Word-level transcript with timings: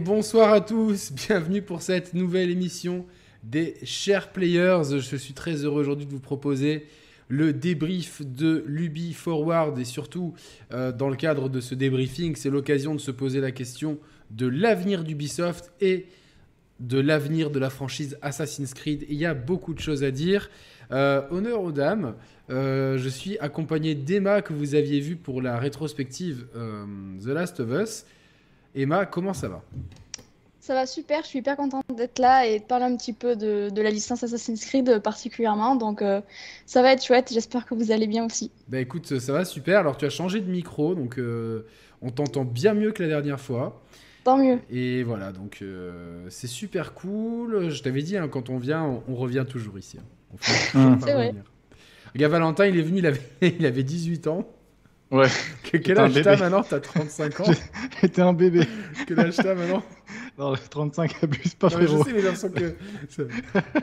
Bonsoir 0.00 0.54
à 0.54 0.62
tous, 0.62 1.12
bienvenue 1.28 1.60
pour 1.60 1.82
cette 1.82 2.14
nouvelle 2.14 2.48
émission 2.50 3.04
des 3.42 3.74
Chers 3.82 4.32
Players. 4.32 4.98
Je 4.98 5.16
suis 5.16 5.34
très 5.34 5.64
heureux 5.64 5.82
aujourd'hui 5.82 6.06
de 6.06 6.10
vous 6.10 6.20
proposer 6.20 6.86
le 7.28 7.52
débrief 7.52 8.22
de 8.24 8.64
l'Ubi 8.66 9.12
Forward 9.12 9.78
et 9.78 9.84
surtout 9.84 10.32
euh, 10.72 10.92
dans 10.92 11.10
le 11.10 11.16
cadre 11.16 11.50
de 11.50 11.60
ce 11.60 11.74
débriefing, 11.74 12.36
c'est 12.36 12.48
l'occasion 12.48 12.94
de 12.94 13.00
se 13.00 13.10
poser 13.10 13.42
la 13.42 13.50
question 13.50 13.98
de 14.30 14.46
l'avenir 14.46 15.04
d'Ubisoft 15.04 15.70
et 15.82 16.06
de 16.80 16.98
l'avenir 16.98 17.50
de 17.50 17.58
la 17.58 17.68
franchise 17.68 18.16
Assassin's 18.22 18.72
Creed. 18.72 19.04
Il 19.10 19.16
y 19.16 19.26
a 19.26 19.34
beaucoup 19.34 19.74
de 19.74 19.80
choses 19.80 20.04
à 20.04 20.10
dire. 20.10 20.48
Euh, 20.90 21.20
honneur 21.30 21.60
aux 21.60 21.72
dames, 21.72 22.14
euh, 22.48 22.96
je 22.96 23.08
suis 23.10 23.38
accompagné 23.40 23.94
d'Emma 23.94 24.40
que 24.40 24.54
vous 24.54 24.74
aviez 24.74 25.00
vu 25.00 25.16
pour 25.16 25.42
la 25.42 25.58
rétrospective 25.58 26.46
The 26.54 27.26
Last 27.26 27.60
of 27.60 27.68
Us. 27.72 28.06
Emma, 28.76 29.06
comment 29.06 29.32
ça 29.32 29.48
va? 29.48 29.62
Ça 30.60 30.74
va 30.74 30.84
super, 30.84 31.22
je 31.22 31.28
suis 31.28 31.38
hyper 31.38 31.56
contente 31.56 31.84
d'être 31.96 32.18
là 32.18 32.46
et 32.46 32.58
de 32.58 32.64
parler 32.64 32.84
un 32.84 32.96
petit 32.96 33.12
peu 33.12 33.36
de, 33.36 33.70
la 33.80 33.90
licence 33.90 34.22
Assassin's 34.22 34.64
Creed 34.66 34.98
particulièrement. 34.98 35.76
Donc 35.76 36.02
euh, 36.02 36.20
ça 36.66 36.82
va 36.82 36.92
être 36.92 37.02
chouette, 37.02 37.32
j'espère 37.32 37.64
que 37.64 37.74
vous 37.74 37.90
allez 37.90 38.06
bien 38.06 38.26
aussi. 38.26 38.50
Bah 38.68 38.80
écoute, 38.80 39.18
ça 39.18 39.32
va 39.32 39.44
super. 39.44 39.78
Alors 39.78 39.96
tu 39.96 40.04
as 40.04 40.10
changé 40.10 40.40
de 40.40 40.50
micro, 40.50 40.94
donc 40.94 41.18
euh, 41.18 41.66
on 42.02 42.10
t'entend 42.10 42.44
bien 42.44 42.74
mieux 42.74 42.92
que 42.92 43.02
la 43.02 43.08
dernière 43.08 43.40
fois. 43.40 43.80
Tant 44.24 44.36
mieux. 44.36 44.58
Et 44.68 45.04
voilà, 45.04 45.32
donc 45.32 45.58
euh, 45.62 46.26
c'est 46.28 46.48
super 46.48 46.92
cool. 46.92 47.70
Je 47.70 47.82
t'avais 47.82 48.02
dit, 48.02 48.16
hein, 48.16 48.28
quand 48.28 48.50
on 48.50 48.58
vient, 48.58 49.00
on, 49.08 49.14
revient 49.14 49.44
toujours 49.48 49.78
ici. 49.78 49.98
Hein. 49.98 50.98
C'est 51.04 51.14
vrai. 51.14 51.32
Regarde, 52.12 52.32
Valentin, 52.32 52.66
il 52.66 52.78
est 52.78 52.82
venu, 52.82 52.98
il 52.98 53.06
avait, 53.06 53.22
il 53.40 53.64
avait 53.64 53.84
18 53.84 54.26
ans. 54.26 54.48
Ouais. 55.10 55.28
quel 55.62 55.98
âge 55.98 56.20
t'as 56.22 56.36
maintenant? 56.36 56.62
T'as 56.62 56.80
35 56.80 57.40
ans? 57.40 57.44
J'étais 58.00 58.22
un 58.22 58.32
bébé. 58.32 58.66
Quel 59.06 59.20
âge 59.20 59.36
t'as 59.36 59.54
maintenant? 59.54 59.82
Non, 60.38 60.54
35 60.70 61.22
abuse 61.22 61.54
pas, 61.54 61.68
non, 61.68 61.76
frérot. 61.76 62.04
Je 62.04 62.34
sais, 62.34 62.50
mais 62.54 62.60
que. 62.60 63.28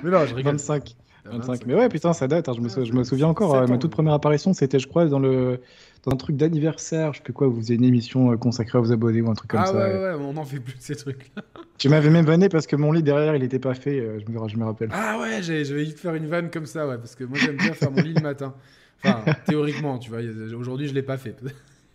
Mais 0.04 0.10
non, 0.12 0.26
je 0.26 0.36
rigole. 0.36 0.54
25. 0.54 0.96
25. 1.26 1.66
Mais 1.66 1.76
ouais, 1.76 1.90
putain, 1.90 2.14
ça 2.14 2.28
date. 2.28 2.50
Hein, 2.50 2.54
je, 2.56 2.62
me 2.62 2.86
je, 2.86 2.94
me 2.94 3.04
souviens 3.04 3.28
encore. 3.28 3.56
Euh, 3.56 3.68
ma 3.68 3.78
toute 3.78 3.92
première 3.92 4.14
apparition, 4.14 4.54
c'était, 4.54 4.80
je 4.80 4.88
crois, 4.88 5.06
dans 5.06 5.20
le 5.20 5.62
dans 6.04 6.12
un 6.12 6.18
truc 6.18 6.36
d'anniversaire. 6.36 7.14
Je 7.14 7.20
sais 7.20 7.24
plus 7.24 7.34
quoi. 7.34 7.48
Vous 7.48 7.58
faisiez 7.62 7.76
une 7.76 7.86
émission 7.86 8.32
euh, 8.32 8.38
consacrée 8.38 8.78
à 8.78 8.82
vos 8.82 8.92
abonnés 8.92 9.22
ou 9.22 9.32
un 9.32 9.34
truc 9.34 9.52
comme 9.52 9.62
ah, 9.62 9.68
ça. 9.68 9.72
Ah 9.74 9.88
ouais, 9.88 10.00
ouais, 10.00 10.14
on 10.20 10.34
n'en 10.34 10.44
fait 10.44 10.60
plus 10.60 10.76
de 10.76 10.82
ces 10.82 10.96
trucs-là. 10.96 11.44
Tu 11.78 11.90
m'avais 11.90 12.10
même 12.10 12.26
vanné 12.26 12.50
parce 12.50 12.68
que 12.68 12.76
mon 12.76 12.92
lit 12.92 13.04
derrière, 13.04 13.36
il 13.36 13.42
n'était 13.42 13.60
pas 13.60 13.74
fait. 13.74 14.00
Euh, 14.00 14.20
je 14.20 14.32
me, 14.32 14.48
je 14.48 14.58
me 14.58 14.66
rappelle. 14.66 14.90
Ah 14.92 15.18
ouais, 15.20 15.42
je 15.42 15.74
vais 15.74 15.86
te 15.86 16.00
faire 16.00 16.16
une 16.16 16.28
vanne 16.28 16.52
comme 16.52 16.66
ça, 16.66 16.88
ouais, 16.88 16.98
parce 16.98 17.16
que 17.16 17.24
moi 17.24 17.38
j'aime 17.40 17.58
bien 17.58 17.74
faire 17.74 17.92
mon 17.92 18.02
lit 18.02 18.14
le 18.14 18.22
matin. 18.22 18.54
Enfin, 19.04 19.24
théoriquement, 19.46 19.98
tu 20.00 20.10
vois. 20.10 20.20
Aujourd'hui, 20.58 20.88
je 20.88 20.94
l'ai 20.94 21.04
pas 21.04 21.18
fait. 21.18 21.36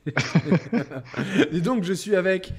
et 1.53 1.61
donc, 1.61 1.85
je 1.85 1.93
suis 1.93 2.17
avec 2.17 2.53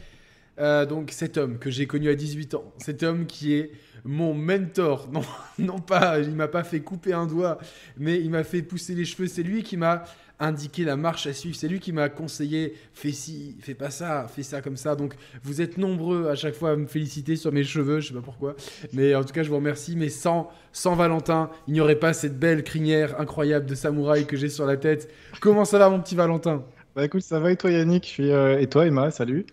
euh, 0.60 0.86
donc 0.86 1.12
cet 1.12 1.38
homme 1.38 1.58
que 1.58 1.70
j'ai 1.70 1.88
connu 1.88 2.10
à 2.10 2.16
18 2.16 2.54
ans. 2.56 2.74
Cet 2.78 3.04
homme 3.04 3.26
qui 3.26 3.54
est 3.54 3.72
mon 4.04 4.34
mentor. 4.34 5.10
Non, 5.12 5.22
non 5.60 5.80
pas, 5.80 6.20
il 6.20 6.36
m'a 6.36 6.48
pas 6.48 6.64
fait 6.64 6.82
couper 6.82 7.14
un 7.14 7.28
doigt, 7.28 7.60
mais 7.98 8.20
il 8.20 8.30
m'a 8.30 8.44
fait 8.44 8.62
pousser 8.62 8.96
les 8.96 9.06
cheveux. 9.06 9.28
C'est 9.28 9.44
lui 9.44 9.64
qui 9.64 9.78
m'a 9.78 10.04
indiqué 10.40 10.86
la 10.86 10.96
marche 10.96 11.28
à 11.28 11.34
suivre. 11.34 11.56
C'est 11.56 11.68
lui 11.68 11.80
qui 11.80 11.92
m'a 11.92 12.10
conseillé 12.10 12.74
fais 12.94 13.12
ci, 13.12 13.58
fais 13.62 13.74
pas 13.74 13.90
ça, 13.90 14.28
fais 14.28 14.44
ça 14.44 14.62
comme 14.62 14.78
ça. 14.78 14.96
Donc 14.96 15.16
vous 15.44 15.62
êtes 15.62 15.78
nombreux 15.78 16.30
à 16.30 16.36
chaque 16.36 16.56
fois 16.56 16.72
à 16.72 16.76
me 16.76 16.88
féliciter 16.88 17.36
sur 17.36 17.52
mes 17.52 17.64
cheveux, 17.64 18.00
je 18.00 18.10
sais 18.10 18.14
pas 18.14 18.22
pourquoi. 18.22 18.56
Mais 18.94 19.16
en 19.16 19.24
tout 19.24 19.34
cas, 19.34 19.44
je 19.44 19.50
vous 19.50 19.58
remercie. 19.58 19.96
Mais 19.96 20.10
sans, 20.10 20.50
sans 20.72 20.96
Valentin, 20.96 21.50
il 21.68 21.74
n'y 21.74 21.82
aurait 21.82 22.00
pas 22.00 22.14
cette 22.14 22.40
belle 22.40 22.64
crinière 22.64 23.20
incroyable 23.20 23.66
de 23.66 23.76
samouraï 23.76 24.26
que 24.26 24.38
j'ai 24.38 24.50
sur 24.50 24.66
la 24.66 24.78
tête. 24.78 25.12
Comment 25.42 25.66
ça 25.66 25.78
va, 25.78 25.90
mon 25.90 26.00
petit 26.00 26.16
Valentin? 26.16 26.64
Bah 26.96 27.06
écoute, 27.06 27.22
ça 27.22 27.40
va 27.40 27.52
et 27.52 27.56
toi 27.56 27.72
Yannick? 27.72 28.18
Euh, 28.20 28.58
Et 28.60 28.68
toi 28.68 28.86
Emma, 28.88 29.12
salut. 29.12 29.46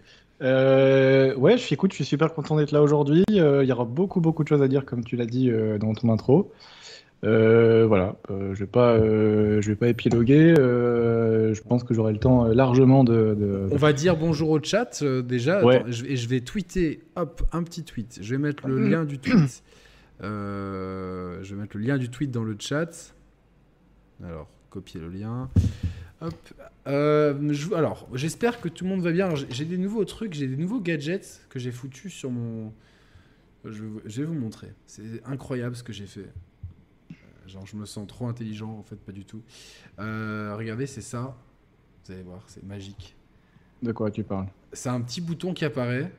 Euh, 0.42 1.34
ouais, 1.37 1.57
je 1.59 1.62
suis, 1.62 1.75
écoute, 1.75 1.92
je 1.92 1.97
suis 1.97 2.05
super 2.05 2.34
content 2.34 2.57
d'être 2.57 2.73
là 2.73 2.83
aujourd'hui. 2.83 3.25
Euh, 3.33 3.64
il 3.64 3.69
y 3.69 3.73
aura 3.73 3.84
beaucoup, 3.84 4.20
beaucoup 4.20 4.42
de 4.42 4.48
choses 4.48 4.62
à 4.62 4.69
dire, 4.69 4.84
comme 4.84 5.05
tu 5.05 5.17
l'as 5.17 5.27
dit 5.27 5.51
dans 5.81 5.95
ton 5.95 6.11
intro. 6.11 6.53
Voilà, 7.22 8.17
je 8.29 8.55
vais 8.55 8.67
pas, 8.67 8.98
je 8.98 9.67
vais 9.67 9.77
pas 9.77 9.89
épiloguer. 9.89 10.55
je 10.57 11.61
pense 11.63 11.85
que 11.85 11.95
j'aurai 11.95 12.13
le 12.13 12.18
temps 12.18 12.45
largement 12.46 13.05
de, 13.05 13.68
On 13.70 13.77
va 13.77 13.92
dire 13.92 14.17
bonjour 14.17 14.51
au 14.51 14.63
chat 14.63 15.02
déjà. 15.23 15.64
Ouais. 15.64 15.83
et 16.07 16.17
je 16.17 16.29
vais 16.29 16.41
tweeter, 16.41 17.01
hop, 17.17 17.42
un 17.52 17.63
petit 17.63 17.85
tweet. 17.85 18.18
Je 18.23 18.35
vais 18.35 18.41
mettre 18.41 18.67
le 18.68 18.89
lien 18.89 19.05
du 19.05 19.18
tweet. 19.18 19.63
je 20.20 21.55
vais 21.55 21.61
mettre 21.61 21.77
le 21.77 21.83
lien 21.83 21.98
du 21.98 22.08
tweet 22.08 22.30
dans 22.30 22.45
le 22.45 22.57
chat. 22.58 23.14
Alors, 24.24 24.48
copier 24.70 25.01
le 25.01 25.08
lien. 25.08 25.51
Hop. 26.20 26.35
Euh, 26.86 27.55
alors, 27.74 28.08
j'espère 28.14 28.61
que 28.61 28.68
tout 28.68 28.85
le 28.85 28.91
monde 28.91 29.02
va 29.02 29.12
bien. 29.12 29.35
J'ai 29.51 29.64
des 29.64 29.77
nouveaux 29.77 30.05
trucs, 30.05 30.33
j'ai 30.33 30.46
des 30.46 30.57
nouveaux 30.57 30.80
gadgets 30.80 31.42
que 31.51 31.58
j'ai 31.58 31.73
foutus 31.73 32.12
sur 32.12 32.30
mon. 32.30 32.73
Je, 33.64 33.83
vais 34.20 34.24
vous 34.24 34.35
montrer. 34.35 34.73
C'est 34.86 35.23
incroyable 35.24 35.74
ce 35.74 35.83
que 35.83 35.92
j'ai 35.92 36.07
fait. 36.07 36.29
Genre, 37.46 37.67
je 37.67 37.77
me 37.77 37.86
sens 37.86 38.07
trop 38.07 38.27
intelligent, 38.27 38.70
en 38.70 38.83
fait, 38.83 38.96
pas 38.96 39.12
du 39.12 39.24
tout. 39.24 39.42
Euh, 39.98 40.55
regardez, 40.57 40.86
c'est 40.86 41.01
ça. 41.01 41.36
Vous 42.05 42.12
allez 42.12 42.23
voir, 42.23 42.42
c'est 42.46 42.64
magique. 42.64 43.14
De 43.83 43.92
quoi 43.92 44.11
tu 44.11 44.23
parles? 44.24 44.46
C'est 44.73 44.89
un 44.89 45.01
petit 45.01 45.20
bouton 45.20 45.55
qui 45.55 45.64
apparaît. 45.64 46.12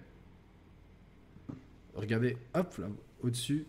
Regardez, 1.96 2.38
hop, 2.54 2.78
là, 2.78 2.88
au-dessus, 3.22 3.66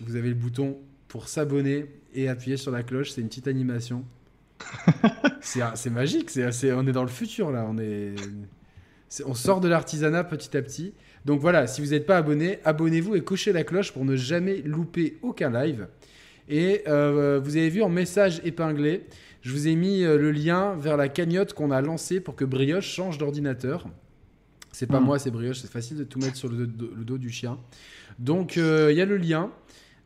vous 0.00 0.16
avez 0.16 0.28
le 0.28 0.34
bouton 0.34 0.78
pour 1.08 1.28
s'abonner 1.28 1.86
et 2.14 2.28
appuyer 2.28 2.56
sur 2.56 2.70
la 2.70 2.82
cloche. 2.82 3.10
C'est 3.10 3.20
une 3.20 3.28
petite 3.28 3.48
animation. 3.48 4.04
c'est 5.40 5.90
magique, 5.90 6.30
c'est 6.30 6.72
on 6.72 6.86
est 6.86 6.92
dans 6.92 7.02
le 7.02 7.08
futur 7.08 7.50
là, 7.50 7.66
on 7.68 7.78
est, 7.78 8.14
on 9.26 9.34
sort 9.34 9.60
de 9.60 9.68
l'artisanat 9.68 10.24
petit 10.24 10.56
à 10.56 10.62
petit. 10.62 10.94
Donc 11.24 11.40
voilà, 11.40 11.66
si 11.66 11.80
vous 11.80 11.88
n'êtes 11.88 12.06
pas 12.06 12.16
abonné, 12.16 12.58
abonnez-vous 12.64 13.16
et 13.16 13.22
cochez 13.22 13.52
la 13.52 13.64
cloche 13.64 13.92
pour 13.92 14.04
ne 14.04 14.16
jamais 14.16 14.56
louper 14.62 15.18
aucun 15.22 15.50
live. 15.50 15.88
Et 16.48 16.82
euh, 16.86 17.40
vous 17.42 17.56
avez 17.56 17.68
vu 17.68 17.82
en 17.82 17.88
message 17.88 18.40
épinglé, 18.44 19.06
je 19.42 19.52
vous 19.52 19.68
ai 19.68 19.74
mis 19.74 20.04
euh, 20.04 20.18
le 20.18 20.30
lien 20.32 20.76
vers 20.76 20.96
la 20.96 21.08
cagnotte 21.08 21.52
qu'on 21.52 21.70
a 21.70 21.80
lancée 21.80 22.20
pour 22.20 22.36
que 22.36 22.44
Brioche 22.44 22.88
change 22.88 23.18
d'ordinateur. 23.18 23.86
C'est 24.72 24.86
pas 24.86 25.00
hmm. 25.00 25.04
moi, 25.04 25.18
c'est 25.18 25.30
Brioche, 25.30 25.60
c'est 25.60 25.70
facile 25.70 25.98
de 25.98 26.04
tout 26.04 26.18
mettre 26.18 26.36
sur 26.36 26.48
le, 26.48 26.66
dos 26.66 27.18
du 27.18 27.30
chien. 27.30 27.58
Donc 28.18 28.56
euh, 28.56 28.90
il 28.90 28.96
y 28.96 29.00
a 29.00 29.06
le 29.06 29.16
lien. 29.16 29.50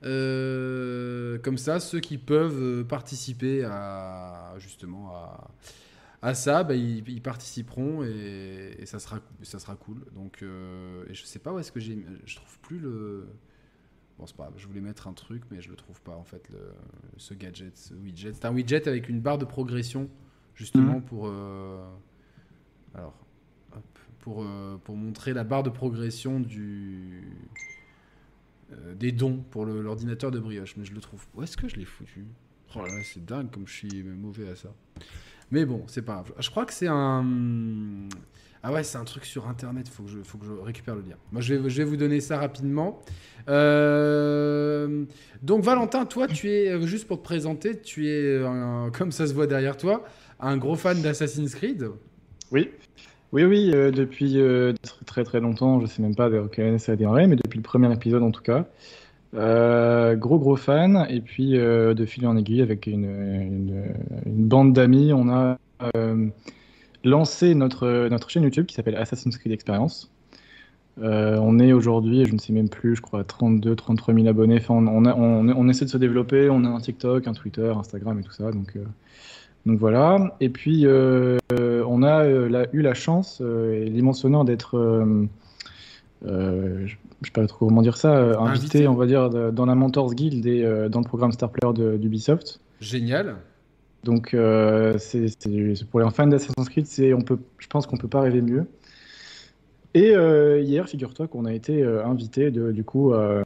Euh, 0.04 1.38
comme 1.38 1.58
ça, 1.58 1.80
ceux 1.80 2.00
qui 2.00 2.18
peuvent 2.18 2.84
participer 2.84 3.64
à 3.64 4.54
justement 4.58 5.10
à, 5.10 5.50
à 6.22 6.34
ça, 6.34 6.64
bah, 6.64 6.74
ils, 6.74 7.22
participeront 7.22 8.02
et, 8.02 8.84
ça 8.84 8.98
sera 8.98 9.20
ça 9.42 9.58
sera 9.58 9.76
cool. 9.76 10.04
Donc, 10.14 10.42
euh, 10.42 11.04
et 11.08 11.14
je 11.14 11.24
sais 11.24 11.38
pas 11.38 11.52
où 11.52 11.58
est-ce 11.58 11.72
que 11.72 11.80
j'ai, 11.80 12.04
je 12.24 12.36
trouve 12.36 12.58
plus 12.60 12.78
le. 12.78 13.26
Bon, 14.18 14.26
c'est 14.26 14.36
pas 14.36 14.50
Je 14.56 14.66
voulais 14.66 14.80
mettre 14.80 15.08
un 15.08 15.12
truc, 15.12 15.42
mais 15.50 15.60
je 15.60 15.68
le 15.68 15.76
trouve 15.76 16.00
pas 16.00 16.16
en 16.16 16.24
fait. 16.24 16.48
Le, 16.50 16.72
ce 17.16 17.34
gadget, 17.34 17.76
ce 17.76 17.94
widget, 17.94 18.32
c'est 18.34 18.46
un 18.46 18.52
widget 18.52 18.88
avec 18.88 19.08
une 19.08 19.20
barre 19.20 19.38
de 19.38 19.44
progression 19.44 20.08
justement 20.54 20.96
mhm. 20.96 21.02
pour. 21.02 21.32
alors, 22.94 23.14
pour 24.20 24.46
pour 24.84 24.96
montrer 24.96 25.34
la 25.34 25.44
barre 25.44 25.62
de 25.62 25.70
progression 25.70 26.40
du 26.40 27.22
euh, 28.72 28.94
des 28.94 29.12
dons 29.12 29.44
pour 29.50 29.64
l'ordinateur 29.64 30.32
de 30.32 30.40
brioche, 30.40 30.76
mais 30.76 30.84
je 30.84 30.92
le 30.92 31.00
trouve. 31.00 31.24
Où 31.34 31.42
est-ce 31.42 31.56
que 31.56 31.68
je 31.68 31.76
l'ai 31.76 31.84
foutu? 31.84 32.26
Oh 32.74 32.80
là 32.80 32.88
là, 32.88 33.00
c'est 33.04 33.24
dingue 33.24 33.50
comme 33.50 33.68
je 33.68 33.72
suis 33.72 34.02
mauvais 34.02 34.48
à 34.48 34.56
ça. 34.56 34.74
Mais 35.52 35.64
bon, 35.64 35.84
c'est 35.86 36.02
pas 36.02 36.14
grave. 36.14 36.32
Je 36.38 36.50
crois 36.50 36.66
que 36.66 36.72
c'est 36.72 36.88
un. 36.88 38.08
Ah 38.68 38.72
ouais, 38.72 38.82
c'est 38.82 38.98
un 38.98 39.04
truc 39.04 39.24
sur 39.24 39.46
internet, 39.46 39.88
faut 39.88 40.02
que 40.02 40.08
je, 40.08 40.18
faut 40.24 40.38
que 40.38 40.44
je 40.44 40.50
récupère 40.50 40.96
le 40.96 41.02
lien. 41.02 41.14
Moi, 41.30 41.40
je 41.40 41.54
vais, 41.54 41.70
je 41.70 41.78
vais 41.78 41.84
vous 41.84 41.96
donner 41.96 42.20
ça 42.20 42.36
rapidement. 42.36 43.00
Euh, 43.48 45.04
donc, 45.40 45.62
Valentin, 45.62 46.04
toi, 46.04 46.26
tu 46.26 46.50
es, 46.50 46.70
euh, 46.70 46.84
juste 46.84 47.06
pour 47.06 47.18
te 47.18 47.22
présenter, 47.22 47.80
tu 47.80 48.08
es, 48.08 48.40
comme 48.92 49.12
ça 49.12 49.28
se 49.28 49.34
voit 49.34 49.46
derrière 49.46 49.76
toi, 49.76 50.02
un 50.40 50.56
gros 50.56 50.74
fan 50.74 51.00
d'Assassin's 51.00 51.54
Creed. 51.54 51.90
Oui. 52.50 52.70
Oui, 53.30 53.44
oui, 53.44 53.70
euh, 53.72 53.92
depuis 53.92 54.40
euh, 54.40 54.72
très 55.06 55.22
très 55.22 55.38
longtemps, 55.38 55.78
je 55.78 55.86
sais 55.86 56.02
même 56.02 56.16
pas 56.16 56.28
vers 56.28 56.50
quelle 56.50 56.66
année 56.66 56.78
ça 56.80 56.90
a 56.92 56.96
démarré, 56.96 57.28
mais 57.28 57.36
depuis 57.36 57.58
le 57.58 57.62
premier 57.62 57.92
épisode 57.92 58.24
en 58.24 58.32
tout 58.32 58.42
cas. 58.42 58.66
Euh, 59.34 60.16
gros 60.16 60.40
gros 60.40 60.56
fan, 60.56 61.06
et 61.08 61.20
puis 61.20 61.52
de 61.52 62.04
fil 62.04 62.26
en 62.26 62.36
aiguille 62.36 62.62
avec 62.62 62.88
une, 62.88 63.04
une, 64.26 64.48
bande 64.48 64.72
d'amis, 64.72 65.12
on 65.12 65.28
a 65.28 65.56
lancé 67.06 67.54
notre, 67.54 68.08
notre 68.08 68.28
chaîne 68.28 68.42
YouTube 68.42 68.66
qui 68.66 68.74
s'appelle 68.74 68.96
Assassin's 68.96 69.38
Creed 69.38 69.52
Experience. 69.52 70.10
on 70.98 71.58
est 71.58 71.72
aujourd'hui, 71.72 72.26
je 72.26 72.32
ne 72.32 72.38
sais 72.38 72.52
même 72.52 72.68
plus, 72.68 72.96
je 72.96 73.00
crois 73.00 73.24
32, 73.24 73.74
33 73.74 74.14
000 74.14 74.26
abonnés. 74.26 74.58
Enfin, 74.58 74.74
on, 74.74 75.06
on, 75.06 75.48
on, 75.48 75.68
essaie 75.68 75.84
de 75.84 75.90
se 75.90 75.98
développer. 75.98 76.50
On 76.50 76.64
a 76.64 76.68
un 76.68 76.80
TikTok, 76.80 77.26
un 77.26 77.32
Twitter, 77.32 77.72
Instagram 77.76 78.18
et 78.18 78.22
tout 78.22 78.32
ça. 78.32 78.50
Donc, 78.50 78.76
donc 79.66 79.80
voilà. 79.80 80.36
Et 80.40 80.48
puis, 80.48 80.86
euh, 80.86 81.38
on 81.52 82.02
a 82.04 82.24
euh, 82.24 82.66
eu 82.72 82.82
la 82.82 82.94
chance 82.94 83.40
euh, 83.42 83.74
et 83.74 83.90
l'immense 83.90 84.24
honneur 84.24 84.44
d'être, 84.44 84.78
je 86.22 86.28
ne 86.30 86.86
sais 87.24 87.32
pas 87.32 87.46
trop 87.48 87.66
comment 87.66 87.82
dire 87.82 87.96
ça, 87.96 88.38
invité, 88.40 88.86
on 88.86 88.94
va 88.94 89.06
dire, 89.06 89.28
dans 89.28 89.66
la 89.66 89.74
Mentors 89.74 90.14
Guild 90.14 90.46
et 90.46 90.62
dans 90.88 91.00
le 91.00 91.04
programme 91.04 91.32
Star 91.32 91.50
Player 91.50 91.98
d'Ubisoft. 91.98 92.60
Génial. 92.80 93.36
Donc, 94.06 94.28
c'est 94.98 95.26
pour 95.90 96.00
les 96.00 96.10
fans 96.10 96.26
d'Assassin's 96.26 96.68
Creed, 96.68 96.86
on 97.14 97.20
peut, 97.20 97.38
je 97.58 97.66
pense 97.66 97.86
qu'on 97.86 97.98
peut 97.98 98.08
pas 98.08 98.20
rêver 98.20 98.40
mieux. 98.40 98.66
Et 99.94 100.14
euh, 100.14 100.60
hier, 100.60 100.88
figure-toi 100.88 101.26
qu'on 101.26 101.46
a 101.46 101.54
été 101.54 101.82
euh, 101.82 102.04
invité 102.04 102.50
de, 102.50 102.70
du 102.70 102.84
coup 102.84 103.14
à, 103.14 103.42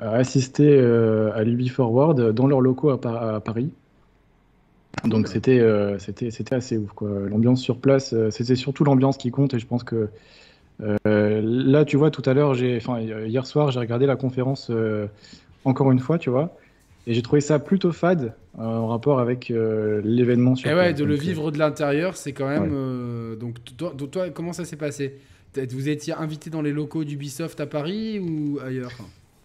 à 0.00 0.10
assister 0.12 0.68
euh, 0.68 1.30
à 1.34 1.44
l'Ubi 1.44 1.68
Forward 1.68 2.32
dans 2.32 2.46
leurs 2.46 2.62
locaux 2.62 2.90
à, 2.90 3.00
Par- 3.00 3.22
à 3.22 3.40
Paris. 3.40 3.70
Donc 5.04 5.28
c'était 5.28 5.60
euh, 5.60 5.98
c'était 5.98 6.54
assez 6.54 6.78
ouf 6.78 6.90
quoi. 6.92 7.10
L'ambiance 7.28 7.60
sur 7.60 7.78
place, 7.78 8.14
euh, 8.14 8.30
c'était 8.30 8.56
surtout 8.56 8.82
l'ambiance 8.84 9.18
qui 9.18 9.30
compte 9.30 9.52
et 9.54 9.58
je 9.58 9.66
pense 9.66 9.84
que 9.84 10.08
euh, 11.06 11.40
là 11.42 11.84
tu 11.84 11.96
vois 11.96 12.10
tout 12.10 12.22
à 12.26 12.34
l'heure 12.34 12.54
j'ai 12.54 12.76
enfin 12.76 13.00
hier 13.00 13.46
soir 13.46 13.70
j'ai 13.70 13.80
regardé 13.80 14.06
la 14.06 14.16
conférence 14.16 14.68
euh, 14.70 15.06
encore 15.64 15.90
une 15.92 16.00
fois 16.00 16.18
tu 16.18 16.30
vois 16.30 16.56
et 17.06 17.14
j'ai 17.14 17.22
trouvé 17.22 17.40
ça 17.40 17.58
plutôt 17.58 17.92
fade 17.92 18.34
euh, 18.58 18.62
en 18.62 18.88
rapport 18.88 19.20
avec 19.20 19.50
euh, 19.50 20.00
l'événement 20.04 20.54
sur 20.56 20.68
Et 20.70 20.74
ouais, 20.74 20.88
place. 20.88 20.98
de 20.98 21.04
le 21.04 21.14
Donc, 21.14 21.20
euh, 21.22 21.26
vivre 21.26 21.50
de 21.50 21.58
l'intérieur, 21.58 22.16
c'est 22.16 22.32
quand 22.32 22.48
même. 22.48 22.62
Ouais. 22.64 22.68
euh, 22.72 23.36
donc, 23.36 23.56
toi, 24.10 24.30
comment 24.30 24.52
ça 24.52 24.64
s'est 24.64 24.76
passé? 24.76 25.16
Vous 25.70 25.88
étiez 25.88 26.12
invité 26.12 26.50
dans 26.50 26.60
les 26.62 26.72
locaux 26.72 27.04
d'Ubisoft 27.04 27.60
à 27.60 27.66
Paris 27.66 28.18
ou 28.18 28.58
ailleurs? 28.60 28.92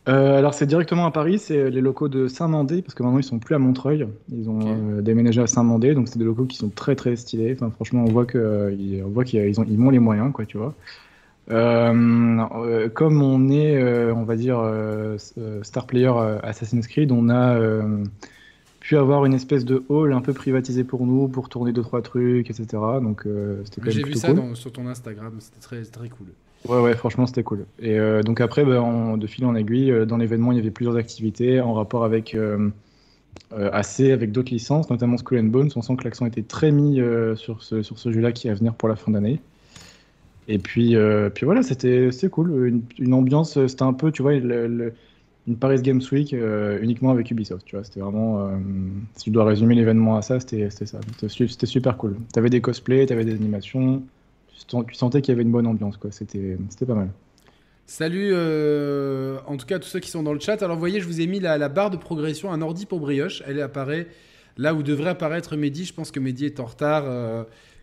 Alors 0.07 0.55
c'est 0.55 0.65
directement 0.65 1.05
à 1.05 1.11
Paris, 1.11 1.37
c'est 1.37 1.69
les 1.69 1.79
locaux 1.79 2.09
de 2.09 2.27
Saint-Mandé, 2.27 2.81
parce 2.81 2.95
que 2.95 3.03
maintenant 3.03 3.19
ils 3.19 3.23
sont 3.23 3.37
plus 3.37 3.53
à 3.53 3.59
Montreuil, 3.59 4.07
ils 4.31 4.49
ont 4.49 4.99
déménagé 4.99 5.41
à 5.41 5.47
Saint-Mandé, 5.47 5.93
donc 5.93 6.07
c'est 6.09 6.17
des 6.17 6.25
locaux 6.25 6.45
qui 6.45 6.57
sont 6.57 6.69
très 6.69 6.95
très 6.95 7.15
stylés. 7.15 7.53
Enfin 7.53 7.69
franchement 7.69 8.03
on 8.03 8.11
voit 8.11 8.25
que 8.25 8.75
ils- 8.77 9.03
on 9.05 9.09
voit 9.09 9.23
qu'ils 9.23 9.45
ils 9.47 9.59
ont 9.59 9.63
ils 9.69 9.79
ont 9.79 9.89
les 9.91 9.99
moyens 9.99 10.33
quoi, 10.33 10.45
tu 10.45 10.57
vois. 10.57 10.73
Euh, 11.49 12.37
euh, 12.55 12.89
comme 12.89 13.21
on 13.21 13.49
est, 13.49 13.75
euh, 13.75 14.13
on 14.13 14.23
va 14.23 14.35
dire, 14.35 14.59
euh, 14.59 15.17
star 15.63 15.85
player 15.87 16.11
Assassin's 16.43 16.87
Creed, 16.87 17.11
on 17.11 17.29
a 17.29 17.59
pu 18.79 18.97
avoir 18.97 19.25
une 19.25 19.33
espèce 19.33 19.65
de 19.65 19.83
hall 19.89 20.13
un 20.13 20.21
peu 20.21 20.33
privatisé 20.33 20.83
pour 20.83 21.05
nous, 21.05 21.27
pour 21.27 21.49
tourner 21.49 21.71
deux 21.71 21.81
trois 21.83 22.01
trucs, 22.01 22.49
etc. 22.49 22.65
Donc 23.01 23.25
c'était 23.65 23.81
quand 23.81 23.87
même 23.87 23.91
J'ai 23.95 24.03
vu 24.03 24.13
ça 24.13 24.29
cool. 24.29 24.37
dans- 24.37 24.55
sur 24.55 24.71
ton 24.71 24.87
Instagram, 24.87 25.33
c'était 25.39 25.59
très, 25.59 25.81
très 25.83 26.09
cool. 26.09 26.27
Ouais, 26.69 26.79
ouais, 26.79 26.93
franchement, 26.95 27.25
c'était 27.25 27.43
cool. 27.43 27.65
Et 27.79 27.97
donc 28.23 28.39
après, 28.39 28.63
ben, 28.63 28.79
en- 28.79 29.17
de 29.17 29.27
fil 29.27 29.45
en 29.45 29.55
aiguille, 29.55 29.93
dans 30.07 30.17
l'événement, 30.17 30.51
il 30.51 30.57
y 30.57 30.61
avait 30.61 30.71
plusieurs 30.71 30.95
activités 30.95 31.59
en 31.59 31.73
rapport 31.73 32.03
avec 32.05 32.37
AC, 33.51 34.11
avec 34.11 34.31
d'autres 34.31 34.51
licences, 34.51 34.89
notamment 34.89 35.17
Skull 35.17 35.39
and 35.39 35.43
Bones. 35.45 35.69
On 35.75 35.81
sent 35.81 35.95
que 35.97 36.03
l'accent 36.03 36.25
était 36.25 36.43
très 36.43 36.71
mis 36.71 37.01
sur 37.35 37.63
ce, 37.63 37.81
sur 37.81 37.99
ce 37.99 38.11
jeu-là 38.11 38.31
qui 38.31 38.47
va 38.47 38.53
venir 38.53 38.73
pour 38.75 38.89
la 38.89 38.95
fin 38.95 39.11
d'année. 39.11 39.41
Et 40.51 40.57
puis, 40.57 40.97
euh, 40.97 41.29
puis 41.29 41.45
voilà, 41.45 41.63
c'était 41.63 42.09
cool. 42.29 42.83
Une, 42.99 43.13
ambiance, 43.13 43.55
euh, 43.55 43.69
c'était 43.69 43.83
un 43.83 43.93
peu, 43.93 44.11
tu 44.11 44.21
vois, 44.21 44.33
une 44.33 44.91
Paris 45.61 45.81
Games 45.81 46.01
Week 46.11 46.33
euh, 46.33 46.77
uniquement 46.81 47.09
avec 47.11 47.31
Ubisoft. 47.31 47.65
Tu 47.65 47.77
vois, 47.77 47.85
c'était 47.85 48.01
vraiment, 48.01 48.51
si 49.15 49.29
je 49.29 49.33
dois 49.33 49.45
résumer 49.45 49.75
l'événement 49.75 50.17
à 50.17 50.21
ça, 50.21 50.41
c'était 50.41 50.69
ça. 50.69 50.85
C'était 50.85 51.29
su- 51.29 51.47
c'était 51.47 51.65
super 51.67 51.95
cool. 51.95 52.17
T'avais 52.33 52.49
des 52.49 52.59
cosplays, 52.59 53.05
t'avais 53.05 53.23
des 53.23 53.33
animations. 53.33 54.03
Tu 54.67 54.93
sentais 54.93 55.21
qu'il 55.21 55.31
y 55.31 55.35
avait 55.35 55.43
une 55.43 55.51
bonne 55.51 55.67
ambiance, 55.67 55.95
quoi. 55.95 56.11
C'était 56.11 56.57
pas 56.85 56.95
mal. 56.95 57.09
Salut, 57.85 58.33
en 58.35 59.55
tout 59.55 59.65
cas, 59.65 59.79
tous 59.79 59.87
ceux 59.87 59.99
qui 60.01 60.09
sont 60.09 60.21
dans 60.21 60.33
le 60.33 60.39
chat. 60.41 60.61
Alors, 60.61 60.75
vous 60.75 60.81
voyez, 60.81 60.99
je 60.99 61.07
vous 61.07 61.21
ai 61.21 61.27
mis 61.27 61.39
la, 61.39 61.57
la 61.57 61.69
barre 61.69 61.91
de 61.91 61.97
progression, 61.97 62.51
un 62.51 62.61
ordi 62.61 62.85
pour 62.85 62.99
brioche. 62.99 63.41
Elle 63.47 63.61
apparaît 63.61 64.07
là 64.57 64.73
où 64.73 64.83
devrait 64.83 65.11
apparaître 65.11 65.55
Mehdi. 65.55 65.85
Je 65.85 65.93
pense 65.93 66.11
que 66.11 66.19
Mehdi 66.19 66.45
est 66.45 66.59
en 66.59 66.65
retard 66.65 67.05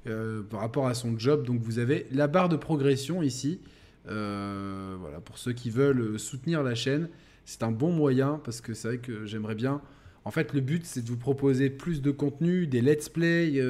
euh, 0.08 0.42
par 0.42 0.60
rapport 0.60 0.86
à 0.86 0.94
son 0.94 1.18
job. 1.18 1.46
Donc, 1.46 1.60
vous 1.60 1.78
avez 1.78 2.06
la 2.12 2.26
barre 2.26 2.48
de 2.48 2.56
progression 2.56 3.22
ici. 3.22 3.60
Euh, 4.08 4.96
voilà, 5.00 5.20
pour 5.20 5.38
ceux 5.38 5.52
qui 5.52 5.70
veulent 5.70 6.00
euh, 6.00 6.18
soutenir 6.18 6.62
la 6.62 6.74
chaîne, 6.74 7.08
c'est 7.44 7.62
un 7.62 7.70
bon 7.70 7.92
moyen 7.92 8.40
parce 8.44 8.60
que 8.60 8.74
c'est 8.74 8.88
vrai 8.88 8.98
que 8.98 9.26
j'aimerais 9.26 9.54
bien. 9.54 9.80
En 10.24 10.30
fait, 10.30 10.52
le 10.52 10.60
but, 10.60 10.84
c'est 10.84 11.02
de 11.02 11.08
vous 11.08 11.16
proposer 11.16 11.70
plus 11.70 12.02
de 12.02 12.10
contenu, 12.10 12.66
des 12.66 12.82
let's 12.82 13.08
play, 13.08 13.62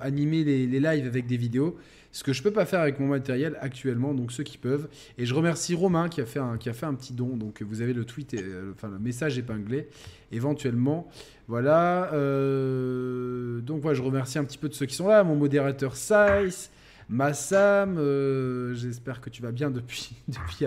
animer 0.00 0.44
les, 0.44 0.66
les 0.66 0.78
lives 0.78 1.06
avec 1.06 1.26
des 1.26 1.36
vidéos. 1.36 1.76
Ce 2.10 2.24
que 2.24 2.32
je 2.32 2.42
peux 2.42 2.50
pas 2.50 2.64
faire 2.64 2.80
avec 2.80 2.98
mon 3.00 3.06
matériel 3.06 3.58
actuellement, 3.60 4.14
donc 4.14 4.32
ceux 4.32 4.42
qui 4.42 4.56
peuvent. 4.58 4.88
Et 5.18 5.26
je 5.26 5.34
remercie 5.34 5.74
Romain 5.74 6.08
qui 6.08 6.20
a 6.22 6.26
fait 6.26 6.38
un, 6.38 6.56
qui 6.56 6.68
a 6.68 6.72
fait 6.72 6.86
un 6.86 6.94
petit 6.94 7.12
don. 7.12 7.36
Donc 7.36 7.62
vous 7.62 7.82
avez 7.82 7.92
le 7.92 8.04
tweet, 8.04 8.32
et, 8.34 8.42
euh, 8.42 8.72
enfin 8.74 8.88
le 8.88 8.98
message 8.98 9.38
épinglé, 9.38 9.88
éventuellement. 10.32 11.08
Voilà. 11.48 12.12
euh, 12.14 13.60
donc 13.60 13.80
voilà, 13.82 13.94
je 13.96 14.02
remercie 14.02 14.38
un 14.38 14.44
petit 14.44 14.58
peu 14.58 14.68
de 14.68 14.74
ceux 14.74 14.86
qui 14.86 14.94
sont 14.94 15.08
là. 15.08 15.22
Mon 15.22 15.36
modérateur 15.36 15.96
Saïs, 15.96 16.70
Massam. 17.10 17.96
euh, 17.98 18.74
J'espère 18.74 19.20
que 19.20 19.28
tu 19.30 19.42
vas 19.42 19.52
bien 19.52 19.70
depuis, 19.70 20.12
depuis 20.28 20.66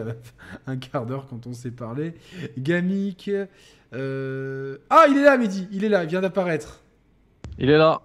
un 0.68 0.78
quart 0.78 1.06
d'heure 1.06 1.28
quand 1.28 1.48
on 1.48 1.54
s'est 1.54 1.72
parlé. 1.72 2.14
Gamik. 2.58 3.32
euh, 3.94 4.78
Ah, 4.90 5.06
il 5.10 5.18
est 5.18 5.24
là, 5.24 5.38
Mehdi. 5.38 5.68
Il 5.72 5.84
est 5.84 5.90
là. 5.90 6.04
Il 6.04 6.10
vient 6.10 6.22
d'apparaître. 6.22 6.82
Il 7.58 7.70
est 7.70 7.78
là. 7.78 8.02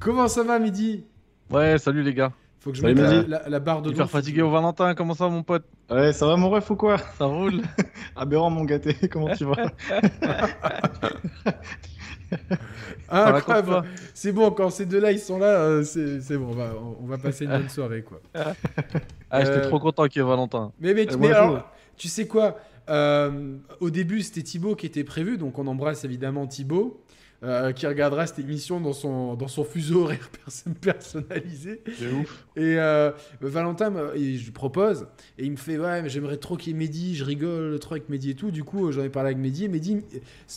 Comment 0.00 0.28
ça 0.28 0.42
va, 0.42 0.58
Mehdi? 0.58 1.04
Ouais, 1.50 1.78
salut 1.78 2.02
les 2.02 2.14
gars. 2.14 2.32
Faut 2.60 2.70
que 2.70 2.76
je 2.76 2.82
Salut, 2.82 2.94
mette 2.94 3.28
la, 3.28 3.38
la- 3.42 3.48
la 3.48 3.60
barre 3.60 3.82
de 3.82 3.90
Hyper 3.90 4.10
fatigué 4.10 4.42
au 4.42 4.50
Valentin, 4.50 4.94
comment 4.94 5.14
ça 5.14 5.28
mon 5.28 5.42
pote? 5.44 5.64
Ouais, 5.88 6.12
ça 6.12 6.26
va 6.26 6.36
mon 6.36 6.50
ref 6.50 6.68
ou 6.70 6.76
quoi? 6.76 6.98
Ça 7.16 7.26
roule 7.26 7.62
Aberrant 8.16 8.50
mon 8.50 8.64
gâté, 8.64 8.94
comment 9.10 9.30
tu 9.34 9.44
vas? 9.44 9.54
Ah, 13.08 13.30
va, 13.30 13.36
incroyable. 13.36 13.68
quoi? 13.68 13.84
C'est 14.14 14.32
bon, 14.32 14.50
quand 14.50 14.68
ces 14.70 14.84
deux-là 14.84 15.12
ils 15.12 15.20
sont 15.20 15.38
là, 15.38 15.46
euh, 15.60 15.84
c'est 15.84 16.36
bon, 16.36 16.48
on 16.48 16.54
va, 16.54 16.72
on 17.00 17.06
va 17.06 17.18
passer 17.18 17.44
une 17.44 17.52
bonne 17.52 17.68
soirée 17.68 18.02
quoi. 18.02 18.20
Ah, 19.30 19.44
j'étais 19.44 19.58
Euh, 19.58 19.68
trop 19.68 19.78
content 19.78 20.06
qu'il 20.08 20.20
y 20.22 20.24
ait 20.24 20.28
Valentin. 20.28 20.72
Mais, 20.80 20.92
mais, 20.92 21.06
mais 21.06 21.16
moi, 21.16 21.30
alors, 21.36 21.70
tu 21.96 22.08
sais 22.08 22.26
quoi? 22.26 22.58
Euh, 22.88 23.56
Au 23.80 23.90
début, 23.90 24.22
c'était 24.22 24.42
Thibaut 24.42 24.74
qui 24.74 24.86
était 24.86 25.04
prévu, 25.04 25.38
donc 25.38 25.56
on 25.58 25.66
embrasse 25.68 26.04
évidemment 26.04 26.46
Thibaut. 26.48 27.00
Euh, 27.42 27.72
qui 27.72 27.86
regardera 27.86 28.26
cette 28.26 28.38
émission 28.38 28.80
dans 28.80 28.92
son, 28.92 29.34
dans 29.34 29.48
son 29.48 29.64
fuseau 29.64 30.02
horaire 30.04 30.28
perso- 30.30 30.70
personnalisé. 30.80 31.82
C'est 31.98 32.10
ouf. 32.12 32.46
Et 32.56 32.78
euh, 32.78 33.10
Valentin, 33.40 33.90
me- 33.90 34.16
et 34.16 34.36
je 34.36 34.44
lui 34.44 34.52
propose, 34.52 35.06
et 35.38 35.44
il 35.44 35.50
me 35.52 35.56
fait 35.56 35.78
Ouais, 35.78 36.02
mais 36.02 36.08
j'aimerais 36.08 36.38
trop 36.38 36.56
qu'il 36.56 36.72
y 36.72 36.76
ait 36.76 36.78
Mehdi, 36.78 37.14
je 37.16 37.24
rigole 37.24 37.78
trop 37.78 37.94
avec 37.94 38.08
Mehdi 38.08 38.30
et 38.30 38.34
tout. 38.34 38.50
Du 38.50 38.64
coup, 38.64 38.90
j'en 38.92 39.02
ai 39.02 39.08
parlé 39.10 39.28
avec 39.32 39.38
Mehdi, 39.38 39.64
et 39.64 39.68
Mehdi, 39.68 39.98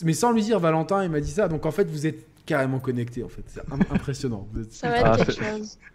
mais 0.04 0.12
sans 0.14 0.32
lui 0.32 0.42
dire, 0.42 0.58
Valentin, 0.58 1.04
il 1.04 1.10
m'a 1.10 1.20
dit 1.20 1.30
ça. 1.30 1.48
Donc 1.48 1.66
en 1.66 1.70
fait, 1.70 1.88
vous 1.90 2.06
êtes 2.06 2.26
carrément 2.46 2.78
connectés, 2.80 3.22
en 3.22 3.28
fait. 3.28 3.42
C'est 3.46 3.60
im- 3.72 3.78
impressionnant. 3.90 4.48
Vous 4.52 4.62
êtes- 4.62 4.72
Ça 4.72 4.88
va 4.88 4.96
être 4.98 5.06
Ah, 5.12 5.16
quelque 5.16 5.32
c'est- 5.32 5.56
chose. 5.58 5.78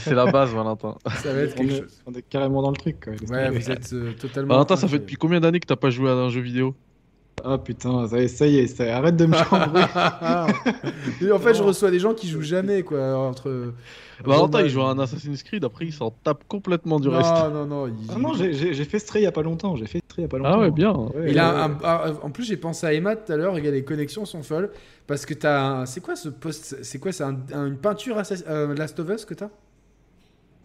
C'est 0.00 0.14
la 0.14 0.26
base, 0.32 0.52
Valentin. 0.52 0.96
ça 1.22 1.32
va 1.32 1.40
être 1.42 1.54
on 1.54 1.58
quelque 1.60 1.72
est, 1.74 1.80
chose. 1.82 2.02
on 2.06 2.12
est 2.12 2.22
carrément 2.22 2.60
dans 2.60 2.70
le 2.72 2.76
truc. 2.76 2.96
Quoi. 3.04 3.12
Ouais, 3.30 3.50
vous 3.50 3.70
êtes 3.70 3.92
euh, 3.92 4.12
totalement. 4.14 4.54
Valentin, 4.54 4.74
ça 4.74 4.88
fait 4.88 4.98
depuis 4.98 5.14
combien 5.14 5.38
d'années 5.38 5.60
que 5.60 5.66
t'as 5.66 5.76
pas 5.76 5.90
joué 5.90 6.10
à 6.10 6.14
un 6.14 6.28
jeu 6.28 6.40
vidéo? 6.40 6.74
Ah 7.44 7.58
putain, 7.58 8.08
ça, 8.08 8.18
y 8.18 8.24
est, 8.24 8.28
ça 8.28 8.46
y 8.46 8.58
est, 8.58 8.66
ça 8.66 8.84
y 8.84 8.88
est, 8.88 8.90
arrête 8.90 9.16
de 9.16 9.26
me 9.26 9.36
chambrer. 9.36 9.82
Et 11.22 11.30
en 11.30 11.38
fait, 11.38 11.54
je 11.54 11.62
reçois 11.62 11.90
des 11.90 11.98
gens 11.98 12.14
qui 12.14 12.28
jouent 12.28 12.42
jamais, 12.42 12.82
quoi. 12.82 13.16
Entre. 13.16 13.72
Valentin, 14.24 14.58
Romain- 14.58 14.66
il 14.66 14.70
joue 14.70 14.80
à 14.80 14.90
un 14.90 14.98
Assassin's 14.98 15.42
Creed, 15.42 15.62
après 15.62 15.84
il 15.84 15.92
s'en 15.92 16.10
tape 16.10 16.44
complètement 16.48 16.98
du 16.98 17.08
non, 17.08 17.18
reste. 17.18 17.30
Non, 17.52 17.66
non, 17.66 17.86
il... 17.88 17.94
ah 18.14 18.18
non, 18.18 18.32
j'ai- 18.32 18.72
fait 18.84 18.98
Stray 18.98 19.20
il 19.22 19.24
y 19.24 19.28
a 19.28 19.32
pas 19.32 19.42
longtemps. 19.42 19.76
J'ai 19.76 19.84
fait 19.86 19.98
Stray 20.08 20.20
il 20.20 20.22
y 20.22 20.24
a 20.24 20.28
pas 20.28 20.38
longtemps. 20.38 20.50
Ah 20.54 20.58
ouais, 20.60 20.70
bien. 20.70 20.92
Ouais, 20.94 21.26
Il 21.30 21.38
a 21.38 21.52
ouais, 21.68 21.74
un- 21.84 22.10
ouais. 22.12 22.16
En 22.22 22.30
plus, 22.30 22.44
j'ai 22.44 22.56
pensé 22.56 22.86
à 22.86 22.94
Emma 22.94 23.14
tout 23.14 23.30
à 23.30 23.36
l'heure. 23.36 23.52
Regarde, 23.52 23.74
les 23.74 23.84
connexions 23.84 24.24
sont 24.24 24.42
folles. 24.42 24.70
Parce 25.06 25.26
que 25.26 25.34
t'as. 25.34 25.60
un- 25.62 25.86
C'est 25.86 26.00
quoi 26.00 26.16
ce 26.16 26.30
post 26.30 26.78
C'est 26.82 26.98
quoi 26.98 27.12
C'est 27.12 27.24
un- 27.24 27.36
un- 27.52 27.66
une 27.66 27.76
peinture 27.76 28.16
Assass- 28.16 28.44
euh, 28.48 28.74
Last 28.74 28.98
of 28.98 29.10
Us 29.10 29.24
que 29.26 29.34
t'as? 29.34 29.50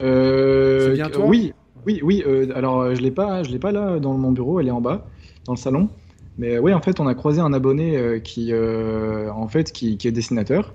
Euh, 0.02 0.88
C'est 0.88 0.94
bien 0.94 1.10
toi? 1.10 1.26
Oui, 1.28 1.54
oui, 1.86 2.00
oui. 2.04 2.24
euh, 2.26 2.48
alors, 2.56 2.82
euh, 2.82 2.96
je 2.96 3.02
l'ai 3.02 3.12
pas, 3.12 3.44
je 3.44 3.52
l'ai 3.52 3.60
pas 3.60 3.72
là 3.74 4.00
dans 4.00 4.14
mon 4.14 4.32
bureau. 4.32 4.60
Elle 4.62 4.70
est 4.70 4.72
en 4.72 4.82
bas, 4.82 5.06
dans 5.46 5.54
le 5.54 5.58
salon. 5.58 5.90
Mais 6.38 6.56
euh, 6.56 6.60
oui, 6.60 6.74
en 6.74 6.82
fait, 6.82 7.00
on 7.00 7.08
a 7.08 7.14
croisé 7.16 7.42
un 7.42 7.54
abonné 7.54 7.98
euh, 7.98 8.20
qui, 8.20 8.52
euh, 8.52 9.32
en 9.32 9.48
fait, 9.48 9.72
qui, 9.72 9.98
qui 9.98 10.08
est 10.08 10.12
dessinateur. 10.12 10.74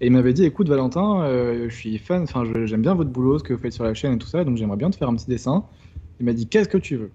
Et 0.00 0.06
il 0.06 0.12
m'avait 0.12 0.32
dit, 0.34 0.44
écoute 0.44 0.68
Valentin, 0.68 1.22
euh, 1.22 1.68
je 1.70 1.74
suis 1.74 1.96
fan, 1.98 2.22
enfin 2.22 2.44
j'aime 2.66 2.82
bien 2.82 2.94
votre 2.94 3.08
boulot, 3.08 3.38
ce 3.38 3.44
que 3.44 3.54
vous 3.54 3.58
faites 3.58 3.72
sur 3.72 3.84
la 3.84 3.94
chaîne 3.94 4.12
et 4.14 4.18
tout 4.18 4.26
ça, 4.26 4.44
donc 4.44 4.58
j'aimerais 4.58 4.76
bien 4.76 4.90
te 4.90 4.96
faire 4.96 5.08
un 5.08 5.14
petit 5.14 5.30
dessin. 5.30 5.64
Il 6.20 6.26
m'a 6.26 6.34
dit, 6.34 6.46
qu'est-ce 6.48 6.68
que 6.68 6.76
tu 6.76 6.96
veux? 6.96 7.10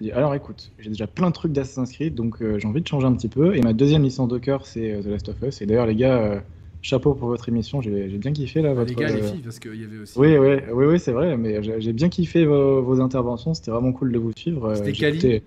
J'ai 0.00 0.06
dit, 0.06 0.12
alors 0.12 0.34
écoute, 0.34 0.72
j'ai 0.80 0.88
déjà 0.88 1.06
plein 1.06 1.28
de 1.28 1.32
trucs 1.32 1.52
d'Assassin's 1.52 1.92
Creed, 1.92 2.16
donc 2.16 2.42
euh, 2.42 2.58
j'ai 2.58 2.66
envie 2.66 2.80
de 2.80 2.88
changer 2.88 3.06
un 3.06 3.12
petit 3.14 3.28
peu. 3.28 3.54
Et 3.54 3.60
ma 3.62 3.72
deuxième 3.72 4.02
licence 4.02 4.28
de 4.28 4.38
cœur, 4.38 4.66
c'est 4.66 4.92
euh, 4.92 5.02
The 5.02 5.06
Last 5.06 5.28
of 5.28 5.36
Us. 5.42 5.62
Et 5.62 5.66
d'ailleurs 5.66 5.86
les 5.86 5.94
gars, 5.94 6.42
chapeau 6.82 7.14
pour 7.14 7.28
votre 7.28 7.48
émission, 7.48 7.80
j'ai 7.80 8.08
bien 8.18 8.32
kiffé 8.32 8.62
là. 8.62 8.74
Votre, 8.74 8.88
Les 8.90 8.96
gars, 8.96 9.14
les 9.14 9.22
filles, 9.22 9.40
parce 9.44 9.60
qu'il 9.60 9.80
y 9.80 9.84
avait 9.84 9.98
aussi. 9.98 10.18
oui, 10.18 10.36
oui, 10.36 10.56
oui, 10.72 10.86
oui 10.86 10.98
c'est 10.98 11.12
vrai, 11.12 11.36
mais 11.36 11.62
j'ai 11.80 11.92
bien 11.92 12.08
kiffé 12.08 12.46
vos, 12.46 12.82
vos 12.82 13.00
interventions, 13.00 13.54
c'était 13.54 13.70
vraiment 13.70 13.92
cool 13.92 14.10
de 14.10 14.18
vous 14.18 14.32
suivre. 14.36 14.74
C'était 14.74 14.90
écouté- 14.90 15.42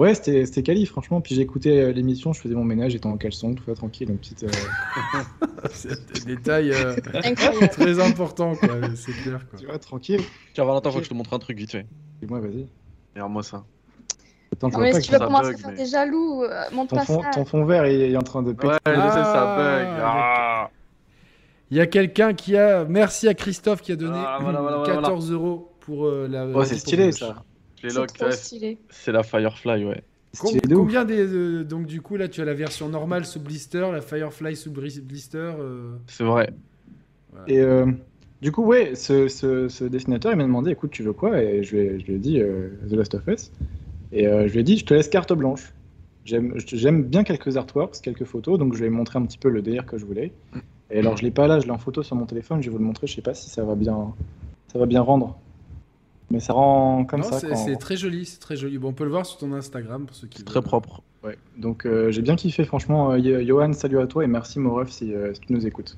Ouais, 0.00 0.14
c'était 0.14 0.46
c'était 0.46 0.62
quali, 0.62 0.86
franchement. 0.86 1.20
Puis 1.20 1.34
j'écoutais 1.34 1.78
euh, 1.78 1.92
l'émission, 1.92 2.32
je 2.32 2.40
faisais 2.40 2.54
mon 2.54 2.64
ménage, 2.64 2.92
j'étais 2.92 3.06
en 3.06 3.18
caleçon, 3.18 3.54
tout 3.54 3.64
ça 3.66 3.74
tranquille, 3.74 4.08
une 4.10 4.16
petite. 4.18 4.44
euh, 4.44 4.48
C'est 5.72 6.24
des 6.24 6.36
détails 6.36 6.72
euh, 6.72 6.96
très 7.70 8.00
importants, 8.00 8.54
quoi. 8.56 8.70
C'est 8.96 9.12
clair, 9.12 9.46
quoi. 9.50 9.58
tu 9.58 9.66
vois, 9.66 9.78
tranquille. 9.78 10.22
Tiens, 10.54 10.64
Valentin, 10.64 10.90
faut 10.90 10.98
que 10.98 11.04
je 11.04 11.10
te 11.10 11.14
montre 11.14 11.34
un 11.34 11.38
truc 11.38 11.58
vite 11.58 11.70
fait. 11.72 11.86
Dis-moi, 12.22 12.40
vas-y. 12.40 12.66
Regarde-moi 13.14 13.42
ça. 13.42 13.62
Attends, 14.52 14.68
Non, 14.70 14.78
mais 14.80 14.92
si 14.94 15.02
tu 15.02 15.12
vas 15.12 15.18
ça 15.18 15.26
commencer 15.26 15.50
à 15.54 15.56
faire 15.58 15.70
mais- 15.70 15.76
des 15.76 15.86
jaloux, 15.86 16.44
euh, 16.44 16.62
montre 16.72 16.90
ton 16.90 16.96
pas 16.96 17.04
fond, 17.04 17.22
ça. 17.22 17.30
ton 17.30 17.44
fond 17.44 17.64
vert 17.66 17.86
il 17.86 18.00
est 18.00 18.16
en 18.16 18.22
train 18.22 18.42
de 18.42 18.52
péter. 18.52 18.68
Ouais, 18.68 18.78
je 18.86 18.90
sais, 18.92 18.98
ça 19.00 19.54
Ah, 19.54 19.56
bug. 19.56 19.86
Ah. 20.02 20.70
Il 21.70 21.76
y 21.76 21.80
a 21.80 21.86
quelqu'un 21.86 22.32
qui 22.34 22.56
a. 22.56 22.84
Merci 22.84 23.28
à 23.28 23.34
Christophe 23.34 23.80
qui 23.82 23.92
a 23.92 23.96
donné 23.96 24.18
Ah, 24.18 24.38
voilà, 24.40 24.60
voilà, 24.60 24.78
voilà, 24.78 24.94
14 24.94 25.30
euros 25.30 25.70
pour 25.80 26.06
euh, 26.06 26.26
la. 26.28 26.46
Oh, 26.46 26.64
c'est 26.64 26.78
stylé 26.78 27.12
ça. 27.12 27.44
Les 27.82 27.90
C'est 27.90 29.10
ouais, 29.10 29.12
la 29.12 29.22
Firefly, 29.22 29.84
ouais. 29.84 30.02
Stylé 30.32 30.60
combien 30.74 31.04
des. 31.04 31.18
euh, 31.26 31.64
donc, 31.64 31.86
du 31.86 32.00
coup, 32.00 32.16
là, 32.16 32.28
tu 32.28 32.40
as 32.40 32.44
la 32.44 32.54
version 32.54 32.88
normale 32.88 33.24
sous 33.26 33.40
blister, 33.40 33.88
la 33.92 34.00
Firefly 34.00 34.56
sous 34.56 34.70
blister. 34.70 35.38
euh, 35.38 35.96
C'est 36.06 36.24
vrai. 36.24 36.52
Et 37.46 37.58
euh, 37.60 37.86
Du 38.42 38.52
coup, 38.52 38.64
ouais, 38.64 38.94
ce, 38.94 39.28
ce- 39.28 39.68
ce 39.68 39.84
dessinateur, 39.84 40.32
il 40.32 40.36
m'a 40.38 40.44
demandé, 40.44 40.70
écoute, 40.70 40.90
tu 40.90 41.02
veux 41.02 41.12
quoi? 41.12 41.42
Et 41.42 41.62
je 41.62 41.76
lui 41.76 41.82
ai, 41.82 42.00
je 42.00 42.06
lui 42.06 42.14
ai 42.14 42.18
dit 42.18 42.40
euh, 42.40 42.70
The 42.88 42.92
Last 42.94 43.14
of 43.14 43.26
Us. 43.26 43.50
Et 44.12 44.26
euh, 44.28 44.48
je 44.48 44.52
lui 44.54 44.60
ai 44.60 44.62
dit, 44.62 44.78
je 44.78 44.84
te 44.84 44.94
laisse 44.94 45.08
carte 45.08 45.32
blanche. 45.32 45.72
J'aime 46.24 47.02
bien 47.04 47.24
quelques 47.24 47.56
artworks, 47.56 48.00
quelques 48.02 48.24
photos, 48.24 48.58
donc 48.58 48.74
je 48.74 48.80
lui 48.80 48.86
ai 48.86 48.90
montré 48.90 49.18
un 49.18 49.22
petit 49.26 49.38
peu 49.38 49.48
le 49.50 49.62
délire 49.62 49.86
que 49.86 49.98
je 49.98 50.06
voulais. 50.06 50.32
Et 50.90 50.98
alors, 51.00 51.16
je 51.16 51.22
l'ai 51.24 51.30
pas 51.30 51.46
là, 51.48 51.60
je 51.60 51.66
l'ai 51.66 51.72
en 51.72 51.78
photo 51.78 52.02
sur 52.02 52.16
mon 52.16 52.26
téléphone, 52.26 52.62
je 52.62 52.68
vais 52.68 52.72
vous 52.72 52.78
le 52.78 52.84
montrer, 52.84 53.06
je 53.06 53.14
sais 53.14 53.22
pas 53.22 53.34
si 53.34 53.50
ça 53.50 53.64
va 53.64 53.74
bien, 53.74 54.14
ça 54.72 54.78
va 54.78 54.86
bien 54.86 55.02
rendre. 55.02 55.38
Mais 56.30 56.38
ça 56.40 56.52
rend 56.52 57.04
comme 57.04 57.20
Non, 57.22 57.30
ça. 57.32 57.40
c'est 57.56 57.76
très 57.76 57.96
joli, 57.96 58.24
c'est 58.24 58.38
très 58.38 58.56
joli. 58.56 58.78
Bon, 58.78 58.90
on 58.90 58.92
peut 58.92 59.04
le 59.04 59.10
voir 59.10 59.26
sur 59.26 59.38
ton 59.38 59.52
Instagram 59.52 60.06
pour 60.06 60.14
ceux 60.14 60.28
qui. 60.28 60.44
Très 60.44 60.62
propre. 60.62 61.02
Ouais. 61.24 61.36
Donc 61.58 61.86
euh, 61.86 62.10
j'ai 62.12 62.22
bien 62.22 62.36
kiffé, 62.36 62.64
franchement. 62.64 63.12
Euh, 63.12 63.44
Johan, 63.44 63.72
salut 63.72 63.98
à 63.98 64.06
toi 64.06 64.22
et 64.24 64.26
merci 64.28 64.58
Moref 64.60 64.90
si, 64.90 65.12
euh, 65.12 65.34
si 65.34 65.40
tu 65.40 65.52
nous 65.52 65.66
écoutes. 65.66 65.96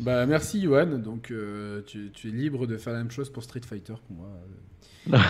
Bah 0.00 0.26
merci 0.26 0.60
Johan, 0.62 0.86
donc 0.98 1.30
euh, 1.30 1.82
tu, 1.86 2.10
tu 2.12 2.28
es 2.28 2.30
libre 2.32 2.66
de 2.66 2.76
faire 2.76 2.92
la 2.92 3.00
même 3.00 3.10
chose 3.10 3.30
pour 3.30 3.42
Street 3.42 3.60
Fighter 3.64 3.94
pour 4.06 4.16
moi. 4.16 4.28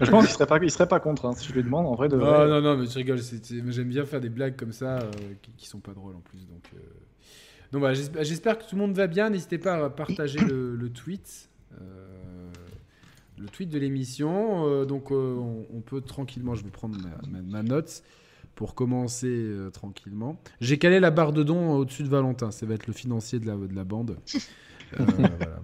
Je 0.00 0.10
pense 0.10 0.24
qu'il 0.26 0.34
serait 0.34 0.46
pas, 0.46 0.58
il 0.60 0.70
serait 0.70 0.88
pas 0.88 0.98
contre 0.98 1.26
hein, 1.26 1.34
si 1.36 1.46
je 1.48 1.52
lui 1.54 1.62
demande. 1.62 1.86
En 1.86 1.94
vrai, 1.94 2.08
de 2.08 2.16
Non, 2.16 2.48
non, 2.48 2.60
non, 2.60 2.76
mais 2.76 2.86
tu 2.88 2.98
rigoles, 2.98 3.20
c'est- 3.20 3.44
c'est- 3.44 3.62
j'aime 3.70 3.88
bien 3.88 4.04
faire 4.04 4.20
des 4.20 4.28
blagues 4.28 4.56
comme 4.56 4.72
ça 4.72 4.98
euh, 4.98 5.10
qui, 5.40 5.52
qui 5.56 5.68
sont 5.68 5.78
pas 5.78 5.92
drôles 5.92 6.16
en 6.16 6.20
plus. 6.20 6.38
Donc, 6.48 6.64
euh. 6.74 6.78
Donc 7.74 7.80
voilà, 7.80 7.94
j'espère 7.94 8.24
j'espère 8.24 8.56
que 8.58 8.62
tout 8.64 8.76
le 8.76 8.80
monde 8.80 8.94
va 8.96 9.06
bien. 9.08 9.28
N'hésitez 9.30 9.58
pas 9.58 9.84
à 9.84 9.90
partager 9.90 10.38
le, 10.38 10.76
le 10.76 10.88
tweet. 10.90 11.50
euh, 11.80 12.50
le 13.36 13.46
tweet 13.46 13.68
de 13.68 13.78
l'émission. 13.78 14.66
Euh, 14.68 14.84
donc 14.84 15.10
euh, 15.10 15.34
on, 15.36 15.66
on 15.74 15.80
peut 15.80 16.00
tranquillement, 16.00 16.54
je 16.54 16.62
vais 16.64 16.70
prendre 16.70 16.96
ma, 16.96 17.28
ma- 17.28 17.42
ma 17.42 17.62
note 17.64 18.02
pour 18.54 18.76
commencer 18.76 19.26
euh, 19.28 19.70
tranquillement. 19.70 20.40
J'ai 20.60 20.78
calé 20.78 21.00
la 21.00 21.10
barre 21.10 21.32
de 21.32 21.42
dons 21.42 21.72
au-dessus 21.74 22.04
de 22.04 22.08
Valentin, 22.08 22.52
ça 22.52 22.64
va 22.64 22.74
être 22.74 22.86
le 22.86 22.92
financier 22.92 23.40
de 23.40 23.46
la, 23.46 23.56
de 23.56 23.74
la 23.74 23.84
bande. 23.84 24.16
Euh, 25.00 25.04
voilà. 25.18 25.60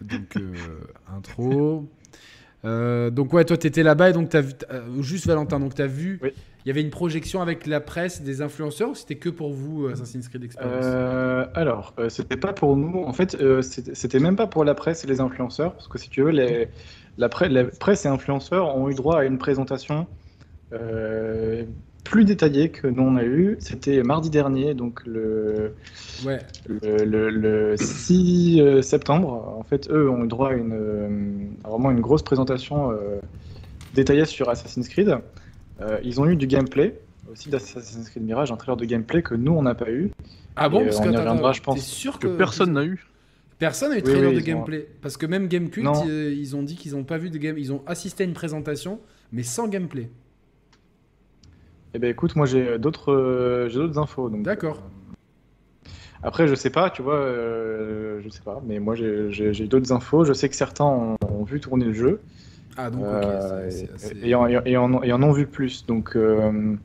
Donc 0.00 0.36
euh, 0.38 0.54
intro. 1.14 1.86
Euh, 2.64 3.10
donc 3.10 3.32
ouais, 3.34 3.44
toi 3.44 3.58
t'étais 3.58 3.82
là-bas 3.82 4.08
et 4.10 4.12
donc 4.14 4.30
t'as 4.30 4.40
vu, 4.40 4.54
juste 5.00 5.26
Valentin, 5.26 5.60
donc 5.60 5.74
t'as 5.74 5.86
vu, 5.86 6.18
il 6.64 6.68
y 6.68 6.70
avait 6.70 6.82
une 6.82 6.90
projection 6.90 7.40
avec 7.42 7.66
la 7.66 7.80
presse, 7.80 8.22
des 8.22 8.42
influenceurs 8.42 8.90
ou 8.90 8.94
c'était 8.94 9.16
que 9.16 9.28
pour 9.30 9.52
vous 9.52 9.86
euh, 9.86 9.92
Assassin's 9.92 10.28
Creed 10.28 10.44
Experience 10.44 10.84
Euh, 10.84 11.46
alors, 11.54 11.94
euh, 11.98 12.08
c'était 12.08 12.36
pas 12.36 12.52
pour 12.52 12.76
nous. 12.76 13.02
En 13.04 13.12
fait, 13.12 13.34
euh, 13.40 13.62
c'était 13.62 14.18
même 14.20 14.36
pas 14.36 14.46
pour 14.46 14.64
la 14.64 14.74
presse 14.74 15.04
et 15.04 15.06
les 15.06 15.20
influenceurs, 15.20 15.72
parce 15.74 15.88
que 15.88 15.98
si 15.98 16.08
tu 16.10 16.22
veux, 16.22 16.30
les, 16.30 16.68
la, 17.18 17.28
pre- 17.28 17.48
la 17.48 17.64
presse 17.64 18.04
et 18.04 18.08
influenceurs 18.08 18.76
ont 18.76 18.88
eu 18.90 18.94
droit 18.94 19.20
à 19.20 19.24
une 19.24 19.38
présentation 19.38 20.06
plus 22.04 22.24
détaillée 22.24 22.70
que 22.70 22.86
nous 22.86 23.02
on 23.02 23.16
a 23.16 23.24
eu. 23.24 23.56
C'était 23.60 24.02
mardi 24.02 24.30
dernier, 24.30 24.74
donc 24.74 25.04
le, 25.06 25.74
Ouais, 26.24 26.38
le, 26.66 27.04
le- 27.04 27.30
le 27.30 27.76
6 27.76 28.60
euh, 28.60 28.82
septembre. 28.82 29.54
En 29.58 29.62
fait, 29.62 29.88
eux 29.90 30.08
ont 30.10 30.24
eu 30.24 30.28
droit 30.28 30.50
à 30.50 30.54
une, 30.54 30.72
euh, 30.72 31.08
vraiment 31.68 31.90
une 31.90 32.00
grosse 32.00 32.22
présentation 32.22 32.92
détaillée 33.94 34.24
sur 34.24 34.48
Assassin's 34.48 34.88
Creed. 34.88 35.18
Euh, 35.80 35.98
ils 36.02 36.20
ont 36.20 36.26
eu 36.26 36.36
du 36.36 36.46
gameplay 36.46 36.98
aussi 37.30 37.48
d'Assassin's 37.48 38.08
Creed 38.10 38.22
Mirage, 38.24 38.50
un 38.52 38.56
trailer 38.56 38.76
de 38.76 38.84
gameplay 38.84 39.22
que 39.22 39.34
nous 39.34 39.52
on 39.52 39.62
n'a 39.62 39.74
pas 39.74 39.90
eu. 39.90 40.10
Ah 40.56 40.68
bon 40.68 40.84
Parce 40.84 40.98
euh, 41.00 41.04
que 41.04 41.08
on 41.08 41.12
y 41.12 41.16
reviendra, 41.16 41.52
je 41.52 41.60
pense, 41.62 41.80
sûr 41.80 42.18
Que 42.18 42.26
que 42.26 42.36
personne 42.36 42.72
n'a 42.72 42.84
eu. 42.84 43.06
Personne 43.58 43.90
n'a 43.90 43.98
eu 43.98 44.02
de 44.02 44.06
Oui, 44.06 44.12
trailer 44.12 44.30
oui, 44.30 44.36
de 44.36 44.40
ont- 44.42 44.44
gameplay. 44.44 44.88
Parce 45.00 45.16
que 45.16 45.26
même 45.26 45.46
Gamecult, 45.48 45.84
Non. 45.84 46.04
euh, 46.08 46.32
ils 46.32 46.56
ont 46.56 46.62
dit 46.62 46.76
qu'ils 46.76 46.92
n'ont 46.92 47.04
pas 47.04 47.18
vu 47.18 47.30
de 47.30 47.38
game. 47.38 47.56
Ils 47.58 47.72
ont 47.72 47.82
assisté 47.86 48.24
à 48.24 48.26
une 48.26 48.32
présentation, 48.32 49.00
mais 49.32 49.42
sans 49.42 49.68
gameplay. 49.68 50.10
Eh 51.94 51.98
ben 51.98 52.10
écoute, 52.10 52.36
moi 52.36 52.46
j'ai 52.46 52.78
d'autres 52.78 53.12
euh, 53.12 53.68
j'ai 53.68 53.78
d'autres 53.78 53.98
infos. 53.98 54.28
D'accord. 54.30 54.82
euh, 54.82 55.90
Après, 56.22 56.46
je 56.46 56.54
sais 56.54 56.70
pas, 56.70 56.90
tu 56.90 57.02
vois, 57.02 57.16
euh, 57.16 58.20
je 58.22 58.28
sais 58.28 58.42
pas, 58.42 58.62
mais 58.66 58.78
moi 58.78 58.94
j'ai- 58.94 59.66
d'autres 59.66 59.92
infos. 59.92 60.24
Je 60.24 60.32
sais 60.32 60.48
que 60.48 60.54
certains 60.56 60.84
ont, 60.84 61.16
ont 61.28 61.44
vu 61.44 61.60
tourner 61.60 61.86
le 61.86 61.92
jeu 61.94 62.20
Ah 62.76 62.90
donc 62.90 63.02
ok. 63.02 63.08
euh, 63.12 63.70
c'est- 63.70 63.86
c'est 63.96 64.06
assez- 64.06 64.16
et, 64.22 64.34
en, 64.34 64.46
et 64.46 64.76
en- 64.76 65.02
et 65.02 65.12
en 65.12 65.22
ont 65.22 65.32
vu 65.32 65.46
plus. 65.46 65.84
Donc, 65.86 66.16
euh, 66.16 66.76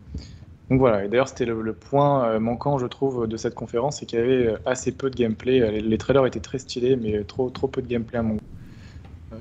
donc 0.69 0.79
voilà. 0.79 1.05
Et 1.05 1.07
d'ailleurs, 1.09 1.27
c'était 1.27 1.45
le, 1.45 1.61
le 1.61 1.73
point 1.73 2.25
euh, 2.27 2.39
manquant, 2.39 2.77
je 2.77 2.87
trouve, 2.87 3.27
de 3.27 3.37
cette 3.37 3.55
conférence, 3.55 3.99
c'est 3.99 4.05
qu'il 4.05 4.19
y 4.19 4.21
avait 4.21 4.55
assez 4.65 4.91
peu 4.91 5.09
de 5.09 5.15
gameplay. 5.15 5.59
Les, 5.71 5.81
les 5.81 5.97
trailers 5.97 6.25
étaient 6.25 6.39
très 6.39 6.59
stylés, 6.59 6.95
mais 6.95 7.23
trop 7.23 7.49
trop 7.49 7.67
peu 7.67 7.81
de 7.81 7.87
gameplay 7.87 8.19
à 8.19 8.23
mon 8.23 8.35
goût. 8.35 8.39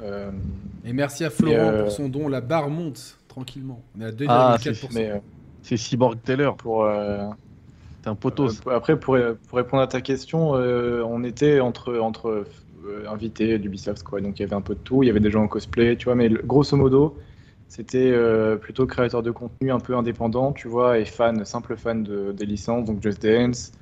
Euh, 0.02 0.30
Et 0.84 0.92
merci 0.92 1.24
à 1.24 1.30
Florent 1.30 1.56
euh, 1.56 1.82
pour 1.82 1.92
son 1.92 2.08
don. 2.08 2.28
La 2.28 2.40
barre 2.40 2.68
monte 2.68 3.18
tranquillement. 3.28 3.80
On 3.96 4.02
est 4.02 4.06
à 4.06 4.10
2,4%. 4.12 4.28
Ah, 4.28 4.56
c'est- 4.90 5.10
euh, 5.10 5.76
Cyborg 5.76 6.18
Taylor. 6.22 6.56
pour 6.56 6.84
euh, 6.84 7.26
T'es 8.02 8.10
un 8.10 8.14
potos. 8.14 8.60
Euh, 8.66 8.70
après, 8.76 8.98
pour, 9.00 9.16
pour 9.48 9.56
répondre 9.56 9.82
à 9.82 9.86
ta 9.86 10.00
question, 10.02 10.56
euh, 10.56 11.02
on 11.06 11.24
était 11.24 11.60
entre, 11.60 11.96
entre 11.98 12.44
invités 13.08 13.58
d'Ubisoft, 13.58 14.02
quoi. 14.02 14.20
Donc 14.20 14.38
il 14.38 14.42
y 14.42 14.44
avait 14.44 14.54
un 14.54 14.60
peu 14.60 14.74
de 14.74 14.80
tout. 14.80 15.02
Il 15.02 15.06
y 15.06 15.10
avait 15.10 15.20
des 15.20 15.30
gens 15.30 15.44
en 15.44 15.48
cosplay, 15.48 15.96
tu 15.96 16.04
vois. 16.06 16.14
Mais 16.14 16.28
grosso 16.28 16.76
modo, 16.76 17.16
c'était 17.68 18.10
euh, 18.12 18.56
plutôt 18.56 18.86
créateur 18.86 19.22
de 19.22 19.30
contenu 19.30 19.72
un 19.72 19.80
peu 19.80 19.96
indépendant, 19.96 20.52
tu 20.52 20.68
vois, 20.68 20.98
et 20.98 21.04
fan, 21.04 21.44
simple 21.44 21.76
fan 21.76 22.02
de, 22.02 22.32
des 22.32 22.46
licences, 22.46 22.84
donc 22.84 23.02
Just 23.02 23.22
Dance. 23.22 23.72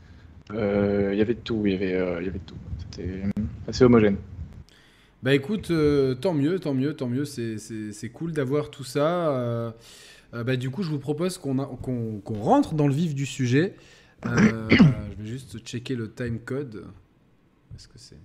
Euh, 0.52 1.10
il 1.12 1.18
y 1.18 1.22
avait 1.22 1.34
de 1.34 1.40
tout. 1.40 1.62
Il 1.66 1.72
y 1.72 1.74
avait, 1.74 1.94
euh, 1.94 2.20
de 2.20 2.38
tout. 2.46 2.56
C'était 2.78 3.22
assez 3.68 3.84
homogène. 3.84 4.16
Bah 5.22 5.34
écoute, 5.34 5.70
euh, 5.70 6.14
tant 6.14 6.34
mieux, 6.34 6.58
tant 6.58 6.74
mieux, 6.74 6.94
tant 6.94 7.08
mieux. 7.08 7.24
C'est- 7.24 8.12
cool 8.12 8.32
d'avoir 8.32 8.70
tout 8.70 8.84
ça. 8.84 9.30
Euh, 9.30 9.70
euh, 10.34 10.42
bah, 10.44 10.56
du 10.56 10.70
coup, 10.70 10.82
je 10.82 10.90
vous 10.90 10.98
propose 10.98 11.38
qu'on 11.38 11.54
qu'on 11.56 12.40
rentre 12.40 12.74
dans 12.74 12.88
le 12.88 12.94
vif 12.94 13.14
du 13.14 13.26
sujet. 13.26 13.74
Euh, 14.26 14.68
je 15.18 15.22
vais 15.22 15.28
juste 15.28 15.58
checker 15.58 15.94
le 15.94 16.10
time 16.10 16.38
code. 16.40 16.86
Est-ce 17.76 17.88
que 17.88 17.98
c'est 17.98 18.16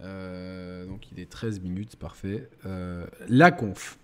Euh, 0.00 0.86
Donc 0.86 1.10
il 1.12 1.20
est 1.20 1.30
13 1.30 1.60
minutes, 1.60 1.96
parfait. 1.96 2.48
Euh, 2.66 3.06
la 3.28 3.50
conf. 3.50 3.98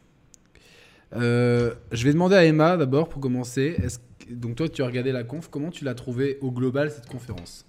Euh, 1.12 1.74
je 1.90 2.04
vais 2.04 2.12
demander 2.12 2.36
à 2.36 2.44
Emma 2.44 2.76
d'abord 2.76 3.08
pour 3.08 3.20
commencer. 3.20 3.76
Donc 4.30 4.56
toi, 4.56 4.68
tu 4.68 4.82
as 4.82 4.86
regardé 4.86 5.12
la 5.12 5.24
conf. 5.24 5.48
Comment 5.48 5.70
tu 5.70 5.84
l'as 5.84 5.94
trouvé 5.94 6.38
au 6.40 6.50
global 6.52 6.90
cette 6.90 7.06
conférence? 7.06 7.66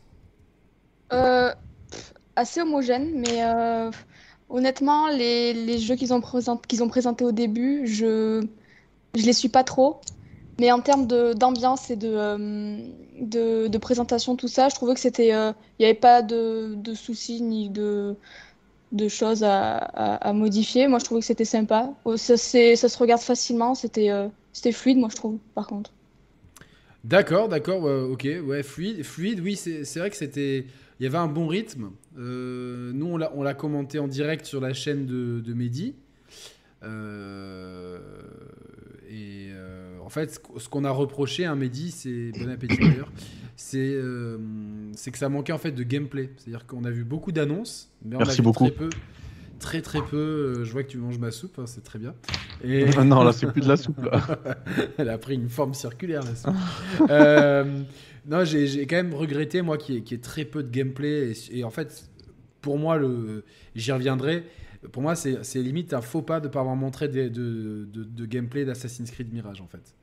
Assez 2.36 2.62
homogène, 2.62 3.12
mais 3.16 3.42
honnêtement, 4.50 5.08
les, 5.08 5.80
jeux 5.80 5.96
qu'ils 5.96 6.14
ont, 6.14 6.22
présent- 6.22 6.58
qu'ils 6.58 6.84
ont 6.84 6.88
présentés 6.88 7.26
au 7.26 7.32
début, 7.32 7.88
je 7.88 8.46
je 9.16 9.26
les 9.26 9.34
suis 9.34 9.50
pas 9.50 9.64
trop. 9.64 10.00
Mais 10.60 10.72
en 10.72 10.82
termes 10.82 11.08
d'ambiance 11.08 11.90
et 11.90 11.96
de, 11.96 12.10
euh, 12.14 12.78
de, 13.20 13.68
de 13.68 13.78
présentation, 13.78 14.36
tout 14.36 14.48
ça, 14.48 14.70
je 14.70 14.76
trouvais 14.76 14.94
que 14.94 15.00
c'était, 15.00 15.34
euh, 15.34 15.52
il 15.80 15.84
n'y 15.84 15.86
avait 15.86 16.00
pas 16.00 16.22
de, 16.22 16.74
de 16.76 16.94
soucis 16.94 17.42
ni 17.42 17.70
de, 17.70 18.16
de 18.94 19.08
choses 19.10 19.44
à, 19.44 19.78
à- 19.78 20.34
modifier. 20.34 20.88
Moi, 20.88 21.00
je 21.00 21.06
trouvais 21.06 21.22
que 21.22 21.28
c'était 21.28 21.46
sympa. 21.46 21.94
Oh, 22.06 22.18
Ça, 22.18 22.38
ça 22.38 22.76
se 22.90 22.98
regarde 23.00 23.22
facilement, 23.22 23.76
c'était 23.76 24.12
euh, 24.12 24.30
c'était 24.54 24.72
fluide, 24.74 24.98
moi, 25.00 25.10
je 25.12 25.16
trouve, 25.18 25.40
par 25.56 25.68
contre. 25.68 25.92
D'accord, 27.04 27.50
d'accord, 27.50 27.84
ok, 28.12 28.28
ouais, 28.46 28.62
fluide, 28.62 29.04
fluide, 29.04 29.40
oui, 29.40 29.56
c'est 29.56 29.98
vrai 29.98 30.12
que 30.12 30.16
c'était, 30.16 30.68
il 31.00 31.04
y 31.04 31.08
avait 31.08 31.18
un 31.18 31.28
bon 31.28 31.48
rythme. 31.48 31.90
Euh, 32.18 32.92
nous, 32.94 33.08
on 33.08 33.18
l'a, 33.44 33.54
commenté 33.56 33.98
en 33.98 34.08
direct 34.08 34.46
sur 34.46 34.62
la 34.62 34.74
chaîne 34.74 35.08
de, 35.08 35.40
de 35.40 35.54
Mehdi. 35.54 35.96
Euh, 36.84 38.00
et 39.10 39.50
euh, 39.52 39.81
fait, 40.12 40.36
ce 40.36 40.40
qu- 40.40 40.60
ce 40.60 40.70
qu'on 40.70 40.84
a 40.86 40.92
reproché 40.92 41.46
à 41.46 41.56
Mehdi, 41.56 41.90
c'est 41.92 42.32
bon 42.40 42.50
appétit 42.50 42.78
d'ailleurs, 42.78 43.12
c'est 43.56 43.78
euh, 43.94 44.38
c'est 44.96 45.12
que 45.12 45.18
ça 45.18 45.30
manquait 45.30 45.54
en 45.54 45.58
fait 45.58 45.72
de 45.72 45.84
gameplay. 45.84 46.30
C'est-à-dire 46.38 46.66
qu'on 46.68 46.84
a 46.86 46.92
vu 46.92 47.04
beaucoup 47.04 47.32
d'annonces, 47.32 47.90
mais 48.06 48.16
on 48.16 48.20
a 48.20 48.24
Merci 48.26 48.38
vu 48.38 48.44
beaucoup. 48.44 48.66
très 48.66 48.76
peu, 48.76 48.90
très 49.60 49.82
très 49.82 50.02
peu. 50.04 50.18
euh, 50.18 50.64
je 50.66 50.72
vois 50.72 50.84
que 50.84 50.90
tu 50.90 50.98
manges 50.98 51.18
ma 51.20 51.32
soupe, 51.32 51.58
hein, 51.60 51.66
c'est 51.66 51.84
très 51.84 51.98
bien. 52.00 52.14
Et 52.64 52.86
non, 53.06 53.24
là, 53.24 53.32
c'est 53.32 53.52
plus 53.52 53.62
de 53.62 53.68
la 53.68 53.78
soupe. 53.78 54.04
Là. 54.04 54.22
elle 54.98 55.10
a 55.10 55.18
pris 55.18 55.34
une 55.36 55.50
forme 55.50 55.74
circulaire 55.74 56.22
là 56.24 56.54
euh, 57.10 57.82
non, 58.30 58.44
j'ai 58.46 58.86
quand 58.86 58.98
même 58.98 59.14
regretté, 59.16 59.62
moi, 59.64 59.78
qu'il 59.80 59.96
y, 59.96 59.98
ait- 59.98 60.02
qu'il 60.02 60.16
y 60.18 60.20
ait 60.20 60.22
très 60.24 60.46
peu 60.46 60.62
de 60.62 60.70
gameplay. 60.70 61.32
Et, 61.32 61.60
et 61.60 61.64
en 61.64 61.72
fait, 61.72 62.08
pour 62.62 62.78
moi, 62.78 62.98
le, 62.98 63.44
j'y 63.76 63.92
reviendrai. 63.92 64.44
Pour 64.92 65.02
moi, 65.04 65.16
c'est 65.16 65.40
limite 65.56 65.94
un 65.94 66.02
faux 66.02 66.22
pas 66.24 66.40
de 66.40 66.48
ne 66.48 66.52
pas 66.52 66.60
avoir 66.60 66.76
montré 66.76 67.08
de- 67.08 67.28
de 67.30 68.26
gameplay 68.26 68.66
d'Assassin's 68.66 69.10
Creed 69.12 69.32
Mirage, 69.34 69.62
en 69.62 69.68
fait. 69.68 69.94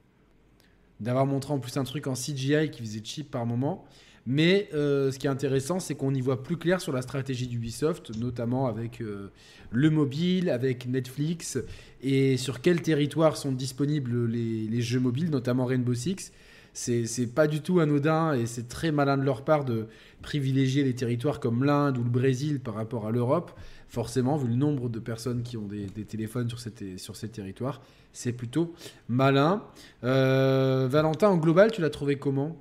D'avoir 1.01 1.27
montré 1.27 1.53
en 1.53 1.59
plus 1.59 1.77
un 1.77 1.85
truc 1.85 2.07
en 2.07 2.15
CGI 2.15 2.71
qui 2.71 2.83
faisait 2.83 3.03
cheap 3.05 3.31
par 3.31 3.47
moment. 3.47 3.85
Mais 4.31 4.69
euh, 4.75 5.11
ce 5.11 5.19
qui 5.19 5.27
est 5.27 5.31
intéressant, 5.31 5.81
c'est 5.81 5.95
qu'on 5.95 6.13
y 6.13 6.21
voit 6.21 6.43
plus 6.43 6.59
clair 6.59 6.83
sur 6.83 6.93
la 6.93 7.01
stratégie 7.01 7.47
d'Ubisoft, 7.47 8.15
notamment 8.19 8.67
avec 8.67 9.01
euh, 9.01 9.31
le 9.71 9.89
mobile, 9.89 10.51
avec 10.51 10.87
Netflix, 10.87 11.59
et 12.03 12.37
sur 12.37 12.61
quel 12.61 12.83
territoire 12.83 13.39
sont 13.39 13.53
disponibles 13.53 14.27
les, 14.27 14.67
les 14.67 14.83
jeux 14.83 15.01
mobiles, 15.01 15.31
notamment 15.31 15.65
Rainbow 15.65 15.95
Six. 15.95 16.31
C'est 16.75 17.35
pas 17.35 17.49
du 17.49 17.61
tout 17.61 17.81
anodin 17.81 18.35
et 18.35 18.47
c'est 18.47 18.69
très 18.69 18.93
malin 18.93 19.19
de 19.19 19.25
leur 19.25 19.43
part 19.43 19.65
de 19.65 19.89
privilégier 20.23 20.85
les 20.85 20.95
territoires 20.95 21.41
comme 21.41 21.65
l'Inde 21.65 21.99
ou 21.99 22.05
le 22.05 22.11
Brésil 22.11 22.61
par 22.61 22.75
rapport 22.75 23.07
à 23.07 23.11
l'Europe. 23.11 23.51
Forcément, 23.89 24.37
vu 24.37 24.49
le 24.49 24.55
nombre 24.55 24.91
de 24.91 24.99
personnes 24.99 25.43
qui 25.43 25.57
ont 25.57 25.67
des, 25.67 25.87
téléphones 26.05 26.49
sur 26.49 26.61
ces, 26.61 26.99
sur 26.99 27.17
ces 27.17 27.31
territoires, 27.31 27.81
c'est 28.13 28.33
plutôt 28.33 28.75
malin. 29.09 29.63
Euh, 30.05 30.87
Valentin, 30.91 31.31
en 31.31 31.39
global, 31.39 31.73
tu 31.73 31.81
l'as 31.81 31.89
trouvé 31.89 32.17
comment? 32.17 32.57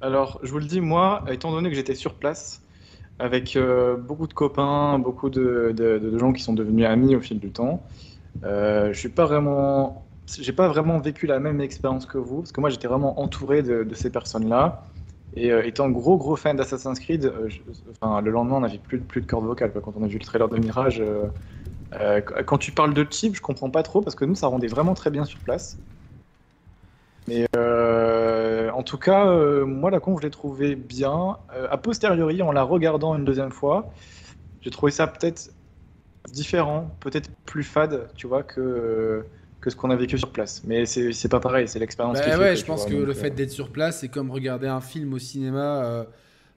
Alors, 0.00 0.40
je 0.42 0.50
vous 0.50 0.58
le 0.58 0.64
dis, 0.64 0.80
moi, 0.80 1.24
étant 1.28 1.52
donné 1.52 1.70
que 1.70 1.76
j'étais 1.76 1.94
sur 1.94 2.14
place, 2.14 2.60
avec 3.20 3.54
euh, 3.54 3.96
beaucoup 3.96 4.26
de 4.26 4.34
copains, 4.34 4.98
beaucoup 4.98 5.30
de, 5.30 5.72
de- 5.74 6.18
gens 6.18 6.32
qui 6.32 6.42
sont 6.42 6.54
devenus 6.54 6.86
amis 6.86 7.14
au 7.14 7.20
fil 7.20 7.38
du 7.38 7.52
temps, 7.52 7.80
euh, 8.42 8.92
je 8.92 8.98
suis 8.98 9.08
pas 9.08 9.26
vraiment, 9.26 10.04
j'ai 10.26 10.52
pas 10.52 10.66
vraiment 10.66 10.98
vécu 10.98 11.26
la 11.28 11.38
même 11.38 11.60
expérience 11.60 12.04
que 12.04 12.18
vous, 12.18 12.38
parce 12.38 12.50
que 12.52 12.60
moi, 12.60 12.68
j'étais 12.68 12.88
vraiment 12.88 13.20
entouré 13.20 13.62
de, 13.62 13.84
de 13.84 13.94
ces 13.94 14.10
personnes-là. 14.10 14.84
Et 15.36 15.50
euh, 15.50 15.64
étant 15.66 15.90
gros 15.90 16.16
gros 16.16 16.36
fan 16.36 16.56
d'Assassin's 16.56 16.98
Creed, 17.00 17.24
euh, 17.26 17.48
enfin, 18.00 18.20
le 18.20 18.30
lendemain, 18.30 18.56
on 18.56 18.60
n'avait 18.60 18.78
plus, 18.78 19.00
plus 19.00 19.20
de 19.20 19.26
corde 19.26 19.44
vocale 19.44 19.72
quand 19.72 19.96
on 19.96 20.04
a 20.04 20.06
vu 20.06 20.18
le 20.18 20.24
trailer 20.24 20.48
de 20.48 20.58
Mirage. 20.58 21.02
euh, 21.94 22.20
quand 22.46 22.58
tu 22.58 22.72
parles 22.72 22.94
de 22.94 23.06
chip, 23.10 23.34
je 23.36 23.40
comprends 23.40 23.70
pas 23.70 23.82
trop 23.82 24.00
parce 24.02 24.16
que 24.16 24.24
nous, 24.24 24.34
ça 24.34 24.46
rendait 24.46 24.68
vraiment 24.68 24.94
très 24.94 25.10
bien 25.10 25.24
sur 25.24 25.40
place. 25.40 25.78
Mais 27.26 27.46
en 28.70 28.82
tout 28.82 28.98
cas, 28.98 29.24
moi, 29.64 29.90
la 29.90 30.00
conf, 30.00 30.20
je 30.20 30.26
l'ai 30.26 30.30
trouvé 30.30 30.74
bien. 30.76 31.38
A 31.70 31.78
posteriori, 31.78 32.42
en 32.42 32.52
la 32.52 32.62
regardant 32.62 33.14
une 33.16 33.24
deuxième 33.24 33.52
fois, 33.52 33.92
j'ai 34.60 34.70
trouvé 34.70 34.92
ça 34.92 35.06
peut-être 35.06 35.50
différent, 36.30 36.96
peut-être 37.00 37.30
plus 37.46 37.64
fade, 37.64 38.10
tu 38.16 38.26
vois, 38.26 38.42
que, 38.42 39.26
que 39.64 39.70
ce 39.70 39.76
qu'on 39.76 39.88
a 39.90 39.96
vécu 39.96 40.18
sur 40.18 40.30
place. 40.30 40.62
Mais 40.66 40.84
c'est 40.84 41.12
c'est 41.12 41.30
pas 41.30 41.40
pareil, 41.40 41.66
c'est 41.68 41.78
l'expérience 41.78 42.18
Bah 42.18 42.38
ouais, 42.38 42.54
je 42.54 42.64
pense 42.66 42.82
vois, 42.82 42.90
que 42.90 42.94
donc, 42.96 43.06
le 43.06 43.12
euh, 43.12 43.14
fait 43.14 43.30
d'être 43.30 43.50
sur 43.50 43.70
place, 43.70 44.00
c'est 44.00 44.08
comme 44.08 44.30
regarder 44.30 44.66
un 44.68 44.82
film 44.82 45.14
au 45.14 45.18
cinéma. 45.18 45.84
euh, 45.84 46.04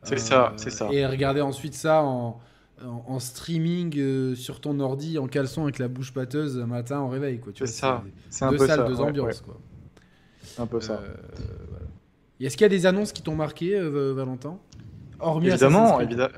C'est 0.03 0.15
euh, 0.15 0.17
ça, 0.17 0.53
c'est 0.57 0.69
ça. 0.69 0.89
Et 0.91 1.05
regarder 1.05 1.39
ensuite 1.39 1.73
ça 1.73 2.03
en, 2.03 2.41
en, 2.85 3.03
en 3.07 3.19
streaming 3.19 3.97
euh, 3.97 4.35
sur 4.35 4.59
ton 4.59 4.77
ordi, 4.81 5.17
en 5.17 5.27
caleçon 5.27 5.63
avec 5.63 5.79
la 5.79 5.87
bouche 5.87 6.11
pâteuse 6.13 6.59
un 6.59 6.65
matin 6.67 6.99
au 6.99 7.07
réveil. 7.07 7.39
quoi. 7.39 7.53
tu 7.53 7.65
C'est 7.65 7.71
ça, 7.73 8.03
c'est 8.29 8.43
un 8.43 8.53
peu 8.53 8.67
salles, 8.67 8.79
ça. 8.79 8.83
deux 8.83 8.95
ouais, 8.95 9.01
ambiances. 9.09 9.39
ouais, 9.39 9.45
quoi. 9.45 9.57
c'est 10.43 10.61
un 10.61 10.67
peu 10.67 10.81
ça. 10.81 10.93
Euh, 10.93 11.15
voilà. 11.69 11.85
Est-ce 12.41 12.57
qu'il 12.57 12.65
y 12.65 12.65
a 12.65 12.69
des 12.69 12.85
annonces 12.85 13.13
qui 13.13 13.21
t'ont 13.23 13.35
marqué, 13.35 13.73
euh, 13.75 14.13
Valentin? 14.13 14.59
Hormis 15.19 15.47
Évidemment, 15.47 16.01
évidemment. 16.01 16.33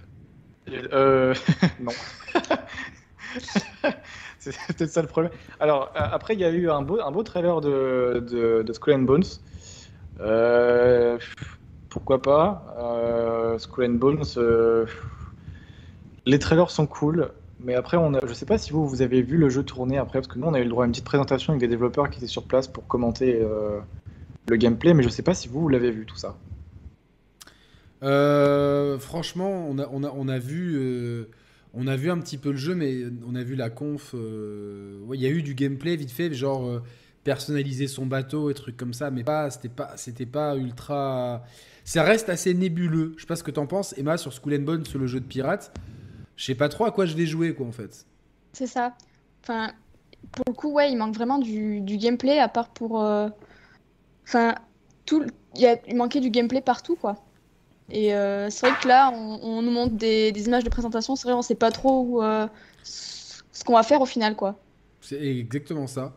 Euh, 0.93 1.33
non. 1.81 1.91
c'est 4.67 4.77
peut-être 4.77 4.89
ça 4.89 5.01
le 5.01 5.07
problème. 5.07 5.31
Alors, 5.59 5.91
euh, 5.95 5.99
après, 5.99 6.33
il 6.33 6.39
y 6.39 6.45
a 6.45 6.49
eu 6.49 6.69
un 6.69 6.81
beau, 6.81 6.99
un 7.01 7.11
beau 7.11 7.23
trailer 7.23 7.59
de, 7.59 8.63
de, 8.65 8.73
Skull 8.73 8.93
and 8.93 8.99
Bones. 8.99 9.25
Euh, 10.21 11.17
pourquoi 11.89 12.21
pas 12.21 12.75
euh, 12.79 13.57
Skull 13.57 13.85
and 13.85 13.95
Bones, 13.95 14.23
euh, 14.37 14.85
les 16.25 16.39
trailers 16.39 16.69
sont 16.69 16.87
cool. 16.87 17.31
Mais 17.61 17.75
après, 17.75 17.97
on 17.97 18.13
a, 18.13 18.25
je 18.25 18.33
sais 18.33 18.45
pas 18.45 18.57
si 18.57 18.71
vous, 18.71 18.87
vous 18.87 19.01
avez 19.01 19.21
vu 19.21 19.35
le 19.35 19.49
jeu 19.49 19.63
tourner 19.63 19.97
après, 19.97 20.19
parce 20.19 20.27
que 20.27 20.39
nous, 20.39 20.47
on 20.47 20.53
a 20.53 20.59
eu 20.59 20.63
le 20.63 20.69
droit 20.69 20.85
à 20.85 20.87
une 20.87 20.93
petite 20.93 21.05
présentation 21.05 21.51
avec 21.51 21.59
des 21.59 21.67
développeurs 21.67 22.09
qui 22.09 22.19
étaient 22.19 22.27
sur 22.27 22.43
place 22.43 22.69
pour 22.69 22.87
commenter 22.87 23.45
le 24.47 24.55
gameplay, 24.55 24.93
mais 24.93 25.03
je 25.03 25.09
sais 25.09 25.23
pas 25.23 25.33
si 25.33 25.49
vous, 25.49 25.59
vous 25.59 25.67
l'avez 25.67 25.91
vu 25.91 26.05
tout 26.05 26.15
ça. 26.15 26.37
Franchement, 28.99 29.67
on 29.69 29.77
a, 29.77 29.89
on 29.91 30.03
a, 30.05 30.13
on 30.15 30.29
a 30.29 30.39
vu, 30.39 31.27
on 31.73 31.87
a 31.87 31.95
vu 31.95 32.09
un 32.09 32.17
petit 32.19 32.37
peu 32.37 32.51
le 32.51 32.57
jeu, 32.57 32.75
mais 32.75 33.03
on 33.27 33.35
a 33.35 33.43
vu 33.43 33.55
la 33.55 33.69
conf. 33.69 34.13
euh, 34.15 34.99
il 35.13 35.19
y 35.21 35.25
a 35.25 35.29
eu 35.29 35.41
du 35.43 35.53
gameplay 35.55 35.95
vite 35.95 36.11
fait, 36.11 36.33
genre 36.33 36.65
euh, 36.67 36.81
personnaliser 37.23 37.87
son 37.87 38.05
bateau 38.05 38.49
et 38.49 38.53
trucs 38.53 38.77
comme 38.77 38.93
ça, 38.93 39.11
mais 39.11 39.23
pas, 39.23 39.49
c'était 39.51 39.69
pas, 39.69 39.93
c'était 39.97 40.25
pas 40.25 40.55
ultra. 40.55 41.43
Ça 41.83 42.03
reste 42.03 42.29
assez 42.29 42.53
nébuleux. 42.53 43.13
Je 43.17 43.21
sais 43.21 43.27
pas 43.27 43.35
ce 43.35 43.43
que 43.43 43.51
t'en 43.51 43.67
penses, 43.67 43.93
Emma, 43.97 44.17
sur 44.17 44.33
Skull 44.33 44.55
and 44.55 44.63
Bones, 44.63 44.85
sur 44.85 44.99
le 44.99 45.07
jeu 45.07 45.19
de 45.19 45.25
pirate. 45.25 45.71
Je 46.35 46.45
sais 46.45 46.55
pas 46.55 46.69
trop 46.69 46.85
à 46.85 46.91
quoi 46.91 47.05
je 47.05 47.15
vais 47.15 47.25
jouer, 47.25 47.53
quoi, 47.53 47.67
en 47.67 47.71
fait. 47.71 48.05
C'est 48.53 48.67
ça. 48.67 48.95
Enfin, 49.43 49.71
pour 50.31 50.45
le 50.47 50.53
coup, 50.53 50.71
ouais, 50.73 50.91
il 50.91 50.97
manque 50.97 51.15
vraiment 51.15 51.37
du, 51.39 51.81
gameplay, 51.85 52.39
à 52.39 52.47
part 52.47 52.69
pour. 52.69 53.03
euh, 53.03 53.29
Enfin, 54.27 54.55
tout. 55.05 55.25
il 55.55 55.95
manquait 55.95 56.19
du 56.19 56.29
gameplay 56.29 56.61
partout, 56.61 56.95
quoi. 56.95 57.15
Et 57.91 58.13
euh, 58.13 58.49
c'est 58.49 58.67
vrai 58.69 58.75
que 58.81 58.87
là, 58.87 59.11
on, 59.13 59.39
on 59.41 59.61
nous 59.61 59.71
montre 59.71 59.95
des, 59.95 60.31
des 60.31 60.45
images 60.47 60.63
de 60.63 60.69
présentation, 60.69 61.15
c'est 61.15 61.27
vrai, 61.27 61.33
on 61.37 61.41
sait 61.41 61.55
pas 61.55 61.71
trop 61.71 62.01
où, 62.07 62.23
euh, 62.23 62.47
ce 62.83 63.63
qu'on 63.65 63.73
va 63.73 63.83
faire 63.83 64.01
au 64.01 64.05
final, 64.05 64.35
quoi. 64.35 64.55
C'est 65.01 65.21
exactement 65.23 65.87
ça. 65.87 66.13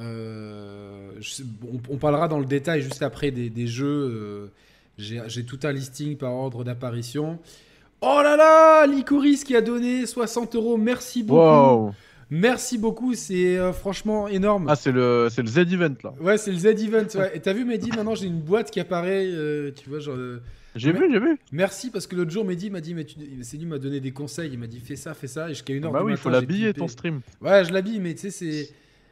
Euh, 0.00 1.10
je 1.20 1.42
on, 1.72 1.94
on 1.94 1.96
parlera 1.96 2.28
dans 2.28 2.38
le 2.38 2.46
détail 2.46 2.82
juste 2.82 3.02
après 3.02 3.30
des, 3.30 3.50
des 3.50 3.66
jeux. 3.66 4.50
euh, 4.98 5.22
J'ai 5.26 5.44
tout 5.44 5.60
un 5.64 5.72
listing 5.72 6.16
par 6.16 6.32
ordre 6.34 6.64
d'apparition. 6.64 7.38
Oh 8.00 8.20
là 8.22 8.36
là, 8.36 8.86
Licorice 8.86 9.44
qui 9.44 9.54
a 9.54 9.60
donné 9.60 10.06
60 10.06 10.56
euros. 10.56 10.76
Merci 10.76 11.22
beaucoup. 11.22 11.40
Wow 11.40 11.94
Merci 12.30 12.78
beaucoup. 12.78 13.14
C'est 13.14 13.58
euh, 13.58 13.72
franchement 13.72 14.26
énorme. 14.26 14.66
Ah, 14.68 14.74
c'est 14.74 14.90
le, 14.90 15.28
c'est 15.30 15.42
le 15.42 15.48
Z-Event 15.48 15.94
là. 16.02 16.14
Ouais, 16.20 16.38
c'est 16.38 16.50
le 16.50 16.56
Z-Event. 16.56 17.06
Ouais. 17.14 17.32
Et 17.34 17.40
t'as 17.40 17.52
vu, 17.52 17.64
Mehdi, 17.64 17.90
maintenant 17.90 18.14
j'ai 18.14 18.26
une 18.26 18.40
boîte 18.40 18.70
qui 18.70 18.80
apparaît. 18.80 19.26
euh, 19.26 19.70
tu 19.76 19.88
vois, 19.90 20.00
genre. 20.00 20.16
euh, 20.16 20.40
J'ai 20.74 20.92
vu, 20.92 21.12
j'ai 21.12 21.20
vu. 21.20 21.38
Merci 21.52 21.90
parce 21.90 22.06
que 22.06 22.16
l'autre 22.16 22.30
jour, 22.30 22.44
Mehdi 22.44 22.70
m'a 22.70 22.80
dit, 22.80 22.94
mais 22.94 23.04
tu... 23.04 23.16
c'est 23.42 23.56
lui 23.56 23.64
qui 23.64 23.66
m'a 23.66 23.78
donné 23.78 24.00
des 24.00 24.12
conseils. 24.12 24.50
Il 24.52 24.58
m'a 24.58 24.66
dit, 24.66 24.80
fais 24.80 24.96
ça, 24.96 25.12
fais 25.14 25.26
ça. 25.26 25.46
Et 25.46 25.54
jusqu'à 25.54 25.74
une 25.74 25.84
heure 25.84 25.92
Bah 25.92 25.98
du 26.00 26.06
oui, 26.06 26.10
il 26.10 26.14
matin, 26.14 26.22
faut 26.22 26.30
j'ai 26.30 26.34
l'habiller 26.40 26.66
typé. 26.68 26.80
ton 26.80 26.88
stream. 26.88 27.20
Ouais, 27.42 27.64
je 27.64 27.72
l'habille, 27.72 28.00
mais 28.00 28.14
tu 28.14 28.20
sais, 28.22 28.30
c'est. 28.30 28.70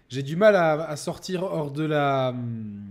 J'ai 0.08 0.22
du 0.22 0.36
mal 0.36 0.56
à, 0.56 0.72
à 0.88 0.96
sortir 0.96 1.42
hors 1.42 1.70
de 1.70 1.84
la. 1.84 2.30
hum, 2.30 2.82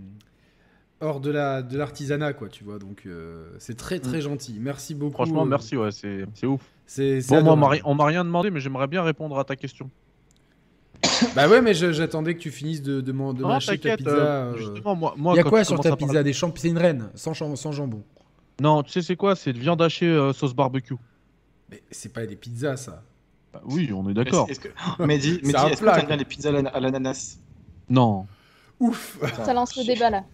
Hors 1.02 1.20
de 1.20 1.30
la 1.30 1.62
de 1.62 1.78
l'artisanat, 1.78 2.34
quoi, 2.34 2.48
tu 2.50 2.62
vois. 2.62 2.78
Donc, 2.78 3.04
euh, 3.06 3.46
c'est 3.58 3.74
très, 3.76 4.00
très 4.00 4.20
gentil. 4.20 4.58
Merci 4.60 4.94
beaucoup. 4.94 5.14
Franchement, 5.14 5.42
euh, 5.44 5.48
merci, 5.48 5.74
ouais, 5.74 5.88
c'est 5.92 6.26
ouf. 6.46 6.60
C'est, 6.86 7.26
Bon, 7.26 7.42
moi, 7.42 7.52
on 7.54 7.56
m'a 7.56 7.66
adorable. 7.68 7.74
ri- 7.76 7.82
on 7.86 7.94
m'a 7.94 8.04
rien 8.04 8.22
demandé, 8.22 8.50
mais 8.50 8.60
j'aimerais 8.60 8.86
bien 8.86 9.02
répondre 9.02 9.38
à 9.38 9.44
ta 9.44 9.56
question. 9.56 9.88
Bah 11.34 11.48
ouais, 11.48 11.62
mais 11.62 11.72
j'attendais 11.72 12.34
que 12.34 12.40
tu 12.40 12.50
finisses 12.50 12.82
de, 12.82 13.00
de, 13.00 13.00
de 13.00 13.12
Non, 13.12 13.48
mâcher 13.48 13.68
ta 13.68 13.72
t'inquiète, 13.76 13.98
pizza. 13.98 14.10
euh, 14.10 14.52
euh. 14.52 14.56
justement, 14.58 14.94
moi, 15.16 15.34
y 15.36 15.38
a 15.40 15.42
quoi 15.42 15.64
sur 15.64 15.80
ta 15.80 15.96
pizza? 15.96 16.22
Des 16.22 16.32
champ... 16.34 16.52
C'est 16.54 16.68
une 16.68 16.76
reine, 16.78 17.08
sans, 17.14 17.32
sans 17.34 17.72
jambon. 17.72 18.02
Non, 18.60 18.82
tu 18.82 18.92
sais, 18.92 19.02
c'est 19.02 19.16
quoi? 19.16 19.34
C'est 19.34 19.52
de 19.52 19.58
viande 19.58 19.80
hachée 19.82 20.06
euh, 20.06 20.32
sauce 20.32 20.54
barbecue. 20.54 20.94
Mais 21.70 21.82
c'est 21.90 22.12
pas 22.12 22.26
des 22.26 22.36
pizzas, 22.36 22.76
ça. 22.76 23.02
Bah 23.52 23.62
oui, 23.64 23.90
on 23.92 24.08
est 24.08 24.14
d'accord. 24.14 24.48
Est-ce 24.50 24.60
que... 24.60 24.68
Mehdi, 25.04 25.40
C'est 25.42 25.46
Mehdi, 25.52 25.72
est-ce 25.72 25.80
que 25.80 25.94
t'aimes 25.96 26.06
bien 26.06 26.16
les 26.16 26.24
pizzas 26.24 26.50
à 26.50 26.52
l'ana- 26.52 26.70
à 26.70 26.78
l'ananas? 26.80 27.38
Non, 27.88 28.26
Ouf 28.78 29.18
Ça 29.44 29.52
lance 29.52 29.76
le 29.76 29.84
débat, 29.84 30.08
là. 30.10 30.24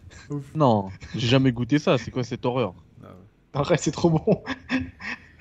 non, 0.55 0.91
j'ai 1.15 1.27
jamais 1.27 1.51
goûté 1.53 1.79
ça. 1.79 1.99
C'est 1.99 2.11
quoi 2.11 2.23
cette 2.25 2.45
horreur? 2.45 2.75
Arrête, 3.55 3.81
c'est 3.81 3.91
trop 3.91 4.11
bon. 4.11 4.43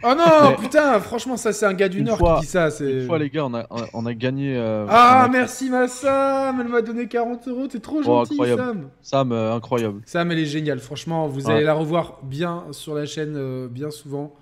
Oh 0.07 0.13
non, 0.15 0.49
Mais- 0.51 0.55
putain, 0.57 0.99
franchement, 0.99 1.35
ça, 1.37 1.51
c'est 1.51 1.65
un 1.65 1.73
gars 1.73 1.89
du 1.89 1.99
Une 1.99 2.05
Nord 2.05 2.17
fois- 2.19 2.35
qui 2.35 2.41
dit 2.41 2.51
ça. 2.51 2.69
c'est- 2.69 3.01
Une 3.01 3.05
fois, 3.07 3.17
les 3.17 3.29
gars, 3.29 3.45
on 3.45 3.53
a, 3.55 3.65
on 3.93 4.05
gagné. 4.13 4.55
euh, 4.55 4.85
Ah, 4.87 5.21
on 5.23 5.25
a- 5.25 5.29
merci, 5.29 5.69
ma 5.69 5.87
Sam 5.87 6.59
Elle 6.61 6.67
m'a 6.67 6.81
donné 6.81 7.07
40 7.07 7.47
euros, 7.47 7.67
t'es 7.67 7.79
trop 7.79 7.97
Oh, 7.99 8.03
gentil, 8.03 8.33
incroyable. 8.33 8.61
Sam 8.61 8.89
Sam, 9.01 9.31
euh, 9.31 9.53
incroyable. 9.55 10.01
Sam, 10.05 10.31
elle 10.31 10.39
est 10.39 10.45
géniale. 10.45 10.79
Franchement, 10.79 11.27
vous 11.27 11.47
Ouais. 11.47 11.53
allez 11.53 11.63
la 11.63 11.73
revoir 11.73 12.19
bien 12.23 12.65
sur 12.71 12.93
la 12.93 13.05
chaîne, 13.05 13.35
euh, 13.35 13.67
bien 13.67 13.89
souvent. 13.89 14.33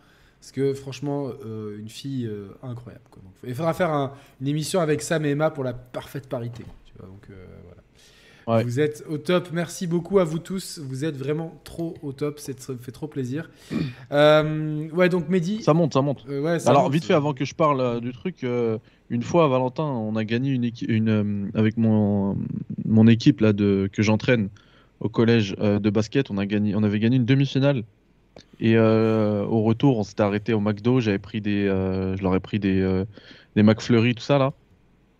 Parce 0.41 0.52
que 0.52 0.73
franchement, 0.73 1.30
une 1.80 1.88
fille 1.88 2.30
incroyable. 2.62 3.06
Quoi. 3.10 3.21
Donc, 3.23 3.32
il 3.47 3.56
faudra 3.56 3.73
faire 3.73 3.91
un- 3.91 4.12
une 4.41 4.47
émission 4.49 4.82
avec 4.82 5.02
Sam 5.02 5.26
et 5.26 5.30
Emma 5.30 5.49
pour 5.52 5.63
la 5.63 5.71
parfaite 5.73 6.28
parité. 6.28 6.65
Tu 6.86 6.91
vois, 6.99 7.08
donc. 7.08 7.28
Ouais. 8.47 8.63
Vous 8.63 8.79
êtes 8.79 9.03
au 9.10 9.17
top. 9.17 9.49
Merci 9.53 9.88
beaucoup 9.88 10.19
à 10.19 10.23
vous 10.23 10.39
tous. 10.39 10.79
Vous 10.84 11.06
êtes 11.06 11.15
vraiment 11.17 11.60
trop 11.63 11.95
au 12.01 12.12
top. 12.12 12.39
Ça 12.39 12.51
me 12.73 12.77
fait 12.77 12.91
trop 12.91 13.08
plaisir. 13.08 13.49
Euh, 14.12 14.89
ouais, 14.91 15.10
donc 15.10 15.29
Mehdi. 15.29 15.62
Ça 15.63 15.73
monte, 15.73 15.93
ça 15.93 16.01
monte. 16.01 16.23
euh, 16.29 16.41
ouais, 16.41 16.60
ça 16.60 16.69
Alors, 16.69 16.84
monte. 16.84 16.93
vite 16.93 17.06
fait, 17.06 17.13
avant 17.13 17.34
que 17.34 17.45
je 17.45 17.56
parle 17.56 17.82
euh, 17.82 17.99
du 17.99 18.12
truc, 18.12 18.43
euh, 18.43 18.77
une 19.10 19.23
fois, 19.23 19.47
Valentin, 19.47 19.84
on 19.86 20.15
a 20.15 20.23
gagné 20.23 20.51
une, 20.88 21.51
avec 21.56 21.77
mon, 21.77 22.38
mon 22.86 23.08
équipe 23.08 23.41
là, 23.41 23.53
de, 23.53 23.89
que 23.91 24.03
j'entraîne 24.03 24.49
au 24.99 25.10
collège 25.10 25.56
de 25.58 25.89
basket. 25.89 26.29
On, 26.29 26.38
a 26.38 26.45
gagné, 26.45 26.75
on 26.75 26.84
avait 26.84 26.99
gagné 26.99 27.15
une 27.17 27.25
demi-finale. 27.25 27.84
Et 28.60 28.77
au 28.77 29.62
retour, 29.63 29.97
on 29.97 30.03
s'était 30.03 30.23
arrêté 30.23 30.53
au 30.53 30.60
McDo. 30.60 30.99
J'avais 30.99 31.19
pris 31.19 31.41
des, 31.41 31.65
je 31.65 32.21
leur 32.21 32.36
ai 32.36 32.39
pris 32.39 32.60
des, 32.60 33.03
des 33.56 33.63
McFlurry, 33.63 34.15
tout 34.15 34.23
ça 34.23 34.38
là. 34.38 34.53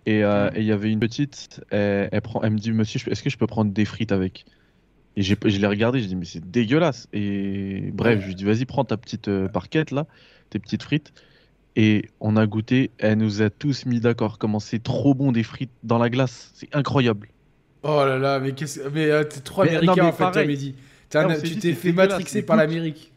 Et 0.06 0.24
euh, 0.24 0.50
et 0.54 0.60
il 0.62 0.66
y 0.66 0.72
avait 0.72 0.92
une 0.92 1.00
petite, 1.00 1.62
elle, 1.70 2.10
elle 2.12 2.22
prend, 2.22 2.42
elle 2.44 2.52
me 2.52 2.58
dit, 2.60 2.72
monsieur, 2.72 3.00
je- 3.00 3.10
est-ce 3.10 3.24
que 3.24 3.30
je 3.30 3.38
peux 3.38 3.48
prendre 3.48 3.72
des 3.72 3.86
frites 3.86 4.12
avec? 4.12 4.46
Et 5.18 5.24
j'ai- 5.24 5.38
je 5.46 5.60
l'ai 5.60 5.68
regardé, 5.68 6.02
j'ai 6.02 6.08
dit, 6.08 6.16
mais 6.18 6.26
c'est 6.26 6.50
dégueulasse. 6.52 7.08
Et 7.14 7.92
bref, 7.94 8.22
je 8.22 8.26
lui 8.28 8.34
ai 8.34 8.36
dit, 8.36 8.46
vas-y, 8.46 8.66
prends 8.66 8.86
ta 8.86 8.98
petite 8.98 9.28
euh, 9.30 9.50
parquette 9.50 9.92
là, 9.92 10.08
tes 10.50 10.60
petites 10.60 10.84
frites. 10.84 11.14
Et 11.76 12.10
on 12.22 12.38
a 12.38 12.48
goûté, 12.48 12.92
elle 13.00 13.20
nous 13.20 13.42
a 13.42 13.50
tous 13.52 13.86
mis 13.86 14.00
d'accord. 14.02 14.40
Comment 14.40 14.60
c'est 14.60 14.84
trop 14.84 15.16
bon 15.16 15.32
des 15.34 15.44
frites 15.44 15.72
dans 15.84 16.00
la 16.00 16.10
glace, 16.10 16.52
c'est 16.56 16.74
incroyable. 16.76 17.30
Oh 17.84 18.06
là 18.06 18.18
là, 18.18 18.40
mais 18.40 18.54
qu'est-ce 18.54 18.80
Mais 18.90 19.10
euh, 19.12 19.24
t'es 19.24 19.42
trop 19.42 19.62
Mais, 19.64 19.70
américain 19.70 19.88
non, 19.88 19.96
mais 20.06 20.08
en 20.10 20.12
fait, 20.14 20.24
pareil. 20.24 20.48
Mehdi. 20.48 20.76
Un- 21.16 21.42
tu 21.42 21.58
t'es 21.58 21.74
fait 21.74 21.92
matrixer 21.92 22.42
par 22.44 22.56
l'Amérique. 22.56 23.12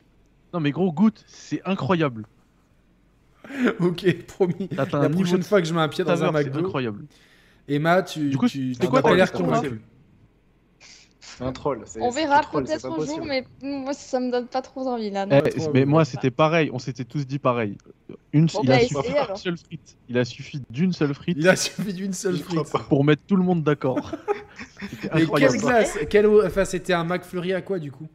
Non 0.52 0.58
mais 0.60 0.72
gros, 0.72 0.92
goûte, 0.92 1.22
c'est 1.28 1.62
incroyable. 1.64 2.26
ok, 3.80 4.26
promis. 4.26 4.68
La 4.72 4.86
prochaine 4.86 5.38
de 5.38 5.44
fois 5.44 5.60
que 5.60 5.66
je 5.68 5.74
mets 5.74 5.80
un 5.80 5.88
pied 5.88 6.04
dans 6.04 6.22
un 6.24 6.32
McDo, 6.32 6.60
incroyable. 6.60 7.04
Emma, 7.68 8.02
tu, 8.02 8.30
Du 8.30 8.36
coup, 8.36 8.48
tu, 8.48 8.76
tu 8.78 8.86
quoi 8.88 9.14
l'air 9.14 9.32
convaincu. 9.32 9.80
C'est 11.38 11.44
un 11.44 11.52
troll. 11.52 11.84
On 12.00 12.08
verra 12.10 12.40
peut-être 12.50 12.86
un 12.86 13.04
jour, 13.04 13.22
mais 13.26 13.44
moi, 13.60 13.92
ça 13.92 14.20
me 14.20 14.30
donne 14.30 14.46
pas 14.46 14.62
trop 14.62 14.86
envie, 14.88 15.10
là. 15.10 15.26
Eh, 15.30 15.34
non. 15.34 15.40
pas 15.42 15.50
trop, 15.50 15.70
mais 15.74 15.84
moi 15.84 16.06
c'était 16.06 16.30
pareil, 16.30 16.70
on 16.72 16.78
s'était 16.78 17.04
tous 17.04 17.26
dit 17.26 17.38
pareil. 17.38 17.76
Une, 18.32 18.46
Bon, 18.46 18.60
il, 18.62 18.68
bah, 18.68 18.74
a 18.76 18.80
essayez, 18.82 18.88
suffi 18.88 19.08
d'une 19.08 19.16
alors. 19.18 19.36
seule 19.36 19.58
frite. 19.58 19.96
il 20.08 20.16
a 20.18 20.24
suffi 20.24 20.62
d'une 20.70 20.92
seule 20.94 21.12
frite 21.14 21.36
Il 21.38 21.46
a 21.48 21.56
suffi 21.56 21.92
d'une 21.92 22.12
seule 22.14 22.38
frite. 22.38 22.60
pour 22.88 23.04
mettre 23.04 23.22
tout 23.26 23.36
le 23.36 23.42
monde 23.42 23.62
d'accord. 23.62 24.12
Mais 25.14 25.26
quelle 25.26 25.58
glace 25.58 25.98
quelle... 26.08 26.26
Enfin, 26.26 26.64
c'était 26.64 26.94
un 26.94 27.04
McFlurry 27.04 27.52
à 27.52 27.60
quoi 27.60 27.78
du 27.78 27.92
coup? 27.92 28.08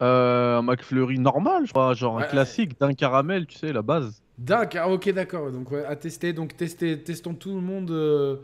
Euh, 0.00 0.58
un 0.58 0.62
McFlurry 0.62 1.18
normal, 1.18 1.64
je 1.66 1.72
crois, 1.72 1.92
genre 1.92 2.16
un 2.18 2.22
Ouais. 2.22 2.28
classique 2.28 2.80
d'un 2.80 2.94
caramel, 2.94 3.46
tu 3.46 3.58
sais, 3.58 3.70
la 3.72 3.82
base. 3.82 4.22
D'accord, 4.40 4.80
ah, 4.84 4.88
ok, 4.90 5.10
d'accord. 5.12 5.52
Donc, 5.52 5.70
ouais, 5.70 5.84
à 5.84 5.94
tester. 5.96 6.32
Donc, 6.32 6.56
tester, 6.56 7.02
testons 7.02 7.34
tout 7.34 7.54
le 7.54 7.60
monde. 7.60 7.90
euh, 7.90 8.36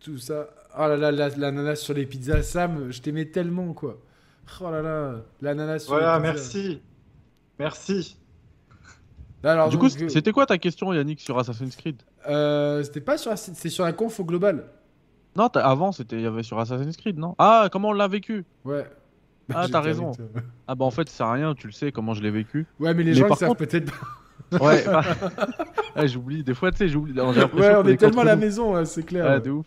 tout 0.00 0.18
ça. 0.18 0.48
Oh 0.78 0.82
là 0.88 0.96
là, 0.96 1.10
la- 1.12 1.28
l'ananas 1.30 1.76
sur 1.76 1.94
les 1.94 2.06
pizzas. 2.06 2.42
Sam, 2.42 2.90
je 2.90 3.00
t'aimais 3.00 3.26
tellement, 3.26 3.72
quoi. 3.72 3.98
Oh 4.60 4.70
là 4.70 4.80
là, 4.82 5.14
l'ananas 5.42 5.80
sur 5.80 5.92
Voilà, 5.94 6.18
les 6.18 6.32
pizzas. 6.32 6.32
merci. 6.32 6.80
Merci. 7.58 8.16
Alors, 9.44 9.68
du 9.68 9.78
coup, 9.78 9.88
donc, 9.88 10.02
euh, 10.02 10.08
c'était 10.08 10.32
quoi 10.32 10.46
ta 10.46 10.58
question, 10.58 10.92
Yannick, 10.92 11.20
sur 11.20 11.38
Assassin's 11.38 11.76
Creed? 11.76 12.02
euh, 12.28 12.82
c'était 12.82 13.00
pas 13.00 13.16
sur 13.18 13.30
la... 13.30 13.36
C'est 13.36 13.68
sur 13.68 13.84
la 13.84 13.92
conf 13.92 14.18
au 14.18 14.24
global. 14.24 14.66
Non, 15.36 15.48
t'as- 15.48 15.64
avant, 15.68 15.92
c'était 15.92 16.16
il 16.16 16.22
y 16.22 16.26
avait 16.26 16.42
sur 16.42 16.58
Assassin's 16.58 16.96
Creed, 16.96 17.18
non? 17.18 17.34
Ah, 17.38 17.68
comment 17.70 17.90
on 17.90 17.92
l'a 17.92 18.08
vécu? 18.08 18.44
Ouais. 18.64 18.86
Ah, 19.54 19.60
J'étais 19.62 19.72
t'as 19.72 19.78
avec 19.78 19.88
raison. 19.92 20.12
toi. 20.12 20.24
Ah 20.66 20.74
bah 20.74 20.84
en 20.84 20.90
fait, 20.90 21.08
c'est 21.08 21.22
rien, 21.22 21.54
tu 21.54 21.66
le 21.68 21.72
sais 21.72 21.92
comment 21.92 22.14
je 22.14 22.22
l'ai 22.22 22.30
vécu. 22.30 22.66
Ouais, 22.80 22.92
mais 22.94 23.04
les 23.04 23.10
Mais 23.12 23.16
gens, 23.18 23.28
par 23.28 23.38
savent 23.38 23.50
contre- 23.50 23.66
peut-être 23.66 23.90
pas. 23.92 24.06
Ouais, 24.52 24.84
ouais, 25.96 26.08
j'oublie, 26.08 26.42
des 26.44 26.54
fois, 26.54 26.70
tu 26.70 26.78
sais, 26.78 26.88
j'oublie. 26.88 27.18
Ouais, 27.20 27.74
on 27.76 27.86
est 27.86 27.96
tellement 27.96 28.22
à 28.22 28.24
la 28.24 28.36
maison, 28.36 28.74
ouais, 28.74 28.84
c'est 28.84 29.04
clair. 29.04 29.24
Ouais, 29.24 29.30
ouais. 29.32 29.40
de 29.40 29.50
ouf. 29.50 29.66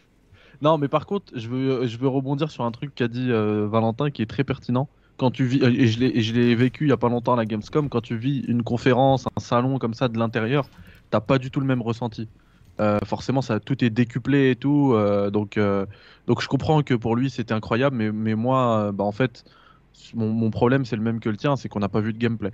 Non, 0.61 0.77
mais 0.77 0.87
par 0.87 1.05
contre, 1.05 1.31
je 1.35 1.47
veux, 1.47 1.85
je 1.85 1.97
veux 1.97 2.07
rebondir 2.07 2.51
sur 2.51 2.63
un 2.63 2.71
truc 2.71 2.93
qu'a 2.93 3.07
dit 3.07 3.31
euh, 3.31 3.67
Valentin 3.67 4.11
qui 4.11 4.21
est 4.21 4.25
très 4.25 4.43
pertinent. 4.43 4.89
Quand 5.17 5.31
tu 5.31 5.45
vis, 5.45 5.61
et 5.63 5.87
je 5.87 5.99
l'ai, 5.99 6.17
et 6.17 6.21
je 6.21 6.33
l'ai 6.33 6.55
vécu 6.55 6.85
il 6.85 6.89
y 6.89 6.93
a 6.93 6.97
pas 6.97 7.09
longtemps 7.09 7.33
à 7.33 7.35
la 7.37 7.45
Gamescom, 7.45 7.89
quand 7.89 8.01
tu 8.01 8.17
vis 8.17 8.39
une 8.47 8.63
conférence, 8.63 9.25
un 9.35 9.41
salon 9.41 9.77
comme 9.77 9.93
ça 9.93 10.07
de 10.07 10.17
l'intérieur, 10.17 10.65
t'as 11.09 11.19
pas 11.19 11.37
du 11.39 11.51
tout 11.51 11.59
le 11.59 11.65
même 11.65 11.81
ressenti. 11.81 12.29
Euh, 12.79 12.99
forcément, 13.03 13.41
ça, 13.41 13.59
tout 13.59 13.83
est 13.83 13.89
décuplé 13.89 14.51
et 14.51 14.55
tout, 14.55 14.93
euh, 14.93 15.29
donc, 15.29 15.57
euh, 15.57 15.85
donc 16.27 16.41
je 16.41 16.47
comprends 16.47 16.81
que 16.83 16.93
pour 16.93 17.17
lui 17.17 17.29
c'était 17.29 17.53
incroyable, 17.53 17.97
mais, 17.97 18.11
mais 18.13 18.35
moi, 18.35 18.85
euh, 18.87 18.91
bah, 18.93 19.03
en 19.03 19.11
fait, 19.11 19.43
mon, 20.13 20.29
mon 20.29 20.49
problème 20.51 20.85
c'est 20.85 20.95
le 20.95 21.01
même 21.01 21.19
que 21.19 21.27
le 21.29 21.35
tien, 21.35 21.57
c'est 21.57 21.67
qu'on 21.67 21.79
n'a 21.79 21.89
pas 21.89 21.99
vu 21.99 22.13
de 22.13 22.17
gameplay. 22.17 22.51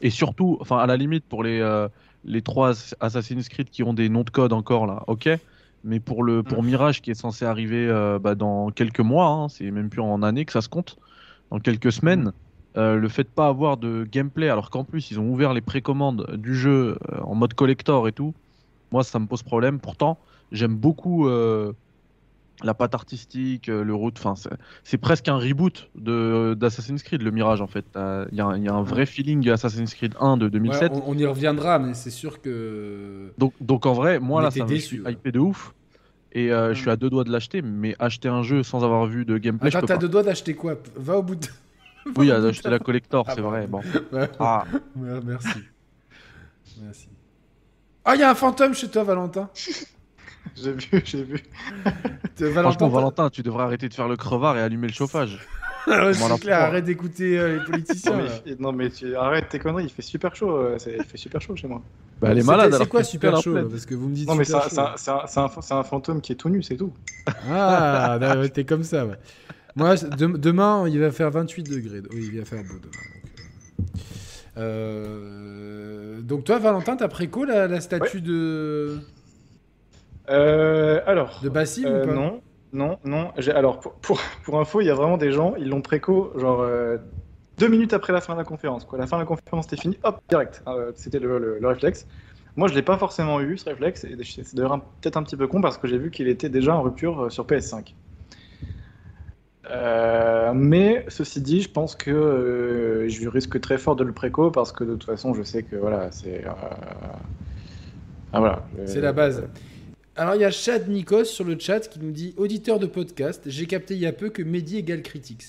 Et 0.00 0.10
surtout, 0.10 0.58
enfin 0.60 0.78
à 0.78 0.86
la 0.86 0.96
limite 0.96 1.24
pour 1.24 1.42
les, 1.42 1.60
euh, 1.60 1.88
les 2.24 2.42
trois 2.42 2.72
Assassin's 3.00 3.48
Creed 3.48 3.70
qui 3.70 3.82
ont 3.82 3.94
des 3.94 4.08
noms 4.08 4.24
de 4.24 4.30
code 4.30 4.52
encore 4.52 4.86
là, 4.86 5.02
ok. 5.06 5.28
Mais 5.84 6.00
pour 6.00 6.24
le 6.24 6.42
pour 6.42 6.62
Mirage 6.62 7.00
qui 7.00 7.10
est 7.10 7.14
censé 7.14 7.44
arriver 7.44 7.86
euh, 7.88 8.18
bah, 8.18 8.34
dans 8.34 8.70
quelques 8.70 9.00
mois, 9.00 9.28
hein, 9.28 9.48
c'est 9.48 9.70
même 9.70 9.90
plus 9.90 10.00
en 10.00 10.22
années 10.22 10.44
que 10.44 10.52
ça 10.52 10.60
se 10.60 10.68
compte, 10.68 10.98
dans 11.50 11.60
quelques 11.60 11.92
semaines, 11.92 12.32
euh, 12.76 12.96
le 12.96 13.08
fait 13.08 13.22
de 13.22 13.28
pas 13.28 13.46
avoir 13.46 13.76
de 13.76 14.06
gameplay, 14.10 14.48
alors 14.48 14.70
qu'en 14.70 14.84
plus 14.84 15.10
ils 15.10 15.20
ont 15.20 15.28
ouvert 15.28 15.54
les 15.54 15.60
précommandes 15.60 16.36
du 16.36 16.54
jeu 16.54 16.98
en 17.22 17.34
mode 17.34 17.54
collector 17.54 18.08
et 18.08 18.12
tout, 18.12 18.34
moi 18.90 19.04
ça 19.04 19.18
me 19.18 19.26
pose 19.26 19.42
problème. 19.42 19.78
Pourtant, 19.78 20.18
j'aime 20.50 20.76
beaucoup 20.76 21.28
la 22.64 22.74
patte 22.74 22.94
artistique, 22.94 23.68
euh, 23.68 23.84
le 23.84 23.94
route, 23.94 24.16
enfin 24.18 24.34
c'est- 24.34 24.50
c'est 24.84 24.98
presque 24.98 25.28
un 25.28 25.36
reboot 25.36 25.90
de 25.94 26.56
d'Assassin's 26.58 27.02
Creed, 27.02 27.22
le 27.22 27.30
Mirage 27.30 27.60
en 27.60 27.66
fait. 27.66 27.84
Il 27.94 28.36
y, 28.36 28.40
a 28.40 28.46
un- 28.46 28.56
il 28.56 28.64
y 28.64 28.68
a 28.68 28.74
un 28.74 28.82
vrai 28.82 29.06
feeling 29.06 29.48
Assassin's 29.48 29.94
Creed 29.94 30.14
1 30.20 30.36
de 30.36 30.46
Ouais, 30.46 30.50
2007. 30.50 30.92
on, 30.92 31.02
on 31.12 31.18
y 31.18 31.24
reviendra, 31.26 31.78
mais 31.78 31.94
c'est 31.94 32.10
sûr 32.10 32.40
que. 32.40 33.32
Donc, 33.38 33.52
donc 33.60 33.86
en 33.86 33.92
vrai, 33.92 34.18
moi 34.18 34.40
On 34.40 34.44
là, 34.44 34.50
ça 34.50 34.64
me 34.66 34.76
suis 34.76 35.00
ouais. 35.00 35.12
hypé 35.12 35.30
de 35.32 35.38
ouf. 35.38 35.72
Et 36.32 36.52
euh, 36.52 36.74
je 36.74 36.80
suis 36.80 36.90
à 36.90 36.96
deux 36.96 37.08
doigts 37.08 37.24
de 37.24 37.32
l'acheter, 37.32 37.62
mais 37.62 37.96
acheter 37.98 38.28
un 38.28 38.42
jeu 38.42 38.62
sans 38.62 38.84
avoir 38.84 39.06
vu 39.06 39.24
de 39.24 39.38
gameplay, 39.38 39.68
Attends, 39.68 39.78
je 39.78 39.80
peux 39.82 39.86
t'as 39.86 39.94
pas. 39.94 40.00
deux 40.00 40.08
doigts 40.08 40.22
d'acheter 40.22 40.54
quoi? 40.54 40.74
Va 40.96 41.16
au 41.16 41.22
bout 41.22 41.36
de. 41.36 41.46
Oui, 42.16 42.28
Va 42.28 42.34
au 42.34 42.36
bout 42.38 42.42
de 42.42 42.48
acheter 42.48 42.70
la 42.70 42.78
collector, 42.78 43.24
Ah 43.28 43.32
c'est 43.34 43.40
bah. 43.40 43.48
vrai. 43.48 43.66
Bon. 43.66 43.80
Ah, 44.40 44.64
merci. 45.24 45.48
Merci. 46.82 47.08
Ah, 48.04 48.14
il 48.14 48.20
y 48.20 48.22
a 48.22 48.30
un 48.30 48.34
fantôme 48.34 48.74
chez 48.74 48.88
toi, 48.88 49.04
Valentin. 49.04 49.48
J'ai 50.56 50.72
vu, 50.72 51.02
j'ai 51.04 51.22
vu. 51.22 51.42
Euh, 52.40 52.52
franchement, 52.52 52.88
Valentin, 52.88 53.30
tu 53.30 53.42
devrais 53.42 53.64
arrêter 53.64 53.88
de 53.88 53.94
faire 53.94 54.08
le 54.08 54.16
crevard 54.16 54.56
et 54.56 54.60
allumer 54.60 54.86
le 54.88 54.92
chauffage. 54.92 55.38
C'est 55.86 56.40
clair, 56.40 56.58
arrête 56.60 56.84
d'écouter 56.84 57.38
euh, 57.38 57.48
les 57.54 57.58
Non 57.60 57.64
politiciens. 57.64 58.20
mais, 58.46 58.56
non, 58.58 58.72
mais 58.72 58.90
tu 58.90 59.14
arrête 59.16 59.48
tes 59.48 59.58
conneries, 59.58 59.84
il 59.84 59.90
fait 59.90 60.02
super 60.02 60.34
chaud. 60.36 60.50
euh, 60.54 60.76
c'est- 60.78 60.96
Il 60.98 61.04
fait 61.04 61.16
super 61.16 61.40
chaud 61.40 61.56
chez 61.56 61.66
moi. 61.66 61.80
Bah, 62.20 62.28
elle 62.30 62.38
est 62.38 62.42
malade. 62.42 62.70
C'est 62.70 62.76
alors 62.76 62.88
quoi 62.88 63.02
super 63.04 63.32
la 63.32 63.40
chaud 63.40 63.56
Parce 63.70 63.86
que 63.86 63.94
vous 63.94 64.08
me 64.08 64.14
dites 64.14 64.28
Non 64.28 64.34
mais 64.34 64.44
c'est 64.44 64.52
super 64.60 64.66
un, 64.66 64.68
chaud. 64.68 64.92
un- 64.92 64.96
c'est 64.96 65.10
un- 65.10 65.26
c'est 65.26 65.40
un- 65.40 65.60
c'est 65.62 65.74
un 65.74 65.82
fantôme 65.84 66.20
qui 66.20 66.32
est 66.32 66.36
tout 66.36 66.48
nu, 66.50 66.62
c'est 66.62 66.76
tout. 66.76 66.92
Ah, 67.50 68.18
ouais, 68.20 68.48
t'es 68.50 68.64
comme 68.64 68.82
ça. 68.84 69.06
ouais. 69.06 69.16
Moi, 69.76 69.96
c'est- 69.96 70.10
demain, 70.10 70.86
il 70.88 70.98
va 70.98 71.10
faire 71.10 71.30
28 71.30 71.62
degrés. 71.62 72.02
Oui, 72.12 72.28
il 72.32 72.38
va 72.38 72.44
faire 72.44 72.62
beau 72.64 72.74
demain. 72.74 73.78
Donc, 73.78 73.88
euh, 74.58 76.18
euh, 76.18 76.20
donc 76.20 76.44
toi, 76.44 76.58
Valentin, 76.58 76.96
t'as 76.96 77.08
préco 77.08 77.44
la, 77.44 77.66
la 77.68 77.80
statue 77.80 78.20
de, 78.20 78.98
alors. 80.28 81.40
de 81.42 81.48
Bassim 81.48 81.84
euh, 81.86 82.02
ou 82.02 82.06
pas 82.06 82.14
non, 82.14 82.40
non, 82.72 82.98
non. 83.04 83.32
Alors 83.54 83.80
pour, 83.80 83.94
pour, 83.94 84.20
pour 84.44 84.60
info, 84.60 84.80
il 84.80 84.86
y 84.86 84.90
a 84.90 84.94
vraiment 84.94 85.16
des 85.16 85.32
gens, 85.32 85.54
ils 85.58 85.68
l'ont 85.68 85.80
préco 85.82 86.32
genre 86.36 86.60
euh, 86.60 86.98
deux 87.58 87.68
minutes 87.68 87.92
après 87.92 88.12
la 88.12 88.20
fin 88.20 88.34
de 88.34 88.38
la 88.38 88.44
conférence. 88.44 88.84
Quoi. 88.84 88.98
La 88.98 89.06
fin 89.06 89.16
de 89.16 89.22
la 89.22 89.26
conférence 89.26 89.66
était 89.66 89.76
finie, 89.76 89.98
hop, 90.04 90.20
direct. 90.28 90.62
Euh, 90.68 90.92
C'était 90.94 91.18
le, 91.18 91.38
le- 91.38 91.58
le 91.58 91.68
réflexe. 91.68 92.06
Moi, 92.56 92.66
je 92.68 92.74
l'ai 92.74 92.82
pas 92.82 92.98
forcément 92.98 93.40
eu 93.40 93.56
ce 93.56 93.68
réflexe, 93.68 94.04
et 94.04 94.16
c'est 94.24 94.54
d'ailleurs 94.56 94.80
peut-être 95.00 95.16
un 95.16 95.22
petit 95.22 95.36
peu 95.36 95.46
con 95.46 95.60
parce 95.60 95.78
que 95.78 95.86
j'ai 95.86 95.98
vu 95.98 96.10
qu'il 96.10 96.26
était 96.28 96.48
déjà 96.48 96.74
en 96.74 96.82
rupture 96.82 97.24
euh, 97.24 97.30
sur 97.30 97.46
PS5. 97.46 97.94
Euh, 99.70 100.52
mais 100.54 101.04
ceci 101.08 101.40
dit, 101.42 101.60
je 101.60 101.70
pense 101.70 101.94
que 101.94 102.10
euh, 102.10 103.08
je 103.08 103.28
risque 103.28 103.60
très 103.60 103.76
fort 103.76 103.96
de 103.96 104.04
le 104.04 104.12
préco 104.12 104.50
parce 104.50 104.72
que 104.72 104.82
de 104.82 104.92
toute 104.92 105.04
façon, 105.04 105.34
je 105.34 105.42
sais 105.42 105.62
que 105.62 105.76
voilà, 105.76 106.10
c'est. 106.10 106.44
euh, 106.46 106.50
Ah, 108.32 108.40
voilà. 108.40 108.62
C'est 108.86 109.00
la 109.00 109.12
base. 109.12 109.44
Alors, 110.18 110.34
il 110.34 110.40
y 110.40 110.44
a 110.44 110.50
Chad 110.50 110.88
Nikos 110.88 111.26
sur 111.26 111.44
le 111.44 111.56
chat 111.56 111.88
qui 111.88 112.00
nous 112.00 112.10
dit 112.10 112.34
Auditeur 112.36 112.80
de 112.80 112.86
podcast, 112.86 113.42
j'ai 113.46 113.66
capté 113.66 113.94
il 113.94 114.00
y 114.00 114.06
a 114.06 114.12
peu 114.12 114.30
que 114.30 114.42
Mehdi 114.42 114.76
égale 114.78 115.02
Critics. 115.02 115.44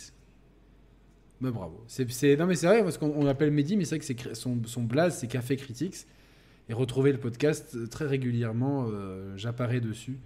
Bah, 1.41 1.49
bravo. 1.49 1.83
C'est, 1.87 2.35
Non, 2.37 2.45
mais 2.45 2.53
c'est 2.53 2.67
vrai, 2.67 2.83
parce 2.83 2.99
qu'on 2.99 3.11
on 3.15 3.23
l'appelle 3.23 3.49
Mehdi, 3.49 3.77
mais 3.77 3.83
c'est 3.85 3.95
vrai 3.97 3.99
que 3.99 4.05
c'est 4.05 4.35
son, 4.35 4.59
son 4.65 4.83
blaze, 4.83 5.17
c'est 5.17 5.25
Café 5.27 5.55
Critics. 5.55 6.05
Et 6.69 6.73
retrouver 6.73 7.11
le 7.11 7.17
podcast 7.17 7.73
euh, 7.75 7.87
très 7.87 8.05
régulièrement, 8.05 8.85
euh, 8.91 9.33
j'apparais 9.37 9.79
dessus. 9.79 10.17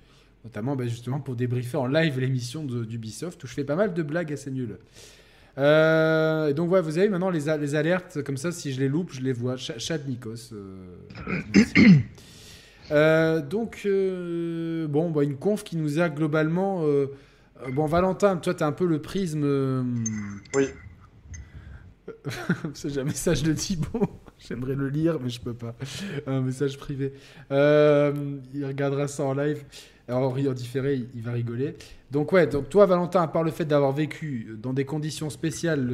Notamment 0.44 0.76
bah, 0.76 0.88
justement 0.88 1.22
pour 1.22 1.38
débriefer 1.38 1.78
en 1.78 1.88
live 1.88 2.20
l'émission 2.20 2.66
d'Ubisoft, 2.66 3.42
où 3.46 3.48
je 3.48 3.54
fais 3.54 3.64
pas 3.64 3.78
mal 3.78 3.94
de 3.94 4.04
blagues 4.04 4.34
assez 4.34 4.52
nulles. 4.52 4.78
Euh, 5.58 6.50
et 6.50 6.54
donc, 6.54 6.70
ouais, 6.70 6.82
vous 6.82 6.98
avez 6.98 7.08
maintenant 7.08 7.30
les, 7.30 7.48
alertes, 7.48 8.22
comme 8.24 8.36
ça, 8.36 8.52
si 8.52 8.74
je 8.74 8.82
les 8.82 8.90
loupe, 8.90 9.14
je 9.14 9.22
les 9.22 9.32
vois. 9.32 9.58
Ch- 9.58 9.80
Chad 9.80 10.06
Nikos. 10.06 10.52
euh. 10.52 10.98
Euh, 12.92 13.42
donc, 13.42 13.82
euh, 13.86 14.88
bon, 14.88 15.10
bah, 15.12 15.24
une 15.24 15.38
conf 15.38 15.64
qui 15.64 15.78
nous 15.78 16.00
a 16.00 16.10
globalement. 16.10 16.84
euh, 16.84 17.08
bon, 17.72 17.86
Valentin, 17.86 18.38
toi, 18.38 18.54
tu 18.54 18.64
as 18.64 18.68
un 18.68 18.72
peu 18.72 18.86
le 18.86 19.02
prisme. 19.02 19.96
Oui. 20.56 20.68
C'est 22.74 22.98
un 22.98 23.04
message 23.04 23.44
de 23.44 23.54
Thibaut. 23.54 24.10
J'aimerais 24.38 24.76
le 24.76 24.90
lire, 24.90 25.20
mais 25.22 25.30
je 25.30 25.40
peux 25.40 25.54
pas. 25.54 25.76
Un 26.28 26.42
message 26.42 26.78
privé. 26.78 27.14
Il 27.50 28.66
regardera 28.66 29.08
ça 29.08 29.24
en 29.24 29.34
live. 29.34 29.64
Alors, 30.10 30.34
en 30.34 30.54
différé, 30.54 31.02
il, 31.16 31.22
va 31.22 31.32
rigoler. 31.32 31.76
Donc, 32.12 32.34
ouais, 32.34 32.46
donc 32.46 32.70
toi, 32.70 32.86
Valentin, 32.86 33.22
à 33.22 33.28
part 33.28 33.44
le 33.44 33.52
fait 33.52 33.64
d'avoir 33.64 33.94
vécu 33.94 34.58
dans 34.62 34.74
des 34.74 34.84
conditions 34.84 35.30
spéciales. 35.30 35.90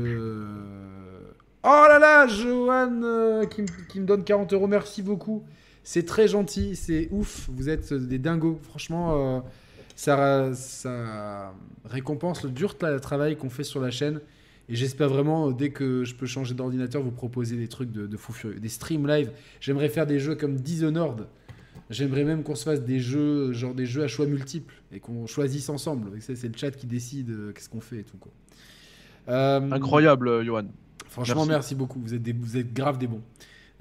Oh 1.64 1.86
là 1.88 2.00
là, 2.00 2.26
Johan 2.26 3.46
qui 3.48 4.00
me 4.00 4.06
donne 4.06 4.24
40 4.24 4.54
euros, 4.54 4.66
merci 4.66 5.04
beaucoup. 5.04 5.44
C'est 5.84 6.06
très 6.06 6.28
gentil, 6.28 6.76
c'est 6.76 7.08
ouf. 7.12 7.50
Vous 7.52 7.70
êtes 7.70 7.94
des 7.94 8.20
dingos. 8.20 8.60
Franchement, 8.64 9.38
euh, 9.38 9.40
ça, 9.96 10.54
ça 10.54 11.54
récompense 11.86 12.44
le 12.44 12.52
dur 12.52 12.76
tra- 12.80 13.00
travail 13.00 13.38
qu'on 13.38 13.50
fait 13.50 13.64
sur 13.64 13.82
la 13.82 13.92
chaîne. 13.92 14.22
Et 14.68 14.76
j'espère 14.76 15.10
vraiment, 15.10 15.50
euh, 15.50 15.54
dès 15.54 15.72
que 15.72 16.04
je 16.04 16.14
peux 16.14 16.28
changer 16.28 16.54
d'ordinateur, 16.54 17.02
vous 17.02 17.12
proposer 17.12 17.58
des 17.58 17.68
trucs 17.68 17.92
de, 17.92 18.06
de 18.06 18.18
fou 18.18 18.34
furieux. 18.34 18.60
Des 18.60 18.70
streams 18.70 19.08
live. 19.08 19.32
J'aimerais 19.62 19.90
faire 19.90 20.06
des 20.06 20.20
jeux 20.20 20.36
comme 20.36 20.58
Dishonored. 20.58 21.26
J'aimerais 21.90 22.24
même 22.24 22.44
qu'on 22.44 22.54
se 22.54 22.66
fasse 22.66 22.84
des 22.84 23.00
jeux, 23.00 23.52
genre 23.52 23.74
des 23.74 23.88
jeux 23.88 24.04
à 24.04 24.08
choix 24.08 24.28
multiples. 24.28 24.76
Et 24.92 25.00
qu'on 25.00 25.26
choisisse 25.26 25.70
ensemble. 25.70 26.12
C'est 26.20 26.44
le 26.44 26.56
chat 26.56 26.70
qui 26.70 26.86
décide 26.86 27.32
euh, 27.32 27.52
qu'est-ce 27.52 27.70
qu'on 27.70 27.82
fait 27.82 28.02
et 28.02 28.04
tout. 28.04 28.18
Quoi. 28.18 28.32
Euh, 29.30 29.72
Incroyable, 29.72 30.44
Johan. 30.46 30.66
Franchement, 31.08 31.38
merci. 31.38 31.50
Merci. 31.50 31.76
beaucoup. 31.76 32.00
Vous 32.00 32.14
êtes, 32.14 32.22
des, 32.22 32.34
vous 32.34 32.56
êtes 32.58 32.72
grave 32.72 33.00
des 33.00 33.08
bons. 33.08 33.22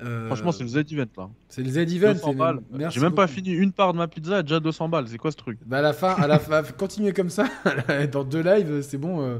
Euh, 0.01 0.27
Franchement, 0.27 0.53
c'est 0.53 0.63
le 0.63 0.69
Z-Event 0.69 1.07
là. 1.17 1.29
c'est 1.49 1.63
le 1.63 1.71
Z-Event. 1.71 2.13
200 2.15 2.33
et- 2.33 2.35
balles. 2.37 2.61
merci 2.73 2.99
J'ai 2.99 3.05
même 3.05 3.15
pas 3.15 3.27
fini 3.27 3.51
une 3.51 3.73
part 3.73 3.93
de 3.93 3.99
ma 3.99 4.07
pizza, 4.07 4.43
déjà 4.43 4.61
200 4.61 4.89
balles. 4.89 5.07
C'est 5.09 5.19
quoi 5.19 5.33
ce 5.33 5.37
truc? 5.37 5.59
Bah 5.67 5.79
à 5.79 5.83
la 5.83 5.93
fin, 5.93 6.13
à 6.15 6.27
la 6.29 6.39
fin, 6.39 6.63
continuez 6.63 7.13
comme 7.13 7.31
ça. 7.31 7.49
Dans 8.13 8.23
deux 8.25 8.43
lives, 8.43 8.83
c'est 8.83 8.99
bon. 8.99 9.21
euh, 9.23 9.39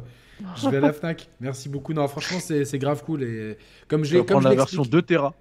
je 0.57 0.69
vais 0.69 0.79
à 0.79 0.81
la 0.81 0.93
Fnac. 0.93 1.29
Merci 1.41 1.69
beaucoup. 1.69 1.93
Non, 1.93 2.07
franchement, 2.09 2.39
c'est 2.41 2.79
grave 2.79 3.05
cool. 3.05 3.23
Et 3.23 3.57
comme 3.89 4.05
l'ai, 4.15 4.25
comme 4.25 4.43
je 4.43 4.49
la 4.49 4.55
version 4.55 4.83
l'explique- 4.83 4.93
2 4.93 5.03
Tera. 5.03 5.35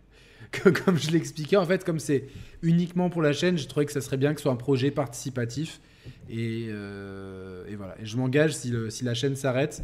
comme 0.86 0.98
je 0.98 1.12
l'expliquais, 1.12 1.58
en 1.58 1.66
fait, 1.66 1.84
comme 1.84 2.00
c'est 2.00 2.26
uniquement 2.62 3.10
pour 3.10 3.22
la 3.22 3.34
chaîne, 3.34 3.58
je 3.58 3.68
trouvais 3.68 3.86
que 3.86 3.92
ça 3.92 4.02
serait 4.02 4.18
bien 4.18 4.34
que 4.34 4.40
ce 4.40 4.44
soit 4.44 4.52
un 4.52 4.56
projet 4.56 4.92
participatif. 4.92 5.82
Et, 6.30 6.68
euh, 6.70 7.66
et 7.68 7.76
voilà. 7.76 7.96
Et 8.02 8.06
je 8.06 8.16
m'engage, 8.18 8.56
si, 8.56 8.74
si 8.90 9.04
la 9.04 9.14
chaîne 9.14 9.36
s'arrête, 9.36 9.84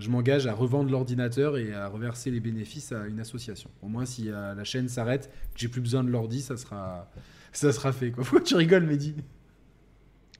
je 0.00 0.10
m'engage 0.10 0.46
à 0.46 0.52
revendre 0.52 0.90
l'ordinateur 0.90 1.56
et 1.56 1.72
à 1.72 1.88
reverser 1.88 2.30
les 2.30 2.40
bénéfices 2.40 2.92
à 2.92 3.06
une 3.06 3.20
association. 3.20 3.70
Au 3.82 3.88
moins, 3.88 4.06
si 4.06 4.30
euh, 4.30 4.54
la 4.54 4.64
chaîne 4.64 4.88
s'arrête, 4.88 5.30
que 5.54 5.60
j'ai 5.60 5.68
plus 5.68 5.80
besoin 5.80 6.02
de 6.02 6.10
l'ordi, 6.10 6.40
ça 6.40 6.56
sera, 6.56 7.10
ça 7.52 7.72
sera 7.72 7.92
fait. 7.92 8.10
Quoi. 8.10 8.24
Pourquoi 8.28 8.40
tu 8.40 8.56
rigoles, 8.56 8.84
Mehdi? 8.84 9.14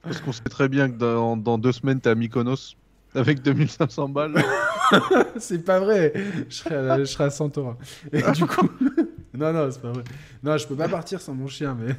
Parce 0.01 0.19
qu'on 0.19 0.31
sait 0.31 0.41
très 0.43 0.67
bien 0.67 0.89
que 0.89 0.97
dans, 0.97 1.37
dans 1.37 1.57
deux 1.57 1.71
semaines, 1.71 2.01
t'es 2.01 2.09
à 2.09 2.15
Mykonos 2.15 2.75
avec 3.13 3.41
2500 3.41 4.09
balles. 4.09 4.43
c'est 5.37 5.63
pas 5.63 5.79
vrai. 5.79 6.13
Je 6.49 6.55
serai 6.55 6.75
à, 6.75 6.99
je 6.99 7.05
serai 7.05 7.25
à 7.25 7.29
Santorin. 7.29 7.77
Et 8.11 8.21
du 8.31 8.45
coup. 8.45 8.69
non, 9.33 9.53
non, 9.53 9.69
c'est 9.69 9.81
pas 9.81 9.91
vrai. 9.91 10.03
Non, 10.43 10.57
je 10.57 10.67
peux 10.67 10.75
pas 10.75 10.87
partir 10.87 11.21
sans 11.21 11.33
mon 11.33 11.47
chien, 11.47 11.77
mais. 11.79 11.93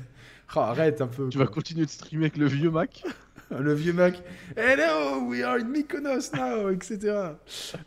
Oh, 0.54 0.60
arrête 0.60 1.00
un 1.00 1.06
peu. 1.06 1.28
Tu 1.28 1.38
quoi. 1.38 1.46
vas 1.46 1.52
continuer 1.52 1.86
de 1.86 1.90
streamer 1.90 2.24
avec 2.24 2.36
le 2.36 2.46
vieux 2.46 2.70
Mac? 2.70 3.04
Le 3.58 3.74
vieux 3.74 3.92
Mac. 3.92 4.22
Hello, 4.56 5.24
we 5.26 5.42
are 5.42 5.58
in 5.58 5.64
Mykonos 5.64 6.32
now, 6.34 6.70
etc. 6.70 7.34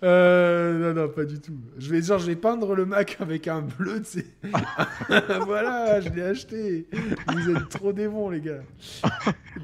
Euh, 0.04 0.94
non, 0.94 1.02
non, 1.02 1.10
pas 1.10 1.26
du 1.26 1.40
tout. 1.40 1.58
Je 1.78 1.90
vais, 1.90 2.02
genre, 2.02 2.20
je 2.20 2.28
vais 2.28 2.36
peindre 2.36 2.76
le 2.76 2.86
Mac 2.86 3.18
avec 3.20 3.48
un 3.48 3.62
bleu, 3.62 4.02
tu 4.02 4.22
sais. 4.22 4.26
voilà, 5.46 6.02
je 6.02 6.10
l'ai 6.10 6.24
acheté. 6.24 6.88
Vous 7.34 7.50
êtes 7.50 7.70
trop 7.70 7.94
démons, 7.94 8.30
les 8.30 8.42
gars. 8.42 8.62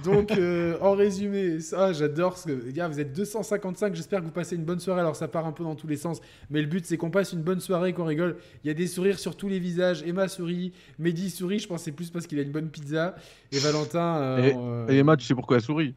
Donc, 0.04 0.32
euh, 0.32 0.78
en 0.82 0.94
résumé, 0.94 1.60
ça, 1.60 1.94
j'adore 1.94 2.38
ce 2.38 2.48
que. 2.48 2.72
Gars, 2.72 2.88
vous 2.88 3.00
êtes 3.00 3.14
255. 3.14 3.96
J'espère 3.96 4.20
que 4.22 4.26
vous 4.26 4.32
passez 4.32 4.56
une 4.56 4.66
bonne 4.66 4.80
soirée. 4.80 5.02
Alors, 5.02 5.16
ça 5.16 5.28
part 5.28 5.46
un 5.46 5.52
peu 5.52 5.64
dans 5.64 5.76
tous 5.76 5.88
les 5.88 5.98
sens. 5.98 6.22
Mais 6.50 6.62
le 6.62 6.68
but, 6.68 6.86
c'est 6.86 6.98
qu'on 6.98 7.12
passe 7.12 7.34
une 7.34 7.44
bonne 7.44 7.60
soirée, 7.60 7.94
qu'on 7.94 8.06
rigole. 8.06 8.38
Il 8.64 8.68
y 8.68 8.72
a 8.72 8.74
des 8.74 8.88
sourires 8.88 9.20
sur 9.20 9.36
tous 9.36 9.50
les 9.50 9.60
visages. 9.60 10.04
Emma 10.04 10.28
sourit. 10.28 10.74
Mehdi 11.00 11.30
sourit. 11.30 11.60
Je 11.60 11.68
pense 11.68 11.84
c'est 11.84 11.92
plus 11.92 12.10
parce 12.10 12.28
qu'il 12.28 12.40
a 12.40 12.42
une 12.42 12.52
bonne 12.52 12.70
pizza. 12.70 13.16
Et 13.52 13.60
Valentin. 13.60 14.18
euh, 14.18 14.38
Et- 14.44 14.56
euh, 14.58 14.88
Et 14.90 14.98
Emma, 15.00 15.18
tu 15.18 15.26
sais 15.26 15.36
pourquoi 15.36 15.58
elle 15.58 15.64
sourit 15.64 15.96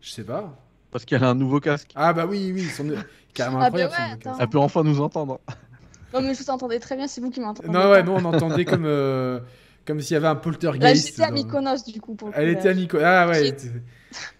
Je 0.00 0.10
sais 0.10 0.24
pas. 0.24 0.56
Parce 0.90 1.04
qu'elle 1.04 1.24
a 1.24 1.30
un 1.30 1.34
nouveau 1.34 1.60
casque. 1.60 1.90
Ah 1.94 2.12
bah 2.12 2.26
oui, 2.26 2.52
oui, 2.54 2.62
son... 2.64 2.88
carrément 3.34 3.60
Ah 3.60 3.70
bah 3.70 3.84
incroyable. 3.84 4.22
ouais. 4.26 4.32
Elle 4.38 4.48
peut 4.48 4.58
enfin 4.58 4.82
nous 4.82 5.00
entendre. 5.00 5.40
Non, 6.14 6.22
mais 6.22 6.34
je 6.34 6.42
vous 6.42 6.50
entendais 6.50 6.78
très 6.78 6.96
bien, 6.96 7.08
c'est 7.08 7.20
vous 7.20 7.30
qui 7.30 7.40
m'entendez. 7.40 7.68
Non 7.68 7.90
ouais, 7.90 8.02
nous 8.02 8.12
on 8.12 8.24
entendait 8.24 8.64
comme 8.64 8.84
euh, 8.86 9.40
comme 9.84 10.00
s'il 10.00 10.14
y 10.14 10.16
avait 10.16 10.28
un 10.28 10.36
poltergeist. 10.36 11.08
j'étais 11.08 11.22
à 11.22 11.30
Mykonos, 11.30 11.84
du 11.86 12.00
coup. 12.00 12.14
Pour 12.14 12.28
le 12.28 12.34
Elle 12.36 12.48
était 12.50 12.68
à. 12.70 12.74
Mykonos. 12.74 13.04
Ah 13.04 13.28
ouais, 13.28 13.54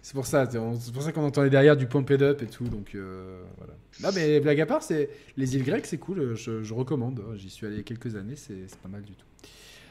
c'est 0.01 0.13
pour 0.13 0.25
ça. 0.25 0.49
c'est 0.49 0.93
pour 0.93 1.03
ça 1.03 1.11
qu'on 1.11 1.25
entendait 1.25 1.49
derrière 1.51 1.77
du 1.77 1.85
pump 1.87 2.09
it 2.09 2.21
up 2.21 2.41
et 2.41 2.47
tout. 2.47 2.63
Donc 2.63 2.95
euh, 2.95 3.43
voilà. 3.57 3.73
Non 4.01 4.09
mais 4.15 4.39
blague 4.39 4.61
à 4.61 4.65
part, 4.65 4.81
c'est 4.81 5.09
les 5.35 5.55
îles 5.55 5.63
grecques, 5.63 5.85
c'est 5.85 5.97
cool. 5.99 6.35
Je, 6.35 6.63
je 6.63 6.73
recommande. 6.73 7.21
J'y 7.35 7.49
suis 7.49 7.65
allé 7.67 7.75
il 7.75 7.79
y 7.79 7.81
a 7.81 7.83
quelques 7.83 8.15
années, 8.15 8.35
c'est 8.35 8.67
c'est 8.67 8.79
pas 8.79 8.89
mal 8.89 9.03
du 9.03 9.13
tout. 9.13 9.25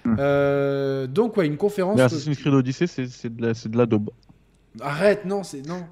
Hmm. 0.07 0.17
Euh, 0.19 1.07
donc 1.07 1.37
ouais, 1.37 1.47
une 1.47 1.57
conférence. 1.57 1.97
Mais 1.97 2.03
Assassin's 2.03 2.39
Creed 2.39 2.55
Odyssey, 2.55 2.87
c'est 2.87 3.07
c'est 3.07 3.35
de 3.35 3.47
la, 3.47 3.55
c'est 3.55 3.69
de 3.69 3.77
la 3.77 3.87
daube. 3.87 4.11
Arrête, 4.81 5.25
non, 5.25 5.43
c'est 5.43 5.67
non. 5.67 5.85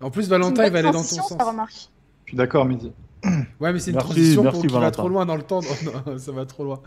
En 0.00 0.10
plus, 0.10 0.28
Valentin, 0.28 0.66
il 0.66 0.72
va 0.72 0.78
aller 0.80 0.86
dans 0.86 0.92
ton 0.92 0.98
transition, 0.98 1.22
sens. 1.22 1.42
remarque. 1.42 1.88
Je 2.24 2.30
suis 2.30 2.36
d'accord, 2.36 2.64
Mehdi. 2.64 2.92
Ouais, 3.60 3.72
mais 3.72 3.78
c'est 3.78 3.90
une 3.90 3.96
Merci, 3.96 4.10
transition 4.12 4.42
merci, 4.42 4.60
pour 4.60 4.66
qui 4.68 4.74
va 4.74 4.90
trop 4.90 5.08
loin 5.08 5.24
dans 5.24 5.36
le 5.36 5.42
temps. 5.42 5.60
Non, 5.62 5.92
non, 6.06 6.18
ça 6.18 6.32
va 6.32 6.44
trop 6.44 6.64
loin. 6.64 6.80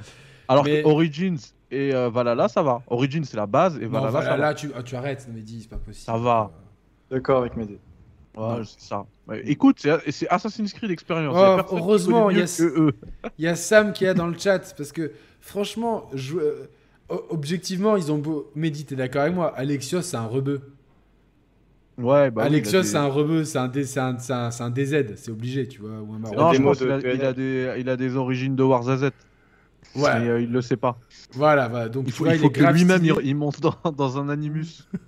Alors 0.48 0.66
Mais- 0.66 0.84
que 0.84 0.88
Origins 0.88 1.38
et 1.72 1.94
euh, 1.94 2.10
Valhalla, 2.10 2.48
ça 2.48 2.62
va. 2.62 2.82
Origins, 2.88 3.24
c'est 3.24 3.38
la 3.38 3.48
base, 3.48 3.78
et 3.78 3.86
Non, 3.86 3.90
Valhalla, 3.92 4.12
voilà, 4.12 4.26
ça 4.26 4.32
va. 4.32 4.38
là, 4.38 4.54
tu, 4.54 4.72
ah, 4.76 4.84
tu 4.84 4.96
arrêtes, 4.96 5.28
dis, 5.34 5.62
c'est 5.62 5.70
pas 5.70 5.78
possible. 5.78 6.06
Ça 6.06 6.18
va. 6.18 6.52
D'accord 7.10 7.40
avec 7.40 7.56
Mehdi. 7.58 7.78
Ouais, 8.38 8.62
c'est 8.66 8.82
ça. 8.82 9.06
Ouais, 9.28 9.42
écoute, 9.46 9.80
c'est 10.10 10.30
Assassin's 10.30 10.72
Creed 10.72 10.92
Experience. 10.92 11.36
Oh, 11.36 11.76
heureusement, 11.76 12.30
il 12.30 12.38
y 12.38 12.42
a 12.42 12.46
eux. 12.60 12.94
Il 13.40 13.46
y 13.46 13.48
a 13.48 13.56
Sam 13.56 13.94
qui 13.94 14.06
est 14.06 14.14
dans 14.14 14.28
le 14.28 14.38
chat 14.38 14.60
parce 14.78 14.92
que 14.92 15.12
franchement, 15.48 16.10
je- 16.14 16.38
euh, 16.38 16.68
objectivement, 17.30 17.96
ils 17.98 18.12
ont 18.12 18.18
beau. 18.18 18.52
Mehdi, 18.56 18.86
t'es 18.86 18.96
d'accord 18.96 19.22
avec 19.24 19.34
moi 19.34 19.54
Alexios, 19.56 20.02
c'est 20.02 20.18
un 20.18 20.26
rebeu. 20.28 20.62
Ouais, 21.98 22.30
bah 22.30 22.44
Alexios, 22.44 22.82
des- 22.82 22.88
c'est 22.88 22.98
un 22.98 23.08
rebeu, 23.08 23.44
c'est 23.44 23.58
un, 23.58 23.68
D- 23.68 23.84
c'est 23.86 24.00
un, 24.00 24.20
c'est 24.20 24.34
un- 24.34 24.52
c'est 24.52 24.62
un 24.62 24.70
DZ, 24.70 25.16
c'est 25.16 25.32
obligé, 25.32 25.68
tu 25.68 25.82
vois. 25.82 26.00
Ou 26.00 26.14
un. 26.14 26.20
Non, 26.20 26.54
je 26.54 26.62
pense 26.62 26.78
de 26.80 26.86
qu'il 26.86 26.92
a, 26.92 27.00
PNL. 27.00 27.16
il 27.18 27.26
a 27.26 27.34
des, 27.34 27.74
il 27.82 27.90
a 27.90 27.98
des 27.98 28.16
origines 28.16 28.56
de 28.56 28.62
Warzazet. 28.64 29.12
Ouais, 29.96 30.20
Mais 30.20 30.28
euh, 30.28 30.42
il 30.42 30.52
le 30.52 30.62
sait 30.62 30.78
pas. 30.78 31.00
voilà, 31.34 31.68
voilà. 31.70 31.90
Donc, 31.90 32.04
Il 32.08 32.12
faut, 32.12 32.26
vois, 32.26 32.36
il 32.36 32.40
faut 32.40 32.48
est 32.48 32.52
que 32.52 32.64
lui-même 32.64 33.04
il, 33.24 33.36
monte 33.36 33.60
dans, 33.62 33.74
dans 33.96 34.18
un 34.20 34.30
Animus. 34.30 34.88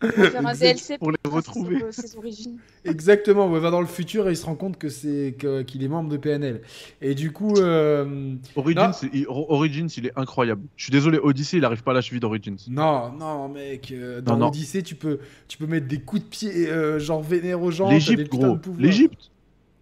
Faire 0.00 0.46
un 0.46 0.50
Exact. 0.52 0.58
DLC 0.60 0.98
Pour 0.98 1.10
les 1.12 1.18
retrouver. 1.28 1.78
Ses, 1.90 2.02
ses 2.08 2.16
origines. 2.16 2.58
Exactement, 2.84 3.54
il 3.54 3.60
va 3.60 3.70
dans 3.70 3.80
le 3.82 3.86
futur 3.86 4.28
et 4.28 4.32
il 4.32 4.36
se 4.36 4.46
rend 4.46 4.54
compte 4.54 4.78
que 4.78 4.88
c'est 4.88 5.36
qu'il 5.66 5.82
est 5.84 5.88
membre 5.88 6.08
de 6.08 6.16
PNL. 6.16 6.62
Et 7.02 7.14
du 7.14 7.32
coup, 7.32 7.54
euh, 7.58 8.34
Origins, 8.56 8.92
il, 9.12 9.26
Origins, 9.28 9.88
il 9.96 10.06
est 10.06 10.12
incroyable. 10.16 10.62
Je 10.76 10.84
suis 10.84 10.90
désolé, 10.92 11.18
Odyssey, 11.22 11.58
il 11.58 11.64
arrive 11.64 11.82
pas 11.82 11.90
à 11.90 11.94
la 11.94 12.00
cheville 12.00 12.20
d'Origins. 12.20 12.56
non, 12.70 13.12
non, 13.12 13.48
mec, 13.48 13.90
euh, 13.92 14.20
dans 14.22 14.32
Non, 14.34 14.38
non. 14.40 14.48
Odyssey, 14.48 14.82
tu 14.82 14.94
peux, 14.94 15.18
tu 15.48 15.58
peux 15.58 15.66
mettre 15.66 15.86
des 15.86 16.00
coups 16.00 16.22
de 16.22 16.28
pied, 16.28 16.68
euh, 16.70 16.98
genre 16.98 17.22
vénère 17.22 17.60
aux 17.60 17.70
gens. 17.70 17.90
L'Égypte, 17.90 18.30
gros. 18.30 18.58
L'Égypte. 18.78 19.30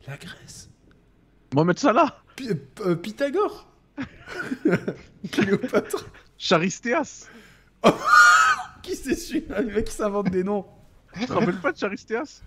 La 0.08 0.16
Grèce. 0.16 0.68
Mohamed 1.54 1.78
Salah. 1.78 2.22
Pi- 2.36 2.48
euh, 2.84 2.94
Pythagore 2.96 3.68
Cléopâtre 5.32 6.10
Charistéas. 6.38 7.28
Qui 8.82 8.94
c'est 8.96 9.14
celui-là 9.14 9.60
Le 9.62 9.74
mec 9.74 9.84
qui 9.86 9.94
s'invente 9.94 10.30
des 10.30 10.44
noms. 10.44 10.64
Tu 11.18 11.26
te 11.26 11.32
rappelles 11.32 11.60
pas 11.60 11.72
de 11.72 11.78
Charistéas 11.78 12.42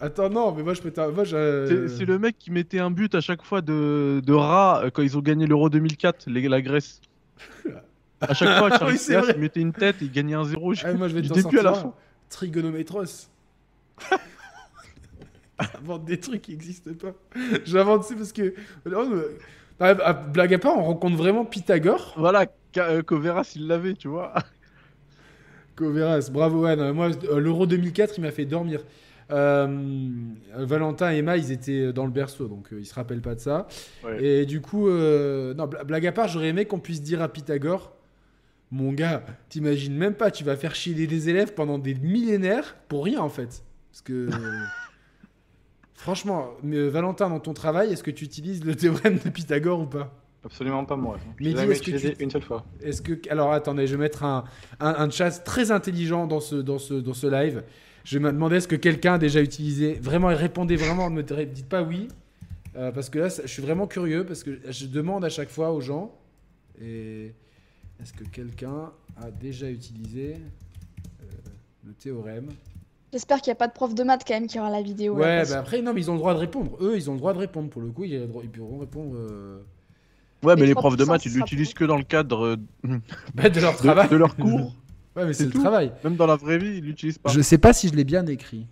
Attends, 0.00 0.30
non, 0.30 0.52
mais 0.52 0.62
moi 0.62 0.72
je 0.74 0.80
peux 0.80 0.90
t'en- 0.90 1.12
Moi, 1.12 1.24
je... 1.24 1.66
C'est 1.88 1.98
c'est 1.98 2.04
le 2.06 2.18
mec 2.18 2.38
qui 2.38 2.50
mettait 2.50 2.78
un 2.78 2.90
but 2.90 3.14
à 3.14 3.20
chaque 3.20 3.42
fois 3.42 3.60
de, 3.60 4.22
de 4.24 4.32
rat 4.32 4.82
euh, 4.84 4.90
quand 4.90 5.02
ils 5.02 5.18
ont 5.18 5.20
gagné 5.20 5.46
l'Euro 5.46 5.68
2004, 5.68 6.28
les- 6.30 6.48
la 6.48 6.62
Grèce. 6.62 7.00
À 8.20 8.32
chaque 8.34 8.56
fois, 8.58 8.68
Oui, 8.72 8.78
Charistéas, 8.78 9.20
vrai. 9.20 9.32
il 9.36 9.40
mettait 9.40 9.60
une 9.60 9.72
tête 9.72 9.96
et 10.00 10.06
il 10.06 10.12
gagnait 10.12 10.34
un 10.34 10.44
0 10.44 10.72
Ah, 10.84 10.94
moi 10.94 11.08
je 11.08 11.14
vais 11.14 11.22
début 11.22 11.58
à 11.58 11.62
la 11.62 11.74
fin. 11.74 11.94
Trigonométros. 12.30 13.28
J'invente 15.60 16.04
des 16.06 16.18
trucs 16.18 16.42
qui 16.42 16.52
n'existent 16.52 16.90
pas. 16.94 17.12
J'invente, 17.64 18.04
c'est 18.04 18.16
parce 18.16 18.32
que. 18.32 18.54
Non, 18.86 19.08
mais- 19.08 19.22
Ah, 19.80 19.94
ah, 20.04 20.12
blague 20.14 20.54
à 20.54 20.58
part, 20.58 20.76
on 20.78 20.82
rencontre 20.84 21.16
vraiment 21.16 21.44
Pythagore. 21.44 22.14
Voilà, 22.16 22.46
euh, 22.78 23.02
Koveras, 23.02 23.52
il 23.56 23.66
l'avait, 23.66 23.94
tu 23.94 24.08
vois. 24.08 24.32
Coveras, 25.76 26.28
bravo 26.32 26.64
Anne. 26.64 26.92
Moi, 26.92 27.10
euh, 27.30 27.38
l'Euro 27.40 27.66
2004, 27.66 28.14
il 28.18 28.20
m'a 28.22 28.30
fait 28.30 28.44
dormir. 28.44 28.80
Euh, 29.30 29.66
euh, 30.56 30.66
Valentin 30.66 31.12
et 31.12 31.18
Emma, 31.18 31.36
ils 31.36 31.52
étaient 31.52 31.92
dans 31.92 32.04
le 32.04 32.10
berceau, 32.10 32.48
donc 32.48 32.72
euh, 32.72 32.80
ils 32.80 32.84
se 32.86 32.94
rappellent 32.94 33.22
pas 33.22 33.34
de 33.34 33.40
ça. 33.40 33.66
Ouais. 34.04 34.22
Et 34.22 34.46
du 34.46 34.60
coup, 34.60 34.88
euh, 34.88 35.54
non, 35.54 35.66
blague 35.86 36.06
à 36.06 36.12
part, 36.12 36.28
j'aurais 36.28 36.48
aimé 36.48 36.66
qu'on 36.66 36.80
puisse 36.80 37.00
dire 37.02 37.22
à 37.22 37.28
Pythagore, 37.32 37.96
mon 38.70 38.92
gars, 38.92 39.24
t'imagines 39.48 39.94
même 39.96 40.14
pas, 40.14 40.30
tu 40.30 40.44
vas 40.44 40.56
faire 40.56 40.74
chier 40.74 40.94
des- 40.94 41.06
des 41.06 41.28
élèves 41.28 41.54
pendant 41.54 41.78
des 41.78 41.94
millénaires 41.94 42.76
pour 42.88 43.04
rien 43.04 43.20
en 43.20 43.28
fait. 43.30 43.62
Parce 43.90 44.02
que. 44.02 44.28
Franchement, 45.94 46.50
mais, 46.62 46.76
euh, 46.78 46.88
Valentin, 46.88 47.28
dans 47.28 47.38
ton 47.38 47.54
travail, 47.54 47.92
est-ce 47.92 48.02
que 48.02 48.10
tu 48.10 48.24
utilises 48.24 48.64
le 48.64 48.74
théorème 48.74 49.18
de 49.24 49.30
Pythagore 49.30 49.80
ou 49.80 49.86
pas? 49.86 50.12
Absolument 50.44 50.84
pas 50.84 50.96
moi. 50.96 51.18
Mais 51.40 51.52
jamais 51.52 51.72
est-ce 51.72 51.82
que 51.82 51.90
utilisé 51.90 52.14
tu- 52.14 52.22
une 52.24 52.30
seule 52.30 52.42
fois. 52.42 52.64
Est-ce 52.82 53.00
que 53.02 53.12
alors 53.30 53.52
attendez, 53.52 53.86
je 53.86 53.94
vais 53.94 54.00
mettre 54.02 54.24
un, 54.24 54.44
un, 54.80 54.88
un 54.94 55.10
chat 55.10 55.30
très 55.30 55.70
intelligent 55.70 56.26
dans 56.26 56.40
ce 56.40 56.56
dans 56.56 56.78
ce 56.78 56.94
dans 56.94 57.14
ce 57.14 57.26
live. 57.28 57.62
Je 58.04 58.18
vais 58.18 58.24
me 58.24 58.32
demander 58.32 58.56
est-ce 58.56 58.66
que 58.66 58.74
quelqu'un 58.76 59.14
a 59.14 59.18
déjà 59.18 59.40
utilisé. 59.40 59.94
Vraiment, 60.02 60.28
répondez 60.28 60.74
vraiment, 60.74 61.08
ne 61.10 61.22
me 61.22 61.44
dites 61.44 61.68
pas 61.68 61.82
oui, 61.82 62.08
Euh, 62.74 62.90
parce 62.90 63.08
que 63.10 63.18
là, 63.20 63.28
ça- 63.30 63.42
je 63.44 63.48
suis 63.52 63.62
vraiment 63.62 63.86
curieux 63.86 64.24
parce 64.24 64.42
que 64.42 64.58
je 64.68 64.86
demande 64.86 65.24
à 65.24 65.28
chaque 65.28 65.50
fois 65.50 65.72
aux 65.72 65.80
gens. 65.82 66.12
Et 66.80 67.32
est-ce 68.00 68.12
que 68.14 68.24
quelqu'un 68.24 68.90
a 69.22 69.30
déjà 69.30 69.70
utilisé 69.70 70.36
euh, 71.20 71.24
le 71.86 71.92
théorème? 71.92 72.48
J'espère 73.12 73.42
qu'il 73.42 73.50
n'y 73.50 73.52
a 73.52 73.56
pas 73.56 73.68
de 73.68 73.74
prof 73.74 73.94
de 73.94 74.02
maths 74.02 74.22
quand 74.26 74.32
même 74.34 74.46
qui 74.46 74.58
aura 74.58 74.70
la 74.70 74.80
vidéo. 74.82 75.14
là, 75.18 75.20
Ouais, 75.20 75.36
parce 75.36 75.50
bah 75.50 75.58
après 75.58 75.82
non, 75.82 75.92
mais 75.92 76.00
ils 76.00 76.10
ont 76.10 76.14
le 76.14 76.18
droit 76.18 76.32
de 76.34 76.38
répondre. 76.38 76.76
Eux, 76.80 76.96
ils 76.96 77.10
ont 77.10 77.12
le 77.12 77.18
droit 77.18 77.34
de 77.34 77.38
répondre 77.38 77.68
pour 77.68 77.82
le 77.82 77.90
coup. 77.90 78.04
Ils, 78.04 78.26
ils 78.42 78.48
pourront 78.50 78.78
répondre 78.78 79.14
euh, 79.16 79.60
Ouais, 80.42 80.56
mais 80.56 80.66
Les 80.66 80.74
profs 80.74 80.96
de 80.96 81.04
maths, 81.04 81.24
ils 81.26 81.34
l'utilisent 81.34 81.74
que 81.74 81.84
dans 81.84 81.96
le 81.96 82.02
cadre 82.04 82.56
euh, 82.84 82.98
bah, 83.34 83.48
de 83.48 83.60
leur 83.60 83.76
travail. 83.76 84.08
de 84.08 84.16
leur 84.16 84.36
cours. 84.36 84.74
Ouais, 85.14 85.26
mais 85.26 85.34
c'est 85.34 85.44
le 85.44 85.50
tout. 85.50 85.60
travail. 85.60 85.92
Même 86.04 86.16
dans 86.16 86.26
la 86.26 86.36
vraie 86.36 86.56
vie, 86.56 86.78
ils 86.78 86.84
l'utilisent 86.84 87.18
pas. 87.18 87.28
Je 87.30 87.42
sais 87.42 87.58
pas 87.58 87.74
si 87.74 87.86
je 87.86 87.92
l'ai 87.94 88.04
bien 88.04 88.26
écrit. 88.26 88.66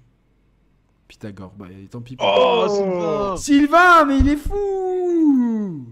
Pythagore, 1.06 1.52
bah 1.58 1.66
tant 1.90 2.00
pis. 2.00 2.16
Oh, 2.18 2.64
Sylvain 2.66 3.36
Sylvain, 3.36 4.04
mais 4.06 4.18
il 4.20 4.28
est 4.30 4.36
fou 4.36 5.84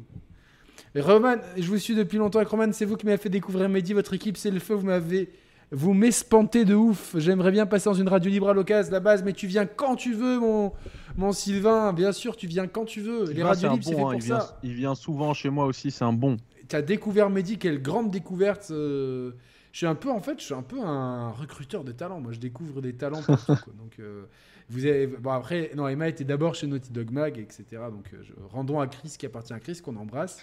Et 0.94 1.02
Roman, 1.02 1.34
je 1.54 1.66
vous 1.68 1.76
suis 1.76 1.94
depuis 1.94 2.16
longtemps 2.16 2.38
avec 2.38 2.48
Roman, 2.48 2.72
c'est 2.72 2.86
vous 2.86 2.96
qui 2.96 3.04
m'avez 3.04 3.18
fait 3.18 3.28
découvrir 3.28 3.68
Mehdi, 3.68 3.92
votre 3.92 4.14
équipe 4.14 4.38
c'est 4.38 4.50
le 4.50 4.58
feu, 4.58 4.72
vous 4.74 4.86
m'avez... 4.86 5.28
Vous 5.70 5.92
m'espantez 5.92 6.64
de 6.64 6.74
ouf, 6.74 7.14
j'aimerais 7.18 7.50
bien 7.50 7.66
passer 7.66 7.84
dans 7.90 7.94
une 7.94 8.08
radio 8.08 8.30
libre 8.30 8.48
à 8.48 8.54
l'occasion, 8.54 8.90
la 8.90 9.00
base, 9.00 9.22
mais 9.22 9.34
tu 9.34 9.46
viens 9.46 9.66
quand 9.66 9.96
tu 9.96 10.14
veux, 10.14 10.38
mon, 10.38 10.72
mon 11.16 11.32
Sylvain, 11.32 11.92
bien 11.92 12.12
sûr, 12.12 12.36
tu 12.36 12.46
viens 12.46 12.66
quand 12.66 12.86
tu 12.86 13.02
veux. 13.02 13.24
Les 13.24 13.34
Sylvain, 13.34 13.46
radios 13.48 13.70
libres, 13.72 13.84
c'est 13.84 13.90
fait 13.94 13.96
hein, 13.98 14.02
pour 14.02 14.14
il, 14.14 14.20
vient, 14.22 14.40
ça. 14.40 14.58
il 14.62 14.72
vient 14.72 14.94
souvent 14.94 15.34
chez 15.34 15.50
moi 15.50 15.66
aussi, 15.66 15.90
c'est 15.90 16.04
un 16.04 16.12
bon. 16.14 16.38
T'as 16.68 16.80
découvert 16.80 17.28
Mehdi, 17.28 17.58
quelle 17.58 17.82
grande 17.82 18.10
découverte. 18.10 18.70
euh, 18.70 19.32
Je 19.72 19.78
suis 19.78 19.86
un 19.86 19.94
peu, 19.94 20.10
en 20.10 20.20
fait, 20.20 20.38
je 20.40 20.44
suis 20.44 20.54
un 20.54 20.62
peu 20.62 20.80
un 20.80 21.30
recruteur 21.32 21.84
de 21.84 21.92
talents. 21.92 22.20
Moi, 22.20 22.32
je 22.32 22.38
découvre 22.38 22.80
des 22.80 22.94
talents 22.94 23.22
partout. 23.22 23.46
quoi. 23.64 23.72
Donc, 23.78 23.96
euh, 24.00 24.22
vous 24.70 24.86
avez... 24.86 25.06
Bon, 25.06 25.30
après, 25.32 25.70
non, 25.76 25.86
Emma 25.88 26.08
était 26.08 26.24
d'abord 26.24 26.54
chez 26.54 26.66
Naughty 26.66 26.92
Dog 26.92 27.10
Mag, 27.10 27.38
etc. 27.38 27.64
Donc, 27.90 28.10
euh, 28.14 28.18
rendons 28.50 28.80
à 28.80 28.86
Chris, 28.86 29.14
qui 29.18 29.26
appartient 29.26 29.52
à 29.52 29.60
Chris, 29.60 29.80
qu'on 29.84 29.96
embrasse. 29.96 30.40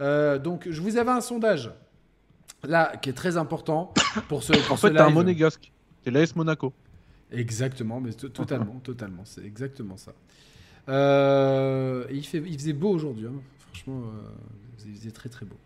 Euh, 0.00 0.38
donc, 0.38 0.66
je 0.68 0.80
vous 0.80 0.96
avais 0.96 1.12
un 1.12 1.20
sondage, 1.20 1.70
là, 2.66 2.96
qui 2.96 3.10
est 3.10 3.14
très 3.14 3.36
important 3.36 3.92
pour 4.28 4.42
ce, 4.42 4.52
pour 4.52 4.72
En 4.72 4.76
ce 4.76 4.86
fait, 4.88 4.92
t'es 4.94 5.00
un 5.00 5.10
monégasque. 5.10 5.72
T'es 6.02 6.10
l'AS 6.10 6.34
Monaco. 6.36 6.72
Exactement, 7.32 8.00
mais 8.00 8.12
to- 8.12 8.28
totalement, 8.28 8.80
totalement, 8.84 9.22
c'est 9.24 9.44
exactement 9.44 9.96
ça. 9.96 10.12
Euh, 10.88 12.04
il, 12.12 12.24
fait, 12.24 12.42
il 12.46 12.54
faisait 12.58 12.72
beau 12.72 12.90
aujourd'hui, 12.90 13.26
hein. 13.26 13.32
franchement, 13.58 14.02
euh, 14.04 14.86
il 14.86 14.94
faisait 14.96 15.10
très 15.10 15.28
très 15.28 15.44
beau. 15.44 15.56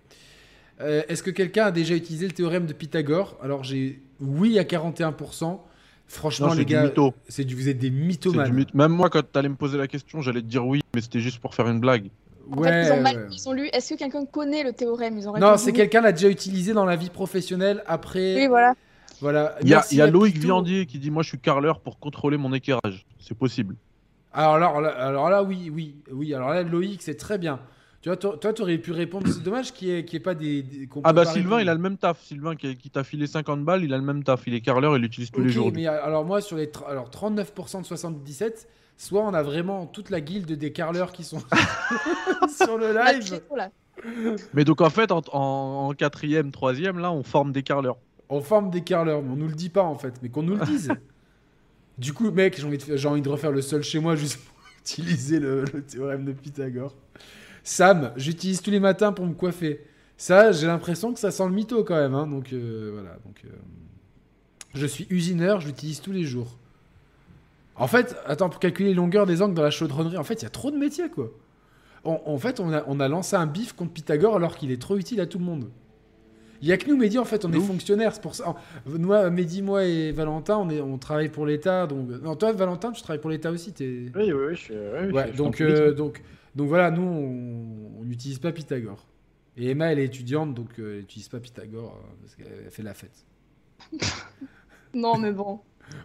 Euh, 0.81 1.03
Est-ce 1.09 1.23
que 1.23 1.31
quelqu'un 1.31 1.67
a 1.67 1.71
déjà 1.71 1.95
utilisé 1.95 2.27
le 2.27 2.33
théorème 2.33 2.65
de 2.65 2.73
Pythagore? 2.73 3.37
Alors 3.43 3.63
j'ai 3.65 4.01
oui 4.21 4.59
à 4.59 4.63
41%, 4.65 5.61
Franchement, 6.07 6.49
Non, 6.49 6.55
les 6.55 6.65
gars, 6.65 6.91
c'est 7.29 7.45
du, 7.45 7.55
vous 7.55 7.69
êtes 7.69 7.79
des 7.79 7.91
mythomanes. 7.91 8.51
du. 8.51 8.67
Même 8.75 8.91
moi, 8.91 9.11
quand 9.11 9.23
t'allais 9.31 9.49
me 9.49 9.55
poser 9.55 9.79
la 9.79 9.87
question, 9.87 10.21
j'allais 10.23 10.41
te 10.41 10.47
dire 10.47 10.67
oui, 10.67 10.81
mais 10.93 11.01
c'était 11.03 11.21
juste 11.21 11.39
pour 11.39 11.55
faire 11.55 11.69
une 11.69 11.79
blague. 11.79 12.09
En 12.53 12.59
Ouais, 12.59 12.69
fait, 12.69 12.87
ils 12.89 12.93
ont, 12.93 13.01
mal- 13.03 13.17
ouais. 13.17 13.27
ils 13.31 13.49
ont 13.49 13.53
lu. 13.53 13.69
Est-ce 13.73 13.95
que 13.95 13.99
quelqu'un 13.99 14.25
connaît 14.25 14.63
le 14.63 14.73
théorème? 14.73 15.17
Ils 15.19 15.29
ont 15.29 15.37
Non, 15.39 15.57
c'est 15.57 15.73
quelqu'un 15.73 16.01
l'a 16.01 16.13
déjà 16.13 16.29
utilisé 16.29 16.73
dans 16.73 16.85
la 16.85 16.97
vie 16.97 17.11
professionnelle 17.11 17.83
après. 17.87 18.37
Oui, 18.37 18.47
voilà. 18.47 18.75
Voilà. 19.21 19.55
Il 19.63 19.69
y 19.69 19.75
a, 19.75 19.85
y 19.91 20.11
Loïc 20.11 20.35
Pito. 20.35 20.47
Viandier 20.47 20.87
qui 20.87 20.99
dit 20.99 21.11
Moi, 21.11 21.23
je 21.23 21.29
suis 21.29 21.39
carreleur 21.39 21.81
pour 21.81 21.99
contrôler 21.99 22.37
mon 22.37 22.53
éclairage. 22.53 23.07
C'est 23.19 23.37
possible. 23.37 23.77
Alors, 24.33 24.55
alors, 24.55 24.81
là, 24.81 24.89
alors 24.91 25.29
là, 25.31 25.43
oui, 25.43 25.71
oui, 25.73 25.97
oui. 26.13 26.33
Alors 26.35 26.51
là, 26.51 26.63
Loïc, 26.63 27.03
c'est 27.03 27.17
très 27.17 27.37
bien. 27.39 27.61
Tu 28.01 28.09
vois, 28.09 28.17
toi, 28.17 28.39
toi, 28.41 28.53
t'aurais 28.55 28.79
pu 28.79 28.93
répondre. 28.93 29.27
C'est 29.29 29.43
dommage 29.43 29.73
qu'il 29.75 29.89
n'y 29.89 29.95
ait, 29.95 30.21
pas 30.21 30.35
des. 30.35 30.65
Ah 31.05 31.13
bah 31.13 31.27
Sylvain, 31.27 31.57
répondre. 31.57 31.61
il 31.61 31.69
a 31.69 31.75
le 31.75 31.81
même 31.81 31.99
taf. 31.99 32.23
Sylvain 32.23 32.57
qui, 32.57 32.75
qui 32.77 32.89
t'a 32.89 33.05
filé 33.05 33.27
50 33.27 33.63
balles, 33.63 33.85
il 33.85 33.93
a 33.93 33.99
le 33.99 34.03
même 34.05 34.25
taf. 34.25 34.47
Il 34.47 34.55
est 34.55 34.63
carreleur, 34.63 34.97
il 34.97 35.03
l'utilise 35.03 35.31
tous 35.31 35.43
les 35.43 35.51
jours. 35.51 35.71
mais 35.75 35.87
alors 35.87 36.25
moi, 36.25 36.41
sur 36.41 36.57
les 36.57 36.71
alors 36.89 37.11
39% 37.11 37.83
de 37.83 37.87
77, 37.87 38.69
soit 39.01 39.23
on 39.23 39.33
a 39.33 39.43
vraiment 39.43 39.87
toute 39.87 40.11
la 40.11 40.21
guilde 40.21 40.53
des 40.53 40.73
carleurs 40.73 41.13
qui 41.13 41.25
sont 41.25 41.39
sur 42.55 42.77
le 42.77 42.93
live. 42.93 43.41
Mais 44.53 44.65
donc 44.65 44.83
en 44.83 44.91
fait, 44.91 45.11
en, 45.11 45.23
en, 45.33 45.89
en 45.89 45.95
quatrième, 45.95 46.51
troisième, 46.53 46.99
là, 46.99 47.11
on 47.11 47.23
forme 47.23 47.51
des 47.53 47.63
carleurs. 47.63 47.97
On 48.29 48.43
forme 48.43 48.71
des 48.71 48.83
carleurs, 48.83 49.23
mais 49.23 49.31
on 49.31 49.37
nous 49.37 49.49
le 49.49 49.55
dit 49.55 49.71
pas 49.71 49.83
en 49.83 49.97
fait, 49.97 50.15
mais 50.23 50.29
qu'on 50.29 50.43
nous 50.43 50.55
le 50.55 50.67
dise. 50.67 50.93
du 51.99 52.13
coup, 52.13 52.31
mec, 52.31 52.59
j'ai 52.59 52.67
envie, 52.67 52.77
de, 52.77 53.07
envie 53.07 53.27
refaire 53.27 53.53
le 53.53 53.63
seul 53.63 53.83
chez 53.83 54.01
moi 54.01 54.17
juste 54.17 54.39
pour 54.39 54.55
utiliser 54.81 55.41
le, 55.41 55.65
le 55.73 55.83
théorème 55.83 56.27
de 56.27 56.33
Pythagore. 56.33 56.95
Sam, 57.65 58.13
j'utilise 58.17 58.61
tous 58.61 58.71
les 58.71 58.81
matins 58.81 59.13
pour 59.13 59.27
me 59.27 59.33
coiffer. 59.35 59.83
Ça, 60.19 60.53
j'ai 60.53 60.67
l'impression 60.67 61.15
que 61.15 61.19
ça 61.19 61.31
sent 61.31 61.47
le 61.47 61.53
mytho 61.53 61.85
quand 61.85 61.97
même. 61.97 62.15
hein, 62.15 62.27
donc 62.27 62.53
euh, 62.53 62.91
voilà. 62.93 63.17
Donc, 63.25 63.41
euh, 63.47 63.49
je 64.75 64.87
suis 64.87 65.07
usineur, 65.09 65.63
je 65.63 65.69
l'utilise 65.69 66.03
tous 66.03 66.13
les 66.13 66.25
jours. 66.25 66.60
En 67.81 67.87
fait, 67.89 68.17
attends, 68.27 68.49
pour 68.51 68.61
calculer 68.61 68.91
les 68.91 68.95
longueurs 68.95 69.27
des 69.27 69.43
angles 69.43 69.55
dans 69.55 69.63
la 69.63 69.71
chaudronnerie, 69.71 70.17
en 70.19 70.25
fait, 70.25 70.35
il 70.35 70.45
y 70.45 70.47
a 70.47 70.51
trop 70.51 70.71
de 70.71 70.77
métiers 70.77 71.09
quoi. 71.11 71.31
En, 72.05 72.21
en 72.27 72.39
fait, 72.39 72.61
on 72.61 72.73
a, 72.73 72.85
on 72.87 73.01
a 73.01 73.09
lancé 73.09 73.37
un 73.37 73.47
bif 73.47 73.73
contre 73.73 73.93
Pythagore 73.93 74.37
alors 74.37 74.57
qu'il 74.57 74.71
est 74.71 74.81
trop 74.81 74.97
utile 74.97 75.21
à 75.21 75.27
tout 75.27 75.39
le 75.39 75.45
monde. 75.45 75.71
Il 76.63 76.69
y 76.69 76.73
a 76.73 76.77
que 76.77 76.87
nous, 76.91 76.97
Mehdi, 76.99 77.19
en 77.19 77.25
fait, 77.25 77.47
on 77.47 77.53
est 77.53 77.59
fonctionnaires, 77.61 78.13
c'est 78.15 78.21
pour 78.21 78.35
ça. 78.35 78.55
Moi, 78.85 79.31
Mehdi, 79.31 79.63
moi 79.63 79.85
et 79.85 80.13
Valentin, 80.13 80.59
on, 80.59 80.69
est, 80.69 80.81
on 80.83 80.99
travaille 80.99 81.31
pour 81.31 81.47
l'État. 81.47 81.87
Donc... 81.87 82.09
Non, 82.23 82.37
toi, 82.37 82.53
Valentin, 82.53 82.93
tu 82.93 83.01
travailles 83.03 83.21
pour 83.21 83.31
l'État 83.31 83.51
aussi. 83.51 83.73
t'es- 83.73 84.11
Oui, 84.15 84.31
oui, 84.31 84.33
oui, 84.33 84.55
je 84.55 84.61
suis. 84.61 84.75
oui, 84.75 85.07
oui, 85.07 85.13
Ouais, 85.13 85.23
je 85.23 85.29
suis 85.29 85.37
donc, 85.39 85.61
euh, 85.63 85.95
donc, 85.95 86.23
donc 86.55 86.69
voilà, 86.69 86.91
nous, 86.91 87.03
on 87.03 88.01
on 88.01 88.05
n'utilise 88.05 88.39
pas 88.39 88.53
Pythagore. 88.53 89.07
Et 89.57 89.71
Emma, 89.71 89.87
elle 89.93 89.99
est 90.01 90.05
étudiante, 90.05 90.53
donc 90.55 90.69
euh, 90.79 90.93
elle 90.95 91.01
n'utilise 91.01 91.29
pas 91.31 91.41
Pythagore 91.41 91.99
euh, 91.99 92.15
parce 92.21 92.35
qu'elle 92.35 92.71
fait 92.71 92.83
la 92.83 92.93
fête. 92.95 93.25
Non, 94.95 95.17
mais 95.19 95.33
bon. 95.33 95.61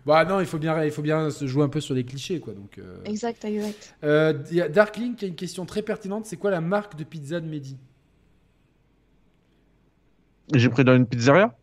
Bah 0.06 0.24
non, 0.26 0.40
il 0.40 0.46
faut 0.46 0.58
bien, 0.60 0.84
il 0.84 0.92
faut 0.92 1.02
bien 1.02 1.30
se 1.30 1.48
jouer 1.48 1.64
un 1.64 1.70
peu 1.70 1.80
sur 1.82 1.94
les 1.96 2.04
clichés, 2.04 2.40
quoi. 2.40 2.54
Donc, 2.54 2.78
euh... 2.78 3.04
Exact, 3.06 3.44
exact. 3.46 3.96
Euh, 4.04 4.34
il 4.52 4.58
y 4.58 4.62
a 4.62 4.70
Darkling 4.70 5.16
qui 5.16 5.26
a 5.26 5.28
une 5.28 5.36
question 5.36 5.66
très 5.66 5.82
pertinente. 5.82 6.26
C'est 6.26 6.38
quoi 6.38 6.52
la 6.52 6.62
marque 6.62 6.96
de 6.96 7.04
pizza 7.04 7.40
de 7.40 7.48
Mehdi? 7.48 7.78
J'ai 10.54 10.70
pris 10.70 10.84
dans 10.84 10.96
une 10.96 11.08
pizzeria? 11.08 11.56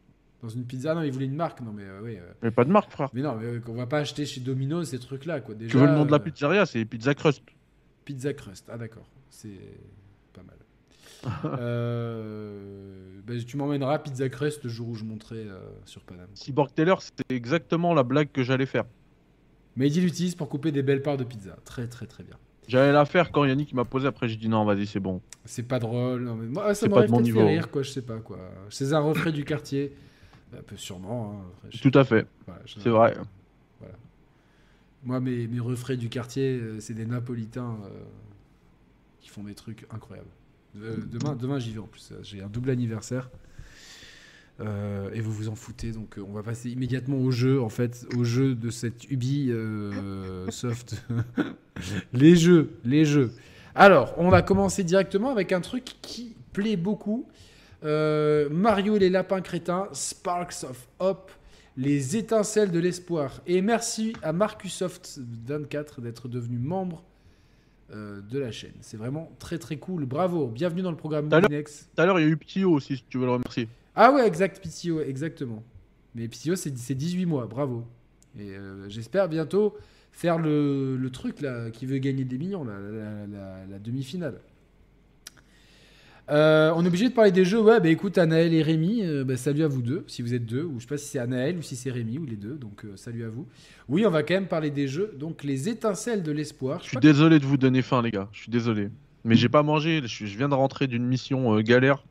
Dans 0.43 0.49
une 0.49 0.65
pizza, 0.65 0.93
non, 0.95 1.03
il 1.03 1.13
voulait 1.13 1.27
une 1.27 1.37
marque. 1.37 1.61
Non, 1.61 1.73
mais 1.73 1.85
euh, 1.85 2.01
oui. 2.03 2.17
euh, 2.17 2.33
Mais 2.43 2.51
pas 2.51 2.65
de 2.65 2.71
marque, 2.71 2.91
frère. 2.91 3.11
Mais 3.13 3.23
non, 3.23 3.37
mais, 3.37 3.47
euh, 3.47 3.61
qu'on 3.61 3.75
va 3.75 3.87
pas 3.87 3.99
acheter 3.99 4.27
chez 4.27 4.41
Domino's 4.41 4.89
ces 4.91 4.99
trucs-là, 4.99 5.41
quoi. 5.41 5.55
Déjà, 5.55 5.71
Tu 5.71 5.77
veux 5.79 5.87
le 5.87 5.93
nom 5.93 6.05
de 6.05 6.11
la 6.11 6.19
pizzeria 6.19 6.67
C'est 6.67 6.85
Pizza 6.85 7.15
Crust. 7.15 7.43
Pizza 8.05 8.33
Crust. 8.35 8.69
Ah 8.73 8.77
d'accord, 8.77 9.07
c'est 9.31 9.49
pas 10.33 10.43
mal. 10.43 10.57
euh... 11.45 13.21
bah, 13.27 13.35
tu 13.47 13.57
m'emmèneras 13.57 13.95
à 13.95 13.99
Pizza 13.99 14.29
Crust 14.29 14.65
le 14.65 14.71
jour 14.71 14.89
où 14.89 14.95
je 14.95 15.05
monterai 15.05 15.47
euh, 15.49 15.59
sur 15.85 16.03
Paname. 16.03 16.29
Cyborg 16.35 16.73
Taylor, 16.75 17.03
c'était 17.03 17.35
exactement 17.35 17.95
la 17.95 18.03
blague 18.03 18.31
que 18.33 18.43
j'allais 18.43 18.67
faire. 18.67 18.85
Mehdi 19.77 20.01
l'utilise 20.01 20.35
pour 20.35 20.49
couper 20.49 20.73
des 20.73 20.83
belles 20.83 21.03
parts 21.03 21.17
de 21.17 21.25
pizza. 21.25 21.57
Très 21.65 21.87
très 21.87 22.07
très 22.07 22.25
bien. 22.25 22.37
J'allais 22.69 22.93
la 22.93 23.05
faire 23.05 23.33
quand 23.33 23.45
Yannick 23.45 23.73
m'a 23.75 23.85
posé, 23.85 24.07
après 24.07 24.29
j'ai 24.29 24.37
dit 24.37 24.49
non, 24.49 24.65
vas-y, 24.65 24.87
c'est 24.87 25.01
bon. 25.01 25.21
C'est 25.45 25.63
pas 25.65 25.79
drôle. 25.79 26.23
non, 26.23 26.37
mais 26.37 26.47
moi, 26.47 26.75
ça 26.75 26.75
C'est 26.75 26.89
pas 26.89 26.97
m'aurait 26.97 27.07
de 27.07 27.11
mon 27.13 27.19
peut-être 27.19 27.27
fait 27.27 27.33
niveau. 27.33 27.47
rire, 27.47 27.71
quoi. 27.71 27.83
Je 27.83 27.91
sais 27.91 28.03
pas 28.03 28.19
quoi. 28.19 28.39
C'est 28.71 28.93
un 28.93 29.01
refrain 29.01 29.31
du 29.31 29.45
quartier. 29.45 29.93
Un 30.57 30.63
peu 30.63 30.77
sûrement. 30.77 31.33
hein, 31.41 31.51
après, 31.67 31.79
Tout 31.79 31.99
à 31.99 32.05
fait, 32.05 32.27
voilà, 32.47 32.63
c'est 32.67 32.89
vrai. 32.91 33.17
Voilà. 33.81 33.95
Moi, 35.03 35.19
mes, 35.21 35.47
mes 35.49 35.61
refrains 35.61 35.97
du 35.97 36.09
quartier, 36.11 36.59
euh, 36.61 36.79
c'est 36.79 36.95
des 36.95 37.07
Napolitains 37.07 37.79
euh, 37.87 38.05
qui 39.21 39.31
font 39.31 39.43
des 39.43 39.55
trucs 39.55 39.87
incroyables. 39.91 40.29
Euh, 40.77 40.97
demain, 41.11 41.37
demain 41.37 41.59
j'y 41.59 41.73
vais 41.73 41.81
en 41.81 41.87
plus. 41.87 42.13
J'ai 42.23 42.43
un 42.43 42.49
double 42.49 42.71
anniversaire. 42.71 43.29
Euh, 44.61 45.11
et 45.13 45.21
vous 45.21 45.33
vous 45.33 45.49
en 45.49 45.55
foutez, 45.55 45.93
donc 45.93 46.19
euh, 46.19 46.25
on 46.29 46.33
va 46.33 46.43
passer 46.43 46.71
immédiatement 46.71 47.17
au 47.17 47.31
jeu, 47.31 47.61
en 47.61 47.69
fait, 47.69 48.07
au 48.17 48.23
jeu 48.23 48.55
de 48.55 48.71
cette 48.71 49.11
Ubi 49.11 49.51
euh, 49.51 50.47
Soft. 50.51 51.03
les 52.13 52.37
jeux, 52.37 52.75
les 52.85 53.05
jeux. 53.05 53.33
Alors, 53.75 54.15
on 54.19 54.29
va 54.29 54.43
commencer 54.43 54.85
directement 54.85 55.31
avec 55.31 55.53
un 55.53 55.61
truc 55.61 55.97
qui 56.03 56.37
plaît 56.53 56.77
beaucoup. 56.77 57.27
Mario 57.83 58.95
et 58.95 59.01
les 59.01 59.11
lapins 59.11 59.41
crétins, 59.41 59.89
Sparks 59.93 60.63
of 60.63 60.87
Hope, 61.01 61.33
les 61.77 62.17
étincelles 62.17 62.71
de 62.71 62.79
l'espoir. 62.79 63.41
Et 63.47 63.61
merci 63.61 64.13
à 64.23 64.33
Marcusoft24 64.33 66.01
d'être 66.01 66.29
devenu 66.29 66.59
membre 66.59 67.03
de 67.93 68.39
la 68.39 68.51
chaîne. 68.51 68.73
C'est 68.81 68.97
vraiment 68.97 69.31
très 69.39 69.59
très 69.59 69.77
cool. 69.77 70.07
Bravo. 70.07 70.47
Bienvenue 70.49 70.83
dans 70.83 70.91
le 70.91 70.97
programme 70.97 71.29
Moulinex. 71.43 71.89
Tout 71.95 72.03
à 72.03 72.07
l'heure, 72.07 72.19
il 72.19 72.23
y 72.23 72.29
a 72.29 72.31
eu 72.31 72.37
Ptio 72.37 72.71
aussi, 72.73 72.97
si 72.97 73.05
tu 73.09 73.19
veux 73.19 73.27
le 73.27 73.33
remercier. 73.33 73.69
Ah 73.95 74.13
ouais, 74.13 74.27
exact, 74.27 74.63
PTO, 74.65 75.01
exactement. 75.03 75.63
Mais 76.15 76.29
PTO, 76.29 76.57
c'est 76.57 76.77
c'est 76.79 76.95
18 76.95 77.27
mois, 77.27 77.47
bravo. 77.47 77.85
Et 78.39 78.51
euh, 78.51 78.89
j'espère 78.89 79.29
bientôt 79.29 79.77
faire 80.11 80.39
le, 80.39 80.97
le 80.97 81.11
truc 81.11 81.41
là 81.43 81.71
qui 81.71 81.85
veut 81.87 81.99
gagner 81.99 82.25
des 82.25 82.39
millions, 82.39 82.65
là, 82.65 82.79
la, 82.81 82.91
la- 82.91 83.27
la- 83.27 83.67
la 83.67 83.79
demi-finale. 83.79 84.41
Euh, 86.31 86.73
on 86.77 86.85
est 86.85 86.89
obligé 86.89 87.09
de 87.09 87.15
parler 87.15 87.33
des 87.33 87.45
jeux. 87.45 87.61
Ouais, 87.61 87.81
bah 87.81 87.89
écoute, 87.89 88.17
Anaël 88.17 88.55
et 88.55 88.63
Rémi, 88.63 89.03
euh, 89.03 89.25
bah, 89.25 89.37
salut 89.37 89.65
à 89.65 89.69
vous 89.69 89.83
deux, 89.83 90.05
si 90.07 90.23
vous 90.23 90.35
êtes 90.35 90.47
deux, 90.47 90.63
ou 90.63 90.77
je 90.77 90.83
sais 90.83 90.89
pas 90.89 90.97
si 90.97 91.09
c'est 91.09 91.19
Anaël 91.19 91.59
ou 91.59 91.63
si 91.63 91.75
c'est 91.75 91.91
Rémi, 91.91 92.19
ou 92.19 92.25
les 92.25 92.37
deux, 92.37 92.55
donc 92.55 92.85
euh, 92.85 92.97
salut 92.97 93.25
à 93.25 93.29
vous. 93.29 93.47
Oui, 93.89 94.07
on 94.07 94.11
va 94.11 94.23
quand 94.23 94.35
même 94.35 94.47
parler 94.47 94.71
des 94.71 94.89
jeux. 94.89 95.15
Donc, 95.19 95.43
les 95.43 95.69
étincelles 95.69 96.23
de 96.23 96.33
l'espoir. 96.33 96.81
Je 96.83 96.91
suis 96.91 96.99
désolé 96.99 97.39
de 97.39 97.45
vous 97.45 97.57
donner 97.57 97.83
faim, 97.83 98.03
les 98.03 98.11
gars. 98.11 98.29
Je 98.33 98.43
suis 98.43 98.51
désolé. 98.51 98.89
Mais 99.25 99.35
j'ai 99.35 99.49
pas 99.49 99.63
mangé. 99.63 100.01
Je, 100.05 100.25
viens 100.25 100.49
de 100.49 100.55
rentrer 100.55 100.87
d'une 100.87 101.05
mission 101.05 101.61
galère. 101.61 102.05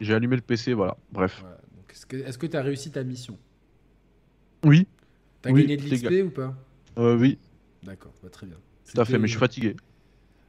J'ai 0.00 0.14
allumé 0.14 0.36
le 0.36 0.42
PC, 0.42 0.72
voilà. 0.72 0.96
Bref. 1.12 1.40
Voilà, 1.42 2.26
Est-ce 2.26 2.38
que 2.38 2.46
tu 2.46 2.56
as 2.56 2.62
réussi 2.62 2.90
ta 2.90 3.02
mission? 3.04 3.38
Oui, 4.64 4.86
T'as 5.42 5.50
Oui, 5.50 5.62
gagné 5.62 5.76
de 5.76 5.82
l'XP 5.82 6.26
ou 6.26 6.30
pas? 6.30 6.54
Euh, 6.98 7.16
oui, 7.16 7.38
D'accord, 7.82 8.12
bah, 8.22 8.28
très 8.30 8.46
bien. 8.46 8.56
tout 8.92 9.00
à 9.00 9.04
fait. 9.04 9.18
Mais 9.18 9.26
je 9.26 9.32
suis 9.32 9.40
fatigué. 9.40 9.76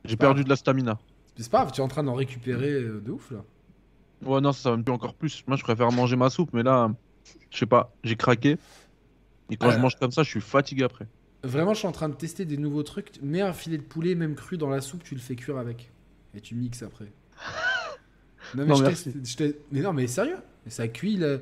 J'ai 0.05 0.17
perdu 0.17 0.43
de 0.43 0.49
la 0.49 0.55
stamina. 0.55 0.99
C'est 1.37 1.49
pas 1.51 1.59
grave, 1.61 1.71
tu 1.71 1.81
es 1.81 1.83
en 1.83 1.87
train 1.87 2.03
d'en 2.03 2.13
récupérer 2.13 2.71
euh, 2.71 3.01
de 3.01 3.11
ouf 3.11 3.31
là. 3.31 3.43
Ouais, 4.25 4.39
non, 4.39 4.53
ça 4.53 4.71
va 4.71 4.77
me 4.77 4.83
tuer 4.83 4.91
encore 4.93 5.15
plus. 5.15 5.43
Moi, 5.47 5.57
je 5.57 5.63
préfère 5.63 5.91
manger 5.91 6.15
ma 6.15 6.29
soupe, 6.29 6.51
mais 6.53 6.63
là, 6.63 6.91
je 7.49 7.57
sais 7.57 7.65
pas, 7.65 7.91
j'ai 8.03 8.15
craqué. 8.15 8.57
Et 9.49 9.57
quand 9.57 9.67
Euh. 9.67 9.71
je 9.71 9.79
mange 9.79 9.95
comme 9.97 10.11
ça, 10.11 10.23
je 10.23 10.29
suis 10.29 10.41
fatigué 10.41 10.83
après. 10.83 11.07
Vraiment, 11.43 11.73
je 11.73 11.79
suis 11.79 11.87
en 11.87 11.91
train 11.91 12.07
de 12.07 12.13
tester 12.15 12.45
des 12.45 12.55
nouveaux 12.57 12.83
trucs. 12.83 13.21
Mets 13.21 13.41
un 13.41 13.51
filet 13.51 13.77
de 13.77 13.83
poulet, 13.83 14.15
même 14.15 14.35
cru, 14.35 14.57
dans 14.57 14.69
la 14.69 14.79
soupe, 14.79 15.03
tu 15.03 15.13
le 15.15 15.19
fais 15.19 15.35
cuire 15.35 15.57
avec. 15.57 15.91
Et 16.35 16.39
tu 16.41 16.55
mixes 16.55 16.83
après. 16.83 17.11
Non, 18.55 18.63
mais, 18.63 18.69
Non, 18.69 18.75
je 18.75 18.83
merci. 18.83 19.03
teste- 19.11 19.25
je 19.31 19.35
teste- 19.37 19.55
mais 19.71 19.81
non, 19.81 19.93
mais 19.93 20.05
sérieux? 20.07 20.37
Mais 20.65 20.71
Ça 20.71 20.87
cuit, 20.87 21.15
le- 21.17 21.41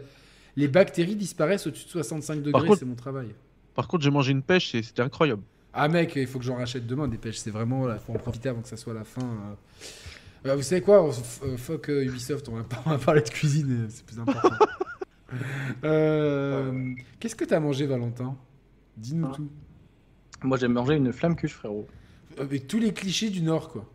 les 0.56 0.67
bactéries 0.67 1.15
disparaissent 1.15 1.67
au-dessus 1.67 1.86
de 1.86 1.89
65 1.91 2.41
degrés, 2.41 2.67
contre- 2.67 2.80
c'est 2.80 2.86
mon 2.86 2.95
travail. 2.95 3.34
Par 3.73 3.88
contre, 3.88 4.04
j'ai 4.04 4.12
mangé 4.12 4.32
une 4.32 4.43
pêche 4.43 4.73
et 4.75 4.84
c'était 4.84 5.01
incroyable. 5.01 5.41
Ah 5.73 5.88
mec, 5.88 6.15
il 6.15 6.27
faut 6.27 6.38
que 6.39 6.45
j'en 6.45 6.55
rachète 6.55 6.86
demain 6.86 7.07
des 7.07 7.17
pêches, 7.17 7.38
c'est 7.38 7.49
vraiment, 7.51 7.91
il 7.91 7.99
faut 7.99 8.13
en 8.13 8.17
profiter 8.17 8.49
avant 8.49 8.62
que 8.62 8.67
ça 8.67 8.77
soit 8.77 8.93
la 8.93 9.03
fin. 9.03 9.21
euh. 9.21 10.49
Euh, 10.49 10.55
vous 10.55 10.63
savez 10.63 10.81
quoi 10.81 11.03
On 11.03 11.10
euh, 11.10 11.55
Fuck 11.57 11.89
euh, 11.89 12.03
Ubisoft, 12.03 12.49
on 12.49 12.55
va, 12.55 12.63
pas, 12.63 12.81
on 12.86 12.89
va 12.89 12.97
parler 12.97 13.21
de 13.21 13.29
cuisine, 13.29 13.88
c'est 13.89 14.05
plus 14.05 14.19
important. 14.19 14.49
Euh, 15.86 16.91
Qu'est-ce 17.19 17.36
que 17.38 17.45
t'as 17.45 17.60
mangé 17.62 17.86
Valentin? 17.86 18.36
Dis-nous 18.97 19.27
Ah. 19.31 19.36
tout. 19.36 19.49
Moi, 20.43 20.57
j'aime 20.57 20.73
manger 20.73 20.95
une 20.95 21.13
flamme 21.13 21.36
cuche, 21.38 21.53
frérot. 21.53 21.88
Avec 22.38 22.67
tous 22.67 22.80
les 22.80 22.93
clichés 22.93 23.30
du 23.30 23.41
Nord, 23.41 23.69
quoi. 23.69 23.89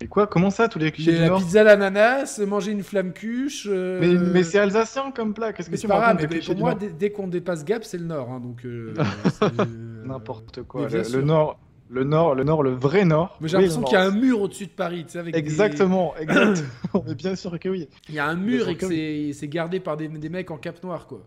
Et 0.00 0.06
quoi 0.06 0.28
Comment 0.28 0.50
ça, 0.50 0.68
tous 0.68 0.78
les 0.78 0.92
clichés 0.92 1.10
J'ai 1.10 1.16
du 1.16 1.22
la 1.24 1.28
Nord? 1.30 1.40
pizza 1.40 1.62
à 1.62 1.64
l'ananas, 1.64 2.40
manger 2.46 2.70
une 2.70 2.84
flamme 2.84 3.12
cuche. 3.12 3.66
euh, 3.68 3.98
Mais, 4.00 4.14
mais 4.32 4.44
c'est 4.44 4.58
alsacien 4.60 5.10
comme 5.10 5.34
plat. 5.34 5.52
Qu'est-ce 5.52 5.68
mais 5.70 5.72
que 5.74 5.80
c'est 5.80 5.80
tu 5.80 5.86
me 5.88 5.92
pas 5.94 5.98
grave, 5.98 6.16
racontes 6.16 6.20
mais 6.22 6.28
de 6.28 6.32
mais 6.34 6.38
clichés 6.38 6.52
pour 6.54 6.60
moi, 6.60 6.74
dès, 6.76 6.90
dès 6.90 7.10
qu'on 7.10 7.26
dépasse 7.26 7.64
Gap, 7.64 7.82
c'est 7.82 7.98
le 7.98 8.04
Nord. 8.04 8.30
hein, 8.30 8.38
donc, 8.38 8.64
euh, 8.64 8.94
c'est, 9.32 9.44
euh, 9.60 9.87
N'importe 10.08 10.62
quoi. 10.62 10.86
bien 10.86 11.02
Le, 11.12 11.22
Nord, 11.22 11.58
le 11.90 12.04
Nord, 12.04 12.34
le 12.34 12.44
Nord, 12.44 12.62
le 12.62 12.70
vrai 12.70 13.04
Nord. 13.04 13.36
Mais 13.40 13.48
j'ai 13.48 13.56
l'impression 13.56 13.82
qu'il 13.82 13.98
y 13.98 14.00
a 14.00 14.04
un 14.04 14.10
mur 14.10 14.40
au-dessus 14.42 14.66
de 14.66 14.70
Paris, 14.72 15.04
tu 15.06 15.12
sais, 15.12 15.18
avec 15.18 15.32
des- 15.34 15.38
Exactement, 15.40 16.14
exactement. 16.20 17.04
Mais 17.06 17.14
bien 17.14 17.34
sûr 17.36 17.58
que 17.58 17.68
oui. 17.68 17.88
Il 18.08 18.14
y 18.14 18.18
a 18.18 18.26
un 18.26 18.36
mur 18.36 18.68
et 18.68 18.76
que 18.76 18.86
c'est 18.88 19.30
c'est 19.32 19.48
gardé 19.48 19.80
par 19.80 19.96
des, 19.96 20.08
des 20.08 20.28
mecs 20.28 20.50
en 20.50 20.56
cap 20.58 20.82
noir, 20.82 21.06
quoi. 21.06 21.22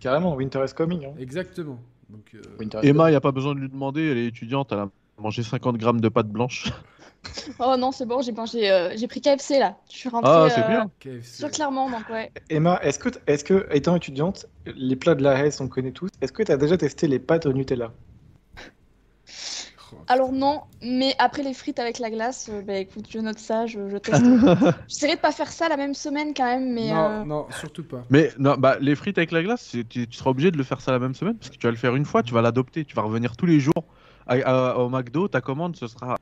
Carrément, 0.00 0.34
Winter 0.34 0.64
is 0.68 0.74
coming. 0.74 1.04
hein. 1.06 1.14
Exactement. 1.18 1.78
Donc, 2.10 2.34
euh, 2.34 2.80
Emma, 2.82 3.08
il 3.08 3.12
n'y 3.12 3.16
a 3.16 3.20
pas 3.20 3.32
besoin 3.32 3.54
de 3.54 3.60
lui 3.60 3.68
demander, 3.70 4.02
elle 4.10 4.18
est 4.18 4.26
étudiante, 4.26 4.70
elle 4.72 4.80
a 4.80 4.88
mangé 5.18 5.42
50 5.42 5.76
grammes 5.78 6.00
de 6.00 6.08
pâte 6.08 6.28
blanche. 6.28 6.70
Oh 7.60 7.76
non, 7.78 7.92
c'est 7.92 8.04
bon, 8.04 8.20
j'ai 8.20 8.32
mangé, 8.32 8.68
euh, 8.68 8.94
j'ai 8.96 9.06
pris 9.06 9.20
KFC 9.20 9.60
là. 9.60 9.76
Je 9.88 9.96
suis 9.96 10.08
rentrée 10.08 10.28
Ah, 10.34 10.48
c'est 10.50 10.64
euh, 10.64 10.68
bien. 10.68 10.90
KFC. 10.98 11.36
sur 11.38 11.50
Clermont, 11.52 11.88
donc 11.88 12.08
ouais. 12.10 12.32
Emma, 12.50 12.80
est-ce 12.82 12.98
que, 12.98 13.10
est-ce 13.28 13.44
que, 13.44 13.68
étant 13.70 13.94
étudiante, 13.94 14.46
les 14.66 14.96
plats 14.96 15.14
de 15.14 15.22
la 15.22 15.46
Hesse, 15.46 15.60
on 15.60 15.68
connaît 15.68 15.92
tous, 15.92 16.08
est-ce 16.20 16.32
que 16.32 16.42
tu 16.42 16.50
as 16.50 16.56
déjà 16.56 16.76
testé 16.76 17.06
les 17.06 17.20
pâtes 17.20 17.46
au 17.46 17.52
Nutella? 17.52 17.92
Alors 20.08 20.32
non, 20.32 20.62
mais 20.82 21.14
après 21.18 21.42
les 21.42 21.54
frites 21.54 21.78
avec 21.78 21.98
la 21.98 22.10
glace, 22.10 22.48
euh, 22.52 22.60
bah 22.62 22.76
écoute, 22.76 23.06
je 23.08 23.18
note 23.18 23.38
ça, 23.38 23.66
je, 23.66 23.88
je 23.88 23.96
teste. 23.96 24.22
J'essaierai 24.88 25.16
de 25.16 25.20
pas 25.20 25.32
faire 25.32 25.50
ça 25.50 25.68
la 25.68 25.76
même 25.76 25.94
semaine 25.94 26.34
quand 26.34 26.44
même, 26.44 26.72
mais 26.72 26.88
non, 26.92 27.10
euh, 27.10 27.24
non, 27.24 27.46
surtout 27.50 27.84
pas. 27.84 28.04
Mais 28.10 28.30
non, 28.38 28.56
bah, 28.56 28.78
les 28.80 28.94
frites 28.94 29.18
avec 29.18 29.30
la 29.30 29.42
glace, 29.42 29.76
tu, 29.88 30.06
tu 30.08 30.12
seras 30.12 30.30
obligé 30.30 30.50
de 30.50 30.56
le 30.58 30.64
faire 30.64 30.80
ça 30.80 30.92
la 30.92 30.98
même 30.98 31.14
semaine 31.14 31.36
parce 31.38 31.50
que 31.50 31.56
tu 31.56 31.66
vas 31.66 31.70
le 31.70 31.76
faire 31.76 31.94
une 31.96 32.04
fois, 32.04 32.22
tu 32.22 32.34
vas 32.34 32.42
l'adopter, 32.42 32.84
tu 32.84 32.94
vas 32.96 33.02
revenir 33.02 33.36
tous 33.36 33.46
les 33.46 33.60
jours 33.60 33.84
à- 34.26 34.34
à- 34.34 34.76
au 34.76 34.88
McDo. 34.88 35.28
Ta 35.28 35.40
commande, 35.40 35.76
ce 35.76 35.86
sera 35.86 36.16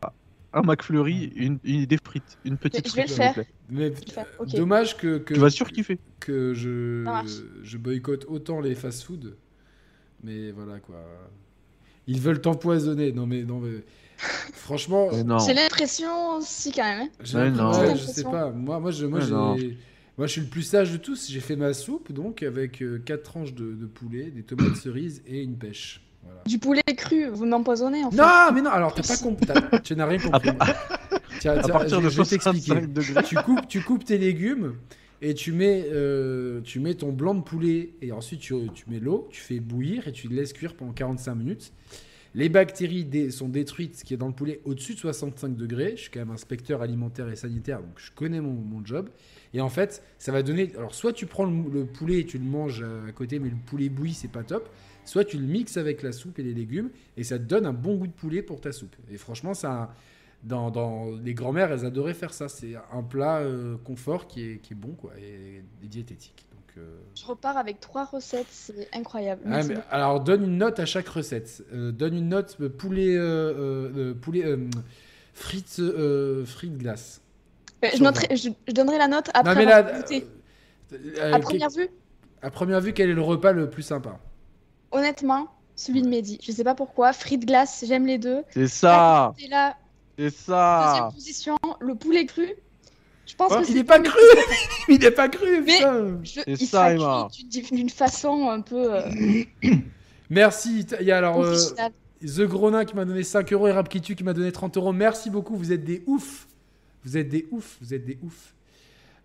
un 0.53 0.63
McFlurry, 0.63 1.33
une, 1.37 1.59
une 1.65 1.87
des 1.87 1.99
frites, 2.05 2.37
une 2.45 2.59
petite 2.59 2.89
Je 2.89 2.95
vais 2.97 3.03
le 3.03 3.09
frite, 3.09 3.17
s'il 3.17 3.27
vous 3.29 3.35
faire. 3.35 3.45
plaît. 3.45 3.55
Mais 3.69 4.57
dommage 4.59 4.97
que, 4.97 5.19
que, 5.19 5.35
Tu 5.35 5.41
vas 5.41 5.51
surkiffer. 5.51 5.99
que 6.19 6.55
je 6.55 7.77
boycotte 7.79 8.27
autant 8.29 8.61
les 8.61 8.75
fast-food. 8.75 9.37
Mais 10.23 10.51
voilà 10.51 10.81
quoi. 10.81 10.97
Ils 12.11 12.21
veulent 12.21 12.41
t'empoisonner. 12.41 13.13
Non 13.13 13.27
mais 13.27 13.43
non 13.45 13.61
mais 13.61 13.85
franchement. 14.53 15.09
J'ai 15.47 15.55
l'impression 15.55 16.41
si 16.41 16.73
quand 16.73 16.83
même. 16.85 17.03
hein. 17.03 17.09
j'ai 17.23 17.51
non. 17.51 17.71
ouais, 17.73 17.97
je 17.97 18.05
sais 18.05 18.25
pas. 18.25 18.51
Moi 18.51 18.81
moi 18.81 18.91
je 18.91 19.07
moi 19.07 19.21
moi 20.19 20.27
je 20.27 20.33
suis 20.33 20.41
le 20.43 20.49
plus 20.49 20.63
sage 20.63 20.93
de 20.93 20.97
tous. 20.97 21.31
J'ai 21.31 21.41
fait 21.41 21.57
ma 21.57 21.73
soupe 21.73 22.13
donc 22.13 22.43
avec 22.43 22.83
euh, 22.83 22.99
quatre 23.05 23.23
tranches 23.23 23.55
de, 23.55 23.73
de 23.75 23.87
poulet, 23.87 24.31
des 24.31 24.43
tomates 24.43 24.77
cerises 24.83 25.23
et 25.27 25.41
une 25.43 25.57
pêche. 25.57 26.03
Voilà. 26.25 26.43
Du 26.47 26.59
poulet 26.59 26.83
cru, 26.97 27.29
vous 27.29 27.47
m'empoisonnez 27.47 28.05
en 28.05 28.11
fait. 28.11 28.17
Non 28.17 28.53
mais 28.53 28.61
non 28.61 28.71
alors 28.71 28.93
t'as 28.93 29.03
pas 29.07 29.17
compris. 29.17 29.47
Tu 29.85 29.95
n'as 29.97 30.07
rien 30.07 30.19
compris. 30.31 30.51
Tiens, 31.39 31.57
À 31.59 31.69
partir 31.69 32.01
je- 32.01 32.05
de 32.07 32.11
je 32.11 32.17
vais 32.23 32.29
t'expliquer. 32.29 32.67
65 32.73 32.93
degrés. 32.93 33.23
tu 33.23 33.37
coupes, 33.37 33.69
tu 33.69 33.81
coupes 33.83 34.05
tes 34.05 34.19
légumes 34.19 34.75
et 35.23 35.35
tu 35.35 35.53
mets, 35.53 35.87
euh, 35.91 36.61
tu 36.63 36.81
mets 36.81 36.95
ton 36.95 37.13
blanc 37.13 37.35
de 37.35 37.43
poulet 37.43 37.91
et 38.01 38.13
ensuite 38.13 38.41
tu, 38.41 38.55
tu 38.75 38.85
mets 38.89 39.01
l'eau, 39.01 39.29
tu 39.31 39.41
fais 39.41 39.61
bouillir 39.61 40.09
et 40.09 40.13
tu 40.13 40.29
laisses 40.29 40.53
cuire 40.53 40.75
pendant 40.75 40.93
45 40.93 41.35
minutes. 41.35 41.73
Les 42.35 42.49
bactéries 42.49 43.33
sont 43.33 43.49
détruites, 43.49 43.97
ce 43.97 44.05
qui 44.05 44.15
est 44.15 44.17
dans 44.17 44.29
le 44.29 44.33
poulet, 44.33 44.61
au-dessus 44.65 44.95
de 44.95 44.99
65 45.01 45.57
degrés. 45.57 45.95
Je 45.97 46.03
suis 46.03 46.11
quand 46.11 46.21
même 46.21 46.31
inspecteur 46.31 46.81
alimentaire 46.81 47.29
et 47.29 47.35
sanitaire, 47.35 47.81
donc 47.81 47.99
je 47.99 48.13
connais 48.13 48.41
mon, 48.41 48.53
mon 48.53 48.85
job. 48.85 49.11
Et 49.53 49.61
en 49.61 49.69
fait, 49.69 50.05
ça 50.19 50.31
va 50.31 50.45
donner. 50.45 50.71
Alors, 50.79 50.95
soit 50.95 51.13
tu 51.13 51.27
prends 51.27 51.45
le, 51.45 51.71
le 51.73 51.87
poulet 51.87 52.21
et 52.21 52.25
tu 52.25 52.39
le 52.39 52.45
manges 52.45 52.85
à 53.09 53.11
côté, 53.11 53.41
mais 53.41 53.51
le 53.51 53.57
poulet 53.57 53.89
bouilli, 53.89 54.15
c'est 54.15 54.31
pas 54.31 54.45
top. 54.45 54.69
Soit 55.05 55.25
tu 55.25 55.39
le 55.39 55.47
mixes 55.47 55.77
avec 55.77 56.03
la 56.03 56.13
soupe 56.13 56.39
et 56.39 56.45
les 56.45 56.55
légumes 56.55 56.91
et 57.17 57.25
ça 57.25 57.37
te 57.37 57.43
donne 57.43 57.67
un 57.67 57.73
bon 57.73 57.97
goût 57.97 58.07
de 58.07 58.13
poulet 58.13 58.43
pour 58.43 58.61
ta 58.61 58.71
soupe. 58.71 58.95
Et 59.11 59.17
franchement, 59.17 59.55
ça, 59.55 59.93
dans, 60.43 60.71
dans- 60.71 61.11
les 61.23 61.35
grand-mères, 61.35 61.71
elles 61.73 61.85
adoraient 61.85 62.15
faire 62.15 62.33
ça. 62.33 62.49
C'est 62.49 62.75
un 62.93 63.03
plat 63.03 63.39
euh, 63.39 63.77
confort 63.85 64.27
qui 64.27 64.43
est, 64.53 64.59
qui 64.59 64.73
est 64.73 64.77
bon 64.77 64.93
quoi, 64.95 65.13
et, 65.19 65.63
et 65.83 65.87
diététique. 65.87 66.47
Donc, 66.53 66.79
euh, 66.79 66.99
Je 67.15 67.25
repars 67.27 67.57
avec 67.57 67.81
trois 67.81 68.05
recettes, 68.05 68.47
c'est 68.51 68.89
incroyable. 68.95 69.43
ah, 69.47 69.63
mais- 69.63 69.75
alors 69.91 70.21
donne 70.21 70.45
une 70.45 70.59
note 70.59 70.79
à 70.81 70.87
chaque 70.87 71.09
recette. 71.09 71.63
Euh, 71.73 71.93
donne 71.93 72.15
une 72.17 72.29
note 72.29 72.57
euh, 72.61 72.69
poulet, 72.69 73.17
euh, 73.17 73.23
euh, 73.23 73.93
euh, 73.97 74.15
poulet 74.15 74.45
euh, 74.45 74.69
frites, 75.35 75.77
euh, 75.81 76.45
frites 76.45 76.77
glace. 76.79 77.21
Euh, 77.85 77.89
je, 77.93 77.97
sur 77.97 78.05
noterai- 78.07 78.37
je, 78.37 78.51
je 78.69 78.73
donnerai 78.73 78.99
la 78.99 79.09
note 79.09 79.31
après 79.35 79.55
non 79.55 79.67
mais 79.67 79.73
avoir 79.73 79.93
là, 79.93 79.99
goûté. 80.01 80.27
euh, 80.93 80.97
euh, 81.19 81.33
À 81.35 81.39
que- 81.39 81.45
première 81.45 81.71
vue, 81.71 81.89
à 82.43 82.51
première 82.51 82.81
vue, 82.81 82.93
quel 82.93 83.11
est 83.11 83.15
le 83.15 83.23
repas 83.23 83.53
le 83.53 83.69
plus 83.71 83.83
sympa? 83.83 84.19
Honnêtement, 84.93 85.49
celui 85.77 86.03
de 86.03 86.09
Mehdi. 86.09 86.39
Je 86.43 86.53
sais 86.53 86.65
pas 86.65 86.75
pourquoi. 86.75 87.13
Frites 87.13 87.47
glace, 87.47 87.85
j'aime 87.87 88.07
les 88.07 88.19
deux. 88.19 88.43
C'est 88.51 88.67
ça, 88.69 89.35
là, 89.51 89.77
c'est 90.29 90.53
deuxième 90.53 90.97
ça. 90.97 91.11
position, 91.15 91.57
le 91.81 91.95
poulet 91.95 92.27
cru. 92.27 92.49
Je 93.27 93.37
pense 93.37 93.53
Oh, 93.55 93.61
que 93.63 93.69
Il 93.71 93.75
n'est 93.77 93.85
pas 93.85 94.01
cru 94.01 94.19
Il 94.89 94.99
n'est 94.99 95.11
pas 95.13 95.29
cru 95.29 95.63
Mais-. 95.65 95.79
Je- 96.25 96.41
il 96.47 96.59
ça, 96.59 96.97
sera 96.97 97.29
d'une- 97.71 97.89
façon 97.89 98.51
un 98.51 98.61
peu 98.61 98.95
euh, 98.97 99.03
Merci. 100.31 100.85
Il 101.01 101.07
y 101.07 101.13
a 101.13 101.19
alors 101.19 101.43
euh. 101.43 101.57
The 102.23 102.43
Gronin 102.43 102.85
qui 102.85 102.95
m'a 102.97 103.05
donné 103.07 103.23
5 103.23 103.51
euros 103.53 103.69
et 103.69 103.73
Rapkitu 103.73 104.15
qui 104.15 104.25
m'a 104.25 104.33
donné 104.35 104.53
30 104.53 104.77
euros. 104.77 104.93
Merci 104.93 105.31
beaucoup, 105.31 105.57
vous 105.57 105.73
êtes 105.73 105.85
des 105.85 106.03
oufs. 106.07 106.47
Vous 107.05 107.17
êtes 107.17 107.29
des 107.31 107.47
oufs, 107.51 107.79
vous 107.81 107.95
êtes 107.95 108.05
des 108.05 108.19
oufs. 108.23 108.53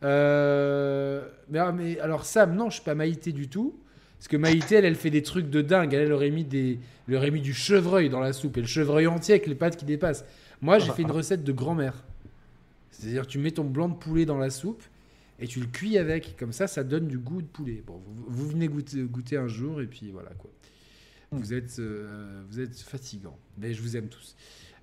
Euh, 0.04 1.28
mais, 1.50 1.60
ah, 1.60 1.72
mais 1.72 2.00
alors 2.00 2.26
Sam, 2.26 2.56
non, 2.56 2.70
je 2.70 2.76
suis 2.76 2.84
pas 2.84 2.96
Maïté 2.96 3.32
du 3.32 3.50
tout. 3.50 3.76
Parce 4.18 4.28
que 4.30 4.38
Maïté, 4.38 4.76
elle, 4.76 4.86
elle 4.86 4.96
fait 4.96 5.10
des 5.10 5.24
trucs 5.24 5.50
de 5.50 5.62
dingue. 5.62 5.94
Elle, 5.94 6.04
elle 6.04 6.14
aurait 6.14 6.30
mis, 6.30 6.46
des, 6.46 6.80
elle 7.08 7.16
aurait 7.16 7.32
mis 7.32 7.42
du 7.42 7.54
chevreuil 7.54 8.10
dans 8.10 8.20
la 8.22 8.32
soupe. 8.34 8.58
Et 8.58 8.62
le 8.62 8.68
chevreuil 8.68 9.08
entier 9.08 9.34
avec 9.36 9.48
les 9.48 9.56
pattes 9.56 9.76
qui 9.78 9.86
dépassent. 9.86 10.24
Moi, 10.62 10.80
j'ai 10.80 10.92
fait 10.92 11.02
une 11.04 11.12
recette 11.12 11.44
de 11.44 11.52
grand-mère. 11.52 12.04
C'est-à-dire, 12.92 13.28
tu 13.28 13.40
mets 13.40 13.52
ton 13.52 13.66
blanc 13.66 13.90
de 13.90 13.96
poulet 13.96 14.26
dans 14.26 14.38
la 14.38 14.50
soupe 14.50 14.84
et 15.40 15.48
tu 15.48 15.60
le 15.60 15.66
cuis 15.66 15.98
avec. 15.98 16.38
Comme 16.38 16.54
ça, 16.54 16.68
ça 16.68 16.84
donne 16.84 17.08
du 17.08 17.18
goût 17.18 17.42
de 17.42 17.48
poulet. 17.48 17.84
Bon, 17.86 18.02
vous, 18.06 18.26
vous 18.28 18.48
venez 18.50 18.68
goûter, 18.68 19.02
goûter 19.04 19.38
un 19.38 19.48
jour 19.48 19.82
et 19.82 19.88
puis 19.88 20.12
voilà 20.12 20.32
quoi. 20.32 20.50
Vous 21.32 21.54
êtes, 21.54 21.80
euh, 21.80 22.44
vous 22.50 22.60
êtes 22.62 22.80
fatigants. 22.80 23.38
Mais 23.58 23.74
je 23.74 23.82
vous 23.82 23.98
aime 23.98 24.08
tous. 24.08 24.36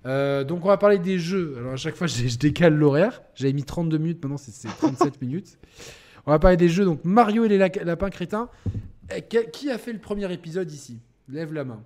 Euh, 0.05 0.43
donc, 0.43 0.63
on 0.65 0.67
va 0.67 0.77
parler 0.77 0.99
des 0.99 1.17
jeux. 1.17 1.55
Alors, 1.57 1.73
à 1.73 1.77
chaque 1.77 1.95
fois, 1.95 2.07
je, 2.07 2.27
je 2.27 2.37
décale 2.37 2.75
l'horaire. 2.75 3.21
J'avais 3.35 3.53
mis 3.53 3.63
32 3.63 3.97
minutes, 3.97 4.23
maintenant, 4.23 4.37
c'est 4.37 4.51
c'est 4.51 4.67
37 4.67 5.21
minutes. 5.21 5.57
On 6.25 6.31
va 6.31 6.39
parler 6.39 6.57
des 6.57 6.69
jeux. 6.69 6.85
Donc, 6.85 7.03
Mario 7.03 7.45
et 7.45 7.49
les 7.49 7.57
lapins 7.57 8.09
crétins. 8.09 8.49
Eh, 9.15 9.23
Qui 9.51 9.69
a 9.71 9.77
fait 9.77 9.93
le 9.93 9.99
premier 9.99 10.31
épisode 10.31 10.71
ici? 10.71 10.99
Lève 11.29 11.53
la 11.53 11.63
main. 11.63 11.81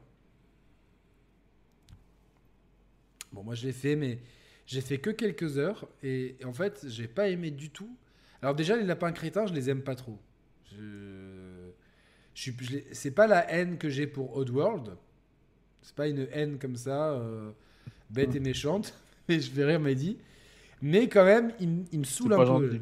Bon, 3.38 3.44
moi, 3.44 3.54
je 3.54 3.68
l'ai 3.68 3.72
fait, 3.74 3.96
mais 3.96 4.18
j'ai 4.66 4.82
fait 4.82 4.98
que 4.98 5.12
quelques 5.12 5.60
heures. 5.60 5.88
Et, 6.02 6.38
et 6.40 6.46
en 6.46 6.54
fait, 6.54 6.84
j'ai 6.88 7.08
pas 7.08 7.30
aimé 7.30 7.52
du 7.52 7.70
tout. 7.70 7.96
Alors, 8.42 8.56
déjà, 8.56 8.76
les 8.76 8.84
lapins 8.84 9.12
crétins, 9.12 9.46
je 9.46 9.54
les 9.54 9.70
aime 9.70 9.84
pas 9.84 9.94
trop. 9.94 10.18
Je. 10.72 11.70
je 12.34 12.52
C'est 12.94 13.12
pas 13.12 13.28
la 13.28 13.48
haine 13.52 13.78
que 13.78 13.90
j'ai 13.90 14.08
pour 14.08 14.36
Oddworld. 14.36 14.98
C'est 15.84 15.94
pas 15.94 16.08
une 16.08 16.28
haine 16.32 16.58
comme 16.58 16.76
ça, 16.76 17.12
euh, 17.12 17.52
bête 18.10 18.34
et 18.36 18.40
méchante. 18.40 18.98
Mais 19.30 19.40
je 19.40 19.52
vais 19.52 19.66
rire, 19.66 19.80
Mehdi. 19.80 20.18
Mais 20.82 21.08
quand 21.08 21.26
même, 21.26 21.54
il, 21.60 22.00
me 22.00 22.04
saoule 22.04 22.34
un 22.34 22.60
peu. 22.60 22.80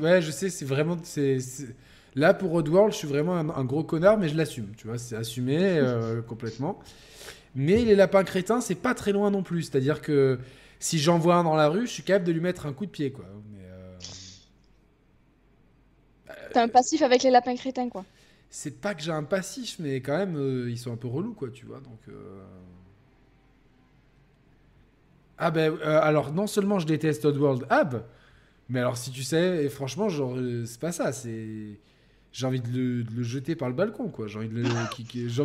Ouais, 0.00 0.22
je 0.22 0.30
sais, 0.30 0.48
c'est 0.48 0.64
vraiment. 0.64 0.96
c'est 1.02 1.40
c'est- 1.40 1.74
Là, 2.14 2.32
pour 2.32 2.54
Oddworld, 2.54 2.92
je 2.92 2.98
suis 2.98 3.08
vraiment 3.08 3.36
un, 3.36 3.50
un 3.50 3.64
gros 3.64 3.82
connard, 3.84 4.16
mais 4.18 4.28
je 4.28 4.36
l'assume. 4.36 4.72
Tu 4.76 4.86
vois, 4.86 4.98
c'est 4.98 5.16
assumé 5.16 5.58
euh, 5.60 6.22
complètement. 6.22 6.80
Mais 7.54 7.84
les 7.84 7.94
lapins 7.94 8.24
crétins, 8.24 8.60
c'est 8.60 8.74
pas 8.74 8.94
très 8.94 9.12
loin 9.12 9.30
non 9.30 9.42
plus. 9.42 9.62
C'est-à-dire 9.64 10.02
que 10.02 10.38
si 10.80 10.98
j'en 10.98 11.18
vois 11.18 11.36
un 11.36 11.44
dans 11.44 11.56
la 11.56 11.68
rue, 11.68 11.86
je 11.86 11.92
suis 11.92 12.02
capable 12.02 12.26
de 12.26 12.32
lui 12.32 12.40
mettre 12.40 12.66
un 12.66 12.72
coup 12.72 12.86
de 12.86 12.90
pied, 12.90 13.12
quoi. 13.12 13.26
Mais, 13.52 13.60
euh, 13.64 13.98
T'as 16.52 16.62
un 16.62 16.68
passif 16.70 17.02
avec 17.02 17.22
les 17.22 17.28
lapins 17.30 17.54
crétins, 17.54 17.90
quoi. 17.90 18.06
c'est 18.50 18.80
pas 18.80 18.94
que 18.94 19.02
j'ai 19.02 19.10
un 19.12 19.24
passif, 19.24 19.78
mais 19.78 19.96
quand 20.00 20.16
même, 20.16 20.36
euh, 20.36 20.70
ils 20.70 20.78
sont 20.78 20.92
un 20.92 20.96
peu 20.96 21.08
relous, 21.08 21.34
quoi, 21.34 21.50
tu 21.50 21.66
vois. 21.66 21.80
Donc. 21.80 22.00
euh, 22.08 22.42
Ah 25.38 25.50
ben, 25.50 25.76
alors 25.82 26.32
non 26.32 26.46
seulement 26.46 26.78
je 26.78 26.86
déteste 26.86 27.24
Oddworld 27.24 27.66
Ab, 27.70 28.04
mais 28.68 28.80
alors 28.80 28.96
si 28.98 29.10
tu 29.12 29.22
sais, 29.24 29.64
et 29.64 29.68
franchement, 29.70 30.08
genre, 30.10 30.36
c'est 30.66 30.80
pas 30.80 30.92
ça, 30.92 31.12
c'est. 31.12 31.80
J'ai 32.34 32.46
envie 32.46 32.60
de 32.60 32.68
le, 32.68 33.04
de 33.04 33.14
le 33.16 33.22
jeter 33.22 33.54
par 33.54 33.68
le 33.68 33.74
balcon, 33.76 34.08
quoi. 34.08 34.26
J'ai 34.26 34.38
envie 34.40 34.48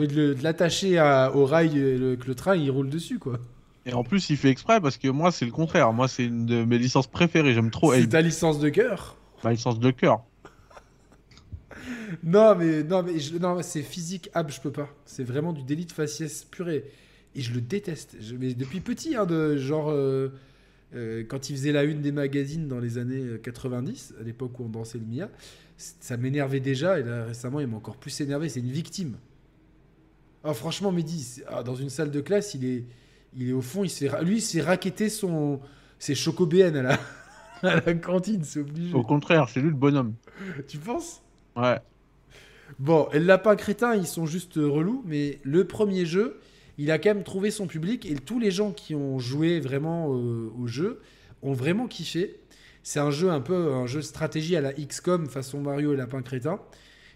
de 0.08 0.36
l'attacher 0.42 1.00
au 1.36 1.46
rail, 1.46 1.70
le- 1.76 2.16
que 2.16 2.26
le 2.28 2.34
train 2.36 2.56
il 2.56 2.70
roule 2.72 2.90
dessus, 2.90 3.20
quoi. 3.20 3.38
Et 3.86 3.94
en 3.94 4.04
plus, 4.04 4.30
il 4.32 4.38
fait 4.38 4.50
exprès 4.50 4.82
parce 4.82 4.98
que 4.98 5.08
moi, 5.08 5.32
c'est 5.32 5.46
le 5.46 5.52
contraire. 5.52 5.94
Moi, 5.94 6.08
c'est 6.08 6.26
une 6.26 6.46
de 6.48 6.64
mes 6.66 6.78
licences 6.80 7.06
préférées. 7.08 7.54
J'aime 7.54 7.70
trop 7.70 7.94
c'est 7.94 8.08
ta 8.08 8.22
licence 8.22 8.60
de 8.60 8.70
cœur. 8.70 9.18
ma 9.44 9.52
licence 9.52 9.80
de 9.80 9.92
cœur. 9.92 10.24
Non, 12.24 12.56
mais 12.56 12.84
non, 12.84 13.04
mais 13.04 13.20
je- 13.20 13.38
non, 13.38 13.62
c'est 13.62 13.84
physique, 13.84 14.30
Ab, 14.34 14.50
je 14.52 14.60
peux 14.60 14.72
pas. 14.72 14.90
C'est 15.06 15.24
vraiment 15.24 15.54
du 15.54 15.64
délit 15.64 15.86
de 15.86 15.92
faciès 15.92 16.44
purée. 16.44 16.86
Et 17.36 17.42
je 17.42 17.54
le 17.54 17.62
déteste. 17.62 18.18
Je- 18.20 18.36
mais 18.36 18.54
depuis 18.54 18.80
petit, 18.80 19.16
hein, 19.16 19.26
de 19.26 19.58
genre. 19.58 19.90
euh, 19.92 20.30
euh, 20.96 21.24
quand 21.28 21.52
il 21.52 21.56
faisait 21.56 21.72
la 21.72 21.84
une 21.84 22.02
des 22.02 22.12
magazines 22.12 22.68
dans 22.68 22.80
les 22.80 22.98
années 22.98 23.22
euh, 23.22 23.38
90, 23.38 24.16
à 24.20 24.24
l'époque 24.24 24.60
où 24.60 24.64
on 24.66 24.70
dansait 24.70 24.98
le 24.98 25.06
Mia, 25.06 25.30
ça 25.80 26.18
m'énervait 26.18 26.60
déjà. 26.60 27.00
Et 27.00 27.04
là, 27.04 27.26
récemment, 27.26 27.60
il 27.60 27.68
m'a 27.68 27.78
encore 27.78 27.98
plus 27.98 28.20
énervé. 28.22 28.50
C'est 28.50 28.60
une 28.60 28.72
victime. 28.72 29.18
Oh, 30.44 30.54
franchement, 30.54 30.92
Mehdi, 30.92 31.42
ah, 31.48 31.64
dans 31.64 31.76
une 31.76 31.90
salle 31.90 32.12
de 32.12 32.22
classe, 32.22 32.54
il 32.54 32.66
est, 32.66 32.86
il 33.36 33.50
est 33.50 33.54
au 33.54 33.62
fond. 33.62 33.84
Il 33.84 33.90
se 33.90 34.00
fait, 34.06 34.10
ra- 34.10 34.22
lui, 34.22 34.38
il 34.38 34.42
se 34.42 34.58
fait 34.58 34.64
raqueter 34.64 35.10
son, 35.10 35.60
ses 35.98 36.16
choco 36.16 36.46
BN 36.46 36.76
à 36.78 36.82
la, 36.82 37.00
à 37.64 37.76
la 37.86 37.94
cantine. 37.96 38.44
C'est 38.44 38.60
obligé. 38.60 38.94
Au 38.94 39.04
contraire, 39.04 39.48
c'est 39.50 39.60
lui 39.62 39.70
le 39.70 39.76
bonhomme. 39.76 40.14
Tu 40.68 40.78
penses? 40.78 41.22
Ouais. 41.56 41.80
Bon, 42.78 43.08
et 43.12 43.20
le 43.20 43.26
lapin 43.26 43.56
crétin, 43.56 43.96
ils 43.96 44.08
sont 44.08 44.26
juste 44.26 44.56
relous, 44.56 45.04
mais 45.06 45.40
le 45.44 45.66
premier 45.66 46.06
jeu, 46.06 46.40
il 46.78 46.92
a 46.92 47.00
quand 47.00 47.14
même 47.14 47.24
trouvé 47.24 47.52
son 47.52 47.68
public 47.68 48.06
et 48.06 48.16
tous 48.16 48.40
les 48.40 48.52
gens 48.52 48.72
qui 48.72 48.96
ont 48.96 49.20
joué 49.20 49.60
vraiment 49.60 50.14
euh, 50.14 50.50
au 50.58 50.68
jeu 50.68 51.02
ont 51.42 51.54
vraiment 51.54 51.88
kiffé. 51.88 52.39
C'est 52.84 53.00
un 53.00 53.12
jeu 53.12 53.30
un 53.30 53.42
peu 53.42 53.74
un 53.74 53.86
jeu 53.88 54.00
de 54.00 54.06
stratégie 54.06 54.56
à 54.56 54.62
la 54.62 54.74
XCOM 54.74 55.28
façon 55.28 55.62
Mario 55.62 55.94
et 55.94 55.98
lapin 55.98 56.22
crétin. 56.22 56.60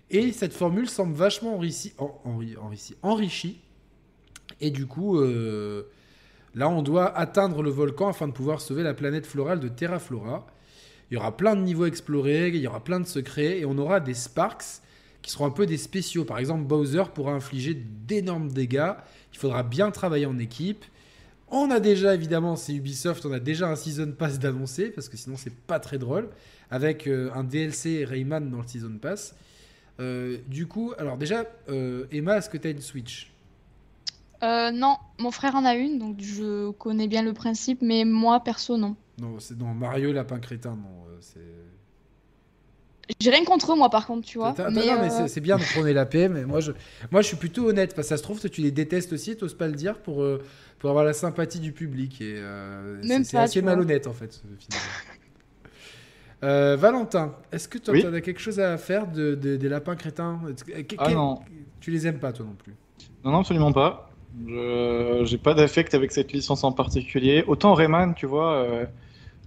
Et 0.10 0.32
cette 0.32 0.54
formule 0.54 0.90
semble 0.90 1.14
vachement 1.16 1.56
enrichi, 1.56 1.94
en- 1.98 2.22
enri- 2.26 2.58
enrichi, 2.58 2.96
enrichie. 3.02 3.62
Et 4.62 4.72
du 4.72 4.86
coup, 4.86 5.20
euh, 5.20 5.84
Là, 6.56 6.70
on 6.70 6.84
doit 6.84 7.18
atteindre 7.18 7.64
le 7.64 7.72
volcan 7.72 8.10
afin 8.10 8.28
de 8.28 8.32
pouvoir 8.32 8.62
sauver 8.62 8.84
la 8.84 8.94
planète 8.94 9.26
florale 9.26 9.60
de 9.60 9.70
Terra 9.70 9.98
Flora. 9.98 10.46
Il 11.10 11.16
y 11.16 11.18
aura 11.18 11.36
plein 11.36 11.56
de 11.56 11.62
niveaux 11.62 11.88
explorés, 11.88 12.50
il 12.50 12.58
y 12.58 12.68
aura 12.68 12.84
plein 12.84 13.00
de 13.00 13.08
secrets, 13.08 13.58
et 13.58 13.66
on 13.66 13.76
aura 13.80 14.00
des 14.00 14.14
Sparks 14.14 14.82
qui 15.24 15.32
seront 15.32 15.48
un 15.48 15.50
peu 15.50 15.66
des 15.66 15.78
spéciaux. 15.78 16.26
Par 16.26 16.38
exemple, 16.38 16.66
Bowser 16.66 17.06
pourra 17.16 17.32
infliger 17.34 17.74
d'énormes 17.74 18.52
dégâts. 18.52 18.92
Il 19.34 19.40
faudra 19.40 19.64
bien 19.64 19.90
travailler 19.90 20.28
en 20.28 20.38
équipe. 20.38 20.86
On 21.56 21.70
a 21.70 21.80
déjà, 21.80 22.16
évidemment, 22.16 22.56
c'est 22.56 22.74
Ubisoft, 22.74 23.28
on 23.28 23.32
a 23.32 23.40
déjà 23.40 23.70
un 23.70 23.76
Season 23.76 24.12
Pass 24.12 24.40
d'annoncer, 24.40 24.90
parce 24.90 25.08
que 25.08 25.18
sinon 25.18 25.38
c'est 25.38 25.54
pas 25.54 25.80
très 25.80 26.00
drôle, 26.00 26.30
avec 26.72 27.06
euh, 27.06 27.30
un 27.36 27.44
DLC 27.44 28.06
Rayman 28.06 28.50
dans 28.50 28.58
le 28.58 28.68
Season 28.68 28.98
Pass. 29.00 29.36
Euh, 30.00 30.40
du 30.48 30.66
coup, 30.66 30.94
alors 30.98 31.16
déjà, 31.16 31.46
euh, 31.70 32.08
Emma, 32.12 32.38
est-ce 32.38 32.50
que 32.50 32.58
tu 32.58 32.70
as 32.70 32.72
une 32.72 32.82
Switch? 32.82 33.32
Euh, 34.42 34.72
non, 34.72 34.98
mon 35.20 35.30
frère 35.30 35.54
en 35.54 35.64
a 35.64 35.76
une, 35.76 36.00
donc 36.00 36.20
je 36.22 36.72
connais 36.72 37.08
bien 37.08 37.22
le 37.22 37.34
principe, 37.34 37.84
mais 37.84 38.04
moi, 38.04 38.40
perso, 38.44 38.76
non. 38.76 38.96
Non, 39.22 39.36
c'est 39.38 39.56
dans 39.56 39.76
Mario 39.76 40.12
Lapin 40.12 40.40
Crétin, 40.40 40.72
non. 40.72 41.06
c'est... 41.22 41.40
J'ai 43.20 43.30
rien 43.32 43.44
contre 43.44 43.72
eux, 43.74 43.76
moi, 43.76 43.90
par 43.90 44.08
contre, 44.08 44.26
tu 44.28 44.38
vois. 44.38 44.50
Attends, 44.50 44.72
mais, 44.72 44.86
non, 44.86 44.94
mais 45.02 45.08
euh, 45.12 45.18
c'est- 45.18 45.28
c'est 45.28 45.42
bien 45.42 45.58
de 45.58 45.64
prôner 45.64 45.92
la 45.94 46.06
paix, 46.06 46.30
mais 46.30 46.46
moi 46.46 46.62
je, 46.62 46.72
moi 47.12 47.22
je 47.22 47.28
suis 47.28 47.36
plutôt 47.38 47.68
honnête, 47.68 47.94
parce 47.96 48.08
que 48.08 48.10
ça 48.10 48.18
se 48.18 48.24
trouve, 48.24 48.40
toi, 48.40 48.50
tu 48.50 48.62
les 48.62 48.72
détestes 48.72 49.12
aussi, 49.14 49.36
t'oses 49.36 49.54
pas 49.56 49.68
le 49.68 49.74
dire, 49.74 49.98
pour, 50.00 50.22
euh, 50.24 50.42
pour 50.80 50.90
avoir 50.90 51.04
la 51.06 51.14
sympathie 51.14 51.60
du 51.60 51.74
public. 51.74 52.22
Et 52.22 52.36
euh, 52.38 53.02
c'est- 53.02 53.08
Même 53.10 53.24
c'est 53.26 53.38
pas, 53.38 53.44
assez 53.44 53.60
tu 53.60 53.66
malhonnête, 53.66 54.08
en 54.08 54.14
fait, 54.14 54.42
finalement. 54.60 54.88
Euh, 56.44 56.76
Valentin, 56.78 57.36
est-ce 57.54 57.68
que 57.70 57.78
toi, 57.78 57.94
Oui. 57.94 58.02
tu 58.02 58.08
as 58.08 58.22
quelque 58.22 58.40
chose 58.42 58.60
à 58.60 58.78
faire 58.78 59.08
de, 59.08 59.34
de- 59.36 59.56
des 59.56 59.70
lapins 59.70 59.96
crétins? 59.96 60.42
Que- 60.66 60.82
que- 60.82 60.96
Ah 60.98 61.06
quel- 61.08 61.16
non. 61.16 61.40
Tu 61.80 61.90
les 61.92 62.06
aimes 62.08 62.20
pas, 62.20 62.34
toi 62.34 62.46
non 62.46 62.56
plus? 62.56 62.74
Non, 63.24 63.32
non, 63.32 63.40
absolument 63.40 63.72
pas. 63.72 64.10
Je 64.48 65.22
j'ai 65.26 65.38
pas 65.38 65.54
d'affect 65.54 65.94
avec 65.94 66.12
cette 66.12 66.34
licence 66.34 66.64
en 66.64 66.72
particulier. 66.72 67.44
Autant 67.48 67.74
Rayman, 67.76 68.14
tu 68.16 68.26
vois, 68.26 68.54
euh, 68.56 68.86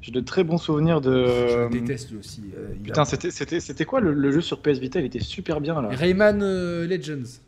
j'ai 0.06 0.12
de 0.12 0.20
très 0.20 0.44
bons 0.44 0.56
souvenirs 0.58 1.00
de. 1.00 1.26
Je 1.26 1.58
le 1.64 1.68
déteste 1.68 2.12
aussi. 2.16 2.42
euh, 2.56 2.68
Putain, 2.82 3.04
c'était- 3.04 3.84
quoi 3.84 4.00
le, 4.00 4.12
le 4.12 4.30
jeu 4.30 4.40
sur 4.40 4.60
PS 4.62 4.78
Vita? 4.78 5.00
Il 5.00 5.06
était 5.06 5.18
super 5.18 5.60
bien 5.60 5.82
là. 5.82 5.88
Rayman 5.90 6.40
euh, 6.42 6.86
Legends. 6.86 7.40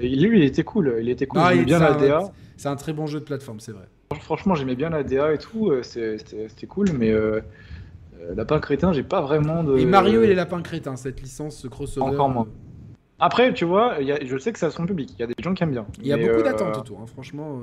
Et 0.00 0.08
lui, 0.08 0.38
il 0.40 0.44
était 0.44 0.64
cool. 0.64 0.96
Il 1.00 1.08
était 1.08 1.26
cool. 1.26 1.40
Non, 1.40 1.48
J'aimais 1.50 1.64
bien 1.64 1.78
la 1.78 1.92
DA. 1.94 2.32
C'est 2.56 2.68
un 2.68 2.74
très 2.76 2.92
bon 2.92 3.06
jeu 3.06 3.20
de 3.20 3.24
plateforme, 3.24 3.60
c'est 3.60 3.70
vrai. 3.72 3.86
Franchement, 4.22 4.56
j'aimais 4.56 4.74
bien 4.74 4.90
la 4.90 5.04
DA 5.04 5.32
et 5.34 5.38
tout. 5.38 5.70
euh, 5.70 5.82
C'était 5.84 6.66
cool, 6.66 6.88
mais 6.98 7.10
euh, 7.12 7.40
Lapin 8.34 8.58
Crétin, 8.58 8.92
j'ai 8.92 9.04
pas 9.04 9.20
vraiment 9.20 9.62
de. 9.62 9.78
Et 9.78 9.86
Mario 9.86 10.22
et 10.24 10.26
les 10.26 10.34
lapins 10.34 10.62
crétins, 10.62 10.96
cette 10.96 11.20
licence, 11.22 11.56
ce 11.58 11.68
crossover. 11.68 12.06
Encore 12.10 12.28
moins. 12.28 12.48
Après, 13.20 13.52
tu 13.54 13.64
vois, 13.66 14.00
y 14.00 14.10
a- 14.12 14.24
je 14.24 14.36
sais 14.38 14.52
que 14.52 14.58
ça 14.58 14.66
a 14.66 14.70
son 14.70 14.84
public. 14.86 15.10
Il 15.16 15.20
y 15.20 15.22
a 15.22 15.26
des 15.26 15.34
gens 15.42 15.54
qui 15.54 15.62
aiment 15.62 15.70
bien. 15.72 15.86
Il 16.00 16.06
y 16.06 16.12
a 16.12 16.16
beaucoup 16.16 16.42
d'attentes 16.42 16.76
autour, 16.78 17.00
hein, 17.00 17.06
franchement. 17.06 17.60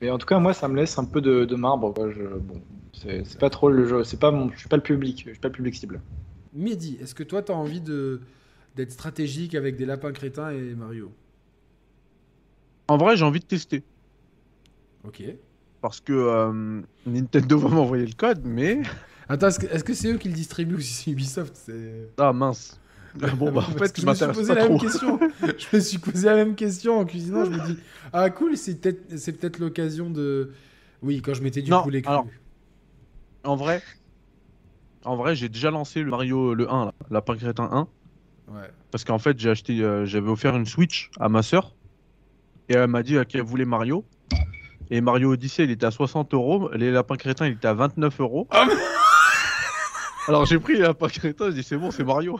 Mais 0.00 0.10
en 0.10 0.16
tout 0.16 0.26
cas, 0.26 0.38
moi, 0.38 0.54
ça 0.54 0.66
me 0.68 0.76
laisse 0.76 0.98
un 0.98 1.04
peu 1.04 1.20
de, 1.20 1.44
de 1.44 1.54
marbre. 1.56 1.92
quoi. 1.92 2.10
Je, 2.10 2.22
bon, 2.22 2.54
c'est 2.92 3.38
pas 3.38 3.50
trop 3.50 3.70
le 3.70 3.86
jeu. 3.86 4.04
C'est 4.04 4.18
pas 4.20 4.30
mon, 4.30 4.50
je 4.52 4.58
suis 4.58 4.68
pas 4.68 4.76
le 4.76 4.82
public. 4.82 5.24
Je 5.26 5.30
suis 5.32 5.40
pas 5.40 5.48
le 5.48 5.54
public 5.54 5.74
cible. 5.74 6.00
Mehdi, 6.54 6.98
est-ce 7.00 7.14
que 7.14 7.22
toi, 7.22 7.42
tu 7.42 7.52
as 7.52 7.54
envie 7.56 7.80
de 7.80 8.20
d'être 8.76 8.92
stratégique 8.92 9.54
avec 9.54 9.76
des 9.76 9.84
lapins 9.86 10.12
crétins 10.12 10.50
et 10.50 10.74
Mario? 10.74 11.12
En 12.88 12.96
vrai, 12.96 13.16
j'ai 13.16 13.24
envie 13.24 13.40
de 13.40 13.44
tester. 13.44 13.82
Ok. 15.04 15.22
Parce 15.80 16.00
que 16.00 16.12
euh, 16.12 16.80
Nintendo 17.06 17.58
va 17.58 17.68
m'envoyer 17.68 18.06
le 18.06 18.12
code, 18.14 18.40
mais. 18.44 18.82
Attends, 19.28 19.48
est-ce 19.48 19.84
que 19.84 19.94
c'est 19.94 20.12
eux 20.12 20.18
qui 20.18 20.28
le 20.28 20.34
distribuent 20.34 20.74
ou 20.76 20.80
si 20.80 20.92
c'est 20.92 21.10
Ubisoft? 21.12 21.54
C'est... 21.56 22.08
Ah 22.18 22.32
mince. 22.32 22.78
Bon, 23.36 23.50
bah, 23.50 23.62
en 23.68 23.72
Parce 23.72 23.90
fait, 23.90 23.92
que 23.94 24.00
je 24.02 24.06
me 24.06 24.14
suis 24.14 24.26
posé 24.26 24.54
la 24.54 24.68
même 24.68 24.78
question. 24.78 25.18
je 25.58 25.76
me 25.76 25.80
suis 25.80 25.98
posé 25.98 26.26
la 26.26 26.36
même 26.36 26.54
question 26.54 26.98
en 27.00 27.04
cuisinant. 27.04 27.44
Je 27.44 27.50
me 27.50 27.66
dis, 27.66 27.76
ah 28.12 28.30
cool, 28.30 28.56
c'est 28.56 28.76
peut-être 28.80 29.18
c'est 29.18 29.32
peut-être 29.32 29.58
l'occasion 29.58 30.10
de. 30.10 30.52
Oui, 31.02 31.20
quand 31.20 31.34
je 31.34 31.42
mettais 31.42 31.60
du 31.62 31.70
Non, 31.72 31.82
poulet 31.82 32.02
cru. 32.02 32.12
alors- 32.12 32.26
En 33.44 33.56
vrai, 33.56 33.82
en 35.04 35.16
vrai, 35.16 35.34
j'ai 35.34 35.48
déjà 35.48 35.70
lancé 35.70 36.02
le 36.02 36.10
Mario 36.10 36.54
le 36.54 36.70
1, 36.70 36.84
là, 36.86 36.92
Lapin 37.10 37.36
Crétin 37.36 37.68
1. 37.72 37.88
Ouais. 38.52 38.68
Parce 38.90 39.04
qu'en 39.04 39.18
fait, 39.18 39.38
j'ai 39.38 39.50
acheté, 39.50 39.80
euh, 39.80 40.04
j'avais 40.04 40.28
offert 40.28 40.56
une 40.56 40.66
Switch 40.66 41.10
à 41.18 41.28
ma 41.28 41.42
sœur. 41.42 41.74
Et 42.68 42.74
elle 42.74 42.86
m'a 42.88 43.02
dit 43.02 43.16
euh, 43.16 43.24
qu'elle 43.24 43.42
voulait 43.42 43.64
Mario. 43.64 44.04
Et 44.90 45.00
Mario 45.00 45.32
Odyssey, 45.32 45.64
il 45.64 45.70
était 45.70 45.86
à 45.86 45.90
60 45.90 46.34
euros. 46.34 46.70
Les 46.74 46.90
lapins 46.90 47.16
crétins, 47.16 47.46
il 47.46 47.52
était 47.52 47.68
à 47.68 47.74
29 47.74 48.20
euros. 48.20 48.46
Ah, 48.50 48.64
mais- 48.66 48.74
Alors 50.28 50.44
j'ai 50.44 50.58
pris 50.58 50.74
les 50.74 50.80
lapins 50.82 51.08
crétins, 51.08 51.46
j'ai 51.46 51.54
dit 51.54 51.62
c'est 51.62 51.76
bon, 51.76 51.90
c'est 51.90 52.04
Mario. 52.04 52.38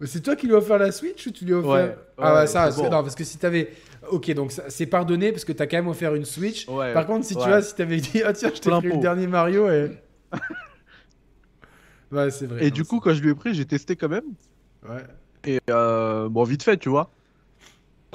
Mais 0.00 0.06
C'est 0.06 0.20
toi 0.20 0.34
qui 0.36 0.46
lui 0.46 0.54
as 0.54 0.58
offert 0.58 0.78
la 0.78 0.90
Switch 0.90 1.26
ou 1.26 1.30
tu 1.30 1.44
lui 1.44 1.52
as 1.54 1.58
offert 1.58 1.70
Ouais, 1.70 1.96
Ah 2.18 2.32
ouais, 2.34 2.40
ouais, 2.40 2.46
ça, 2.46 2.70
c'est 2.72 2.78
bon. 2.82 2.84
non, 2.90 3.02
parce 3.02 3.14
que 3.14 3.24
si 3.24 3.38
t'avais. 3.38 3.70
Ok, 4.10 4.30
donc 4.32 4.52
ça- 4.52 4.64
c'est 4.68 4.86
pardonné 4.86 5.30
parce 5.32 5.44
que 5.44 5.52
t'as 5.52 5.66
quand 5.66 5.76
même 5.76 5.88
offert 5.88 6.14
une 6.14 6.24
Switch. 6.24 6.66
Ouais. 6.68 6.92
Par 6.94 7.06
contre, 7.06 7.24
si 7.26 7.34
tu 7.34 7.40
vois, 7.40 7.62
si 7.62 7.74
t'avais 7.74 7.98
dit, 7.98 8.22
ah 8.24 8.32
tiens, 8.32 8.50
je 8.54 8.60
t'ai 8.60 8.70
pris 8.70 8.88
le 8.88 9.00
dernier 9.02 9.26
Mario 9.26 9.68
et. 9.70 9.90
ouais, 12.12 12.30
c'est 12.30 12.46
vrai. 12.46 12.66
Et 12.66 12.70
non, 12.70 12.74
du 12.74 12.84
coup, 12.84 13.00
quand 13.00 13.14
je 13.14 13.22
lui 13.22 13.30
ai 13.30 13.34
pris, 13.34 13.54
j'ai 13.54 13.66
testé 13.66 13.96
quand 13.96 14.08
même. 14.08 14.24
Ouais. 14.88 15.04
Et 15.44 15.60
euh, 15.70 16.28
bon, 16.28 16.44
vite 16.44 16.62
fait, 16.62 16.76
tu 16.78 16.88
vois. 16.88 17.10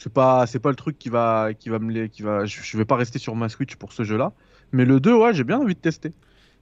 C'est 0.01 0.11
pas, 0.13 0.47
c'est 0.47 0.59
pas 0.59 0.69
le 0.69 0.75
truc 0.75 0.97
qui 0.97 1.09
va, 1.09 1.53
qui 1.53 1.69
va 1.69 1.79
me, 1.79 1.91
les- 1.91 2.09
qui 2.09 2.21
va. 2.21 2.45
Je, 2.45 2.61
je 2.61 2.77
vais 2.77 2.85
pas 2.85 2.95
rester 2.95 3.19
sur 3.19 3.35
ma 3.35 3.49
Switch 3.49 3.75
pour 3.75 3.91
ce 3.91 4.03
jeu-là. 4.03 4.31
Mais 4.71 4.85
le 4.85 4.99
2, 4.99 5.13
ouais, 5.13 5.33
j'ai 5.33 5.43
bien 5.43 5.59
envie 5.59 5.75
de 5.75 5.79
tester. 5.79 6.13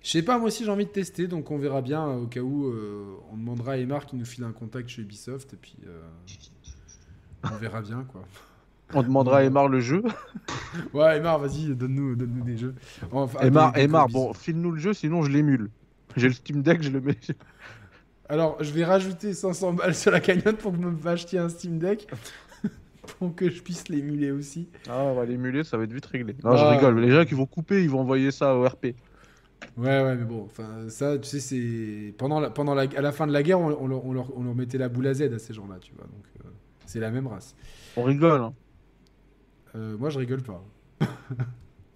Je 0.01 0.09
sais 0.09 0.23
pas, 0.23 0.37
moi 0.37 0.47
aussi 0.47 0.63
j'ai 0.63 0.71
envie 0.71 0.85
de 0.85 0.91
tester, 0.91 1.27
donc 1.27 1.51
on 1.51 1.57
verra 1.57 1.81
bien 1.81 2.07
euh, 2.07 2.21
au 2.21 2.27
cas 2.27 2.39
où 2.39 2.67
euh, 2.67 3.15
on 3.31 3.37
demandera 3.37 3.73
à 3.73 3.77
Emar 3.77 4.05
qui 4.05 4.15
nous 4.15 4.25
file 4.25 4.43
un 4.43 4.51
contact 4.51 4.87
chez 4.89 5.01
Ubisoft 5.01 5.53
et 5.53 5.57
puis 5.57 5.75
euh, 5.87 6.01
on 7.43 7.55
verra 7.57 7.81
bien 7.81 8.03
quoi. 8.03 8.23
On 8.93 9.03
demandera 9.03 9.39
à 9.39 9.43
Emar 9.43 9.67
le 9.67 9.79
jeu. 9.79 10.03
Ouais, 10.93 11.17
Emar, 11.17 11.39
vas-y, 11.39 11.73
donne-nous 11.75 12.15
donne 12.15 12.41
des 12.45 12.55
jeux. 12.57 12.75
Enfin, 13.11 13.39
Emar, 13.41 13.71
des- 13.73 13.79
des 13.79 13.85
Emar, 13.85 14.03
copies. 14.03 14.13
bon, 14.13 14.33
file-nous 14.33 14.71
le 14.71 14.79
jeu, 14.79 14.93
sinon 14.93 15.23
je 15.23 15.31
l'émule. 15.31 15.69
J'ai 16.15 16.27
le 16.27 16.33
Steam 16.33 16.61
Deck, 16.61 16.81
je 16.83 16.89
le 16.91 17.01
mets. 17.01 17.17
Alors, 18.29 18.61
je 18.63 18.71
vais 18.71 18.83
rajouter 18.85 19.33
500 19.33 19.73
balles 19.73 19.95
sur 19.95 20.11
la 20.11 20.19
cagnotte 20.19 20.57
pour 20.57 20.71
que 20.73 20.77
me 20.77 20.91
m'achetiez 20.91 21.39
un 21.39 21.49
Steam 21.49 21.79
Deck 21.79 22.07
pour 23.19 23.33
que 23.35 23.49
je 23.49 23.61
puisse 23.61 23.87
l'émuler 23.89 24.31
aussi. 24.31 24.67
Ah, 24.87 25.03
on 25.05 25.15
va 25.15 25.25
l'émuler, 25.25 25.63
ça 25.63 25.77
va 25.77 25.83
être 25.85 25.93
vite 25.93 26.05
réglé. 26.05 26.35
Non, 26.43 26.55
je 26.55 26.63
Ah. 26.63 26.69
rigole. 26.71 26.99
Les 26.99 27.11
gens 27.11 27.25
qui 27.25 27.33
vont 27.33 27.45
couper, 27.45 27.83
ils 27.83 27.89
vont 27.89 28.01
envoyer 28.01 28.31
ça 28.31 28.55
au 28.55 28.63
RP. 28.67 28.95
Ouais, 29.77 30.03
ouais, 30.03 30.15
mais 30.15 30.25
bon, 30.25 30.43
enfin, 30.45 30.87
ça, 30.89 31.17
tu 31.17 31.27
sais, 31.27 31.39
c'est. 31.39 32.13
Pendant 32.17 32.39
la, 32.39 32.49
pendant 32.51 32.75
la, 32.75 32.83
à 32.83 33.01
la 33.01 33.11
fin 33.11 33.25
de 33.25 33.33
la 33.33 33.41
guerre, 33.41 33.59
on, 33.59 33.71
on 33.79 33.87
leur, 33.87 34.05
on 34.05 34.13
leur- 34.13 34.37
on 34.37 34.43
leur 34.43 34.53
mettait 34.55 34.77
la 34.77 34.87
boule 34.89 35.07
à 35.07 35.13
Z 35.15 35.23
à 35.33 35.39
ces 35.39 35.53
gens-là, 35.53 35.77
tu 35.81 35.93
vois. 35.95 36.05
Donc, 36.05 36.23
euh, 36.45 36.49
c'est 36.85 36.99
la 36.99 37.09
même 37.09 37.25
race. 37.27 37.55
On 37.95 38.03
rigole. 38.03 38.41
hein. 38.41 38.53
Euh, 39.77 39.95
moi, 39.97 40.09
je 40.09 40.17
rigole 40.19 40.41
pas. 40.41 40.63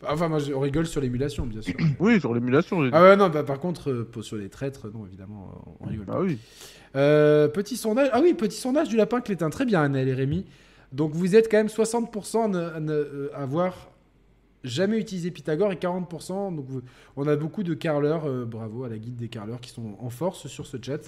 enfin, 0.07 0.27
moi, 0.29 0.39
je, 0.39 0.53
on 0.53 0.59
rigole 0.59 0.85
sur 0.87 1.01
l'émulation, 1.01 1.45
bien 1.45 1.61
sûr. 1.61 1.73
Oui, 1.99 2.19
sur 2.19 2.33
l'émulation, 2.33 2.87
ah 2.93 3.01
ouais, 3.01 3.15
non, 3.17 3.29
bah, 3.29 3.43
par 3.43 3.59
contre, 3.59 3.89
euh, 3.91 4.21
sur 4.21 4.37
les 4.37 4.49
traîtres, 4.49 4.89
non, 4.93 5.05
évidemment, 5.07 5.75
on 5.79 5.87
rigole 5.87 6.05
pas. 6.05 6.13
Ah 6.17 6.21
oui. 6.21 6.37
Euh, 6.95 7.47
petit 7.47 7.77
sondage. 7.77 8.09
Ah 8.13 8.19
oui, 8.21 8.33
petit 8.33 8.57
sondage 8.57 8.89
du 8.89 8.97
lapin 8.97 9.21
Clétin. 9.21 9.49
Très 9.49 9.65
bien, 9.65 9.81
Annelle 9.81 10.07
et 10.09 10.13
Rémi. 10.13 10.45
Donc 10.91 11.13
vous 11.13 11.35
êtes 11.37 11.49
quand 11.49 11.57
même 11.57 11.67
60% 11.69 12.43
à 12.43 12.47
ne- 12.49 12.79
ne- 12.79 13.29
avoir 13.33 13.91
jamais 14.65 14.99
utilisé 14.99 15.31
Pythagore 15.31 15.71
et 15.71 15.77
40%. 15.77 16.51
Donc 16.53 16.65
vous- 16.67 16.81
on 17.15 17.27
a 17.27 17.35
beaucoup 17.37 17.63
de 17.63 17.73
carleurs. 17.73 18.23
bravo 18.45 18.83
à 18.83 18.89
la 18.89 18.97
guide 18.97 19.15
des 19.15 19.29
carleurs 19.29 19.61
qui 19.61 19.69
sont 19.71 19.95
en 19.99 20.09
force 20.09 20.47
sur 20.47 20.67
ce 20.67 20.75
chat. 20.81 20.99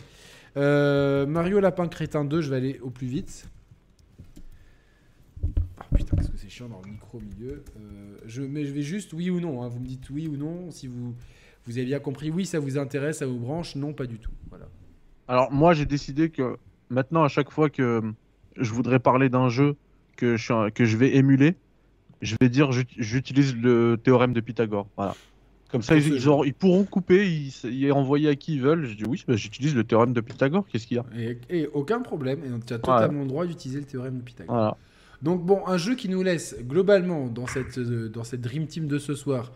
Mario 0.55 1.59
Lapin 1.59 1.87
Crétin 1.89 2.23
2, 2.23 2.39
je 2.41 2.49
vais 2.49 2.55
aller 2.55 2.79
au 2.81 2.89
plus 2.89 3.07
vite. 3.07 3.45
Ah 5.79 5.85
putain, 5.95 6.15
qu'est-ce 6.17 6.29
que 6.31 6.37
c'est 6.37 6.49
chiant 6.49 6.69
dans 6.69 6.81
le 6.85 6.91
micro 6.91 7.17
au 7.17 7.21
milieu. 7.21 7.63
Euh, 7.77 8.17
je, 8.25 8.41
mais 8.41 8.65
je 8.65 8.73
vais 8.73 8.81
juste 8.83 9.13
oui 9.13 9.29
ou 9.29 9.39
non. 9.39 9.63
hein. 9.63 9.67
Vous 9.69 9.79
me 9.79 9.85
dites 9.87 10.09
oui 10.09 10.27
ou 10.27 10.37
non. 10.37 10.69
Si 10.71 10.87
vous, 10.87 11.15
vous 11.65 11.77
avez 11.77 11.85
bien 11.85 11.99
compris, 11.99 12.29
oui, 12.29 12.45
ça 12.45 12.59
vous 12.59 12.77
intéresse, 12.77 13.19
ça 13.19 13.25
vous 13.25 13.39
branche. 13.39 13.75
Non, 13.75 13.93
pas 13.93 14.05
du 14.05 14.17
tout. 14.19 14.31
Voilà. 14.49 14.65
Alors 15.27 15.51
moi 15.51 15.73
j'ai 15.73 15.85
décidé 15.85 16.29
que 16.29 16.57
maintenant 16.89 17.23
à 17.23 17.27
chaque 17.29 17.49
fois 17.49 17.69
que 17.69 18.01
je 18.57 18.71
voudrais 18.71 18.99
parler 18.99 19.29
d'un 19.29 19.49
jeu 19.49 19.75
que 20.17 20.35
je, 20.35 20.69
que 20.69 20.83
je 20.85 20.97
vais 20.97 21.15
émuler, 21.15 21.55
je 22.21 22.35
vais 22.41 22.49
dire 22.49 22.71
j'ut- 22.71 22.85
j'utilise 22.97 23.55
le 23.55 23.97
théorème 24.03 24.33
de 24.33 24.41
Pythagore. 24.41 24.87
Voilà. 24.97 25.15
Comme 25.71 25.81
ça 25.81 25.95
ils, 25.95 26.03
ce 26.03 26.09
ils 26.09 26.19
jeu. 26.19 26.29
auront- 26.29 26.43
ils 26.43 26.53
pourront 26.53 26.83
couper, 26.83 27.27
ils, 27.27 27.51
ils 27.71 27.91
envoyer 27.93 28.29
à 28.29 28.35
qui 28.35 28.55
ils 28.55 28.61
veulent. 28.61 28.85
Je 28.85 28.95
dis 28.95 29.05
oui, 29.05 29.23
bah, 29.27 29.35
j'utilise 29.37 29.73
le 29.73 29.83
théorème 29.85 30.13
de 30.13 30.21
Pythagore. 30.21 30.67
Qu'est-ce 30.67 30.85
qu'il 30.85 30.97
y 30.97 30.99
a? 30.99 31.05
Et, 31.17 31.37
et 31.49 31.67
aucun 31.67 32.01
problème, 32.01 32.39
et 32.43 32.49
tu 32.65 32.73
as 32.73 32.77
totalement 32.79 33.21
le 33.21 33.27
droit 33.27 33.45
d'utiliser 33.47 33.79
le 33.79 33.85
théorème 33.87 34.17
de 34.17 34.21
Pythagore. 34.23 34.53
Voilà. 34.55 34.77
Donc 35.23 35.43
bon, 35.45 35.65
un 35.65 35.77
jeu 35.77 35.95
qui 35.95 36.09
nous 36.09 36.21
laisse 36.21 36.55
globalement 36.59 37.27
dans 37.27 37.47
cette, 37.47 37.77
euh, 37.77 38.11
Dream 38.33 38.67
Team 38.67 38.87
de 38.87 38.99
ce 38.99 39.15
soir 39.15 39.53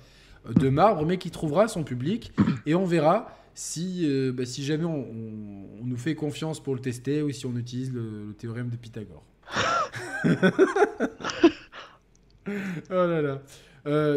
euh, 0.47 0.53
de 0.53 0.69
marbre, 0.69 1.05
mais 1.05 1.17
qui 1.17 1.29
trouvera 1.29 1.67
son 1.67 1.83
public, 1.83 2.31
et 2.65 2.73
on 2.73 2.85
verra 2.85 3.27
si, 3.53 4.03
euh, 4.05 4.31
bah, 4.31 4.45
si 4.45 4.63
jamais 4.63 4.85
on, 4.85 5.05
nous 5.83 5.97
fait 5.97 6.15
confiance 6.15 6.61
pour 6.63 6.73
le 6.73 6.79
tester 6.79 7.21
ou 7.21 7.31
si 7.31 7.45
on 7.45 7.55
utilise 7.57 7.91
le, 7.91 8.33
théorème 8.37 8.69
de 8.69 8.77
Pythagore. 8.77 9.25
oh 12.45 12.51
là 12.89 13.21
là. 13.21 13.41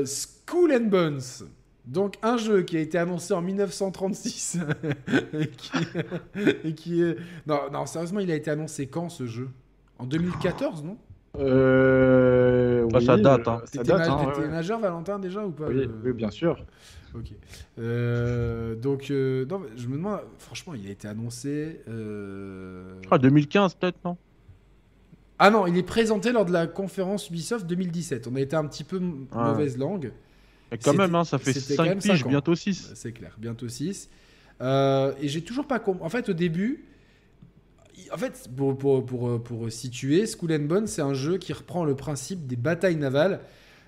Skull 0.05 0.73
and 0.73 0.87
Bones. 0.87 1.49
Donc 1.85 2.17
un 2.23 2.37
jeu 2.37 2.63
qui 2.63 2.77
a 2.77 2.81
été 2.81 2.97
annoncé 2.97 3.35
en 3.35 3.43
1936 3.43 4.59
et, 5.33 6.75
qui, 6.75 7.03
est... 7.03 7.17
Non, 7.47 7.87
sérieusement, 7.87 8.21
il 8.21 8.31
a 8.31 8.37
été 8.37 8.53
annoncé 8.53 8.87
quand 8.87 9.09
ce 9.09 9.27
jeu? 9.27 9.49
En 9.99 10.07
2014, 10.07 10.85
non? 10.85 10.97
Euh, 11.39 12.83
oui, 12.93 13.05
ça 13.05 13.17
date, 13.17 13.47
hein. 13.49 13.61
ça 13.65 13.71
T'étais 13.71 13.85
date, 13.85 13.99
ma- 14.09 14.15
hein, 14.15 14.27
t'étais 14.27 14.41
ouais, 14.47 14.49
majeur, 14.49 14.81
Valentin, 14.81 15.19
déjà 15.19 15.45
ou 15.47 15.51
pas 15.51 15.67
Oui, 15.69 15.85
Euh, 15.85 15.89
oui, 16.05 16.13
bien 16.13 16.31
sûr. 16.31 16.65
Ok. 17.15 17.33
Euh, 17.79 18.75
donc, 18.75 19.11
euh, 19.11 19.45
non, 19.47 19.63
je 19.77 19.87
me 19.89 19.97
demande, 19.97 20.21
franchement, 20.39 20.75
il 20.75 20.87
a 20.87 20.91
été 20.91 21.09
annoncé. 21.09 21.81
euh, 21.89 23.01
Ah, 23.11 23.19
2015 23.19 23.75
peut-être, 23.75 23.99
non? 24.05 24.17
Ah 25.39 25.51
non, 25.51 25.67
il 25.67 25.77
est 25.79 25.83
présenté 25.83 26.33
lors 26.33 26.45
de 26.45 26.53
la 26.53 26.67
conférence 26.67 27.29
Ubisoft 27.31 27.67
2017. 27.67 28.29
On 28.31 28.37
a 28.37 28.41
été 28.41 28.57
un 28.57 28.67
petit 28.67 28.85
peu 28.85 28.99
Ouais. 28.99 29.05
mauvaise 29.33 29.79
langue. 29.79 30.13
Et 30.73 30.79
quand 30.79 30.95
même, 30.95 31.15
hein, 31.15 31.25
ça 31.25 31.39
fait 31.39 31.53
c'était 31.53 31.77
quand 31.77 31.85
5 31.85 31.89
même 31.89 31.99
piges, 31.99 32.19
cinq 32.21 32.27
ans. 32.27 32.31
bientôt 32.31 32.55
6. 32.55 32.93
C'est 32.95 33.13
clair, 33.13 33.35
bientôt 33.39 33.69
6. 33.69 34.09
et 34.61 35.29
j'ai 35.29 35.43
toujours 35.43 35.67
pas 35.67 35.79
compris. 35.79 36.05
En 36.05 36.11
fait, 36.11 36.29
au 36.29 36.33
début, 36.35 36.85
en 38.13 38.17
fait, 38.19 38.49
pour, 38.57 38.77
pour, 38.79 39.05
pour, 39.05 39.43
pour 39.43 39.71
situer, 39.73 40.27
Skull 40.27 40.53
and 40.53 40.61
Bones, 40.67 40.87
c'est 40.87 41.03
un 41.03 41.15
jeu 41.15 41.39
qui 41.39 41.53
reprend 41.53 41.85
le 41.85 41.95
principe 41.97 42.47
des 42.47 42.57
batailles 42.57 42.97
navales 42.97 43.41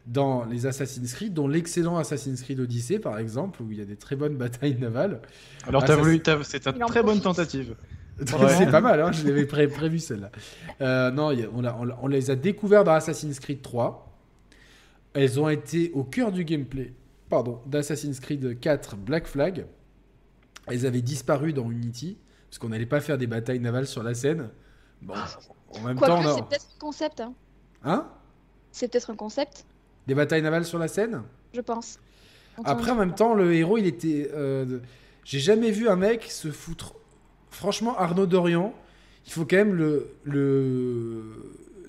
dans 0.07 0.45
les 0.45 0.67
Assassin's 0.67 1.13
Creed, 1.15 1.33
dont 1.33 1.47
l'excellent 1.47 1.97
Assassin's 1.97 2.43
Creed 2.43 2.59
Odyssey, 2.61 2.99
par 2.99 3.19
exemple, 3.19 3.63
où 3.63 3.71
il 3.71 3.79
y 3.79 3.81
a 3.81 3.85
des 3.85 3.97
très 3.97 4.17
bonnes 4.17 4.37
batailles 4.39 4.77
navales. 4.79 5.23
Alors, 5.67 5.85
t'as 5.85 5.97
voulu, 5.97 6.15
c'est- 6.17 6.23
t'as- 6.23 6.43
c'est 6.45 6.67
une 6.67 6.85
très 6.87 7.03
bonne 7.03 7.21
tentative. 7.21 7.75
C'est 8.27 8.71
pas 8.71 8.83
mal, 8.83 9.01
hein, 9.01 9.11
je 9.11 9.27
l'avais 9.27 9.47
pré- 9.47 9.67
prévu 9.69 9.99
celle-là. 9.99 10.31
Euh, 10.83 11.11
non, 11.11 11.31
a- 11.31 11.97
on 12.03 12.07
les 12.07 12.31
a 12.31 12.37
découvertes 12.37 12.85
dans 12.87 12.93
Assassin's 12.93 13.41
Creed 13.41 13.63
3. 13.63 14.15
Elles 15.15 15.41
ont 15.41 15.49
été 15.49 15.91
au 15.95 16.05
cœur 16.05 16.31
du 16.31 16.45
gameplay 16.45 16.93
pardon, 17.31 17.61
d'Assassin's 17.67 18.21
Creed 18.21 18.61
4 18.61 18.97
Black 18.97 19.27
Flag. 19.27 19.65
Elles 20.67 20.85
avaient 20.87 21.01
disparu 21.01 21.55
dans 21.55 21.71
Unity, 21.71 22.19
parce 22.53 22.59
qu'on 22.59 22.69
n'allait 22.69 22.85
pas 22.85 23.01
faire 23.01 23.17
des 23.17 23.27
batailles 23.27 23.61
navales 23.61 23.87
sur 23.87 24.03
la 24.03 24.13
scène. 24.13 24.51
Bon, 25.01 25.15
en 25.71 25.81
même 25.81 25.99
temps, 25.99 26.19
on 26.21 26.27
a- 26.27 26.35
c'est 26.35 26.43
peut-être 26.43 26.67
un 26.77 26.79
concept. 26.79 27.21
hein. 27.23 27.33
Hein? 27.83 28.07
C'est 28.73 28.93
peut-être 28.93 29.09
un 29.09 29.17
concept, 29.17 29.65
Des 30.07 30.15
batailles 30.15 30.43
navales 30.43 30.67
sur 30.67 30.79
la 30.79 30.87
scène 30.89 31.23
je 31.55 31.63
pense. 31.63 31.99
Après, 32.65 32.91
en 32.91 32.97
même 32.97 33.15
temps, 33.15 33.33
le 33.33 33.55
héros, 33.55 33.79
il 33.79 33.87
était. 33.87 34.31
euh, 34.35 34.67
de- 34.67 34.83
J'ai 35.25 35.39
jamais 35.39 35.71
vu 35.71 35.89
un 35.89 35.97
mec 35.97 36.25
se 36.31 36.51
foutre. 36.51 36.93
Franchement, 37.51 37.97
Arnaud 37.99 38.27
Dorian, 38.27 38.75
il 39.27 39.33
faut 39.33 39.47
quand 39.47 39.57
même 39.57 39.73
le. 39.75 40.09
le... 40.25 41.23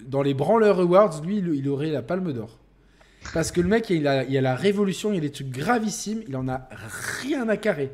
Dans 0.05 0.21
les 0.21 0.33
Branleur 0.33 0.79
Awards, 0.79 1.21
lui, 1.23 1.39
il, 1.39 1.47
il 1.55 1.67
aurait 1.67 1.89
la 1.91 2.01
palme 2.01 2.31
d'or. 2.31 2.57
Parce 3.33 3.51
que 3.51 3.59
le 3.59 3.67
mec, 3.67 3.89
il 3.89 4.07
a, 4.07 4.23
il 4.23 4.37
a 4.37 4.41
la 4.41 4.55
révolution, 4.55 5.11
il 5.11 5.15
y 5.15 5.17
a 5.17 5.21
des 5.21 5.31
trucs 5.31 5.49
gravissimes, 5.49 6.23
il 6.27 6.35
en 6.37 6.47
a 6.47 6.67
rien 7.21 7.49
à 7.49 7.57
carrer. 7.57 7.91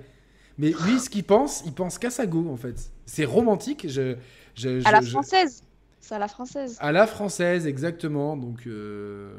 Mais 0.59 0.73
lui, 0.85 0.99
ce 0.99 1.09
qu'il 1.09 1.23
pense, 1.23 1.63
il 1.65 1.71
pense 1.73 1.97
qu'à 1.97 2.09
sa 2.11 2.27
go, 2.27 2.47
en 2.51 2.57
fait. 2.57 2.91
C'est 3.07 3.25
romantique. 3.25 3.87
Je, 3.89 4.15
je- 4.55 4.85
À 4.85 4.91
la 4.91 5.01
française. 5.01 5.63
C'est 6.01 6.15
à 6.15 6.19
la 6.19 6.27
française. 6.27 6.77
à 6.79 6.91
la 6.91 7.07
française, 7.07 7.65
exactement. 7.65 8.37
Donc, 8.37 8.67
euh, 8.67 9.31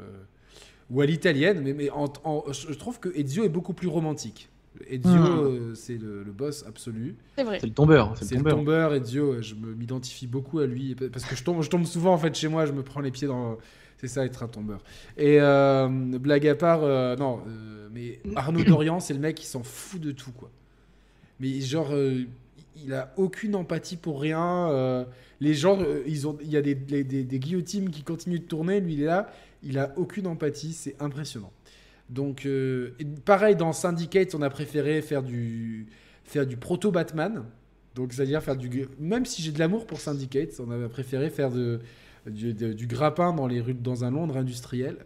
Ou 0.89 0.99
à 1.01 1.05
l'italienne. 1.05 1.61
Mais, 1.63 1.73
mais 1.73 1.89
en- 1.91 2.11
en- 2.25 2.43
je 2.51 2.73
trouve 2.73 2.99
que 2.99 3.07
Ezio 3.17 3.43
est 3.45 3.49
beaucoup 3.49 3.73
plus 3.73 3.87
romantique. 3.87 4.49
Ezio, 4.89 5.09
Hmm. 5.09 5.25
euh, 5.71 5.75
c'est 5.75 5.97
le, 5.97 6.23
le 6.23 6.31
boss 6.31 6.65
absolu. 6.67 7.15
C'est 7.37 7.43
vrai. 7.43 7.59
C'est 7.61 7.67
le 7.67 7.73
tombeur. 7.73 8.13
C'est 8.17 8.25
C'est 8.25 8.35
le 8.35 8.43
tombeur. 8.43 8.93
Ezio. 8.93 9.41
Je 9.41 9.55
m'identifie 9.55 10.27
beaucoup 10.27 10.59
à 10.59 10.65
lui. 10.65 10.95
Parce 10.95 11.23
que 11.25 11.35
je 11.35 11.43
tombe, 11.43 11.61
je 11.61 11.69
tombe 11.69 11.85
souvent, 11.85 12.13
en 12.13 12.17
fait, 12.17 12.35
chez 12.35 12.47
moi. 12.49 12.65
Je 12.65 12.71
me 12.73 12.83
prends 12.83 12.99
les 13.01 13.11
pieds 13.11 13.27
dans. 13.27 13.57
C'est 13.97 14.07
ça, 14.07 14.25
être 14.25 14.41
un 14.43 14.47
tombeur. 14.47 14.79
Et 15.17 15.39
euh, 15.39 15.87
blague 15.87 16.47
à 16.47 16.55
part, 16.55 16.81
euh, 16.83 17.15
non. 17.15 17.41
euh, 17.47 17.87
mais 17.91 18.19
Arnaud 18.35 18.63
Dorian, 18.65 18.99
c'est 18.99 19.13
le 19.13 19.19
mec 19.19 19.35
qui 19.35 19.45
s'en 19.45 19.61
fout 19.63 20.01
de 20.01 20.11
tout, 20.11 20.31
quoi. 20.31 20.49
Mais 21.41 21.59
genre, 21.59 21.89
euh, 21.91 22.23
il 22.81 22.93
a 22.93 23.11
aucune 23.17 23.55
empathie 23.55 23.97
pour 23.97 24.21
rien. 24.21 24.69
euh, 24.69 25.03
les 25.41 25.55
gens, 25.55 25.81
euh, 25.81 26.03
ils 26.05 26.27
ont, 26.27 26.37
il 26.41 26.51
y 26.51 26.55
a 26.55 26.61
des, 26.61 26.75
guillotines 26.75 27.89
qui 27.89 28.03
continuent 28.03 28.39
de 28.39 28.45
tourner. 28.45 28.79
Lui, 28.79 28.93
il 28.93 29.01
est 29.01 29.07
là. 29.07 29.27
Il 29.63 29.79
a 29.79 29.91
aucune 29.97 30.27
empathie. 30.27 30.71
C'est 30.71 30.95
impressionnant. 31.01 31.51
Donc, 32.09 32.47
pareil, 33.25 33.55
dans 33.55 33.73
Syndicate, 33.73 34.35
on 34.35 34.41
a 34.41 34.49
préféré 34.49 35.01
faire 35.01 35.23
du, 35.23 35.87
faire 36.25 36.45
du 36.45 36.57
proto-Batman. 36.57 37.45
Donc, 37.95 38.13
c'est-à-dire 38.13 38.43
faire 38.43 38.57
du. 38.57 38.87
Même 38.99 39.25
si 39.25 39.41
j'ai 39.41 39.51
de 39.51 39.59
l'amour 39.59 39.87
pour 39.87 39.99
Syndicate, 39.99 40.49
on 40.59 40.69
a 40.71 40.89
préféré 40.89 41.29
faire 41.29 41.49
de, 41.49 41.79
du, 42.27 42.53
du 42.53 42.85
grappin 42.85 43.33
dans, 43.33 43.47
les 43.47 43.61
rues, 43.61 43.73
dans 43.73 44.03
un 44.03 44.11
Londres 44.11 44.37
industriel. 44.37 44.97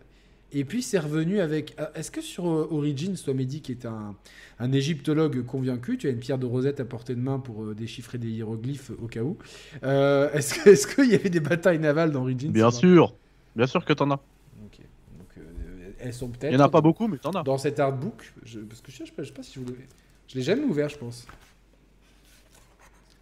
Et 0.51 0.63
puis, 0.63 0.81
c'est 0.83 0.99
revenu 0.99 1.39
avec. 1.41 1.75
euh, 1.79 1.87
Est-ce 1.95 2.11
que 2.11 2.21
sur 2.21 2.47
euh, 2.47 2.67
Origins, 2.71 3.15
toi, 3.21 3.33
Mehdi, 3.33 3.61
qui 3.61 3.71
est 3.73 3.85
un, 3.85 4.15
un 4.59 4.71
égyptologue 4.71 5.45
convaincu, 5.45 5.97
tu 5.97 6.07
as 6.07 6.11
une 6.11 6.19
pierre 6.19 6.37
de 6.37 6.45
Rosette 6.45 6.79
à 6.79 6.85
portée 6.85 7.15
de 7.15 7.19
main 7.19 7.39
pour 7.39 7.63
euh, 7.63 7.75
déchiffrer 7.75 8.17
des 8.17 8.29
hiéroglyphes 8.29 8.91
au 9.01 9.07
cas 9.07 9.21
où. 9.21 9.37
Euh, 9.83 10.31
Est-ce 10.31 10.53
que- 10.53 10.69
est-ce 10.71 10.87
qu'il 10.87 11.09
y 11.11 11.15
avait 11.15 11.29
des 11.29 11.39
batailles 11.41 11.79
navales 11.79 12.11
dans 12.11 12.21
Origins 12.21 12.51
Bien 12.51 12.71
sûr, 12.71 13.13
bien 13.55 13.67
sûr 13.67 13.83
que 13.83 13.91
t'en 13.93 14.11
as. 14.11 14.21
Ok. 14.65 14.79
Donc, 15.17 15.27
euh, 15.39 15.91
elles 15.99 16.13
sont 16.13 16.29
peut-être. 16.29 16.53
Il 16.53 16.57
y 16.57 16.61
en 16.61 16.65
a 16.65 16.69
pas 16.69 16.81
beaucoup, 16.81 17.07
mais 17.07 17.17
t'en 17.17 17.31
as. 17.31 17.43
Dans 17.43 17.57
cet 17.57 17.79
artbook, 17.79 18.33
je, 18.43 18.59
parce 18.61 18.79
que 18.81 18.91
je 18.91 18.97
je 18.99 19.03
sais 19.05 19.11
pas, 19.11 19.23
je 19.23 19.27
sais 19.29 19.33
pas 19.33 19.43
si 19.43 19.59
vous 19.59 19.65
l'avez. 19.65 19.87
Je 20.27 20.35
l'ai 20.35 20.41
jamais 20.43 20.63
ouvert, 20.63 20.87
je 20.89 20.97
pense. 20.97 21.27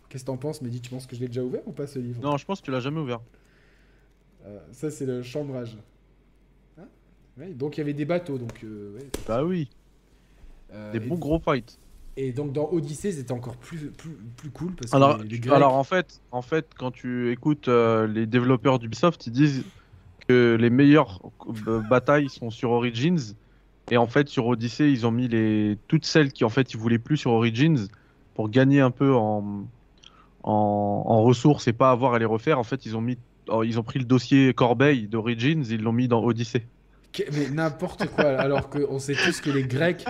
Qu'est-ce 0.10 0.24
que 0.24 0.28
t'en 0.28 0.38
penses, 0.38 0.62
Mehdi? 0.62 0.80
Tu 0.82 0.90
penses 0.92 1.08
que 1.08 1.16
je 1.16 1.22
l'ai 1.22 1.28
déjà 1.28 1.42
ouvert 1.44 1.62
ou 1.66 1.72
pas 1.72 1.88
ce 1.88 1.98
livre? 1.98 2.22
Non, 2.22 2.38
je 2.38 2.46
pense 2.46 2.60
que 2.60 2.66
tu 2.66 2.72
l'as 2.72 2.80
jamais 2.82 3.00
ouvert. 3.00 3.22
Euh, 4.46 4.60
Ça, 4.72 4.92
c'est 4.92 5.06
le 5.08 5.24
chambrage. 5.24 5.76
Ouais, 7.40 7.54
donc 7.54 7.78
il 7.78 7.80
y 7.80 7.82
avait 7.82 7.94
des 7.94 8.06
bateaux, 8.06 8.38
donc. 8.38 8.64
euh, 8.64 8.94
ouais. 8.96 9.08
Bah 9.28 9.44
oui, 9.44 9.70
Euh, 10.72 10.92
des 10.94 11.00
bons 11.00 11.18
gros 11.18 11.40
fights. 11.40 11.78
et 12.16 12.32
donc 12.32 12.52
dans 12.54 12.70
Odyssey, 12.72 13.12
c'était 13.12 13.32
encore 13.32 13.58
plus, 13.58 13.92
plus, 13.92 14.12
plus 14.38 14.50
cool 14.52 14.72
parce 14.76 14.92
que 14.92 14.96
Alors, 14.96 15.18
les, 15.18 15.30
les 15.30 15.40
Grecs- 15.40 15.54
alors 15.54 15.74
en 15.74 15.84
fait, 15.84 16.20
en 16.32 16.42
fait, 16.42 16.70
quand 16.78 16.92
tu 16.92 17.32
écoutes 17.32 17.68
euh, 17.68 18.08
les 18.08 18.26
développeurs 18.26 18.80
d'Ubisoft, 18.80 19.28
ils 19.28 19.32
disent 19.34 19.66
que 20.28 20.58
les 20.60 20.70
meilleures 20.70 21.20
batailles 21.90 22.30
sont 22.30 22.50
sur 22.50 22.72
Origins. 22.72 23.36
Et 23.92 23.98
en 23.98 24.08
fait, 24.08 24.30
sur 24.30 24.48
Odyssey, 24.48 24.92
ils 24.92 25.06
ont 25.06 25.12
mis 25.12 25.28
les 25.28 25.78
toutes 25.88 26.06
celles 26.06 26.32
qui 26.32 26.44
en 26.46 26.50
fait 26.50 26.74
ils 26.74 26.78
voulaient 26.78 27.00
plus 27.00 27.18
sur 27.18 27.32
Origins 27.32 27.88
pour 28.34 28.50
gagner 28.50 28.80
un 28.80 28.92
peu 28.92 29.14
en 29.14 29.68
en, 30.44 31.04
en 31.08 31.24
ressources 31.24 31.68
et 31.68 31.74
pas 31.74 31.92
avoir 31.92 32.14
à 32.16 32.20
les 32.20 32.26
refaire. 32.26 32.60
En 32.60 32.64
fait, 32.64 32.86
ils 32.86 32.98
ont 32.98 33.02
mis 33.02 33.18
oh, 33.50 33.64
ils 33.64 33.80
ont 33.80 33.84
pris 33.84 34.00
le 34.00 34.06
dossier 34.06 34.54
Corbeil 34.54 35.08
d'Origins, 35.08 35.64
ils 35.70 35.82
l'ont 35.82 35.94
mis 35.94 36.08
dans 36.08 36.24
Odyssey. 36.24 36.68
Mais 37.34 37.50
n'importe 37.50 38.08
quoi, 38.08 38.26
alors 38.26 38.70
qu'on 38.70 38.98
sait 39.00 39.14
tous 39.16 39.40
que 39.42 39.50
les 39.52 39.64
Grecs, 39.64 40.06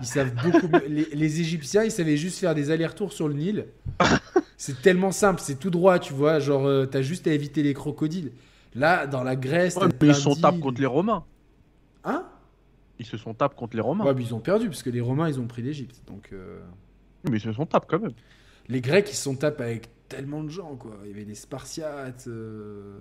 ils 0.00 0.06
savent 0.06 0.34
beaucoup 0.42 0.68
mieux. 0.68 0.86
Les, 0.88 1.04
les 1.12 1.40
Égyptiens, 1.40 1.84
ils 1.84 1.90
savaient 1.92 2.16
juste 2.16 2.38
faire 2.38 2.54
des 2.54 2.70
allers-retours 2.70 3.12
sur 3.12 3.28
le 3.28 3.34
Nil. 3.34 3.66
C'est 4.56 4.82
tellement 4.82 5.12
simple, 5.12 5.40
c'est 5.40 5.58
tout 5.58 5.70
droit, 5.70 5.98
tu 6.00 6.12
vois. 6.12 6.40
Genre, 6.40 6.66
euh, 6.66 6.86
t'as 6.86 7.02
juste 7.02 7.26
à 7.28 7.32
éviter 7.32 7.62
les 7.62 7.74
crocodiles. 7.74 8.32
Là, 8.74 9.06
dans 9.06 9.22
la 9.22 9.36
Grèce, 9.36 9.76
Ouais, 9.76 9.86
mais 10.00 10.08
ils 10.08 10.14
se 10.14 10.20
sont 10.22 10.34
tapés 10.34 10.58
contre 10.58 10.80
les 10.80 10.86
Romains. 10.86 11.24
Hein? 12.04 12.26
Ils 12.98 13.06
se 13.06 13.16
sont 13.16 13.34
tapés 13.34 13.54
contre 13.56 13.76
les 13.76 13.82
Romains. 13.82 14.04
Ouais, 14.04 14.14
mais 14.14 14.22
ils 14.22 14.34
ont 14.34 14.40
perdu, 14.40 14.66
parce 14.68 14.82
que 14.82 14.90
les 14.90 15.00
Romains, 15.00 15.28
ils 15.28 15.38
ont 15.38 15.46
pris 15.46 15.62
l'Égypte. 15.62 16.02
Donc, 16.08 16.30
euh, 16.32 16.58
Mais 17.30 17.36
ils 17.38 17.40
se 17.40 17.52
sont 17.52 17.66
tapés 17.66 17.86
quand 17.88 18.00
même. 18.00 18.12
les 18.68 18.80
Grecs, 18.80 19.08
ils 19.10 19.14
se 19.14 19.22
sont 19.22 19.36
tapés 19.36 19.62
avec 19.62 19.88
tellement 20.08 20.42
de 20.42 20.48
gens, 20.50 20.74
quoi. 20.74 20.96
Il 21.04 21.10
y 21.10 21.14
avait 21.14 21.24
des 21.24 21.34
Spartiates, 21.36 22.24
euh, 22.26 22.98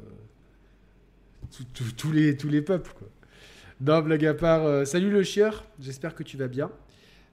tous 1.95 2.12
les, 2.12 2.38
tous 2.38 2.49
les 2.49 2.62
peuples, 2.62 2.91
quoi. 2.97 3.08
Non, 3.80 4.02
blague 4.02 4.26
à 4.26 4.34
part. 4.34 4.66
euh, 4.66 4.86
salut 4.86 5.12
le 5.12 5.24
chieur, 5.24 5.64
j'espère 5.80 6.16
que 6.16 6.24
tu 6.24 6.36
vas 6.38 6.48
bien. 6.48 6.72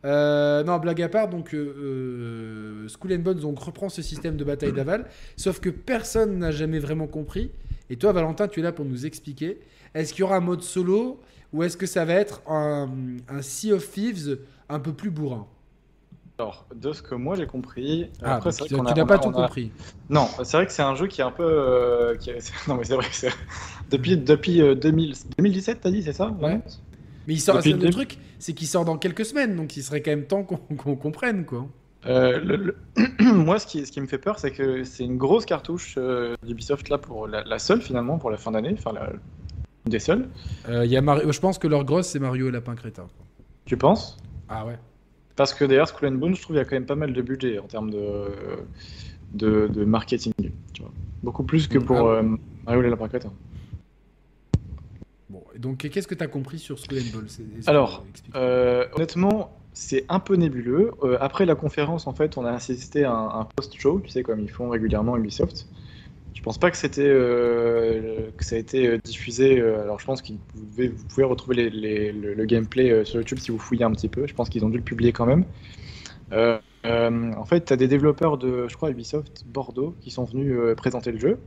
Euh, 0.05 0.63
non, 0.63 0.77
blague 0.79 1.01
à 1.01 1.09
part, 1.09 1.29
donc 1.29 1.55
euh, 1.55 2.87
Skull 2.89 3.15
and 3.15 3.21
Bones 3.21 3.41
donc, 3.41 3.59
reprend 3.59 3.89
ce 3.89 4.03
système 4.03 4.37
de 4.37 4.45
bataille 4.45 4.73
d'aval, 4.73 5.07
sauf 5.37 5.61
que 5.61 5.71
personne 5.71 6.39
n'a 6.39 6.51
jamais 6.51 6.79
vraiment 6.79 7.07
compris. 7.07 7.51
Et 7.89 7.97
toi, 7.97 8.13
Valentin, 8.13 8.47
tu 8.49 8.61
es 8.61 8.63
là 8.63 8.73
pour 8.73 8.85
nous 8.85 9.07
expliquer. 9.07 9.61
Est-ce 9.95 10.13
qu'il 10.13 10.21
y 10.21 10.23
aura 10.25 10.37
un 10.37 10.41
mode 10.41 10.63
solo 10.63 11.21
ou 11.55 11.63
est-ce 11.63 11.79
que 11.79 11.87
ça 11.87 12.05
va 12.05 12.15
être 12.15 12.43
un 12.49 12.89
Sea 13.41 13.73
of 13.73 13.91
Thieves 13.91 14.39
un 14.69 14.81
peu 14.81 14.93
plus 14.93 15.11
bourrin? 15.11 15.47
Alors, 16.39 16.66
de 16.74 16.93
ce 16.93 17.01
que 17.01 17.14
moi 17.14 17.37
j'ai 17.37 17.47
compris, 17.47 18.11
Ah, 18.22 18.35
après, 18.37 18.51
donc 18.51 18.59
c'est 18.59 18.64
tu 18.66 18.74
n'as 18.74 19.05
pas 19.05 19.14
a- 19.14 19.18
tout 19.18 19.28
a- 19.28 19.32
compris. 19.32 19.70
Non, 20.11 20.26
c'est 20.43 20.57
vrai 20.57 20.66
que 20.66 20.72
c'est 20.72 20.82
un 20.82 20.97
jeu 20.97 21.07
qui 21.07 21.20
est 21.20 21.24
un 21.24 21.30
peu. 21.30 21.45
euh, 21.45 22.16
qui 22.16 22.30
est- 22.30 22.53
Non, 22.68 22.74
mais 22.74 22.85
c'est 22.85 22.97
vrai 22.97 23.07
que 23.09 23.14
c'est. 23.14 23.30
Depuis, 23.91 24.16
depuis 24.16 24.61
euh, 24.61 24.74
2000 24.74 25.14
2017, 25.39 25.80
t'as 25.82 25.91
dit, 25.91 26.03
c'est 26.03 26.12
ça? 26.12 26.30
Ouais. 26.41 26.61
Mais 27.26 27.35
il 27.35 27.41
sort, 27.41 27.57
Depuis 27.57 27.72
le 27.74 27.91
truc, 27.91 28.18
c'est 28.41 28.53
qu'il 28.53 28.66
sort 28.66 28.85
dans 28.85 28.99
quelques 28.99 29.24
semaines, 29.24 29.55
donc 29.57 29.76
il 29.76 29.82
serait 29.82 30.03
quand 30.03 30.11
même 30.11 30.26
temps 30.26 30.43
qu'on 30.43 30.57
qu'on 30.76 30.97
comprenne, 30.97 31.45
quoi. 31.47 31.66
Euh, 32.07 32.39
le- 32.41 32.57
le- 32.57 32.76
Moi, 33.32 33.59
ce 33.61 33.66
qui, 33.66 33.87
ce 33.87 33.93
qui 33.93 34.01
me 34.01 34.07
fait 34.07 34.18
peur, 34.18 34.39
c'est 34.41 34.51
que 34.51 34.82
c'est 34.85 35.05
une 35.05 35.16
grosse 35.16 35.47
cartouche 35.47 35.95
euh, 35.99 36.35
d'Ubisoft 36.45 36.89
là 36.89 36.99
pour 36.99 37.28
la, 37.28 37.45
la 37.45 37.59
seule 37.61 37.80
finalement 37.80 38.18
pour 38.18 38.30
la 38.30 38.37
fin 38.39 38.51
d'année, 38.51 38.74
enfin 38.76 38.93
la, 38.93 39.09
une 39.87 39.91
des 39.91 40.01
seules. 40.01 40.28
Euh, 40.68 40.85
il 40.85 40.91
y 40.91 40.97
a 40.97 41.01
Mario- 41.01 41.30
je 41.32 41.41
pense 41.41 41.59
que 41.59 41.68
leur 41.68 41.85
grosse, 41.85 42.09
c'est 42.09 42.18
Mario 42.18 42.49
et 42.49 42.51
Lapin 42.51 42.74
Crétin. 42.74 43.05
quoi. 43.05 43.24
Tu 43.64 43.76
penses? 43.76 44.16
Ah 44.49 44.66
ouais. 44.66 44.78
Parce 45.37 45.53
que 45.53 45.64
d'ailleurs, 45.64 45.89
Skull 45.89 46.09
and 46.09 46.12
Bones, 46.12 46.37
je 46.37 46.43
trouve 46.43 46.55
qu'il 46.55 46.62
y 46.62 46.66
a 46.66 46.68
quand 46.68 46.76
même 46.76 46.87
pas 46.87 46.95
mal 46.95 47.12
de 47.12 47.22
budget 47.22 47.59
en 47.59 47.66
termes 47.66 47.91
de, 47.91 48.26
de, 49.32 49.68
de 49.68 49.85
marketing. 49.85 50.32
Tu 50.72 50.82
vois. 50.82 50.93
Beaucoup 51.22 51.43
plus 51.43 51.66
que 51.66 51.78
pour 51.78 52.09
Ah 52.09 52.16
euh, 52.16 52.37
Mario 52.64 52.80
et 52.80 52.85
les 52.85 52.91
lapins 52.91 53.09
crétins. 53.09 53.32
Bon, 55.28 55.43
et 55.55 55.59
donc 55.59 55.78
qu'est-ce 55.78 56.07
que 56.07 56.14
tu 56.14 56.22
as 56.22 56.28
compris 56.28 56.59
sur 56.59 56.78
Skull 56.78 56.99
and 56.99 57.16
Bones? 57.16 57.28
Alors. 57.66 58.05
Euh, 58.37 58.87
honnêtement, 58.95 59.59
c'est 59.72 60.05
un 60.09 60.20
peu 60.20 60.37
nébuleux. 60.37 60.93
Euh, 61.03 61.16
après 61.20 61.47
la 61.47 61.57
conférence, 61.57 62.07
en 62.07 62.12
fait, 62.12 62.37
on 62.39 62.45
a 62.45 62.53
assisté 62.53 63.03
à 63.05 63.12
un, 63.12 63.41
un 63.41 63.45
post-show, 63.45 64.01
tu 64.05 64.11
sais, 64.11 64.22
comme 64.22 64.39
ils 64.39 64.51
font 64.51 64.68
régulièrement 64.68 65.16
Ubisoft. 65.16 65.66
Je 66.35 66.43
pense 66.43 66.59
pas 66.59 66.70
que 66.70 66.76
c'était 66.76 67.03
euh, 67.07 68.30
que 68.37 68.45
ça 68.45 68.57
a 68.57 68.59
été 68.59 68.87
euh, 68.87 68.99
diffusé. 68.99 69.61
euh, 69.61 69.82
alors 69.82 70.01
je 70.01 70.05
pense 70.05 70.20
que 70.20 70.32
vous 70.32 70.66
pouvez, 70.66 70.89
vous 70.89 71.05
pouvez 71.05 71.24
retrouver 71.24 71.70
le, 71.70 72.45
gameplay 72.45 73.05
sur 73.05 73.20
YouTube 73.20 73.39
si 73.39 73.51
vous 73.51 73.59
fouillez 73.59 73.85
un 73.85 73.93
petit 73.93 74.09
peu. 74.09 74.26
Je 74.26 74.35
pense 74.35 74.51
qu'ils 74.51 74.64
ont 74.64 74.68
dû 74.68 74.76
le 74.76 74.82
publier 74.82 75.12
quand 75.12 75.26
même. 75.26 75.45
En 76.32 77.45
fait, 77.47 77.66
tu 77.66 77.72
as 77.72 77.76
des 77.76 77.89
développeurs 77.89 78.37
de, 78.37 78.66
je 78.68 78.76
crois, 78.76 78.91
Ubisoft 78.91 79.45
Bordeaux 79.47 79.95
qui 80.01 80.11
sont 80.11 80.24
venus 80.24 80.55
présenter 80.76 81.12
le 81.12 81.18
jeu. 81.18 81.39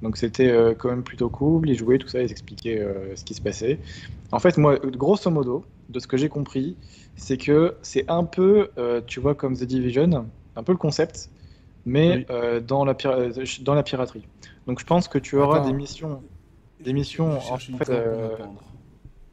Donc 0.00 0.16
c'était 0.16 0.74
quand 0.78 0.88
même 0.88 1.02
plutôt 1.02 1.28
cool. 1.28 1.68
Ils 1.68 1.76
jouaient 1.76 1.98
tout 1.98 2.08
ça, 2.08 2.22
ils 2.22 2.30
expliquaient 2.30 2.86
ce 3.16 3.24
qui 3.24 3.34
se 3.34 3.42
passait. 3.42 3.80
En 4.30 4.38
fait, 4.38 4.56
moi, 4.56 4.78
grosso 4.78 5.30
modo, 5.30 5.64
de 5.88 5.98
ce 5.98 6.06
que 6.06 6.16
j'ai 6.16 6.28
compris, 6.28 6.76
c'est 7.16 7.36
que 7.36 7.74
c'est 7.82 8.08
un 8.08 8.24
peu, 8.24 8.70
tu 9.06 9.20
vois, 9.20 9.34
comme 9.34 9.56
The 9.56 9.64
Division, 9.64 10.26
un 10.56 10.62
peu 10.62 10.72
le 10.72 10.78
concept, 10.78 11.30
mais 11.88 12.16
Oui. 12.18 12.26
euh, 12.30 12.60
dans, 12.60 12.84
la 12.84 12.94
pira- 12.94 13.18
euh, 13.18 13.44
dans 13.62 13.74
la 13.74 13.82
piraterie. 13.82 14.26
Donc 14.66 14.78
je 14.80 14.84
pense 14.86 15.08
que 15.08 15.18
tu 15.18 15.36
auras 15.36 15.58
Attends. 15.58 15.68
des 15.68 15.72
missions. 15.74 16.22
Des 16.80 16.92
missions, 16.92 17.38
Je 17.40 17.72
en 17.74 17.78
fait, 17.78 17.90
euh, 17.90 18.28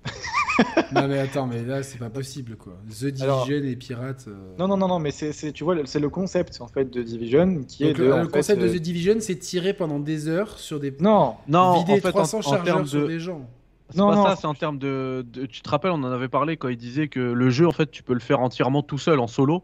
non 0.94 1.08
mais 1.08 1.20
attends, 1.20 1.46
mais 1.48 1.64
là 1.64 1.84
c'est 1.84 1.98
pas 1.98 2.10
possible 2.10 2.56
quoi. 2.56 2.74
The 2.90 3.06
Division 3.06 3.24
Alors- 3.26 3.50
et 3.52 3.76
Pirates. 3.76 4.26
euh, 4.28 4.56
Non, 4.58 4.68
non, 4.68 4.78
non, 4.78 4.88
non, 4.88 5.00
mais 5.00 5.12
c'est, 5.12 5.32
c'est- 5.34 5.52
tu 5.52 5.64
vois, 5.64 5.76
c'est 5.86 6.00
le 6.00 6.10
concept 6.10 6.60
en 6.62 6.68
fait 6.68 6.86
de 6.90 7.04
Division 7.04 7.64
qui 7.68 7.84
est 7.84 7.88
Donc, 7.90 7.98
de. 7.98 8.04
le, 8.04 8.14
en 8.14 8.18
le 8.20 8.26
fait, 8.26 8.32
concept 8.32 8.62
de 8.62 8.68
The 8.70 8.82
Division, 8.82 9.16
c'est 9.20 9.36
tirer 9.36 9.74
pendant 9.74 10.00
des 10.00 10.28
heures 10.28 10.58
sur 10.58 10.80
des. 10.80 10.96
Non, 11.00 11.36
Non, 11.48 11.80
vider 11.80 11.94
en 11.94 11.96
fait, 11.98 12.08
en, 12.08 12.12
300 12.12 12.38
en 12.38 12.42
chargeurs 12.42 12.64
termes 12.64 12.86
sur 12.88 13.02
de. 13.02 13.08
des 13.08 13.20
gens. 13.20 13.48
C'est 13.90 13.98
Non, 14.00 14.10
pas 14.10 14.16
non, 14.16 14.24
ça, 14.26 14.36
c'est 14.38 14.48
en 14.48 14.54
termes 14.56 14.80
de, 14.80 15.24
de- 15.32 15.46
Tu 15.46 15.62
te 15.62 15.70
rappelles, 15.70 15.92
on 15.92 16.02
en 16.04 16.12
avait 16.12 16.28
parlé 16.30 16.58
quand 16.58 16.70
il 16.70 16.78
disait 16.78 17.08
que 17.08 17.20
le 17.20 17.50
jeu, 17.52 17.68
en 17.68 17.72
fait, 17.72 17.92
tu 17.92 18.02
peux 18.02 18.14
le 18.16 18.20
faire 18.20 18.40
entièrement 18.40 18.82
tout 18.82 18.98
seul, 18.98 19.20
en 19.20 19.28
solo, 19.28 19.62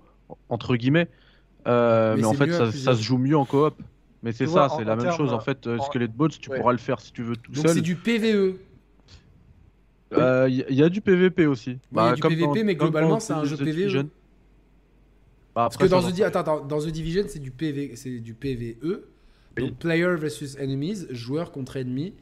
entre 0.50 0.76
guillemets. 0.76 1.08
Euh, 1.68 2.16
Mais 2.16 2.22
mais 2.22 2.28
en 2.28 2.34
fait, 2.34 2.52
ça, 2.72 2.96
se 2.96 3.02
joue 3.02 3.18
mieux 3.18 3.38
en 3.38 3.46
coop. 3.46 3.76
Mais 4.24 4.32
c'est 4.32 4.48
ça, 4.48 4.70
c'est 4.78 4.84
la 4.84 4.96
même 4.96 5.12
chose. 5.14 5.34
En 5.34 5.40
fait, 5.40 5.66
euh, 5.68 5.78
en- 5.78 5.84
Skelet 5.84 6.08
Boats, 6.08 6.30
tu 6.30 6.50
Ouais. 6.50 6.58
pourras 6.60 6.72
le 6.72 6.78
faire 6.78 7.00
si 7.00 7.12
tu 7.12 7.24
veux 7.24 7.36
tout 7.36 7.52
Donc 7.52 7.68
c'est 7.70 7.82
du 7.82 7.96
PVE. 7.96 8.56
Euh, 10.14 10.48
Il 10.50 10.76
y, 10.76 10.84
a 10.84 10.90
du 10.90 11.00
PVP 11.02 11.46
aussi. 11.48 11.78
Bah, 11.92 12.04
il 12.04 12.10
y 12.10 12.12
a 12.12 12.16
du 12.16 12.22
comme 12.22 12.36
PVP, 12.36 12.64
mais 12.64 12.76
comme 12.76 12.90
globalement, 12.90 13.12
dans 13.12 13.20
c'est 13.22 13.34
un 13.34 13.44
The 13.44 13.46
jeu 13.46 13.58
PVE. 13.58 13.66
Division. 13.72 14.04
Bah, 15.56 15.64
Parce 15.70 15.78
que 15.78 15.86
dans 15.86 16.02
The, 16.02 16.12
Di- 16.14 16.24
attends, 16.24 16.40
attends, 16.42 16.62
dans 16.66 16.80
The 16.80 16.88
Division, 16.88 17.24
c'est 17.28 17.40
du 17.40 17.52
PV, 17.52 17.94
du 18.20 18.34
PVE. 18.34 18.76
Oui. 18.84 19.00
Donc 19.58 19.76
player 19.80 20.16
versus 20.18 20.58
enemies, 20.60 21.06
joueur 21.12 21.52
contre 21.52 21.78
ennemi, 21.78 22.14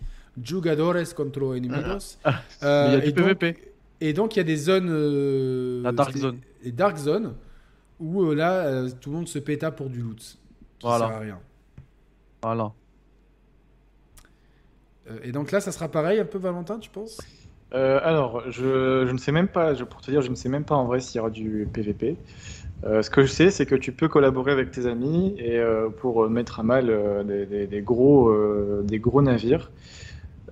jugadores 0.44 1.14
contre 1.16 1.56
enemigos. 1.56 2.18
Euh, 2.26 2.32
Mais 2.62 2.88
il 2.90 2.94
y 2.94 2.96
a 2.96 3.00
du 3.02 3.10
et 3.10 3.12
donc- 3.12 3.26
PVP. 3.40 3.58
Et 4.02 4.14
donc 4.14 4.36
il 4.36 4.40
y 4.40 4.42
a 4.42 4.46
des 4.46 4.56
zones, 4.56 4.90
euh, 4.90 5.82
La 5.84 5.92
dark 5.92 6.16
zone. 6.16 6.38
les 6.64 6.72
dark 6.72 6.98
zones, 6.98 7.34
où 8.00 8.24
euh, 8.24 8.36
là 8.36 8.66
euh, 8.68 8.90
tout 9.02 9.10
le 9.12 9.18
monde 9.18 9.28
se 9.28 9.40
péta 9.40 9.72
pour 9.72 9.90
du 9.90 10.02
loot, 10.02 10.38
Voilà. 10.82 11.08
sert 11.08 11.16
à 11.16 11.20
rien. 11.20 11.40
Voilà. 12.42 12.74
Euh, 15.10 15.20
et 15.24 15.32
donc 15.32 15.52
là, 15.52 15.60
ça 15.62 15.72
sera 15.72 15.88
pareil 15.90 16.20
un 16.20 16.26
peu 16.26 16.38
Valentin, 16.38 16.80
tu 16.80 16.90
penses? 16.90 17.18
Euh, 17.74 18.00
alors, 18.04 18.44
je, 18.50 19.06
je 19.08 19.12
ne 19.12 19.18
sais 19.18 19.32
même 19.32 19.48
pas, 19.48 19.76
je, 19.76 19.84
pour 19.84 20.02
te 20.02 20.10
dire, 20.10 20.22
je 20.22 20.30
ne 20.30 20.36
sais 20.36 20.50
même 20.50 20.64
pas 20.64 20.76
en 20.76 20.86
vrai 20.86 21.00
s'il 21.00 21.18
y 21.18 21.20
aura 21.20 21.30
du 21.30 21.68
PVP. 21.72 22.18
Euh, 22.86 23.02
ce 23.02 23.10
que 23.10 23.22
je 23.24 23.28
sais, 23.28 23.52
c'est 23.52 23.66
que 23.66 23.76
tu 23.76 23.92
peux 23.92 24.08
collaborer 24.08 24.52
avec 24.52 24.72
tes 24.72 24.88
amis 24.88 25.36
et 25.38 25.58
euh, 25.60 25.90
pour 25.90 26.30
mettre 26.30 26.60
à 26.60 26.64
mal 26.64 26.90
euh, 26.90 27.24
des, 27.24 27.46
des- 27.46 27.68
des 27.68 27.82
gros, 27.82 28.30
euh, 28.30 28.84
des 28.86 29.00
gros 29.00 29.22
navires. 29.22 29.70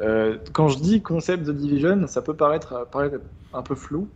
Euh, 0.02 0.38
quand 0.54 0.68
je 0.70 0.80
dis 0.80 1.02
concept 1.02 1.44
de 1.46 1.54
Division, 1.54 2.08
ça 2.08 2.22
peut 2.22 2.36
paraître, 2.36 2.88
paraître 2.92 3.20
un 3.54 3.62
peu 3.64 3.76
flou. 3.76 4.10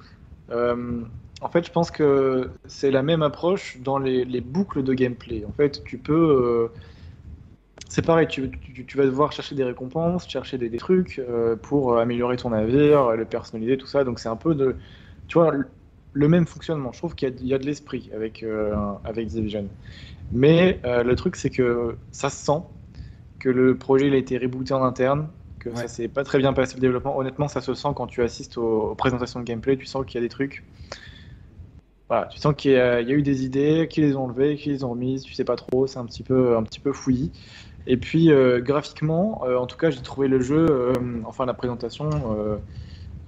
En 1.41 1.49
fait, 1.49 1.65
je 1.65 1.71
pense 1.71 1.89
que 1.91 2.51
c'est 2.65 2.91
la 2.91 3.01
même 3.01 3.23
approche 3.23 3.77
dans 3.79 3.97
les, 3.97 4.25
les 4.25 4.41
boucles 4.41 4.83
de 4.83 4.93
gameplay. 4.93 5.43
En 5.45 5.51
fait, 5.51 5.83
tu 5.83 5.97
peux. 5.97 6.13
euh, 6.13 6.67
c'est 7.89 8.05
pareil, 8.05 8.27
tu, 8.27 8.49
tu- 8.51 8.85
tu 8.85 8.97
vas 8.97 9.05
devoir 9.05 9.31
chercher 9.33 9.55
des 9.55 9.63
récompenses, 9.63 10.27
chercher 10.29 10.57
des, 10.57 10.69
des 10.69 10.77
trucs 10.77 11.19
euh, 11.19 11.55
pour 11.57 11.97
améliorer 11.97 12.37
ton 12.37 12.49
navire, 12.51 13.11
le 13.11 13.25
personnaliser, 13.25 13.77
tout 13.77 13.87
ça. 13.87 14.03
Donc 14.03 14.19
c'est 14.19 14.29
un 14.29 14.35
peu 14.37 14.55
de. 14.55 14.77
Tu 15.27 15.37
vois, 15.37 15.51
le, 16.13 16.27
même 16.27 16.45
fonctionnement. 16.47 16.91
Je 16.93 16.97
trouve 16.99 17.15
qu'il 17.15 17.29
y 17.29 17.31
a, 17.31 17.35
il 17.41 17.47
y 17.47 17.53
a 17.53 17.57
de 17.57 17.65
l'esprit 17.65 18.09
avec, 18.13 18.43
euh, 18.43 18.75
avec 19.03 19.27
Division. 19.27 19.67
Mais 20.31 20.81
euh, 20.85 21.03
le 21.03 21.15
truc, 21.15 21.35
c'est 21.37 21.49
que 21.51 21.97
ça 22.11 22.29
se 22.29 22.45
sent 22.45 22.61
que 23.39 23.49
le 23.49 23.77
projet 23.77 24.07
il 24.07 24.13
a 24.13 24.17
été 24.17 24.37
rebooté 24.39 24.73
en 24.73 24.83
interne, 24.83 25.29
que 25.59 25.69
Ouais. 25.69 25.75
ça 25.75 25.87
s'est 25.87 26.07
pas 26.09 26.23
très 26.23 26.39
bien 26.39 26.53
passé 26.53 26.75
le 26.75 26.81
développement. 26.81 27.17
Honnêtement, 27.17 27.47
ça 27.49 27.61
se 27.61 27.73
sent 27.75 27.89
quand 27.95 28.07
tu 28.07 28.21
assistes 28.23 28.57
aux, 28.57 28.91
aux 28.91 28.95
présentations 28.95 29.39
de 29.41 29.45
gameplay, 29.45 29.77
tu 29.77 29.85
sens 29.87 30.05
qu'il 30.05 30.15
y 30.15 30.23
a 30.23 30.25
des 30.25 30.29
trucs. 30.29 30.63
Voilà, 32.11 32.25
tu 32.25 32.39
sens 32.39 32.53
qu'il 32.57 32.71
y, 32.71 32.75
a 32.75 32.99
il 32.99 33.07
y 33.07 33.13
a 33.13 33.15
eu 33.15 33.21
des 33.21 33.45
idées, 33.45 33.87
qui 33.89 34.01
les 34.01 34.17
ont 34.17 34.25
enlevées, 34.25 34.57
qui 34.57 34.67
les 34.67 34.83
ont 34.83 34.89
remises, 34.89 35.23
tu 35.23 35.33
sais 35.33 35.45
pas 35.45 35.55
trop, 35.55 35.87
c'est 35.87 35.97
un 35.97 36.03
petit 36.03 36.23
peu, 36.23 36.57
un 36.57 36.63
petit 36.63 36.81
peu 36.81 36.91
fouillis. 36.91 37.31
Et 37.87 37.95
puis 37.95 38.33
euh, 38.33 38.59
graphiquement, 38.59 39.43
euh, 39.45 39.55
en 39.55 39.65
tout 39.65 39.77
cas, 39.77 39.91
j'ai 39.91 40.01
trouvé 40.01 40.27
le 40.27 40.41
jeu, 40.41 40.65
euh, 40.69 40.91
enfin 41.23 41.45
la 41.45 41.53
présentation, 41.53 42.09
euh, 42.37 42.57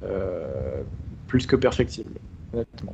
euh, 0.03 0.81
plus 1.27 1.47
que 1.47 1.55
perfectible, 1.55 2.11
honnêtement. 2.53 2.93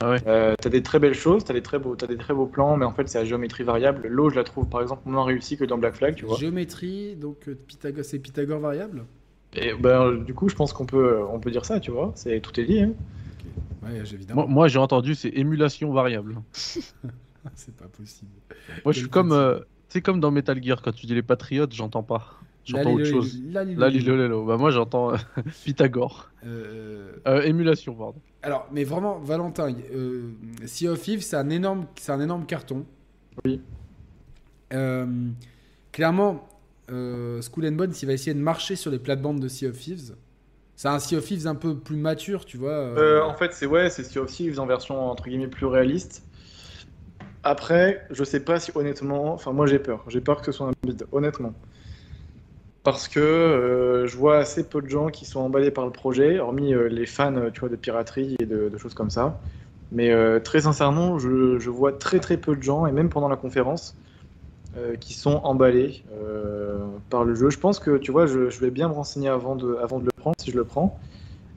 Ah 0.00 0.10
ouais. 0.10 0.18
Euh, 0.26 0.54
t'as 0.60 0.68
des 0.68 0.82
très 0.82 0.98
belles 0.98 1.14
choses, 1.14 1.44
t'as 1.44 1.54
des 1.54 1.62
très 1.62 1.78
beaux, 1.78 1.96
t'as 1.96 2.08
des 2.08 2.18
très 2.18 2.34
beaux 2.34 2.44
plans, 2.44 2.76
mais 2.76 2.84
en 2.84 2.92
fait 2.92 3.08
c'est 3.08 3.18
à 3.18 3.24
géométrie 3.24 3.64
variable. 3.64 4.08
L'eau, 4.08 4.28
je 4.28 4.36
la 4.36 4.44
trouve 4.44 4.66
par 4.66 4.82
exemple 4.82 5.08
moins 5.08 5.24
réussie 5.24 5.56
que 5.56 5.64
dans 5.64 5.78
Black 5.78 5.94
Flag, 5.94 6.14
tu 6.14 6.26
vois. 6.26 6.36
Géométrie, 6.36 7.16
donc 7.16 7.48
Pythagore, 7.66 8.04
c'est 8.04 8.18
Pythagore 8.18 8.60
variable? 8.60 9.04
Et 9.54 9.72
ben 9.72 10.12
du 10.12 10.34
coup, 10.34 10.50
je 10.50 10.54
pense 10.54 10.74
qu'on 10.74 10.84
peut, 10.84 11.20
on 11.32 11.40
peut 11.40 11.50
dire 11.50 11.64
ça, 11.64 11.80
tu 11.80 11.90
vois. 11.90 12.12
C'est 12.16 12.40
tout 12.40 12.60
est 12.60 12.64
dit. 12.64 12.82
Hein. 12.82 12.92
Ouais, 13.82 14.04
j'ai- 14.04 14.14
évidemment. 14.14 14.42
Moi, 14.42 14.50
moi, 14.50 14.68
j'ai 14.68 14.78
entendu, 14.78 15.14
c'est 15.14 15.30
émulation 15.30 15.92
variable. 15.92 16.36
c'est 16.52 17.76
pas 17.76 17.88
possible. 17.88 18.30
Moi, 18.84 18.92
je 18.92 19.00
suis 19.00 19.08
comme, 19.08 19.32
euh, 19.32 19.60
comme 20.04 20.20
dans 20.20 20.30
Metal 20.30 20.62
Gear, 20.62 20.80
quand 20.82 20.92
tu 20.92 21.06
dis 21.06 21.14
les 21.14 21.22
patriotes, 21.22 21.72
j'entends 21.72 22.02
pas. 22.02 22.38
J'entends 22.64 22.92
autre 22.92 23.04
chose. 23.04 23.40
lali, 23.50 23.74
Là, 23.74 23.88
loli. 23.88 23.98
Lilo 23.98 24.16
Lelo. 24.16 24.44
Bah, 24.46 24.56
moi, 24.56 24.70
j'entends 24.70 25.12
euh, 25.14 25.16
Pythagore. 25.64 26.30
Euh, 26.46 27.12
Euh, 27.26 27.42
émulation, 27.42 27.92
pardon. 27.94 28.20
Alors, 28.42 28.68
mais 28.72 28.84
vraiment, 28.84 29.18
Valentin, 29.18 29.74
euh, 29.92 30.30
Sea 30.66 30.88
of 30.88 31.00
Thieves, 31.02 31.22
c'est 31.22 31.36
un 31.36 31.50
énorme, 31.50 31.86
c'est 31.96 32.12
un 32.12 32.20
énorme 32.20 32.46
carton. 32.46 32.84
Oui. 33.44 33.60
Euh, 34.72 35.06
clairement, 35.90 36.48
euh, 36.90 37.42
Skull 37.42 37.66
and 37.66 37.72
Bones, 37.72 37.92
il 38.00 38.06
va 38.06 38.12
essayer 38.12 38.34
de 38.34 38.40
marcher 38.40 38.76
sur 38.76 38.90
les 38.92 38.98
plates-bandes 38.98 39.40
de 39.40 39.48
Sea 39.48 39.66
of 39.66 39.78
Thieves. 39.78 40.14
C'est 40.76 40.88
un 40.88 40.98
Sea 40.98 41.16
of 41.16 41.24
Thieves 41.24 41.46
un 41.46 41.54
peu 41.54 41.76
plus 41.76 41.96
mature, 41.96 42.44
tu 42.44 42.56
vois. 42.56 42.70
euh, 42.70 42.96
Euh, 42.98 43.24
en 43.24 43.34
fait, 43.34 43.52
c'est 43.52 43.66
ouais, 43.66 43.90
c'est 43.90 44.04
Sea 44.04 44.18
of 44.18 44.26
Thieves 44.30 44.58
en 44.58 44.66
version 44.66 45.10
entre 45.10 45.24
guillemets 45.24 45.46
plus 45.46 45.66
réaliste. 45.66 46.24
Après, 47.44 48.06
je 48.10 48.24
sais 48.24 48.40
pas 48.40 48.60
si 48.60 48.70
honnêtement, 48.74 49.34
enfin 49.34 49.52
moi 49.52 49.66
j'ai 49.66 49.80
peur, 49.80 50.04
j'ai 50.08 50.20
peur 50.20 50.40
que 50.40 50.46
ce 50.46 50.52
soit 50.52 50.68
un 50.68 50.72
bide, 50.84 51.06
honnêtement. 51.12 51.54
Parce 52.84 53.08
que 53.08 53.20
euh, 53.20 54.06
je 54.06 54.16
vois 54.16 54.38
assez 54.38 54.68
peu 54.68 54.80
de 54.80 54.88
gens 54.88 55.08
qui 55.08 55.24
sont 55.24 55.40
emballés 55.40 55.70
par 55.70 55.84
le 55.84 55.92
projet, 55.92 56.38
hormis 56.38 56.74
les 56.90 57.06
fans, 57.06 57.50
tu 57.52 57.60
vois, 57.60 57.68
de 57.68 57.76
piraterie 57.76 58.36
et 58.40 58.46
de, 58.46 58.76
choses 58.76 58.94
comme 58.94 59.10
ça. 59.10 59.40
Mais 59.92 60.12
très 60.40 60.62
sincèrement, 60.62 61.18
je 61.18 61.70
vois 61.70 61.92
très 61.92 62.18
très 62.18 62.36
peu 62.36 62.56
de 62.56 62.62
gens, 62.62 62.86
et 62.86 62.92
même 62.92 63.08
pendant 63.08 63.28
la 63.28 63.36
conférence, 63.36 63.96
euh, 64.76 64.96
qui 64.96 65.12
sont 65.12 65.40
emballés 65.44 66.02
euh, 66.12 66.86
par 67.10 67.24
le 67.24 67.34
jeu. 67.34 67.50
Je 67.50 67.58
pense 67.58 67.78
que, 67.78 67.98
tu 67.98 68.10
vois, 68.10 68.26
je, 68.26 68.48
je 68.50 68.60
vais 68.60 68.70
bien 68.70 68.88
me 68.88 68.94
renseigner 68.94 69.28
avant 69.28 69.54
de, 69.56 69.76
avant 69.76 69.98
de 69.98 70.04
le 70.04 70.10
prendre, 70.16 70.34
si 70.40 70.50
je 70.50 70.56
le 70.56 70.64
prends. 70.64 70.98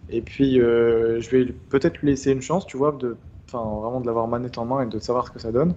Et 0.09 0.21
puis, 0.21 0.59
euh, 0.59 1.21
je 1.21 1.29
vais 1.29 1.45
peut-être 1.45 1.99
lui 1.99 2.09
laisser 2.09 2.31
une 2.31 2.41
chance, 2.41 2.65
tu 2.67 2.77
vois, 2.77 2.91
de, 2.91 3.15
vraiment 3.51 4.01
de 4.01 4.05
l'avoir 4.05 4.27
manette 4.27 4.57
en 4.57 4.65
main 4.65 4.81
et 4.81 4.85
de 4.87 4.99
savoir 4.99 5.27
ce 5.27 5.31
que 5.31 5.39
ça 5.39 5.51
donne. 5.51 5.73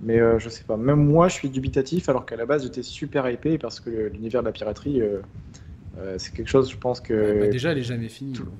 Mais 0.00 0.18
je 0.40 0.48
sais 0.48 0.64
pas. 0.64 0.76
Même 0.76 1.04
moi, 1.04 1.28
je 1.28 1.34
suis 1.34 1.48
dubitatif, 1.48 2.08
alors 2.08 2.26
qu'à 2.26 2.34
la 2.36 2.44
base, 2.44 2.64
j'étais 2.64 2.82
super 2.82 3.28
hypé 3.30 3.56
parce 3.58 3.78
que 3.78 3.90
l'univers 3.90 4.40
de 4.42 4.46
la 4.46 4.52
piraterie, 4.52 5.00
c'est 6.18 6.32
quelque 6.34 6.48
chose, 6.48 6.70
je 6.70 6.76
pense 6.76 7.00
que. 7.00 7.38
bah, 7.38 7.46
déjà, 7.46 7.70
elle 7.70 7.78
est 7.78 7.82
jamais 7.84 8.08
finie. 8.08 8.32
tout- 8.32 8.42
donc. 8.44 8.54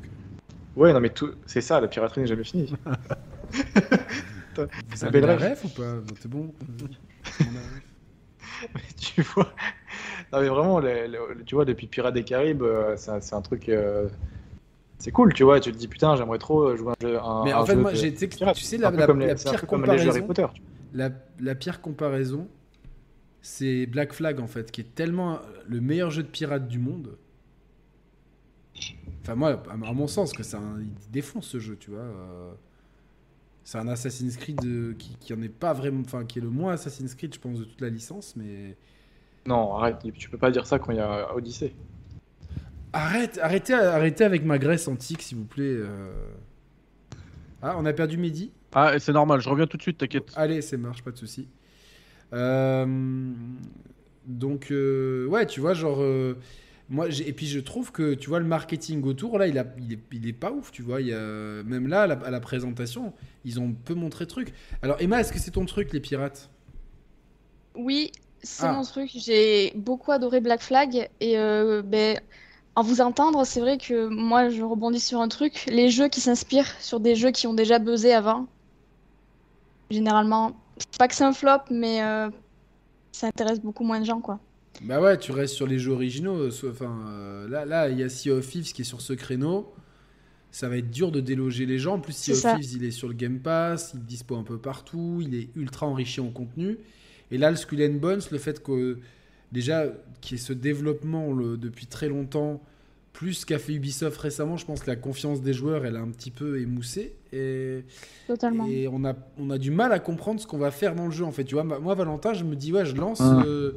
Ouais, 0.77 0.93
non, 0.93 1.01
mais 1.01 1.11
tout, 1.11 1.33
c'est 1.47 1.61
ça, 1.61 1.81
la 1.81 1.89
piraterie 1.89 2.21
n'est 2.21 2.27
jamais 2.29 2.45
finie. 2.45 2.73
Vous 4.95 5.05
avez 5.05 5.21
la 5.21 5.37
ref 5.37 5.65
ou 5.65 5.69
pas? 5.69 5.97
C'est 6.21 6.29
bon. 6.31 6.53
Ref. 8.75 8.97
tu 8.97 9.23
vois. 9.23 9.53
Non, 10.33 10.41
mais 10.41 10.49
vraiment, 10.49 10.81
tu 11.47 11.55
vois, 11.55 11.65
depuis 11.65 11.87
Pirates 11.87 12.15
des 12.15 12.25
Caraïbes, 12.25 12.63
euh, 12.63 12.97
c'est 12.97 13.35
un, 13.35 13.43
truc. 13.43 13.69
euh, 13.69 14.09
c'est 14.99 15.11
cool, 15.11 15.35
tu 15.35 15.43
vois. 15.45 15.61
Tu 15.61 15.73
te 15.73 15.77
dis, 15.77 15.89
putain, 15.89 16.17
j'aimerais 16.17 16.39
trop 16.39 16.75
jouer 16.77 16.93
un 16.93 17.07
jeu. 17.07 17.19
Un, 17.19 17.45
Mais 17.45 17.53
un 17.53 17.59
en 17.61 17.67
fait, 17.67 17.77
moi, 17.77 17.93
j'ai, 17.95 18.15
tu 18.15 18.29
sais 18.29 18.79
la, 18.79 18.91
les- 18.91 18.97
pire 19.35 19.55
Harry 19.55 19.67
comparaison, 19.67 20.27
Potter. 20.27 20.47
la, 20.95 21.11
la 21.41 21.55
pire 21.55 21.81
comparaison, 21.81 22.49
c'est 23.43 23.87
Black 23.87 24.13
Flag 24.13 24.41
en 24.41 24.47
fait, 24.47 24.71
qui 24.71 24.81
est 24.81 24.95
tellement 24.95 25.41
le 25.67 25.81
meilleur 25.81 26.11
jeu 26.11 26.23
de 26.23 26.29
pirate 26.29 26.69
du 26.69 26.79
monde. 26.79 27.17
Enfin 29.23 29.35
moi, 29.35 29.63
à 29.71 29.77
mon 29.77 30.07
sens, 30.07 30.33
que 30.33 30.43
un, 30.57 30.81
il 30.81 31.11
défonce 31.13 31.47
ce 31.47 31.59
jeu, 31.59 31.77
tu 31.77 31.91
vois. 31.91 32.57
C'est 33.65 33.79
un 33.79 33.89
Assassin's 33.89 34.37
Creed 34.37 34.65
euh, 34.65 34.95
qui, 34.95 35.17
qui 35.19 35.33
en 35.35 35.43
est 35.43 35.49
pas 35.49 35.73
vraiment, 35.73 36.03
enfin 36.05 36.25
qui 36.25 36.39
est 36.39 36.43
le 36.43 36.51
moins 36.51 36.73
Assassin's 36.75 37.15
Creed, 37.15 37.35
je 37.35 37.41
pense, 37.41 37.59
de 37.61 37.65
toute 37.65 37.81
la 37.81 37.89
licence, 37.91 38.35
mais 38.37 38.77
Non, 39.47 39.75
arrête, 39.77 39.99
tu 40.15 40.29
peux 40.31 40.39
pas 40.39 40.51
dire 40.51 40.67
ça 40.67 40.79
quand 40.81 40.91
il 40.93 40.97
y 40.99 41.01
a 41.01 41.33
Odyssey. 41.35 41.75
arrête, 42.93 43.39
arrêtez, 43.43 43.75
arrêtez 43.75 44.25
avec 44.25 44.45
ma 44.45 44.59
Grèce 44.59 44.89
antique, 44.89 45.23
s'il 45.23 45.39
vous 45.39 45.45
plaît. 45.45 45.65
euh. 45.65 46.13
Ah, 47.63 47.77
on 47.79 47.87
a 47.87 47.93
perdu 47.93 48.17
Mehdi. 48.19 48.53
Ah, 48.75 48.99
c'est 48.99 49.13
normal, 49.13 49.41
je 49.41 49.49
reviens 49.49 49.67
tout 49.67 49.77
de 49.77 49.83
suite, 49.83 49.99
t'inquiète. 49.99 50.33
Allez, 50.35 50.63
c'est 50.63 50.77
marche, 50.77 51.03
pas 51.03 51.11
de 51.11 51.17
souci. 51.17 51.49
Euh, 52.33 52.87
Donc, 54.27 54.71
euh, 54.71 55.27
ouais, 55.27 55.47
tu 55.47 55.61
vois, 55.61 55.75
genre. 55.75 56.01
euh, 56.03 56.39
moi, 56.93 57.09
et 57.09 57.33
puis 57.33 57.47
je 57.47 57.59
trouve 57.59 57.91
que, 57.91 58.15
tu 58.15 58.29
vois, 58.29 58.39
le 58.39 58.45
marketing 58.45 59.03
autour, 59.05 59.39
là, 59.39 59.47
il, 59.47 59.59
a, 59.59 59.65
il, 59.79 59.95
est, 59.95 59.99
il 60.13 60.29
est 60.29 60.33
pas 60.35 60.53
ouf, 60.53 60.71
tu 60.71 60.83
vois. 60.83 61.01
Il 61.01 61.09
y 61.09 61.13
a, 61.15 61.63
même 61.65 61.89
là, 61.89 62.03
à 62.03 62.07
la, 62.07 62.15
à 62.15 62.31
la 62.31 62.41
présentation, 62.41 63.15
ils 63.45 63.59
ont 63.59 63.73
peu 63.73 63.95
montré 63.95 64.27
de 64.27 64.31
trucs. 64.31 64.53
Alors, 64.83 65.01
Emma, 65.01 65.19
est-ce 65.21 65.33
que 65.33 65.39
c'est 65.39 65.53
ton 65.53 65.65
truc, 65.65 65.93
les 65.93 66.01
pirates? 66.01 66.51
Oui, 67.75 68.13
c'est 68.43 68.67
Ah. 68.67 68.73
mon 68.75 68.83
truc. 68.83 69.11
J'ai 69.15 69.73
beaucoup 69.75 70.13
adoré 70.13 70.41
Black 70.43 70.61
Flag 70.61 71.09
et 71.21 71.39
euh, 71.39 71.81
ben, 71.83 72.21
en 72.75 72.83
vous 72.83 73.01
entendre, 73.01 73.45
c'est 73.47 73.61
vrai 73.61 73.79
que 73.79 74.09
moi, 74.09 74.51
je 74.51 74.63
rebondis 74.63 75.01
sur 75.01 75.21
un 75.21 75.29
truc. 75.29 75.65
Les 75.69 75.89
jeux 75.89 76.09
qui 76.09 76.21
s'inspirent 76.21 76.71
sur 76.81 77.01
des 77.01 77.15
jeux 77.17 77.31
qui 77.31 77.47
ont 77.47 77.55
déjà 77.55 77.79
buzzé 77.79 78.13
avant, 78.13 78.47
généralement, 79.91 80.53
c'est 80.79 80.99
pas 80.99 81.09
que 81.09 81.15
c'est 81.15 81.25
un 81.25 81.33
flop, 81.33 81.63
mais 81.71 82.03
euh, 82.03 82.29
ça 83.13 83.29
intéresse 83.29 83.61
beaucoup 83.61 83.85
moins 83.85 84.01
de 84.01 84.05
gens, 84.05 84.21
quoi. 84.21 84.41
Bah 84.81 85.01
ouais, 85.01 85.19
tu 85.19 85.33
restes 85.33 85.55
sur 85.55 85.67
les 85.67 85.79
jeux 85.79 85.93
originaux. 85.93 86.37
euh, 86.37 86.51
Enfin, 86.71 86.99
euh, 87.09 87.49
là, 87.49 87.65
là, 87.65 87.89
il 87.89 87.99
y 87.99 88.03
a 88.03 88.09
Sea 88.09 88.31
of 88.31 88.49
Thieves 88.49 88.73
qui 88.73 88.83
est 88.83 88.87
sur 88.87 89.01
ce 89.01 89.13
créneau. 89.13 89.73
Ça 90.51 90.69
va 90.69 90.77
être 90.79 90.91
dur 90.91 91.13
de 91.13 91.21
déloger 91.21 91.67
les 91.67 91.79
gens. 91.79 91.95
En 91.95 92.01
plus, 92.01 92.15
Sea 92.15 92.33
of 92.33 92.39
ça. 92.39 92.57
Thieves, 92.59 92.75
il 92.77 92.85
est 92.85 92.91
sur 92.91 93.09
le 93.09 93.15
Game 93.15 93.39
Pass, 93.39 93.93
il 93.95 94.01
est 94.01 94.05
dispo 94.05 94.37
un 94.37 94.43
peu 94.43 94.59
partout, 94.59 95.21
il 95.23 95.35
est 95.35 95.49
ultra 95.57 95.87
enrichi 95.87 96.21
en 96.21 96.31
contenu. 96.31 96.79
Et 97.31 97.39
là, 97.39 97.51
le 97.51 97.57
Skull 97.57 97.83
and 97.85 97.95
Bones, 97.95 98.21
le 98.31 98.39
fait 98.39 98.63
que 98.63 98.99
déjà 99.53 99.87
qu'il 100.21 100.37
y 100.37 100.41
ait 100.41 100.45
ce 100.45 100.53
développement 100.53 101.33
le- 101.33 101.57
depuis 101.57 101.87
très 101.87 102.09
longtemps, 102.09 102.61
plus 103.13 103.45
qu'a 103.45 103.59
fait 103.59 103.75
Ubisoft 103.75 104.19
récemment, 104.19 104.57
je 104.57 104.65
pense 104.67 104.81
que 104.81 104.91
la 104.91 104.97
confiance 104.97 105.43
des 105.43 105.53
joueurs, 105.53 105.85
elle 105.87 105.97
a 105.97 106.01
un 106.01 106.09
petit 106.09 106.31
peu 106.31 106.61
émoussé. 106.61 107.15
Et, 107.33 107.85
Totalement. 108.27 108.67
et 108.67 108.89
on, 108.89 109.05
a, 109.05 109.15
on 109.39 109.51
a 109.51 109.59
du 109.59 109.71
mal 109.71 109.93
à 109.93 109.99
comprendre 110.01 110.41
ce 110.41 110.47
qu'on 110.47 110.59
va 110.59 110.71
faire 110.71 110.95
dans 110.95 111.07
le 111.07 111.13
jeu, 111.13 111.25
en 111.25 111.33
fait. 111.33 111.45
Tu 111.45 111.55
vois, 111.55 111.65
moi, 111.65 111.95
Valentin, 111.95 112.33
je 112.35 112.45
me 112.45 112.57
dis, 112.57 112.73
ouais, 112.73 112.85
je 112.87 112.97
lance, 112.97 113.21
Ah. 113.23 113.43
euh, 113.47 113.73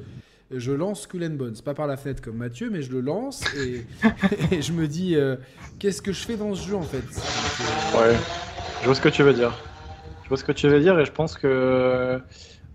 je 0.51 0.71
lance 0.71 1.01
Skull 1.01 1.23
and 1.23 1.35
Bones. 1.35 1.55
Pas 1.63 1.73
par 1.73 1.87
la 1.87 1.97
fenêtre 1.97 2.21
comme 2.21 2.37
Mathieu, 2.37 2.69
mais 2.69 2.81
je 2.81 2.91
le 2.91 3.01
lance 3.01 3.43
et, 3.55 3.85
et 4.55 4.61
je 4.61 4.71
me 4.73 4.87
dis, 4.87 5.15
euh, 5.15 5.35
qu'est-ce 5.79 6.01
que 6.01 6.11
je 6.13 6.25
fais 6.25 6.35
dans 6.37 6.53
ce 6.53 6.67
jeu, 6.67 6.75
en 6.75 6.81
fait? 6.81 6.97
Ouais, 7.97 8.15
je 8.81 8.85
vois 8.85 8.95
ce 8.95 9.01
que 9.01 9.09
tu 9.09 9.23
veux 9.23 9.33
dire. 9.33 9.53
Je 10.23 10.29
vois 10.29 10.37
ce 10.37 10.43
que 10.43 10.51
tu 10.51 10.67
veux 10.67 10.79
dire 10.79 10.99
et 10.99 11.05
je 11.05 11.11
pense 11.11 11.37
que, 11.37 12.19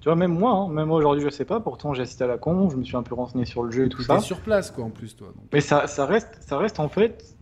tu 0.01 0.05
vois, 0.05 0.15
même 0.17 0.33
moi, 0.33 0.53
hein, 0.53 0.69
même 0.69 0.87
moi 0.87 0.99
aujourd'hui, 0.99 1.25
je 1.25 1.31
sais 1.31 1.45
pas. 1.45 1.61
Pourtant, 1.61 1.95
j'ai 1.95 2.03
assisté 2.03 2.25
à 2.25 2.27
la 2.29 2.39
con, 2.39 2.69
je 2.71 2.77
me 2.77 2.85
suis 2.85 2.97
un 2.97 3.03
peu 3.03 3.15
renseigné 3.15 3.45
sur 3.45 3.63
le 3.65 3.71
jeu 3.73 3.87
et 3.87 3.89
tout 3.89 4.03
ça. 4.03 4.19
sur 4.21 4.41
place, 4.41 4.71
quoi, 4.71 4.85
en 4.85 4.91
plus, 4.91 5.17
toi. 5.17 5.29
donc. 5.35 5.45
Mais 5.53 5.61
ça, 5.61 5.87
ça 5.87 6.07
reste, 6.07 6.29
ça 6.41 6.59
reste 6.59 6.79
en 6.81 6.89
fait 6.89 7.37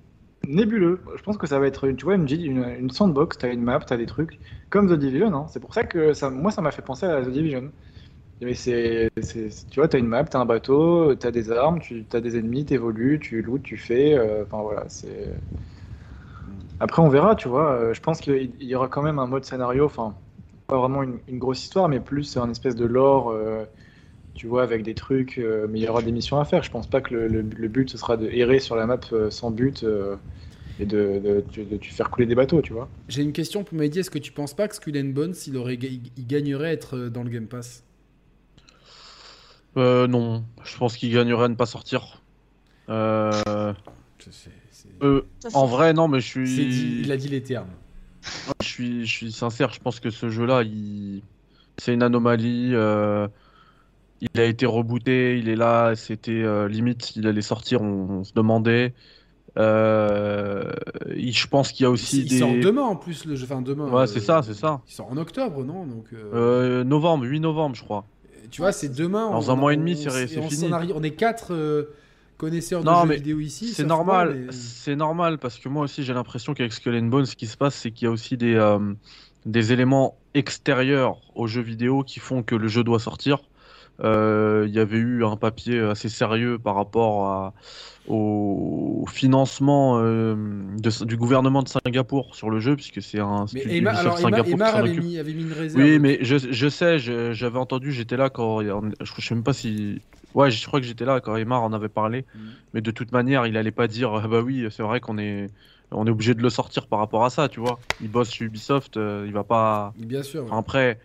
nébuleux. 0.46 1.00
Je 1.16 1.22
pense 1.22 1.36
que 1.36 1.46
ça 1.46 1.58
va 1.58 1.66
être, 1.66 1.88
tu 1.90 2.04
vois, 2.04 2.14
une, 2.14 2.26
une, 2.30 2.64
une 2.78 2.90
sandbox. 2.90 3.36
T'as 3.38 3.52
une 3.52 3.62
map, 3.62 3.80
t'as 3.80 3.96
des 3.98 4.06
trucs 4.06 4.38
comme 4.70 4.88
The 4.88 4.98
Division. 4.98 5.34
hein. 5.34 5.46
C'est 5.48 5.60
pour 5.60 5.74
ça 5.74 5.84
que 5.84 6.12
ça, 6.14 6.30
moi, 6.30 6.50
ça 6.50 6.62
m'a 6.62 6.70
fait 6.70 6.82
penser 6.82 7.04
à 7.06 7.20
The 7.22 7.28
Division. 7.28 7.70
Mais 8.41 8.55
c'est, 8.55 9.11
tu 9.70 9.80
vois, 9.80 9.89
t'as 9.89 9.99
une 9.99 10.07
map, 10.07 10.24
t'as 10.24 10.39
un 10.39 10.45
bateau, 10.45 11.14
t'as 11.16 11.32
des 11.32 11.51
armes, 11.51 11.80
tu 11.80 12.05
as 12.12 12.20
des 12.20 12.39
ennemis, 12.39 12.64
t'évolues, 12.64 13.18
tu 13.18 13.43
lootes, 13.43 13.62
tu 13.64 13.76
fais. 13.76 14.14
euh, 14.14 14.45
Enfin 14.45 14.62
voilà, 14.62 14.84
c'est. 14.89 15.32
Après, 16.78 17.03
on 17.03 17.09
verra, 17.09 17.34
tu 17.34 17.49
vois. 17.49 17.72
euh, 17.72 17.95
Je 17.95 18.01
pense 18.01 18.20
qu'il 18.20 18.53
il 18.61 18.66
y 18.68 18.74
aura 18.76 18.86
quand 18.89 19.03
même 19.03 19.18
un 19.18 19.26
mode 19.26 19.45
scénario. 19.45 19.84
Enfin, 19.86 20.14
pas 20.68 20.78
vraiment 20.78 21.03
une, 21.03 21.18
grosse 21.39 21.64
histoire, 21.64 21.89
mais 21.89 21.99
plus 21.99 22.36
un 22.36 22.49
espèce 22.51 22.76
de 22.76 22.84
lore. 22.86 23.30
euh, 23.30 23.64
tu 24.34 24.47
vois, 24.47 24.62
avec 24.62 24.84
des 24.84 24.95
trucs, 24.95 25.39
mais 25.68 25.80
il 25.80 25.84
y 25.84 25.89
aura 25.89 26.01
des 26.01 26.12
missions 26.12 26.39
à 26.39 26.45
faire. 26.45 26.62
Je 26.62 26.70
pense 26.70 26.86
pas 26.86 27.01
que 27.01 27.12
le, 27.12 27.43
but 27.43 27.91
ce 27.91 27.99
sera 27.99 28.16
de 28.16 28.28
errer 28.28 28.61
sur 28.61 28.76
la 28.76 28.86
map 28.86 29.01
sans 29.30 29.51
but 29.51 29.84
et 30.78 30.86
de, 30.86 31.18
de, 31.18 31.64
de, 31.64 31.78
faire 31.82 32.09
couler 32.09 32.26
des 32.28 32.36
bateaux, 32.36 32.62
tu 32.62 32.72
vois. 32.72 32.89
J'ai 33.09 33.22
une 33.22 33.32
question 33.32 33.64
pour 33.64 33.76
m'aider. 33.76 33.99
Est-ce 33.99 34.12
que 34.12 34.18
tu 34.20 34.30
penses 34.30 34.55
pas 34.55 34.68
que 34.68 34.76
Skull 34.76 35.12
Bones, 35.12 35.34
il, 35.49 35.57
aurait, 35.57 35.74
il 35.74 36.26
gagnerait 36.28 36.68
à 36.68 36.72
être 36.72 37.09
dans 37.09 37.24
le 37.24 37.30
Game 37.30 37.49
Pass? 37.49 37.82
Euh, 39.78 40.06
non, 40.06 40.44
je 40.64 40.76
pense 40.76 40.96
qu'il 40.96 41.12
gagnerait 41.12 41.44
à 41.44 41.48
ne 41.48 41.54
pas 41.54 41.66
sortir. 41.66 42.22
Euh, 42.90 43.72
euh, 45.02 45.22
en 45.54 45.66
vrai, 45.66 45.92
non, 45.92 46.08
mais 46.08 46.20
je 46.20 46.26
c'est 46.26 46.44
suis, 46.44 46.66
dit- 46.66 47.00
il 47.04 47.12
a 47.12 47.16
dit 47.16 47.28
les 47.28 47.42
termes. 47.42 47.68
je 48.60 48.66
suis, 48.66 49.06
je 49.06 49.10
suis 49.12 49.32
sincère. 49.32 49.72
Je 49.72 49.80
pense 49.80 50.00
que 50.00 50.10
ce 50.10 50.28
jeu-là, 50.30 50.62
il... 50.62 51.22
c'est 51.78 51.94
une 51.94 52.02
anomalie. 52.02 52.70
euh, 52.74 53.28
Il 54.20 54.40
a 54.40 54.44
été 54.44 54.66
rebooté, 54.66 55.38
il 55.38 55.48
est 55.48 55.56
là. 55.56 55.94
C'était 55.94 56.32
euh, 56.32 56.66
limite, 56.68 57.14
il 57.16 57.26
allait 57.28 57.42
sortir. 57.42 57.82
On, 57.82 58.08
on 58.20 58.24
se 58.24 58.32
demandait. 58.32 58.94
Euh, 59.58 60.72
il- 61.14 61.32
je 61.36 61.46
pense 61.46 61.72
qu'il 61.72 61.84
y 61.84 61.86
a 61.86 61.90
aussi 61.90 62.20
il 62.22 62.28
des. 62.28 62.38
sort 62.38 62.54
demain 62.62 62.82
en 62.82 62.96
plus, 62.96 63.24
le 63.24 63.34
jeu. 63.36 63.44
Enfin, 63.44 63.62
demain. 63.62 63.88
Ouais, 63.90 64.06
c'est 64.06 64.20
ça, 64.20 64.42
c'est 64.42 64.54
ça. 64.54 64.80
Il 64.88 64.92
sort 64.92 65.10
en 65.10 65.16
octobre, 65.16 65.64
non 65.64 65.86
Donc, 65.86 66.06
euh, 66.12 66.30
Euh, 66.80 66.84
novembre, 66.84 67.24
8 67.26 67.40
novembre, 67.40 67.76
je 67.76 67.82
crois. 67.84 68.04
Tu 68.51 68.61
vois, 68.62 68.72
c'est 68.72 68.88
demain. 68.88 69.30
Dans 69.30 69.49
on- 69.49 69.53
un 69.53 69.57
mois 69.57 69.72
et 69.74 69.76
demi, 69.76 69.96
c'est- 69.96 70.26
fini. 70.26 70.72
arrive- 70.72 70.92
On 70.94 71.03
est 71.03 71.12
quatre 71.12 71.53
euh, 71.55 71.94
connaisseurs 72.36 72.82
de 72.82 72.86
Non, 72.86 73.03
jeux 73.03 73.09
mais 73.09 73.16
vidéo 73.16 73.40
ici. 73.40 73.68
C'est 73.68 73.84
normal, 73.84 74.44
mais- 74.46 74.53
c'est 74.53 74.96
normal 74.96 75.38
parce 75.38 75.59
que 75.59 75.68
moi 75.68 75.84
aussi 75.84 76.03
j'ai 76.05 76.14
l'impression 76.14 76.55
qu'avec 76.55 76.72
Skull 76.72 76.94
and 76.96 77.07
Bones, 77.07 77.26
ce 77.26 77.36
qui 77.36 77.46
se 77.46 77.57
passe, 77.57 77.74
c'est 77.74 77.90
qu'il 77.90 78.07
y 78.07 78.09
a 78.09 78.12
aussi 78.12 78.36
des, 78.36 78.55
euh, 78.55 78.78
des 79.46 79.72
éléments 79.72 80.16
extérieurs 80.34 81.18
aux 81.34 81.46
jeux 81.46 81.62
vidéo 81.62 82.03
qui 82.05 82.20
font 82.20 82.42
que 82.42 82.55
le 82.55 82.68
jeu 82.68 82.84
doit 82.84 83.01
sortir. 83.01 83.38
Euh, 84.05 84.64
Il 84.68 84.74
y 84.74 84.78
avait 84.80 84.99
eu 84.99 85.24
un 85.24 85.36
papier 85.36 85.80
assez 85.80 86.09
sérieux 86.09 86.59
par 86.59 86.74
rapport 86.76 87.26
à- 87.26 87.55
au 88.07 89.05
financement 89.09 89.99
euh, 90.01 90.34
de- 90.78 91.05
du 91.05 91.16
gouvernement 91.16 91.62
de 91.62 91.68
Singapour 91.68 92.34
sur 92.34 92.51
le 92.51 92.59
jeu, 92.61 92.74
puisque 92.76 93.03
c'est 93.03 93.20
un 93.20 93.46
Mais 93.53 93.61
Emma, 93.62 93.90
Ubisoft 93.90 93.99
alors, 93.99 94.18
Emma, 94.18 94.28
Singapour 94.30 94.53
Emma 94.55 94.72
qui 94.72 94.78
avait, 94.78 94.94
mis, 95.01 95.18
avait 95.18 95.32
mis 95.34 95.42
une 95.42 95.53
réserve. 95.53 95.84
Oui, 95.84 95.99
mais 95.99 96.18
je, 96.22 96.36
je 96.38 96.68
sais, 96.68 96.99
j'avais 96.99 97.59
entendu, 97.59 97.92
j'étais 97.92 98.16
là 98.16 98.30
quand. 98.30 98.62
Je, 98.62 98.72
je 99.18 99.20
sais 99.26 99.34
même 99.34 99.44
pas 99.44 99.53
si. 99.53 100.01
Ouais, 100.34 100.51
je 100.51 100.66
crois 100.66 100.80
que 100.80 100.86
j'étais 100.86 101.05
là 101.05 101.20
quand 101.20 101.36
Emar 101.36 101.62
en 101.62 101.72
avait 101.72 101.88
parlé. 101.88 102.24
Mhm. 102.34 102.40
Mais 102.74 102.80
de 102.80 102.90
toute 102.90 103.12
manière, 103.12 103.46
il 103.46 103.57
allait 103.57 103.70
pas 103.72 103.88
dire 103.88 104.12
ah 104.14 104.28
bah 104.28 104.40
oui, 104.40 104.66
c'est 104.70 104.82
vrai 104.82 105.01
qu'on 105.01 105.18
est, 105.18 105.46
on 105.90 106.07
est 106.07 106.11
obligé 106.11 106.34
de 106.34 106.42
le 106.42 106.51
sortir 106.51 106.86
par 106.86 106.99
rapport 106.99 107.24
à 107.24 107.30
ça, 107.30 107.49
tu 107.49 107.61
vois. 107.61 107.78
Il 108.01 108.11
bosse 108.11 108.30
chez 108.32 108.44
Ubisoft, 108.44 108.96
euh, 108.96 109.24
il 109.26 109.32
va 109.32 109.44
pas. 109.44 109.92
Bien 109.99 110.22
sûr. 110.22 110.44
ouais. 110.44 110.51
Après, 110.53 110.99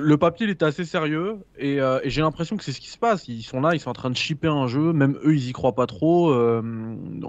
le, 0.00 0.16
papier 0.18 0.46
il 0.46 0.50
était 0.50 0.64
assez 0.64 0.84
sérieux 0.84 1.36
et, 1.58 1.80
euh, 1.80 1.98
et 2.02 2.10
j'ai 2.10 2.20
l'impression 2.22 2.56
que 2.56 2.64
c'est 2.64 2.72
ce 2.72 2.80
qui 2.80 2.88
se 2.88 2.98
passe. 2.98 3.28
Ils 3.28 3.42
sont 3.42 3.60
là, 3.60 3.70
ils 3.74 3.80
sont 3.80 3.90
en 3.90 3.94
train 3.94 4.10
de 4.10 4.16
shipper 4.16 4.48
un 4.48 4.66
jeu, 4.66 4.92
même 4.92 5.16
eux 5.24 5.34
ils 5.34 5.48
y 5.48 5.52
croient 5.52 5.74
pas 5.74 5.86
trop. 5.86 6.30
euh, 6.30 6.62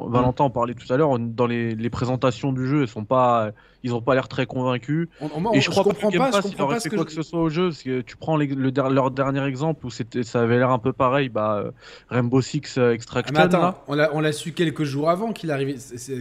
Valentin 0.08 0.44
en 0.46 0.50
parlait 0.50 0.74
tout 0.74 0.92
à 0.92 0.98
l'heure, 0.98 1.18
dans 1.20 1.48
les, 1.48 1.76
les 1.76 1.90
présentations 1.90 2.52
du 2.52 2.68
jeu, 2.68 2.82
ils 2.84 2.88
sont 2.88 3.06
pas, 3.06 3.52
ils 3.84 3.94
ont 3.94 4.02
pas 4.02 4.16
l'air 4.16 4.28
très 4.28 4.46
convaincus. 4.46 5.08
On- 5.22 5.30
on- 5.36 5.52
Et 5.54 5.62
je 5.62 5.70
crois 5.70 5.84
pas 5.84 5.90
comprends 5.92 6.10
Game 6.10 6.20
pas, 6.32 6.38
je 6.38 6.42
comprends 6.42 6.68
pas 6.68 6.80
ce 6.80 6.90
que 6.90 6.96
quoi 6.96 7.04
je- 7.04 7.08
que 7.10 7.14
ce 7.14 7.22
soit 7.22 7.40
au 7.42 7.50
jeu, 7.50 7.70
parce 7.70 7.84
que 7.84 8.02
tu 8.02 8.18
prends 8.18 8.38
les- 8.38 8.48
le 8.48 8.72
der- 8.72 8.90
leur 8.90 9.12
dernier 9.12 9.44
exemple 9.46 9.86
où 9.86 9.90
ça 9.90 10.04
avait 10.42 10.58
l'air 10.58 10.72
un 10.72 10.80
peu 10.80 10.94
pareil, 10.94 11.30
bah 11.30 11.64
Rainbow 12.10 12.42
Six 12.42 12.78
euh, 12.78 12.90
Ah, 12.90 12.94
Extraction. 12.94 13.34
mais 13.36 13.42
attends, 13.42 13.62
là. 13.62 14.10
on 14.14 14.20
l'a, 14.22 14.32
su 14.32 14.54
quelques 14.54 14.84
jours 14.84 15.10
avant 15.10 15.34
qu'il 15.34 15.52
arrivait, 15.52 15.76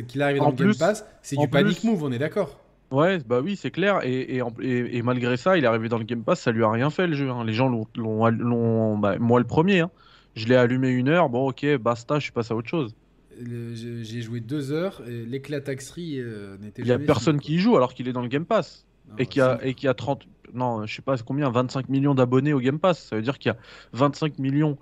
qu'il 0.07 0.23
arrivait 0.23 0.39
dans 0.41 0.47
En 0.47 0.51
le 0.51 0.57
Game 0.57 0.69
plus- 0.69 0.79
Pass. 0.79 1.05
C'est 1.23 1.37
du 1.37 1.49
panic 1.49 1.81
plus- 1.81 1.89
move, 1.89 2.03
on 2.05 2.13
est 2.13 2.19
d'accord. 2.19 2.59
Ouais, 2.95 3.19
bah 3.27 3.41
oui, 3.43 3.57
c'est 3.57 3.71
clair. 3.71 4.01
Et, 4.05 4.37
et, 4.37 4.43
en- 4.43 4.53
et- 4.61 4.97
et 4.99 5.03
malgré 5.03 5.37
ça, 5.37 5.57
il 5.57 5.65
est 5.65 5.67
arrivé 5.67 5.89
dans 5.89 5.99
le 5.99 6.05
Game 6.05 6.23
Pass, 6.23 6.41
ça 6.41 6.53
lui 6.53 6.63
a 6.65 6.71
rien 6.71 6.91
fait 6.91 7.07
le 7.07 7.15
jeu. 7.15 7.31
hein. 7.31 7.45
Les 7.45 7.53
gens 7.55 7.69
l'ont, 7.97 8.99
bah, 8.99 9.19
moi 9.19 9.39
le 9.41 9.47
premier. 9.47 9.81
hein. 9.81 9.91
Je 10.37 10.47
l'ai 10.47 10.57
allumé 10.57 10.89
une 10.91 11.09
heure, 11.09 11.29
bon 11.29 11.49
ok, 11.49 11.65
basta, 11.77 12.19
je 12.19 12.25
suis 12.25 12.33
passé 12.33 12.53
à 12.53 12.57
autre 12.57 12.69
chose. 12.69 12.95
J'ai, 13.41 14.21
joué 14.23 14.41
deux 14.41 14.71
heures 14.73 15.03
l'éclataxerie 15.07 16.21
euh, 16.21 16.57
n'était 16.59 16.83
Il 16.83 16.89
y 16.89 16.93
a 16.93 16.99
personne 17.01 17.37
fini, 17.41 17.47
qui 17.47 17.55
y 17.55 17.59
joue 17.59 17.77
alors 17.77 17.95
qu'il 17.95 18.07
est 18.09 18.13
dans 18.13 18.23
le 18.23 18.29
Game 18.29 18.45
Pass. 18.45 18.85
quoi. 19.09 19.15
Et 19.19 19.23
Non, 19.23 19.29
qui 19.29 19.41
a, 19.41 19.59
et 19.63 19.75
qui 19.75 19.89
a 19.89 19.95
30, 19.95 20.23
non, 20.53 20.87
je 20.87 20.95
sais 20.95 21.03
pas 21.03 21.17
combien, 21.19 21.51
25 21.51 21.89
millions 21.89 22.15
d'abonnés 22.15 22.53
au 22.53 22.61
Game 22.61 22.79
Pass. 22.79 23.07
Ça 23.09 23.17
veut 23.17 23.23
dire 23.23 23.39
qu'il 23.39 23.51
y 23.51 23.55
a 23.55 23.59
25 23.93 24.39
millions 24.39 24.79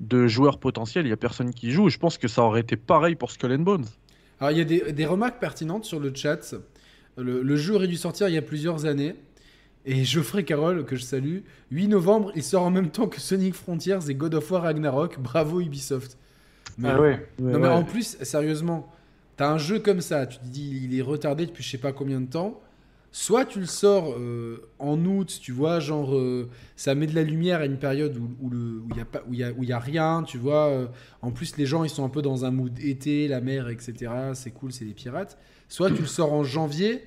de 0.00 0.28
joueurs 0.28 0.58
potentiels, 0.58 1.06
il 1.06 1.10
y 1.10 1.12
a 1.12 1.16
personne 1.16 1.52
qui 1.52 1.68
y 1.68 1.70
joue. 1.72 1.88
Je 1.88 1.98
pense 1.98 2.18
que 2.18 2.28
ça 2.28 2.42
aurait 2.42 2.60
été 2.60 2.76
pareil 2.76 3.16
pour 3.16 3.30
Skull 3.32 3.52
and 3.52 3.58
Bones. 3.60 3.86
Alors, 4.40 4.52
il 4.52 4.58
y 4.58 4.60
a 4.60 4.64
des, 4.64 4.92
des 4.92 5.06
remarques 5.06 5.40
pertinentes 5.40 5.84
sur 5.84 5.98
le 5.98 6.12
chat. 6.14 6.54
Le, 7.18 7.42
le 7.42 7.56
jeu 7.56 7.74
aurait 7.74 7.86
dû 7.88 7.96
sortir 7.96 8.28
il 8.28 8.34
y 8.34 8.38
a 8.38 8.42
plusieurs 8.42 8.86
années. 8.86 9.14
Et 9.86 10.04
Geoffrey 10.04 10.44
Carroll, 10.44 10.84
que 10.84 10.96
je 10.96 11.02
salue, 11.02 11.38
8 11.70 11.88
novembre, 11.88 12.30
il 12.34 12.42
sort 12.42 12.62
en 12.62 12.70
même 12.70 12.90
temps 12.90 13.06
que 13.06 13.20
Sonic 13.20 13.54
Frontiers 13.54 13.98
et 14.08 14.14
God 14.14 14.34
of 14.34 14.50
War 14.50 14.62
Ragnarok. 14.62 15.18
Bravo 15.18 15.60
Ubisoft. 15.60 16.18
Mais- 16.76 16.88
Ah 16.90 17.00
ouais. 17.00 17.26
Non, 17.38 17.58
mais 17.58 17.68
en 17.68 17.84
plus, 17.84 18.18
sérieusement, 18.22 18.92
t'as 19.36 19.50
un 19.50 19.58
jeu 19.58 19.78
comme 19.78 20.00
ça, 20.00 20.26
tu 20.26 20.38
te 20.38 20.44
dis 20.46 20.82
il 20.84 20.98
est 20.98 21.02
retardé 21.02 21.46
depuis 21.46 21.62
je 21.64 21.70
sais 21.70 21.78
pas 21.78 21.92
combien 21.92 22.20
de 22.20 22.26
temps. 22.26 22.60
Soit 23.10 23.46
tu 23.46 23.58
le 23.60 23.66
sors 23.66 24.12
euh, 24.18 24.68
en 24.78 25.02
août, 25.06 25.38
tu 25.40 25.50
vois, 25.50 25.80
genre 25.80 26.14
euh, 26.14 26.50
ça 26.76 26.94
met 26.94 27.06
de 27.06 27.14
la 27.14 27.22
lumière 27.22 27.60
à 27.60 27.64
une 27.64 27.78
période 27.78 28.14
où 28.18 28.28
où 28.42 28.50
le- 28.50 28.80
où 28.80 28.88
il 28.90 28.98
y 28.98 29.00
a 29.00 29.06
pas 29.06 29.22
où 29.26 29.32
il 29.32 29.38
y 29.40 29.44
a, 29.44 29.50
où 29.52 29.62
il 29.62 29.68
y 29.70 29.72
a 29.72 29.78
rien, 29.78 30.22
tu 30.24 30.36
vois. 30.36 30.66
euh, 30.68 30.86
en 31.22 31.30
plus, 31.30 31.56
les 31.56 31.64
gens 31.64 31.84
ils 31.84 31.90
sont 31.90 32.04
un 32.04 32.10
peu 32.10 32.20
dans 32.20 32.44
un 32.44 32.50
mood 32.50 32.78
été, 32.78 33.26
la 33.26 33.40
mer, 33.40 33.70
etc. 33.70 33.94
C'est 34.34 34.50
cool, 34.50 34.72
c'est 34.72 34.84
les 34.84 34.92
pirates. 34.92 35.38
Soit 35.68 35.90
tu 35.90 36.00
le 36.02 36.06
sors 36.08 36.32
en 36.32 36.44
janvier 36.44 37.02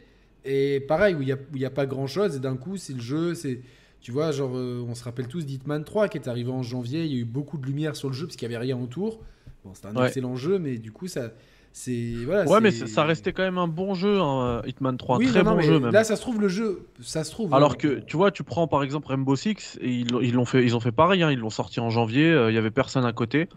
et 0.45 0.79
pareil 0.87 1.15
où 1.15 1.21
il 1.21 1.27
y 1.59 1.65
a 1.65 1.69
pas 1.69 1.85
grand 1.85 2.07
chose 2.07 2.35
et 2.35 2.39
d'un 2.39 2.55
coup 2.57 2.77
c'est 2.77 2.93
le 2.93 3.01
jeu, 3.01 3.33
c'est 3.33 3.61
tu 4.01 4.11
vois, 4.11 4.31
genre 4.31 4.57
euh, 4.57 4.83
on 4.87 4.95
se 4.95 5.03
rappelle 5.03 5.27
tous 5.27 5.45
d'Hitman 5.45 5.83
3 5.83 6.07
qui 6.07 6.17
est 6.17 6.27
arrivé 6.27 6.51
en 6.51 6.63
janvier, 6.63 7.05
il 7.05 7.13
y 7.13 7.17
a 7.17 7.19
eu 7.19 7.25
beaucoup 7.25 7.57
de 7.59 7.65
lumière 7.67 7.95
sur 7.95 8.07
le 8.09 8.15
jeu 8.15 8.25
parce 8.25 8.35
qu'il 8.35 8.49
y 8.49 8.53
avait 8.53 8.63
rien 8.63 8.77
autour. 8.77 9.19
Bon, 9.63 9.73
c'était 9.75 9.89
un 9.89 9.95
Ouais. 9.95 10.07
excellent 10.07 10.35
jeu, 10.35 10.57
mais 10.57 10.77
du 10.77 10.91
coup, 10.91 11.07
ça, 11.07 11.31
C'est 11.73 12.13
voilà. 12.25 12.49
Ouais, 12.49 12.59
mais 12.59 12.71
ça 12.71 13.05
restait 13.05 13.31
quand 13.31 13.43
même 13.43 13.59
un 13.59 13.67
bon 13.67 13.93
jeu, 13.93 14.19
hein, 14.19 14.61
Hitman 14.65 14.97
3, 14.97 15.19
Oui, 15.19 15.27
très 15.27 15.43
non, 15.43 15.53
bon 15.55 15.61
jeu 15.61 15.79
même. 15.79 15.93
Là, 15.93 16.03
ça 16.03 16.15
se 16.15 16.21
trouve 16.21 16.41
le 16.41 16.47
jeu, 16.49 16.87
ça 16.99 17.23
se 17.23 17.31
trouve. 17.31 17.53
Alors 17.53 17.73
euh, 17.73 17.75
que 17.75 17.99
tu 17.99 18.17
vois, 18.17 18.31
tu 18.31 18.43
prends 18.43 18.67
par 18.67 18.83
exemple 18.83 19.07
Rainbow 19.07 19.35
Six 19.35 19.77
et 19.81 19.89
ils 19.89 20.07
ils 20.21 20.33
l'ont 20.33 20.45
fait, 20.45 20.63
ils 20.65 20.75
ont 20.75 20.79
fait 20.81 20.91
pareil, 20.91 21.21
hein, 21.23 21.31
ils 21.31 21.39
l'ont 21.39 21.49
sorti 21.51 21.79
en 21.79 21.89
janvier, 21.89 22.25
euh, 22.29 22.51
il 22.51 22.55
y 22.55 22.57
avait 22.57 22.71
personne 22.71 23.05
à 23.05 23.13
côté 23.13 23.47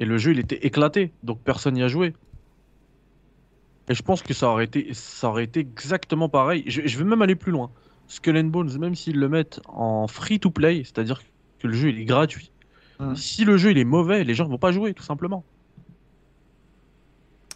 et 0.00 0.04
le 0.04 0.18
jeu 0.18 0.32
il 0.32 0.38
était 0.40 0.66
éclaté, 0.66 1.12
donc 1.22 1.38
personne 1.42 1.74
n'y 1.74 1.82
a 1.82 1.88
joué. 1.88 2.12
Et 3.92 3.94
je 3.94 4.02
pense 4.02 4.22
que 4.22 4.32
ça 4.32 4.48
aurait 4.48 4.64
été, 4.64 4.88
ça 4.94 5.28
aurait 5.28 5.44
été 5.44 5.60
exactement 5.60 6.30
pareil. 6.30 6.64
Je, 6.66 6.80
je 6.86 6.96
vais 6.98 7.04
même 7.04 7.20
aller 7.20 7.34
plus 7.34 7.52
loin. 7.52 7.70
Skull 8.08 8.38
and 8.38 8.44
Bones, 8.44 8.78
même 8.78 8.94
s'ils 8.94 9.18
le 9.18 9.28
mettent 9.28 9.60
en 9.66 10.06
free 10.08 10.40
to 10.40 10.50
play, 10.50 10.78
c'est-à-dire 10.82 11.20
que 11.58 11.66
le 11.66 11.74
jeu 11.74 11.90
il 11.90 12.00
est 12.00 12.04
gratuit. 12.06 12.50
Si 13.14 13.44
le 13.44 13.58
jeu 13.58 13.72
il 13.72 13.78
est 13.78 13.84
mauvais, 13.84 14.24
les 14.24 14.32
gens 14.34 14.46
vont 14.46 14.56
pas 14.56 14.72
jouer 14.72 14.94
tout 14.94 15.02
simplement. 15.02 15.44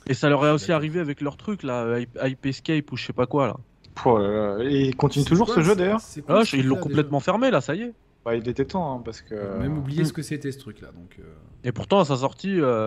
Et 0.07 0.13
ça 0.13 0.29
leur 0.29 0.45
est 0.47 0.51
aussi 0.51 0.73
arrivé 0.73 1.01
avec 1.01 1.23
leur 1.23 1.39
truc 1.39 1.63
là, 1.63 1.99
Hype 1.99 2.19
Hype 2.23 2.45
Escape 2.47 2.93
ou 2.93 2.97
je 2.99 3.07
sais 3.07 3.13
pas 3.15 3.27
quoi 3.27 3.47
là. 3.47 3.57
Là 4.05 4.57
là. 4.59 4.65
Et 4.65 4.89
il 4.89 4.97
continue 4.97 5.25
c'est 5.25 5.29
toujours 5.31 5.47
quoi, 5.47 5.55
ce 5.55 5.61
jeu 5.63 5.75
d'ailleurs 5.75 6.01
Ah, 6.29 6.43
ils 6.53 6.67
l'ont 6.67 6.77
complètement 6.77 7.21
fermé 7.21 7.51
là, 7.51 7.63
ça 7.63 7.75
y 7.75 7.81
est. 7.83 7.95
bah, 8.27 8.37
Il 8.37 8.47
était 8.47 8.67
temps, 8.67 8.95
hein, 8.99 9.03
parce 9.03 9.23
que. 9.23 9.59
Même 9.59 9.79
oublié 9.79 10.05
ce 10.05 10.13
que 10.13 10.21
c'était 10.23 10.53
ce 10.53 10.59
truc-là. 10.59 10.89
Donc. 10.93 11.17
euh, 11.19 11.23
Et 11.65 11.73
pourtant, 11.73 12.01
à 12.01 12.05
sa 12.05 12.17
sortie, 12.17 12.61
euh, 12.61 12.87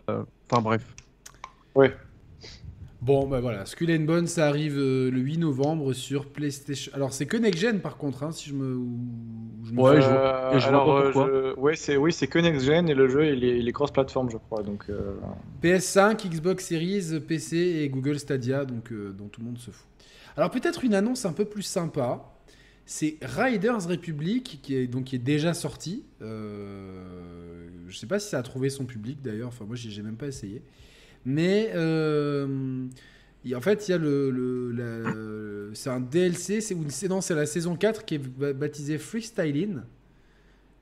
enfin 0.52 0.62
bref. 0.62 0.86
Ouais. 1.76 1.95
Bon, 3.02 3.28
bah 3.28 3.39
voilà, 3.39 3.66
Skull 3.66 3.91
and 3.91 4.02
Bones, 4.04 4.28
ça 4.28 4.47
arrive 4.47 4.78
euh, 4.78 5.10
le 5.10 5.20
8 5.22 5.38
novembre 5.38 5.93
sur 5.93 6.26
PlayStation. 6.26 6.91
Alors, 6.93 7.14
c'est 7.14 7.26
que 7.26 7.38
Next 7.38 7.60
Gen 7.62 7.80
par 7.80 7.95
contre, 7.95 8.24
hein, 8.24 8.32
si 8.34 8.50
je 8.50 8.54
me. 8.54 8.74
je 9.64 9.72
me 9.72 9.80
Ouais, 9.82 9.95
fais- 9.95 10.02
je 10.02 10.08
vois- 10.10 10.50
et 10.54 10.60
je 10.60 10.60
vois 10.60 10.68
alors, 10.68 10.86
pas 10.86 11.04
pourquoi. 11.12 11.28
je- 11.28 11.60
Ouais, 11.60 11.76
c'est 11.78 11.95
oui, 11.95 12.12
c'est 12.12 12.28
que 12.28 12.39
next 12.39 12.66
gen 12.66 12.89
et 12.89 12.93
le 12.93 13.08
jeu 13.08 13.26
il 13.34 13.43
est, 13.45 13.60
il 13.60 13.68
est 13.70 13.72
cross-platform, 13.72 14.30
je 14.30 14.38
crois. 14.38 14.64
Donc. 14.64 14.86
euh, 14.89 15.14
PS5, 15.62 16.28
Xbox 16.30 16.66
Series, 16.68 17.22
PC 17.26 17.56
et 17.58 17.88
Google 17.89 18.20
Stadia, 18.20 18.66
donc 18.66 18.91
euh, 18.91 19.14
dont 19.18 19.28
tout 19.30 19.39
le 19.39 19.47
monde 19.47 19.60
se 19.60 19.72
fout. 19.72 19.88
Alors 20.36 20.50
peut-être 20.52 20.84
une 20.84 20.93
annonce 20.93 21.26
un 21.26 21.34
peu 21.34 21.45
plus 21.45 21.64
sympa. 21.64 22.34
C'est 22.86 23.18
Riders 23.22 23.88
Republic 23.88 24.60
qui 24.64 24.76
est 24.76 24.88
donc 24.88 25.06
qui 25.06 25.16
est 25.16 25.20
déjà 25.20 25.54
sorti. 25.54 26.04
Euh, 26.22 27.68
je 27.88 27.97
sais 27.97 28.08
pas 28.08 28.20
si 28.20 28.30
ça 28.30 28.39
a 28.39 28.43
trouvé 28.43 28.70
son 28.70 28.86
public 28.86 29.22
d'ailleurs. 29.22 29.50
Enfin 29.50 29.66
moi 29.66 29.76
j'ai 29.76 29.89
j'ai 29.89 30.02
même 30.02 30.18
pas 30.18 30.28
essayé. 30.28 30.62
Mais 31.26 31.72
euh, 31.76 32.88
en 33.56 33.62
fait 33.62 33.88
il 33.88 33.92
y 33.92 33.94
a 33.94 33.98
le, 33.98 35.72
c'est 35.74 35.90
un 35.90 36.00
DLC. 36.00 36.62
C'est 36.62 37.08
non 37.08 37.22
c'est 37.22 37.36
la 37.36 37.46
saison 37.46 37.76
4 37.76 38.06
qui 38.06 38.16
est 38.16 38.18
ba- 38.18 38.54
baptisée 38.54 38.98
Freestyling. 38.98 39.80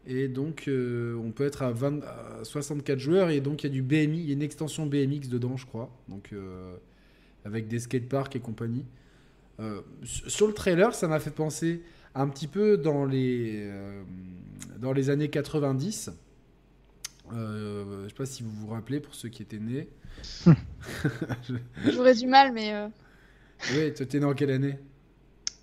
Et 0.10 0.30
donc, 0.30 0.70
euh, 0.70 1.16
on 1.18 1.32
peut 1.32 1.46
être 1.46 1.64
à, 1.64 1.72
20 1.72 2.02
à 2.06 2.44
64 2.44 2.98
joueurs. 2.98 3.30
Et 3.30 3.42
donc, 3.42 3.64
il 3.64 3.68
y 3.68 3.70
a 3.70 3.74
du 3.74 3.82
BMI. 3.82 4.20
Il 4.20 4.26
y 4.28 4.30
a 4.30 4.34
une 4.34 4.42
extension 4.42 4.86
BMX 4.86 5.28
dedans, 5.28 5.58
je 5.58 5.66
crois. 5.66 5.90
Donc, 6.08 6.30
euh, 6.32 6.78
avec 7.44 7.68
des 7.68 7.80
skateparks 7.80 8.34
et 8.38 8.40
compagnie. 8.40 8.86
Sur 10.04 10.48
le 10.48 10.54
trailer, 10.54 10.96
ça 10.96 11.10
m'a 11.10 11.20
fait 11.20 11.32
penser 11.32 11.82
un 12.16 12.30
petit 12.30 12.48
peu 12.48 12.78
dans 12.78 13.06
les, 13.06 13.70
dans 14.80 14.94
les 14.94 15.10
années 15.10 15.30
90. 15.30 16.12
Euh, 17.34 18.04
je 18.04 18.10
sais 18.10 18.16
pas 18.16 18.26
si 18.26 18.44
vous 18.44 18.52
vous 18.52 18.68
rappelez, 18.68 19.00
pour 19.00 19.16
ceux 19.16 19.30
qui 19.30 19.42
étaient 19.42 19.60
nés. 19.60 19.90
J'aurais 21.86 22.16
du 22.16 22.28
mal, 22.28 22.52
mais 22.54 22.74
euh, 22.74 22.88
Oui, 23.70 23.94
tu 23.94 24.04
étais 24.04 24.20
né 24.20 24.26
en 24.26 24.34
quelle 24.34 24.52
année? 24.52 24.80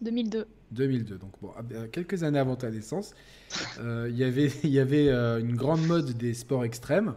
2002. 0.01 0.47
2002, 0.71 1.19
donc 1.19 1.33
bon, 1.41 1.51
à- 1.53 1.83
à 1.83 1.89
quelques 1.89 2.23
années 2.25 2.39
avant 2.39 2.57
ta 2.57 2.71
naissance, 2.71 3.15
euh, 3.79 4.09
il 4.11 4.17
y 4.17 4.25
avait, 4.25 4.51
il 4.65 4.71
y 4.71 4.81
avait 4.81 5.09
euh, 5.09 5.41
une 5.41 5.57
grande 5.57 5.87
mode 5.87 6.13
des 6.17 6.35
sports 6.35 6.65
extrêmes, 6.65 7.15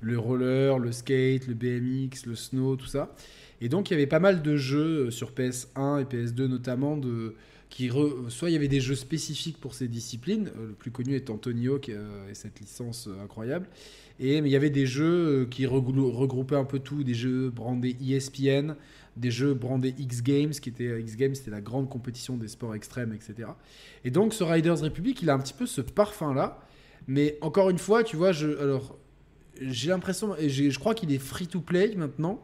le 0.00 0.18
roller, 0.18 0.78
le 0.78 0.92
skate, 0.92 1.46
le 1.48 1.54
BMX, 1.54 2.26
le 2.26 2.36
snow, 2.36 2.76
tout 2.76 2.86
ça. 2.86 3.14
Et 3.60 3.68
donc 3.68 3.90
il 3.90 3.94
y 3.94 3.96
avait 3.96 4.06
pas 4.06 4.20
mal 4.20 4.42
de 4.42 4.56
jeux 4.56 5.06
euh, 5.08 5.10
sur 5.10 5.32
PS1 5.32 5.98
et 6.00 6.04
PS2 6.06 6.46
notamment, 6.48 6.96
de, 6.96 7.36
qui 7.70 7.88
re- 7.88 8.30
soit 8.30 8.50
il 8.50 8.54
y 8.54 8.56
avait 8.56 8.68
des 8.68 8.80
jeux 8.80 8.96
spécifiques 8.96 9.58
pour 9.60 9.74
ces 9.74 9.88
disciplines, 9.88 10.50
euh, 10.58 10.68
le 10.68 10.74
plus 10.74 10.90
connu 10.92 11.14
étant 11.16 11.38
Tony 11.38 11.68
Hawk 11.68 11.88
euh, 11.90 12.28
et 12.30 12.34
cette 12.34 12.60
licence 12.60 13.08
euh, 13.08 13.22
incroyable, 13.24 13.68
et 14.20 14.40
mais 14.40 14.48
il 14.48 14.52
y 14.52 14.56
avait 14.56 14.70
des 14.70 14.86
jeux 14.86 15.42
euh, 15.42 15.46
qui 15.46 15.66
regrou- 15.66 16.10
regroupaient 16.12 16.56
un 16.56 16.64
peu 16.64 16.78
tout, 16.78 17.02
des 17.04 17.14
jeux 17.14 17.50
brandés 17.50 17.96
ESPN, 18.06 18.74
des 19.16 19.30
jeux 19.30 19.54
brandés 19.54 19.94
X 19.98 20.22
Games, 20.22 20.50
qui 20.50 20.68
était 20.68 21.00
X 21.00 21.16
Games, 21.16 21.34
c'était 21.34 21.50
la 21.50 21.60
grande 21.60 21.88
compétition 21.88 22.36
des 22.36 22.48
sports 22.48 22.74
extrêmes, 22.74 23.12
etc. 23.12 23.48
Et 24.04 24.10
donc 24.10 24.34
ce 24.34 24.42
Riders 24.44 24.80
Republic, 24.80 25.20
il 25.22 25.30
a 25.30 25.34
un 25.34 25.38
petit 25.38 25.54
peu 25.54 25.66
ce 25.66 25.80
parfum-là, 25.80 26.60
mais 27.06 27.38
encore 27.40 27.70
une 27.70 27.78
fois, 27.78 28.02
tu 28.04 28.16
vois, 28.16 28.32
je, 28.32 28.56
alors 28.58 28.96
j'ai 29.60 29.90
l'impression, 29.90 30.36
et 30.36 30.48
je 30.48 30.78
crois 30.78 30.94
qu'il 30.94 31.12
est 31.12 31.18
free 31.18 31.46
to 31.46 31.60
play 31.60 31.94
maintenant. 31.96 32.40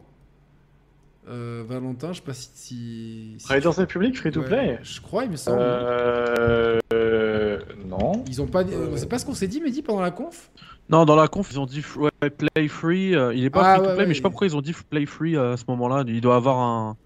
Euh, 1.29 1.63
Valentin, 1.67 2.13
je 2.13 2.17
sais 2.19 2.25
pas 2.25 2.33
si. 2.33 2.49
si, 2.55 3.35
si 3.37 3.53
Riders 3.53 3.75
Republic 3.75 4.17
free 4.17 4.31
to 4.31 4.39
Ouais, 4.41 4.47
play. 4.47 4.79
Je 4.81 4.99
crois, 5.01 5.25
il 5.25 5.31
me 5.31 5.35
semble. 5.35 5.59
Euh, 5.61 6.79
euh, 6.93 7.20
non. 7.85 8.23
Ils 8.27 8.41
ont 8.41 8.47
pas. 8.47 8.63
dit- 8.63 8.73
euh, 8.73 8.95
C'est 8.97 9.07
pas 9.09 9.19
ce 9.19 9.25
qu'on 9.25 9.33
s'est 9.33 9.47
dit, 9.47 9.61
Mehdi, 9.61 9.81
pendant 9.81 10.01
la 10.01 10.11
conf 10.11 10.51
Non, 10.89 11.05
dans 11.05 11.15
la 11.15 11.27
conf, 11.27 11.49
ils 11.51 11.59
ont 11.59 11.65
dit 11.65 11.83
ouais, 11.97 12.29
play 12.29 12.67
free. 12.67 13.15
euh, 13.15 13.33
il 13.33 13.43
est 13.45 13.49
pas 13.49 13.61
Ah, 13.63 13.75
free 13.77 13.83
to 13.87 13.89
play, 13.93 13.97
ouais, 14.01 14.05
mais 14.07 14.13
je 14.13 14.17
sais 14.19 14.21
pas 14.23 14.29
pourquoi 14.29 14.47
ils 14.47 14.55
ont 14.55 14.61
dit 14.61 14.73
play 14.89 15.05
free 15.05 15.35
euh, 15.35 15.53
à 15.53 15.57
ce 15.57 15.63
moment-là. 15.69 16.03
Il 16.07 16.21
doit 16.21 16.35
avoir 16.35 16.59
un. 16.59 16.97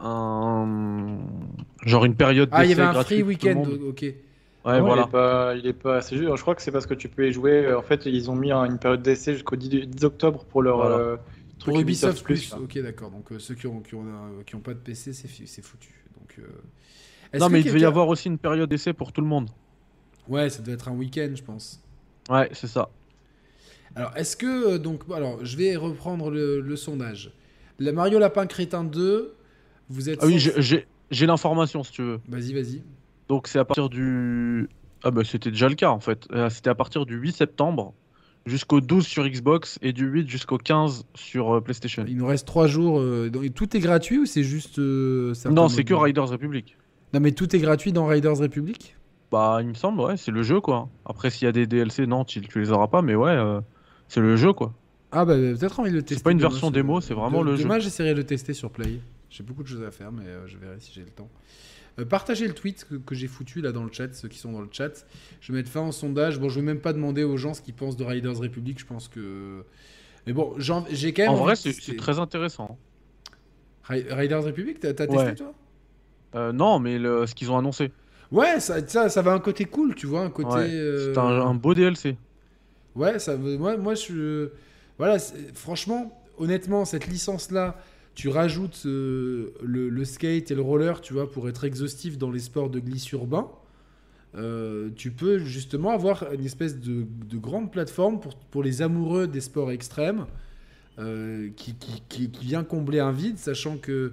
un 0.00 1.18
genre 1.84 2.04
une 2.04 2.14
période 2.16 2.48
Ah, 2.52 2.64
il 2.64 2.70
y 2.70 2.72
avait 2.72 2.82
un 2.82 3.02
free 3.02 3.22
weekend, 3.22 3.66
ok. 3.66 4.02
Ouais, 4.02 4.78
Non, 4.80 4.84
voilà. 4.86 5.02
Il 5.02 5.06
est 5.06 5.10
pas, 5.12 5.54
il 5.54 5.66
est 5.68 5.72
pas 5.72 5.96
assez 5.98 6.16
juste. 6.16 6.34
Je 6.34 6.42
crois 6.42 6.54
que 6.56 6.62
c'est 6.62 6.72
parce 6.72 6.86
que 6.86 6.94
tu 6.94 7.08
peux 7.08 7.28
y 7.28 7.32
jouer. 7.32 7.72
En 7.72 7.82
fait, 7.82 8.04
ils 8.06 8.30
ont 8.30 8.34
mis 8.34 8.50
un- 8.50 8.64
une 8.64 8.78
période 8.78 9.00
d'essai 9.02 9.34
jusqu'au 9.34 9.54
10, 9.56 9.68
10 9.68 10.04
octobre 10.04 10.44
pour 10.44 10.60
leur 10.62 10.78
Voilà. 10.78 10.96
euh, 10.96 11.16
truc 11.60 11.72
Pour 11.74 11.80
Ubisoft 11.80 12.22
Plus, 12.24 12.52
ok, 12.52 12.78
d'accord. 12.82 13.10
Donc 13.10 13.30
euh, 13.30 13.38
ceux 13.38 13.54
qui 13.54 13.66
ont, 13.68 13.80
qui, 13.80 13.94
ont, 13.94 14.02
euh, 14.04 14.42
qui 14.44 14.56
ont 14.56 14.60
pas 14.60 14.74
de 14.74 14.78
PC, 14.78 15.12
c'est 15.12 15.28
c'est 15.46 15.62
foutu. 15.62 16.04
Donc, 16.18 16.34
euh, 16.40 16.42
est-ce 17.32 17.40
Non, 17.42 17.48
mais 17.48 17.60
il 17.60 17.64
devait 17.64 17.80
y 17.80 17.84
avoir 17.84 18.08
aussi 18.08 18.26
une 18.28 18.38
période 18.38 18.68
d'essai 18.68 18.92
pour 18.92 19.12
tout 19.12 19.20
le 19.20 19.26
monde. 19.28 19.48
Ouais, 20.28 20.50
ça 20.50 20.62
doit 20.62 20.74
être 20.74 20.88
un 20.88 20.92
week-end, 20.94 21.30
je 21.34 21.42
pense. 21.42 21.80
Ouais, 22.28 22.48
c'est 22.52 22.66
ça. 22.66 22.88
Alors, 23.94 24.16
est-ce 24.16 24.36
que. 24.36 24.74
euh, 24.74 24.78
Donc, 24.78 25.02
alors, 25.14 25.44
je 25.44 25.56
vais 25.56 25.76
reprendre 25.76 26.30
le, 26.30 26.60
le 26.60 26.76
sondage. 26.76 27.32
La 27.78 27.92
Mario 27.92 28.18
Lapin 28.18 28.46
Crétin 28.46 28.84
2, 28.84 29.34
vous 29.88 30.08
êtes. 30.08 30.18
Ah 30.22 30.26
oui, 30.26 30.38
j'ai- 30.38 30.86
l'information 31.26 31.82
si 31.84 31.92
tu 31.92 32.02
veux. 32.02 32.20
Vas-y, 32.28 32.52
vas-y. 32.52 32.82
Donc 33.28 33.48
c'est 33.48 33.58
à 33.58 33.64
partir 33.64 33.88
du. 33.88 34.68
Ah 35.02 35.10
bah 35.10 35.22
c'était 35.24 35.50
déjà 35.50 35.68
le 35.68 35.74
cas 35.74 35.90
en 35.90 36.00
fait. 36.00 36.26
Euh, 36.32 36.48
C'était 36.48 36.70
à 36.70 36.74
partir 36.74 37.06
du 37.06 37.16
8 37.16 37.32
septembre 37.36 37.92
jusqu'au 38.46 38.80
12 38.80 39.06
sur 39.06 39.28
Xbox 39.28 39.78
et 39.82 39.92
du 39.92 40.06
8 40.06 40.28
jusqu'au 40.28 40.58
15 40.58 41.04
sur 41.14 41.56
euh, 41.56 41.60
PlayStation. 41.60 42.04
Il 42.08 42.16
nous 42.16 42.26
reste 42.26 42.46
3 42.46 42.66
jours. 42.66 42.98
euh, 42.98 43.28
donc, 43.30 43.52
tout 43.54 43.76
est 43.76 43.80
gratuit 43.80 44.18
ou 44.18 44.26
c'est 44.26 44.42
juste. 44.42 44.78
euh, 44.78 45.32
Non, 45.50 45.68
c'est 45.68 45.84
que 45.84 45.94
Riders 45.94 46.28
Republic. 46.28 46.76
Non, 47.14 47.20
mais 47.20 47.32
tout 47.32 47.54
est 47.54 47.58
gratuit 47.60 47.92
dans 47.92 48.06
Riders 48.06 48.38
Republic? 48.38 48.95
Bah 49.32 49.58
il 49.60 49.68
me 49.68 49.74
semble, 49.74 50.00
ouais, 50.00 50.16
c'est 50.16 50.30
le 50.30 50.42
jeu 50.42 50.60
quoi. 50.60 50.88
Après 51.04 51.30
s'il 51.30 51.46
y 51.46 51.48
a 51.48 51.52
des 51.52 51.66
DLC, 51.66 52.06
non, 52.06 52.24
tu, 52.24 52.40
tu 52.40 52.60
les 52.60 52.70
auras 52.70 52.86
pas, 52.88 53.02
mais 53.02 53.14
ouais, 53.14 53.30
euh, 53.32 53.60
c'est 54.08 54.20
le 54.20 54.36
jeu 54.36 54.52
quoi. 54.52 54.72
Ah, 55.12 55.24
bah, 55.24 55.34
peut-être 55.34 55.80
envie 55.80 55.90
de 55.90 55.96
le 55.96 56.02
tester. 56.02 56.22
pas 56.22 56.30
une 56.32 56.38
demain, 56.38 56.48
version 56.50 56.70
démo, 56.70 57.00
c'est 57.00 57.14
vraiment 57.14 57.42
le 57.42 57.56
jeu. 57.56 57.62
Demain, 57.62 57.78
j'essaierai 57.78 58.10
de 58.12 58.18
le 58.18 58.24
tester 58.24 58.52
sur 58.54 58.70
Play. 58.70 59.00
J'ai 59.30 59.42
beaucoup 59.44 59.62
de 59.62 59.68
choses 59.68 59.82
à 59.82 59.90
faire, 59.90 60.12
mais 60.12 60.26
euh, 60.26 60.46
je 60.46 60.58
verrai 60.58 60.76
si 60.78 60.92
j'ai 60.92 61.02
le 61.02 61.10
temps. 61.10 61.28
Euh, 61.98 62.04
partagez 62.04 62.46
le 62.46 62.54
tweet 62.54 62.84
que, 62.88 62.96
que 62.96 63.14
j'ai 63.14 63.26
foutu 63.28 63.60
là 63.62 63.72
dans 63.72 63.84
le 63.84 63.90
chat, 63.92 64.12
ceux 64.14 64.28
qui 64.28 64.38
sont 64.38 64.52
dans 64.52 64.60
le 64.60 64.68
chat. 64.70 65.06
Je 65.40 65.52
vais 65.52 65.58
mettre 65.58 65.70
fin 65.70 65.86
au 65.86 65.92
sondage. 65.92 66.38
Bon, 66.38 66.48
je 66.48 66.56
vais 66.60 66.66
même 66.66 66.80
pas 66.80 66.92
demander 66.92 67.24
aux 67.24 67.36
gens 67.36 67.54
ce 67.54 67.62
qu'ils 67.62 67.72
pensent 67.74 67.96
de 67.96 68.04
Riders 68.04 68.36
Republic. 68.38 68.78
Je 68.78 68.84
pense 68.86 69.08
que. 69.08 69.64
Mais 70.26 70.32
bon, 70.32 70.54
j'ai 70.58 71.12
quand 71.14 71.22
même. 71.22 71.30
En 71.32 71.36
vrai, 71.36 71.52
de 71.54 71.58
c'est 71.58 71.72
c'est 71.72 71.96
très 71.96 72.18
intéressant. 72.18 72.76
Ri- 73.88 74.06
Riders 74.10 74.42
Republic, 74.44 74.80
t'as 74.80 74.92
t'as 74.92 75.06
Ouais. 75.06 75.16
testé 75.24 75.34
toi? 75.44 75.54
Euh, 76.34 76.52
non, 76.52 76.78
mais 76.78 76.98
le- 76.98 77.26
ce 77.26 77.34
qu'ils 77.34 77.50
ont 77.50 77.56
annoncé, 77.58 77.90
Ouais, 78.32 78.60
ça, 78.60 78.86
ça, 78.86 79.08
ça 79.08 79.22
va 79.22 79.32
un 79.32 79.38
côté 79.40 79.64
cool, 79.64 79.94
tu 79.94 80.06
vois, 80.06 80.20
un 80.22 80.30
côté. 80.30 80.48
Ouais, 80.56 80.68
euh, 80.72 81.12
c'est 81.14 81.20
un, 81.20 81.24
un 81.26 81.54
beau 81.54 81.74
DLC. 81.74 82.16
Ouais, 82.94 83.18
ça, 83.18 83.36
moi, 83.36 83.76
moi, 83.76 83.94
je, 83.94 84.50
voilà, 84.98 85.18
franchement, 85.54 86.12
honnêtement, 86.38 86.84
cette 86.84 87.06
licence-là, 87.06 87.76
tu 88.14 88.28
rajoutes 88.28 88.82
euh, 88.86 89.52
le, 89.62 89.90
le 89.90 90.04
skate 90.04 90.50
et 90.50 90.54
le 90.54 90.62
roller, 90.62 91.00
tu 91.02 91.12
vois, 91.12 91.30
pour 91.30 91.48
être 91.48 91.64
exhaustif 91.64 92.16
dans 92.18 92.30
les 92.30 92.38
sports 92.40 92.70
de 92.70 92.80
glisse 92.80 93.10
urbain. 93.12 93.50
euh, 94.36 94.90
tu 94.96 95.10
peux 95.12 95.38
justement 95.38 95.90
avoir 95.92 96.32
une 96.32 96.44
espèce 96.44 96.78
de, 96.80 97.04
de 97.30 97.38
grande 97.38 97.72
plateforme 97.72 98.20
pour, 98.20 98.36
pour 98.36 98.62
les 98.62 98.82
amoureux 98.82 99.26
des 99.28 99.40
sports 99.42 99.70
extrêmes 99.72 100.26
qui, 100.98 101.74
qui, 101.74 102.02
qui- 102.08 102.30
qui 102.30 102.44
vient 102.46 102.64
combler 102.64 103.00
un 103.00 103.12
vide, 103.12 103.38
sachant 103.38 103.76
que 103.76 104.12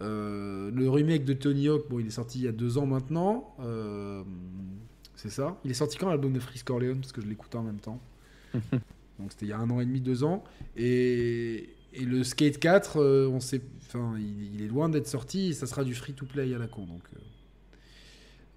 euh, 0.00 0.70
le 0.72 0.88
remake 0.90 1.24
de 1.24 1.32
Tony 1.34 1.68
Hawk, 1.68 1.88
bon, 1.90 1.98
il 1.98 2.06
est 2.06 2.10
sorti 2.10 2.38
il 2.40 2.44
y 2.44 2.48
a 2.48 2.52
deux 2.52 2.78
ans 2.78 2.86
maintenant. 2.86 3.54
euh, 3.60 4.22
c'est 5.14 5.30
ça 5.30 5.60
Il 5.64 5.70
est 5.70 5.74
sorti 5.74 5.98
quand 5.98 6.08
l'album 6.08 6.32
de 6.32 6.40
Freeze 6.40 6.62
Corleone? 6.62 7.00
Parce 7.00 7.12
que 7.12 7.20
je 7.20 7.26
l'écoutais 7.26 7.56
en 7.58 7.62
même 7.62 7.80
temps. 7.80 8.00
Donc 9.18 9.30
c'était 9.32 9.46
il 9.46 9.48
y 9.50 9.52
a 9.52 9.58
un 9.58 9.70
an 9.70 9.80
et 9.80 9.86
demi, 9.86 10.00
deux 10.00 10.24
ans. 10.24 10.44
Et, 10.76 11.76
et 11.92 12.04
le 12.04 12.24
Skate 12.24 12.58
4, 12.58 12.96
euh, 12.98 13.28
on 13.28 13.40
sait, 13.40 13.62
enfin, 13.86 14.16
il, 14.18 14.54
il 14.54 14.62
est 14.62 14.68
loin 14.68 14.88
d'être 14.88 15.06
sorti 15.08 15.48
et 15.50 15.52
ça 15.52 15.66
sera 15.66 15.84
du 15.84 15.94
free-to-play 15.94 16.54
à 16.54 16.58
la 16.58 16.68
con. 16.68 16.86
Donc. 16.86 17.02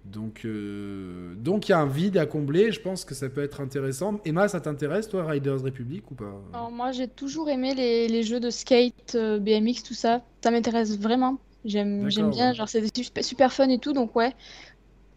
Donc, 0.04 0.42
euh, 0.44 1.34
donc 1.36 1.68
il 1.68 1.72
y 1.72 1.74
a 1.74 1.78
un 1.78 1.86
vide 1.86 2.18
à 2.18 2.26
combler. 2.26 2.72
Je 2.72 2.80
pense 2.80 3.04
que 3.04 3.14
ça 3.14 3.28
peut 3.28 3.42
être 3.42 3.60
intéressant. 3.60 4.20
Emma, 4.24 4.48
ça 4.48 4.60
t'intéresse, 4.60 5.08
toi, 5.08 5.26
Riders 5.26 5.62
Republic 5.62 6.10
ou 6.10 6.14
pas? 6.14 6.40
Alors, 6.52 6.70
moi, 6.70 6.92
j'ai 6.92 7.08
toujours 7.08 7.48
aimé 7.48 7.74
les, 7.74 8.08
les 8.08 8.22
jeux 8.22 8.40
de 8.40 8.50
skate, 8.50 9.14
euh, 9.14 9.38
BMX, 9.38 9.82
tout 9.82 9.94
ça. 9.94 10.22
Ça 10.42 10.50
m'intéresse 10.50 10.98
vraiment. 10.98 11.38
J'aime, 11.64 12.08
bien, 12.08 12.50
ouais. 12.50 12.54
genre 12.54 12.68
c'est 12.68 12.84
super, 12.94 13.24
super 13.24 13.52
fun 13.52 13.68
et 13.70 13.78
tout, 13.78 13.94
donc 13.94 14.14
ouais, 14.16 14.34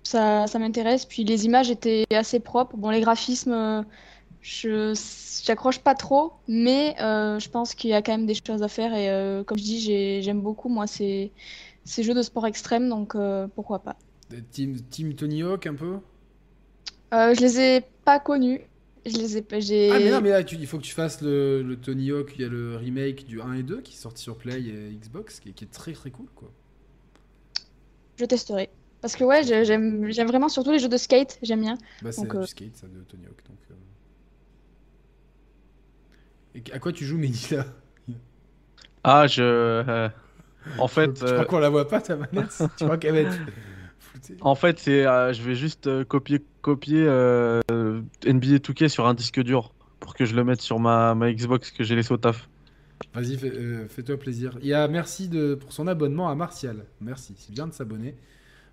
ça, 0.03 0.47
ça 0.47 0.59
m'intéresse. 0.59 1.05
Puis 1.05 1.23
les 1.23 1.45
images 1.45 1.69
étaient 1.69 2.05
assez 2.11 2.39
propres. 2.39 2.77
Bon, 2.77 2.89
les 2.89 3.01
graphismes, 3.01 3.51
euh, 3.51 3.83
je, 4.41 4.97
j'accroche 5.43 5.79
pas 5.79 5.95
trop, 5.95 6.33
mais 6.47 6.95
euh, 7.01 7.37
je 7.39 7.49
pense 7.49 7.75
qu'il 7.75 7.89
y 7.89 7.93
a 7.93 8.01
quand 8.01 8.13
même 8.13 8.25
des 8.25 8.35
choses 8.35 8.63
à 8.63 8.69
faire. 8.69 8.93
Et 8.93 9.09
euh, 9.09 9.43
comme 9.43 9.57
je 9.57 9.63
dis, 9.63 9.79
j'ai, 9.81 10.21
j'aime 10.21 10.39
beaucoup, 10.39 10.69
moi, 10.69 10.87
ces, 10.87 11.33
ces 11.83 12.03
jeux 12.03 12.13
de 12.13 12.21
sport 12.21 12.47
extrême, 12.47 12.87
donc 12.87 13.17
pourquoi 13.53 13.79
pas. 13.79 13.97
Team, 14.51 14.79
team 14.89 15.13
Tony 15.15 15.41
Hawk 15.43 15.65
un 15.67 15.75
peu 15.75 15.99
Euh, 17.13 17.33
je 17.33 17.41
les 17.41 17.59
ai 17.59 17.81
pas 18.03 18.19
connus. 18.19 18.61
Je 19.05 19.17
les 19.17 19.37
ai 19.37 19.41
pas. 19.41 19.59
J'ai... 19.59 19.91
Ah 19.95 19.99
mais 19.99 20.11
non 20.11 20.21
mais 20.21 20.29
là 20.29 20.43
tu- 20.43 20.55
il 20.55 20.67
faut 20.67 20.77
que 20.77 20.83
tu 20.83 20.93
fasses 20.93 21.21
le, 21.21 21.61
le 21.63 21.77
Tony 21.77 22.11
Hawk, 22.11 22.33
il 22.35 22.41
y 22.41 22.45
a 22.45 22.49
le 22.49 22.75
remake 22.77 23.25
du 23.25 23.41
1 23.41 23.53
et 23.53 23.63
2 23.63 23.81
qui 23.81 23.93
est 23.93 23.97
sorti 23.97 24.21
sur 24.23 24.37
Play 24.37 24.61
et 24.61 24.93
Xbox 24.95 25.39
qui 25.39 25.49
est, 25.49 25.53
qui 25.53 25.63
est 25.65 25.71
très 25.71 25.93
très 25.93 26.11
cool 26.11 26.27
quoi. 26.35 26.51
Je 28.17 28.25
testerai. 28.25 28.69
Parce 29.01 29.15
que 29.15 29.23
ouais, 29.23 29.43
je- 29.43 29.63
j'aime, 29.63 30.09
j'aime 30.11 30.27
vraiment 30.27 30.49
surtout 30.49 30.71
les 30.71 30.79
jeux 30.79 30.89
de 30.89 30.97
skate, 30.97 31.37
j'aime 31.41 31.61
bien. 31.61 31.77
Bah 32.01 32.11
c'est 32.11 32.21
Donc, 32.21 32.35
euh, 32.35 32.41
du 32.41 32.47
skate 32.47 32.75
ça 32.75 32.87
de 32.87 33.03
Tony 33.03 33.25
Hawk 33.27 33.43
donc. 33.47 33.59
euh. 33.71 33.75
Et 36.55 36.63
à 36.73 36.79
quoi 36.79 36.91
tu 36.91 37.05
joues 37.05 37.17
Mehdi 37.17 37.55
là? 37.55 37.65
Ah, 39.03 39.27
je. 39.27 39.41
euh, 39.43 40.09
En 40.77 40.87
fait, 40.87 41.13
Tu 41.25 41.33
crois 41.33 41.45
qu'on 41.45 41.59
la 41.59 41.69
voit 41.69 41.87
pas 41.87 42.01
ta 42.01 42.15
manette 42.17 42.71
Tu 42.77 42.83
crois 42.83 42.97
qu'elle 42.97 43.13
va 43.13 43.19
être 43.21 43.41
en 44.41 44.55
fait, 44.55 44.79
c'est, 44.79 45.05
euh, 45.05 45.33
je 45.33 45.41
vais 45.41 45.55
juste 45.55 45.87
euh, 45.87 46.03
copier, 46.03 46.41
copier 46.61 47.03
euh, 47.07 47.61
NBA 48.25 48.57
2K 48.57 48.87
sur 48.89 49.07
un 49.07 49.13
disque 49.13 49.41
dur 49.41 49.73
pour 49.99 50.13
que 50.15 50.25
je 50.25 50.35
le 50.35 50.43
mette 50.43 50.61
sur 50.61 50.79
ma, 50.79 51.15
ma 51.15 51.31
Xbox 51.33 51.71
que 51.71 51.83
j'ai 51.83 51.95
laissé 51.95 52.13
au 52.13 52.17
taf. 52.17 52.49
Vas-y 53.13 53.37
fais, 53.37 53.51
euh, 53.51 53.87
fais-toi 53.87 54.17
plaisir. 54.17 54.57
Il 54.61 54.67
y 54.67 54.73
a 54.73 54.87
merci 54.87 55.27
de, 55.27 55.55
pour 55.55 55.71
son 55.73 55.87
abonnement 55.87 56.29
à 56.29 56.35
Martial. 56.35 56.85
Merci, 57.01 57.35
c'est 57.37 57.51
bien 57.53 57.67
de 57.67 57.73
s'abonner. 57.73 58.15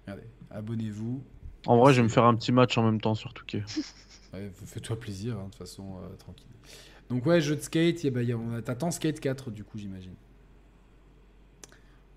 Regardez, 0.07 0.27
abonnez-vous. 0.51 1.23
En 1.67 1.79
vrai, 1.79 1.93
je 1.93 1.99
vais 1.99 2.05
me 2.05 2.09
faire 2.09 2.25
un 2.25 2.35
petit 2.35 2.53
match 2.53 2.77
en 2.79 2.83
même 2.85 3.01
temps 3.01 3.15
sur 3.15 3.33
2K. 3.33 3.63
Ouais, 4.35 4.49
f- 4.49 4.67
Fais-toi 4.67 4.99
plaisir, 4.99 5.35
hein, 5.39 5.45
de 5.45 5.51
toute 5.51 5.59
façon, 5.59 5.97
euh, 6.03 6.17
tranquille. 6.19 6.49
Donc 7.09 7.25
ouais, 7.25 7.41
jeu 7.41 7.55
de 7.55 7.61
skate, 7.61 8.05
a- 8.05 8.11
bah, 8.11 8.21
y 8.25 8.33
a- 8.33 8.37
on 8.37 8.53
a- 8.57 8.63
t'attends 8.63 8.91
Skate 8.91 9.21
4 9.21 9.53
du 9.53 9.63
coup, 9.63 9.79
j'imagine. 9.79 10.15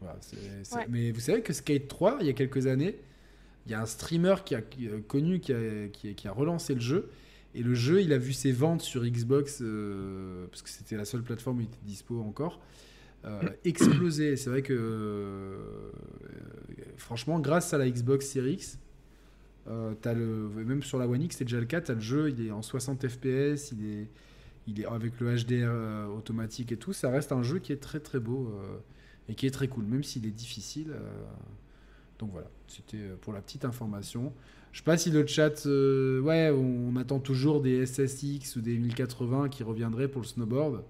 Voilà, 0.01 0.17
c'est- 0.21 0.35
c'est- 0.63 0.75
Ouais. 0.75 0.85
Mais 0.89 1.11
vous 1.11 1.19
savez 1.19 1.41
que 1.41 1.53
Skate 1.53 1.87
3, 1.87 2.17
il 2.21 2.27
y 2.27 2.29
a 2.29 2.33
quelques 2.33 2.65
années, 2.67 2.97
il 3.67 3.71
y 3.71 3.73
a 3.73 3.81
un 3.81 3.85
streamer 3.85 4.35
qui 4.45 4.55
a 4.55 4.61
qui, 4.61 4.87
euh, 4.87 4.99
connu, 5.07 5.39
qui 5.41 5.53
a, 5.53 5.87
qui 5.89 6.09
a- 6.09 6.13
qui 6.13 6.27
a 6.27 6.31
relancé 6.31 6.73
le 6.73 6.79
jeu. 6.81 7.09
Et 7.53 7.63
le 7.63 7.73
jeu, 7.73 8.01
il 8.01 8.13
a 8.13 8.17
vu 8.17 8.33
ses 8.33 8.51
ventes 8.51 8.81
sur 8.81 9.03
Xbox, 9.05 9.59
euh, 9.61 10.45
parce 10.47 10.61
que 10.61 10.69
c'était 10.69 10.95
la 10.97 11.05
seule 11.05 11.23
plateforme 11.23 11.57
où 11.57 11.61
il 11.61 11.65
était 11.65 11.77
dispo 11.85 12.21
encore, 12.21 12.59
euh, 13.25 13.41
exploser. 13.65 14.35
C'est 14.37 14.49
vrai 14.49 14.61
que, 14.61 14.73
euh, 14.73 15.91
franchement, 16.97 17.39
grâce 17.39 17.73
à 17.73 17.77
la 17.77 17.89
Xbox 17.89 18.27
Series 18.27 18.53
X, 18.53 18.79
le, 19.67 20.49
même 20.65 20.83
sur 20.83 20.97
la 20.99 21.07
One 21.07 21.21
X, 21.23 21.37
c'est 21.37 21.45
déjà 21.45 21.59
le 21.59 21.65
cas, 21.65 21.81
t'as 21.81 21.93
le 21.95 21.99
jeu, 21.99 22.29
il 22.29 22.45
est 22.47 22.51
en 22.51 22.61
60 22.61 23.07
FPS, 23.07 23.71
il 23.73 23.85
est, 23.85 24.07
il 24.67 24.79
est 24.81 24.85
avec 24.85 25.19
le 25.19 25.35
HDR 25.35 26.09
automatique 26.15 26.71
et 26.71 26.77
tout, 26.77 26.93
ça 26.93 27.09
reste 27.09 27.31
un 27.31 27.43
jeu 27.43 27.59
qui 27.59 27.73
est 27.73 27.81
très 27.81 27.99
très 27.99 28.19
beau 28.19 28.53
et 29.29 29.35
qui 29.35 29.45
est 29.47 29.51
très 29.51 29.67
cool, 29.67 29.85
même 29.85 30.03
s'il 30.03 30.25
est 30.25 30.31
difficile. 30.31 30.93
Donc 32.19 32.31
voilà, 32.31 32.47
c'était 32.67 32.97
euh, 32.97 33.15
pour 33.21 33.33
la 33.33 33.41
petite 33.41 33.65
information. 33.65 34.33
Je 34.71 34.79
sais 34.79 34.83
pas 34.83 34.97
si 34.97 35.11
le 35.11 35.25
chat, 35.25 35.65
euh, 35.65 36.19
ouais, 36.21 36.51
on, 36.51 36.95
attend 36.97 37.19
toujours 37.19 37.61
des 37.61 37.85
SSX 37.85 38.55
ou 38.55 38.61
des 38.61 38.77
1080 38.77 39.49
qui 39.49 39.63
reviendraient 39.63 40.07
pour 40.07 40.21
le 40.21 40.27
snowboard. 40.27 40.83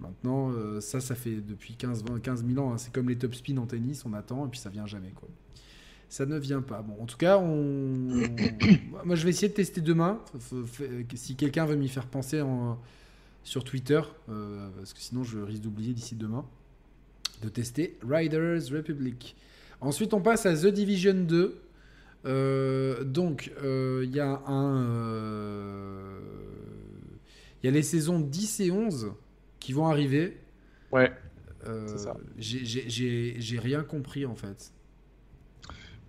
Maintenant, 0.00 0.50
euh, 0.52 0.80
ça, 0.80 1.00
ça 1.00 1.14
fait 1.14 1.36
depuis 1.36 1.74
15, 1.74 2.04
20, 2.04 2.20
15 2.20 2.46
000 2.46 2.64
ans. 2.64 2.72
hein. 2.72 2.78
C'est 2.78 2.92
comme 2.92 3.08
les 3.08 3.16
top 3.16 3.34
spin 3.34 3.56
en 3.56 3.66
tennis, 3.66 4.04
on 4.04 4.12
attend 4.12 4.46
et 4.46 4.48
puis 4.48 4.60
ça 4.60 4.70
vient 4.70 4.86
jamais. 4.86 5.10
Quoi. 5.10 5.28
Ça 6.08 6.24
ne 6.24 6.38
vient 6.38 6.62
pas. 6.62 6.82
Bon, 6.82 7.02
en 7.02 7.06
tout 7.06 7.16
cas, 7.16 7.38
moi 7.40 9.14
je 9.14 9.24
vais 9.24 9.30
essayer 9.30 9.48
de 9.48 9.54
tester 9.54 9.80
demain. 9.80 10.20
Si 11.14 11.34
quelqu'un 11.36 11.66
veut 11.66 11.76
m'y 11.76 11.88
faire 11.88 12.06
penser 12.06 12.40
en... 12.40 12.78
sur 13.42 13.64
Twitter, 13.64 14.00
parce 14.26 14.94
que 14.94 15.00
sinon 15.00 15.24
je 15.24 15.38
risque 15.38 15.62
d'oublier 15.62 15.92
d'ici 15.92 16.14
demain, 16.14 16.46
de 17.42 17.48
tester 17.48 17.98
Riders 18.08 18.70
Republic. 18.72 19.36
Ensuite, 19.80 20.12
on 20.14 20.20
passe 20.20 20.46
à 20.46 20.54
The 20.54 20.66
Division 20.66 21.14
2. 21.14 21.60
Euh, 22.26 23.04
donc, 23.04 23.52
euh, 23.62 24.02
il 24.04 24.14
y 24.14 24.20
a 24.20 24.40
un. 24.46 24.82
euh, 24.84 26.20
Il 27.62 27.66
y 27.66 27.68
a 27.68 27.72
les 27.72 27.82
saisons 27.82 28.20
10 28.20 28.60
et 28.60 28.70
11 28.70 29.12
qui 29.60 29.72
vont 29.72 29.86
arriver. 29.86 30.36
Ouais. 30.92 31.12
C'est 31.86 31.98
ça. 31.98 32.16
j'ai- 32.38 33.58
rien 33.58 33.82
compris 33.82 34.24
en 34.24 34.34
fait. 34.34 34.72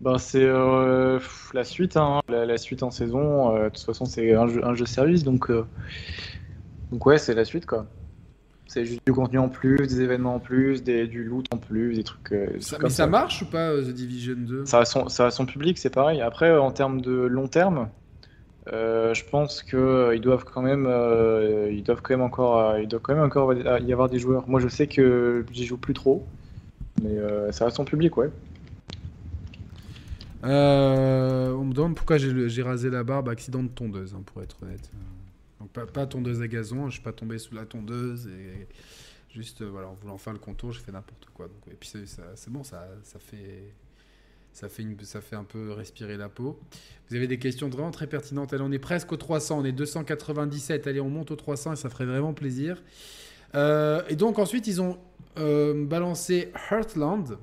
Ben, 0.01 0.17
c'est 0.17 0.43
euh, 0.45 1.19
la 1.53 1.63
suite, 1.65 1.97
hein. 1.97 2.21
la, 2.29 2.45
la 2.45 2.57
suite 2.57 2.83
en 2.83 2.91
saison. 2.91 3.55
euh, 3.55 3.65
de 3.65 3.69
toute 3.69 3.83
façon, 3.83 4.05
c'est 4.05 4.33
un 4.33 4.47
jeu, 4.47 4.63
un 4.65 4.73
jeu 4.73 4.85
service, 4.85 5.23
donc, 5.23 5.49
euh, 5.51 5.65
donc 6.91 7.05
ouais, 7.05 7.17
c'est 7.17 7.33
la 7.33 7.43
suite 7.45 7.65
quoi. 7.65 7.85
C'est 8.71 8.85
juste 8.85 9.01
du 9.03 9.13
contenu 9.13 9.39
en 9.39 9.49
plus, 9.49 9.77
des 9.77 10.01
événements 10.01 10.35
en 10.35 10.39
plus, 10.39 10.83
des, 10.83 11.07
du 11.07 11.23
loot 11.23 11.47
en 11.51 11.57
plus, 11.57 11.95
des 11.95 12.03
trucs. 12.03 12.31
euh, 12.31 12.45
Ça- 12.59 12.75
mais 12.77 12.81
comme 12.81 12.89
ça 12.91 13.07
marche 13.07 13.41
ou 13.41 13.45
pas 13.47 13.71
euh, 13.71 13.81
The 13.81 13.95
Division 13.95 14.35
2 14.37 14.65
Ça 14.67 14.81
a 14.81 14.85
son, 14.85 15.09
ça 15.09 15.25
a 15.25 15.31
son 15.31 15.47
public, 15.47 15.79
c'est 15.79 15.89
pareil. 15.89 16.21
Après, 16.21 16.55
en 16.55 16.69
termes 16.71 17.01
de 17.01 17.11
long 17.11 17.47
terme, 17.47 17.89
euh, 18.71 19.15
je 19.15 19.23
pense 19.25 19.63
que 19.63 19.75
euh, 19.75 20.15
ils 20.15 20.21
doivent 20.21 20.43
quand 20.45 20.61
même, 20.61 20.85
euh, 20.87 21.71
ils 21.71 21.81
doivent 21.81 22.03
quand 22.03 22.13
même 22.13 22.21
encore, 22.23 22.75
doit 22.85 22.99
quand 23.01 23.15
même 23.15 23.23
encore 23.23 23.55
y 23.55 23.91
avoir 23.91 24.07
des 24.07 24.19
joueurs. 24.19 24.47
Moi, 24.47 24.59
je 24.59 24.67
sais 24.67 24.85
que 24.85 25.43
j'y 25.51 25.65
joue 25.65 25.77
plus 25.77 25.95
trop, 25.95 26.23
mais 27.01 27.17
ça 27.51 27.65
a 27.65 27.69
son 27.71 27.85
public, 27.85 28.17
ouais. 28.17 28.29
Euh, 30.45 31.51
on 31.53 31.65
me 31.65 31.73
demande 31.73 31.95
pourquoi 31.95 32.17
j'ai 32.17 32.61
rasé 32.61 32.89
la 32.91 33.03
barbe 33.03 33.29
accident 33.29 33.63
de 33.63 33.67
tondeuse, 33.67 34.13
hein, 34.15 34.21
pour 34.25 34.41
être 34.43 34.57
honnête. 34.63 34.89
Pas, 35.73 35.85
pas 35.85 36.07
tondeuse 36.07 36.41
à 36.41 36.47
gazon, 36.47 36.87
je 36.87 36.93
suis 36.93 37.03
pas 37.03 37.13
tombé 37.13 37.37
sous 37.37 37.53
la 37.53 37.65
tondeuse 37.65 38.27
et 38.27 38.67
juste 39.29 39.61
euh, 39.61 39.69
voilà 39.69 39.87
en 39.87 39.93
voulant 39.93 40.17
faire 40.17 40.33
le 40.33 40.39
contour, 40.39 40.71
j'ai 40.71 40.79
fait 40.79 40.91
n'importe 40.91 41.27
quoi. 41.33 41.47
Donc, 41.47 41.61
et 41.71 41.75
puis 41.75 41.89
c'est 41.89 42.49
bon, 42.49 42.63
ça, 42.63 42.87
ça 43.03 43.19
fait 43.19 43.73
ça 44.51 44.67
fait 44.67 44.81
une, 44.81 44.99
ça 45.01 45.21
fait 45.21 45.35
un 45.35 45.43
peu 45.43 45.71
respirer 45.71 46.17
la 46.17 46.27
peau. 46.27 46.59
Vous 47.07 47.15
avez 47.15 47.27
des 47.27 47.37
questions 47.37 47.69
vraiment 47.69 47.91
très 47.91 48.07
pertinentes. 48.07 48.51
Allez, 48.51 48.63
on 48.63 48.71
est 48.71 48.79
presque 48.79 49.11
aux 49.11 49.17
300, 49.17 49.59
on 49.59 49.65
est 49.65 49.71
297. 49.71 50.87
Allez, 50.87 50.99
on 50.99 51.09
monte 51.09 51.31
aux 51.31 51.35
300 51.35 51.73
et 51.73 51.75
ça 51.75 51.89
ferait 51.89 52.05
vraiment 52.05 52.33
plaisir. 52.33 52.81
Euh, 53.55 54.01
et 54.09 54.15
donc 54.15 54.37
ensuite 54.37 54.67
ils 54.67 54.81
ont 54.81 54.97
euh, 55.37 55.85
balancé 55.85 56.51
Heartland 56.69 57.37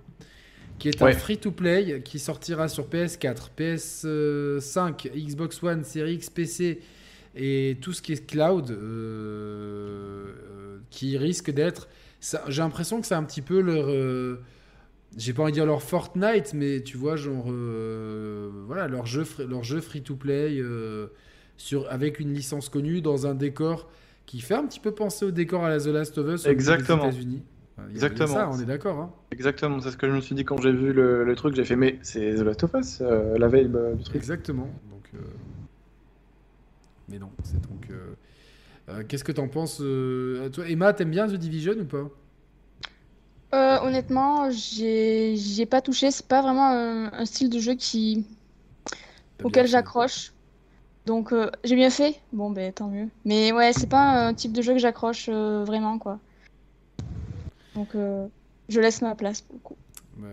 qui 0.78 0.88
est 0.88 1.02
un 1.02 1.12
free-to-play 1.12 2.02
qui 2.04 2.18
sortira 2.18 2.68
sur 2.68 2.86
PS4, 2.88 3.48
PS5, 3.56 5.10
Xbox 5.10 5.62
One, 5.62 5.84
Series 5.84 6.14
X, 6.14 6.30
PC 6.30 6.80
et 7.36 7.76
tout 7.80 7.92
ce 7.92 8.02
qui 8.02 8.12
est 8.12 8.26
cloud, 8.26 8.70
euh, 8.70 8.76
euh, 8.76 10.78
qui 10.90 11.16
risque 11.18 11.50
d'être. 11.50 11.88
J'ai 12.48 12.62
l'impression 12.62 13.00
que 13.00 13.06
c'est 13.06 13.14
un 13.14 13.24
petit 13.24 13.42
peu 13.42 13.60
leur. 13.60 13.86
euh, 13.88 14.40
j'ai 15.16 15.32
pas 15.32 15.42
envie 15.44 15.52
de 15.52 15.56
dire 15.56 15.66
leur 15.66 15.82
Fortnite, 15.82 16.52
mais 16.54 16.82
tu 16.82 16.96
vois, 16.96 17.16
genre. 17.16 17.46
euh, 17.50 18.50
voilà, 18.66 18.88
leur 18.88 19.06
jeu, 19.06 19.24
leur 19.48 19.64
jeu 19.64 19.80
free-to-play 19.80 20.58
euh, 20.58 21.06
sur, 21.56 21.90
avec 21.90 22.20
une 22.20 22.32
licence 22.34 22.68
connue 22.68 23.00
dans 23.00 23.26
un 23.26 23.34
décor 23.34 23.88
qui 24.26 24.40
fait 24.40 24.54
un 24.54 24.66
petit 24.66 24.80
peu 24.80 24.92
penser 24.92 25.24
au 25.24 25.30
décor 25.30 25.64
à 25.64 25.70
la 25.70 25.78
The 25.78 25.86
Last 25.86 26.18
of 26.18 26.26
Us 26.26 26.26
au 26.26 26.32
niveau 26.32 26.44
des 26.44 26.50
Exactement. 26.50 27.08
États-Unis. 27.08 27.42
Exactement. 27.90 28.34
ça, 28.34 28.50
on 28.50 28.58
est 28.58 28.64
d'accord. 28.64 28.98
Hein 28.98 29.12
Exactement, 29.30 29.80
c'est 29.80 29.90
ce 29.90 29.96
que 29.98 30.08
je 30.08 30.12
me 30.14 30.20
suis 30.20 30.34
dit 30.34 30.44
quand 30.44 30.60
j'ai 30.60 30.72
vu 30.72 30.92
le, 30.92 31.24
le 31.24 31.34
truc. 31.36 31.54
J'ai 31.54 31.64
fait, 31.64 31.76
mais 31.76 31.98
c'est 32.02 32.34
The 32.34 32.40
Last 32.40 32.64
of 32.64 32.72
Us, 32.74 33.00
la 33.00 33.48
veille 33.48 33.68
bah, 33.68 33.92
du 33.94 34.02
truc. 34.02 34.16
Exactement. 34.16 34.68
Donc, 34.90 35.10
Mais 37.08 37.18
non, 37.18 37.30
c'est 37.44 37.60
donc. 37.60 37.88
euh, 37.90 38.14
euh, 38.88 39.04
Qu'est-ce 39.08 39.24
que 39.24 39.32
t'en 39.32 39.48
penses 39.48 39.78
euh, 39.80 40.48
Toi, 40.50 40.68
Emma, 40.68 40.92
t'aimes 40.92 41.10
bien 41.10 41.26
The 41.26 41.34
Division 41.34 41.74
ou 41.78 41.84
pas? 41.84 42.08
Euh, 43.54 43.78
honnêtement, 43.82 44.50
j'ai 44.50 45.36
j'y 45.36 45.62
ai 45.62 45.66
pas 45.66 45.80
touché. 45.80 46.10
C'est 46.10 46.26
pas 46.26 46.42
vraiment 46.42 46.66
un, 46.68 47.12
un 47.12 47.24
style 47.24 47.48
de 47.50 47.58
jeu 47.58 47.74
qui 47.74 48.26
auquel 49.42 49.66
j'accroche. 49.66 50.32
Donc 51.06 51.32
euh, 51.32 51.50
j'ai 51.64 51.76
bien 51.76 51.90
fait. 51.90 52.20
Bon 52.32 52.50
ben 52.50 52.72
tant 52.72 52.88
mieux. 52.88 53.08
Mais 53.24 53.52
ouais, 53.52 53.72
c'est 53.72 53.88
pas 53.88 54.26
un 54.28 54.34
type 54.34 54.52
de 54.52 54.62
jeu 54.62 54.72
que 54.72 54.78
j'accroche 54.78 55.28
euh, 55.28 55.64
vraiment 55.64 55.98
quoi. 55.98 56.18
Donc 57.74 57.90
je 58.68 58.80
laisse 58.80 59.02
ma 59.02 59.14
place 59.14 59.40
pour 59.42 59.54
le 59.56 59.60
coup. 59.60 59.76
Bah, 60.16 60.28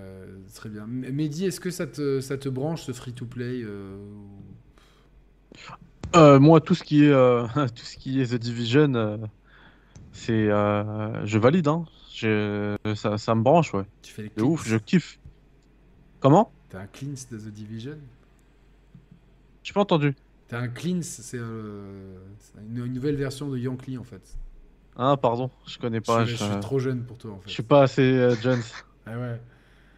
Très 0.55 0.69
bien. 0.69 0.85
Mehdi, 0.87 1.45
est-ce 1.45 1.59
que 1.59 1.69
ça 1.71 1.85
te, 1.87 2.19
ça 2.21 2.37
te 2.37 2.49
branche 2.49 2.83
ce 2.83 2.91
free-to-play 2.93 3.61
euh, 3.63 3.97
ou- 3.97 4.42
Euh, 6.15 6.40
moi, 6.40 6.61
tout 6.61 6.76
ce 6.76 6.84
qui 6.84 7.06
est, 7.06 7.10
euh, 7.10 7.45
tout 7.76 7.84
ce 7.84 7.98
qui 7.98 8.22
est 8.22 8.27
The 8.27 8.35
Division, 8.35 8.94
euh, 8.95 9.18
c'est, 10.11 10.48
je 10.48 11.38
valide, 11.38 11.68
hein. 11.68 11.85
Je- 12.14 12.76
ça, 12.95 13.18
ça 13.18 13.35
me 13.35 13.41
branche, 13.41 13.73
ouais. 13.73 13.84
Tu 14.03 14.14
fais 14.14 14.23
les 14.23 14.30
De 14.35 14.44
ouf, 14.44 14.68
je 14.68 14.77
kiffe. 14.77 15.19
Comment? 16.19 16.52
T'as 16.69 16.81
un 16.81 16.88
cleans 16.88 17.15
de 17.31 17.38
The 17.38 17.48
Division? 17.49 17.98
J'ai 19.64 19.73
pas 19.73 19.81
entendu. 19.81 20.15
T'as 20.48 20.60
un 20.60 20.68
clean, 20.68 20.99
c'est 21.02 21.38
une, 21.38 22.85
une 22.85 22.94
nouvelle 22.94 23.15
version 23.15 23.49
de 23.49 23.57
Yankee 23.57 23.98
en 23.98 24.03
fait. 24.03 24.22
Ah, 24.95 25.18
pardon, 25.18 25.49
je 25.68 25.77
connais 25.80 26.02
pas. 26.02 26.23
je, 26.26 26.35
suis, 26.35 26.45
je 26.45 26.52
suis 26.52 26.61
trop 26.61 26.80
jeune 26.80 27.02
pour 27.02 27.18
toi 27.18 27.31
en 27.31 27.38
fait. 27.40 27.49
je 27.49 27.53
suis 27.53 27.64
pas 27.64 27.84
assez 27.84 28.35
Jones. 28.41 28.61
Ah 29.06 29.18
ouais. 29.18 29.40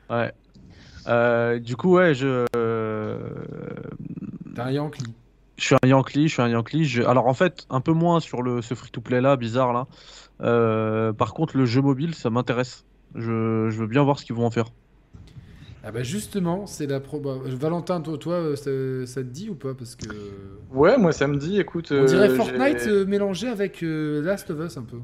Ouais. 0.09 0.31
Euh, 1.07 1.59
du 1.59 1.75
coup, 1.75 1.95
ouais, 1.95 2.15
je. 2.15 2.45
T'as 4.55 4.65
un 4.65 4.71
Yankee. 4.71 5.03
Je 5.57 5.65
suis 5.65 5.75
un 5.81 5.87
Yankee, 5.87 6.27
je 6.27 6.33
suis 6.33 6.41
un 6.41 6.49
Yankee. 6.49 6.85
Je... 6.85 7.03
Alors 7.03 7.27
en 7.27 7.33
fait, 7.33 7.65
un 7.69 7.81
peu 7.81 7.93
moins 7.93 8.19
sur 8.19 8.41
le 8.41 8.61
ce 8.61 8.73
free-to-play 8.73 9.21
là, 9.21 9.35
bizarre 9.37 9.73
là. 9.73 9.87
Euh, 10.41 11.13
par 11.13 11.33
contre, 11.33 11.57
le 11.57 11.65
jeu 11.65 11.81
mobile, 11.81 12.13
ça 12.13 12.29
m'intéresse. 12.29 12.85
Je... 13.15 13.69
je 13.69 13.77
veux 13.79 13.87
bien 13.87 14.03
voir 14.03 14.19
ce 14.19 14.25
qu'ils 14.25 14.35
vont 14.35 14.45
en 14.45 14.51
faire. 14.51 14.65
Ah 15.87 15.91
bah 15.91 16.01
justement, 16.01 16.65
c'est 16.65 16.87
la 16.87 16.99
pro. 16.99 17.21
Valentin, 17.21 18.01
toi, 18.01 18.17
toi 18.17 18.33
euh, 18.33 18.55
ça, 18.55 18.71
ça 19.05 19.21
te 19.21 19.27
dit 19.27 19.49
ou 19.51 19.55
pas? 19.55 19.75
Parce 19.75 19.95
que. 19.95 20.07
Ouais, 20.71 20.97
moi 20.97 21.11
ça 21.11 21.27
me 21.27 21.37
dit, 21.37 21.59
écoute. 21.59 21.91
On 21.91 22.05
dirait 22.05 22.29
euh, 22.29 22.35
Fortnite 22.35 22.87
mélangé 23.07 23.47
avec 23.47 23.83
euh, 23.83 24.21
Last 24.23 24.49
of 24.49 24.59
Us 24.65 24.77
un 24.77 24.83
peu. 24.83 24.97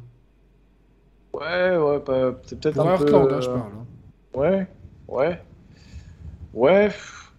Ouais, 1.34 1.78
ouais, 1.78 2.02
c'est 2.46 2.60
peut-être 2.60 2.80
un 2.80 2.98
peu. 2.98 3.16
Hein, 3.16 3.42
je 3.42 3.48
parle. 3.48 3.60
hein. 3.62 3.86
Ouais, 4.34 4.68
ouais. 5.08 5.42
Ouais, 6.54 6.92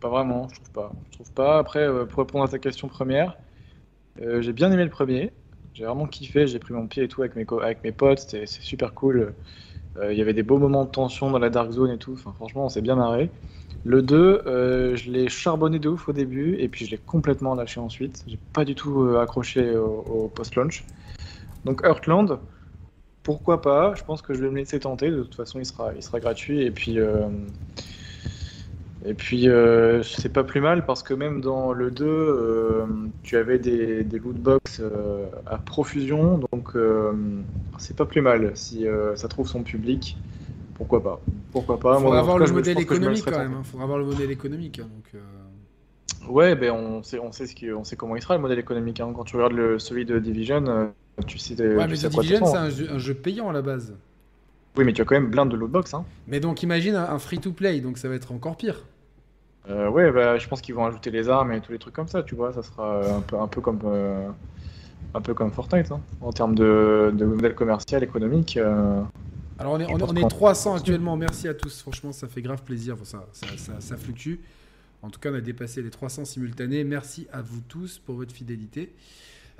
pas 0.02 0.08
vraiment, 0.10 0.48
je 0.48 0.56
trouve 0.56 0.70
pas. 0.72 0.92
Je 1.10 1.16
trouve 1.16 1.32
pas. 1.32 1.58
Après, 1.58 1.80
euh, 1.80 2.04
pour 2.06 2.20
répondre 2.20 2.44
à 2.44 2.48
ta 2.48 2.58
question 2.58 2.88
première, 2.88 3.36
euh, 4.20 4.42
j'ai 4.42 4.52
bien 4.52 4.70
aimé 4.72 4.84
le 4.84 4.90
premier. 4.90 5.32
J'ai 5.74 5.84
vraiment 5.84 6.06
kiffé, 6.06 6.46
j'ai 6.46 6.58
pris 6.58 6.74
mon 6.74 6.86
pied 6.86 7.04
et 7.04 7.08
tout 7.08 7.22
avec 7.22 7.36
mes, 7.36 7.46
avec 7.62 7.82
mes 7.84 7.92
potes, 7.92 8.20
c'était 8.20 8.46
super 8.46 8.94
cool. 8.94 9.34
Euh, 9.98 10.12
Il 10.12 10.18
y 10.18 10.22
avait 10.22 10.34
des 10.34 10.42
beaux 10.42 10.58
moments 10.58 10.84
de 10.84 10.90
tension 10.90 11.30
dans 11.30 11.38
la 11.38 11.50
Dark 11.50 11.70
Zone 11.72 11.90
et 11.90 11.98
tout, 11.98 12.12
enfin, 12.14 12.32
franchement, 12.32 12.66
on 12.66 12.68
s'est 12.68 12.82
bien 12.82 12.96
marré. 12.96 13.30
Le 13.84 14.02
2, 14.02 14.42
euh, 14.46 14.96
je 14.96 15.10
l'ai 15.10 15.28
charbonné 15.28 15.78
de 15.78 15.88
ouf 15.88 16.08
au 16.08 16.12
début 16.12 16.56
et 16.58 16.68
puis 16.68 16.86
je 16.86 16.90
l'ai 16.92 16.98
complètement 16.98 17.54
lâché 17.54 17.80
ensuite. 17.80 18.24
J'ai 18.26 18.38
pas 18.52 18.64
du 18.64 18.74
tout 18.74 19.16
accroché 19.20 19.76
au, 19.76 20.04
au 20.08 20.28
post-launch. 20.28 20.84
Donc 21.64 21.82
Heartland, 21.84 22.38
pourquoi 23.22 23.62
pas? 23.62 23.94
Je 23.96 24.04
pense 24.04 24.22
que 24.22 24.34
je 24.34 24.40
vais 24.42 24.50
me 24.50 24.56
laisser 24.58 24.80
tenter. 24.80 25.10
De 25.10 25.22
toute 25.22 25.34
façon, 25.34 25.60
il 25.60 25.66
sera, 25.66 25.94
il 25.94 26.02
sera 26.02 26.20
gratuit 26.20 26.62
et 26.62 26.70
puis 26.70 26.98
et 29.04 29.14
puis 29.14 29.48
euh, 29.48 30.02
c'est 30.02 30.32
pas 30.32 30.44
plus 30.44 30.60
mal 30.60 30.86
parce 30.86 31.02
que 31.02 31.14
même 31.14 31.40
dans 31.40 31.72
le 31.72 31.90
2, 31.90 32.04
euh, 32.06 32.86
tu 33.22 33.36
avais 33.36 33.58
des, 33.58 34.04
des 34.04 34.18
loot 34.18 34.36
box 34.36 34.80
euh, 34.80 35.26
à 35.46 35.58
profusion, 35.58 36.38
donc 36.52 36.76
c'est 37.78 37.96
pas 37.96 38.06
plus 38.06 38.20
mal 38.20 38.52
si 38.54 38.86
ça 39.16 39.28
trouve 39.28 39.48
son 39.48 39.62
public. 39.62 40.16
Pourquoi 40.74 41.02
pas 41.02 41.20
Pourquoi 41.52 41.78
pas 41.78 41.98
Faudra 41.98 42.18
Moi, 42.18 42.18
avoir 42.20 42.38
le 42.38 42.46
cas, 42.46 42.52
modèle 42.52 42.78
économique 42.80 43.24
quand 43.24 43.38
même. 43.38 43.54
hein. 43.54 43.62
Faudra 43.64 43.84
avoir 43.84 43.98
le 43.98 44.04
modèle 44.04 44.30
économique. 44.30 44.78
hein, 44.80 44.88
donc, 44.94 45.22
Ouais, 46.28 46.54
ben 46.54 46.70
on 46.70 47.02
sait, 47.02 47.18
on 47.18 47.32
sait 47.32 47.46
ce 47.46 47.54
qui, 47.54 47.70
on 47.72 47.84
sait 47.84 47.96
comment 47.96 48.16
il 48.16 48.22
sera 48.22 48.34
le 48.36 48.40
modèle 48.40 48.58
économique. 48.58 49.00
hein. 49.00 49.12
Quand 49.14 49.24
tu 49.24 49.36
regardes 49.36 49.52
le, 49.54 49.78
celui 49.78 50.04
de 50.04 50.18
Division, 50.18 50.92
tu 51.26 51.38
sais, 51.38 51.54
Ouais, 51.56 51.84
tu 51.84 51.90
mais 51.90 51.96
sais 51.96 52.08
The 52.08 52.10
Division, 52.12 52.46
c'est 52.46 52.56
un 52.56 52.70
jeu, 52.70 52.88
un 52.90 52.98
jeu 52.98 53.14
payant 53.14 53.48
à 53.50 53.52
la 53.52 53.62
base. 53.62 53.94
Oui, 54.76 54.84
mais 54.84 54.92
tu 54.92 55.02
as 55.02 55.04
quand 55.04 55.14
même 55.14 55.30
plein 55.30 55.46
de 55.46 55.56
lootbox. 55.56 55.94
Hein. 55.94 56.04
Mais 56.26 56.40
donc 56.40 56.62
imagine 56.62 56.94
un, 56.94 57.04
un 57.10 57.18
free-to-play, 57.18 57.80
donc 57.80 57.98
ça 57.98 58.08
va 58.08 58.14
être 58.14 58.32
encore 58.32 58.56
pire. 58.56 58.84
Euh, 59.70 59.88
ouais, 59.88 60.10
bah, 60.10 60.38
je 60.38 60.48
pense 60.48 60.60
qu'ils 60.60 60.74
vont 60.74 60.84
ajouter 60.86 61.10
les 61.10 61.28
armes 61.28 61.52
et 61.52 61.60
tous 61.60 61.72
les 61.72 61.78
trucs 61.78 61.94
comme 61.94 62.08
ça, 62.08 62.22
tu 62.22 62.34
vois. 62.34 62.52
Ça 62.52 62.62
sera 62.62 62.96
euh, 62.96 63.16
un 63.18 63.20
peu, 63.20 63.38
un 63.38 63.46
peu 63.46 63.60
comme, 63.60 63.78
euh, 63.84 64.28
un 65.14 65.20
peu 65.20 65.34
comme 65.34 65.52
Fortnite 65.52 65.92
hein. 65.92 66.00
en 66.20 66.32
termes 66.32 66.54
de, 66.54 67.12
de 67.14 67.24
modèle 67.24 67.54
commercial, 67.54 68.02
économique. 68.02 68.56
euh, 68.56 69.00
Alors 69.58 69.74
on 69.74 69.80
est, 69.80 69.86
on 69.86 69.98
est, 69.98 70.02
on 70.02 70.14
est 70.16 70.20
qu'on- 70.22 70.28
300 70.28 70.74
actuellement, 70.76 71.16
merci 71.16 71.46
à 71.46 71.54
tous, 71.54 71.80
franchement 71.80 72.10
ça 72.12 72.26
fait 72.26 72.42
grave 72.42 72.62
plaisir, 72.64 72.94
Enfin, 73.00 73.22
ça, 73.32 73.46
ça, 73.46 73.56
ça, 73.56 73.72
ça 73.80 73.96
fluctue. 73.96 74.36
En 75.02 75.10
tout 75.10 75.20
cas 75.20 75.30
on 75.30 75.34
a 75.34 75.40
dépassé 75.40 75.80
les 75.82 75.90
300 75.90 76.24
simultanés, 76.24 76.82
merci 76.84 77.26
à 77.32 77.40
vous 77.42 77.60
tous 77.68 77.98
pour 77.98 78.16
votre 78.16 78.34
fidélité. 78.34 78.92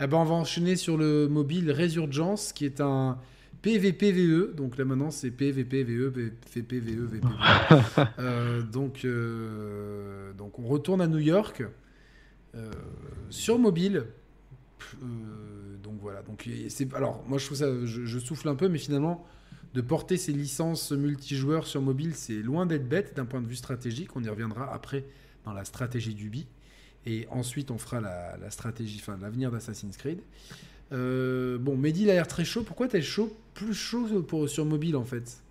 Eh 0.01 0.07
ben, 0.09 0.16
on 0.16 0.24
va 0.24 0.35
enchaîner 0.35 0.74
sur 0.77 0.97
le 0.97 1.29
mobile 1.29 1.70
Resurgence 1.70 2.53
qui 2.53 2.65
est 2.65 2.81
un 2.81 3.19
PVPVE, 3.63 4.55
donc 4.55 4.77
là 4.77 4.85
maintenant 4.85 5.13
c'est 5.13 5.31
PVPVE, 5.31 6.13
VPVE, 6.55 7.07
VPVE. 7.07 7.23
Euh, 8.19 8.63
donc, 8.63 9.05
euh, 9.05 10.33
donc 10.33 10.59
on 10.59 10.67
retourne 10.67 11.01
à 11.01 11.07
New 11.07 11.19
York 11.19 11.63
euh, 12.55 12.71
sur 13.31 13.59
mobile. 13.59 14.05
Donc 15.83 15.95
voilà. 16.01 16.23
Donc 16.23 16.49
c'est 16.69 16.93
alors 16.95 17.25
moi 17.27 17.39
je 17.39 17.47
trouve 17.47 17.59
ça, 17.59 17.67
je, 17.85 18.05
je 18.05 18.19
souffle 18.19 18.49
un 18.49 18.57
peu, 18.57 18.69
mais 18.69 18.79
finalement 18.79 19.25
de 19.75 19.81
porter 19.81 20.17
ces 20.17 20.33
licences 20.33 20.93
multijoueurs 20.93 21.67
sur 21.67 21.81
mobile, 21.81 22.15
c'est 22.15 22.43
loin 22.43 22.67
d'être 22.67 22.89
bête 22.89 23.17
d'un 23.17 23.25
point 23.25 23.41
de 23.41 23.47
vue 23.47 23.57
stratégique. 23.57 24.15
On 24.17 24.23
y 24.23 24.29
reviendra 24.29 24.73
après 24.73 25.05
dans 25.45 25.53
la 25.53 25.65
stratégie 25.65 26.15
du 26.15 26.29
bi. 26.29 26.47
Et 27.07 27.27
ensuite, 27.31 27.71
on 27.71 27.79
fera 27.79 28.01
la, 28.01 28.37
la 28.37 28.51
stratégie, 28.51 28.99
enfin 29.01 29.19
l'avenir 29.21 29.51
d'Assassin's 29.51 29.97
Creed. 29.97 30.21
Euh, 30.93 31.59
bon, 31.59 31.77
Mehdi 31.77 32.02
il 32.02 32.10
a 32.10 32.14
l'air 32.14 32.28
très 32.28 32.44
chaud. 32.44 32.62
Pourquoi 32.62 32.89
t'es 32.89 33.02
chaud, 33.02 33.35
plus 33.55 33.74
chaud 33.74 34.06
sur 34.47 34.64
mobile 34.64 34.97
en 34.97 35.05
fait? 35.05 35.43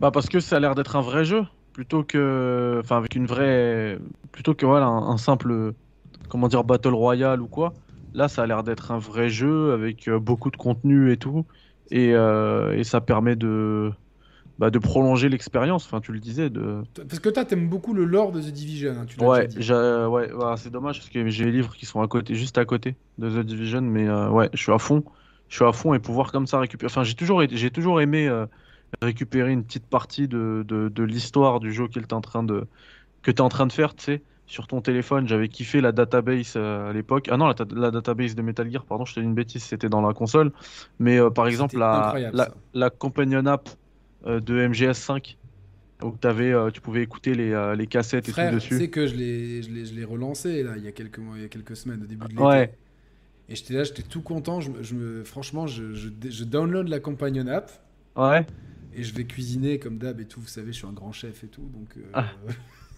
Bah 0.00 0.10
parce 0.10 0.28
que 0.28 0.40
ça 0.40 0.56
a 0.56 0.60
l'air 0.60 0.74
d'être 0.74 0.96
un 0.96 1.00
vrai 1.00 1.24
jeu 1.24 1.44
plutôt 1.72 2.02
que 2.02 2.80
enfin 2.82 2.96
avec 2.96 3.14
une 3.14 3.26
vraie 3.26 3.98
plutôt 4.32 4.54
que 4.54 4.66
voilà 4.66 4.86
un, 4.86 5.16
simple 5.16 5.74
comment 6.28 6.48
dire 6.48 6.64
battle 6.64 6.94
royale 6.94 7.40
ou 7.40 7.46
quoi. 7.46 7.74
Là 8.14 8.28
ça 8.28 8.42
a 8.42 8.46
l'air 8.46 8.64
d'être 8.64 8.90
un 8.90 8.98
vrai 8.98 9.28
jeu 9.28 9.72
avec 9.72 10.08
euh, 10.08 10.18
beaucoup 10.18 10.50
de 10.50 10.56
contenu 10.56 11.12
et 11.12 11.16
tout 11.16 11.44
et, 11.90 12.12
euh, 12.14 12.76
et 12.76 12.84
ça 12.84 13.00
permet 13.00 13.36
de 13.36 13.92
bah, 14.60 14.70
de 14.70 14.78
prolonger 14.78 15.28
l'expérience. 15.28 15.86
Enfin 15.86 16.00
tu 16.00 16.12
le 16.12 16.20
disais 16.20 16.50
de 16.50 16.82
Parce 16.94 17.18
que 17.18 17.30
toi, 17.30 17.44
t'aimes 17.44 17.68
beaucoup 17.68 17.94
le 17.94 18.04
lore 18.04 18.30
de 18.30 18.40
The 18.40 18.52
Division. 18.52 18.92
hein, 18.92 19.06
tu 19.08 19.18
ouais 19.24 19.48
ouais 20.06 20.30
voilà, 20.32 20.56
c'est 20.56 20.70
dommage 20.70 20.98
parce 20.98 21.08
que 21.08 21.26
j'ai 21.28 21.46
les 21.46 21.52
livres 21.52 21.74
qui 21.74 21.86
sont 21.86 22.02
à 22.02 22.06
côté 22.08 22.34
juste 22.34 22.58
à 22.58 22.64
côté 22.64 22.94
de 23.18 23.28
The 23.28 23.44
Division 23.44 23.80
mais 23.80 24.06
euh, 24.06 24.28
ouais 24.28 24.50
je 24.52 24.62
suis 24.62 24.72
à 24.72 24.78
fond 24.78 25.02
je 25.48 25.56
suis 25.56 25.64
à 25.64 25.72
fond 25.72 25.94
et 25.94 25.98
pouvoir 25.98 26.30
comme 26.30 26.46
ça 26.46 26.60
récupérer. 26.60 26.90
Enfin 26.92 27.02
j'ai 27.02 27.14
toujours 27.14 27.42
j'ai 27.50 27.70
toujours 27.70 28.00
aimé 28.00 28.28
euh, 28.28 28.46
récupérer 29.02 29.50
une 29.52 29.64
petite 29.64 29.86
partie 29.86 30.28
de, 30.28 30.64
de, 30.68 30.88
de 30.88 31.02
l'histoire 31.02 31.58
du 31.58 31.72
jeu 31.72 31.88
que 31.88 31.92
tu 31.94 32.00
es 32.00 32.12
en 32.12 32.20
train 32.20 32.42
de 32.42 32.66
que 33.22 33.30
tu 33.30 33.42
en 33.42 33.48
train 33.48 33.66
de 33.66 33.72
faire, 33.72 33.94
tu 33.94 34.04
sais, 34.04 34.22
sur 34.46 34.66
ton 34.66 34.80
téléphone. 34.80 35.28
J'avais 35.28 35.48
kiffé 35.48 35.80
la 35.80 35.92
database 35.92 36.54
euh, 36.56 36.90
à 36.90 36.92
l'époque. 36.92 37.28
Ah 37.30 37.36
non, 37.36 37.46
la, 37.46 37.54
ta- 37.54 37.66
la 37.70 37.90
database 37.90 38.34
de 38.34 38.42
Metal 38.42 38.70
Gear, 38.70 38.84
pardon, 38.84 39.04
je 39.04 39.14
te 39.14 39.20
dis 39.20 39.26
une 39.26 39.34
bêtise, 39.34 39.62
c'était 39.62 39.88
dans 39.88 40.00
la 40.00 40.14
console. 40.14 40.52
Mais 40.98 41.18
euh, 41.18 41.30
par 41.30 41.46
exemple, 41.46 41.78
la, 41.78 42.14
la, 42.32 42.48
la 42.74 42.90
companion 42.90 43.44
app 43.46 43.68
euh, 44.26 44.40
de 44.40 44.54
MGS5, 44.68 45.36
où 46.02 46.10
t'avais, 46.12 46.52
euh, 46.52 46.70
tu 46.70 46.80
pouvais 46.80 47.02
écouter 47.02 47.34
les, 47.34 47.52
euh, 47.52 47.74
les 47.74 47.86
cassettes 47.86 48.28
et 48.28 48.32
tout 48.32 48.40
tu 48.40 48.54
dessus. 48.54 48.78
sais 48.78 48.88
que 48.88 49.06
je 49.06 49.14
l'ai, 49.14 49.62
je 49.62 49.70
l'ai, 49.70 49.84
je 49.86 49.94
l'ai 49.94 50.04
relancé 50.04 50.62
là, 50.62 50.72
il 50.76 50.84
y 50.84 50.88
a 50.88 50.92
quelques 50.92 51.18
mois, 51.18 51.36
il 51.36 51.42
y 51.42 51.44
a 51.44 51.48
quelques 51.48 51.76
semaines, 51.76 52.02
au 52.02 52.06
début 52.06 52.24
de 52.26 52.30
l'été. 52.30 52.42
Ouais. 52.42 52.74
Et 53.48 53.54
j'étais 53.56 53.74
là, 53.74 53.84
j'étais 53.84 54.02
tout 54.02 54.22
content. 54.22 54.60
Je, 54.60 54.70
je 54.80 54.94
me, 54.94 55.24
franchement, 55.24 55.66
je, 55.66 55.94
je, 55.94 56.08
je 56.28 56.44
download 56.44 56.88
la 56.88 57.00
companion 57.00 57.46
app 57.48 57.70
Ouais. 58.16 58.46
et 58.94 59.02
je 59.02 59.14
vais 59.14 59.24
cuisiner 59.24 59.78
comme 59.78 59.98
d'hab 59.98 60.20
et 60.20 60.24
tout. 60.26 60.40
Vous 60.40 60.46
savez, 60.48 60.72
je 60.72 60.78
suis 60.78 60.86
un 60.86 60.92
grand 60.92 61.12
chef 61.12 61.42
et 61.44 61.48
tout, 61.48 61.68
donc. 61.74 61.96
euh, 61.96 62.02
Ah. 62.12 62.26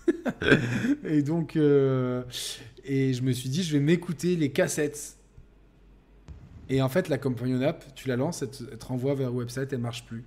et 1.05 1.23
donc, 1.23 1.57
et 1.57 1.61
je 3.15 3.23
me 3.23 3.33
suis 3.33 3.49
dit, 3.49 3.63
je 3.63 3.73
vais 3.73 3.83
m'écouter 3.83 4.37
les 4.37 4.51
cassettes. 4.51 5.17
Et 6.69 6.81
en 6.83 6.89
fait, 6.89 7.09
la 7.09 7.19
companion 7.19 7.61
app, 7.63 7.85
tu 7.95 8.09
la 8.09 8.17
lances, 8.17 8.43
elle 8.43 8.51
te, 8.51 8.65
elle 8.71 8.79
te 8.79 8.85
renvoie 8.87 9.15
vers 9.15 9.31
le 9.31 9.37
website, 9.37 9.73
elle 9.73 9.81
marche 9.81 10.05
plus. 10.07 10.25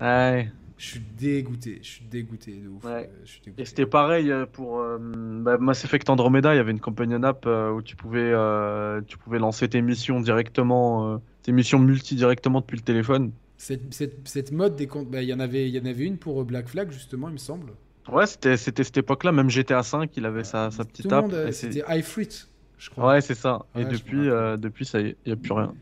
Ouais. 0.00 0.50
Je 0.78 0.84
suis 0.84 1.00
dégoûté, 1.00 1.78
je 1.82 1.88
suis 1.88 2.04
dégoûté 2.04 2.52
de 2.52 2.68
ouf. 2.68 2.84
Ouais. 2.84 3.08
euh, 3.10 3.22
je 3.24 3.30
suis 3.30 3.40
dégoûté. 3.40 3.62
Et 3.62 3.64
c'était 3.64 3.86
pareil 3.86 4.30
euh, 4.30 4.44
pour 4.44 4.80
euh, 4.80 4.98
bah, 5.00 5.56
Mass 5.56 5.84
Effect 5.86 6.10
Andromeda, 6.10 6.52
il 6.52 6.58
y 6.58 6.60
avait 6.60 6.70
une 6.72 6.80
companion 6.80 7.22
app 7.22 7.46
euh, 7.46 7.70
où 7.70 7.80
tu 7.80 7.96
pouvais, 7.96 8.20
euh, 8.20 9.00
tu 9.06 9.16
pouvais 9.16 9.38
lancer 9.38 9.68
tes 9.68 9.80
missions 9.80 10.20
directement, 10.20 11.18
tes 11.42 11.52
missions 11.52 11.78
multi 11.78 12.14
directement 12.14 12.60
depuis 12.60 12.76
le 12.76 12.82
téléphone. 12.82 13.32
Cette, 13.56 13.94
cette, 13.94 14.28
cette 14.28 14.52
mode 14.52 14.76
des 14.76 14.86
comptes, 14.86 15.10
bah, 15.10 15.22
il 15.22 15.28
y 15.28 15.32
en 15.32 15.40
avait, 15.40 15.66
il 15.66 15.74
y 15.74 15.80
en 15.80 15.86
avait 15.86 16.04
une 16.04 16.18
pour 16.18 16.44
Black 16.44 16.68
Flag 16.68 16.90
justement, 16.90 17.28
il 17.28 17.32
me 17.32 17.38
semble. 17.38 17.72
Ouais, 18.12 18.26
c'était 18.26 18.58
c'était 18.58 18.84
cette 18.84 18.98
époque-là, 18.98 19.32
même 19.32 19.48
GTA 19.48 19.80
V, 19.80 20.10
il 20.14 20.26
avait 20.26 20.44
sa, 20.44 20.70
sa 20.70 20.84
petite 20.84 21.10
app. 21.10 21.22
monde, 21.22 21.50
c'était 21.52 21.82
iFruit, 21.88 22.28
je 22.76 22.90
crois. 22.90 23.14
Ouais, 23.14 23.20
c'est 23.22 23.34
ça. 23.34 23.64
Ouais, 23.74 23.82
et 23.82 23.84
depuis, 23.86 24.26
depuis 24.60 24.84
ça 24.84 25.00
y 25.00 25.06
est, 25.06 25.16
il 25.24 25.32
n'y 25.32 25.32
a 25.32 25.36
plus 25.36 25.52
rien. 25.54 25.74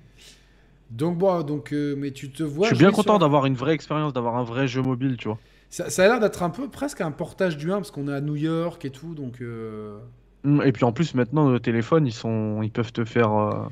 Donc 0.96 1.18
bon, 1.18 1.42
donc, 1.42 1.72
euh, 1.72 1.94
mais 1.98 2.10
tu 2.12 2.30
te 2.30 2.42
vois. 2.42 2.68
Je 2.68 2.74
suis 2.74 2.82
bien 2.84 2.90
content 2.92 3.14
sur- 3.14 3.18
d'avoir 3.20 3.46
une 3.46 3.54
vraie 3.54 3.74
expérience, 3.74 4.12
d'avoir 4.12 4.36
un 4.36 4.44
vrai 4.44 4.68
jeu 4.68 4.82
mobile, 4.82 5.16
tu 5.16 5.28
vois. 5.28 5.38
Ça, 5.70 5.90
ça 5.90 6.04
a 6.04 6.08
l'air 6.08 6.20
d'être 6.20 6.42
un 6.42 6.50
peu 6.50 6.68
presque 6.68 7.00
un 7.00 7.10
portage 7.10 7.56
du 7.56 7.72
1 7.72 7.76
parce 7.76 7.90
qu'on 7.90 8.06
est 8.08 8.12
à 8.12 8.20
New 8.20 8.36
York 8.36 8.84
et 8.84 8.90
tout, 8.90 9.14
donc 9.14 9.40
euh, 9.40 9.98
Mm, 10.44 10.60
Et 10.66 10.72
puis 10.72 10.84
en 10.84 10.92
plus, 10.92 11.14
maintenant, 11.14 11.48
nos 11.48 11.58
téléphones, 11.58 12.06
ils, 12.06 12.12
sont, 12.12 12.60
ils 12.62 12.70
peuvent 12.70 12.92
te 12.92 13.04
faire. 13.06 13.32
euh, 13.32 13.64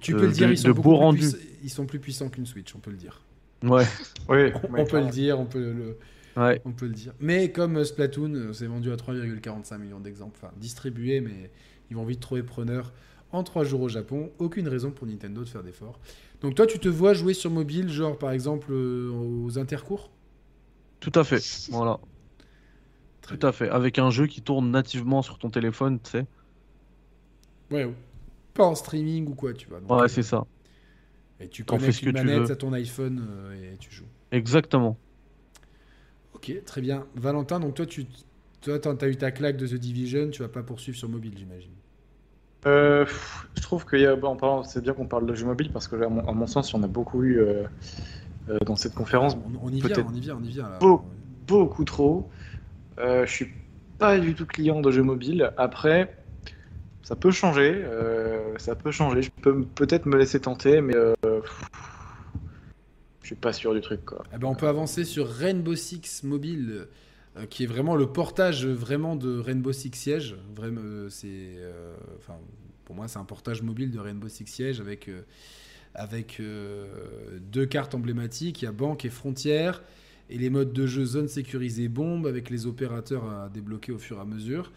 tu 0.00 0.12
De- 0.12 0.18
peux 0.18 0.26
le 0.26 0.32
dire, 0.32 0.48
de- 0.48 0.52
ils 0.54 0.58
sont 0.58 0.70
beaux 0.70 0.82
plus 0.82 0.92
rendus. 0.92 1.20
puiss- 1.22 1.38
Ils 1.62 1.70
sont 1.70 1.86
plus 1.86 2.00
puissants 2.00 2.28
qu'une 2.28 2.46
Switch, 2.46 2.74
on 2.74 2.80
peut 2.80 2.90
le 2.90 2.96
dire. 2.96 3.22
Ouais, 3.62 3.84
Oui, 4.28 4.50
On, 4.74 4.80
on 4.80 4.84
peut 4.84 5.00
le 5.00 5.06
dire, 5.06 5.38
on 5.40 5.46
peut 5.46 5.60
le, 5.60 5.96
ouais. 6.36 6.60
on 6.64 6.72
peut 6.72 6.86
le 6.86 6.92
dire. 6.94 7.12
Mais 7.20 7.52
comme 7.52 7.82
Splatoon, 7.84 8.52
c'est 8.52 8.66
vendu 8.66 8.90
à 8.92 8.96
3,45 8.96 9.78
millions 9.78 10.00
d'exemplles, 10.00 10.38
enfin 10.42 10.52
distribué, 10.56 11.20
mais 11.20 11.50
ils 11.90 11.96
vont 11.96 12.04
vite 12.04 12.18
trouver 12.20 12.42
preneur 12.42 12.92
en 13.36 13.42
3 13.44 13.64
jours 13.64 13.82
au 13.82 13.88
Japon. 13.88 14.30
Aucune 14.38 14.68
raison 14.68 14.90
pour 14.90 15.06
Nintendo 15.06 15.42
de 15.44 15.48
faire 15.48 15.62
d'efforts. 15.62 15.98
Donc 16.42 16.54
toi, 16.54 16.66
tu 16.66 16.78
te 16.78 16.88
vois 16.88 17.14
jouer 17.14 17.34
sur 17.34 17.50
mobile, 17.50 17.88
genre 17.88 18.18
par 18.18 18.32
exemple 18.32 18.68
euh, 18.72 19.10
aux 19.12 19.58
intercours? 19.58 20.10
Tout 21.00 21.12
à 21.14 21.24
fait. 21.24 21.46
Voilà. 21.68 21.98
Très 23.20 23.38
Tout 23.38 23.46
à 23.46 23.52
fait. 23.52 23.68
Avec 23.68 23.98
un 24.00 24.10
jeu 24.10 24.26
qui 24.26 24.42
tourne 24.42 24.70
nativement 24.72 25.22
sur 25.22 25.38
ton 25.38 25.50
téléphone, 25.50 26.00
tu 26.02 26.10
sais. 26.10 26.26
Ouais, 27.70 27.86
pas 28.54 28.66
en 28.66 28.74
streaming 28.74 29.28
ou 29.28 29.34
quoi, 29.34 29.54
tu 29.54 29.68
vois. 29.68 29.80
Donc, 29.80 29.90
Ouais, 29.90 30.08
euh, 30.08 30.08
c'est 30.08 30.22
ça. 30.22 30.46
Et 31.40 31.48
tu 31.48 31.64
connectes 31.64 32.02
une 32.02 32.12
manette 32.12 32.50
à 32.50 32.56
ton 32.56 32.72
iPhone 32.74 33.26
euh, 33.28 33.72
et 33.72 33.76
tu 33.78 33.90
joues. 33.90 34.08
Exactement. 34.30 35.00
Ok, 36.34 36.52
très 36.64 36.80
bien. 36.80 37.06
Valentin, 37.14 37.60
donc 37.60 37.74
toi, 37.74 37.86
tu 37.86 38.06
toi, 38.60 38.78
t'as 38.78 39.08
eu 39.08 39.16
ta 39.16 39.30
claque 39.30 39.56
de 39.56 39.66
The 39.66 39.74
Division, 39.74 40.30
tu 40.30 40.42
vas 40.42 40.48
pas 40.48 40.62
poursuivre 40.62 40.98
sur 40.98 41.08
mobile, 41.08 41.34
j'imagine. 41.36 41.72
Euh, 42.66 43.06
je 43.54 43.62
trouve 43.62 43.86
qu'il 43.86 44.00
y 44.00 44.06
a, 44.06 44.14
en 44.14 44.36
parlant- 44.36 44.64
c'est 44.64 44.82
bien 44.82 44.92
qu'on 44.92 45.06
parle 45.06 45.26
de 45.26 45.34
jeux 45.34 45.46
mobiles 45.46 45.70
parce 45.70 45.88
que, 45.88 45.96
à 45.96 46.08
mon, 46.08 46.26
à 46.28 46.32
mon 46.32 46.46
sens, 46.46 46.70
il 46.72 46.76
y 46.76 46.78
en 46.78 46.82
a 46.82 46.88
beaucoup 46.88 47.22
eu 47.22 47.38
euh, 47.38 47.64
euh, 48.48 48.58
dans 48.66 48.76
cette 48.76 48.94
conférence, 48.94 49.36
On, 49.36 49.66
on 49.68 49.72
y 49.72 49.80
vient, 49.80 50.04
on 50.08 50.14
y 50.14 50.20
vient, 50.20 50.36
on 50.40 50.44
y 50.44 50.48
vient. 50.48 50.68
Là. 50.68 50.78
Beau. 50.78 51.04
beaucoup 51.46 51.84
trop. 51.84 52.28
Euh, 52.98 53.24
je 53.26 53.30
suis 53.30 53.52
pas 53.98 54.18
du 54.18 54.34
tout 54.34 54.46
client 54.46 54.80
de 54.80 54.90
jeux 54.90 55.02
mobiles. 55.02 55.52
Après, 55.56 56.16
ça 57.02 57.14
peut 57.14 57.30
changer, 57.30 57.72
euh, 57.84 58.56
ça 58.58 58.74
peut 58.74 58.90
changer. 58.90 59.22
Je 59.22 59.30
peux 59.42 59.62
peut-être 59.62 60.06
me 60.06 60.16
laisser 60.16 60.40
tenter, 60.40 60.80
mais 60.80 60.96
euh, 60.96 61.14
je 63.22 63.26
suis 63.26 63.36
pas 63.36 63.52
sûr 63.52 63.74
du 63.74 63.80
truc, 63.80 64.04
quoi. 64.04 64.24
Eh 64.34 64.38
ben, 64.38 64.48
on 64.48 64.54
peut 64.54 64.68
avancer 64.68 65.04
sur 65.04 65.28
Rainbow 65.28 65.74
Six 65.76 66.22
Mobile, 66.24 66.68
euh, 66.70 66.84
qui 67.44 67.64
est 67.64 67.66
vraiment 67.66 67.96
le 67.96 68.06
portage 68.06 68.66
vraiment 68.66 69.16
de 69.16 69.38
Rainbow 69.38 69.72
Six 69.72 69.90
Siege. 69.92 70.36
Vraiment, 70.54 70.80
euh, 70.82 71.08
c'est, 71.10 71.28
euh, 71.28 71.94
enfin, 72.16 72.38
pour 72.84 72.94
moi, 72.96 73.08
c'est 73.08 73.18
un 73.18 73.24
portage 73.24 73.62
mobile 73.62 73.90
de 73.90 73.98
Rainbow 73.98 74.28
Six 74.28 74.46
Siege 74.46 74.80
avec 74.80 75.08
euh, 75.08 75.22
avec 75.94 76.40
euh, 76.40 76.86
deux 77.40 77.66
cartes 77.66 77.94
emblématiques. 77.94 78.62
Il 78.62 78.66
y 78.66 78.68
a 78.68 78.72
banque 78.72 79.04
et 79.04 79.10
frontière 79.10 79.82
et 80.28 80.38
les 80.38 80.50
modes 80.50 80.72
de 80.72 80.86
jeu 80.86 81.04
zone 81.04 81.28
sécurisée 81.28 81.88
bombe 81.88 82.26
avec 82.26 82.50
les 82.50 82.66
opérateurs 82.66 83.28
à 83.28 83.48
débloquer 83.48 83.92
au 83.92 83.98
fur 83.98 84.18
et 84.18 84.20
à 84.20 84.24
mesure. 84.24 84.72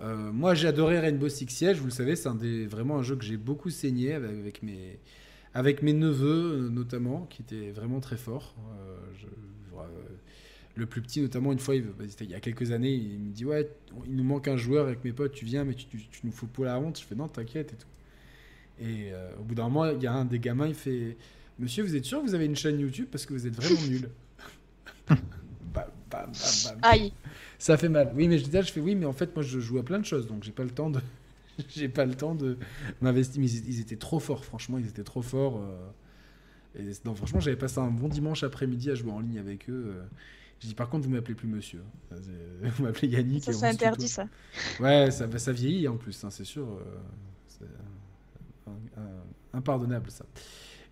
Euh, 0.00 0.30
moi, 0.32 0.54
j'ai 0.54 0.68
adoré 0.68 0.98
Rainbow 1.00 1.28
Six 1.28 1.48
Siege. 1.48 1.78
Vous 1.78 1.86
le 1.86 1.90
savez, 1.90 2.16
c'est 2.16 2.30
vraiment 2.66 2.98
un 2.98 3.02
jeu 3.02 3.16
que 3.16 3.24
j'ai 3.24 3.36
beaucoup 3.36 3.70
saigné 3.70 4.14
avec, 4.14 4.62
mes 4.62 4.98
avec 5.54 5.82
mes 5.82 5.92
neveux 5.92 6.66
euh, 6.66 6.68
notamment, 6.68 7.26
qui 7.30 7.42
étaient 7.42 7.70
vraiment 7.70 8.00
très 8.00 8.16
forts. 8.16 8.54
Euh, 8.80 8.96
euh, 9.78 9.84
le 10.78 10.86
plus 10.86 11.02
petit 11.02 11.20
notamment, 11.22 11.52
une 11.52 11.58
fois, 11.58 11.74
il, 11.76 11.82
bah, 11.84 12.04
il 12.20 12.30
y 12.30 12.34
a 12.34 12.40
quelques 12.40 12.72
années, 12.72 12.92
il 12.94 13.18
me 13.20 13.32
dit 13.32 13.44
ouais, 13.44 13.70
il 14.06 14.16
nous 14.16 14.24
manque 14.24 14.48
un 14.48 14.56
joueur 14.56 14.86
avec 14.86 15.04
mes 15.04 15.12
potes, 15.12 15.32
tu 15.32 15.44
viens, 15.44 15.64
mais 15.64 15.74
tu, 15.74 15.86
tu- 15.86 16.08
tu 16.08 16.20
nous 16.24 16.32
fous 16.32 16.46
pour 16.48 16.64
la 16.64 16.78
honte. 16.80 16.98
Je 17.00 17.04
fais 17.04 17.14
non, 17.16 17.28
t'inquiète 17.28 17.72
et 17.74 17.76
tout. 17.76 17.88
Et 18.80 19.12
euh, 19.12 19.30
au 19.40 19.44
bout 19.44 19.54
d'un 19.54 19.64
moment, 19.64 19.86
il 19.90 20.02
y 20.02 20.06
a 20.06 20.12
un 20.14 20.24
des 20.24 20.38
gamins, 20.40 20.68
il 20.68 20.74
fait 20.74 21.16
Monsieur, 21.58 21.84
vous 21.84 21.96
êtes 21.96 22.04
sûr 22.04 22.20
que 22.22 22.26
vous 22.26 22.34
avez 22.34 22.46
une 22.46 22.56
chaîne 22.56 22.78
YouTube 22.80 23.08
parce 23.10 23.26
que 23.26 23.32
vous 23.34 23.46
êtes 23.46 23.54
vraiment 23.56 23.82
nul? 23.88 24.08
Bam, 25.08 25.84
bam, 26.10 26.32
bam, 26.32 26.32
bam. 26.64 26.78
Aïe. 26.82 27.12
Ça 27.58 27.76
fait 27.76 27.88
mal. 27.88 28.12
Oui, 28.14 28.28
mais 28.28 28.38
je 28.38 28.44
dis 28.44 28.50
là, 28.50 28.62
je 28.62 28.72
fais 28.72 28.80
oui, 28.80 28.94
mais 28.94 29.06
en 29.06 29.12
fait, 29.12 29.34
moi, 29.34 29.42
je 29.42 29.60
joue 29.60 29.78
à 29.78 29.84
plein 29.84 29.98
de 29.98 30.04
choses, 30.04 30.26
donc 30.26 30.42
j'ai 30.44 30.52
pas 30.52 30.64
le 30.64 30.70
temps 30.70 30.90
de, 30.90 31.00
j'ai 31.68 31.88
pas 31.88 32.04
le 32.06 32.14
temps 32.14 32.34
de 32.34 32.56
m'investir. 33.00 33.40
Mais 33.40 33.50
ils, 33.50 33.68
ils 33.68 33.80
étaient 33.80 33.96
trop 33.96 34.18
forts, 34.20 34.44
franchement, 34.44 34.78
ils 34.78 34.86
étaient 34.88 35.04
trop 35.04 35.22
forts. 35.22 35.60
euh, 35.62 36.80
Et 36.80 36.92
non, 37.04 37.14
franchement, 37.14 37.40
j'avais 37.40 37.56
passé 37.56 37.78
un 37.80 37.90
bon 37.90 38.08
dimanche 38.08 38.42
après-midi 38.44 38.90
à 38.90 38.94
jouer 38.94 39.12
en 39.12 39.20
ligne 39.20 39.38
avec 39.38 39.68
eux. 39.70 39.94
euh. 39.96 40.04
Je 40.60 40.66
dis 40.66 40.74
par 40.74 40.88
contre, 40.88 41.04
vous 41.06 41.10
m'appelez 41.14 41.34
plus 41.34 41.48
monsieur. 41.48 41.80
hein. 42.12 42.16
Vous 42.76 42.82
m'appelez 42.84 43.08
Yannick. 43.08 43.44
Ça, 43.44 43.52
c'est 43.52 43.66
interdit, 43.66 44.08
ça. 44.08 44.26
Ouais, 44.80 45.10
ça, 45.10 45.26
bah, 45.26 45.38
ça 45.38 45.52
vieillit 45.52 45.86
en 45.88 45.96
plus, 45.96 46.24
hein, 46.24 46.30
c'est 46.30 46.44
sûr. 46.44 46.66
euh, 46.66 46.98
c'est 47.46 47.64
un- 48.66 49.56
impardonnable 49.56 50.10
ça. 50.10 50.24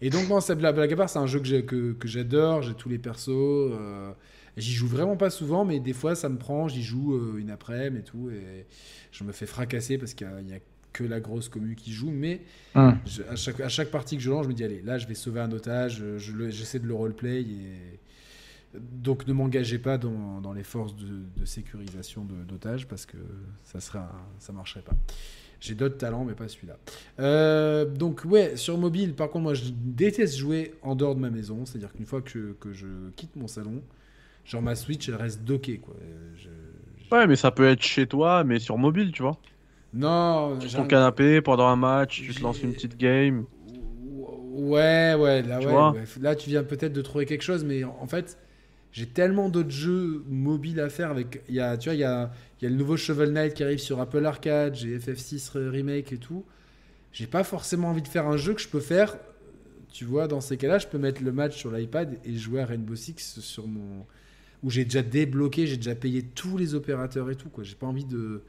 Et 0.01 0.11
donc, 0.11 0.25
c'est 0.43 0.55
Black 0.57 0.75
Black 0.75 0.93
à 0.93 0.97
part, 0.97 1.09
c'est 1.11 1.19
un 1.19 1.27
jeu 1.27 1.41
que 1.41 1.47
j'ai- 1.47 1.65
que, 1.65 1.93
que 1.93 2.07
j'adore, 2.09 2.63
j'ai 2.63 2.75
tous 2.75 2.89
les 2.89 2.99
persos. 2.99 3.29
euh, 3.31 4.13
j'y 4.57 4.73
joue 4.73 4.87
vraiment 4.87 5.17
pas 5.17 5.31
souvent, 5.31 5.65
mais 5.65 5.81
des 5.81 5.93
fois 5.93 6.15
ça 6.15 6.29
me 6.29 6.39
prend, 6.39 6.69
j'y 6.69 6.83
joue 6.83 7.15
euh, 7.15 7.39
une 7.39 7.51
après-midi 7.51 8.01
et 8.01 8.03
tout, 8.05 8.31
et 8.31 8.67
je 9.13 9.25
me 9.25 9.33
fais 9.33 9.47
fracasser 9.47 9.99
parce 9.99 10.15
qu'il 10.15 10.27
y 10.49 10.55
a- 10.55 10.61
que 10.93 11.05
la 11.05 11.21
grosse 11.21 11.51
commu 11.51 11.75
qui 11.75 11.93
joue, 11.93 12.11
mais 12.11 12.41
Hum. 12.75 12.97
je- 13.05 13.23
à, 13.25 13.37
chaque, 13.37 13.61
à 13.61 13.69
chaque 13.69 13.91
partie 13.91 14.17
que 14.17 14.23
je 14.23 14.31
lance, 14.31 14.45
je 14.45 14.49
me 14.49 14.55
dis, 14.55 14.65
allez, 14.65 14.81
là, 14.83 14.97
je 14.97 15.07
vais 15.07 15.15
sauver 15.15 15.41
un 15.41 15.53
otage, 15.53 15.99
je- 15.99 16.17
je 16.19 16.33
le- 16.33 16.49
j'essaie 16.51 16.79
de 16.79 16.87
le 16.87 16.95
roleplay. 16.95 17.43
Et... 17.43 18.01
Donc, 18.93 19.27
ne 19.27 19.33
m'engagez 19.33 19.79
pas 19.79 19.99
dans, 19.99 20.41
dans 20.41 20.53
les 20.53 20.63
forces 20.65 20.95
de, 20.97 21.07
de 21.37 21.45
sécurisation 21.45 22.25
de- 22.25 22.45
d'otages 22.45 22.87
parce 22.87 23.07
que 23.07 23.17
ça 23.63 23.81
ça 23.81 24.53
marcherait 24.53 24.83
pas. 24.83 24.95
J'ai 25.61 25.75
d'autres 25.75 25.97
talents, 25.97 26.25
mais 26.25 26.35
pas 26.35 26.49
celui-là. 26.49 26.77
Euh, 27.19 27.87
donc, 27.87 28.23
ouais, 28.27 28.57
sur 28.57 28.77
mobile, 28.79 29.15
par 29.15 29.31
contre, 29.31 29.45
moi, 29.45 29.55
je 29.55 29.65
déteste 29.73 30.37
jouer 30.37 30.75
en 30.83 30.95
dehors 30.95 31.15
de 31.15 31.21
ma 31.21 31.31
maison. 31.31 31.65
C'est-à-dire 31.65 31.93
qu'une 31.93 32.05
fois 32.07 32.21
que 32.21 32.31
je, 32.31 32.53
que 32.61 32.73
je 32.73 32.87
quitte 33.17 33.35
mon 33.37 33.49
salon, 33.49 33.83
genre 34.45 34.61
ma 34.63 34.75
Switch, 34.75 35.09
elle 35.09 35.15
reste 35.15 35.43
dockée, 35.45 35.79
quoi. 35.79 35.95
Euh, 36.03 36.31
je- 36.37 36.49
je- 37.09 37.15
Ouais, 37.15 37.27
mais 37.27 37.37
ça 37.37 37.51
peut 37.51 37.67
être 37.69 37.83
chez 37.83 38.07
toi, 38.07 38.45
mais 38.45 38.59
sur 38.59 38.77
mobile, 38.79 39.13
tu 39.13 39.23
vois. 39.23 39.39
Non, 39.95 40.61
Sur 40.61 40.81
ton 40.81 40.87
canapé, 40.87 41.41
pendant 41.41 41.69
un 41.69 41.77
match, 41.77 42.21
tu 42.21 42.35
te 42.35 42.43
lances 42.43 42.61
une 42.63 42.73
petite 42.75 42.99
game. 42.99 43.45
Ouais, 44.53 45.15
ouais, 45.19 45.43
là, 45.43 45.59
Tu 45.61 45.67
ouais, 45.67 45.75
ouais. 45.75 46.05
là 46.21 46.35
tu 46.35 46.49
viens 46.51 46.65
peut-être 46.65 46.93
de 46.93 47.03
trouver 47.03 47.27
quelque 47.27 47.43
chose, 47.43 47.65
mais 47.65 47.85
en 47.85 48.07
fait, 48.07 48.39
j'ai 48.97 49.05
tellement 49.07 49.51
d'autres 49.51 49.69
jeux 49.71 50.25
mobiles 50.27 50.81
à 50.81 50.89
faire. 50.89 51.11
Avec, 51.11 51.43
il 51.51 51.55
y 51.55 51.61
a, 51.61 51.77
tu 51.77 51.91
vois, 51.91 51.95
il 51.95 52.01
y 52.01 52.05
a, 52.05 52.33
y 52.63 52.67
a 52.67 52.71
le 52.71 52.75
nouveau 52.77 52.97
Shovel 52.97 53.31
Knight 53.31 53.53
qui 53.53 53.63
arrive 53.63 53.79
sur 53.79 54.01
Apple 54.01 54.25
Arcade, 54.25 54.75
j'ai 54.75 54.97
FF6 54.99 55.53
re- 55.53 55.69
remake 55.69 56.13
et 56.13 56.17
tout. 56.17 56.47
J'ai 57.13 57.27
pas 57.27 57.45
forcément 57.45 57.89
envie 57.91 58.03
de 58.03 58.09
faire 58.09 58.27
un 58.27 58.39
jeu 58.39 58.55
que 58.55 58.61
je 58.63 58.69
peux 58.69 58.81
faire. 58.81 59.19
Tu 59.93 60.07
vois, 60.07 60.29
dans 60.29 60.41
ces 60.41 60.57
cas-là, 60.57 60.79
je 60.79 60.87
peux 60.87 60.97
mettre 60.99 61.23
le 61.23 61.31
match 61.31 61.57
sur 61.59 61.71
l'iPad 61.71 62.19
et 62.25 62.37
jouer 62.39 62.61
à 62.63 62.67
Rainbow 62.67 62.97
Six 62.97 63.41
sur 63.41 63.67
mon 63.67 64.07
où 64.63 64.71
j'ai 64.71 64.85
déjà 64.85 65.03
débloqué, 65.03 65.67
j'ai 65.67 65.77
déjà 65.77 65.95
payé 65.95 66.23
tous 66.23 66.57
les 66.57 66.75
opérateurs 66.75 67.31
et 67.31 67.37
tout 67.37 67.51
quoi. 67.51 67.65
J'ai 67.65 67.75
pas 67.77 67.87
envie 67.87 68.07
de 68.07 68.43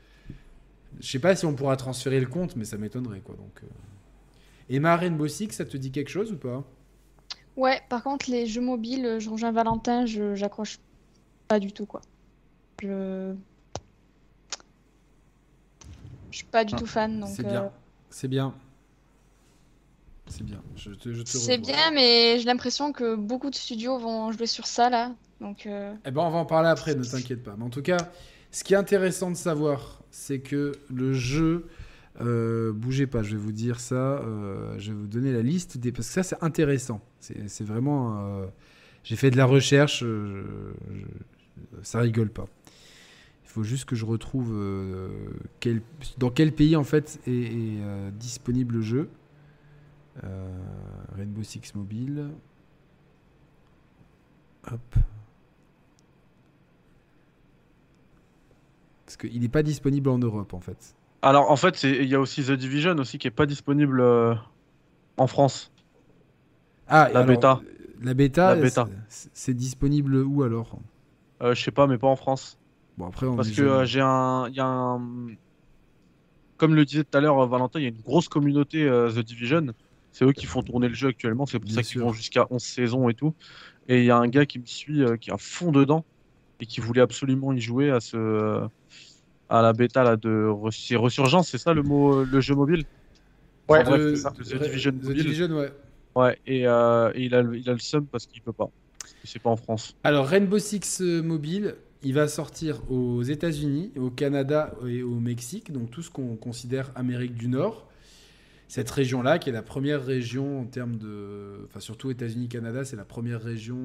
je 1.01 1.07
sais 1.07 1.19
pas 1.19 1.35
si 1.35 1.45
on 1.45 1.53
pourra 1.55 1.75
transférer 1.77 2.19
le 2.21 2.27
compte, 2.27 2.55
mais 2.55 2.65
ça 2.65 2.77
m'étonnerait 2.77 3.19
quoi. 3.21 3.35
Donc 3.35 3.59
euh. 3.63 3.67
Et 4.69 4.79
ma 4.79 4.95
Rainbow 4.97 5.27
Six, 5.27 5.51
ça 5.51 5.65
te 5.65 5.77
dit 5.77 5.91
quelque 5.91 6.09
chose 6.09 6.31
ou 6.31 6.37
pas? 6.37 6.65
Ouais, 7.57 7.81
par 7.89 8.03
contre, 8.03 8.29
les 8.29 8.45
jeux 8.45 8.61
mobiles, 8.61 9.05
euh, 9.05 9.19
je 9.19 9.29
rejoins 9.29 9.51
Valentin, 9.51 10.05
je 10.05 10.35
j'accroche 10.35 10.79
pas 11.47 11.59
du 11.59 11.71
tout, 11.73 11.85
quoi. 11.85 12.01
Je. 12.81 13.33
Je 16.31 16.37
suis 16.37 16.45
pas 16.45 16.63
du 16.63 16.75
Ah, 16.75 16.79
tout 16.79 16.85
fan, 16.85 17.19
donc. 17.19 17.29
C'est 17.35 17.45
euh, 17.45 17.49
bien. 17.49 17.71
C'est 18.09 18.27
bien. 18.27 18.53
C'est 20.27 20.43
bien. 20.43 20.61
Je 20.75 20.91
te, 20.91 21.13
je 21.13 21.21
te 21.23 21.29
C'est 21.29 21.57
bien, 21.57 21.89
mais 21.91 22.37
j'ai 22.37 22.45
l'impression 22.45 22.91
que 22.91 23.15
beaucoup 23.15 23.49
de 23.49 23.55
studios 23.55 23.97
vont 23.97 24.31
jouer 24.31 24.45
sur 24.45 24.67
ça, 24.67 24.89
là. 24.89 25.13
Donc. 25.41 25.65
euh, 25.65 25.93
Eh 26.05 26.11
ben, 26.11 26.21
on 26.21 26.29
va 26.29 26.37
en 26.39 26.45
parler 26.45 26.69
après, 26.69 26.95
ne 26.95 27.03
t'inquiète 27.03 27.43
pas. 27.43 27.55
Mais 27.57 27.63
en 27.63 27.69
tout 27.69 27.81
cas, 27.81 27.97
ce 28.51 28.63
qui 28.63 28.73
est 28.73 28.77
intéressant 28.77 29.31
de 29.31 29.35
savoir, 29.35 30.01
c'est 30.11 30.39
que 30.39 30.73
le 30.93 31.13
jeu. 31.13 31.67
Euh, 32.21 32.71
bougez 32.73 33.07
pas, 33.07 33.21
je 33.23 33.31
vais 33.31 33.41
vous 33.41 33.51
dire 33.51 33.79
ça. 33.79 33.95
euh, 34.19 34.75
je 34.79 34.91
vais 34.91 34.97
vous 34.97 35.07
donner 35.07 35.31
la 35.31 35.41
liste. 35.41 35.79
Parce 35.91 36.07
que 36.07 36.13
ça, 36.13 36.23
c'est 36.23 36.43
intéressant. 36.43 37.01
C'est 37.19 37.63
vraiment. 37.63 38.39
euh, 38.41 38.47
J'ai 39.03 39.15
fait 39.15 39.31
de 39.31 39.37
la 39.37 39.45
recherche. 39.45 40.03
ça 41.83 41.99
rigole 41.99 42.29
pas. 42.29 42.45
Il 43.45 43.49
faut 43.49 43.63
juste 43.63 43.85
que 43.85 43.95
je 43.95 44.05
retrouve 44.05 44.53
dans 46.17 46.29
quel 46.29 46.51
pays 46.51 46.75
en 46.75 46.83
fait 46.83 47.19
est, 47.25 47.31
est, 47.31 48.11
disponible 48.19 48.75
le 48.75 48.81
jeu. 48.81 49.09
Rainbow 51.15 51.43
Six 51.43 51.73
Mobile. 51.75 52.29
Hop. 54.69 54.95
Parce 59.05 59.15
qu'il 59.17 59.39
n'est 59.39 59.47
pas 59.47 59.63
disponible 59.63 60.09
en 60.09 60.17
Europe 60.17 60.53
en 60.53 60.59
fait. 60.59 60.96
Alors, 61.21 61.49
en 61.51 61.55
fait, 61.55 61.83
il 61.83 62.05
y 62.05 62.15
a 62.15 62.19
aussi 62.19 62.43
The 62.43 62.51
Division 62.51 62.95
aussi 62.97 63.17
qui 63.17 63.27
est 63.27 63.31
pas 63.31 63.45
disponible 63.45 64.01
euh, 64.01 64.35
en 65.17 65.27
France. 65.27 65.71
Ah, 66.87 67.09
La 67.13 67.23
bêta. 67.23 67.61
La 68.01 68.13
bêta, 68.13 68.55
La 68.55 68.61
bêta. 68.61 68.87
c'est- 69.09 69.53
disponible 69.53 70.17
où 70.17 70.43
alors? 70.43 70.77
Euh, 71.41 71.55
je 71.55 71.63
sais 71.63 71.71
pas, 71.71 71.87
mais 71.87 71.97
pas 71.97 72.07
en 72.07 72.15
France. 72.15 72.57
Bon 72.97 73.07
après 73.07 73.25
on 73.27 73.35
Parce 73.35 73.51
que 73.51 73.61
euh, 73.61 73.85
j'ai 73.85 74.01
un, 74.01 74.47
il 74.49 74.55
y 74.55 74.59
a 74.59 74.65
un, 74.65 75.01
comme 76.57 76.75
le 76.75 76.85
disait 76.85 77.03
tout 77.03 77.17
à 77.17 77.21
l'heure 77.21 77.45
Valentin, 77.47 77.79
il 77.79 77.83
y 77.83 77.85
a 77.85 77.89
une 77.89 78.01
grosse 78.01 78.27
communauté 78.29 78.85
The 78.87 79.19
Division. 79.19 79.67
C'est 80.11 80.25
eux 80.25 80.31
qui 80.31 80.45
font 80.45 80.63
tourner 80.63 80.87
le 80.87 80.95
jeu 80.95 81.09
actuellement. 81.09 81.45
C'est 81.45 81.59
pour 81.59 81.67
Bien 81.67 81.75
ça 81.75 81.83
qu'ils 81.83 82.01
vont 82.01 82.13
jusqu'à 82.13 82.47
11 82.49 82.63
saisons 82.63 83.09
et 83.09 83.13
tout. 83.13 83.33
Et 83.87 83.99
il 83.99 84.05
y 84.05 84.11
a 84.11 84.17
un 84.17 84.27
gars 84.27 84.45
qui 84.45 84.59
me 84.59 84.65
suit, 84.65 85.03
qui 85.19 85.29
est 85.29 85.33
à 85.33 85.37
fond 85.37 85.71
dedans 85.71 86.05
et 86.59 86.65
qui 86.65 86.79
voulait 86.81 87.01
absolument 87.01 87.53
y 87.53 87.61
jouer 87.61 87.91
à 87.91 87.99
ce, 87.99 88.67
à 89.49 89.61
la 89.61 89.73
bêta 89.73 90.03
là 90.03 90.15
de 90.17 90.47
Resurgence, 90.47 91.49
c'est 91.49 91.57
ça 91.57 91.73
le 91.73 91.83
mot, 91.83 92.19
euh, 92.21 92.27
le 92.31 92.39
jeu 92.41 92.55
mobile? 92.55 92.83
Ouais, 93.69 93.79
Enfin, 93.81 93.89
bref, 93.91 94.01
The- 94.01 94.15
c'est 94.15 94.21
ça. 94.21 94.31
The 94.31 94.63
Division 94.63 94.91
The 94.91 95.03
mobile. 95.03 95.23
Division, 95.23 95.47
ouais. 95.57 95.71
Ouais. 96.15 96.39
Et, 96.47 96.67
euh, 96.67 97.11
et 97.15 97.25
il 97.25 97.35
a, 97.35 97.41
le- 97.41 97.57
il 97.57 97.69
a 97.69 97.73
le 97.73 97.79
seum 97.79 98.05
parce 98.05 98.25
qu'il 98.25 98.41
peut 98.41 98.53
pas. 98.53 98.69
C'est 99.23 99.39
pas 99.41 99.49
en 99.49 99.55
France. 99.57 99.95
Alors 100.03 100.25
Rainbow 100.27 100.57
Six 100.59 101.01
euh, 101.01 101.21
Mobile, 101.21 101.75
il 102.03 102.13
va 102.13 102.27
sortir 102.27 102.81
aux 102.89 103.23
États-Unis, 103.23 103.91
au 103.97 104.09
Canada 104.09 104.73
et 104.87 105.03
au 105.03 105.15
Mexique, 105.19 105.71
donc 105.71 105.91
tout 105.91 106.01
ce 106.01 106.09
qu'on 106.09 106.35
considère 106.35 106.91
Amérique 106.95 107.33
du 107.35 107.47
Nord. 107.49 107.87
Cette 108.69 108.89
région-là, 108.89 109.39
qui 109.39 109.49
est 109.49 109.53
la 109.53 109.61
première 109.63 110.03
région 110.05 110.59
en 110.61 110.65
termes 110.65 110.97
de, 110.97 111.65
enfin 111.65 111.79
surtout 111.79 112.09
États-Unis-Canada, 112.11 112.83
c'est 112.85 112.95
la 112.97 113.05
première 113.05 113.41
région 113.41 113.77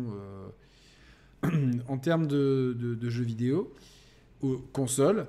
euh, 1.45 1.49
en 1.89 1.99
termes 1.99 2.27
de, 2.27 2.77
de- 2.79 2.95
de 2.95 3.11
jeux 3.11 3.25
vidéo, 3.25 3.73
aux 4.43 4.59
consoles. 4.73 5.27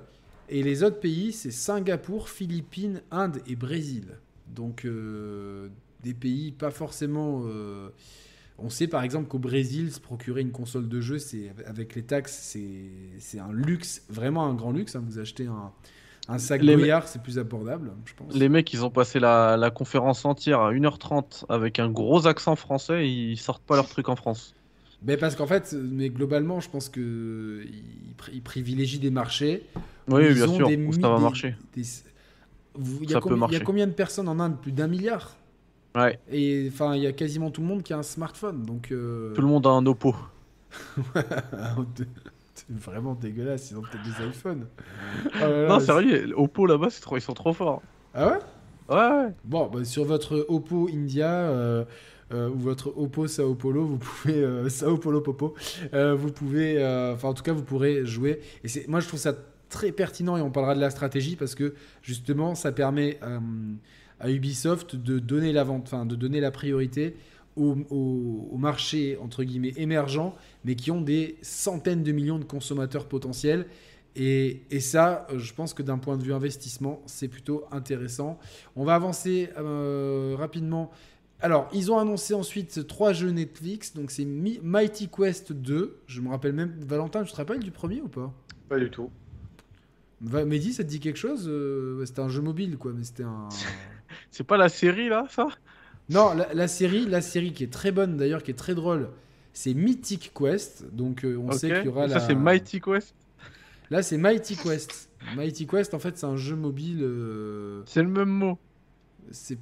Et 0.48 0.62
les 0.62 0.82
autres 0.82 1.00
pays, 1.00 1.32
c'est 1.32 1.50
Singapour, 1.50 2.28
Philippines, 2.28 3.02
Inde 3.10 3.38
et 3.46 3.56
Brésil. 3.56 4.18
Donc 4.48 4.84
euh, 4.84 5.68
des 6.02 6.14
pays 6.14 6.52
pas 6.52 6.70
forcément. 6.70 7.42
euh, 7.46 7.88
on 8.58 8.70
sait 8.70 8.86
par 8.86 9.02
exemple 9.02 9.26
qu'au 9.28 9.38
Brésil, 9.40 9.90
se 9.92 9.98
procurer 10.00 10.42
une 10.42 10.52
console 10.52 10.88
de 10.88 11.00
jeu, 11.00 11.18
c'est 11.18 11.52
avec 11.66 11.94
les 11.96 12.02
taxes, 12.04 12.56
c'est 13.18 13.38
un 13.40 13.52
luxe, 13.52 14.04
vraiment 14.08 14.44
un 14.46 14.54
grand 14.54 14.70
luxe. 14.70 14.94
hein. 14.94 15.02
Vous 15.04 15.18
achetez 15.18 15.46
un, 15.46 15.72
un 16.28 16.38
sac 16.38 16.62
Les 16.62 16.76
Goyard, 16.76 17.08
c'est 17.08 17.20
plus 17.22 17.38
abordable, 17.38 17.92
je 18.04 18.14
pense. 18.14 18.32
Les 18.32 18.48
mecs, 18.48 18.72
ils 18.72 18.84
ont 18.84 18.90
passé 18.90 19.18
la, 19.18 19.56
la 19.56 19.70
conférence 19.72 20.24
entière 20.24 20.60
à 20.60 20.72
1h30 20.72 21.44
avec 21.48 21.80
un 21.80 21.90
gros 21.90 22.28
accent 22.28 22.54
français 22.54 23.08
et 23.08 23.10
ils 23.10 23.38
sortent 23.38 23.64
pas 23.64 23.74
leur 23.74 23.88
truc 23.88 24.08
en 24.08 24.14
France. 24.14 24.54
Mais 25.06 25.16
parce 25.16 25.36
qu'en 25.36 25.46
fait, 25.46 25.74
mais 25.78 26.08
globalement, 26.08 26.60
je 26.60 26.70
pense 26.70 26.88
que 26.88 27.62
ils, 27.66 28.14
pri- 28.16 28.30
ils 28.34 28.42
privilégient 28.42 28.98
des 29.00 29.10
marchés. 29.10 29.66
Oui, 30.08 30.32
bien 30.34 30.48
sûr, 30.48 30.66
des 30.68 30.76
ça 31.00 31.08
va 31.10 31.16
des- 31.16 31.22
marcher. 31.22 31.56
des- 31.74 31.82
Il 33.02 33.04
y, 33.04 33.08
Ça 33.12 33.18
a 33.18 33.20
peut 33.20 33.28
combien- 33.28 33.46
il 33.48 33.52
y 33.52 33.56
a 33.56 33.60
combien 33.60 33.86
de 33.86 33.92
personnes 33.92 34.28
en 34.28 34.40
Inde? 34.40 34.56
Plus 34.60 34.72
d'un 34.72 34.88
milliard. 34.88 35.36
Ouais, 35.94 36.18
Et 36.28 36.68
enfin, 36.72 36.96
il 36.96 37.02
y 37.02 37.06
a 37.06 37.12
quasiment 37.12 37.50
tout 37.52 37.60
le 37.60 37.68
monde 37.68 37.82
qui 37.84 37.92
a 37.92 37.98
un 37.98 38.02
smartphone. 38.02 38.64
Donc, 38.64 38.90
euh, 38.90 39.32
tout 39.34 39.42
le 39.42 39.46
monde 39.46 39.64
a 39.66 39.70
un 39.70 39.86
Oppo. 39.86 40.14
c'est 42.54 42.70
vraiment 42.70 43.14
dégueulasse. 43.14 43.70
Ils 43.70 43.76
ont 43.78 43.82
peut-être 43.82 44.02
des 44.02 44.26
iPhones. 44.28 44.66
Oh 45.36 45.38
là 45.40 45.62
là, 45.62 45.68
non, 45.68 45.80
sérieux, 45.80 46.32
Oppo 46.36 46.66
là-bas, 46.66 46.88
trop, 47.00 47.16
ils 47.16 47.20
sont 47.20 47.34
trop 47.34 47.52
forts. 47.52 47.82
Ah 48.14 48.26
ouais? 48.28 48.38
Ouais, 48.88 48.96
ouais. 49.24 49.32
Bon, 49.44 49.66
bah, 49.68 49.84
sur 49.84 50.04
votre 50.04 50.44
Oppo 50.48 50.88
India 50.92 51.28
euh, 51.30 51.84
euh, 52.32 52.48
ou 52.48 52.58
votre 52.58 52.96
Oppo 52.96 53.26
Sao 53.26 53.54
Paulo, 53.54 53.84
vous 53.84 53.98
pouvez 53.98 54.34
euh, 54.42 54.68
Sao 54.68 54.96
Paulo 54.98 55.20
Popo, 55.20 55.54
euh, 55.92 56.14
vous 56.14 56.32
pouvez, 56.32 56.78
euh, 56.82 57.14
enfin 57.14 57.28
en 57.28 57.34
tout 57.34 57.42
cas 57.42 57.52
vous 57.52 57.62
pourrez 57.64 58.04
jouer. 58.06 58.40
Et 58.64 58.68
c'est, 58.68 58.88
moi 58.88 59.00
je 59.00 59.08
trouve 59.08 59.20
ça 59.20 59.34
très 59.68 59.92
pertinent 59.92 60.36
et 60.36 60.40
on 60.40 60.50
parlera 60.50 60.74
de 60.74 60.80
la 60.80 60.90
stratégie 60.90 61.36
parce 61.36 61.54
que 61.54 61.74
justement 62.02 62.54
ça 62.54 62.70
permet 62.72 63.18
à 64.20 64.30
Ubisoft 64.30 64.96
de 64.96 65.18
donner 65.18 65.52
la 65.52 65.64
vente, 65.64 65.82
enfin 65.86 66.06
de 66.06 66.14
donner 66.14 66.40
la 66.40 66.50
priorité 66.50 67.16
aux, 67.56 67.76
aux- 67.90 68.48
aux 68.52 68.56
marchés 68.58 69.18
entre 69.20 69.42
guillemets 69.44 69.72
émergents, 69.76 70.34
mais 70.64 70.76
qui 70.76 70.90
ont 70.90 71.00
des 71.00 71.36
centaines 71.42 72.02
de 72.02 72.12
millions 72.12 72.38
de 72.38 72.44
consommateurs 72.44 73.06
potentiels. 73.06 73.66
Et, 74.16 74.62
et 74.70 74.78
ça, 74.78 75.26
je 75.36 75.52
pense 75.52 75.74
que 75.74 75.82
d'un 75.82 75.98
point 75.98 76.16
de 76.16 76.22
vue 76.22 76.32
investissement, 76.32 77.02
c'est 77.06 77.26
plutôt 77.26 77.64
intéressant. 77.72 78.38
On 78.76 78.84
va 78.84 78.94
avancer 78.94 79.50
rapidement. 80.36 80.90
Alors, 81.44 81.68
ils 81.72 81.92
ont 81.92 81.98
annoncé 81.98 82.34
ensuite 82.34 82.86
trois 82.88 83.12
jeux 83.12 83.30
Netflix. 83.30 83.94
Donc, 83.94 84.10
c'est 84.10 84.24
Mi- 84.24 84.58
Mighty 84.62 85.08
Quest 85.08 85.52
2. 85.52 86.02
Je 86.06 86.20
me 86.20 86.30
rappelle 86.30 86.54
même. 86.54 86.74
Valentin, 86.80 87.22
tu 87.22 87.32
te 87.32 87.36
rappelles 87.36 87.60
du 87.62 87.70
premier 87.70 88.00
ou 88.00 88.08
pas? 88.08 88.32
Pas 88.68 88.78
du 88.78 88.90
tout. 88.90 89.10
Va- 90.20 90.44
Mehdi, 90.44 90.72
ça 90.72 90.84
te 90.84 90.88
dit 90.88 91.00
quelque 91.00 91.18
chose? 91.18 91.46
Euh, 91.48 91.98
ouais, 91.98 92.06
C'était 92.06 92.20
un 92.20 92.28
jeu 92.28 92.40
mobile, 92.42 92.78
quoi. 92.78 92.92
Mais 92.94 93.04
c'était 93.04 93.24
un. 93.24 93.48
C'est 94.30 94.44
pas 94.44 94.56
la 94.56 94.68
série 94.68 95.08
là, 95.08 95.26
ça? 95.30 95.48
Non, 96.08 96.34
la, 96.34 96.52
la 96.52 96.68
série, 96.68 97.06
la 97.06 97.20
série 97.22 97.52
qui 97.52 97.64
est 97.64 97.72
très 97.72 97.90
bonne 97.92 98.16
d'ailleurs, 98.16 98.42
qui 98.42 98.50
est 98.50 98.54
très 98.54 98.74
drôle, 98.74 99.08
c'est 99.52 99.74
Mythic 99.74 100.32
Quest. 100.34 100.84
Donc, 100.94 101.24
euh, 101.24 101.36
on 101.38 101.50
Ok. 101.52 101.52
sait 101.52 101.72
qu'il 101.72 101.84
y 101.86 101.88
aura 101.88 102.08
Ça, 102.08 102.20
la. 102.20 102.20
c'est 102.20 102.34
Mighty 102.34 102.80
Quest? 102.80 103.14
Là, 103.90 104.02
c'est 104.02 104.18
Mighty 104.18 104.56
Quest. 104.56 105.08
Mighty 105.36 105.66
Quest, 105.66 105.94
en 105.94 105.98
fait, 105.98 106.16
c'est 106.18 106.26
un 106.26 106.36
jeu 106.36 106.56
mobile. 106.56 107.00
euh, 107.02 107.82
C'est 107.86 108.02
le 108.02 108.08
même 108.08 108.28
mot. 108.28 108.58
C'est. 109.30 109.58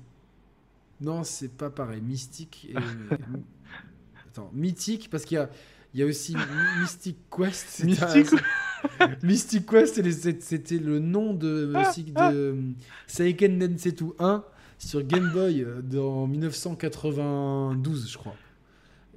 Non, 1.03 1.25
c'est 1.25 1.53
pas 1.53 1.71
pareil. 1.71 2.01
Mystique 2.01 2.69
et. 2.71 2.75
Attends, 4.29 4.51
mythique, 4.55 5.09
parce 5.11 5.25
qu'il 5.27 5.35
y 5.37 5.39
a, 5.41 5.51
il 5.93 6.01
y 6.01 6.03
a 6.03 6.07
aussi 6.07 6.35
My- 6.37 6.81
Mystic 6.81 7.19
Quest. 7.31 7.85
Mystic 9.23 9.67
Quest, 9.67 10.41
c'était 10.41 10.79
le 10.79 10.99
nom 10.99 11.35
de, 11.35 11.67
de 11.67 11.75
euh, 12.19 12.55
Seiken 13.07 13.59
Densetsu 13.59 14.13
1 14.19 14.43
sur 14.79 15.03
Game 15.05 15.31
Boy 15.33 15.63
euh, 15.63 15.81
dans 15.83 16.27
1992, 16.27 18.11
je 18.11 18.19
crois. 18.19 18.35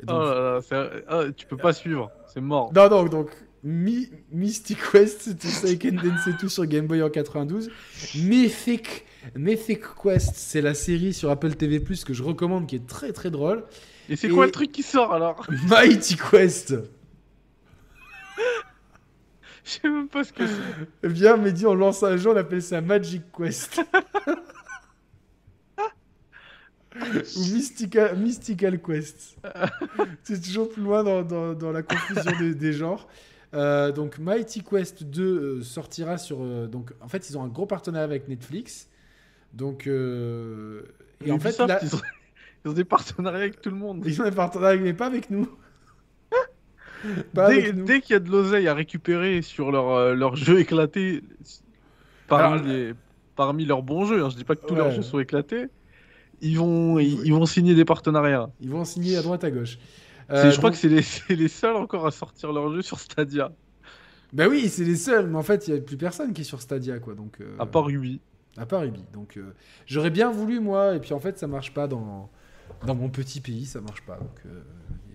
Donc- 0.04 0.18
Oh 0.20 0.24
là 0.26 0.62
là, 0.72 0.90
ah, 1.08 1.24
tu 1.36 1.46
peux 1.48 1.58
pas 1.58 1.72
suivre, 1.74 2.12
c'est 2.34 2.42
mort. 2.42 2.72
non, 2.76 2.90
non, 2.90 3.06
donc 3.06 3.30
Mi- 3.64 4.10
Mystic 4.32 4.78
Quest, 4.92 5.22
c'était 5.22 5.48
Seiken 5.48 5.96
Densetsu 5.96 6.50
sur 6.50 6.66
Game 6.66 6.86
Boy 6.88 7.02
en 7.02 7.10
92. 7.10 7.70
Mythic, 8.16 9.06
Mythic 9.36 9.82
Quest, 10.02 10.36
c'est 10.36 10.62
la 10.62 10.74
série 10.74 11.14
sur 11.14 11.30
Apple 11.32 11.54
TV+, 11.56 11.82
que 11.82 12.14
je 12.14 12.22
recommande, 12.24 12.68
qui 12.68 12.76
est 12.76 12.86
très 12.88 13.12
très 13.12 13.32
drôle. 13.32 13.64
Et 14.10 14.16
c'est 14.16 14.28
Et- 14.28 14.32
quoi 14.32 14.46
le 14.46 14.52
truc 14.52 14.72
qui 14.72 14.84
sort 14.84 15.14
alors? 15.14 15.48
Mighty 15.68 16.16
Quest 16.18 16.76
Je 19.64 19.72
sais 19.72 19.90
même 19.90 20.08
pas 20.08 20.24
ce 20.24 20.32
que 20.32 20.46
c'est. 20.46 20.54
Eh 21.04 21.08
bien, 21.08 21.38
Mehdi, 21.38 21.66
on 21.66 21.74
lance 21.74 22.04
un 22.04 22.18
jeu, 22.18 22.30
on 22.30 22.36
appelle 22.38 22.62
ça 22.62 22.82
Magic 22.82 23.24
Quest. 23.36 23.82
Ou 26.96 27.40
Mystical, 27.54 28.18
Mystical 28.18 28.80
Quest. 28.82 29.36
C'est 30.24 30.42
toujours 30.42 30.70
plus 30.70 30.82
loin 30.84 31.04
dans, 31.04 31.24
dans- 31.24 31.54
dans 31.54 31.72
la 31.74 31.84
confusion 31.84 32.32
des, 32.40 32.56
des 32.56 32.72
genres. 32.74 33.08
Euh, 33.54 33.92
donc 33.92 34.18
Mighty 34.18 34.64
Quest 34.64 35.04
2 35.04 35.24
euh, 35.24 35.62
sortira 35.64 36.18
sur... 36.18 36.38
euh, 36.42 36.68
donc 36.68 36.92
en 37.02 37.08
fait, 37.10 37.30
ils 37.30 37.38
ont 37.38 37.44
un 37.44 37.48
gros 37.48 37.66
partenariat 37.66 38.06
avec 38.06 38.28
Netflix. 38.30 38.88
Donc... 39.56 39.88
euh, 39.88 40.84
et 41.26 41.32
en 41.32 41.40
fait, 41.40 41.50
Ubisoft, 41.50 41.70
là, 41.70 41.80
ils, 41.82 41.96
ont... 41.96 42.00
ils 42.66 42.72
ont 42.72 42.74
des 42.74 42.84
partenariats 42.84 43.40
avec 43.40 43.62
tout 43.62 43.70
le 43.70 43.76
monde. 43.78 44.04
ils 44.06 44.22
ont 44.22 44.26
un 44.26 44.32
partenariat, 44.32 44.80
mais 44.80 44.94
pas 44.94 45.08
avec 45.08 45.30
nous. 45.30 45.48
Pas 47.36 47.50
Dès, 47.50 47.72
dès 47.72 48.02
qu'il 48.02 48.14
y 48.14 48.18
a 48.18 48.20
de 48.20 48.30
l'oseille 48.32 48.68
à 48.68 48.74
récupérer 48.74 49.42
sur 49.44 49.72
leur, 49.72 49.90
euh, 49.92 50.16
leur 50.16 50.36
jeu 50.36 50.60
éclaté, 50.60 51.22
parmi, 52.28 52.54
Alors, 52.60 52.66
les- 52.66 52.94
parmi 53.36 53.66
leurs 53.66 53.84
bons 53.84 54.06
jeux, 54.06 54.24
hein, 54.24 54.30
je 54.32 54.36
dis 54.38 54.44
pas 54.44 54.56
que 54.56 54.66
tous 54.66 54.74
Ouais. 54.74 54.80
leurs 54.80 54.92
jeux 54.92 55.04
sont 55.04 55.20
éclatés, 55.20 55.68
ils 56.42 56.58
vont, 56.58 56.98
ils, 56.98 57.22
ils 57.28 57.32
vont 57.34 57.46
signer 57.46 57.76
des 57.76 57.86
partenariats. 57.86 58.50
Ils 58.60 58.72
vont 58.72 58.86
signer 58.86 59.18
à 59.18 59.22
droite 59.22 59.44
à 59.44 59.52
gauche. 59.52 59.78
C'est- 60.30 60.36
Euh, 60.36 60.52
je 60.52 60.58
crois 60.58 60.72
donc- 60.72 60.80
que 60.82 60.88
c'est 61.06 61.28
les, 61.30 61.36
les 61.36 61.48
seuls 61.48 61.76
encore 61.76 62.08
à 62.08 62.12
sortir 62.12 62.52
leur 62.52 62.74
jeu 62.74 62.82
sur 62.82 63.00
Stadia, 63.00 63.52
Bah 64.34 64.48
oui, 64.50 64.68
c'est 64.70 64.84
les 64.84 64.96
seuls, 64.96 65.28
mais 65.28 65.38
en 65.38 65.44
fait, 65.44 65.68
il 65.68 65.74
n'y 65.76 65.80
a 65.80 65.82
plus 65.84 65.98
personne 65.98 66.34
qui 66.34 66.42
est 66.42 66.46
sur 66.46 66.60
Stadia, 66.62 66.98
quoi. 66.98 67.14
Donc, 67.14 67.40
euh, 67.40 67.56
à 67.60 67.68
part 67.68 67.88
Ubi. 67.90 68.20
À 68.58 68.66
part 68.66 68.84
Ubi. 68.84 69.04
Donc, 69.14 69.38
euh, 69.38 69.54
j'aurais 69.86 70.10
bien 70.10 70.32
voulu, 70.32 70.60
moi, 70.60 70.96
et 70.96 71.00
puis 71.00 71.14
en 71.14 71.20
fait, 71.20 71.38
ça 71.38 71.48
marche 71.48 71.74
pas 71.74 71.88
dans, 71.88 72.30
dans 72.86 72.96
mon 72.96 73.10
petit 73.10 73.42
pays, 73.42 73.66
ça 73.66 73.82
marche 73.82 74.02
pas. 74.02 74.18
Donc, 74.18 74.42
euh, 74.46 74.62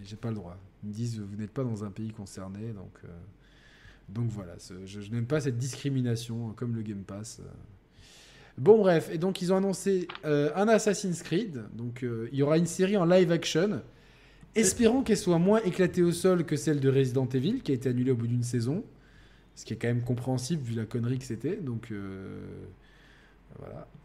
j'ai 0.02 0.16
pas 0.16 0.28
le 0.28 0.34
droit. 0.34 0.56
Ils 0.82 0.88
me 0.90 0.94
disent, 0.94 1.18
vous 1.20 1.36
n'êtes 1.36 1.52
pas 1.52 1.64
dans 1.64 1.84
un 1.84 1.90
pays 1.90 2.10
concerné, 2.10 2.72
donc, 2.72 2.92
euh, 3.04 3.08
donc 4.08 4.28
voilà. 4.30 4.54
je 4.84 5.00
je 5.00 5.10
n'aime 5.10 5.26
pas 5.26 5.40
cette 5.40 5.58
discrimination, 5.58 6.52
comme 6.54 6.74
le 6.74 6.82
Game 6.82 7.04
Pass. 7.04 7.40
Bon, 8.58 8.78
bref, 8.78 9.08
et 9.12 9.18
donc 9.18 9.40
ils 9.40 9.52
ont 9.52 9.56
annoncé 9.56 10.08
un 10.24 10.68
Assassin's 10.68 11.22
Creed. 11.22 11.62
Donc, 11.72 12.02
il 12.02 12.36
y 12.36 12.42
aura 12.42 12.58
une 12.58 12.66
série 12.66 12.96
en 12.96 13.06
live 13.06 13.30
action. 13.30 13.80
Espérons 14.54 15.02
qu'elle 15.02 15.16
soit 15.16 15.38
moins 15.38 15.62
éclatée 15.62 16.02
au 16.02 16.10
sol 16.10 16.44
que 16.44 16.56
celle 16.56 16.80
de 16.80 16.88
Resident 16.88 17.28
Evil, 17.28 17.60
qui 17.62 17.70
a 17.70 17.74
été 17.74 17.88
annulée 17.88 18.10
au 18.10 18.16
bout 18.16 18.26
d'une 18.26 18.42
saison. 18.42 18.84
Ce 19.54 19.64
qui 19.64 19.72
est 19.72 19.76
quand 19.76 19.88
même 19.88 20.02
compréhensible 20.02 20.62
vu 20.62 20.74
la 20.74 20.84
connerie 20.84 21.18
que 21.18 21.24
c'était. 21.24 21.56
Donc 21.56 21.92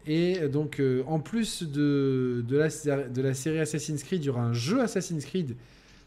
Et 0.06 0.48
donc 0.48 0.78
euh, 0.78 1.02
en 1.06 1.18
plus 1.18 1.64
de, 1.64 2.44
de, 2.46 2.56
la, 2.56 2.68
de 3.08 3.22
la 3.22 3.34
série 3.34 3.58
Assassin's 3.58 4.02
Creed, 4.04 4.22
il 4.22 4.26
y 4.26 4.30
aura 4.30 4.42
un 4.42 4.52
jeu 4.52 4.80
Assassin's 4.80 5.24
Creed 5.24 5.56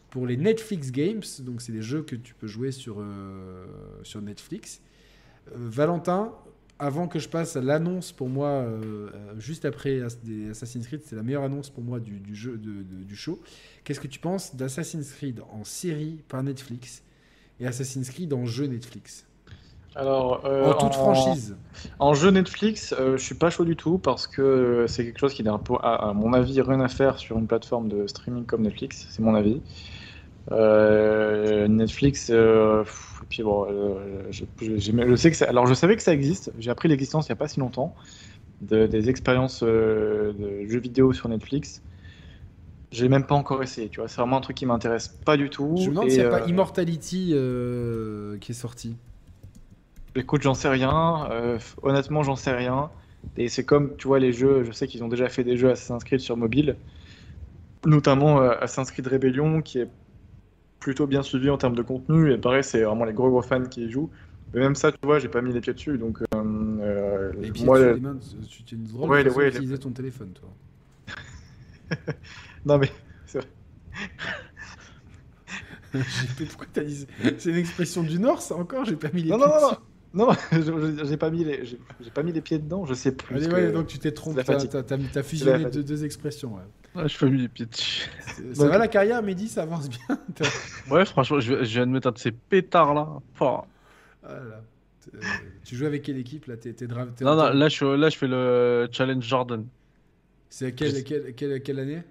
pour 0.08 0.26
les 0.26 0.36
Netflix 0.36 0.90
Games. 0.90 1.22
Donc 1.40 1.60
c'est 1.60 1.72
des 1.72 1.82
jeux 1.82 2.02
que 2.02 2.16
tu 2.16 2.34
peux 2.34 2.46
jouer 2.46 2.72
sur, 2.72 2.96
euh, 2.98 3.66
sur 4.02 4.22
Netflix. 4.22 4.80
Euh, 5.48 5.52
Valentin, 5.56 6.32
avant 6.78 7.08
que 7.08 7.18
je 7.18 7.28
passe 7.28 7.56
à 7.56 7.60
l'annonce 7.60 8.10
pour 8.10 8.30
moi, 8.30 8.66
juste 9.36 9.66
après 9.66 10.00
Assassin's 10.00 10.86
Creed, 10.86 11.02
c'est 11.04 11.14
la 11.14 11.22
meilleure 11.22 11.42
annonce 11.42 11.68
pour 11.68 11.84
moi 11.84 12.00
du, 12.00 12.34
jeu, 12.34 12.56
du 12.56 13.16
show. 13.16 13.38
Qu'est-ce 13.84 14.00
que 14.00 14.06
tu 14.06 14.18
penses 14.18 14.56
d'Assassin's 14.56 15.12
Creed 15.12 15.42
en 15.52 15.62
série 15.64 16.22
par 16.26 16.42
Netflix 16.42 17.02
et 17.60 17.66
Assassin's 17.66 18.08
Creed 18.08 18.32
en 18.32 18.46
jeu 18.46 18.64
Netflix? 18.64 19.26
Alors, 19.96 20.42
euh, 20.46 20.72
En 20.72 20.74
toute 20.74 20.94
franchise. 20.94 21.56
En 21.98 22.14
jeu 22.14 22.30
Netflix, 22.30 22.94
euh, 22.98 23.16
je 23.16 23.22
suis 23.24 23.34
pas 23.34 23.50
chaud 23.50 23.64
du 23.64 23.76
tout 23.76 23.98
parce 23.98 24.26
que 24.26 24.84
c'est 24.88 25.04
quelque 25.04 25.18
chose 25.18 25.34
qui 25.34 25.42
n'a, 25.42 25.58
à, 25.82 26.10
à 26.10 26.12
mon 26.12 26.32
avis, 26.32 26.60
rien 26.60 26.80
à 26.80 26.88
faire 26.88 27.18
sur 27.18 27.38
une 27.38 27.46
plateforme 27.46 27.88
de 27.88 28.06
streaming 28.06 28.44
comme 28.46 28.62
Netflix. 28.62 29.06
C'est 29.10 29.22
mon 29.22 29.34
avis. 29.34 29.60
Euh, 30.52 31.68
Netflix, 31.68 32.30
euh, 32.30 32.82
pff, 32.82 33.20
et 33.22 33.26
puis 33.28 33.42
bon, 33.42 33.66
euh, 33.70 34.22
je, 34.30 34.44
je- 34.60 34.76
j'ai- 34.78 34.92
je 35.08 35.14
sais 35.16 35.30
que 35.30 35.36
ça, 35.36 35.46
alors 35.48 35.66
je 35.66 35.74
savais 35.74 35.96
que 35.96 36.02
ça 36.02 36.12
existe. 36.12 36.52
J'ai 36.58 36.70
appris 36.70 36.88
l'existence 36.88 37.26
il 37.26 37.30
y 37.30 37.32
a 37.32 37.36
pas 37.36 37.48
si 37.48 37.60
longtemps 37.60 37.94
de- 38.62 38.86
des 38.86 39.10
expériences 39.10 39.62
euh, 39.62 40.32
de 40.32 40.68
jeux 40.68 40.80
vidéo 40.80 41.12
sur 41.12 41.28
Netflix. 41.28 41.82
J'ai 42.92 43.08
même 43.08 43.24
pas 43.24 43.36
encore 43.36 43.62
essayé. 43.62 43.88
Tu 43.88 44.00
vois, 44.00 44.08
c'est 44.08 44.20
vraiment 44.20 44.38
un 44.38 44.40
truc 44.40 44.56
qui 44.56 44.66
m'intéresse 44.66 45.08
pas 45.08 45.36
du 45.36 45.48
tout. 45.48 45.76
Je 45.76 45.90
me 45.90 45.94
demande 45.94 46.10
s'il 46.10 46.20
n'y 46.20 46.26
a 46.26 46.32
euh, 46.34 46.40
pas 46.40 46.48
Immortality 46.48 47.30
euh, 47.34 48.36
qui 48.38 48.52
est 48.52 48.54
sorti. 48.54 48.96
Écoute, 50.14 50.42
j'en 50.42 50.54
sais 50.54 50.68
rien. 50.68 51.28
Euh, 51.30 51.58
honnêtement, 51.82 52.22
j'en 52.22 52.36
sais 52.36 52.52
rien. 52.52 52.90
Et 53.36 53.48
c'est 53.48 53.64
comme, 53.64 53.96
tu 53.96 54.08
vois, 54.08 54.18
les 54.18 54.32
jeux, 54.32 54.64
je 54.64 54.72
sais 54.72 54.86
qu'ils 54.86 55.04
ont 55.04 55.08
déjà 55.08 55.28
fait 55.28 55.44
des 55.44 55.56
jeux 55.56 55.70
Assassin's 55.70 56.04
Creed 56.04 56.20
sur 56.20 56.36
mobile, 56.36 56.76
notamment 57.86 58.40
euh, 58.42 58.50
Assassin's 58.60 58.90
Creed 58.90 59.06
Rebellion, 59.06 59.62
qui 59.62 59.78
est 59.80 59.88
plutôt 60.80 61.06
bien 61.08 61.22
suivi 61.22 61.50
en 61.50 61.58
termes 61.58 61.76
de 61.76 61.82
contenu. 61.82 62.32
Et 62.32 62.38
pareil, 62.38 62.64
c'est 62.64 62.82
vraiment 62.84 63.04
les 63.04 63.12
gros 63.14 63.30
gros 63.30 63.42
fans 63.42 63.64
qui 63.64 63.84
y 63.86 63.90
jouent. 63.90 64.10
Mais 64.54 64.60
même 64.60 64.76
ça, 64.76 64.92
tu 64.92 64.98
vois, 65.04 65.18
j'ai 65.20 65.28
pas 65.28 65.42
mis 65.42 65.52
les 65.52 65.60
pieds 65.62 65.74
dessus, 65.74 65.98
donc. 65.98 66.20
euh, 66.22 66.26
euh, 66.82 67.32
Les 67.42 67.50
pieds 67.52 67.68
moi, 67.68 67.70
dessus, 67.70 67.90
les 67.90 68.00
mains, 68.00 68.16
tu 68.48 68.62
tu 68.64 68.74
es 68.74 68.78
une 68.78 68.84
drôle 68.84 69.10
Ouais, 69.10 69.24
de 69.24 69.28
d'utiliser 69.34 69.78
ton 69.78 69.90
téléphone, 69.92 70.32
toi. 70.32 70.48
Non 72.64 72.78
mais 72.78 72.90
J'ai 75.92 76.26
fait- 76.26 76.46
Pourquoi 76.46 76.66
t'as 76.72 76.84
dit 76.84 77.06
C'est 77.38 77.50
une 77.50 77.56
expression 77.56 78.02
du 78.02 78.18
Nord, 78.18 78.42
ça 78.42 78.54
encore 78.56 78.84
J'ai 78.84 78.96
pas 78.96 79.10
mis 79.12 79.22
les 79.22 79.32
non 79.32 79.36
pieds 79.36 79.48
non 79.48 79.48
non 79.48 79.60
dessus. 79.60 79.66
non, 79.66 79.76
non, 79.80 79.89
je- 80.52 81.04
j'ai 81.08 81.16
pas 81.16 81.30
mis 81.30 81.44
les 81.44 81.64
j'ai 81.64 82.10
pas 82.12 82.22
mis 82.22 82.32
les 82.32 82.40
pieds 82.40 82.58
dedans, 82.58 82.84
je 82.84 82.94
sais 82.94 83.12
plus. 83.12 83.36
Allez, 83.36 83.46
ouais, 83.48 83.72
donc 83.72 83.86
tu 83.86 83.98
t'es 83.98 84.12
trompé, 84.12 84.42
t'as 84.44 85.22
fusionné 85.22 85.64
deux, 85.70 85.84
deux 85.84 86.04
expressions. 86.04 86.54
ouais. 86.54 86.62
Ah, 86.96 87.06
je 87.06 87.16
fais 87.16 87.30
mis 87.30 87.38
les 87.42 87.48
pieds 87.48 87.66
dessus. 87.66 88.10
C'est- 88.26 88.42
Ça 88.54 88.62
Donc- 88.64 88.72
va 88.72 88.78
la 88.78 88.88
carrière, 88.88 89.22
Mehdi 89.22 89.48
Ça 89.48 89.62
avance 89.62 89.88
bien 89.88 90.18
Ouais, 90.90 91.04
franchement, 91.04 91.38
je, 91.38 91.62
je 91.62 91.74
viens 91.74 91.86
de 91.86 91.92
mettre 91.92 92.08
un 92.08 92.12
de 92.12 92.18
ces 92.18 92.32
pétards 92.32 92.94
là. 92.94 93.08
Ah 93.40 93.64
là. 94.24 94.62
Euh, 95.14 95.18
tu 95.64 95.76
joues 95.76 95.86
avec 95.86 96.02
quelle 96.02 96.18
équipe 96.18 96.46
là? 96.46 96.56
T'es 96.56 96.74
Non, 96.88 97.34
non, 97.36 97.50
là 97.52 97.68
je, 97.68 97.84
là, 97.84 98.08
je 98.10 98.18
fais 98.18 98.26
le 98.28 98.88
challenge 98.92 99.24
Jordan. 99.24 99.64
C'est 100.48 100.66
à 100.66 100.70
quelle, 100.72 101.04
quelle, 101.04 101.34
quelle, 101.34 101.62
quelle 101.62 101.78
année? 101.78 102.02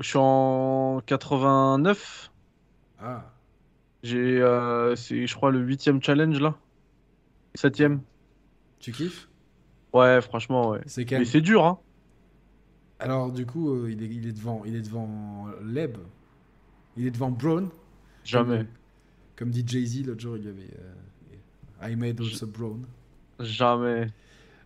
Je 0.00 0.08
suis 0.08 0.18
en 0.18 1.00
89. 1.06 2.30
Ah, 3.00 3.30
J'ai, 4.02 4.40
euh, 4.40 4.96
c'est, 4.96 5.26
je 5.26 5.34
crois, 5.36 5.50
le 5.50 5.60
huitième 5.60 6.02
challenge 6.02 6.40
là. 6.40 6.56
Septième. 7.54 8.00
tu 8.80 8.92
kiffes? 8.92 9.28
Ouais, 9.92 10.20
franchement, 10.20 10.70
ouais. 10.70 10.80
C'est 10.86 11.08
Mais 11.10 11.24
c'est 11.24 11.40
dur, 11.40 11.64
hein. 11.64 11.78
Alors 12.98 13.30
du 13.32 13.44
coup, 13.46 13.70
euh, 13.70 13.90
il, 13.90 14.02
est, 14.02 14.06
il 14.06 14.26
est 14.26 14.32
devant, 14.32 14.62
il 14.64 14.74
est 14.76 14.80
devant 14.82 15.46
Leb. 15.62 15.96
Il 16.96 17.06
est 17.06 17.10
devant 17.10 17.30
Brown. 17.30 17.68
Jamais. 18.24 18.58
Comme, 18.58 18.66
comme 19.36 19.50
dit 19.50 19.64
Jay-Z 19.66 20.06
l'autre 20.06 20.20
jour, 20.20 20.36
il 20.36 20.44
y 20.44 20.48
avait 20.48 20.70
euh, 21.82 21.88
I 21.90 21.96
made 21.96 22.20
also 22.20 22.46
Brown. 22.46 22.84
Jamais. 23.40 24.08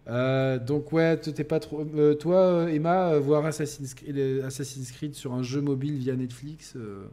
Euh, 0.07 0.59
donc 0.59 0.93
ouais, 0.93 1.21
toi, 1.21 1.33
t'es 1.33 1.45
pas 1.45 1.61
trop. 1.61 1.81
euh, 1.95 2.15
toi, 2.15 2.37
euh, 2.37 2.67
Emma, 2.69 3.11
euh, 3.13 3.21
voir 3.21 3.45
Assassin's 3.45 3.93
Creed, 3.95 4.17
euh, 4.17 4.47
Assassin's 4.47 4.91
Creed 4.93 5.15
sur 5.15 5.35
un 5.35 5.43
jeu 5.43 5.61
mobile 5.61 5.97
via 5.99 6.17
Netflix, 6.17 6.75
euh, 6.77 7.07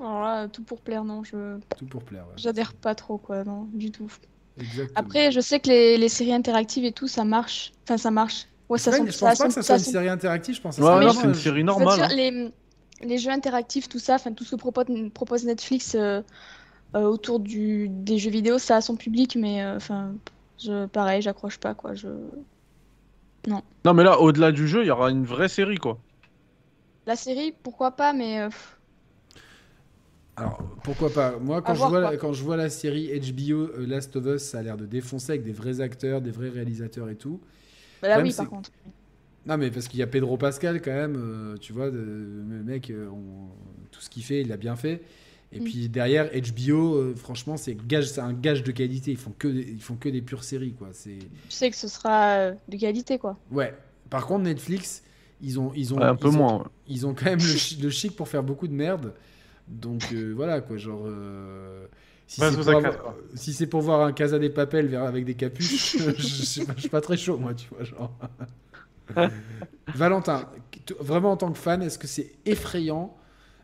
Alors 0.00 0.22
là, 0.22 0.48
tout 0.48 0.62
pour 0.62 0.80
plaire, 0.80 1.04
non, 1.04 1.24
je 1.24 1.58
tout 1.76 1.86
pour 1.86 2.02
plaire. 2.04 2.24
ouais. 2.28 2.34
j'adhère 2.36 2.72
pas 2.74 2.94
trop, 2.94 3.18
quoi, 3.18 3.44
non, 3.44 3.64
du 3.74 3.90
tout. 3.90 4.10
Exactement. 4.60 4.94
Après, 4.96 5.32
je 5.32 5.40
sais 5.40 5.60
que 5.60 5.68
les, 5.68 5.96
les 5.96 6.08
séries 6.08 6.32
interactives 6.34 6.84
et 6.84 6.92
tout, 6.92 7.08
ça 7.08 7.24
marche. 7.24 7.72
Enfin, 7.84 7.96
ça 7.98 8.10
marche. 8.10 8.46
Ouais, 8.68 8.78
ça 8.78 8.90
Ouais, 8.90 8.98
sent- 8.98 9.10
je 9.12 9.18
pense 9.18 9.38
pas 9.38 9.46
que 9.48 9.52
ça 9.54 9.62
soit 9.62 9.76
une 9.78 9.84
série 9.84 10.08
interactive, 10.08 10.54
je 10.56 10.60
pense 10.60 10.76
que 10.76 10.82
Ouais, 10.82 10.88
ça 10.88 11.00
non, 11.00 11.12
c'est 11.12 11.24
une 11.24 11.30
un- 11.30 11.34
série 11.34 11.64
normale. 11.64 11.96
dire, 11.96 12.04
hein. 12.04 12.08
les, 12.14 12.52
les 13.08 13.18
jeux 13.18 13.30
interactifs, 13.30 13.88
tout 13.88 13.98
ça, 13.98 14.16
enfin 14.16 14.32
tout 14.32 14.44
ce 14.44 14.50
que 14.52 14.56
propose, 14.56 14.84
propose 15.14 15.44
Netflix 15.44 15.94
euh, 15.94 16.22
euh, 16.96 17.02
autour 17.04 17.40
du, 17.40 17.88
des 17.90 18.18
jeux 18.18 18.30
vidéo, 18.30 18.58
ça 18.58 18.76
a 18.76 18.80
son 18.82 18.96
public, 18.96 19.36
mais 19.36 19.62
euh, 19.64 19.76
enfin, 19.76 20.14
je, 20.58 20.86
pareil, 20.86 21.22
j'accroche 21.22 21.58
pas 21.58 21.74
quoi. 21.74 21.94
Je... 21.94 22.08
Non, 23.84 23.94
mais 23.94 24.04
là, 24.04 24.20
au-delà 24.20 24.52
du 24.52 24.68
jeu, 24.68 24.82
il 24.84 24.86
y 24.86 24.90
aura 24.90 25.10
une 25.10 25.24
vraie 25.24 25.48
série, 25.48 25.78
quoi. 25.78 25.98
La 27.06 27.16
série, 27.16 27.52
pourquoi 27.64 27.92
pas, 27.96 28.12
mais 28.12 28.40
euh, 28.40 28.48
pff, 28.50 28.77
Alors, 30.38 30.58
pourquoi 30.84 31.10
pas? 31.12 31.38
Moi, 31.38 31.62
quand, 31.62 31.74
je 31.74 31.78
voir, 31.78 31.90
vois 31.90 32.00
la, 32.00 32.16
quand 32.16 32.32
je 32.32 32.42
vois 32.42 32.56
la 32.56 32.70
série 32.70 33.08
HBO 33.20 33.54
euh, 33.76 33.86
Last 33.86 34.14
of 34.16 34.26
Us, 34.26 34.42
ça 34.42 34.58
a 34.58 34.62
l'air 34.62 34.76
de 34.76 34.86
défoncer 34.86 35.32
avec 35.32 35.42
des 35.44 35.52
vrais 35.52 35.80
acteurs, 35.80 36.20
des 36.20 36.30
vrais 36.30 36.48
réalisateurs 36.48 37.08
et 37.10 37.16
tout. 37.16 37.40
bah 38.02 38.08
là 38.08 38.20
oui, 38.20 38.32
par 38.32 38.48
contre. 38.48 38.70
Non, 39.46 39.56
mais 39.56 39.70
parce 39.70 39.88
qu'il 39.88 39.98
y 39.98 40.02
a 40.02 40.06
Pedro 40.06 40.36
Pascal 40.36 40.82
quand 40.82 40.92
même, 40.92 41.16
euh, 41.16 41.56
tu 41.58 41.72
vois, 41.72 41.90
de- 41.90 41.96
le 41.96 42.62
mec, 42.64 42.90
euh, 42.90 43.08
on- 43.08 43.48
tout 43.90 44.00
ce 44.00 44.10
qu'il 44.10 44.22
fait, 44.22 44.42
il 44.42 44.48
l'a 44.48 44.56
bien 44.58 44.76
fait. 44.76 45.02
Et 45.52 45.60
Mm. 45.60 45.64
puis 45.64 45.88
derrière, 45.88 46.28
HBO, 46.34 46.96
euh, 46.96 47.14
franchement, 47.16 47.56
c'est 47.56 47.74
gage, 47.86 48.18
un 48.18 48.34
gage 48.34 48.62
de 48.62 48.70
qualité. 48.72 49.12
Ils 49.12 49.16
font 49.16 49.32
que, 49.38 49.48
des- 49.48 49.62
ils 49.72 49.80
font 49.80 49.96
que 49.96 50.10
des 50.10 50.20
pures 50.20 50.44
séries, 50.44 50.74
quoi. 50.74 50.88
Je 50.92 51.20
sais 51.48 51.70
que 51.70 51.76
ce 51.76 51.88
sera 51.88 52.50
de 52.50 52.76
qualité 52.76 53.18
quoi. 53.18 53.38
ouais. 53.50 53.74
Par 54.10 54.26
contre, 54.26 54.44
Netflix, 54.44 55.02
ils 55.42 55.58
ont, 55.60 55.72
ils 55.74 55.92
ont, 55.94 55.98
Ouais, 55.98 56.04
un 56.04 56.16
peu 56.16 56.28
ils 56.28 56.34
ont- 56.34 56.38
moins. 56.38 56.58
ouais. 56.58 56.64
ils 56.88 57.06
ont 57.06 57.14
quand 57.14 57.26
même 57.26 57.38
le 57.82 57.90
chic 57.90 58.14
pour 58.16 58.28
faire 58.28 58.42
beaucoup 58.42 58.68
de 58.68 58.72
merde. 58.74 59.14
Donc 59.68 60.02
euh, 60.12 60.32
voilà 60.34 60.60
quoi, 60.60 60.76
genre. 60.76 61.02
euh, 61.06 61.86
si 62.26 62.40
Ouais, 62.40 62.48
c'est 62.50 62.56
pour, 62.56 62.64
sa 62.64 62.70
avoir- 62.72 62.82
crête, 62.92 63.02
quoi. 63.02 63.16
si 63.34 63.52
c'est 63.52 63.66
pour 63.66 63.80
voir 63.80 64.00
un 64.02 64.12
Casa 64.12 64.38
des 64.38 64.50
Papel 64.50 64.86
vers- 64.88 65.04
avec 65.04 65.24
des 65.24 65.34
capuches, 65.34 65.96
je, 66.18 66.22
suis 66.22 66.64
pas, 66.64 66.72
je 66.76 66.80
suis 66.80 66.88
pas 66.90 67.00
très 67.00 67.16
chaud 67.16 67.36
moi, 67.38 67.54
tu 67.54 67.68
vois. 67.70 67.84
Genre. 67.84 68.12
Valentin, 69.94 70.48
t- 70.86 70.94
vraiment 71.00 71.32
en 71.32 71.36
tant 71.36 71.50
que 71.52 71.58
fan, 71.58 71.82
est-ce 71.82 71.98
que 71.98 72.06
c'est 72.06 72.32
effrayant? 72.44 73.16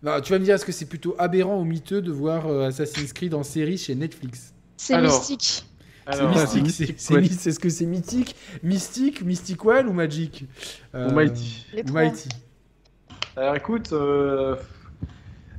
Bah, 0.03 0.21
Tu 0.21 0.33
vas 0.33 0.39
me 0.39 0.45
dire, 0.45 0.55
est-ce 0.55 0.65
que 0.65 0.73
c'est 0.73 0.87
plutôt 0.89 1.15
aberrant 1.19 1.61
ou 1.61 1.65
miteux 1.65 2.01
de 2.03 2.11
voir 2.13 2.47
euh, 2.47 2.67
Assassin's 2.69 3.13
Creed 3.13 3.35
en 3.35 3.43
série 3.43 3.79
chez 3.79 3.95
Netflix? 3.95 4.55
C'est 4.77 4.95
Alors, 4.95 5.19
mystique. 5.19 5.65
C'est 6.07 6.21
Alors, 6.21 6.31
mystique, 6.37 6.63
mystique, 6.63 6.87
c'est- 6.99 7.07
c'est 7.09 7.15
ouais. 7.15 7.21
mi- 7.23 7.29
c'est 7.29 7.53
ce 7.53 7.59
que 7.61 7.69
c'est 7.71 7.87
mythique, 7.87 8.37
mystique, 8.63 9.23
mystic 9.23 9.65
well 9.65 9.87
ou 9.87 9.93
magic? 9.93 10.45
Euh, 10.95 11.11
Ou 11.11 11.15
Mighty. 11.93 12.29
Alors 13.37 13.57
écoute, 13.57 13.93
euh, 13.93 14.57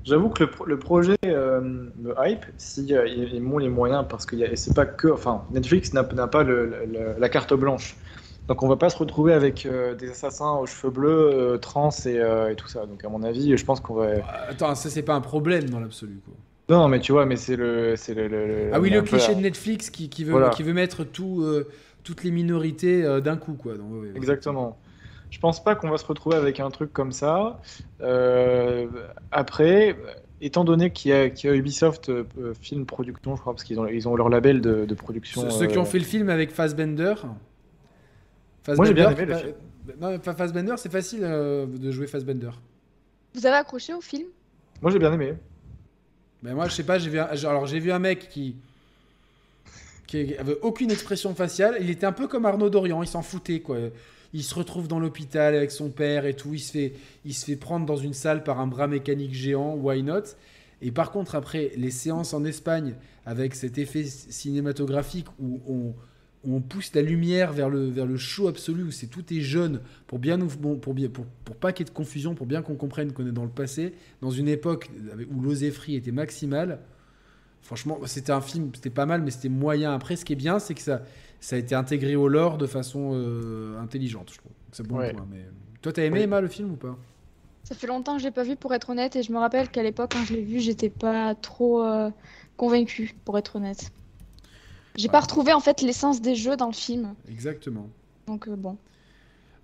j'avoue 0.06 0.30
que 0.30 0.44
le, 0.44 0.50
pro- 0.50 0.66
le 0.66 0.80
projet 0.80 1.16
euh, 1.26 1.62
me 1.62 2.14
hype 2.26 2.46
si 2.58 2.96
euh, 2.96 3.08
ils, 3.08 3.42
m'ont 3.42 3.58
les 3.58 3.70
moyens 3.70 4.06
parce 4.10 4.26
que 4.26 4.36
c'est 4.56 4.74
pas 4.76 4.86
que, 4.86 5.08
enfin, 5.08 5.44
Netflix 5.52 5.94
n'a 5.94 6.04
pas 6.04 6.44
le- 6.44 6.66
le- 6.68 6.86
le- 6.86 7.16
la 7.20 7.30
carte 7.30 7.54
blanche. 7.54 7.96
Donc 8.48 8.62
on 8.62 8.68
va 8.68 8.76
pas 8.76 8.90
se 8.90 8.98
retrouver 8.98 9.34
avec 9.34 9.66
euh, 9.66 9.96
des 9.96 10.12
assassins 10.12 10.52
aux 10.54 10.68
cheveux 10.68 10.92
bleus, 10.92 11.30
euh, 11.34 11.58
trans 11.58 11.90
et, 12.06 12.18
et 12.52 12.56
tout 12.56 12.68
ça. 12.68 12.86
Donc 12.86 13.04
à 13.04 13.10
mon 13.10 13.24
avis, 13.24 13.58
je 13.58 13.66
pense 13.66 13.80
qu'on 13.80 13.96
va. 13.96 14.08
Attends, 14.50 14.76
ça 14.76 14.90
c'est 14.90 15.02
pas 15.02 15.16
un 15.16 15.22
problème 15.22 15.70
dans 15.70 15.80
l'absolu 15.80 16.22
quoi. 16.24 16.36
Non, 16.68 16.88
mais 16.88 17.00
tu 17.00 17.12
vois, 17.12 17.26
mais 17.26 17.36
c'est 17.36 17.56
le, 17.56 17.96
Ah 18.74 18.80
oui, 18.80 18.90
le 18.90 19.02
cliché 19.02 19.36
de 19.36 19.42
Netflix 19.42 19.90
qui, 19.90 20.10
qui 20.10 20.24
veut, 20.24 20.32
Voilà. 20.32 20.50
qui 20.50 20.64
veut 20.64 20.74
mettre 20.74 21.04
tout, 21.04 21.46
toutes 22.04 22.24
les 22.24 22.32
minorités 22.32 23.04
d'un 23.22 23.38
coup, 23.38 23.54
quoi. 23.54 23.76
Donc, 23.76 23.92
ouais, 23.92 24.00
ouais. 24.10 24.14
Exactement. 24.16 24.78
Je 25.36 25.40
pense 25.42 25.62
pas 25.62 25.76
qu'on 25.76 25.90
va 25.90 25.98
se 25.98 26.06
retrouver 26.06 26.38
avec 26.38 26.62
un 26.62 26.72
truc 26.72 26.94
comme 26.94 27.12
ça. 27.12 27.60
Euh, 28.00 28.88
après, 29.34 29.98
étant 30.40 30.64
donné 30.64 30.92
qu'il 30.92 31.12
y, 31.12 31.14
a 31.14 31.30
qu'il 31.30 31.50
y 31.50 31.54
a 31.54 31.56
Ubisoft 31.58 32.08
euh, 32.08 32.24
Film 32.62 32.86
Production, 32.86 33.36
je 33.36 33.42
crois, 33.42 33.52
parce 33.52 33.66
qu'ils 33.66 33.78
ont, 33.78 33.86
ils 33.86 34.08
ont 34.08 34.16
leur 34.16 34.30
label 34.30 34.62
de, 34.62 34.86
de 34.86 34.94
production. 34.94 35.42
Ceux, 35.42 35.50
ceux 35.50 35.68
qui 35.68 35.78
ont 35.78 35.82
euh, 35.82 35.86
fait 35.86 36.00
le 36.00 36.06
film 36.06 36.30
avec 36.30 36.52
Fassbender. 36.52 37.16
Moi, 38.66 38.86
j'ai 38.86 38.94
bien 38.94 39.10
Fassbender, 39.10 39.34
aimé 39.34 39.34
le 39.34 39.38
film. 39.38 40.00
Non, 40.00 40.20
Fassbender, 40.20 40.76
c'est 40.78 40.92
facile 40.92 41.20
euh, 41.24 41.66
de 41.66 41.92
jouer 41.92 42.08
Fassbender. 42.08 42.52
Vous 43.34 43.46
avez 43.46 43.58
accroché 43.58 43.94
au 43.94 44.00
film? 44.00 44.28
Moi, 44.82 44.90
j'ai 44.90 45.00
bien 45.00 45.12
aimé. 45.12 45.34
Mais 46.44 46.54
moi, 46.54 46.70
je 46.70 46.76
sais 46.76 46.86
pas, 46.86 46.98
j'ai 46.98 47.10
vu 47.10 47.20
un, 47.20 47.26
alors 47.26 47.66
j'ai 47.66 47.80
vu 47.80 47.92
un 47.92 48.00
mec 48.00 48.30
qui 48.30 48.56
qui 50.08 50.38
avait 50.38 50.58
aucune 50.62 50.92
expression 50.92 51.36
faciale. 51.36 51.76
Il 51.82 51.90
était 51.90 52.06
un 52.06 52.14
peu 52.14 52.30
comme 52.30 52.46
Arnaud 52.46 52.70
Dorian, 52.70 53.04
il 53.04 53.08
s'en 53.08 53.22
foutait 53.22 53.60
quoi. 53.60 53.78
Il 54.34 54.44
se 54.44 54.56
retrouve 54.56 54.88
dans 54.88 55.00
l'hôpital 55.00 55.56
avec 55.56 55.72
son 55.72 55.90
père 55.90 56.26
et 56.26 56.34
tout. 56.34 56.54
Il 56.54 56.60
se 56.60 56.72
fait, 56.72 56.94
il 57.26 57.34
se 57.34 57.46
fait 57.46 57.56
prendre 57.56 57.86
dans 57.86 57.98
une 57.98 58.14
salle 58.14 58.44
par 58.44 58.60
un 58.60 58.68
bras 58.68 58.88
mécanique 58.88 59.34
géant. 59.34 59.76
Why 59.76 60.04
not? 60.04 60.36
Et 60.82 60.92
par 60.92 61.12
contre, 61.12 61.36
après 61.36 61.72
les 61.78 61.92
séances 61.92 62.34
en 62.34 62.44
Espagne 62.44 62.96
avec 63.26 63.56
cet 63.56 63.78
effet 63.78 64.04
cinématographique 64.04 65.28
où 65.40 65.62
on, 65.68 65.94
on 66.48 66.62
pousse 66.62 66.94
la 66.94 67.02
lumière 67.02 67.54
vers 67.54 67.70
le, 67.70 67.90
vers 67.90 68.06
le 68.06 68.18
chaud 68.18 68.48
absolu, 68.48 68.84
où 68.84 68.92
c'est 68.92 69.08
tout 69.08 69.34
est 69.34 69.42
jaune 69.42 69.82
pour 70.08 70.20
bien 70.20 70.38
nous, 70.38 70.48
pour 70.48 70.94
bien, 70.94 71.10
pour, 71.10 71.26
pour 71.44 71.56
pas 71.56 71.74
qu'il 71.74 71.86
y 71.86 71.88
ait 71.88 71.92
de 71.92 71.96
confusion, 71.96 72.36
pour 72.36 72.46
bien 72.46 72.62
qu'on 72.62 72.76
comprenne 72.76 73.12
qu'on 73.14 73.26
est 73.26 73.32
dans 73.32 73.44
le 73.44 73.50
passé, 73.50 73.94
dans 74.22 74.30
une 74.30 74.48
époque 74.48 74.92
où 75.32 75.42
l'oséphrie 75.42 75.96
était 75.96 76.12
maximale. 76.12 76.80
Franchement, 77.62 78.00
c'était 78.06 78.32
un 78.32 78.42
film, 78.42 78.70
c'était 78.76 78.92
pas 78.92 79.08
mal, 79.08 79.24
mais 79.24 79.32
c'était 79.32 79.50
moyen. 79.50 79.94
Après, 79.94 80.16
ce 80.16 80.24
qui 80.24 80.34
est 80.34 80.36
bien, 80.36 80.60
c'est 80.60 80.76
que 80.76 80.82
ça, 80.82 81.02
ça 81.46 81.58
a 81.58 81.60
été 81.60 81.76
intégré 81.76 82.16
au 82.16 82.28
lore 82.28 82.58
de 82.58 82.66
façon 82.66 83.12
euh, 83.14 83.80
intelligente, 83.80 84.32
je 84.34 84.40
trouve. 84.40 84.52
C'est 84.72 84.82
bon 84.88 84.98
Ouais. 84.98 85.14
point. 85.14 85.28
Mais... 85.30 85.46
Toi, 85.84 85.94
t'as 85.94 86.04
aimé. 86.04 86.22
Emma 86.22 86.42
le 86.42 86.48
film 86.48 86.72
ou 86.72 86.76
pas? 86.76 86.98
Ça 87.64 87.76
fait 87.76 87.86
longtemps 87.86 88.14
que 88.16 88.20
je 88.20 88.26
l'ai 88.26 88.32
pas 88.32 88.42
vu 88.42 88.56
pour 88.56 88.74
être 88.74 88.90
honnête 88.90 89.16
et 89.16 89.22
je 89.22 89.32
me 89.32 89.38
rappelle 89.38 89.70
qu'à 89.70 89.84
l'époque 89.84 90.14
quand 90.14 90.24
je 90.26 90.34
l'ai 90.34 90.42
vu, 90.42 90.60
j'étais 90.60 90.90
pas 90.90 91.36
trop 91.36 91.84
euh, 91.84 92.10
convaincue 92.58 93.14
pour 93.26 93.38
être 93.38 93.58
honnête. 93.58 93.92
J'ai 94.96 95.08
Ouais. 95.08 95.12
pas 95.12 95.20
retrouvé 95.20 95.54
en 95.54 95.60
fait 95.60 95.82
l'essence 95.82 96.20
des 96.20 96.34
jeux 96.36 96.58
dans 96.58 96.66
le 96.68 96.74
film. 96.74 97.14
Exactement. 97.30 97.90
Donc 98.26 98.48
euh, 98.48 98.56
bon. 98.56 98.78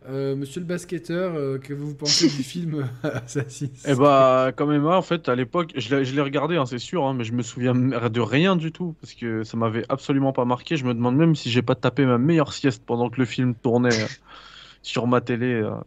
Euh, 0.09 0.35
monsieur 0.35 0.61
le 0.61 0.65
basketteur, 0.65 1.35
euh, 1.35 1.59
que 1.59 1.75
vous 1.75 1.93
pensez 1.93 2.25
du 2.27 2.41
film 2.43 2.87
Assassin's 3.03 3.85
Eh 3.87 3.93
bah, 3.93 4.51
comme 4.55 4.71
Emma, 4.71 4.97
en 4.97 5.03
fait, 5.03 5.29
à 5.29 5.35
l'époque, 5.35 5.73
je 5.75 5.95
l'ai 5.95 6.21
regardé, 6.21 6.55
hein, 6.57 6.65
c'est 6.65 6.79
sûr, 6.79 7.05
hein, 7.05 7.13
mais 7.13 7.23
je 7.23 7.33
me 7.33 7.43
souviens 7.43 7.75
de 7.75 8.19
rien 8.19 8.55
du 8.55 8.71
tout, 8.71 8.95
parce 8.99 9.13
que 9.13 9.43
ça 9.43 9.57
m'avait 9.57 9.85
absolument 9.89 10.33
pas 10.33 10.43
marqué. 10.43 10.75
Je 10.75 10.85
me 10.85 10.95
demande 10.95 11.17
même 11.17 11.35
si 11.35 11.51
j'ai 11.51 11.61
pas 11.61 11.75
tapé 11.75 12.05
ma 12.07 12.17
meilleure 12.17 12.51
sieste 12.51 12.81
pendant 12.83 13.11
que 13.11 13.19
le 13.19 13.25
film 13.25 13.53
tournait 13.53 13.93
euh, 13.93 14.07
sur 14.81 15.05
ma 15.05 15.21
télé, 15.21 15.61
au 15.63 15.83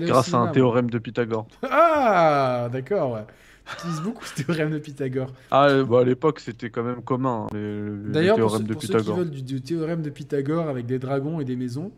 grâce 0.00 0.34
à 0.34 0.38
un 0.38 0.48
théorème 0.48 0.90
de 0.90 0.98
Pythagore. 0.98 1.46
Ah, 1.62 2.68
d'accord. 2.70 3.12
Ouais. 3.12 3.24
J'utilise 3.66 4.00
beaucoup 4.02 4.26
ce 4.26 4.42
théorème 4.42 4.72
de 4.72 4.78
Pythagore. 4.78 5.30
Ah, 5.50 5.82
bah, 5.84 6.00
à 6.00 6.04
l'époque, 6.04 6.40
c'était 6.40 6.68
quand 6.68 6.82
même 6.82 7.00
commun, 7.00 7.46
hein, 7.46 7.54
les- 7.54 7.60
le, 7.60 8.12
D'ailleurs, 8.12 8.36
pour, 8.38 8.50
ceux, 8.58 8.62
de 8.64 8.72
pour 8.74 8.82
ceux 8.82 8.88
qui 8.88 8.92
Pythagore. 8.94 9.16
veulent 9.16 9.30
du, 9.30 9.40
du 9.42 9.62
théorème 9.62 10.02
de 10.02 10.10
Pythagore 10.10 10.68
avec 10.68 10.84
des 10.84 10.98
dragons 10.98 11.40
et 11.40 11.46
des 11.46 11.56
maisons, 11.56 11.90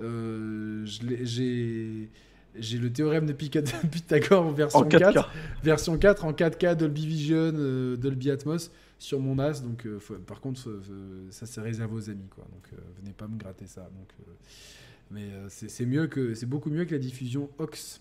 euh, 0.00 0.82
j'ai 0.84 2.08
j'ai 2.54 2.78
le 2.78 2.92
théorème 2.92 3.26
de 3.26 3.32
Pythagore 3.92 4.50
version 4.52 4.80
En 4.80 4.84
4K. 4.88 5.12
4, 5.12 5.30
version 5.62 5.98
4 5.98 6.24
en 6.24 6.32
4K 6.32 6.74
Dolby 6.76 7.06
Vision, 7.06 7.52
euh, 7.54 7.96
Dolby 7.96 8.30
Atmos 8.30 8.70
sur 8.98 9.20
mon 9.20 9.36
NAS. 9.36 9.60
Donc, 9.62 9.86
euh, 9.86 9.98
faut- 10.00 10.14
par 10.14 10.40
contre, 10.40 10.60
faut- 10.60 10.80
faut- 10.80 11.30
ça 11.30 11.46
c'est 11.46 11.60
réservé 11.60 11.94
aux 11.94 12.10
amis, 12.10 12.28
quoi. 12.34 12.44
Donc, 12.52 12.64
euh, 12.72 12.76
venez 13.00 13.12
pas 13.12 13.28
me 13.28 13.36
gratter 13.38 13.66
ça. 13.66 13.82
Donc, 13.82 14.08
euh, 14.20 14.32
mais 15.10 15.22
euh, 15.30 15.46
c'est 15.48 15.68
c'est 15.70 15.86
mieux 15.86 16.06
que, 16.08 16.34
c'est 16.34 16.46
beaucoup 16.46 16.70
mieux 16.70 16.84
que 16.84 16.92
la 16.94 16.98
diffusion 17.00 17.48
Ox. 17.58 18.00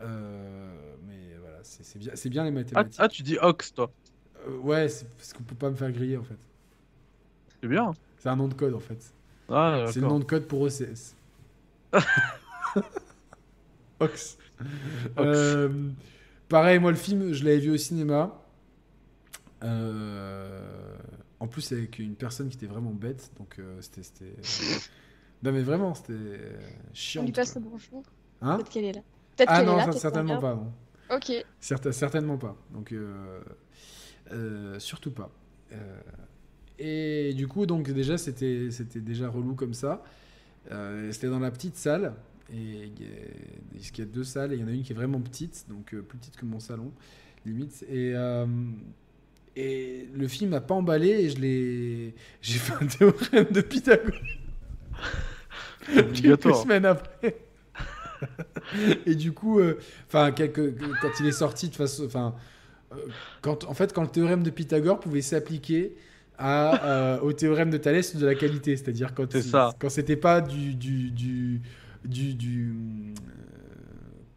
Euh, 0.00 0.94
mais 1.06 1.36
voilà, 1.40 1.58
c'est 1.62 1.84
c'est 1.84 1.98
bien, 1.98 2.12
bien 2.30 2.42
les 2.44 2.48
Ah, 2.50 2.52
mathématiques. 2.52 3.00
ah, 3.00 3.08
tu 3.08 3.22
dis 3.22 3.38
Ox, 3.40 3.72
toi. 3.74 3.90
Euh, 4.48 4.58
ouais, 4.58 4.88
c'est 4.88 5.08
parce 5.16 5.32
qu'on 5.32 5.42
peut 5.44 5.54
pas 5.56 5.70
me 5.70 5.76
faire 5.76 5.90
griller 5.92 6.16
en 6.16 6.22
fait. 6.24 6.38
C'est 7.62 7.68
bien. 7.68 7.92
C'est 8.18 8.28
un 8.28 8.36
nom 8.36 8.48
de 8.48 8.54
code 8.54 8.74
en 8.74 8.78
fait. 8.80 9.12
Ah, 9.48 9.86
C'est 9.88 10.00
le 10.00 10.06
nom 10.06 10.18
de 10.18 10.24
code 10.24 10.44
pour 10.46 10.60
OCS. 10.60 11.14
Ox. 14.00 14.38
Euh, 15.18 15.90
pareil, 16.48 16.78
moi 16.78 16.90
le 16.90 16.96
film, 16.96 17.32
je 17.32 17.44
l'avais 17.44 17.58
vu 17.58 17.70
au 17.70 17.76
cinéma. 17.76 18.42
Euh, 19.64 20.96
en 21.40 21.46
plus 21.48 21.72
avec 21.72 21.98
une 21.98 22.14
personne 22.14 22.48
qui 22.48 22.56
était 22.56 22.66
vraiment 22.66 22.90
bête, 22.92 23.30
donc 23.38 23.56
euh, 23.58 23.78
c'était, 23.80 24.02
c'était- 24.02 24.34
Non 25.42 25.52
mais 25.52 25.62
vraiment, 25.62 25.94
c'était 25.94 26.40
chiant. 26.92 27.22
On 27.22 27.26
lui 27.26 27.32
passe 27.32 27.54
le 27.54 27.60
bonjour. 27.60 28.02
Hein 28.40 28.56
Peut-être 28.56 28.70
qu'elle 28.70 28.84
est 28.86 28.92
là. 28.92 29.00
Peut-être 29.36 29.48
Ah 29.52 29.58
qu'elle 29.58 29.66
non, 29.66 29.78
est 29.80 29.86
là. 29.86 29.92
certainement 29.92 30.38
pas. 30.40 30.54
non. 30.54 30.72
Ok. 31.14 31.32
Certa- 31.60 31.92
certainement 31.92 32.38
pas. 32.38 32.56
Donc, 32.72 32.92
euh, 32.92 33.40
euh, 34.32 34.78
surtout 34.80 35.12
pas. 35.12 35.30
Euh, 35.72 36.00
et 36.80 37.34
du 37.34 37.46
coup, 37.46 37.66
donc 37.66 37.88
déjà, 37.90 38.18
c'était 38.18 38.70
c'était 38.72 39.00
déjà 39.00 39.28
relou 39.28 39.54
comme 39.54 39.74
ça. 39.74 40.02
Euh, 40.70 41.10
c'était 41.12 41.28
dans 41.28 41.38
la 41.38 41.50
petite 41.50 41.76
salle. 41.76 42.14
Et 42.52 42.56
il 42.56 43.02
y 43.02 43.06
a- 43.06 43.74
parce 43.74 43.90
qu'il 43.90 44.04
y 44.04 44.08
a 44.08 44.10
deux 44.10 44.24
salles, 44.24 44.52
et 44.52 44.56
il 44.56 44.60
y 44.60 44.64
en 44.64 44.68
a 44.68 44.72
une 44.72 44.82
qui 44.82 44.92
est 44.92 44.96
vraiment 44.96 45.20
petite, 45.20 45.66
donc 45.68 45.92
euh, 45.94 46.00
plus 46.02 46.18
petite 46.18 46.36
que 46.36 46.46
mon 46.46 46.60
salon, 46.60 46.92
limite. 47.44 47.84
Et, 47.90 48.12
euh, 48.14 48.46
et 49.56 50.08
le 50.14 50.28
film 50.28 50.50
m'a 50.50 50.60
pas 50.60 50.74
emballé, 50.74 51.08
et 51.08 51.30
je 51.30 51.38
l'ai. 51.40 52.14
J'ai 52.42 52.58
fait 52.58 52.72
un 52.82 52.86
théorème 52.86 53.46
de 53.50 53.60
Pythagore. 53.60 54.14
quelques 56.14 56.54
semaines 56.54 56.84
après. 56.86 57.36
et 59.06 59.14
du 59.14 59.32
coup, 59.32 59.60
enfin, 60.06 60.32
quelques- 60.32 60.76
quand 61.00 61.10
il 61.20 61.26
est 61.26 61.32
sorti 61.32 61.68
de 61.68 61.74
façon, 61.74 62.04
enfin, 62.06 62.34
quand 63.42 63.64
en 63.64 63.74
fait, 63.74 63.92
quand 63.92 64.02
le 64.02 64.08
théorème 64.08 64.42
de 64.42 64.50
Pythagore 64.50 65.00
pouvait 65.00 65.22
s'appliquer 65.22 65.94
à, 66.38 66.84
euh, 66.84 67.20
au 67.20 67.32
théorème 67.32 67.70
de 67.70 67.76
Thalès 67.78 68.14
de 68.16 68.24
la 68.26 68.34
qualité, 68.34 68.76
c'est-à-dire 68.76 69.14
quand 69.14 69.34
quand 69.78 69.90
c'était 69.90 70.16
pas 70.16 70.40
du 70.40 70.74
du 70.74 71.10
du 71.10 71.60
du, 72.04 72.34
du, 72.34 72.70
euh, 72.70 73.20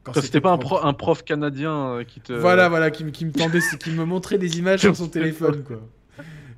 Quand 0.03 0.13
c'était 0.19 0.41
pas 0.41 0.51
un, 0.51 0.57
pro- 0.57 0.83
un 0.83 0.93
prof 0.93 1.23
canadien 1.23 1.73
euh, 1.93 2.03
qui 2.03 2.19
te. 2.21 2.33
voilà, 2.33 2.69
voilà, 2.69 2.89
qui, 2.91 3.03
me- 3.05 3.11
qui 3.11 3.23
me 3.25 3.31
tendait, 3.31 3.59
qui 3.79 3.91
me 3.91 4.03
montrait 4.03 4.37
des 4.39 4.57
images 4.57 4.79
sur 4.81 4.95
son 4.95 5.07
téléphone, 5.19 5.63
quoi. 5.63 5.79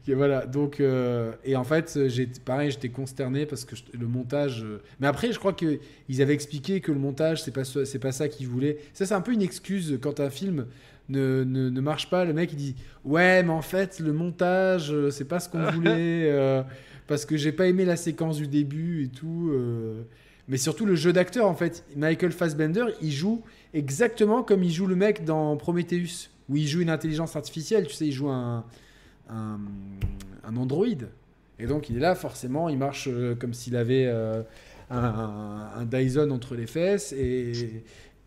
Et 0.05 0.15
voilà, 0.15 0.45
donc, 0.45 0.79
euh, 0.81 1.31
et 1.45 1.55
en 1.55 1.63
fait, 1.63 1.97
pareil, 2.43 2.71
j'étais 2.71 2.89
consterné 2.89 3.45
parce 3.45 3.63
que 3.63 3.75
je- 3.75 3.83
le 3.97 4.05
montage. 4.07 4.63
euh, 4.63 4.81
mais 4.99 5.07
après, 5.07 5.31
je 5.31 5.39
crois 5.39 5.53
que 5.53 5.79
ils 6.09 6.21
avaient 6.21 6.33
expliqué 6.33 6.81
que 6.81 6.91
le 6.91 6.99
montage, 6.99 7.41
c'est 7.43 7.51
pas, 7.53 7.63
pas 8.01 8.11
ça 8.11 8.27
qu'ils 8.27 8.47
voulaient. 8.47 8.77
Ça, 8.93 9.05
c'est 9.05 9.13
un 9.13 9.21
peu 9.21 9.31
une 9.33 9.41
excuse 9.41 9.97
quand 10.01 10.19
un 10.19 10.29
film 10.29 10.65
ne, 11.09 11.43
ne, 11.43 11.69
ne 11.69 11.81
marche 11.81 12.09
pas. 12.09 12.25
Le 12.25 12.33
mec, 12.33 12.51
il 12.53 12.57
dit 12.57 12.75
Ouais, 13.03 13.43
mais 13.43 13.49
en 13.51 13.61
fait, 13.61 13.99
le 13.99 14.13
montage, 14.13 14.91
euh, 14.91 15.09
c'est 15.11 15.25
pas 15.25 15.39
ce 15.39 15.49
qu'on 15.49 15.63
voulait. 15.71 16.29
euh, 16.31 16.63
parce 17.07 17.25
que 17.25 17.35
j'ai 17.37 17.51
pas 17.51 17.67
aimé 17.67 17.85
la 17.85 17.95
séquence 17.97 18.37
du 18.37 18.47
début 18.47 19.03
et 19.03 19.07
tout. 19.09 19.49
euh. 19.51 20.03
Mais 20.47 20.57
surtout 20.57 20.85
le 20.85 20.95
jeu 20.95 21.13
d'acteur, 21.13 21.47
en 21.47 21.55
fait. 21.55 21.85
Michael 21.95 22.31
Fassbender, 22.31 22.85
il 23.01 23.11
joue 23.11 23.41
exactement 23.73 24.43
comme 24.43 24.63
il 24.63 24.71
joue 24.71 24.87
le 24.87 24.95
mec 24.95 25.23
dans 25.25 25.55
Prometheus, 25.57 26.29
où 26.49 26.57
il 26.57 26.67
joue 26.67 26.81
une 26.81 26.89
intelligence 26.89 27.35
artificielle. 27.35 27.87
Tu 27.87 27.93
sais, 27.93 28.07
il 28.07 28.11
joue 28.11 28.29
un, 28.29 28.65
un, 29.29 29.59
un 30.45 30.55
androïde. 30.57 31.07
Et 31.59 31.65
donc, 31.67 31.89
il 31.89 31.97
est 31.97 32.01
là, 32.01 32.15
forcément, 32.15 32.67
il 32.67 32.77
marche 32.77 33.07
comme 33.39 33.53
s'il 33.53 33.75
avait 33.77 34.05
euh, 34.07 34.41
un, 34.89 34.97
un- 34.97 35.69
un 35.79 35.85
Dyson 35.85 36.29
entre 36.31 36.55
les 36.55 36.65
fesses 36.67 37.13
et, 37.13 37.53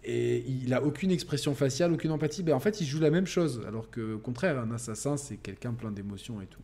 et 0.07 0.45
il 0.49 0.73
a 0.73 0.83
aucune 0.83 1.11
expression 1.11 1.55
faciale, 1.55 1.93
aucune 1.93 2.11
empathie. 2.13 2.43
Ben, 2.43 2.55
en 2.55 2.61
fait, 2.61 2.81
il 2.81 2.87
joue 2.87 3.01
la 3.01 3.11
même 3.11 3.27
chose. 3.27 3.61
Alors 3.67 3.91
que, 3.91 4.15
au 4.15 4.19
contraire, 4.19 4.59
un 4.59 4.71
assassin, 4.73 5.17
c'est 5.17 5.37
quelqu'un 5.37 5.73
plein 5.73 5.91
d'émotions 5.91 6.41
et 6.41 6.47
tout. 6.47 6.61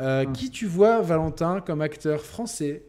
Euh, 0.00 0.24
Mm. 0.26 0.32
Qui 0.32 0.50
tu 0.50 0.66
vois, 0.66 1.00
Valentin, 1.00 1.60
comme 1.60 1.80
acteur 1.80 2.20
français 2.20 2.82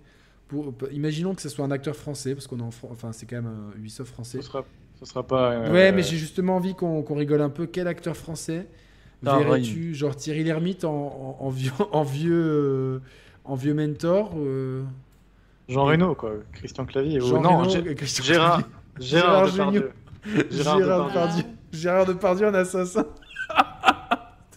pour, 0.48 0.74
Imaginons 0.92 1.34
que 1.36 1.42
ce 1.42 1.50
soit 1.50 1.64
un 1.66 1.72
acteur 1.72 1.96
français, 1.96 2.34
parce 2.36 2.46
qu'on 2.48 2.60
est 2.60 2.64
en 2.64 2.70
enfin, 2.92 3.12
c'est 3.14 3.26
quand 3.26 3.38
même 3.38 3.48
un 3.74 3.78
Ubisoft 3.78 4.12
français. 4.12 4.40
Ce 4.42 4.48
sera, 4.48 4.66
ce 5.00 5.06
sera 5.06 5.26
pas. 5.26 5.52
euh, 5.54 5.72
Ouais, 5.72 5.92
mais 5.92 6.04
j'ai 6.04 6.18
justement 6.18 6.56
envie 6.58 6.76
qu'on 6.76 7.04
rigole 7.16 7.42
un 7.42 7.50
peu. 7.50 7.66
Quel 7.68 7.88
acteur 7.88 8.16
français 8.18 8.68
verrais-tu? 9.24 9.94
Genre 9.94 10.16
Thierry 10.16 10.44
Lhermitte 10.44 10.86
en, 10.86 11.38
en- 11.40 11.46
en 11.46 11.50
vieux, 11.50 11.72
en 11.92 12.04
vieux, 12.04 12.34
euh, 12.34 13.00
en 13.46 13.56
vieux 13.56 13.74
mentor 13.74 14.34
euh, 14.38 14.84
Jean 15.68 15.86
Reno, 15.86 16.16
quoi. 16.16 16.34
Christian 16.54 16.86
Clavier. 16.86 17.22
ou- 17.22 17.28
Jean 17.28 17.42
non, 17.42 17.58
Reno, 17.60 17.70
Gé- 17.72 17.96
Christian 17.96 18.24
Gérard. 18.24 18.58
Clavier. 18.60 18.76
Gérard, 19.00 19.48
Gérard 19.48 19.72
Depardieu. 19.72 19.92
Gérard, 20.52 20.78
Gérard 20.80 21.08
Depardieu. 21.08 21.44
Depardieu. 21.44 21.44
Gérard 21.72 22.06
Depardieu 22.06 22.48
en 22.48 22.54
assassin. 22.54 23.06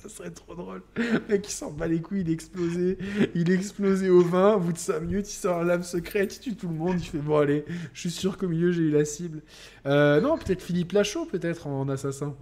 Ça 0.02 0.09
serait 0.09 0.31
trop 0.31 0.55
drôle. 0.56 0.82
Le 0.97 1.20
mec, 1.28 1.47
il 1.48 1.52
s'en 1.52 1.70
bat 1.70 1.86
les 1.86 2.01
couilles, 2.01 2.23
il 2.23 2.31
est 2.31 2.32
explosé. 2.32 2.98
Il 3.36 3.51
est 3.51 3.55
explosé 3.55 4.10
au 4.10 4.20
vin. 4.23 4.55
Au 4.55 4.59
bout 4.60 4.73
de 4.73 4.78
5 4.78 5.01
minutes, 5.01 5.31
il 5.32 5.36
sort 5.36 5.59
la 5.59 5.64
lame 5.64 5.82
secrète, 5.85 6.36
il 6.36 6.40
tue 6.40 6.56
tout 6.56 6.69
le 6.69 6.74
monde. 6.74 6.97
Il 6.98 7.06
fait 7.06 7.19
Bon, 7.19 7.39
allez, 7.39 7.64
je 7.94 8.01
suis 8.01 8.10
sûr 8.10 8.36
qu'au 8.36 8.48
milieu, 8.48 8.73
j'ai 8.73 8.82
eu 8.82 8.90
la 8.90 9.05
cible. 9.05 9.43
Euh, 9.86 10.20
non, 10.20 10.36
peut-être 10.39 10.60
Philippe 10.62 10.90
Lachaud, 10.93 11.27
peut-être 11.27 11.66
en 11.69 11.89
assassin. 11.89 12.35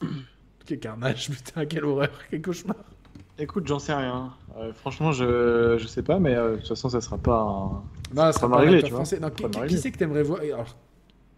Quel 0.64 0.80
carnage, 0.80 1.30
putain, 1.30 1.64
quelle 1.64 1.84
horreur, 1.84 2.08
quel 2.28 2.42
cauchemar. 2.42 2.74
Écoute, 3.38 3.68
j'en 3.68 3.78
sais 3.78 3.94
rien. 3.94 4.32
Euh, 4.56 4.72
franchement, 4.72 5.12
je, 5.12 5.76
je 5.78 5.86
sais 5.86 6.02
pas, 6.02 6.18
mais 6.18 6.34
euh, 6.34 6.52
de 6.52 6.56
toute 6.56 6.66
façon, 6.68 6.88
ça 6.88 7.00
sera 7.00 7.18
pas 7.18 7.38
un. 7.40 7.68
Non, 7.68 7.82
ça 8.16 8.32
Ça 8.32 8.40
sera 8.40 8.48
pas 8.50 8.56
un 8.56 8.58
arrivé, 8.62 8.78
acteur 8.78 8.88
tu 9.04 9.16
vois. 9.16 9.20
Non, 9.20 9.30
qui, 9.30 9.66
qui- 9.68 9.78
c'est 9.78 9.92
que 9.92 9.98
t'aimerais 9.98 10.24
voir? 10.24 10.40
Alors, 10.40 10.76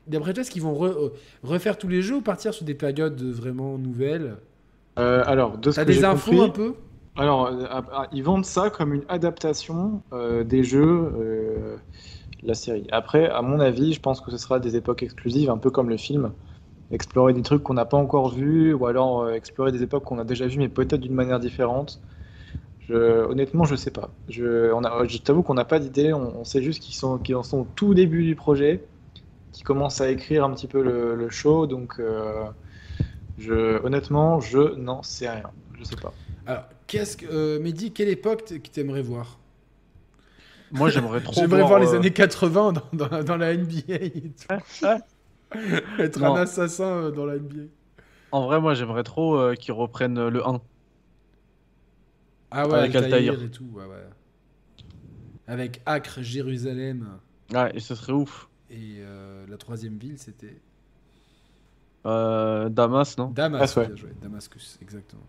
D'après 0.08 0.32
toi, 0.34 0.40
est-ce 0.42 0.50
qu'ils 0.50 0.62
vont 0.62 0.74
re- 0.74 0.86
euh, 1.06 1.12
refaire 1.42 1.78
tous 1.78 1.88
les 1.88 2.02
jeux 2.02 2.16
ou 2.16 2.22
partir 2.22 2.54
sur 2.54 2.64
des 2.64 2.74
périodes 2.74 3.20
vraiment 3.22 3.78
nouvelles? 3.78 4.38
Euh, 4.98 5.22
alors, 5.26 5.58
de 5.58 5.70
ce 5.70 5.76
T'as 5.76 5.84
des 5.84 6.04
infos 6.04 6.30
compris, 6.32 6.42
un 6.42 6.48
peu? 6.48 6.74
Alors, 7.16 7.46
euh, 7.46 7.66
ah, 7.70 7.84
ah, 7.92 8.08
ils 8.12 8.22
vendent 8.22 8.44
ça 8.46 8.70
comme 8.70 8.94
une 8.94 9.04
adaptation 9.08 10.02
euh, 10.12 10.44
des 10.44 10.64
jeux, 10.64 11.12
euh, 11.18 11.76
la 12.42 12.54
série. 12.54 12.86
Après, 12.92 13.28
à 13.28 13.42
mon 13.42 13.60
avis, 13.60 13.92
je 13.94 14.00
pense 14.00 14.20
que 14.20 14.30
ce 14.30 14.38
sera 14.38 14.60
des 14.60 14.76
époques 14.76 15.02
exclusives, 15.02 15.50
un 15.50 15.58
peu 15.58 15.70
comme 15.70 15.88
le 15.90 15.96
film. 15.96 16.32
Explorer 16.90 17.34
des 17.34 17.42
trucs 17.42 17.62
qu'on 17.62 17.74
n'a 17.74 17.86
pas 17.86 17.98
encore 17.98 18.30
vus, 18.30 18.74
ou 18.74 18.86
alors 18.86 19.30
explorer 19.30 19.72
des 19.72 19.82
époques 19.82 20.04
qu'on 20.04 20.18
a 20.18 20.24
déjà 20.24 20.46
vues, 20.46 20.58
mais 20.58 20.68
peut-être 20.68 21.00
d'une 21.00 21.14
manière 21.14 21.40
différente. 21.40 22.00
Je, 22.80 22.94
honnêtement, 23.26 23.64
je 23.64 23.76
sais 23.76 23.90
pas. 23.90 24.10
Je, 24.28 24.72
je 25.08 25.18
t'avoue 25.18 25.42
qu'on 25.42 25.54
n'a 25.54 25.64
pas 25.64 25.78
d'idée. 25.78 26.12
On, 26.12 26.40
on 26.40 26.44
sait 26.44 26.62
juste 26.62 26.82
qu'ils 26.82 26.94
sont, 26.94 27.18
qu'ils 27.18 27.36
en 27.36 27.42
sont 27.42 27.60
au 27.60 27.66
tout 27.74 27.94
début 27.94 28.24
du 28.24 28.34
projet, 28.36 28.82
qu'ils 29.52 29.64
commencent 29.64 30.00
à 30.00 30.10
écrire 30.10 30.44
un 30.44 30.52
petit 30.54 30.68
peu 30.68 30.82
le, 30.82 31.14
le 31.14 31.30
show. 31.30 31.66
Donc, 31.66 31.98
euh, 32.00 32.44
je, 33.38 33.82
honnêtement, 33.84 34.40
je 34.40 34.74
n'en 34.76 35.02
sais 35.02 35.30
rien. 35.30 35.50
Je 35.78 35.84
sais 35.84 35.96
pas. 35.96 36.14
Alors, 36.46 36.64
qu'est-ce 36.86 37.16
que. 37.16 37.26
Euh, 37.30 37.60
Mehdi, 37.60 37.92
quelle 37.92 38.08
époque 38.08 38.44
t'aimerais 38.72 39.02
voir? 39.02 39.38
Moi, 40.70 40.90
j'aimerais 40.90 41.20
trop. 41.22 41.34
J'aimerais 41.34 41.62
voir, 41.62 41.78
les 41.78 41.94
euh, 41.94 41.96
années 41.96 42.12
80 42.12 42.72
dans, 42.72 42.82
dans- 42.92 43.24
dans 43.24 43.36
la 43.36 43.52
NBA 43.54 43.94
et 43.94 44.10
tout. 44.32 44.48
Être 45.98 46.22
Non. 46.22 46.34
un 46.34 46.34
assassin 46.36 47.10
dans 47.10 47.26
la 47.26 47.36
NBA. 47.36 47.62
En 48.30 48.46
vrai, 48.46 48.58
moi, 48.58 48.72
j'aimerais 48.74 49.02
trop 49.02 49.36
euh, 49.38 49.54
qu'ils 49.54 49.72
reprennent 49.74 50.28
le 50.28 50.46
1. 50.46 50.62
Ah 52.50 52.68
ouais, 52.68 52.74
Avec 52.76 52.94
Altaïr 52.94 53.34
Altaïr. 53.34 53.42
et 53.42 53.50
tout, 53.50 53.64
ouais, 53.72 53.86
ouais. 53.86 54.04
Avec 55.48 55.80
Acre, 55.86 56.22
Jérusalem 56.22 57.18
Ouais, 57.52 57.70
et 57.74 57.80
ce 57.80 57.94
serait 57.94 58.12
ouf. 58.14 58.47
Et 58.70 58.96
euh, 59.00 59.46
la 59.48 59.56
troisième 59.56 59.96
ville, 59.98 60.18
c'était 60.18 60.56
Euh, 62.06 62.68
Damas, 62.68 63.16
non? 63.18 63.30
Damas. 63.30 63.74
Ah, 63.76 63.80
ouais. 63.80 63.86
bien 63.88 63.96
joué, 63.96 64.10
Damascus, 64.22 64.78
exactement. 64.82 65.26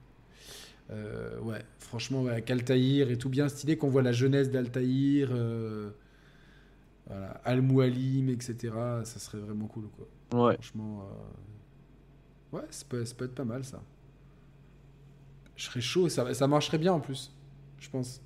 Euh, 0.92 1.40
ouais, 1.42 1.64
franchement, 1.80 2.24
ouais, 2.24 2.32
avec 2.32 2.50
Altaïr 2.50 3.12
et 3.12 3.18
tout 3.18 3.30
bien 3.30 3.48
stylé, 3.50 3.78
qu'on 3.78 3.90
voit 3.90 4.02
la 4.02 4.12
jeunesse 4.12 4.50
d'Altaïr, 4.50 5.30
euh, 5.32 5.90
voilà, 7.08 7.42
Al-Moualim, 7.46 8.30
etc. 8.30 8.56
Ça 9.04 9.20
serait 9.20 9.40
vraiment 9.40 9.68
cool, 9.68 9.86
quoi. 9.90 10.48
Ouais. 10.48 10.54
Franchement, 10.56 11.08
euh, 12.54 12.58
ouais, 12.58 12.66
ça 12.70 12.86
peut, 12.88 13.04
ça 13.06 13.16
peut 13.16 13.26
être 13.26 13.36
pas 13.36 13.46
mal, 13.46 13.64
ça. 13.64 13.82
Je 15.56 15.66
serais 15.66 15.82
chaud, 15.82 16.08
ça, 16.08 16.34
ça 16.34 16.48
marcherait 16.48 16.78
bien 16.78 16.94
en 16.94 17.00
plus, 17.00 17.32
je 17.80 17.90
pense. 17.90 18.22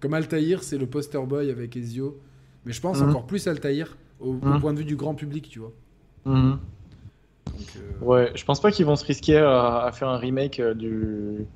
Comme 0.00 0.14
Altaïr, 0.14 0.62
c'est 0.62 0.78
le 0.78 0.86
poster 0.86 1.24
boy 1.26 1.50
avec 1.50 1.76
Ezio, 1.76 2.18
mais 2.64 2.72
je 2.72 2.80
pense 2.80 3.00
Mhm. 3.00 3.10
encore 3.10 3.26
plus 3.26 3.46
Altaïr 3.46 3.96
au, 4.22 4.34
au 4.46 4.54
Mhm. 4.54 4.58
point 4.58 4.72
de 4.72 4.78
vue 4.78 4.84
du 4.84 4.96
grand 4.96 5.14
public, 5.14 5.48
tu 5.48 5.58
vois. 5.60 5.72
Donc, 7.52 7.76
euh, 7.76 7.92
Ouais, 8.00 8.32
je 8.34 8.44
pense 8.44 8.60
pas 8.60 8.70
qu'ils 8.72 8.84
vont 8.86 8.96
se 8.96 9.04
risquer 9.04 9.38
à, 9.38 9.84
à 9.84 9.92
faire 9.92 10.08
un 10.08 10.18
remake 10.18 10.60
euh, 10.60 10.74
du 10.74 11.46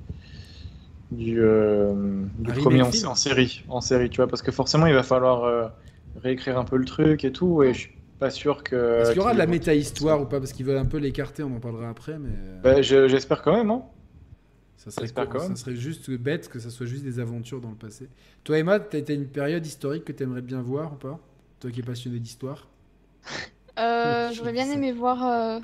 du, 1.11 1.41
euh, 1.41 2.25
du 2.39 2.53
premier 2.53 2.83
en, 2.83 2.91
série, 3.15 3.65
en 3.69 3.81
série, 3.81 4.11
tu 4.11 4.17
vois, 4.17 4.27
parce 4.29 4.43
que 4.43 4.51
forcément 4.51 4.87
il 4.87 4.95
va 4.95 5.03
falloir 5.03 5.45
euh, 5.45 5.69
réécrire 6.17 6.59
un 6.59 6.65
peu 6.65 6.77
le 6.77 6.85
truc 6.85 7.25
et 7.25 7.33
tout, 7.33 7.63
et 7.63 7.73
je 7.75 7.81
suis 7.81 7.91
pas 8.19 8.31
sûr 8.31 8.63
que. 8.65 8.75
Est-ce 8.99 9.11
qu'il 9.13 9.19
y 9.19 9.21
aura 9.21 9.33
de 9.35 9.39
la 9.39 9.47
méta-histoire 9.47 10.21
ou 10.21 10.27
pas? 10.27 10.39
Parce 10.41 10.53
qu'ils 10.53 10.67
veulent 10.67 10.77
un 10.79 10.85
peu 10.87 10.99
l'écarter, 10.99 11.43
on 11.43 11.55
en 11.55 11.61
parlera 11.61 11.89
après, 11.89 12.19
mais 12.19 12.31
Bah, 12.63 12.83
je- 12.83 13.09
J'espère 13.09 13.41
quand 13.43 13.57
même, 13.57 13.71
hein. 13.71 13.83
ça, 14.77 14.91
serait, 14.91 15.09
ça 15.39 15.57
serait 15.57 15.77
juste 15.77 16.11
bête 16.11 16.49
que 16.49 16.59
ça 16.59 16.71
soit 16.71 16.87
juste 16.87 17.05
des 17.05 17.19
aventures 17.19 17.61
dans 17.61 17.71
le 17.71 17.77
passé. 17.77 18.09
Toi, 18.45 18.59
Emma, 18.59 18.79
t'as 18.81 19.01
t'as 19.03 19.15
une 19.15 19.29
période 19.29 19.65
historique 19.67 20.05
que 20.05 20.13
t'aimerais 20.13 20.43
bien 20.43 20.63
voir 20.63 20.93
ou 20.95 20.97
pas? 20.97 21.21
Toi 21.61 21.71
qui 21.71 21.81
es 21.81 21.83
passionné 21.83 22.19
d'histoire 22.19 22.69
Euh, 23.79 24.31
J'aurais 24.33 24.53
bien 24.53 24.71
aimé 24.71 24.93
voir 24.93 25.25
euh, 25.27 25.61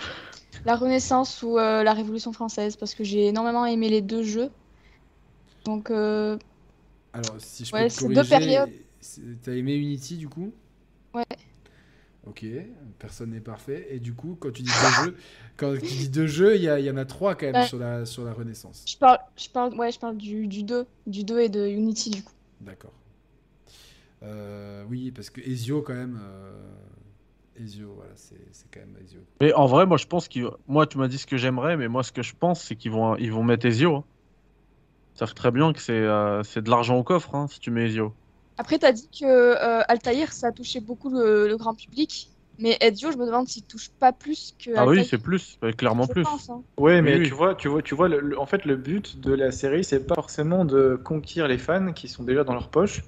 la 0.65 0.77
Renaissance 0.77 1.43
ou 1.43 1.59
euh, 1.59 1.83
la 1.83 1.93
Révolution 1.95 2.33
française 2.33 2.77
parce 2.77 2.95
que 2.95 3.05
j'ai 3.05 3.27
énormément 3.29 3.65
aimé 3.67 3.89
les 3.89 4.03
deux 4.03 4.23
jeux. 4.23 4.51
Donc, 5.65 5.91
Alors, 7.13 7.37
si 7.39 7.65
je 7.65 7.73
Ouais, 7.73 7.85
peux 7.85 7.91
te 7.95 8.01
c'est 8.01 8.09
deux 8.09 8.25
périodes. 8.25 8.71
t'as 9.43 9.53
aimé 9.53 9.75
Unity 9.77 10.17
du 10.17 10.29
coup? 10.29 10.53
Ouais. 11.15 11.25
Ok, 12.27 12.45
personne 12.99 13.31
n'est 13.31 13.41
parfait. 13.41 13.89
Et 13.91 13.99
du 13.99 14.15
coup, 14.15 14.37
quand 14.39 14.53
tu 14.53 14.63
dis 14.63 14.69
deux 14.75 14.91
jeux, 14.93 15.17
quand 15.57 15.73
tu 15.75 15.81
dis 15.95 16.09
deux 16.09 16.27
jeux, 16.29 16.57
il 16.57 16.63
y, 16.63 16.91
en 16.91 16.97
a 16.97 17.05
trois 17.05 17.35
quand 17.35 17.47
même 17.47 17.63
Ouais. 17.63 17.69
sur, 17.69 17.79
la, 17.79 18.07
sur 18.07 18.25
la 18.25 18.33
Renaissance. 18.33 18.85
je 18.87 18.97
parle, 18.97 19.19
je 19.37 19.49
parle, 19.49 19.75
ouais, 19.79 19.91
je 19.93 19.99
parle 19.99 20.17
du, 20.17 20.47
du 20.47 20.63
2, 20.63 20.87
du 21.07 21.25
2 21.25 21.41
et 21.41 21.49
de 21.49 21.67
Unity 21.67 22.11
du 22.11 22.23
coup. 22.23 22.33
D'accord. 22.61 22.93
Euh, 24.23 24.85
oui, 24.89 25.11
parce 25.11 25.31
que 25.31 25.41
Ezio 25.41 25.83
quand 25.83 25.95
même. 25.95 26.19
euh, 26.23 26.53
Ezio, 27.57 27.95
voilà, 27.95 28.13
c'est 28.17 28.41
c'est 28.53 28.71
quand 28.73 28.81
même 28.81 28.97
Ezio. 29.03 29.21
Mais 29.41 29.53
en 29.55 29.67
vrai, 29.67 29.87
moi, 29.87 29.97
je 29.97 30.07
pense 30.07 30.29
qu'ils. 30.29 30.49
Moi, 30.67 30.87
tu 30.87 30.99
m'as 30.99 31.09
dit 31.09 31.19
ce 31.19 31.27
que 31.27 31.37
j'aimerais, 31.37 31.77
mais 31.77 31.89
moi, 31.89 32.03
ce 32.03 32.13
que 32.13 32.23
je 32.23 32.35
pense, 32.35 32.63
c'est 32.63 32.77
qu'ils 32.77 32.93
vont, 32.93 33.17
ils 33.17 33.33
vont 33.33 33.43
mettre 33.43 33.67
Ezio. 33.67 33.97
hein. 33.97 34.05
Ça 35.15 35.27
fait 35.27 35.35
très 35.35 35.51
bien 35.51 35.73
que 35.73 35.81
c'est 35.81 35.93
euh, 35.93 36.43
c'est 36.43 36.63
de 36.63 36.71
l'argent 36.71 36.97
au 36.99 37.03
coffre, 37.05 37.35
hein, 37.35 37.47
si 37.49 37.61
tu 37.61 37.71
mets 37.71 37.87
Ezio. 37.87 38.15
Après, 38.59 38.79
t'as 38.79 38.93
dit 38.93 39.09
que 39.19 39.25
euh, 39.25 39.83
Altaïr, 39.89 40.33
ça 40.33 40.49
a 40.49 40.53
touché 40.53 40.81
beaucoup 40.81 41.11
le, 41.11 41.49
le 41.49 41.57
grand 41.57 41.75
public, 41.75 42.29
mais 42.59 42.77
Ezio, 42.81 43.11
je 43.13 43.17
me 43.17 43.27
demande 43.27 43.49
s'il 43.49 43.65
touche 43.65 43.91
pas 43.99 44.13
plus 44.13 44.55
que 44.59 44.71
Ah 44.77 44.87
oui, 44.87 45.05
c'est 45.05 45.19
plus, 45.19 45.59
clairement 45.77 46.07
Je 46.07 46.13
plus. 46.13 46.25
pense, 46.25 46.49
hein. 46.49 46.63
Ouais, 46.79 47.03
mais 47.03 47.19
oui. 47.19 47.29
tu 47.29 47.35
vois, 47.35 47.55
tu 47.55 47.69
vois, 47.69 47.83
tu 47.83 47.95
vois, 47.95 48.09
le- 48.09 48.21
le- 48.21 48.39
en 48.39 48.47
fait, 48.47 48.65
le 48.65 48.77
but 48.77 49.21
de 49.21 49.33
la 49.33 49.51
série, 49.53 49.85
c'est 49.85 50.07
pas 50.07 50.15
forcément 50.15 50.65
de 50.65 50.97
conquérir 51.03 51.49
les 51.49 51.59
fans 51.59 51.93
qui 51.93 52.09
sont 52.09 52.23
déjà 52.25 52.45
dans 52.45 52.55
leur 52.55 52.71
poche, 52.71 53.03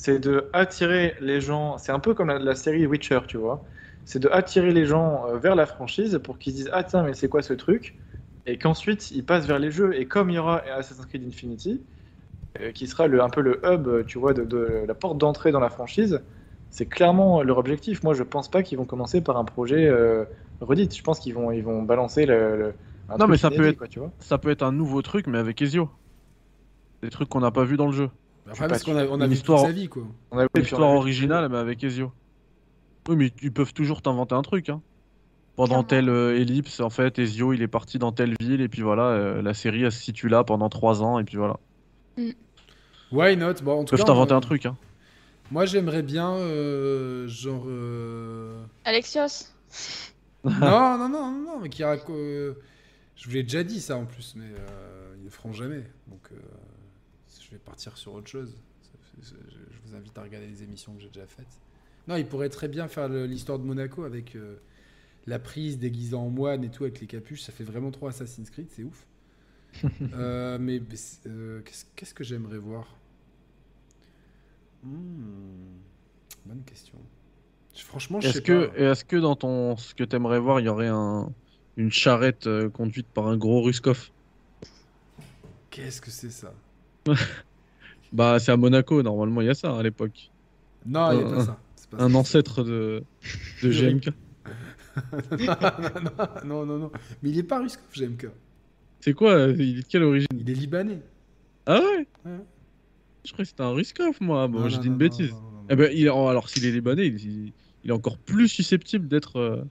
c'est 0.00 0.18
de 0.20 0.48
attirer 0.52 1.14
les 1.20 1.40
gens. 1.40 1.78
C'est 1.78 1.92
un 1.92 2.00
peu 2.00 2.14
comme 2.14 2.28
la, 2.28 2.38
la 2.38 2.54
série 2.54 2.86
Witcher, 2.86 3.20
tu 3.26 3.36
vois. 3.36 3.64
C'est 4.04 4.18
de 4.20 4.28
attirer 4.28 4.72
les 4.72 4.86
gens 4.86 5.26
euh, 5.28 5.38
vers 5.38 5.54
la 5.56 5.66
franchise 5.66 6.20
pour 6.24 6.38
qu'ils 6.38 6.52
se 6.52 6.56
disent 6.58 6.70
ah 6.72 6.84
tiens 6.84 7.02
mais 7.02 7.14
c'est 7.14 7.28
quoi 7.28 7.42
ce 7.42 7.52
truc? 7.54 7.96
Et 8.46 8.58
qu'ensuite 8.58 9.10
ils 9.10 9.24
passent 9.24 9.46
vers 9.46 9.58
les 9.58 9.70
jeux 9.70 9.94
et 9.98 10.06
comme 10.08 10.30
il 10.30 10.34
y 10.36 10.38
aura 10.38 10.58
Assassin's 10.60 11.06
Creed 11.06 11.24
Infinity 11.26 11.84
euh, 12.60 12.72
qui 12.72 12.86
sera 12.86 13.06
le, 13.08 13.22
un 13.22 13.30
peu 13.30 13.40
le 13.42 13.60
hub 13.64 13.88
euh, 13.88 14.04
tu 14.04 14.18
vois 14.18 14.34
de, 14.34 14.44
de 14.44 14.84
la 14.86 14.94
porte 14.94 15.18
d'entrée 15.18 15.52
dans 15.52 15.60
la 15.60 15.70
franchise 15.70 16.22
c'est 16.70 16.86
clairement 16.86 17.42
leur 17.42 17.58
objectif 17.58 18.02
moi 18.04 18.14
je 18.14 18.22
pense 18.24 18.50
pas 18.50 18.62
qu'ils 18.62 18.78
vont 18.78 18.86
commencer 18.86 19.22
par 19.22 19.36
un 19.38 19.44
projet 19.44 19.86
euh, 19.86 20.24
Reddit 20.60 20.90
je 20.96 21.02
pense 21.02 21.20
qu'ils 21.20 21.34
vont 21.34 21.52
ils 21.52 21.62
vont 21.64 21.82
balancer 21.82 22.26
le, 22.26 22.56
le- 22.58 22.74
un 23.10 23.18
Non, 23.18 23.26
truc 23.26 23.28
mais 23.28 23.36
ça 23.36 23.50
peut 23.50 23.66
être- 23.68 23.78
quoi, 23.78 23.88
tu 23.88 23.98
vois 24.00 24.12
Ça 24.20 24.38
peut 24.38 24.48
être 24.50 24.62
un 24.62 24.72
nouveau 24.72 25.02
truc, 25.02 25.26
mais 25.26 25.38
avec 25.38 25.60
Ezio. 25.62 25.90
Des 27.02 27.10
trucs 27.10 27.28
qu'on 27.28 27.40
n'a 27.40 27.50
pas 27.50 27.64
vu 27.64 27.76
dans 27.76 27.86
le 27.86 27.92
jeu. 27.92 28.08
Après, 28.48 28.64
pas 28.64 28.68
parce 28.68 28.82
qu'on 28.84 28.96
a, 28.96 29.04
on 29.06 29.20
a 29.20 29.24
Une 29.24 29.30
vu 29.30 29.36
histoire- 29.36 29.60
toute 29.60 29.66
sa 29.68 29.72
vie, 29.72 29.88
quoi. 29.88 30.02
On 30.30 30.38
a- 30.38 30.46
L'histoire 30.54 30.90
originale, 30.90 31.48
mais 31.50 31.58
avec 31.58 31.82
Ezio. 31.84 32.12
Oui, 33.08 33.16
mais 33.16 33.32
ils 33.42 33.52
peuvent 33.52 33.72
toujours 33.72 34.02
t'inventer 34.02 34.34
un 34.34 34.42
truc. 34.42 34.68
Hein. 34.68 34.80
Pendant 35.56 35.82
telle 35.82 36.08
euh, 36.08 36.38
ellipse, 36.38 36.78
en 36.80 36.90
fait, 36.90 37.18
Ezio, 37.18 37.52
il 37.52 37.62
est 37.62 37.68
parti 37.68 37.98
dans 37.98 38.12
telle 38.12 38.34
ville, 38.40 38.60
et 38.60 38.68
puis 38.68 38.82
voilà, 38.82 39.04
euh, 39.08 39.42
la 39.42 39.54
série, 39.54 39.82
elle 39.82 39.92
se 39.92 40.00
situe 40.02 40.28
là 40.28 40.44
pendant 40.44 40.68
trois 40.68 41.02
ans, 41.02 41.18
et 41.18 41.24
puis 41.24 41.36
voilà. 41.36 41.56
Why 43.10 43.36
not? 43.36 43.54
Bon, 43.62 43.78
en 43.78 43.82
Ils 43.82 43.84
tout 43.86 43.90
peuvent 43.92 44.00
cas, 44.00 44.04
t'inventer 44.06 44.34
un 44.34 44.40
truc. 44.40 44.66
Hein. 44.66 44.76
Moi, 45.50 45.64
j'aimerais 45.66 46.02
bien, 46.02 46.32
euh, 46.34 47.26
genre. 47.26 47.64
euh, 47.66 48.62
Alexios, 48.84 49.48
non, 50.44 50.50
non, 50.60 50.98
non, 50.98 51.08
non, 51.08 51.30
non, 51.32 51.60
mais 51.60 51.70
qui 51.70 51.82
raco- 51.82 52.12
euh, 52.14 52.54
Je 53.16 53.28
vous 53.28 53.34
l'ai 53.34 53.42
déjà 53.42 53.64
dit 53.64 53.80
ça 53.80 53.96
en 53.96 54.04
plus, 54.04 54.34
mais 54.36 54.44
euh, 54.44 55.14
ils 55.16 55.20
ne 55.20 55.24
le 55.24 55.30
feront 55.30 55.52
jamais. 55.52 55.82
Donc, 56.08 56.20
euh, 56.32 56.36
je 57.48 57.54
vais 57.56 57.58
partir 57.58 57.96
sur 57.96 58.12
autre 58.14 58.28
chose. 58.28 58.54
Je 59.20 59.34
vous 59.84 59.96
invite 59.96 60.16
à 60.18 60.22
regarder 60.22 60.46
les 60.46 60.62
émissions 60.62 60.94
que 60.94 61.00
j'ai 61.02 61.08
déjà 61.08 61.26
faites. 61.26 61.60
Non, 62.06 62.16
il 62.16 62.26
pourrait 62.26 62.48
très 62.50 62.68
bien 62.68 62.88
faire 62.88 63.08
l'histoire 63.08 63.58
de 63.58 63.64
Monaco 63.64 64.04
avec 64.04 64.36
euh, 64.36 64.56
la 65.26 65.38
prise 65.38 65.78
déguisée 65.78 66.14
en 66.16 66.30
moine 66.30 66.64
et 66.64 66.70
tout 66.70 66.84
avec 66.84 67.00
les 67.00 67.06
capuches. 67.06 67.42
Ça 67.42 67.52
fait 67.52 67.64
vraiment 67.64 67.90
trop 67.90 68.08
Assassin's 68.08 68.50
Creed, 68.50 68.68
c'est 68.70 68.84
ouf. 68.84 69.06
Euh, 70.12 70.58
mais 70.58 70.80
euh, 71.26 71.62
qu'est-ce 71.96 72.14
que 72.14 72.24
j'aimerais 72.24 72.58
voir? 72.58 72.98
Hmm, 74.82 75.80
Bonne 76.46 76.64
question. 76.64 76.98
Franchement, 77.74 78.20
je 78.20 78.28
Est-ce 78.28 78.32
sais 78.32 78.42
que, 78.42 78.66
pas. 78.66 78.76
est-ce 78.76 79.04
que 79.04 79.16
dans 79.16 79.36
ton, 79.36 79.76
ce 79.76 79.94
que 79.94 80.04
t'aimerais 80.04 80.38
voir, 80.40 80.60
il 80.60 80.66
y 80.66 80.68
aurait 80.68 80.88
un, 80.88 81.34
une 81.76 81.90
charrette 81.92 82.48
conduite 82.72 83.08
par 83.12 83.26
un 83.28 83.36
gros 83.36 83.62
Ruskov 83.62 84.10
Qu'est-ce 85.70 86.00
que 86.00 86.10
c'est 86.10 86.30
ça? 86.30 86.52
Bah, 88.12 88.38
c'est 88.38 88.52
à 88.52 88.56
Monaco, 88.56 89.02
normalement, 89.02 89.42
il 89.42 89.48
y 89.48 89.50
a 89.50 89.54
ça 89.54 89.76
à 89.76 89.82
l'époque. 89.82 90.30
Non, 90.86 91.12
il 91.12 91.18
n'y 91.18 91.24
a 91.24 91.36
pas 91.36 91.44
ça. 91.44 91.58
Pas 91.90 92.02
Un 92.02 92.10
ça. 92.10 92.16
ancêtre 92.16 92.64
de, 92.64 93.02
de. 93.62 93.70
GMK. 93.70 94.08
non, 96.44 96.64
non, 96.64 96.66
non, 96.66 96.78
non. 96.78 96.90
Mais 97.22 97.30
il 97.30 97.38
est 97.38 97.42
pas 97.42 97.60
russe, 97.60 97.78
GMK. 97.94 98.28
C'est 99.00 99.12
quoi 99.12 99.32
euh, 99.32 99.54
Il 99.58 99.78
est 99.78 99.82
de 99.82 99.86
quelle 99.86 100.04
origine? 100.04 100.28
Il 100.32 100.48
est 100.50 100.54
libanais. 100.54 101.00
Ah 101.66 101.80
ouais? 101.80 102.06
Ouais. 102.24 102.38
Je 103.24 103.32
croyais 103.32 103.44
que 103.44 103.50
c'était 103.50 103.62
un 103.62 103.72
Ruskov, 103.72 104.16
moi. 104.20 104.48
Bon, 104.48 104.68
j'ai 104.68 104.78
dit 104.78 104.86
une 104.86 104.94
non, 104.94 104.98
bêtise. 104.98 105.30
non. 105.30 105.66
Eh 105.70 105.76
ben, 105.76 105.90
il, 105.94 106.08
alors 106.08 106.48
s'il 106.48 106.64
est 106.64 106.70
libanais, 106.70 107.06
il, 107.08 107.52
est 107.84 107.92
encore 107.92 108.16
plus 108.16 108.48
susceptible 108.48 109.06
d'être 109.06 109.36
euh, 109.36 109.62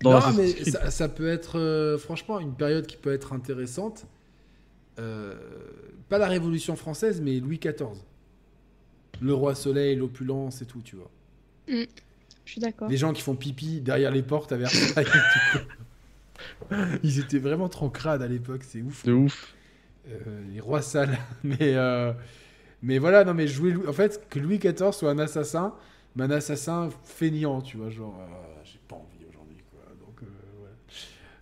dans 0.00 0.12
non, 0.12 0.32
mais 0.36 0.48
ça 0.90 1.08
peut 1.08 1.28
être, 1.28 1.58
euh, 1.58 1.98
franchement, 1.98 2.38
une 2.40 2.54
période 2.54 2.86
qui 2.86 2.96
peut 2.96 3.12
être 3.12 3.32
intéressante. 3.32 4.06
Euh, 4.98 5.34
pas 6.08 6.18
la 6.18 6.28
Révolution 6.28 6.76
française, 6.76 7.20
mais 7.20 7.40
Louis 7.40 7.58
XIV. 7.58 7.88
Le 9.20 9.34
roi 9.34 9.54
soleil, 9.54 9.96
l'opulence 9.96 10.60
et 10.62 10.66
tout, 10.66 10.80
tu 10.82 10.96
vois. 10.96 11.10
je 11.68 11.86
suis 12.44 12.60
d'accord. 12.60 12.88
Les 12.88 12.96
gens 12.96 13.12
qui 13.12 13.22
font 13.22 13.36
pipi 13.36 13.80
derrière 13.80 14.10
les 14.10 14.22
portes 14.22 14.52
à 14.52 14.56
Versailles. 14.56 15.06
et 15.54 15.58
tout. 15.58 15.64
Ils 17.02 17.18
étaient 17.20 17.38
vraiment 17.38 17.68
trop 17.68 17.90
crades 17.90 18.22
à 18.22 18.28
l'époque, 18.28 18.62
c'est 18.64 18.82
ouf. 18.82 19.04
De 19.04 19.12
ouf. 19.12 19.54
Euh, 20.08 20.42
les 20.52 20.60
rois 20.60 20.82
sales. 20.82 21.16
mais, 21.44 21.56
euh, 21.60 22.12
mais 22.82 22.98
voilà, 22.98 23.24
non, 23.24 23.34
mais 23.34 23.46
jouer. 23.46 23.70
Louis- 23.72 23.88
En 23.88 23.92
fait, 23.92 24.28
que 24.28 24.38
Louis 24.38 24.58
XIV 24.58 24.92
soit 24.92 25.10
un 25.10 25.18
assassin, 25.18 25.74
mais 26.16 26.24
un 26.24 26.30
assassin 26.30 26.90
feignant, 27.04 27.62
tu 27.62 27.76
vois, 27.76 27.90
genre, 27.90 28.18
euh, 28.20 28.60
j'ai 28.64 28.80
pas 28.88 28.96
envie 28.96 29.24
aujourd'hui, 29.28 29.58
quoi. 29.70 29.80
Donc, 30.00 30.22
euh, 30.22 30.26
ouais. 30.64 30.70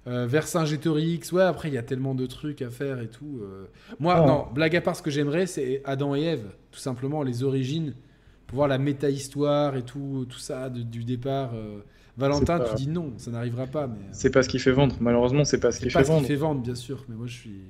Euh, 0.08 0.26
Vercingétorix, 0.26 1.30
ouais, 1.32 1.42
après, 1.42 1.68
il 1.68 1.74
y 1.74 1.78
a 1.78 1.82
tellement 1.82 2.14
de 2.16 2.26
trucs 2.26 2.60
à 2.62 2.70
faire 2.70 3.00
et 3.00 3.06
tout. 3.08 3.38
euh. 3.42 3.66
Moi, 4.00 4.20
Oh. 4.22 4.26
non, 4.26 4.46
blague 4.52 4.74
à 4.74 4.80
part, 4.80 4.96
ce 4.96 5.02
que 5.02 5.10
j'aimerais, 5.12 5.46
c'est 5.46 5.80
Adam 5.84 6.16
et 6.16 6.22
Ève, 6.22 6.46
tout 6.72 6.80
simplement, 6.80 7.22
les 7.22 7.44
origines, 7.44 7.94
pour 8.48 8.56
voir 8.56 8.68
la 8.68 8.78
méta-histoire 8.78 9.76
et 9.76 9.82
tout, 9.82 10.26
tout 10.28 10.38
ça 10.40 10.68
de- 10.70 10.82
du 10.82 11.04
départ. 11.04 11.52
euh. 11.54 11.78
Valentin, 12.18 12.58
C'est 12.58 12.64
pas- 12.64 12.74
tu 12.74 12.84
dis 12.84 12.88
non, 12.90 13.12
ça 13.16 13.30
n'arrivera 13.30 13.66
pas, 13.66 13.86
mais. 13.86 13.94
euh, 13.94 14.08
C'est 14.12 14.30
pas 14.30 14.42
ce 14.42 14.48
qui 14.48 14.58
fait 14.58 14.72
vendre. 14.72 14.96
Malheureusement, 15.00 15.44
c'est 15.44 15.58
pas 15.60 15.70
ce 15.72 15.78
c'est 15.80 15.86
qui 15.86 15.92
pas 15.92 16.00
fait 16.00 16.04
ce 16.04 16.10
qui 16.10 16.14
vendre. 16.16 16.26
fait 16.26 16.36
vendre, 16.36 16.60
bien 16.62 16.74
sûr, 16.74 17.04
mais 17.08 17.14
moi, 17.14 17.26
je 17.26 17.32
suis. 17.32 17.60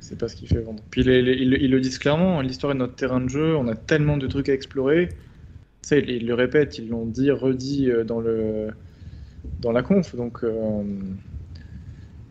C'est 0.00 0.18
pas 0.18 0.28
ce 0.28 0.36
qui 0.36 0.46
fait 0.46 0.60
vendre. 0.60 0.82
Puis 0.90 1.02
les- 1.02 1.22
les- 1.22 1.34
ils, 1.34 1.52
ils 1.54 1.70
le 1.70 1.80
disent 1.80 1.98
clairement, 1.98 2.40
l'histoire 2.40 2.72
est 2.72 2.76
notre 2.76 2.94
terrain 2.94 3.20
de 3.20 3.28
jeu, 3.28 3.56
on 3.56 3.68
a 3.68 3.74
tellement 3.74 4.16
de 4.16 4.26
trucs 4.26 4.48
à 4.48 4.54
explorer. 4.54 5.10
Ça, 5.82 5.96
ils, 5.98 6.08
ils 6.08 6.26
le 6.26 6.34
répètent, 6.34 6.78
ils 6.78 6.88
l'ont 6.88 7.04
dit, 7.06 7.30
redit 7.30 7.90
euh, 7.90 8.04
dans, 8.04 8.20
le, 8.20 8.68
dans 9.60 9.72
la 9.72 9.82
conf. 9.82 10.14
Donc 10.16 10.44
euh, 10.44 10.82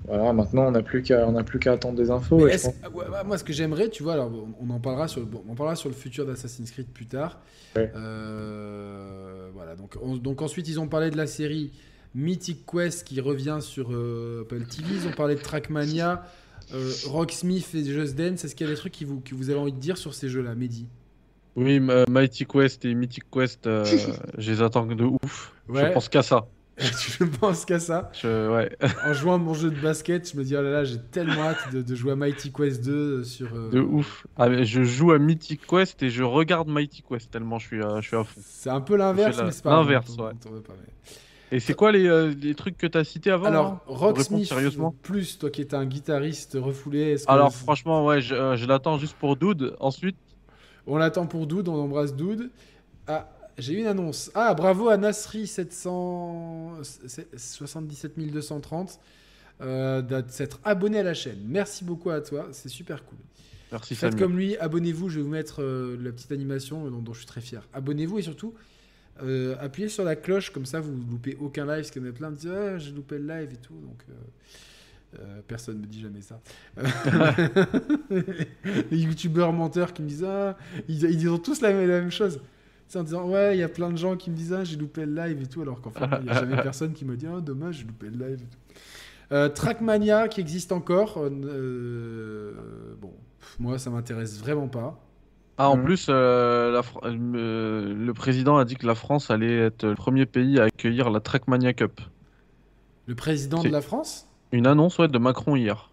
voilà, 0.08 0.32
maintenant 0.34 0.68
on 0.68 0.72
n'a 0.72 0.82
plus 0.84 1.02
qu'à 1.02 1.28
on 1.28 1.34
n'a 1.34 1.44
plus 1.44 1.60
qu'à 1.60 1.74
attendre 1.74 1.96
des 1.98 2.10
infos. 2.12 2.38
Mais 2.38 2.44
et 2.44 2.48
je 2.50 2.54
est-ce- 2.56 2.70
pense- 2.82 2.94
ouais, 2.94 3.08
ouais, 3.10 3.24
moi, 3.26 3.38
ce 3.38 3.44
que 3.44 3.52
j'aimerais, 3.54 3.90
tu 3.90 4.04
vois, 4.04 4.14
alors 4.14 4.30
bon, 4.30 4.48
on 4.62 4.70
en 4.70 4.80
parlera 4.80 5.08
sur 5.08 5.20
le, 5.20 5.26
bon, 5.26 5.44
on 5.48 5.52
en 5.52 5.56
parlera 5.56 5.76
sur 5.76 5.90
le 5.90 5.96
futur 5.96 6.26
d'Assassin's 6.26 6.72
Creed 6.72 6.88
plus 6.88 7.06
tard. 7.08 7.40
Ouais. 7.76 7.92
Euh, 7.96 9.50
voilà, 9.54 9.76
donc, 9.76 9.96
on- 10.02 10.16
donc 10.18 10.42
ensuite 10.42 10.68
ils 10.70 10.80
ont 10.80 10.88
parlé 10.88 11.10
de 11.12 11.18
la 11.18 11.28
série 11.28 11.72
Mythic 12.16 12.66
Quest 12.66 13.06
qui 13.06 13.20
revient 13.22 13.58
sur 13.60 13.90
euh, 13.92 14.42
Apple 14.44 14.64
TV. 14.66 14.88
Ils 14.96 15.08
ont 15.08 15.12
parlé 15.12 15.36
de 15.36 15.42
Trackmania, 15.42 16.24
euh, 16.74 16.92
Rocksmith 17.08 17.70
et 17.76 17.84
Just 17.84 18.16
Dance. 18.16 18.46
Est-ce 18.46 18.56
qu'il 18.56 18.66
y 18.66 18.70
a 18.70 18.74
des 18.74 18.80
trucs 18.80 18.94
qui 18.94 19.04
vous, 19.06 19.20
que 19.20 19.36
vous 19.36 19.50
avez 19.50 19.60
envie 19.60 19.74
de 19.74 19.80
dire 19.80 19.98
sur 19.98 20.14
ces 20.14 20.30
jeux-là, 20.30 20.56
Mehdi? 20.56 20.88
Oui, 21.56 21.80
Mighty 21.80 22.46
Quest 22.46 22.86
et 22.86 22.94
Mythic 22.96 23.24
Quest, 23.32 23.68
euh, 23.68 23.84
je 24.38 24.52
les 24.52 24.62
attends 24.62 24.86
de 24.86 25.04
ouf. 25.04 25.54
Ouais. 25.68 25.88
Je 25.88 25.94
pense 25.94 26.08
qu'à 26.08 26.22
ça. 26.24 26.48
Je 26.80 27.24
pense 27.24 27.66
qu'à 27.66 27.80
ça. 27.80 28.12
Je- 28.22 28.52
ouais. 28.54 28.70
En 29.06 29.14
jouant 29.14 29.34
à 29.36 29.38
mon 29.40 29.54
jeu 29.56 29.72
de 29.72 29.80
basket, 29.80 30.32
je 30.32 30.38
me 30.38 30.44
dis 30.44 30.56
oh 30.56 30.62
là 30.62 30.70
là, 30.70 30.84
j'ai 30.84 31.00
tellement 31.00 31.42
hâte 31.44 31.74
de, 31.74 31.82
de 31.82 31.96
jouer 31.96 32.12
à 32.12 32.16
Mighty 32.16 32.52
Quest 32.52 32.84
2 32.86 33.24
sur. 33.24 33.48
euh, 33.56 33.70
De 33.72 33.80
ouf. 33.80 34.28
Ah, 34.38 34.48
mais 34.48 34.64
je 34.64 34.84
joue 34.84 35.12
à 35.12 35.18
Mythic 35.18 35.66
Quest 35.66 36.04
et 36.04 36.10
je 36.12 36.22
regarde 36.24 36.68
Mighty 36.70 37.02
Quest 37.02 37.32
tellement 37.32 37.58
je 37.58 37.66
suis, 37.68 37.84
à- 37.84 38.00
je 38.02 38.08
suis 38.08 38.16
à 38.16 38.24
fond. 38.24 38.40
C'est 38.46 38.70
un 38.70 38.82
peu 38.82 38.96
l'inverse, 38.96 39.38
la- 39.38 39.46
mais 39.46 39.52
c'est 39.52 39.64
pas 39.64 39.72
l'inverse, 39.72 40.10
ouais. 40.12 40.16
pas, 40.34 40.50
mais- 40.52 41.56
Et 41.58 41.60
c'est 41.62 41.74
quoi 41.74 41.92
les, 41.94 42.06
euh, 42.08 42.34
les 42.40 42.54
trucs 42.54 42.78
que 42.78 42.86
t'as 42.86 43.04
cités 43.06 43.32
avant 43.32 43.46
Alors, 43.46 43.72
répondre 43.88 44.00
Rocksmith, 44.18 44.46
sérieusement 44.48 44.94
plus 45.02 45.40
toi 45.40 45.50
qui 45.50 45.62
es 45.62 45.74
un 45.74 45.86
guitariste 45.86 46.58
refoulé, 46.62 47.14
est-ce 47.14 47.26
que 47.26 47.32
Alors 47.32 47.54
franchement, 47.56 48.06
ouais, 48.06 48.22
je, 48.22 48.36
euh, 48.36 48.56
je 48.58 48.66
l'attends 48.68 48.98
juste 48.98 49.16
pour 49.18 49.36
Dude. 49.38 49.76
Ensuite, 49.80 50.18
on 50.86 50.98
l'attend 50.98 51.26
pour 51.26 51.48
Doud, 51.48 51.68
on 51.70 51.76
embrasse 51.76 52.14
Doud. 52.16 52.50
Ah, 53.08 53.30
j'ai 53.58 53.80
une 53.80 53.88
annonce. 53.88 54.32
Ah, 54.36 54.54
bravo 54.54 54.90
à 54.90 54.98
Nasri 54.98 55.48
777 55.48 58.18
230 58.18 59.00
euh, 59.62 60.02
de 60.02 60.24
s'être 60.30 60.60
abonné 60.64 61.00
à 61.00 61.04
la 61.04 61.14
chaîne. 61.14 61.40
Merci 61.46 61.84
beaucoup 61.84 62.10
à 62.10 62.22
toi, 62.22 62.48
c'est 62.52 62.70
super 62.70 63.04
cool. 63.06 63.20
Merci 63.72 63.96
Faites 63.96 64.18
comme 64.18 64.38
lui, 64.38 64.56
abonnez-vous, 64.58 65.10
je 65.10 65.18
vais 65.18 65.24
vous 65.24 65.30
mettre 65.30 65.62
euh, 65.62 65.98
la 66.02 66.12
petite 66.12 66.32
animation 66.32 66.90
dont, 66.90 67.02
dont 67.02 67.14
je 67.14 67.20
suis 67.20 67.28
très 67.28 67.42
fier. 67.42 67.68
Abonnez-vous 67.74 68.20
et 68.20 68.22
surtout, 68.22 68.54
euh, 69.24 69.56
appuyez 69.60 69.90
sur 69.90 70.04
la 70.04 70.16
cloche, 70.16 70.52
comme 70.52 70.66
ça 70.66 70.80
vous 70.80 70.92
ne 70.92 71.10
loupez 71.10 71.38
aucun 71.40 71.66
live, 71.66 71.78
parce 71.78 71.92
qu'il 71.92 72.02
y 72.02 72.06
en 72.06 72.10
a 72.10 72.14
plein 72.14 72.32
qui 72.32 72.38
disent 72.38 72.52
ah, 72.52 72.78
j'ai 72.78 72.92
loupé 72.92 73.18
le 73.18 73.28
live 73.28 73.50
et 73.54 73.58
tout. 73.58 73.74
Donc, 73.74 74.04
euh, 74.10 74.14
euh, 75.20 75.42
personne 75.48 75.78
ne 75.78 75.82
me 75.82 75.88
dit 75.88 76.02
jamais 76.02 76.22
ça. 76.22 76.40
Les 78.92 78.98
youtubeurs 78.98 79.54
menteurs 79.54 79.94
qui 79.94 80.02
me 80.02 80.08
disent 80.08 80.26
ah, 80.26 80.58
ils, 80.88 81.04
ils 81.04 81.18
disent 81.18 81.42
tous 81.44 81.62
la, 81.62 81.72
la 81.72 82.02
même 82.02 82.12
chose. 82.12 82.40
C'est 82.88 83.00
en 83.00 83.04
disant 83.04 83.28
ouais, 83.30 83.58
il 83.58 83.60
y 83.60 83.64
a 83.64 83.70
plein 83.70 83.90
de 83.92 83.98
gens 83.98 84.16
qui 84.16 84.30
me 84.32 84.36
disent 84.36 84.54
ah, 84.54 84.64
j'ai 84.64 84.78
loupé 84.78 85.06
le 85.06 85.14
live 85.14 85.42
et 85.42 85.48
tout, 85.48 85.62
alors 85.62 85.82
qu'en 85.82 85.92
fait, 85.92 86.06
il 86.20 86.26
n'y 86.26 86.30
a 86.30 86.40
jamais 86.40 86.56
personne 86.64 86.94
qui 86.94 87.04
me 87.06 87.18
dit 87.18 87.28
ah, 87.28 87.42
dommage, 87.42 87.80
j'ai 87.80 87.84
loupé 87.86 88.08
le 88.08 88.18
live 88.28 88.40
et 88.42 88.46
tout. 88.46 88.58
Euh, 89.34 89.50
Trackmania 89.50 90.28
qui 90.30 90.40
existe 90.40 90.72
encore. 90.72 91.18
euh, 91.18 92.54
bon, 93.02 93.12
pff, 93.40 93.60
moi 93.60 93.78
ça 93.78 93.90
m'intéresse 93.90 94.40
vraiment 94.40 94.68
pas. 94.70 95.00
Ah, 95.58 95.70
en 95.70 95.78
Mhm. 95.78 95.84
plus, 95.86 96.06
euh, 96.10 96.72
la 96.72 96.82
euh, 97.10 97.94
le 97.94 98.14
président 98.14 98.58
a 98.58 98.64
dit 98.64 98.76
que 98.76 98.86
la 98.86 98.96
France 98.96 99.32
allait 99.32 99.58
être 99.58 99.86
le 99.86 99.96
premier 99.96 100.26
pays 100.26 100.60
à 100.60 100.66
accueillir 100.66 101.10
la 101.10 101.20
Trackmania 101.20 101.74
Cup. 101.74 102.00
Le 103.08 103.16
président 103.16 103.64
de 103.64 103.70
la 103.70 103.82
France? 103.82 104.28
Une 104.52 104.68
annonce 104.68 104.98
ouais, 105.00 105.08
de 105.08 105.18
Macron 105.18 105.56
hier. 105.56 105.92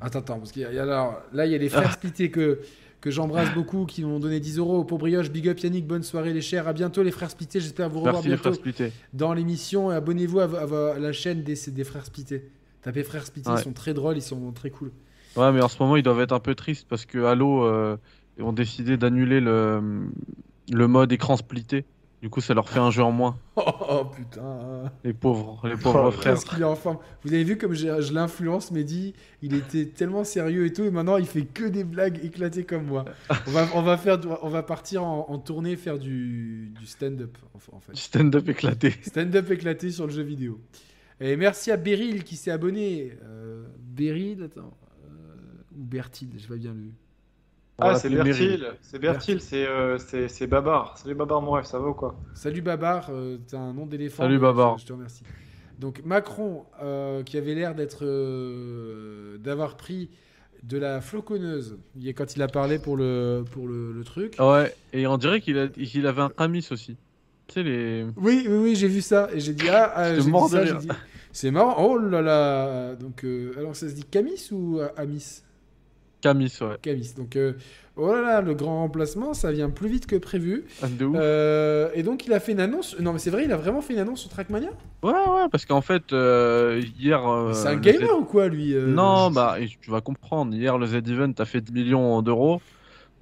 Attends, 0.00 0.18
attends, 0.20 0.38
parce 0.38 0.50
qu'il 0.50 0.62
y 0.62 0.64
a, 0.64 0.70
il 0.72 0.74
y 0.76 0.78
a 0.78 0.82
alors, 0.82 1.20
là 1.32 1.46
il 1.46 1.52
y 1.52 1.54
a 1.54 1.58
les 1.58 1.68
frères 1.68 1.92
splittés 1.98 2.30
que, 2.30 2.60
que 3.02 3.10
j'embrasse 3.10 3.52
beaucoup 3.52 3.84
qui 3.84 4.04
m'ont 4.04 4.20
donné 4.20 4.40
10 4.40 4.58
euros 4.58 4.84
pour 4.84 4.96
Brioche. 4.98 5.30
Big 5.30 5.48
up 5.48 5.58
Yannick, 5.58 5.86
bonne 5.86 6.04
soirée 6.04 6.32
les 6.32 6.40
chers. 6.40 6.68
À 6.68 6.72
bientôt 6.72 7.02
les 7.02 7.10
frères 7.10 7.30
splittés, 7.30 7.60
j'espère 7.60 7.90
vous 7.90 7.98
revoir 7.98 8.22
Merci 8.24 8.28
bientôt 8.28 8.90
dans 9.12 9.34
l'émission. 9.34 9.90
Et 9.92 9.96
abonnez-vous 9.96 10.38
à, 10.38 10.98
la 10.98 11.12
chaîne 11.12 11.42
des, 11.42 11.56
des 11.66 11.84
frères 11.84 12.06
splittés. 12.06 12.48
Tapez 12.80 13.02
frères 13.02 13.26
splittés, 13.26 13.50
Ouais. 13.50 13.56
ils 13.58 13.62
sont 13.64 13.72
très 13.72 13.92
drôles, 13.92 14.16
ils 14.16 14.22
sont 14.22 14.52
très 14.52 14.70
cool. 14.70 14.92
Ouais, 15.36 15.50
mais 15.52 15.60
en 15.60 15.68
ce 15.68 15.82
moment, 15.82 15.96
ils 15.96 16.02
doivent 16.02 16.20
être 16.20 16.32
un 16.32 16.40
peu 16.40 16.54
tristes 16.54 16.86
parce 16.88 17.04
que 17.04 17.24
Halo 17.24 17.64
euh, 17.64 17.96
ont 18.38 18.52
décidé 18.52 18.96
d'annuler 18.96 19.40
le, 19.40 19.80
le 20.70 20.86
mode 20.86 21.12
écran 21.12 21.36
splitté. 21.36 21.84
Du 22.22 22.30
coup, 22.30 22.40
ça 22.40 22.54
leur 22.54 22.68
fait 22.68 22.78
un 22.78 22.92
jeu 22.92 23.02
en 23.02 23.10
moins. 23.10 23.36
Oh, 23.56 23.62
oh, 23.90 24.04
putain. 24.04 24.92
Les 25.02 25.12
pauvres, 25.12 25.60
les 25.68 25.76
pauvres 25.76 26.04
Oh, 26.06 26.10
frères. 26.12 26.34
Qu'est-ce 26.34 26.46
qu'il 26.46 26.60
est 26.60 26.64
en 26.64 26.76
forme? 26.76 26.98
Vous 27.24 27.34
avez 27.34 27.42
vu 27.42 27.58
comme 27.58 27.74
je 27.74 28.12
l'influence, 28.14 28.70
Mehdi? 28.70 29.12
Il 29.42 29.54
était 29.54 29.86
tellement 29.86 30.22
sérieux 30.22 30.64
et 30.66 30.72
tout, 30.72 30.84
et 30.84 30.92
maintenant 30.92 31.16
il 31.16 31.26
fait 31.26 31.42
que 31.44 31.64
des 31.64 31.82
blagues 31.82 32.24
éclatées 32.24 32.62
comme 32.64 32.86
moi. 32.86 33.04
On 33.48 33.50
va, 33.50 33.66
on 33.74 33.82
va, 33.82 33.96
faire, 33.98 34.20
on 34.42 34.48
va 34.48 34.62
partir 34.62 35.02
en, 35.04 35.26
en 35.28 35.38
tournée 35.38 35.74
faire 35.74 35.98
du, 35.98 36.72
du 36.78 36.86
stand-up, 36.86 37.36
en, 37.72 37.80
fait. 37.80 37.92
Du 37.92 38.00
stand-up 38.00 38.48
éclaté. 38.48 38.94
Stand-up 39.02 39.50
éclaté 39.50 39.90
sur 39.90 40.06
le 40.06 40.12
jeu 40.12 40.22
vidéo. 40.22 40.60
Et 41.20 41.36
merci 41.36 41.72
à 41.72 41.76
Beryl 41.76 42.22
qui 42.22 42.36
s'est 42.36 42.52
abonné. 42.52 43.18
Euh, 43.24 43.64
Beryl, 43.80 44.44
attends. 44.44 44.76
euh, 45.06 45.76
ou 45.76 45.84
Bertil, 45.84 46.28
je 46.38 46.46
vais 46.52 46.58
bien 46.58 46.72
le. 46.72 46.92
Ah, 47.78 47.94
c'est. 47.94 48.10
Bertil, 48.10 48.66
c'est 48.80 48.98
Bertil, 48.98 49.40
c'est 49.40 49.66
euh, 49.66 49.98
c'est 49.98 50.28
c'est 50.28 50.46
Babar. 50.46 50.96
Salut 50.98 51.14
Babar, 51.14 51.40
mon 51.42 51.52
rêve, 51.52 51.64
ça 51.64 51.78
va 51.78 51.88
ou 51.88 51.94
quoi? 51.94 52.14
Salut 52.34 52.62
Babar, 52.62 53.08
euh, 53.10 53.38
t'as 53.48 53.58
un 53.58 53.72
nom 53.72 53.86
d'éléphant. 53.86 54.22
Salut 54.22 54.38
Babar. 54.38 54.78
Je, 54.78 54.86
te 54.86 54.92
remercie. 54.92 55.24
Donc 55.78 56.02
Macron, 56.04 56.64
euh, 56.82 57.22
qui 57.22 57.38
avait 57.38 57.54
l'air 57.54 57.74
d'être, 57.74 58.04
euh, 58.04 59.38
d'avoir 59.38 59.76
pris 59.76 60.10
de 60.62 60.78
la 60.78 61.00
floconneuse 61.00 61.78
quand 62.14 62.36
il 62.36 62.42
a 62.42 62.46
parlé 62.46 62.78
pour 62.78 62.96
le, 62.96 63.42
pour 63.50 63.66
le, 63.66 63.92
le 63.92 64.04
truc. 64.04 64.36
Ouais, 64.38 64.72
et 64.92 65.06
on 65.08 65.16
dirait 65.18 65.40
qu'il 65.40 65.58
a- 65.58 65.68
qu'il 65.68 66.06
avait 66.06 66.22
un 66.22 66.32
Amis 66.36 66.68
aussi. 66.70 66.96
Tu 67.48 67.54
sais, 67.54 67.62
les. 67.64 68.06
Oui, 68.16 68.46
oui, 68.48 68.56
oui, 68.58 68.76
j'ai 68.76 68.86
vu 68.86 69.00
ça 69.00 69.28
et 69.32 69.40
j'ai 69.40 69.54
dit 69.54 69.68
ah, 69.68 69.92
ah, 69.94 70.14
j'ai 70.14 70.30
mort 70.30 70.48
de 70.48 70.54
ça, 70.54 70.60
rire. 70.60 70.78
j'ai 70.80 70.86
dit, 70.86 70.94
c'est 71.32 71.50
marrant. 71.50 71.84
Oh 71.84 71.98
là 71.98 72.22
là. 72.22 72.94
Donc 72.94 73.24
euh, 73.24 73.54
alors 73.58 73.74
ça 73.74 73.88
se 73.88 73.94
dit 73.94 74.04
Camis 74.04 74.50
ou 74.52 74.78
euh, 74.78 74.88
Amis? 74.96 75.42
Camis, 76.22 76.56
ouais. 76.62 76.76
Camis. 76.80 77.12
Donc 77.16 77.36
euh, 77.36 77.52
oh 77.96 78.12
là 78.14 78.22
là, 78.22 78.40
le 78.40 78.54
grand 78.54 78.78
remplacement, 78.80 79.34
ça 79.34 79.52
vient 79.52 79.68
plus 79.68 79.88
vite 79.88 80.06
que 80.06 80.16
prévu. 80.16 80.64
De 80.98 81.04
ouf. 81.04 81.16
Euh, 81.20 81.90
et 81.94 82.02
donc 82.02 82.24
il 82.26 82.32
a 82.32 82.40
fait 82.40 82.52
une 82.52 82.60
annonce. 82.60 82.98
Non 83.00 83.12
mais 83.12 83.18
c'est 83.18 83.30
vrai, 83.30 83.44
il 83.44 83.52
a 83.52 83.56
vraiment 83.56 83.80
fait 83.82 83.92
une 83.92 83.98
annonce 83.98 84.20
sur 84.20 84.30
Trackmania? 84.30 84.70
Ouais, 85.02 85.12
ouais, 85.12 85.48
parce 85.50 85.66
qu'en 85.66 85.80
fait, 85.82 86.12
euh, 86.12 86.80
hier. 86.98 87.20
c'est 87.52 87.68
un 87.68 87.76
gamer 87.76 88.16
ou 88.18 88.24
quoi 88.24 88.48
lui 88.48 88.72
Z- 88.72 88.86
Non, 88.86 89.30
bah, 89.30 89.56
tu 89.80 89.90
vas 89.90 90.00
comprendre. 90.00 90.54
Hier, 90.54 90.78
le 90.78 90.86
Z-Event 90.86 91.32
a 91.38 91.44
fait 91.44 91.60
10 91.60 91.72
millions 91.72 92.22
d'euros. 92.22 92.60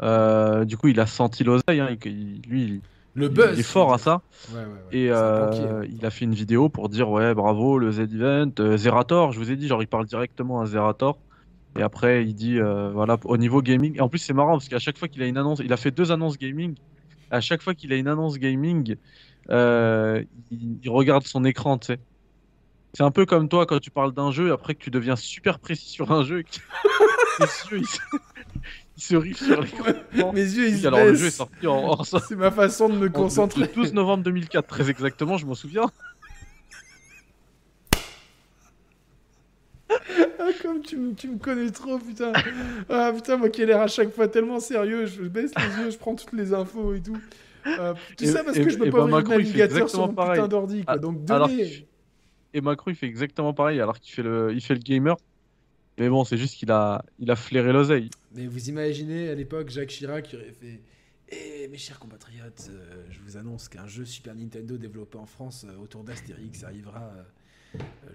Du 0.01 0.77
coup, 0.77 0.89
il 0.89 1.01
a 1.01 1.07
senti 1.07 1.43
l'oseille. 1.43 1.81
Hein, 1.81 1.97
lui, 2.05 2.63
il, 2.65 2.81
Le 3.15 3.29
buzz. 3.29 3.51
il 3.55 3.61
est 3.61 3.63
fort 3.63 3.93
à 3.95 3.99
ça. 3.99 4.21
Ouais, 4.53 4.59
ouais, 4.59 4.65
ouais. 4.65 4.71
Et 4.93 5.11
euh, 5.11 5.47
banquier, 5.47 5.63
hein. 5.65 5.83
il 5.99 6.05
a 6.07 6.11
fait 6.11 6.25
une 6.27 6.35
vidéo 6.35 6.69
pour 6.69 6.89
dire 6.89 7.11
ouais 7.11 7.35
bravo 7.35 7.79
le 7.79 7.91
Z-Event, 7.91 8.53
euh, 8.61 8.77
Zerator, 8.77 9.33
je 9.33 9.39
vous 9.39 9.51
ai 9.51 9.57
dit 9.57 9.67
genre 9.69 9.83
il 9.83 9.89
parle 9.89 10.07
directement 10.07 10.61
à 10.61 10.67
Zerator 10.67 11.19
et 11.79 11.83
après 11.83 12.25
il 12.25 12.35
dit 12.35 12.59
euh, 12.59 12.91
voilà 12.91 13.17
au 13.25 13.37
niveau 13.37 13.63
gaming 13.63 13.97
et 13.97 14.01
en 14.01 14.09
plus 14.09 14.19
c'est 14.19 14.33
marrant 14.33 14.53
parce 14.53 14.69
qu'à 14.69 14.79
chaque 14.79 14.99
fois 14.99 15.09
qu'il 15.09 15.23
a 15.23 15.27
une 15.27 15.37
annonce, 15.39 15.61
il 15.65 15.73
a 15.73 15.77
fait 15.77 15.91
deux 15.91 16.11
annonces 16.13 16.37
gaming, 16.39 16.75
à 17.31 17.41
chaque 17.41 17.63
fois 17.63 17.75
qu'il 17.75 17.93
a 17.93 17.97
une 17.97 18.09
annonce 18.09 18.39
gaming, 18.39 18.97
euh, 19.51 20.25
il, 20.51 20.79
il 20.83 20.91
regarde 20.91 21.25
son 21.27 21.45
écran 21.45 21.79
tu 21.79 21.87
sais. 21.89 21.99
C'est 22.95 23.05
un 23.05 23.13
peu 23.13 23.25
comme 23.25 23.49
toi 23.49 23.67
quand 23.67 23.79
tu 23.79 23.93
parles 23.93 24.13
d'un 24.13 24.33
jeu 24.33 24.49
et 24.49 24.51
après 24.51 24.75
que 24.75 24.83
tu 24.83 24.91
deviens 24.91 25.15
super 25.15 25.61
précis 25.61 25.89
sur 25.91 26.11
un 26.11 26.25
jeu 26.25 26.41
et 26.41 26.45
que 26.45 26.51
tes 27.39 27.71
yeux 27.71 27.79
ils 27.79 27.87
se, 27.87 28.01
ils 29.25 29.37
se 29.37 29.45
sur 29.45 29.61
l'écran. 29.63 30.33
Mes 30.33 30.41
yeux 30.43 30.69
ils 30.69 30.79
se 30.81 30.87
Alors 30.89 31.05
le 31.05 31.15
jeu 31.15 31.27
est 31.27 31.31
sorti 31.31 31.69
en, 31.69 32.03
C'est 32.03 32.35
ma 32.35 32.51
façon 32.51 32.89
de 32.89 32.97
me 32.97 33.07
en- 33.07 33.13
concentrer. 33.13 33.61
le 33.61 33.67
12 33.69 33.93
novembre 33.93 34.25
2004 34.25 34.67
très 34.67 34.91
exactement, 34.91 35.37
je 35.37 35.47
m'en 35.47 35.55
souviens. 35.55 35.87
Ah, 39.89 39.95
comme 40.63 40.81
tu, 40.83 40.97
me- 40.97 41.15
tu 41.15 41.29
me 41.29 41.39
connais 41.39 41.71
trop, 41.71 41.99
putain. 41.99 42.33
Ah, 42.89 43.13
putain, 43.15 43.37
moi 43.37 43.49
qui 43.51 43.63
ai 43.63 43.67
l'air 43.67 43.81
à 43.81 43.87
chaque 43.89 44.11
fois 44.13 44.29
tellement 44.29 44.61
sérieux, 44.61 45.07
je 45.07 45.23
baisse 45.23 45.53
les 45.57 45.83
yeux, 45.85 45.91
je 45.91 45.99
prends 45.99 46.15
toutes 46.15 46.33
les 46.33 46.53
infos 46.53 46.95
et 46.95 47.01
tout. 47.01 47.19
Ah, 47.65 47.95
tout 48.17 48.25
Et- 48.25 48.27
ça 48.27 48.43
parce 48.45 48.57
et- 48.57 48.65
que 48.65 48.71
je 48.71 48.79
peux 48.79 48.87
et 48.87 48.91
pas 48.91 48.99
bah, 48.99 49.05
ouvrir 49.05 49.17
le 49.19 49.23
Macron, 49.23 49.39
il 49.39 49.45
fait 49.47 49.59
navigateur 49.59 49.77
sur 49.77 49.83
exactement 49.83 50.07
mon 50.09 50.15
pareil. 50.15 50.33
putain 50.39 50.49
d'ordi. 50.49 50.85
Ah, 50.87 50.99
Donc 50.99 51.31
alors 51.31 51.49
donnez... 51.49 51.87
Et 52.53 52.61
Macron, 52.61 52.91
il 52.91 52.97
fait 52.97 53.07
exactement 53.07 53.53
pareil, 53.55 53.81
alors 53.81 53.99
qu'il 54.01 54.13
fait 54.15 54.23
le, 54.23 54.53
il 54.53 54.61
fait 54.61 54.75
le 54.75 54.81
gamer. 54.81 55.17
Mais 55.99 56.09
bon, 56.09 56.25
c'est 56.25 56.39
juste 56.39 56.57
qu'il 56.57 56.71
a, 56.73 57.05
il 57.19 57.31
a 57.31 57.37
flairé 57.37 57.73
l'oseille. 57.73 58.09
Mais 58.35 58.47
vous 58.47 58.69
imaginez 58.71 59.29
à 59.29 59.35
l'époque 59.35 59.69
Jacques 59.71 59.89
Chirac 59.91 60.25
qui 60.29 60.37
aurait 60.37 60.51
fait 60.59 60.81
Eh 61.29 61.69
mes 61.69 61.77
chers 61.79 61.99
compatriotes, 61.99 62.71
euh, 62.71 63.05
je 63.11 63.19
vous 63.21 63.37
annonce 63.37 63.69
qu'un 63.69 63.87
jeu 63.87 64.05
Super 64.07 64.35
Nintendo 64.35 64.79
développé 64.79 65.19
en 65.19 65.27
France 65.27 65.67
euh, 65.69 65.77
autour 65.83 66.03
d'Astérix 66.03 66.65
arrivera 66.65 67.03
euh, 67.15 67.19
euh, 67.21 67.23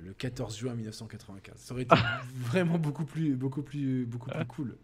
le 0.06 0.14
14 0.18 0.58
juin 0.58 0.74
1995. 0.74 1.54
Ça 1.58 1.74
aurait 1.74 1.84
été 1.84 1.96
vraiment 2.38 2.78
beaucoup 2.78 3.06
plus, 3.06 3.36
beaucoup 3.36 3.62
plus, 3.62 4.06
beaucoup 4.06 4.30
plus 4.30 4.46
cool. 4.46 4.76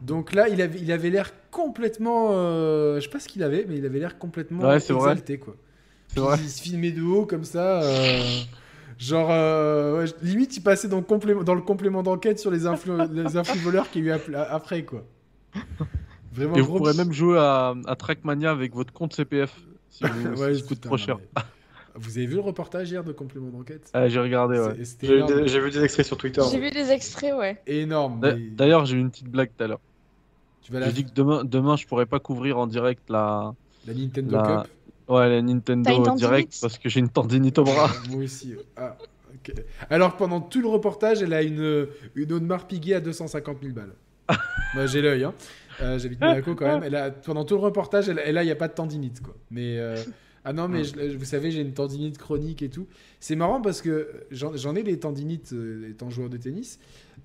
Donc 0.00 0.32
là, 0.32 0.48
il 0.48 0.62
avait, 0.62 0.78
il 0.80 0.90
avait 0.92 1.10
l'air 1.10 1.32
complètement, 1.50 2.28
euh, 2.32 2.96
je 2.96 3.00
sais 3.04 3.10
pas 3.10 3.20
ce 3.20 3.28
qu'il 3.28 3.42
avait, 3.42 3.66
mais 3.68 3.76
il 3.76 3.84
avait 3.86 3.98
l'air 3.98 4.18
complètement 4.18 4.62
Ouais, 4.68 4.80
c'est 4.80 4.92
vrai. 4.92 5.10
exalté 5.12 5.38
quoi. 5.38 5.56
C'est 6.08 6.14
Puis 6.14 6.22
vrai. 6.22 6.36
Il 6.40 6.48
se 6.48 6.62
filmait 6.62 6.92
de 6.92 7.02
haut 7.02 7.26
comme 7.26 7.44
ça. 7.44 7.82
euh, 7.82 8.20
Genre, 8.98 9.28
euh, 9.30 9.98
ouais, 9.98 10.10
limite, 10.22 10.56
il 10.56 10.60
passait 10.62 10.86
dans 10.88 10.98
le 10.98 11.02
complément, 11.02 11.42
dans 11.42 11.54
le 11.54 11.62
complément 11.62 12.02
d'enquête 12.02 12.38
sur 12.38 12.50
les, 12.50 12.66
influ 12.66 12.92
les 13.12 13.36
influvoleurs 13.36 13.90
qu'il 13.90 14.04
y 14.04 14.10
a 14.10 14.14
eu 14.14 14.34
ap- 14.34 14.46
après, 14.50 14.84
quoi. 14.84 15.04
Vraiment 16.32 16.56
Et 16.56 16.60
vous 16.60 16.68
gros 16.68 16.78
pourrez 16.78 16.92
petit- 16.92 16.98
même 16.98 17.12
jouer 17.12 17.38
à, 17.38 17.74
à 17.86 17.96
Trackmania 17.96 18.50
avec 18.50 18.74
votre 18.74 18.92
compte 18.92 19.12
CPF. 19.14 19.54
Si 19.90 20.04
vous, 20.04 20.28
Ouais, 20.40 20.54
si 20.54 20.60
ça 20.60 20.66
coûte 20.68 20.80
trop 20.80 20.96
cher. 20.96 21.18
mais- 21.18 21.42
Vous 21.94 22.16
avez 22.18 22.26
vu 22.26 22.34
le 22.36 22.40
reportage 22.40 22.90
hier 22.90 23.04
de 23.04 23.12
complément 23.12 23.48
d'enquête 23.50 23.90
Ah, 23.92 24.08
j'ai 24.08 24.20
regardé, 24.20 24.58
ouais. 24.58 24.74
J'ai 25.02 25.22
des- 25.22 25.46
j'ai 25.48 25.60
vu 25.60 25.70
des 25.70 25.82
extraits 25.84 26.06
sur 26.06 26.16
Twitter. 26.16 26.40
J'ai 26.50 26.58
vu 26.60 26.70
des 26.70 26.90
extraits, 26.90 27.34
ouais. 27.34 27.60
énorme. 27.66 28.20
Mais 28.22 28.34
D'ailleurs, 28.50 28.84
j'ai 28.86 28.96
eu 28.96 29.00
une 29.00 29.10
petite 29.10 29.28
blague 29.28 29.50
tout 29.56 29.64
à 29.64 29.66
l'heure. 29.66 29.80
tu 30.62 30.72
vas 30.72 30.80
la, 30.80 30.86
J'ai 30.86 30.92
dit 30.92 31.04
que 31.04 31.10
demain, 31.14 31.44
demain, 31.44 31.76
je 31.76 31.86
pourrais 31.86 32.06
pas 32.06 32.18
couvrir 32.20 32.58
en 32.58 32.66
direct 32.66 33.02
la, 33.10 33.54
la 33.86 33.94
Nintendo 33.94 34.36
la- 34.36 34.62
Cup. 34.64 34.72
ouais, 35.08 35.28
la 35.28 35.42
Nintendo 35.42 36.14
direct 36.16 36.56
parce 36.62 36.78
que 36.78 36.88
j'ai 36.88 37.00
une 37.00 37.08
tendinite 37.10 37.58
au 37.58 37.64
bras. 37.64 37.90
Moi 38.10 38.24
aussi. 38.24 38.54
Ah, 38.76 38.96
ok. 39.34 39.52
Alors 39.90 40.12
que 40.14 40.18
pendant 40.18 40.40
tout 40.40 40.60
le 40.62 40.68
reportage, 40.68 41.20
elle 41.22 41.32
a 41.34 41.42
une, 41.42 41.88
une 42.14 42.32
Audemars 42.32 42.66
Piguet 42.66 42.94
à 42.94 43.00
250 43.00 43.58
000 43.62 43.74
balles. 43.74 43.94
Moi, 44.74 44.86
j'ai 44.86 45.02
l'œil. 45.02 45.24
Hein. 45.24 45.34
Euh, 45.80 45.98
J'habite 45.98 46.20
Monaco 46.20 46.54
quand 46.54 46.66
même. 46.66 46.82
Elle 46.84 46.94
a, 46.94 47.10
pendant 47.10 47.44
tout 47.44 47.54
le 47.56 47.60
reportage, 47.62 48.08
elle, 48.08 48.20
elle 48.24 48.38
a, 48.38 48.42
il 48.42 48.46
n'y 48.46 48.52
a 48.52 48.56
pas 48.56 48.68
de 48.68 48.74
tendinite. 48.74 49.20
Quoi. 49.20 49.34
Mais, 49.50 49.78
euh, 49.78 49.96
ah 50.44 50.52
non, 50.52 50.68
mais 50.68 50.84
je- 50.84 51.16
vous 51.16 51.24
savez, 51.24 51.50
j'ai 51.50 51.60
une 51.60 51.72
tendinite 51.72 52.18
chronique 52.18 52.62
et 52.62 52.68
tout. 52.68 52.86
C'est 53.20 53.36
marrant 53.36 53.60
parce 53.60 53.80
que 53.82 54.08
j'en 54.30 54.74
ai 54.74 54.82
des 54.82 54.98
tendinites 54.98 55.52
euh, 55.52 55.88
étant 55.90 56.10
joueur 56.10 56.28
de 56.30 56.36
tennis. 56.36 56.78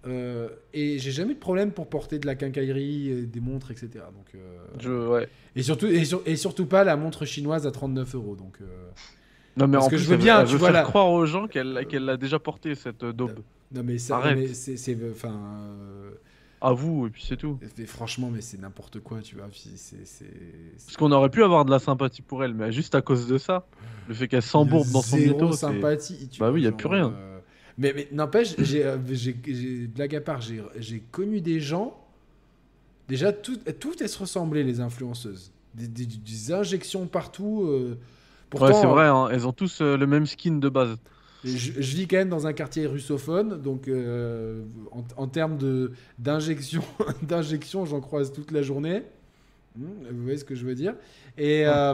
Euh, 0.05 0.49
et 0.73 0.99
j'ai 0.99 1.11
jamais 1.11 1.31
eu 1.31 1.35
de 1.35 1.39
problème 1.39 1.71
pour 1.71 1.87
porter 1.87 2.19
de 2.19 2.27
la 2.27 2.35
quincaillerie, 2.35 3.25
des 3.25 3.39
montres, 3.39 3.71
etc. 3.71 3.89
Donc, 4.15 4.27
euh, 4.35 4.39
Je, 4.79 5.07
ouais. 5.09 5.27
et, 5.55 5.63
surtout, 5.63 5.87
et, 5.87 6.05
sur- 6.05 6.21
et 6.25 6.35
surtout 6.35 6.65
pas 6.67 6.83
la 6.83 6.95
montre 6.95 7.25
chinoise 7.25 7.65
à 7.65 7.71
39 7.71 8.13
euros. 8.15 8.35
Donc, 8.35 8.59
Non, 9.57 9.67
mais 9.67 9.73
Parce 9.73 9.87
en 9.87 9.89
que 9.89 9.95
plus, 9.95 10.03
je 10.03 10.09
veux 10.11 10.17
bien, 10.17 10.39
elle 10.41 10.45
tu 10.45 10.51
veut 10.53 10.59
vois, 10.59 10.71
faire 10.71 10.83
croire 10.83 11.09
aux 11.09 11.25
gens 11.25 11.47
qu'elle 11.47 11.87
qu'elle 11.89 12.05
l'a 12.05 12.15
déjà 12.17 12.37
porté 12.37 12.75
cette 12.75 13.03
daube. 13.03 13.39
Non 13.73 13.81
mais 13.83 13.97
ça, 13.97 14.21
c'est, 14.53 14.97
enfin, 15.11 15.35
À 16.61 16.73
vous, 16.73 17.07
et 17.07 17.09
puis 17.09 17.23
c'est 17.27 17.37
tout. 17.37 17.57
Et 17.77 17.85
franchement, 17.85 18.29
mais 18.31 18.41
c'est 18.41 18.57
n'importe 18.59 18.99
quoi, 18.99 19.21
tu 19.21 19.35
vois. 19.35 19.47
c'est- 19.53 20.25
Parce 20.85 20.97
qu'on 20.97 21.11
aurait 21.11 21.29
pu 21.29 21.43
avoir 21.43 21.65
de 21.65 21.71
la 21.71 21.79
sympathie 21.79 22.21
pour 22.21 22.43
elle, 22.43 22.53
mais 22.53 22.71
juste 22.71 22.95
à 22.95 23.01
cause 23.01 23.27
de 23.27 23.37
ça, 23.37 23.65
le 24.07 24.13
fait 24.13 24.27
qu'elle 24.27 24.41
s'embourbe 24.41 24.89
dans 24.91 25.01
son 25.01 25.17
ghetto, 25.17 25.51
sympathie. 25.51 26.27
tu 26.29 26.39
Bah 26.39 26.47
vois, 26.47 26.55
oui, 26.55 26.63
y 26.63 26.67
a 26.67 26.71
genre, 26.71 26.79
plus 26.79 26.87
rien. 26.87 27.13
euh, 27.15 27.39
Mais, 27.77 27.93
mais 27.95 28.07
n'empêche, 28.11 28.55
j'ai, 28.59 28.83
euh, 28.85 28.97
j'ai, 29.11 29.35
j'ai- 29.45 29.87
blague 29.87 30.15
à 30.15 30.21
part, 30.21 30.41
j'ai, 30.41 30.63
j'ai 30.79 30.99
connu 31.11 31.41
des 31.41 31.59
gens. 31.59 31.95
Déjà, 33.07 33.31
tout, 33.31 33.57
toutes 33.79 34.01
elles 34.01 34.09
se 34.09 34.19
ressemblaient, 34.19 34.63
les 34.63 34.79
influenceuses. 34.81 35.51
Des, 35.75 35.87
des- 35.87 36.05
des 36.05 36.51
injections 36.51 37.07
partout. 37.07 37.63
euh, 37.67 37.97
Ouais, 37.97 37.99
pourtant, 38.49 38.73
c'est 38.73 38.87
vrai, 38.87 39.05
hein, 39.07 39.29
elles 39.31 39.47
ont 39.47 39.53
tous 39.53 39.81
euh, 39.81 39.97
le 39.97 40.07
même 40.07 40.25
skin 40.25 40.53
de 40.57 40.69
base. 40.69 40.97
Je, 41.55 41.71
je 41.81 41.95
vis 41.95 42.07
quand 42.07 42.17
même 42.17 42.29
dans 42.29 42.47
un 42.47 42.53
quartier 42.53 42.85
russophone, 42.87 43.61
donc 43.61 43.87
euh, 43.87 44.63
en, 44.91 45.03
en 45.15 45.27
termes 45.27 45.57
de, 45.57 45.91
d'injection, 46.19 46.83
d'injection, 47.21 47.85
j'en 47.85 48.01
croise 48.01 48.33
toute 48.33 48.51
la 48.51 48.61
journée. 48.61 49.03
Hmm, 49.77 49.85
Vous 50.11 50.23
voyez 50.23 50.37
ce 50.37 50.45
que 50.45 50.55
je 50.55 50.65
veux 50.65 50.75
dire? 50.75 50.95
Et, 51.37 51.63
euh, 51.65 51.93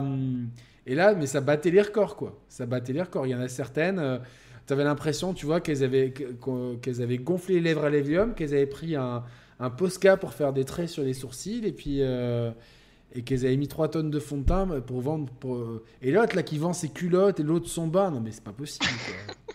et 0.88 0.96
là, 0.96 1.16
mais 1.16 1.28
ça 1.28 1.42
battait 1.42 1.72
les 1.72 1.82
records, 1.82 2.16
quoi. 2.16 2.40
Ça 2.50 2.66
battait 2.66 2.94
les 2.94 3.02
records. 3.02 3.28
Il 3.28 3.32
y 3.32 3.36
en 3.36 3.42
a 3.42 3.48
certaines, 3.50 4.20
tu 4.68 4.74
avais 4.74 4.84
l'impression, 4.84 5.34
tu 5.34 5.46
vois, 5.46 5.62
qu'elles 5.62 5.84
avaient, 5.84 6.14
qu'elles 6.82 7.02
avaient 7.02 7.18
gonflé 7.18 7.56
les 7.56 7.62
lèvres 7.62 7.84
à 7.86 7.90
l'hélium, 7.90 8.34
qu'elles 8.34 8.54
avaient 8.54 8.66
pris 8.66 8.96
un, 8.96 9.24
un 9.60 9.70
Posca 9.70 10.18
pour 10.18 10.34
faire 10.34 10.54
des 10.54 10.66
traits 10.66 10.90
sur 10.90 11.04
les 11.04 11.14
sourcils, 11.14 11.66
et 11.66 11.72
puis... 11.74 11.98
euh, 12.02 12.52
et 13.14 13.22
qu'elles 13.22 13.46
avaient 13.46 13.58
mis 13.58 13.68
3 13.68 13.90
tonnes 13.90 14.10
de 14.12 14.20
fond 14.20 14.38
de 14.38 14.44
teint 14.44 14.68
pour 14.82 15.02
vendre. 15.02 15.32
Pour... 15.40 15.56
euh, 15.56 15.84
Et 16.02 16.12
l'autre, 16.12 16.36
là, 16.36 16.44
qui 16.44 16.58
vend 16.58 16.74
ses 16.74 16.90
culottes 16.90 17.40
et 17.40 17.44
l'autre 17.44 17.68
son 17.70 17.88
bain. 17.88 18.12
Non, 18.12 18.20
mais 18.22 18.32
c'est 18.32 18.44
pas 18.44 18.52
possible. 18.54 18.86
quoi. 19.06 19.36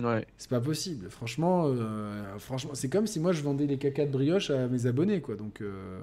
Ouais. 0.00 0.24
C'est 0.38 0.48
pas 0.48 0.60
possible. 0.60 1.10
Franchement, 1.10 1.64
euh, 1.66 2.38
franchement, 2.38 2.70
c'est 2.74 2.88
comme 2.88 3.06
si 3.06 3.20
moi 3.20 3.32
je 3.32 3.42
vendais 3.42 3.66
des 3.66 3.76
cacas 3.76 4.06
de 4.06 4.10
brioche 4.10 4.48
à 4.50 4.66
mes 4.66 4.86
abonnés, 4.86 5.20
quoi. 5.20 5.34
Donc, 5.36 5.60
euh, 5.60 5.98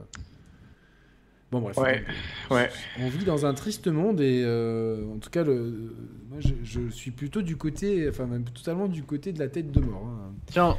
bon 1.51 1.61
bref. 1.61 1.77
Ouais, 1.77 2.03
ouais. 2.51 2.69
On 2.99 3.07
vit 3.09 3.25
dans 3.25 3.45
un 3.47 3.55
triste 3.55 3.87
monde 3.87 4.19
et 4.21 4.43
euh, 4.45 5.03
en 5.11 5.17
tout 5.17 5.31
cas, 5.31 5.43
le, 5.43 5.95
moi 6.29 6.39
je, 6.41 6.53
je 6.63 6.89
suis 6.89 7.09
plutôt 7.11 7.41
du 7.41 7.55
côté, 7.55 8.07
enfin 8.07 8.27
même 8.27 8.43
totalement 8.43 8.87
du 8.87 9.01
côté 9.03 9.31
de 9.33 9.39
la 9.39 9.47
tête 9.47 9.71
de 9.71 9.79
mort. 9.79 10.05
hein. 10.05 10.33
Tiens, 10.47 10.75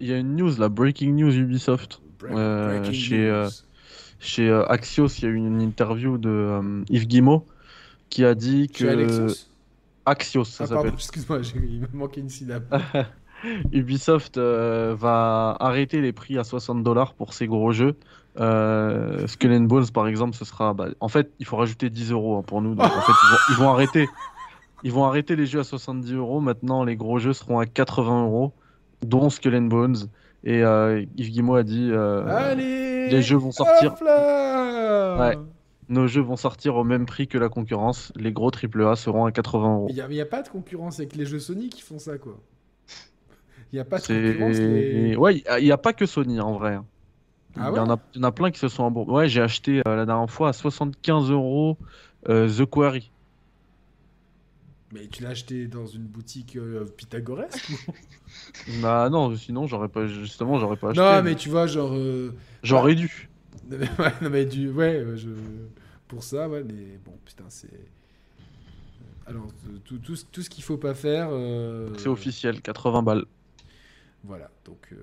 il 0.00 0.06
y 0.06 0.12
a 0.14 0.16
une 0.18 0.36
news, 0.36 0.52
la 0.58 0.68
breaking 0.70 1.12
news 1.14 1.34
Ubisoft. 1.36 2.00
Break- 2.20 2.32
breaking 2.32 2.92
chez, 2.92 3.28
news. 3.30 3.48
Chez 4.22 4.48
euh, 4.48 4.64
Axios, 4.70 5.08
il 5.18 5.24
y 5.24 5.26
a 5.26 5.30
eu 5.30 5.34
une 5.34 5.60
interview 5.60 6.16
de 6.16 6.30
euh, 6.30 6.84
Yves 6.88 7.08
Guillemot 7.08 7.44
qui 8.08 8.24
a 8.24 8.34
dit 8.34 8.68
que. 8.68 9.26
Axios, 10.06 10.44
ça 10.44 10.64
Ah 10.64 10.66
s'appelle. 10.68 10.94
excuse-moi, 10.94 11.40
il 11.56 11.80
me 11.80 11.88
manquait 11.92 12.20
une 12.20 12.28
syllabe. 12.28 12.64
Ubisoft 13.72 14.38
euh, 14.38 14.94
va 14.96 15.56
arrêter 15.58 16.00
les 16.00 16.12
prix 16.12 16.38
à 16.38 16.44
60 16.44 16.84
dollars 16.84 17.14
pour 17.14 17.34
ses 17.34 17.48
gros 17.48 17.72
jeux. 17.72 17.96
Euh, 18.38 19.26
Skull 19.26 19.52
and 19.52 19.62
Bones, 19.62 19.90
par 19.92 20.06
exemple, 20.06 20.36
ce 20.36 20.44
sera. 20.44 20.72
bah, 20.72 20.88
en 21.00 21.08
fait, 21.08 21.32
il 21.40 21.46
faut 21.46 21.56
rajouter 21.56 21.90
10 21.90 22.12
euros 22.12 22.38
hein, 22.38 22.42
pour 22.46 22.62
nous. 22.62 22.74
Donc, 22.76 22.86
en 22.86 22.88
fait, 23.00 23.12
ils 23.12 23.30
vont, 23.30 23.38
ils 23.50 23.56
vont 23.56 23.70
arrêter. 23.70 24.08
Ils 24.84 24.92
vont 24.92 25.04
arrêter 25.04 25.36
les 25.36 25.46
jeux 25.46 25.60
à 25.60 25.64
70 25.64 26.12
euros. 26.14 26.40
Maintenant, 26.40 26.84
les 26.84 26.96
gros 26.96 27.18
jeux 27.18 27.32
seront 27.32 27.58
à 27.58 27.66
80 27.66 28.24
euros, 28.24 28.52
dont 29.02 29.30
Skull 29.30 29.54
and 29.56 29.62
Bones. 29.62 30.08
Et 30.44 30.62
euh, 30.64 31.04
Yves 31.16 31.30
Guillemot 31.30 31.56
a 31.56 31.62
dit 31.62 31.88
euh, 31.92 32.26
Allez 32.26 33.08
les 33.10 33.22
jeux 33.22 33.36
vont 33.36 33.52
sortir. 33.52 33.94
Ouais. 34.02 35.38
Nos 35.88 36.06
jeux 36.06 36.22
vont 36.22 36.36
sortir 36.36 36.76
au 36.76 36.84
même 36.84 37.06
prix 37.06 37.28
que 37.28 37.38
la 37.38 37.48
concurrence. 37.48 38.12
Les 38.16 38.32
gros 38.32 38.50
AAA 38.50 38.96
seront 38.96 39.26
à 39.26 39.32
80 39.32 39.74
euros. 39.74 39.86
Il 39.90 40.06
n'y 40.08 40.20
a, 40.20 40.26
pas 40.26 40.42
de 40.42 40.48
concurrence 40.48 40.98
avec 41.00 41.14
les 41.16 41.26
jeux 41.26 41.38
Sony 41.38 41.68
qui 41.68 41.82
font 41.82 41.98
ça, 41.98 42.16
quoi. 42.18 42.40
Il 43.72 43.76
n'y 43.76 43.80
a 43.80 43.84
pas 43.84 43.98
de 43.98 44.02
concurrence. 44.02 44.56
les- 44.56 45.16
Ouais, 45.16 45.42
il 45.60 45.64
n'y 45.64 45.72
a 45.72 45.78
pas 45.78 45.92
que 45.92 46.06
Sony 46.06 46.40
en 46.40 46.52
vrai. 46.52 46.78
Ah 47.54 47.68
il, 47.70 47.76
y 47.76 47.78
en 47.78 47.86
ouais 47.86 47.92
a, 47.92 47.98
y 48.14 48.18
en 48.20 48.22
a 48.22 48.32
plein 48.32 48.50
qui 48.50 48.58
se 48.58 48.68
sont 48.68 48.84
embourbés. 48.84 49.12
Ouais, 49.12 49.28
j'ai 49.28 49.42
acheté 49.42 49.82
euh, 49.86 49.96
la 49.96 50.06
dernière 50.06 50.30
fois 50.30 50.48
à 50.48 50.52
75 50.54 51.30
euros 51.30 51.76
euh, 52.28 52.48
The 52.48 52.64
Quarry. 52.64 53.11
Mais 54.92 55.06
tu 55.06 55.22
l'as 55.22 55.30
acheté 55.30 55.66
dans 55.66 55.86
une 55.86 56.02
boutique 56.04 56.56
euh, 56.56 56.84
pythagoresque 56.96 57.70
Bah 58.82 59.08
non, 59.10 59.34
sinon 59.36 59.66
j'aurais 59.66 59.88
pas 59.88 60.06
justement 60.06 60.58
j'aurais 60.58 60.76
pas 60.76 60.90
acheté. 60.90 61.00
Non, 61.02 61.22
mais 61.22 61.34
tu 61.34 61.48
vois, 61.48 61.66
genre. 61.66 61.92
euh, 61.94 62.32
J'aurais 62.62 62.94
dû. 62.94 63.28
Non, 63.70 64.30
mais, 64.30 64.44
du. 64.44 64.70
Ouais, 64.70 64.96
euh, 64.96 65.16
je... 65.16 65.28
pour 66.08 66.22
ça, 66.24 66.48
ouais, 66.48 66.62
mais 66.64 66.98
bon, 67.04 67.12
putain, 67.24 67.44
c'est. 67.48 67.70
Alors, 69.26 69.46
euh, 69.68 69.78
tout, 69.84 69.98
tout, 69.98 70.16
ce- 70.16 70.24
tout 70.30 70.42
ce 70.42 70.50
qu'il 70.50 70.64
faut 70.64 70.76
pas 70.76 70.94
faire. 70.94 71.28
euh, 71.30 71.88
C'est 71.96 72.08
officiel, 72.08 72.60
80 72.60 73.02
balles. 73.02 73.24
Voilà, 74.24 74.50
donc. 74.64 74.94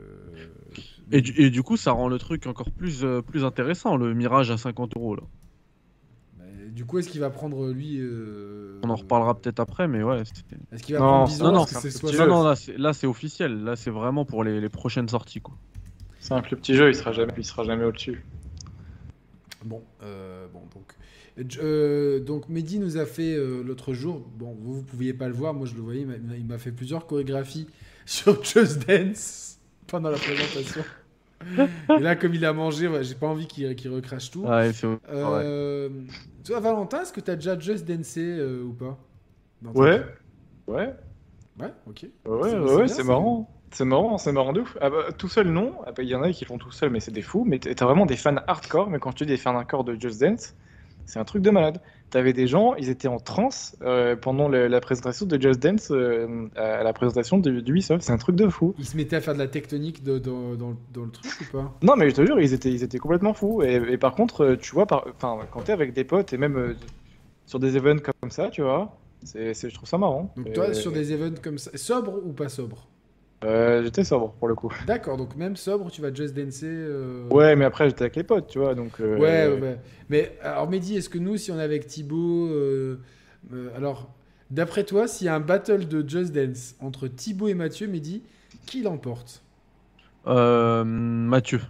Et 1.11 1.21
du, 1.21 1.33
et 1.41 1.49
du 1.49 1.63
coup, 1.63 1.77
ça 1.77 1.91
rend 1.91 2.07
le 2.07 2.17
truc 2.19 2.45
encore 2.47 2.69
plus, 2.71 3.03
plus 3.27 3.43
intéressant, 3.43 3.97
le 3.97 4.13
Mirage 4.13 4.51
à 4.51 4.57
50 4.57 4.95
euros 4.95 5.15
là. 5.15 5.23
Du 6.79 6.85
coup, 6.85 6.97
est-ce 6.97 7.09
qu'il 7.09 7.19
va 7.19 7.29
prendre 7.29 7.67
lui. 7.73 7.97
euh, 7.99 8.79
On 8.85 8.89
en 8.89 8.95
reparlera 8.95 9.37
peut-être 9.37 9.59
après, 9.59 9.89
mais 9.89 10.01
ouais. 10.01 10.23
c'était- 10.23 10.55
Est-ce 10.71 10.81
qu'il 10.81 10.95
va 10.95 11.01
Non, 11.01 11.07
prendre 11.07 11.27
Bison 11.27 11.43
non, 11.43 11.51
non, 11.51 11.65
petit 11.65 12.15
Non, 12.17 12.27
non, 12.27 12.43
là 12.77 12.93
c'est, 12.93 13.05
officiel. 13.05 13.65
Là 13.65 13.75
c'est 13.75 13.89
vraiment 13.89 14.23
pour 14.23 14.45
les, 14.45 14.61
les 14.61 14.69
prochaines 14.69 15.09
sorties 15.09 15.41
quoi. 15.41 15.55
C'est 16.21 16.33
un 16.33 16.41
plus 16.41 16.55
petit 16.55 16.75
jeu, 16.75 16.87
il 16.87 16.95
sera 16.95 17.11
jamais, 17.11 17.33
il 17.37 17.43
sera 17.43 17.65
jamais 17.65 17.83
au-dessus. 17.83 18.23
Bon, 19.65 19.83
euh, 20.03 20.47
bon 20.53 20.61
donc. 20.73 20.95
Euh, 21.61 22.21
donc 22.21 22.47
Mehdi 22.47 22.79
nous 22.79 22.95
a 22.95 23.05
fait 23.05 23.33
euh, 23.35 23.61
l'autre 23.61 23.93
jour, 23.93 24.25
bon 24.37 24.55
vous 24.57 24.75
vous 24.75 24.83
pouviez 24.83 25.13
pas 25.13 25.27
le 25.27 25.33
voir, 25.33 25.53
moi 25.53 25.67
je 25.67 25.75
le 25.75 25.81
voyais, 25.81 26.01
il 26.01 26.07
m'a- 26.07 26.35
il 26.37 26.45
m'a 26.45 26.57
fait 26.59 26.71
plusieurs 26.71 27.07
chorégraphies 27.07 27.67
sur 28.05 28.41
Just 28.41 28.87
Dance 28.87 29.57
pendant 29.87 30.11
la 30.11 30.17
présentation. 30.17 30.81
Et 31.97 32.01
là 32.01 32.15
comme 32.15 32.33
il 32.33 32.45
a 32.45 32.53
mangé, 32.53 32.87
ouais, 32.87 33.03
j'ai 33.03 33.15
pas 33.15 33.27
envie 33.27 33.47
qu'il 33.47 33.75
qu'il 33.75 33.91
recrache 33.91 34.31
tout. 34.31 34.43
Ouais. 35.05 35.13
Euh, 35.13 35.89
Toi 36.43 36.59
Valentin, 36.59 37.01
est-ce 37.01 37.13
que 37.13 37.21
t'as 37.21 37.35
déjà 37.35 37.57
Just 37.57 37.85
Dancé 37.85 38.21
euh, 38.21 38.63
ou 38.63 38.73
pas? 38.73 38.97
Ouais. 39.73 40.01
Ouais, 40.67 40.93
Ouais, 41.59 41.73
ok. 41.87 42.05
ouais, 42.25 42.49
C'est- 42.49 42.57
ouais, 42.57 42.87
c'est 42.87 43.03
marrant. 43.03 43.49
C'est 43.71 43.85
marrant, 43.85 44.17
c'est 44.17 44.31
marrant 44.31 44.53
de 44.53 44.61
ouf. 44.61 44.77
Ah 44.81 44.89
bah, 44.89 45.11
tout 45.17 45.27
seul, 45.27 45.49
non. 45.51 45.73
Ah 45.85 45.91
bah, 45.91 46.01
Il 46.03 46.09
y 46.09 46.15
en 46.15 46.23
a 46.23 46.31
qui 46.31 46.43
font 46.45 46.57
tout 46.57 46.71
seul, 46.71 46.89
mais 46.89 46.99
c'est 46.99 47.11
des 47.11 47.21
fous. 47.21 47.43
Mais 47.45 47.59
t'as 47.59 47.85
vraiment 47.85 48.05
des 48.07 48.15
fans 48.15 48.35
hardcore. 48.47 48.89
Mais 48.89 48.99
quand 48.99 49.13
tu 49.13 49.25
dis 49.25 49.31
des 49.33 49.37
fans 49.37 49.55
hardcore 49.55 49.83
de 49.83 49.95
Just 49.99 50.19
Dance, 50.21 50.55
c'est 51.05 51.19
un 51.19 51.23
truc 51.25 51.41
de 51.43 51.49
malade. 51.51 51.79
T'avais 52.09 52.33
des 52.33 52.47
gens, 52.47 52.73
ils 52.75 52.89
étaient 52.89 53.07
en 53.07 53.19
transe 53.19 53.75
euh, 53.81 54.15
pendant 54.15 54.47
le- 54.47 54.67
la 54.67 54.81
présentation 54.81 55.25
de 55.27 55.39
Just 55.39 55.59
Dance, 55.61 55.89
euh, 55.91 56.47
à 56.55 56.81
la 56.83 56.93
présentation 56.93 57.37
de- 57.37 57.59
d'Ubisoft. 57.59 58.01
C'est 58.03 58.11
un 58.11 58.17
truc 58.17 58.35
de 58.35 58.47
fou. 58.49 58.73
Il 58.79 58.85
se 58.85 58.97
mettait 58.97 59.15
à 59.17 59.21
faire 59.21 59.33
de 59.35 59.39
la 59.39 59.47
tectonique 59.47 60.03
de- 60.03 60.17
dans, 60.17 60.55
dans- 60.55 60.75
dans 60.93 61.03
le 61.05 61.11
truc 61.11 61.31
ou 61.41 61.51
pas? 61.57 61.77
Non, 61.83 61.95
mais 61.95 62.09
je 62.09 62.15
te 62.15 62.25
jure, 62.25 62.39
ils 62.39 62.53
étaient, 62.53 62.71
ils 62.71 62.83
étaient 62.83 62.97
complètement 62.97 63.33
fous. 63.33 63.61
Et, 63.61 63.75
et 63.75 63.97
par 63.97 64.15
contre, 64.15 64.41
euh, 64.43 64.55
tu 64.57 64.71
vois, 64.73 64.87
par, 64.87 65.05
quand 65.51 65.61
t'es 65.61 65.71
avec 65.71 65.93
des 65.93 66.03
potes 66.03 66.33
et 66.33 66.37
même 66.37 66.57
euh, 66.57 66.73
sur 67.45 67.59
des 67.59 67.77
events 67.77 67.99
comme 68.21 68.31
ça, 68.31 68.49
tu 68.49 68.61
vois, 68.61 68.97
c'est, 69.23 69.53
je 69.53 69.73
trouve 69.75 69.87
ça 69.87 69.97
marrant. 69.97 70.33
Donc 70.35 70.47
Et- 70.47 70.53
toi, 70.53 70.73
sur 70.73 70.91
des 70.91 71.13
events 71.13 71.39
comme 71.43 71.57
ça, 71.57 71.71
sobre 71.77 72.15
ou 72.25 72.33
pas 72.33 72.49
sobre? 72.49 72.87
Euh, 73.45 73.83
j'étais 73.83 74.03
sobre 74.03 74.33
pour 74.33 74.49
le 74.49 74.55
coup. 74.55 74.73
D'accord, 74.85 75.15
donc 75.15 75.35
même 75.37 75.55
sobre, 75.55 75.89
tu 75.91 76.01
vas 76.01 76.13
Just 76.13 76.33
Dancer 76.35 76.65
euh, 76.67 77.27
Ouais, 77.29 77.55
mais 77.55 77.63
après 77.65 77.87
j'étais 77.89 78.01
avec 78.03 78.15
les 78.17 78.23
potes, 78.23 78.47
tu 78.47 78.59
vois, 78.59 78.75
donc. 78.75 78.99
euh, 78.99 79.17
Ouais, 79.17 79.47
ouais, 79.47 79.59
ouais. 79.61 79.79
Mais 80.09 80.37
alors, 80.41 80.69
Mehdi, 80.69 80.97
est-ce 80.97 81.07
que 81.09 81.17
nous, 81.17 81.37
si 81.37 81.51
on 81.51 81.57
est 81.59 81.63
avec 81.63 81.87
Thibaut. 81.87 82.47
euh, 82.47 82.99
euh, 83.53 83.69
alors, 83.77 84.13
d'après 84.51 84.83
toi, 84.83 85.07
s'il 85.07 85.25
y 85.25 85.29
a 85.29 85.35
un 85.35 85.39
battle 85.39 85.87
de 85.87 86.07
Just 86.07 86.33
Dance 86.33 86.75
entre 86.81 87.07
Thibaut 87.07 87.47
et 87.47 87.53
Mathieu, 87.53 87.87
Mehdi, 87.87 88.23
qui 88.65 88.81
l'emporte? 88.81 89.41
Euh, 90.27 90.83
Mathieu. 90.83 91.61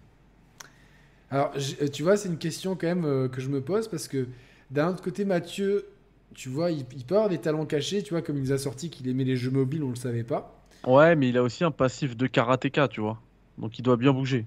Alors, 1.31 1.51
tu 1.93 2.01
vois, 2.03 2.17
c'est 2.17 2.29
une 2.29 2.37
question 2.39 2.75
quand 2.75 2.87
même 2.87 3.05
euh, 3.05 3.27
que 3.27 3.41
je 3.41 3.49
me 3.49 3.61
pose 3.61 3.87
parce 3.87 4.07
que 4.07 4.25
d'un 4.71 4.89
autre 4.89 5.03
côté, 5.03 5.25
Mathieu, 5.25 5.85
tu 6.33 6.49
vois, 6.49 6.71
il, 6.71 6.85
il 6.95 7.05
peut 7.05 7.15
avoir 7.15 7.29
des 7.29 7.37
talents 7.37 7.65
cachés, 7.67 8.01
tu 8.01 8.13
vois, 8.15 8.23
comme 8.23 8.37
il 8.37 8.41
nous 8.43 8.51
a 8.51 8.57
sorti 8.57 8.89
qu'il 8.89 9.07
aimait 9.07 9.23
les 9.23 9.35
jeux 9.35 9.51
mobiles, 9.51 9.83
on 9.83 9.89
le 9.89 9.95
savait 9.95 10.23
pas. 10.23 10.55
Ouais, 10.85 11.15
mais 11.15 11.29
il 11.29 11.37
a 11.37 11.43
aussi 11.43 11.63
un 11.63 11.71
passif 11.71 12.17
de 12.17 12.27
karatéka, 12.27 12.87
tu 12.87 13.01
vois. 13.01 13.17
Donc 13.57 13.79
il 13.79 13.81
doit 13.81 13.97
bien 13.97 14.13
bouger. 14.13 14.45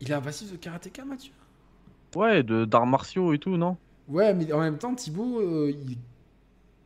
Il 0.00 0.12
a 0.12 0.16
un 0.18 0.20
passif 0.20 0.50
de 0.50 0.56
karatéka, 0.56 1.04
Mathieu? 1.04 1.32
Ouais, 2.14 2.42
de 2.42 2.64
d'arts 2.64 2.86
martiaux 2.86 3.32
et 3.32 3.38
tout, 3.38 3.56
non? 3.56 3.76
Ouais, 4.08 4.32
mais 4.34 4.50
en 4.52 4.60
même 4.60 4.78
temps, 4.78 4.94
Thibaut, 4.94 5.40
euh, 5.40 5.70
il, 5.70 5.98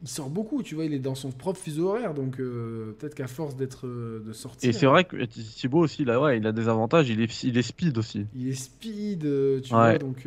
il 0.03 0.09
sort 0.09 0.31
beaucoup, 0.31 0.63
tu 0.63 0.75
vois, 0.75 0.85
il 0.85 0.95
est 0.95 0.99
dans 0.99 1.15
son 1.15 1.31
propre 1.31 1.61
fuseau 1.61 1.89
horaire, 1.91 2.15
donc 2.15 2.41
euh, 2.41 2.97
peut-être 2.99 3.15
qu'à 3.15 3.29
force 3.29 3.57
d'être 3.57 3.87
euh, 3.87 4.23
de 4.27 4.33
sortir. 4.33 4.71
Et 4.71 4.73
c'est 4.73 4.87
vrai 4.87 5.05
que 5.05 5.25
Thibaut 5.25 5.81
aussi, 5.81 6.05
là, 6.05 6.21
ouais, 6.21 6.39
il 6.39 6.47
a 6.47 6.53
des 6.53 6.69
avantages. 6.69 7.09
Il 7.09 7.21
est, 7.21 7.43
il 7.45 7.57
est 7.57 7.63
speed 7.63 7.99
aussi. 7.99 8.27
Il 8.35 8.49
est 8.49 8.55
speed, 8.55 9.21
tu 9.63 9.75
Ouais. 9.75 9.93
vois, 9.93 9.99
donc. 9.99 10.27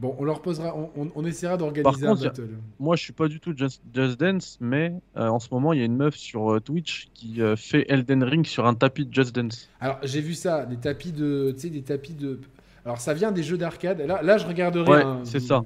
Bon, 0.00 0.16
on 0.18 0.24
leur 0.24 0.40
posera, 0.40 0.74
on, 0.74 0.90
on- 0.96 1.10
on 1.14 1.24
essaiera 1.26 1.56
d'organiser 1.58 2.06
un 2.06 2.12
a- 2.12 2.24
battle. 2.24 2.48
Moi, 2.78 2.96
je 2.96 3.02
suis 3.02 3.12
pas 3.12 3.28
du 3.28 3.38
tout 3.38 3.52
Just, 3.56 3.82
Just 3.94 4.18
Dance, 4.18 4.56
mais 4.60 4.94
euh, 5.16 5.28
en 5.28 5.38
ce 5.38 5.48
moment, 5.52 5.72
il 5.74 5.78
y 5.78 5.82
a 5.82 5.84
une 5.84 5.96
meuf 5.96 6.16
sur 6.16 6.54
euh, 6.54 6.60
Twitch 6.60 7.08
qui 7.12 7.42
euh, 7.42 7.54
fait 7.54 7.84
Elden 7.88 8.22
Ring 8.24 8.46
sur 8.46 8.66
un 8.66 8.74
tapis 8.74 9.04
de 9.04 9.12
Just 9.12 9.34
Dance. 9.34 9.68
Alors, 9.78 9.98
j'ai 10.02 10.22
vu 10.22 10.32
ça, 10.34 10.64
des 10.64 10.76
tapis 10.78 11.12
de. 11.12 11.52
Tu 11.54 11.60
sais, 11.60 11.68
des 11.70 11.82
tapis 11.82 12.14
de. 12.14 12.40
Alors, 12.86 12.98
ça 12.98 13.12
vient 13.12 13.30
des 13.30 13.42
jeux 13.42 13.58
d'arcade. 13.58 14.00
Là, 14.00 14.22
là, 14.22 14.38
je 14.38 14.46
regarderai. 14.46 14.90
Ouais, 14.90 15.02
hein, 15.02 15.20
c'est 15.24 15.38
ça. 15.40 15.62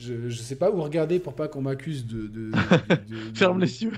Je, 0.00 0.28
je 0.28 0.38
sais 0.38 0.56
pas 0.56 0.70
où 0.72 0.80
regarder 0.82 1.20
pour 1.20 1.34
pas 1.34 1.46
qu'on 1.46 1.62
m'accuse 1.62 2.04
de. 2.04 2.22
de- 2.26 2.50
de- 2.50 2.50
de- 3.30 3.36
Ferme 3.38 3.60
les 3.60 3.84
yeux. 3.84 3.92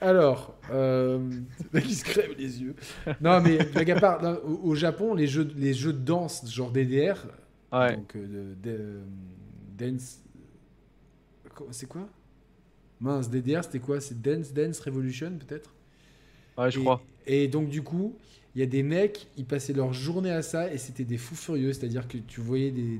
Alors, 0.00 0.54
euh, 0.72 1.18
il 1.74 1.94
se 1.94 2.04
crève 2.04 2.32
les 2.38 2.60
yeux. 2.62 2.74
Non, 3.20 3.40
mais 3.40 3.58
blague 3.72 3.90
à 3.90 4.00
part, 4.00 4.22
non, 4.22 4.38
au, 4.44 4.70
au 4.70 4.74
Japon, 4.74 5.14
les 5.14 5.26
jeux, 5.26 5.48
les 5.56 5.74
jeux 5.74 5.92
de 5.92 5.98
danse, 5.98 6.50
genre 6.50 6.70
DDR, 6.70 7.26
Ouais. 7.72 7.96
donc 7.96 8.16
euh, 8.16 8.26
de- 8.26 8.70
de- 8.70 8.76
euh, 8.78 9.04
dance, 9.78 10.20
c'est 11.70 11.86
quoi? 11.88 12.08
Mince, 13.00 13.30
DDR, 13.30 13.64
c'était 13.64 13.78
quoi? 13.80 14.00
C'est 14.00 14.20
Dance 14.20 14.52
Dance 14.52 14.80
Revolution, 14.80 15.32
peut-être? 15.38 15.70
Ouais, 16.58 16.70
je 16.70 16.78
Et- 16.78 16.82
crois. 16.82 17.02
Et 17.26 17.48
donc, 17.48 17.68
du 17.68 17.82
coup, 17.82 18.14
il 18.54 18.60
y 18.60 18.62
a 18.62 18.66
des 18.66 18.82
mecs, 18.82 19.28
ils 19.36 19.44
passaient 19.46 19.72
leur 19.72 19.92
journée 19.92 20.32
à 20.32 20.42
ça 20.42 20.72
et 20.72 20.78
c'était 20.78 21.04
des 21.04 21.16
fous 21.18 21.36
furieux. 21.36 21.72
C'est-à-dire 21.72 22.08
que 22.08 22.18
tu 22.18 22.40
voyais 22.40 22.70
des. 22.70 22.98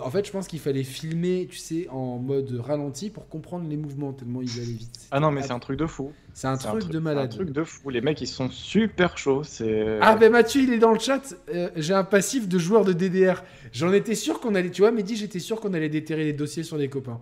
En 0.00 0.10
fait, 0.10 0.26
je 0.26 0.32
pense 0.32 0.48
qu'il 0.48 0.58
fallait 0.58 0.82
filmer, 0.82 1.46
tu 1.48 1.58
sais, 1.58 1.88
en 1.90 2.18
mode 2.18 2.60
ralenti 2.60 3.08
pour 3.08 3.28
comprendre 3.28 3.68
les 3.68 3.76
mouvements, 3.76 4.12
tellement 4.12 4.42
ils 4.42 4.50
allaient 4.56 4.66
vite. 4.72 5.06
Ah 5.12 5.20
non, 5.20 5.30
mais 5.30 5.42
c'est 5.42 5.52
un 5.52 5.60
truc 5.60 5.78
de 5.78 5.86
fou. 5.86 6.12
C'est 6.34 6.48
un 6.48 6.56
truc 6.56 6.88
de 6.88 6.98
malade. 6.98 7.30
C'est 7.30 7.40
un 7.40 7.44
truc 7.44 7.54
de 7.54 7.62
fou. 7.62 7.88
Les 7.90 8.00
mecs, 8.00 8.20
ils 8.20 8.26
sont 8.26 8.50
super 8.50 9.16
chauds. 9.16 9.44
C'est. 9.44 9.98
Ah 10.00 10.16
ben 10.16 10.32
Mathieu 10.32 10.62
il 10.62 10.72
est 10.72 10.78
dans 10.78 10.92
le 10.92 10.98
chat, 10.98 11.34
Euh, 11.54 11.70
j'ai 11.76 11.94
un 11.94 12.02
passif 12.04 12.48
de 12.48 12.58
joueur 12.58 12.84
de 12.84 12.92
DDR. 12.92 13.44
J'en 13.72 13.92
étais 13.92 14.16
sûr 14.16 14.40
qu'on 14.40 14.54
allait, 14.56 14.70
tu 14.70 14.82
vois 14.82 14.90
Mehdi 14.90 15.14
j'étais 15.16 15.38
sûr 15.38 15.60
qu'on 15.60 15.72
allait 15.72 15.88
déterrer 15.88 16.24
les 16.24 16.32
dossiers 16.32 16.64
sur 16.64 16.76
les 16.76 16.88
copains. 16.88 17.20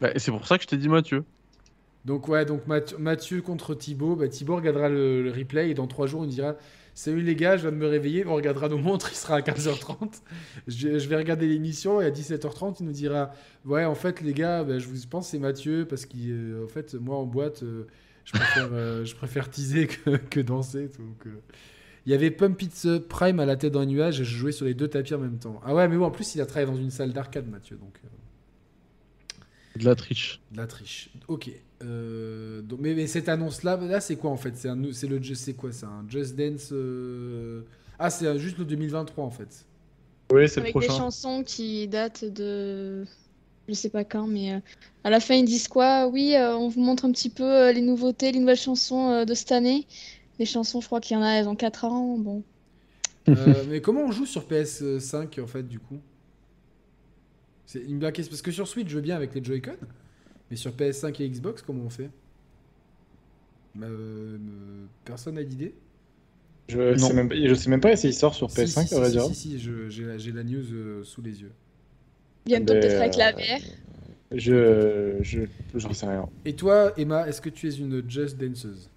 Bah, 0.00 0.10
et 0.14 0.18
c'est 0.18 0.30
pour 0.32 0.46
ça 0.46 0.58
que 0.58 0.64
je 0.64 0.68
t'ai 0.68 0.76
dit 0.76 0.88
Mathieu. 0.90 1.24
Donc 2.04 2.28
ouais, 2.28 2.44
donc 2.44 2.66
Mathieu, 2.66 2.98
Mathieu 2.98 3.40
contre 3.42 3.74
Thibaut, 3.74 4.16
bah, 4.16 4.28
Thibaut 4.28 4.56
regardera 4.56 4.88
le, 4.88 5.22
le 5.22 5.30
replay 5.30 5.70
et 5.70 5.74
dans 5.74 5.86
trois 5.86 6.06
jours 6.06 6.24
il 6.24 6.26
nous 6.26 6.34
dira 6.34 6.56
Salut 6.94 7.22
les 7.22 7.34
gars, 7.34 7.56
je 7.56 7.62
viens 7.62 7.72
de 7.72 7.76
me 7.76 7.86
réveiller, 7.86 8.26
on 8.26 8.34
regardera 8.34 8.68
nos 8.68 8.76
montres, 8.76 9.08
il 9.12 9.16
sera 9.16 9.36
à 9.36 9.40
15h30. 9.40 10.20
je, 10.68 10.98
je 10.98 11.08
vais 11.08 11.16
regarder 11.16 11.46
l'émission 11.48 12.00
et 12.02 12.04
à 12.06 12.10
17h30 12.10 12.76
il 12.80 12.86
nous 12.86 12.92
dira 12.92 13.32
Ouais 13.64 13.84
en 13.86 13.94
fait 13.94 14.20
les 14.20 14.34
gars, 14.34 14.62
bah, 14.62 14.78
je 14.78 14.86
vous 14.86 14.96
pense 15.08 15.28
c'est 15.30 15.38
Mathieu 15.38 15.86
parce 15.88 16.04
qu'en 16.04 16.68
fait 16.68 16.94
moi 16.94 17.16
en 17.16 17.24
boîte 17.24 17.62
euh, 17.62 17.86
je, 18.26 18.32
préfère, 18.32 18.68
euh, 18.72 19.04
je 19.06 19.14
préfère 19.14 19.48
teaser 19.50 19.86
que, 19.86 20.16
que 20.16 20.40
danser. 20.40 20.90
Donc, 20.98 21.26
euh. 21.26 21.40
Il 22.04 22.12
y 22.12 22.14
avait 22.14 22.30
Pump 22.30 22.60
It 22.60 22.98
Prime 23.08 23.40
à 23.40 23.46
la 23.46 23.56
tête 23.56 23.72
dans 23.72 23.80
les 23.80 23.86
nuages 23.86 24.20
et 24.20 24.24
je 24.24 24.36
jouais 24.36 24.52
sur 24.52 24.66
les 24.66 24.74
deux 24.74 24.88
tapis 24.88 25.14
en 25.14 25.18
même 25.18 25.38
temps. 25.38 25.60
Ah 25.64 25.74
ouais 25.74 25.88
mais 25.88 25.96
bon 25.96 26.04
en 26.04 26.10
plus 26.10 26.34
il 26.34 26.40
a 26.42 26.46
travaillé 26.46 26.66
dans 26.70 26.76
une 26.78 26.90
salle 26.90 27.12
d'arcade 27.12 27.48
Mathieu 27.48 27.76
donc... 27.76 27.98
euh, 28.04 29.78
De 29.78 29.84
la 29.86 29.94
triche. 29.94 30.40
de 30.50 30.58
la 30.58 30.66
triche. 30.66 31.10
Ok. 31.28 31.50
Euh, 31.82 32.62
donc, 32.62 32.80
mais, 32.80 32.94
mais 32.94 33.06
cette 33.06 33.28
annonce-là, 33.28 33.76
là, 33.76 34.00
c'est 34.00 34.16
quoi 34.16 34.30
en 34.30 34.36
fait? 34.36 34.56
C'est 34.56 34.68
un, 34.68 34.78
c'est 34.92 35.06
le, 35.06 35.22
c'est 35.34 35.54
quoi 35.54 35.72
C'est 35.72 35.86
un 35.86 36.04
Just 36.08 36.36
Dance 36.36 36.68
euh, 36.72 37.62
Ah, 37.98 38.10
c'est 38.10 38.38
juste 38.38 38.58
le 38.58 38.64
2023 38.64 39.24
en 39.24 39.30
fait. 39.30 39.64
Oui, 40.32 40.48
c'est 40.48 40.60
le 40.60 40.62
Avec 40.66 40.74
des 40.74 40.86
prochain. 40.86 40.96
chansons 40.96 41.42
qui 41.44 41.88
datent 41.88 42.24
de. 42.24 43.04
Je 43.68 43.74
sais 43.74 43.90
pas 43.90 44.04
quand, 44.04 44.26
mais 44.26 44.54
euh, 44.54 44.58
à 45.04 45.10
la 45.10 45.20
fin 45.20 45.34
ils 45.34 45.44
disent 45.44 45.68
quoi? 45.68 46.08
Oui, 46.08 46.34
euh, 46.34 46.56
on 46.56 46.68
vous 46.68 46.80
montre 46.80 47.04
un 47.04 47.12
petit 47.12 47.30
peu 47.30 47.44
euh, 47.44 47.72
les 47.72 47.80
nouveautés, 47.82 48.32
les 48.32 48.40
nouvelles 48.40 48.56
chansons 48.56 49.10
euh, 49.10 49.24
de 49.24 49.34
cette 49.34 49.52
année. 49.52 49.86
Les 50.38 50.46
chansons, 50.46 50.80
je 50.80 50.86
crois 50.86 51.00
qu'il 51.00 51.16
y 51.16 51.20
en 51.20 51.22
a, 51.22 51.30
elles 51.30 51.48
ont 51.48 51.54
4 51.54 51.84
ans. 51.84 52.18
Bon. 52.18 52.42
Euh, 53.28 53.64
mais 53.68 53.80
comment 53.80 54.00
on 54.02 54.10
joue 54.10 54.26
sur 54.26 54.48
PS5 54.48 55.40
en 55.40 55.46
fait 55.46 55.62
du 55.62 55.78
coup? 55.78 55.98
C'est 57.66 57.82
une 57.82 57.98
blague 57.98 58.16
parce 58.16 58.42
que 58.42 58.50
sur 58.50 58.66
Switch 58.66 58.88
je 58.88 58.96
veux 58.96 59.00
bien 59.00 59.16
avec 59.16 59.34
les 59.34 59.42
Joy-Con, 59.44 59.76
mais 60.52 60.56
sur 60.56 60.72
PS5 60.72 61.22
et 61.22 61.30
Xbox 61.30 61.62
comment 61.62 61.84
on 61.84 61.88
fait? 61.88 62.10
Euh, 63.80 63.86
euh, 63.86 64.36
Personne 65.02 65.36
n'a 65.36 65.44
d'idée 65.44 65.74
Je 66.68 66.94
sais 66.98 67.14
même 67.14 67.30
pas, 67.30 67.34
je 67.36 67.54
sais 67.54 67.70
même 67.70 67.80
pas 67.80 67.96
s'il 67.96 68.12
sort 68.12 68.34
sur 68.34 68.50
Si, 68.50 68.58
PS5, 68.60 68.86
si, 68.86 68.94
à 68.94 68.98
vrai 68.98 69.06
si, 69.06 69.12
dire. 69.12 69.24
si, 69.24 69.34
si, 69.34 69.58
j'ai 69.58 70.32
la, 70.32 70.44
news 70.44 70.62
euh, 70.74 71.02
sous 71.04 71.22
les 71.22 71.40
yeux. 71.40 71.52
Bientôt 72.44 72.74
peut-être 72.74 73.00
avec 73.00 73.16
la 73.16 73.32
VR. 73.32 73.62
Je, 74.30 75.16
je, 75.22 75.40
j'en 75.74 75.94
sais 75.94 76.04
rien. 76.06 76.28
Et 76.44 76.52
toi, 76.52 76.92
Emma, 76.98 77.26
est-ce 77.26 77.40
que 77.40 77.48
tu 77.48 77.66
es 77.68 77.72
une 77.72 78.02
Just 78.06 78.36
Danceuse? 78.36 78.90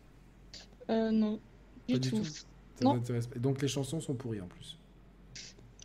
Euh, 0.89 1.09
non, 1.11 1.39
Pas 1.87 1.93
du 1.93 1.99
du 2.01 2.09
tout. 2.09 2.17
tout. 2.17 2.25
Ça 2.25 2.43
Non. 2.81 2.95
t'intéresse 2.95 3.27
pas. 3.27 3.37
Et 3.37 3.39
donc 3.39 3.61
les 3.61 3.69
chansons 3.69 4.01
sont 4.01 4.13
pourries 4.13 4.41
en 4.41 4.47
plus. 4.47 4.77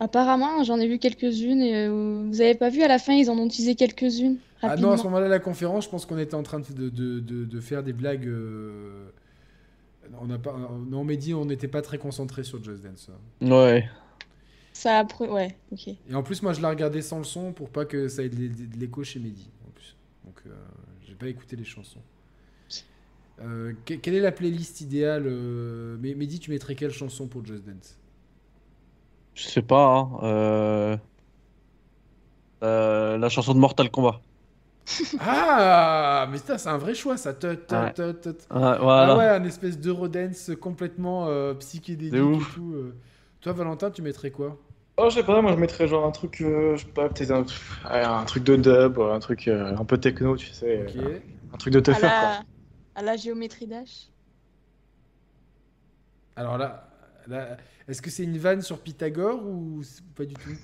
Apparemment, 0.01 0.65
j'en 0.65 0.77
ai 0.81 0.87
vu 0.89 0.99
quelques-unes 0.99 1.61
et 1.61 1.85
euh, 1.87 2.25
vous 2.27 2.41
avez 2.41 2.55
pas 2.55 2.69
vu 2.69 2.81
à 2.81 2.89
la 2.89 2.99
fin, 2.99 3.13
ils 3.13 3.29
en 3.29 3.37
ont 3.37 3.45
utilisé 3.45 3.75
quelques-unes 3.75 4.37
Ah 4.63 4.75
non, 4.77 4.91
à 4.91 4.97
ce 4.97 5.03
moment-là, 5.05 5.27
la 5.27 5.39
conférence, 5.39 5.85
je 5.85 5.89
pense 5.89 6.05
qu'on 6.05 6.17
était 6.17 6.35
en 6.35 6.43
train 6.43 6.59
de, 6.59 6.89
de, 6.89 7.19
de, 7.19 7.45
de 7.45 7.59
faire 7.59 7.83
des 7.83 7.93
blagues. 7.93 8.27
euh, 8.27 9.09
On 10.19 10.27
n'a 10.27 10.37
pas, 10.37 10.55
non, 10.89 11.03
Mehdi, 11.03 11.33
on 11.33 11.45
n'était 11.45 11.67
pas 11.67 11.81
très 11.81 11.97
concentré 11.97 12.43
sur 12.43 12.63
Just 12.63 12.83
Dance. 12.83 13.09
Ouais. 13.41 13.89
Ça 14.73 14.99
a 14.99 15.03
pr- 15.03 15.29
Ouais, 15.29 15.55
ok. 15.71 15.87
Et 16.09 16.15
en 16.15 16.23
plus, 16.23 16.41
moi, 16.43 16.53
je 16.53 16.61
l'ai 16.61 16.67
regardé 16.67 17.01
sans 17.01 17.17
le 17.17 17.23
son 17.23 17.53
pour 17.53 17.69
pas 17.69 17.85
que 17.85 18.07
ça 18.07 18.23
ait 18.23 18.29
de 18.29 18.35
l'é- 18.35 18.49
de 18.49 18.77
l'écho 18.79 19.03
chez 19.03 19.19
Mehdi. 19.19 19.49
En 19.67 19.71
plus. 19.71 19.95
Donc, 20.25 20.41
euh, 20.47 20.49
j'ai 21.07 21.15
pas 21.15 21.27
écouté 21.27 21.55
les 21.55 21.65
chansons. 21.65 22.01
Euh, 23.41 23.73
que- 23.85 23.95
quelle 23.95 24.13
est 24.13 24.19
la 24.21 24.31
playlist 24.31 24.81
idéale 24.81 25.23
euh, 25.25 25.97
Mais 25.99 26.13
Mehdi, 26.13 26.39
tu 26.39 26.51
mettrais 26.51 26.75
quelle 26.75 26.91
chanson 26.91 27.27
pour 27.27 27.43
Just 27.45 27.65
Dance? 27.65 27.97
Je 29.33 29.43
sais 29.47 29.61
pas. 29.61 29.87
hein, 29.97 30.11
euh, 30.23 30.97
euh, 32.63 33.17
la 33.17 33.29
chanson 33.29 33.53
de 33.53 33.59
Mortal 33.59 33.89
Kombat. 33.89 34.21
Ah 35.19 36.27
Mais 36.31 36.37
ça, 36.37 36.57
c'est 36.57 36.69
un 36.69 36.77
vrai 36.77 36.93
choix, 36.93 37.17
ça. 37.17 37.33
Tut, 37.33 37.57
tut, 37.67 37.75
Ouais. 37.75 37.93
tut. 37.93 38.29
Ah, 38.49 38.77
voilà. 38.81 39.13
Ah 39.13 39.17
ouais, 39.17 39.27
un 39.27 39.43
espèce 39.43 39.77
d'Eurodance 39.79 40.51
complètement 40.59 41.27
euh, 41.27 41.53
psychédélique 41.55 42.15
et 42.15 42.53
tout. 42.53 42.73
euh. 42.73 42.95
Toi, 43.41 43.53
Valentin, 43.53 43.91
tu 43.91 44.01
mettrais 44.01 44.31
quoi? 44.31 44.57
Oh, 44.97 45.09
je 45.09 45.15
sais 45.15 45.23
pas, 45.23 45.41
moi 45.41 45.51
je 45.53 45.57
mettrais 45.57 45.87
genre 45.87 46.05
un 46.05 46.11
truc, 46.11 46.41
euh, 46.41 46.75
je 46.75 46.85
sais 46.85 46.91
pas, 46.91 47.09
peut-être 47.09 47.31
un, 47.31 48.25
truc 48.25 48.43
de 48.43 48.55
dub, 48.55 48.99
un 48.99 49.19
truc 49.19 49.47
euh, 49.47 49.75
un 49.75 49.85
peu 49.85 49.97
techno, 49.97 50.35
tu 50.37 50.47
sais. 50.47 50.85
Un 51.53 51.57
truc 51.57 51.73
de 51.73 51.79
À 51.79 51.83
teufeur, 51.83 52.19
quoi. 52.19 52.39
à 52.95 53.01
la 53.01 53.15
géométrie 53.17 53.67
d'H. 53.67 54.11
Alors 56.35 56.57
là, 56.57 56.87
là 57.27 57.57
est-ce 57.87 58.01
que 58.01 58.09
c'est 58.09 58.23
une 58.23 58.37
vanne 58.37 58.61
sur 58.61 58.79
Pythagore 58.79 59.43
ou 59.45 59.81
pas 60.15 60.25
du 60.25 60.35
tout? 60.35 60.55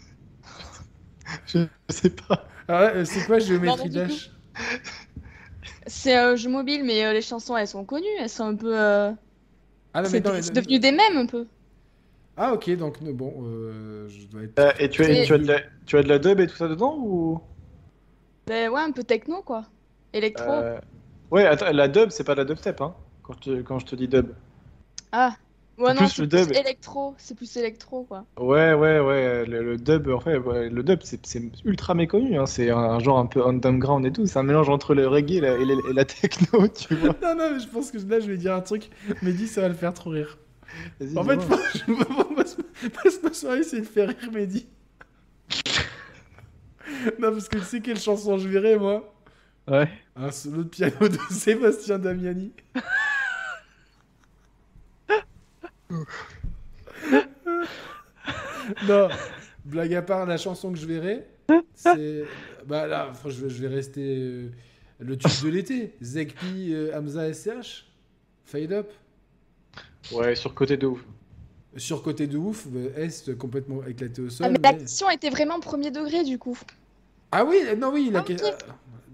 Je 1.47 1.65
sais 1.89 2.09
pas. 2.09 2.47
Ah 2.67 2.85
ouais, 2.85 2.95
euh, 2.97 3.05
c'est 3.05 3.25
quoi 3.25 3.39
géométrie 3.39 3.89
dash 3.89 4.31
C'est 5.85 6.15
un 6.15 6.35
jeu 6.35 6.49
mobile, 6.49 6.83
mais 6.83 7.05
euh, 7.05 7.13
les 7.13 7.21
chansons, 7.21 7.55
elles 7.55 7.67
sont 7.67 7.85
connues, 7.85 8.05
elles 8.19 8.29
sont 8.29 8.45
un 8.45 8.55
peu... 8.55 8.77
euh, 8.77 9.11
Ah 9.93 10.01
non, 10.01 10.03
mais 10.03 10.09
C'est 10.09 10.25
non, 10.25 10.31
mais- 10.33 10.41
c'est 10.41 10.53
devenu 10.53 10.79
des 10.79 10.91
mèmes 10.91 11.17
un 11.17 11.25
peu. 11.25 11.47
Ah 12.35 12.53
ok, 12.53 12.69
donc 12.77 12.97
euh, 13.03 13.13
bon, 13.13 13.33
euh, 13.43 14.07
je 14.09 14.27
dois 14.27 14.43
être... 14.43 14.59
Euh, 14.59 14.71
et 14.79 14.89
tu 14.89 15.03
as, 15.03 15.25
tu, 15.25 15.33
as 15.33 15.37
de 15.39 15.47
la, 15.47 15.59
tu 15.85 15.97
as 15.97 16.03
de 16.03 16.07
la 16.09 16.19
dub 16.19 16.39
et 16.39 16.47
tout 16.47 16.55
ça 16.55 16.67
dedans 16.67 16.95
ou? 16.99 17.41
Ben 18.47 18.69
ouais, 18.69 18.81
un 18.81 18.91
peu 18.91 19.03
techno, 19.03 19.41
quoi. 19.41 19.65
Électro. 20.13 20.49
Euh, 20.51 20.79
Ouais, 21.31 21.45
attends, 21.45 21.71
la 21.73 21.87
dub, 21.89 22.09
c'est 22.11 22.23
pas 22.23 22.35
la 22.35 22.45
dubstep, 22.45 22.79
hein, 22.79 22.95
quand, 23.23 23.33
je- 23.43 23.61
quand 23.61 23.79
je 23.79 23.85
te 23.85 23.95
dis 23.95 24.07
dub. 24.07 24.29
Ah. 25.11 25.35
Ouais, 25.77 25.93
c'est 25.93 26.01
non, 26.01 26.27
plus 26.27 26.43
c'est 26.43 26.59
électro. 26.59 27.15
C'est 27.17 27.35
plus 27.35 27.55
électro, 27.57 28.03
quoi. 28.03 28.25
Ouais, 28.39 28.73
ouais, 28.73 28.99
ouais, 28.99 29.45
le, 29.45 29.63
le 29.63 29.77
dub, 29.77 30.07
en 30.09 30.19
fait, 30.19 30.37
ouais, 30.37 30.69
le 30.69 30.83
dub, 30.83 30.99
c'est 31.03 31.19
ultra 31.65 31.93
méconnu, 31.93 32.37
hein, 32.37 32.45
c'est 32.45 32.69
un, 32.71 32.77
un 32.77 32.99
genre 32.99 33.19
un 33.19 33.25
peu 33.27 33.45
underground 33.45 34.05
et 34.05 34.11
tout, 34.11 34.25
c'est 34.25 34.39
un 34.39 34.43
mélange 34.43 34.69
entre 34.69 34.95
le 34.95 35.07
reggae 35.07 35.33
et 35.37 35.41
la, 35.41 35.57
et 35.57 35.65
la- 35.65 35.73
et 35.89 35.93
la 35.93 36.05
techno, 36.05 36.67
tu 36.75 36.95
vois. 36.95 37.15
Non, 37.21 37.35
non, 37.35 37.51
mais 37.53 37.59
je 37.59 37.67
pense 37.67 37.91
que 37.91 37.97
là, 37.97 38.19
je 38.19 38.27
vais 38.27 38.37
dire 38.37 38.53
un 38.55 38.61
truc, 38.61 38.89
mais 39.21 39.33
dis, 39.33 39.47
ça 39.47 39.61
va 39.61 39.67
le 39.69 39.73
faire 39.75 39.93
trop 39.93 40.09
rire. 40.11 40.37
En 41.15 41.23
fait, 41.23 41.37
dis-moi. 41.37 41.57
je 41.73 42.35
passe, 42.35 42.57
passe 43.03 43.23
ma 43.23 43.33
soirée, 43.33 43.63
c'est 43.63 43.81
de 43.81 43.85
faire 43.85 44.09
rire 44.09 44.31
Mehdi. 44.31 44.67
non, 47.19 47.31
parce 47.31 47.49
que 47.49 47.57
tu 47.57 47.63
sais 47.65 47.81
quelle 47.81 47.99
chanson 47.99 48.37
je 48.37 48.47
verrai, 48.47 48.77
moi? 48.77 49.13
Ouais. 49.67 49.89
Un 50.15 50.31
solo 50.31 50.63
de 50.63 50.69
piano 50.69 51.07
de 51.07 51.17
Sébastien 51.31 51.99
Damiani. 51.99 52.53
Non, 58.87 59.07
blague 59.65 59.93
à 59.93 60.01
part, 60.01 60.25
la 60.25 60.37
chanson 60.37 60.71
que 60.71 60.77
je 60.77 60.85
verrai, 60.85 61.27
c'est. 61.73 62.23
Bah 62.65 62.85
là, 62.87 63.11
je, 63.25 63.29
vais- 63.45 63.49
je 63.49 63.61
vais 63.61 63.67
rester. 63.73 64.01
euh, 64.17 64.49
le 64.99 65.15
tube 65.17 65.31
de 65.43 65.49
l'été. 65.49 65.93
Zekpi, 66.01 66.73
euh, 66.73 66.91
Hamza 66.97 67.31
SCH. 67.33 67.85
Fade 68.45 68.71
Up. 68.73 68.89
Ouais, 70.11 70.35
sur 70.35 70.53
côté 70.55 70.75
de 70.77 70.87
ouf. 70.87 71.03
Sur 71.75 72.01
côté 72.01 72.25
de 72.27 72.37
ouf, 72.37 72.65
euh, 72.75 72.89
Est 72.95 73.37
complètement 73.37 73.85
éclaté 73.85 74.21
au 74.23 74.29
sol. 74.29 74.47
Ah, 74.47 74.49
mais 74.49 74.57
mais- 74.61 74.71
la 74.71 74.77
question 74.79 75.09
était 75.09 75.29
vraiment 75.29 75.59
premier 75.59 75.91
degré, 75.91 76.23
du 76.23 76.37
coup. 76.39 76.57
Ah 77.31 77.45
oui, 77.45 77.57
non, 77.77 77.91
oui, 77.93 78.09
la 78.11 78.19
Ah, 78.19 78.21
ok. 78.23 78.35
que- 78.35 78.43
euh, 78.43 78.51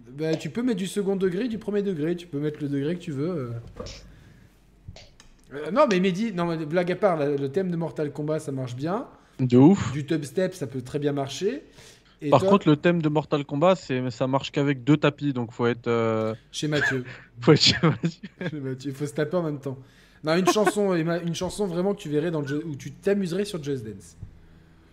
bah, 0.09 0.35
tu 0.35 0.49
peux 0.49 0.61
mettre 0.63 0.77
du 0.77 0.87
second 0.87 1.15
degré, 1.17 1.47
du 1.49 1.57
premier 1.57 1.81
degré, 1.81 2.15
tu 2.15 2.27
peux 2.27 2.39
mettre 2.39 2.59
le 2.61 2.69
degré 2.69 2.95
que 2.95 3.01
tu 3.01 3.11
veux. 3.11 3.51
Euh. 5.53 5.71
Non, 5.71 5.85
mais 5.89 5.99
Mehdi, 5.99 6.33
non, 6.33 6.45
mais 6.45 6.65
blague 6.65 6.91
à 6.91 6.95
part, 6.95 7.17
la- 7.17 7.35
le 7.35 7.49
thème 7.49 7.69
de 7.71 7.75
Mortal 7.77 8.11
Kombat, 8.11 8.39
ça 8.39 8.51
marche 8.51 8.75
bien. 8.75 9.07
De 9.39 9.57
ouf. 9.57 9.91
Du 9.93 10.05
tubstep, 10.05 10.53
ça 10.53 10.67
peut 10.67 10.81
très 10.81 10.99
bien 10.99 11.11
marcher. 11.11 11.63
Et 12.21 12.29
Par 12.29 12.39
toi, 12.39 12.49
contre, 12.49 12.69
le 12.69 12.77
thème 12.77 13.01
de 13.01 13.09
Mortal 13.09 13.43
Kombat, 13.43 13.75
c'est 13.75 14.09
ça 14.11 14.27
marche 14.27 14.51
qu'avec 14.51 14.83
deux 14.83 14.95
tapis, 14.97 15.33
donc 15.33 15.51
faut 15.51 15.65
être. 15.67 15.87
euh, 15.87 16.33
chez 16.51 16.67
Mathieu, 16.67 17.03
faut 17.41 17.51
être- 17.51 17.61
chez 18.49 18.59
Mathieu, 18.59 18.91
il 18.91 18.95
faut 18.95 19.05
se 19.05 19.13
taper 19.13 19.35
en 19.37 19.43
même 19.43 19.59
temps. 19.59 19.77
Non, 20.23 20.35
une 20.37 20.47
chanson, 20.47 20.93
Emma, 20.93 21.17
une 21.19 21.35
chanson 21.35 21.67
vraiment 21.67 21.93
que 21.93 21.99
tu 21.99 22.07
verrais 22.09 22.31
dans 22.31 22.39
le 22.39 22.47
jeu, 22.47 22.63
où 22.65 22.75
tu 22.77 22.91
t'amuserais 22.91 23.43
sur 23.43 23.61
Just 23.61 23.83
Dance. 23.85 24.15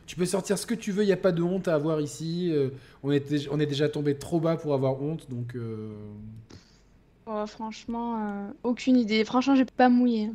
Tu 0.07 0.17
peux 0.17 0.27
sortir 0.27 0.59
ce 0.59 0.67
que 0.67 0.75
tu 0.75 0.91
veux, 0.91 1.05
il 1.05 1.07
n'y 1.07 1.13
a 1.13 1.17
pas 1.17 1.31
de 1.31 1.41
honte 1.41 1.69
à 1.69 1.75
avoir 1.77 2.01
ici. 2.01 2.51
euh, 2.53 2.71
on, 3.05 3.13
est, 3.13 3.21
dé- 3.31 3.47
on 3.53 3.61
est 3.61 3.67
déjà 3.67 3.89
tombé 3.89 4.17
trop 4.17 4.41
bas 4.41 4.57
pour 4.57 4.75
avoir 4.75 5.01
honte, 5.01 5.31
donc. 5.31 5.55
euh, 5.55 5.93
Oh, 7.27 7.47
franchement, 7.47 8.17
euh, 8.27 8.49
aucune 8.65 8.97
idée. 8.97 9.25
Franchement, 9.25 9.55
j'ai 9.55 9.65
pas 9.65 9.89
mouillé. 9.89 10.31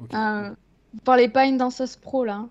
Ok. 0.00 0.14
Euh, 0.14 0.50
vous 0.94 1.00
parlez 1.00 1.28
pas 1.28 1.46
une 1.46 1.58
danseuse 1.58 1.96
pro 1.96 2.24
là. 2.24 2.46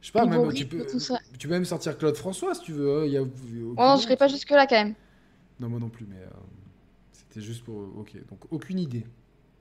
Je 0.00 0.06
sais 0.06 0.12
pas, 0.12 0.24
niveau 0.24 0.46
même, 0.46 0.54
tu, 0.54 0.64
peux, 0.66 0.86
tout 0.86 0.98
ça. 0.98 1.18
tu 1.38 1.46
peux 1.46 1.52
même 1.52 1.66
sortir 1.66 1.98
Claude 1.98 2.16
François 2.16 2.54
si 2.54 2.62
tu 2.62 2.72
veux. 2.72 3.00
hein, 3.02 3.04
il 3.04 3.12
y 3.12 3.18
a, 3.18 3.22
Oh 3.22 3.74
non, 3.76 3.96
je 3.96 4.02
serais 4.02 4.16
pas 4.16 4.28
jusque 4.28 4.50
là 4.50 4.66
quand 4.66 4.76
même. 4.76 4.94
Non, 5.58 5.68
moi 5.68 5.78
non 5.78 5.90
plus, 5.90 6.06
mais 6.08 6.16
euh, 6.16 6.30
c'était 7.12 7.42
juste 7.42 7.64
pour. 7.64 7.76
Ok, 7.98 8.14
donc 8.30 8.40
aucune 8.50 8.78
idée. 8.78 9.04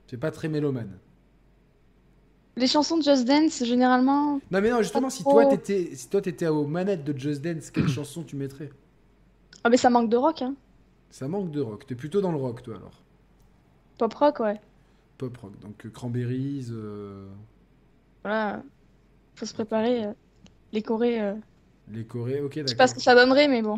C'est 0.07 0.17
pas 0.17 0.31
très 0.31 0.47
mélomane. 0.47 0.97
Les 2.55 2.67
chansons 2.67 2.97
de 2.97 3.03
Just 3.03 3.25
Dance, 3.25 3.63
généralement, 3.63 4.41
Non, 4.51 4.61
mais 4.61 4.69
non, 4.69 4.81
justement, 4.81 5.09
si 5.09 5.23
trop. 5.23 5.33
toi 5.33 5.45
t'étais 5.45 5.95
si 5.95 6.09
toi 6.09 6.21
t'étais 6.21 6.47
aux 6.47 6.65
manettes 6.67 7.03
de 7.03 7.17
Just 7.17 7.41
Dance, 7.41 7.69
quelle 7.71 7.87
chanson 7.89 8.23
tu 8.23 8.35
mettrais? 8.35 8.69
Ah 9.63 9.69
mais 9.69 9.77
ça 9.77 9.89
manque 9.89 10.09
de 10.09 10.17
rock, 10.17 10.41
hein. 10.41 10.55
Ça 11.09 11.27
manque 11.27 11.51
de 11.51 11.59
rock. 11.61 11.85
T'es 11.85 11.95
plutôt 11.95 12.21
dans 12.21 12.31
le 12.31 12.37
rock, 12.37 12.63
toi 12.63 12.75
alors. 12.77 13.03
Pop 13.97 14.13
rock, 14.13 14.39
ouais. 14.39 14.59
Pop 15.19 15.37
rock. 15.37 15.51
Donc 15.61 15.85
euh, 15.85 15.89
Cranberries. 15.89 16.67
euh, 16.71 17.27
Voilà, 18.23 18.63
faut 19.35 19.45
se 19.45 19.53
préparer. 19.53 20.05
euh, 20.05 20.13
Les 20.73 20.81
Corées, 20.81 21.21
euh, 21.21 21.33
Les 21.91 22.03
Corées, 22.05 22.41
ok, 22.41 22.53
je 22.53 22.57
sais 22.57 22.63
d'accord. 22.63 22.77
pas 22.77 22.87
ce 22.87 22.95
que 22.95 23.01
ça 23.01 23.13
donnerait, 23.13 23.47
mais 23.47 23.61
bon. 23.61 23.77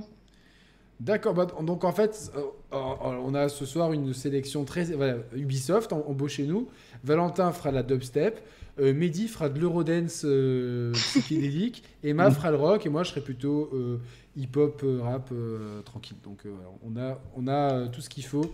D'accord, 1.00 1.34
bah, 1.34 1.48
donc 1.64 1.84
en 1.84 1.92
fait, 1.94 2.32
on 2.72 3.34
a 3.34 3.50
ce 3.50 3.66
soir 3.66 3.92
une 3.92 4.14
sélection 4.14 4.66
très. 4.66 4.84
Voilà, 4.94 5.18
Ubisoft, 5.36 5.92
em- 5.94 6.04
embauchez-nous. 6.08 6.70
Valentin 7.04 7.52
fera 7.52 7.72
la 7.72 7.82
dubstep. 7.82 8.40
Euh, 8.80 8.94
Mehdi 8.94 9.28
fera 9.28 9.50
de 9.50 9.60
l'eurodance 9.60 10.22
euh, 10.26 10.92
psychédélique. 10.94 11.84
Emma 12.04 12.30
fera 12.30 12.52
le 12.52 12.58
rock. 12.58 12.86
Et 12.86 12.90
moi, 12.90 13.02
je 13.04 13.10
serai 13.10 13.22
plutôt 13.22 13.70
euh, 13.74 13.98
hip-hop, 14.38 14.84
rap, 15.02 15.30
euh, 15.32 15.82
tranquille. 15.82 16.18
Donc 16.24 16.46
euh, 16.46 16.52
on 16.84 16.96
a, 16.98 17.20
on 17.36 17.48
a 17.48 17.74
euh, 17.74 17.88
tout 17.88 18.02
ce 18.02 18.10
qu'il 18.10 18.24
faut. 18.26 18.54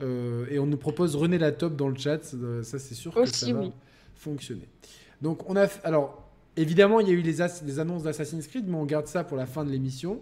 Euh, 0.00 0.46
et 0.50 0.58
on 0.58 0.66
nous 0.66 0.76
propose 0.76 1.16
René 1.16 1.38
la 1.38 1.52
top 1.52 1.74
dans 1.76 1.88
le 1.88 1.96
chat. 1.96 2.20
Euh, 2.34 2.62
ça, 2.62 2.78
c'est 2.78 2.94
sûr 2.94 3.12
que 3.14 3.24
ça 3.26 3.52
va 3.52 3.60
oui. 3.60 3.72
fonctionner. 4.14 4.68
Donc 5.22 5.48
on 5.50 5.56
a. 5.56 5.66
f- 5.66 5.80
Alors, 5.84 6.28
évidemment, 6.56 7.00
il 7.00 7.08
y 7.08 7.10
a 7.10 7.14
eu 7.14 7.20
les, 7.22 7.40
as- 7.42 7.62
les 7.64 7.78
annonces 7.80 8.04
d'Assassin's 8.04 8.46
Creed, 8.46 8.66
mais 8.68 8.76
on 8.76 8.84
garde 8.84 9.06
ça 9.06 9.24
pour 9.24 9.36
la 9.36 9.46
fin 9.46 9.64
de 9.64 9.70
l'émission. 9.70 10.20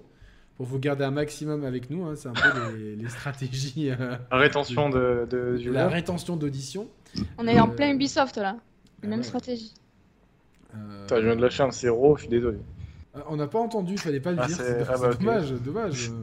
Pour 0.56 0.64
vous 0.64 0.78
garder 0.78 1.04
un 1.04 1.10
maximum 1.10 1.64
avec 1.66 1.90
nous. 1.90 2.06
hein. 2.06 2.14
C'est 2.16 2.28
un 2.28 2.32
peu 2.32 2.76
les, 2.78 2.96
les 3.02 3.08
stratégies. 3.10 3.90
euh, 3.90 4.16
La 4.30 4.38
rétention 4.38 4.88
de, 4.88 5.26
de, 5.28 5.58
du 5.58 5.70
la 5.70 5.80
joueur. 5.82 5.92
rétention 5.92 6.36
d'audition. 6.36 6.88
On 7.36 7.46
est 7.46 7.60
en 7.60 7.68
plein 7.68 7.92
Ubisoft 7.92 8.38
là. 8.38 8.56
ah 9.02 9.06
Même 9.06 9.18
ouais. 9.18 9.22
stratégie. 9.24 9.74
Euh, 10.74 11.02
Putain, 11.02 11.20
je 11.20 11.26
viens 11.26 11.36
de 11.36 11.42
lâcher 11.42 11.62
un 11.62 11.70
zéro, 11.70 12.16
je 12.16 12.22
suis 12.22 12.30
désolé. 12.30 12.56
On 13.28 13.36
n'a 13.36 13.46
pas 13.46 13.58
entendu, 13.58 13.92
il 13.94 13.98
fallait 14.00 14.20
pas 14.20 14.32
le 14.32 14.38
Ah, 14.40 14.46
dire. 14.46 14.56
c'est- 14.56 14.84
ah 14.88 14.94
bah, 14.98 15.10
dommage, 15.20 15.52
dommage. 15.52 16.10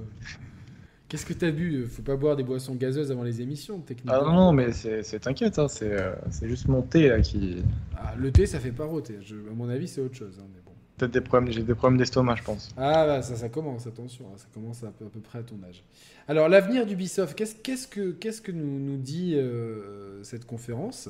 Qu'est-ce 1.14 1.28
que 1.28 1.34
t'as 1.34 1.52
bu? 1.52 1.86
Faut 1.86 2.02
pas 2.02 2.16
boire 2.16 2.36
des 2.36 2.42
boissons 2.42 2.74
gazeuses 2.74 3.12
avant 3.12 3.22
les 3.22 3.40
émissions, 3.40 3.78
techniquement. 3.82 4.14
Ah 4.20 4.24
non, 4.26 4.34
non, 4.34 4.52
mais 4.52 4.72
c'est 4.74 5.20
t'inquiète, 5.20 5.60
hein, 5.60 5.68
c'est 5.68 5.92
euh, 5.92 6.16
c'est 6.32 6.50
juste 6.50 6.68
mon 6.68 6.82
thé 6.82 7.08
là 7.08 7.22
qui. 7.22 7.58
Ah, 7.96 8.16
le 8.18 8.32
thé, 8.32 8.48
ça 8.48 8.60
fait 8.60 8.72
pas 8.72 8.86
rôter. 8.86 9.20
Je- 9.22 9.36
à 9.36 9.54
mon 9.54 9.70
avis, 9.70 9.88
c'est 9.88 10.02
autre 10.02 10.16
chose. 10.16 10.40
hein, 10.40 10.46
mais 10.52 10.60
bon. 10.66 10.72
Peut-être 10.98 11.12
des 11.12 11.22
problèmes, 11.22 11.54
j'ai 11.54 11.62
des 11.62 11.76
problèmes 11.76 12.00
d'estomac, 12.00 12.34
je 12.38 12.42
pense. 12.44 12.74
Ah 12.78 13.06
bah 13.06 13.22
ça, 13.22 13.36
ça 13.36 13.48
commence, 13.48 13.86
attention, 13.86 14.26
hein, 14.34 14.38
ça 14.38 14.48
commence 14.56 14.84
à 14.84 14.88
peu, 14.88 15.06
à 15.06 15.10
peu 15.10 15.20
près 15.20 15.38
à 15.38 15.44
ton 15.44 15.60
âge. 15.70 15.84
Alors 16.28 16.50
l'avenir 16.50 16.84
d'Ubisoft, 16.88 17.38
qu'est-ce 17.38 17.58
qu'est-ce 17.58 17.88
que, 17.88 18.10
qu'est-ce 18.14 18.42
que 18.42 18.52
nous, 18.52 18.80
nous 18.80 18.98
dit 18.98 19.36
euh, 19.36 20.24
cette 20.24 20.46
conférence? 20.48 21.10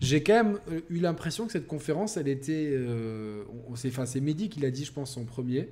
J'ai 0.00 0.24
quand 0.24 0.42
même 0.42 0.58
euh, 0.72 0.80
eu 0.90 0.98
l'impression 0.98 1.46
que 1.46 1.52
cette 1.52 1.68
conférence, 1.68 2.16
elle 2.16 2.26
était... 2.26 2.70
euh, 2.72 3.44
on- 3.70 3.76
c'est, 3.76 3.90
enfin, 3.90 4.06
c'est 4.06 4.20
Mehdi 4.20 4.48
qui 4.48 4.58
l'a 4.58 4.72
dit, 4.72 4.84
je 4.84 4.92
pense, 4.92 5.16
en 5.16 5.24
premier. 5.24 5.68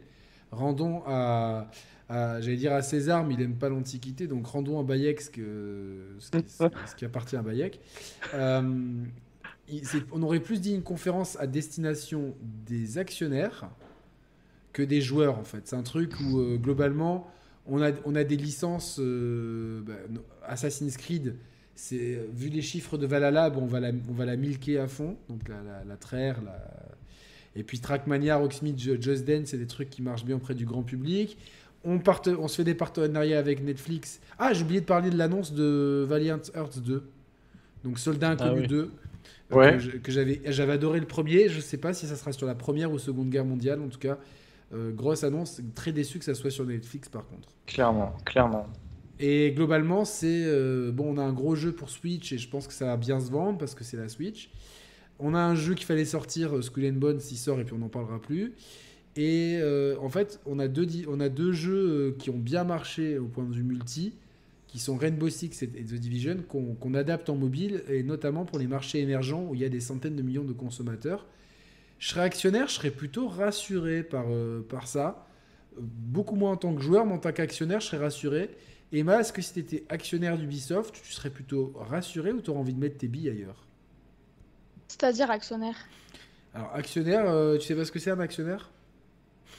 Rendons 0.52 1.02
à... 1.08 1.68
J'allais 2.12 2.56
dire 2.56 2.72
à 2.72 2.82
César, 2.82 3.24
mais 3.24 3.34
il 3.34 3.42
aime 3.42 3.54
pas 3.54 3.68
l'Antiquité, 3.68 4.26
donc 4.26 4.46
rendons 4.46 4.78
à 4.78 4.82
Bayek 4.82 5.20
ce, 5.20 5.30
qui, 5.30 7.04
appartient 7.04 7.36
à 7.36 7.42
Bayek. 7.42 7.80
Euh, 8.34 9.04
on 10.12 10.22
aurait 10.22 10.40
plus 10.40 10.60
dit 10.60 10.74
une 10.74 10.82
conférence 10.82 11.38
à 11.40 11.46
destination 11.46 12.34
des 12.66 12.98
actionnaires 12.98 13.70
que 14.72 14.82
des 14.82 15.00
joueurs 15.00 15.38
en 15.38 15.44
fait. 15.44 15.66
C'est 15.68 15.76
un 15.76 15.82
truc 15.82 16.12
où 16.20 16.38
euh, 16.38 16.56
globalement 16.56 17.30
on 17.66 17.80
a, 17.80 18.24
des 18.24 18.36
licences 18.36 18.98
euh, 18.98 19.80
bah, 19.82 19.94
Assassin's 20.46 20.96
Creed. 20.96 21.36
Vu 21.90 22.48
les 22.48 22.62
chiffres 22.62 22.98
de 22.98 23.06
Valhalla, 23.06 23.48
bon, 23.48 23.62
on 23.62 23.66
va 23.66 23.80
la 23.80 23.90
on 23.90 24.36
milquer 24.36 24.78
à 24.78 24.88
fond. 24.88 25.16
Donc 25.28 25.48
la, 25.48 25.62
la, 25.84 25.96
et 27.54 27.62
puis 27.64 27.80
Trackmania, 27.80 28.36
Rocksmith, 28.36 28.78
Ju- 28.78 29.00
Just 29.00 29.24
Dance, 29.24 29.48
c'est 29.48 29.58
des 29.58 29.66
trucs 29.66 29.90
qui 29.90 30.02
marchent 30.02 30.24
bien 30.24 30.36
auprès 30.36 30.54
du 30.54 30.64
grand 30.64 30.82
public. 30.82 31.36
On, 31.84 31.98
parte, 31.98 32.28
on 32.28 32.46
se 32.48 32.56
fait 32.56 32.64
des 32.64 32.74
partenariats 32.74 33.38
avec 33.38 33.62
Netflix. 33.62 34.20
Ah, 34.38 34.52
j'ai 34.52 34.62
oublié 34.62 34.80
de 34.80 34.86
parler 34.86 35.10
de 35.10 35.18
l'annonce 35.18 35.52
de 35.52 36.04
Valiant 36.08 36.40
Hearts 36.54 36.78
2. 36.80 37.02
Donc 37.84 37.98
Soldat 37.98 38.30
Inconnu 38.30 38.60
oui. 38.60 38.66
2. 38.68 38.76
euh, 38.78 38.88
Ouais. 39.56 39.76
que 40.02 40.10
j'avais 40.10 40.40
j'avais 40.46 40.72
adoré 40.72 40.98
le 41.00 41.06
premier. 41.06 41.48
Je 41.48 41.60
sais 41.60 41.76
pas 41.76 41.92
si 41.92 42.06
ça 42.06 42.16
sera 42.16 42.32
sur 42.32 42.46
la 42.46 42.54
première 42.54 42.90
ou 42.92 42.98
seconde 42.98 43.28
guerre 43.28 43.44
mondiale. 43.44 43.80
En 43.82 43.88
tout 43.88 43.98
cas, 43.98 44.16
euh, 44.72 44.92
grosse 44.92 45.24
annonce. 45.24 45.60
Très 45.74 45.92
déçu 45.92 46.18
que 46.18 46.24
ça 46.24 46.34
soit 46.34 46.50
sur 46.50 46.64
Netflix 46.64 47.08
par 47.08 47.26
contre. 47.26 47.48
Clairement, 47.66 48.14
clairement. 48.24 48.66
Et 49.20 49.52
globalement, 49.52 50.04
c'est 50.04 50.44
euh, 50.46 50.90
bon. 50.92 51.14
On 51.14 51.18
a 51.18 51.22
un 51.22 51.32
gros 51.32 51.54
jeu 51.54 51.72
pour 51.72 51.90
Switch 51.90 52.32
et 52.32 52.38
je 52.38 52.48
pense 52.48 52.66
que 52.66 52.72
ça 52.72 52.86
va 52.86 52.96
bien 52.96 53.20
se 53.20 53.30
vendre 53.30 53.58
parce 53.58 53.74
que 53.74 53.84
c'est 53.84 53.96
la 53.98 54.08
Switch. 54.08 54.50
On 55.18 55.34
a 55.34 55.38
un 55.38 55.54
jeu 55.54 55.74
qu'il 55.74 55.86
fallait 55.86 56.04
sortir, 56.06 56.64
Skull 56.64 56.86
and 56.86 56.92
Bones, 56.94 57.20
il 57.30 57.36
sort 57.36 57.60
et 57.60 57.64
puis 57.64 57.74
on 57.74 57.78
n'en 57.78 57.88
parlera 57.88 58.20
plus. 58.20 58.54
Et 59.16 59.58
euh, 59.60 59.96
en 60.00 60.08
fait, 60.08 60.40
on 60.46 60.58
a 60.58 60.68
deux, 60.68 60.86
on 61.08 61.20
a 61.20 61.28
deux 61.28 61.52
jeux 61.52 61.74
euh, 61.74 62.16
qui 62.18 62.30
ont 62.30 62.38
bien 62.38 62.64
marché 62.64 63.18
au 63.18 63.26
point 63.26 63.44
de 63.44 63.54
vue 63.54 63.62
multi, 63.62 64.14
qui 64.68 64.78
sont 64.78 64.96
Rainbow 64.96 65.28
Six 65.28 65.62
et 65.62 65.66
The 65.68 65.94
Division, 65.94 66.38
qu'on 66.48 66.94
adapte 66.94 67.28
en 67.28 67.36
mobile, 67.36 67.82
et 67.90 68.02
notamment 68.02 68.46
pour 68.46 68.58
les 68.58 68.66
marchés 68.66 69.00
émergents 69.00 69.44
où 69.44 69.54
il 69.54 69.60
y 69.60 69.66
a 69.66 69.68
des 69.68 69.80
centaines 69.80 70.16
de 70.16 70.22
millions 70.22 70.44
de 70.44 70.54
consommateurs. 70.54 71.26
Je 71.98 72.08
serais 72.08 72.22
actionnaire, 72.22 72.68
je 72.68 72.74
serais 72.74 72.90
plutôt 72.90 73.28
rassuré 73.28 74.02
par, 74.02 74.24
euh, 74.30 74.66
par 74.66 74.88
ça. 74.88 75.26
Beaucoup 75.78 76.36
moins 76.36 76.52
en 76.52 76.56
tant 76.56 76.74
que 76.74 76.80
joueur, 76.80 77.04
mais 77.04 77.12
en 77.12 77.18
tant 77.18 77.32
qu'actionnaire, 77.32 77.80
je 77.80 77.86
serais 77.86 78.02
rassuré. 78.02 78.50
Emma, 78.92 79.20
est-ce 79.20 79.32
que 79.32 79.42
si 79.42 79.52
tu 79.52 79.60
étais 79.60 79.84
actionnaire 79.88 80.38
d'Ubisoft, 80.38 81.00
tu 81.02 81.12
serais 81.12 81.30
plutôt 81.30 81.72
rassuré 81.76 82.32
ou 82.32 82.40
tu 82.40 82.50
aurais 82.50 82.60
envie 82.60 82.74
de 82.74 82.80
mettre 82.80 82.98
tes 82.98 83.08
billes 83.08 83.28
ailleurs? 83.28 83.66
C'est-à-dire 84.88 85.30
actionnaire? 85.30 85.76
Alors, 86.54 86.74
actionnaire, 86.74 87.30
euh, 87.30 87.56
tu 87.56 87.66
sais 87.66 87.74
pas 87.74 87.84
ce 87.84 87.92
que 87.92 87.98
c'est 87.98 88.10
un 88.10 88.20
actionnaire? 88.20 88.70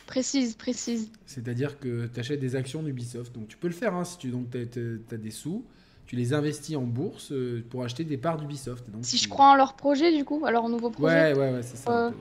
Précise, 0.08 0.56
précise. 0.56 1.12
C'est-à-dire 1.26 1.80
que 1.80 2.08
tu 2.08 2.20
achètes 2.20 2.40
des 2.40 2.56
actions 2.56 2.84
d'Ubisoft. 2.84 3.34
Donc 3.34 3.48
tu 3.48 3.58
peux 3.58 3.68
le 3.68 3.74
faire 3.74 3.96
hein, 3.96 4.04
si 4.04 4.18
tu 4.18 4.30
donc 4.30 4.48
as, 4.56 5.18
des 5.18 5.32
sous, 5.32 5.64
tu 6.06 6.16
les 6.16 6.34
investis 6.34 6.76
en 6.76 6.82
bourse 6.84 7.32
euh, 7.32 7.64
pour 7.70 7.84
acheter 7.84 8.04
des 8.04 8.18
parts 8.18 8.38
d'Ubisoft. 8.38 8.86
Si 9.02 9.18
tu- 9.18 9.24
je 9.24 9.30
crois 9.30 9.52
en 9.52 9.56
leur 9.56 9.76
projet, 9.76 10.16
du 10.16 10.26
coup, 10.26 10.44
à 10.46 10.52
leur 10.52 10.68
nouveau 10.70 10.90
projet. 10.90 11.34
Ouais, 11.34 11.40
ouais, 11.40 11.52
ouais, 11.54 11.62
c'est 11.64 11.78
ça. 11.78 12.08
Euh, 12.08 12.12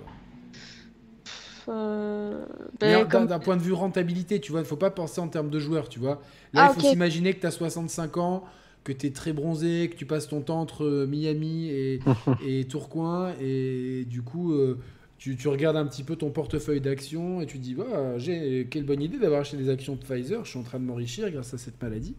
euh, 1.69 2.45
Mais 2.81 2.95
ben, 2.95 3.03
d'un 3.03 3.05
comme- 3.09 3.27
d'un 3.27 3.39
point 3.39 3.57
de 3.57 3.63
vue 3.63 3.73
rentabilité, 3.73 4.41
tu 4.41 4.51
vois, 4.53 4.61
il 4.61 4.65
ne 4.65 4.69
faut 4.69 4.77
pas 4.77 4.91
penser 4.91 5.21
en 5.21 5.29
termes 5.29 5.51
de 5.51 5.59
joueurs, 5.59 5.89
tu 5.89 5.99
vois. 5.99 6.21
Là, 6.53 6.67
Ah, 6.67 6.73
il 6.73 6.75
faut 6.81 6.81
s'imaginer 6.89 7.35
que 7.35 7.41
tu 7.41 7.47
as 7.47 7.51
65 7.53 8.17
ans, 8.17 8.45
que 8.85 8.93
tu 8.93 9.07
es 9.07 9.11
très 9.11 9.33
bronzé, 9.33 9.89
que 9.91 9.97
tu 9.97 10.07
passes 10.07 10.29
ton 10.29 10.41
temps 10.41 10.61
entre 10.61 11.07
Miami 11.09 11.69
et, 11.69 12.01
et 12.47 12.65
Tourcoing, 12.65 13.33
et 13.41 14.05
du 14.09 14.23
coup, 14.23 14.53
euh, 14.53 14.79
tu, 15.23 15.49
regardes 15.49 15.77
un 15.77 15.87
petit 15.87 16.03
peu 16.03 16.17
ton 16.17 16.31
portefeuille 16.31 16.81
d'actions 16.81 17.41
et 17.41 17.47
tu 17.47 17.59
te 17.59 17.63
dis, 17.63 17.75
bah, 17.75 18.19
j'ai 18.19 18.67
quelle 18.69 18.85
bonne 18.85 19.01
idée 19.01 19.19
d'avoir 19.19 19.43
acheté 19.43 19.57
des 19.57 19.69
actions 19.69 19.95
de 19.95 20.01
Pfizer, 20.01 20.45
je 20.45 20.51
suis 20.51 20.59
en 20.59 20.65
train 20.65 20.81
de 20.81 20.85
m'enrichir 20.85 21.31
grâce 21.31 21.55
à 21.55 21.59
cette 21.59 21.81
maladie. 21.81 22.17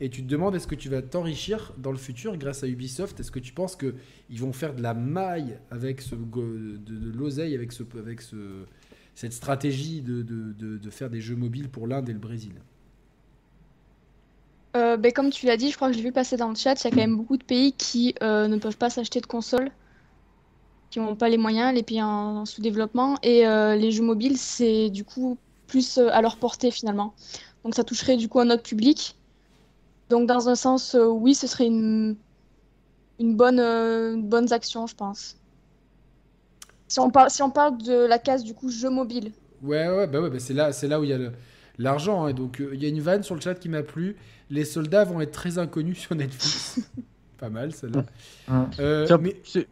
Et 0.00 0.10
tu 0.10 0.22
te 0.22 0.28
demandes, 0.28 0.54
est-ce 0.54 0.66
que 0.66 0.74
tu 0.74 0.88
vas 0.88 1.00
t'enrichir 1.00 1.72
dans 1.78 1.92
le 1.92 1.96
futur 1.96 2.36
grâce 2.36 2.62
à 2.62 2.66
Ubisoft? 2.66 3.20
Est-ce 3.20 3.30
que 3.30 3.38
tu 3.38 3.52
penses 3.52 3.76
qu'ils 3.76 4.40
vont 4.40 4.52
faire 4.52 4.74
de 4.74 4.82
la 4.82 4.94
maille 4.94 5.58
avec 5.70 6.00
ce, 6.00 6.14
de, 6.14 6.76
de 6.76 7.16
l'oseille, 7.16 7.54
avec, 7.54 7.72
ce, 7.72 7.84
avec 7.96 8.20
ce, 8.20 8.36
cette 9.14 9.32
stratégie 9.32 10.02
de, 10.02 10.90
faire 10.90 11.08
des 11.08 11.20
jeux 11.20 11.36
mobiles 11.36 11.68
pour 11.68 11.86
l'Inde 11.86 12.08
et 12.08 12.12
le 12.12 12.18
Brésil? 12.18 12.52
Euh, 14.76 14.96
ben, 14.96 15.12
comme 15.12 15.30
tu 15.30 15.46
l'as 15.46 15.56
dit, 15.56 15.70
je 15.70 15.76
crois 15.76 15.88
que 15.88 15.94
je 15.94 15.98
l'ai 15.98 16.04
vu 16.04 16.12
passer 16.12 16.36
dans 16.36 16.48
le 16.48 16.54
chat, 16.54 16.82
il 16.82 16.84
y 16.84 16.86
a 16.88 16.90
quand 16.90 16.96
même 16.96 17.16
beaucoup 17.16 17.36
de 17.36 17.44
pays 17.44 17.72
qui 17.72 18.14
euh, 18.22 18.48
ne 18.48 18.56
peuvent 18.56 18.78
pas 18.78 18.90
s'acheter 18.90 19.20
de 19.20 19.26
consoles, 19.26 19.70
qui 20.92 21.00
n'ont 21.00 21.16
pas 21.16 21.28
les 21.30 21.38
moyens, 21.38 21.74
les 21.74 21.82
pays 21.82 22.02
en, 22.02 22.42
en 22.42 22.44
sous-développement, 22.44 23.16
et 23.22 23.46
euh, 23.46 23.74
les 23.76 23.90
jeux 23.90 24.02
mobiles, 24.04 24.36
c'est 24.36 24.90
du 24.90 25.04
coup 25.04 25.38
plus 25.66 25.96
euh, 25.98 26.08
à 26.12 26.20
leur 26.20 26.36
portée 26.36 26.70
finalement. 26.70 27.14
Donc 27.64 27.74
ça 27.74 27.82
toucherait 27.82 28.16
du 28.18 28.28
coup 28.28 28.38
un 28.40 28.50
autre 28.50 28.62
public. 28.62 29.16
Donc 30.10 30.28
dans 30.28 30.48
un 30.50 30.54
sens, 30.54 30.94
euh, 30.94 31.06
oui, 31.06 31.34
ce 31.34 31.46
serait 31.46 31.66
une, 31.66 32.14
une 33.18 33.34
bonne, 33.34 33.58
euh, 33.58 34.14
une 34.14 34.28
bonne 34.28 34.52
action, 34.52 34.86
je 34.86 34.94
pense. 34.94 35.36
Si 36.88 37.00
on 37.00 37.10
parle, 37.10 37.30
si 37.30 37.42
on 37.42 37.50
parle 37.50 37.78
de 37.78 37.94
la 38.06 38.18
case 38.18 38.44
du 38.44 38.52
coup 38.52 38.68
jeu 38.68 38.90
mobile. 38.90 39.32
Ouais, 39.62 39.88
ouais, 39.88 40.06
bah 40.06 40.20
ouais, 40.20 40.28
bah 40.28 40.38
c'est 40.40 40.52
là, 40.54 40.72
c'est 40.72 40.88
là 40.88 41.00
où 41.00 41.04
il 41.04 41.10
y 41.10 41.12
a 41.14 41.18
le- 41.18 41.32
l'argent. 41.78 42.26
hein. 42.26 42.32
Donc, 42.34 42.60
euh, 42.60 42.72
il 42.74 42.82
y 42.82 42.84
a 42.84 42.88
une 42.90 43.00
vanne 43.00 43.22
sur 43.22 43.34
le 43.34 43.40
chat 43.40 43.54
qui 43.54 43.70
m'a 43.70 43.82
plu. 43.82 44.16
Les 44.50 44.66
soldats 44.66 45.04
vont 45.04 45.22
être 45.22 45.32
très 45.32 45.56
inconnus 45.56 45.98
sur 46.00 46.14
Netflix. 46.14 46.80
Pas 47.38 47.48
mal, 47.48 47.72
celle-là. 47.72 48.04
Euh, 48.78 49.06
mais 49.20 49.40
c'est- 49.44 49.68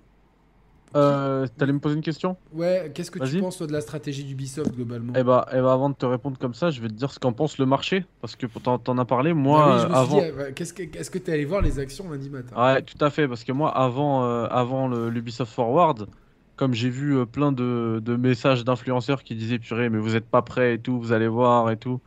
Euh, 0.96 1.46
T'allais 1.56 1.72
me 1.72 1.78
poser 1.78 1.94
une 1.96 2.02
question 2.02 2.36
Ouais, 2.52 2.90
qu'est-ce 2.94 3.10
que 3.10 3.24
tu 3.24 3.38
penses 3.38 3.58
toi 3.58 3.66
de 3.66 3.72
la 3.72 3.80
stratégie 3.80 4.24
d'Ubisoft 4.24 4.74
globalement 4.74 5.12
Eh 5.16 5.22
bah, 5.22 5.46
eh 5.52 5.60
bah, 5.60 5.72
avant 5.72 5.90
de 5.90 5.94
te 5.94 6.04
répondre 6.06 6.38
comme 6.38 6.54
ça, 6.54 6.70
je 6.70 6.80
vais 6.80 6.88
te 6.88 6.94
dire 6.94 7.12
ce 7.12 7.18
qu'en 7.18 7.32
pense 7.32 7.58
le 7.58 7.66
marché. 7.66 8.04
Parce 8.20 8.34
que 8.34 8.46
t'en 8.46 8.78
t'en 8.78 8.98
as 8.98 9.04
parlé, 9.04 9.30
Ah 9.30 9.34
moi, 9.34 9.66
oui, 9.66 9.80
je 9.82 9.86
me 9.86 9.94
suis 9.94 9.96
avant. 9.96 10.20
dit, 10.20 10.54
qu'est-ce 10.54 10.72
que, 10.74 10.82
est-ce 10.98 11.10
que 11.10 11.18
t'es 11.18 11.32
allé 11.32 11.44
voir 11.44 11.62
les 11.62 11.78
actions 11.78 12.10
lundi 12.10 12.28
matin 12.28 12.56
Ouais, 12.56 12.82
tout 12.82 13.02
à 13.04 13.10
fait, 13.10 13.28
parce 13.28 13.44
que 13.44 13.52
moi, 13.52 13.70
avant, 13.76 14.24
euh, 14.24 14.46
avant 14.50 14.88
l'Ubisoft 14.88 15.52
Forward, 15.52 16.08
comme 16.56 16.74
j'ai 16.74 16.90
vu 16.90 17.16
euh, 17.18 17.26
plein 17.26 17.52
de, 17.52 18.00
de 18.04 18.16
messages 18.16 18.64
d'influenceurs 18.64 19.22
qui 19.22 19.36
disaient 19.36 19.58
purée, 19.60 19.88
mais 19.90 19.98
vous 19.98 20.16
êtes 20.16 20.28
pas 20.28 20.42
prêts 20.42 20.74
et 20.74 20.80
tout, 20.80 20.98
vous 20.98 21.12
allez 21.12 21.28
voir 21.28 21.70
et 21.70 21.76
tout, 21.78 22.00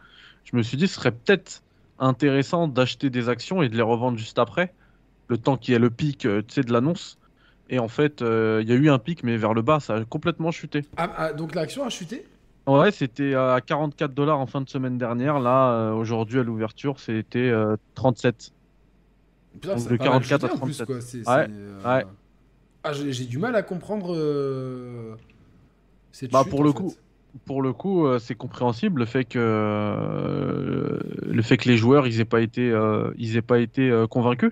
je 0.43 0.57
me 0.57 0.61
suis 0.61 0.77
dit 0.77 0.88
ce 0.88 0.95
serait 0.95 1.11
peut-être 1.14 1.61
intéressant 1.99 2.68
d'acheter 2.68 3.10
des 3.10 3.30
actions 3.30 3.61
et 3.64 3.69
de 3.69 3.76
les 3.77 3.81
revendre 3.81 4.18
juste 4.18 4.39
après, 4.39 4.76
le 5.30 5.38
temps 5.38 5.57
qu'il 5.57 5.72
y 5.73 5.76
ait 5.76 5.80
le 5.80 5.89
pic, 5.89 6.19
tu 6.19 6.43
sais, 6.49 6.61
de 6.64 6.73
l'annonce. 6.73 7.18
Et 7.69 7.80
en 7.80 7.88
fait, 7.88 8.22
euh, 8.22 8.60
il 8.61 8.69
y 8.69 8.72
a 8.72 8.76
eu 8.76 8.90
un 8.90 8.99
pic, 8.99 9.23
mais 9.23 9.38
vers 9.38 9.53
le 9.53 9.61
bas, 9.61 9.80
ça 9.80 9.95
a 9.95 10.06
complètement 10.06 10.52
chuté. 10.52 10.81
Ah, 10.98 11.11
ah, 11.18 11.34
donc 11.34 11.56
l'action 11.56 11.84
a 11.85 11.90
chuté? 11.90 12.26
Ouais, 12.68 12.91
c'était 12.91 13.34
à 13.35 13.60
44 13.65 14.14
dollars 14.14 14.40
en 14.40 14.48
fin 14.48 14.61
de 14.61 14.69
semaine 14.69 14.98
dernière. 14.98 15.40
Là, 15.40 15.72
euh, 15.72 15.94
aujourd'hui, 15.94 16.40
à 16.40 16.44
l'ouverture, 16.44 16.99
c'était 16.99 17.40
euh, 17.40 17.76
37. 17.95 18.52
Putain, 19.53 19.76
Donc 19.76 19.88
de 19.90 19.94
a 19.95 19.98
pas 19.98 20.03
mal 20.06 20.23
44 20.23 20.41
chuté 20.41 20.45
à 20.45 20.53
en 20.53 20.65
plus, 20.65 20.77
37. 20.81 20.88
quoi. 20.88 21.02
C'est- 21.02 21.27
Ouais, 21.27 21.48
euh, 21.49 21.98
ouais. 21.98 22.06
Ah, 22.84 22.94
j'ai 22.94 23.26
du 23.26 23.38
mal 23.38 23.56
à 23.56 23.64
comprendre 23.64 24.14
euh, 24.15 25.15
cette 26.11 26.31
Bah, 26.31 26.44
chute, 26.44 26.49
pour 26.52 26.64
le 26.64 26.72
fait. 26.72 26.77
coup, 26.77 26.95
pour 27.45 27.61
le 27.61 27.73
coup, 27.73 28.06
euh, 28.06 28.19
c'est 28.19 28.35
compréhensible 28.35 28.99
le 28.99 29.06
fait 29.06 29.26
que 29.26 29.40
euh, 29.40 30.99
le 31.26 31.41
fait 31.41 31.57
que 31.57 31.68
les 31.69 31.77
joueurs 31.77 32.07
ils 32.07 32.19
aient 32.19 32.26
pas 32.26 32.41
été 32.41 32.69
euh, 32.69 33.11
ils 33.18 33.38
aient 33.38 33.41
pas 33.41 33.60
été 33.60 33.90
euh, 33.90 34.06
convaincus 34.07 34.52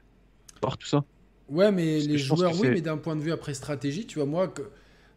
par 0.61 0.77
tout 0.77 0.87
ça. 0.87 1.03
Ouais, 1.51 1.71
mais 1.71 1.97
Parce 1.97 2.07
les 2.07 2.17
joueurs, 2.17 2.59
oui, 2.59 2.69
mais 2.69 2.81
d'un 2.81 2.97
point 2.97 3.15
de 3.15 3.21
vue 3.21 3.31
après 3.31 3.53
stratégie, 3.53 4.07
tu 4.07 4.19
vois, 4.19 4.25
moi, 4.25 4.47
que, 4.47 4.63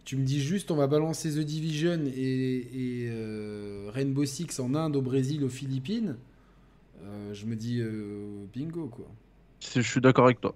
tu 0.05 0.17
me 0.17 0.25
dis 0.25 0.41
juste, 0.41 0.71
on 0.71 0.77
va 0.77 0.87
balancer 0.87 1.31
The 1.31 1.45
Division 1.45 2.01
et, 2.07 2.59
et, 2.75 3.09
euh, 3.09 3.89
Rainbow 3.93 4.25
Six 4.25 4.59
en 4.59 4.75
Inde, 4.75 4.97
au 4.97 5.03
Brésil, 5.03 5.45
aux 5.45 5.49
Philippines. 5.49 6.17
euh, 7.03 7.33
je 7.33 7.47
me 7.47 7.55
dis 7.55 7.81
euh, 7.81 8.45
bingo, 8.53 8.89
quoi. 8.89 9.07
Je 9.75 9.81
suis 9.81 10.01
d'accord 10.01 10.27
avec 10.27 10.41
toi. 10.41 10.55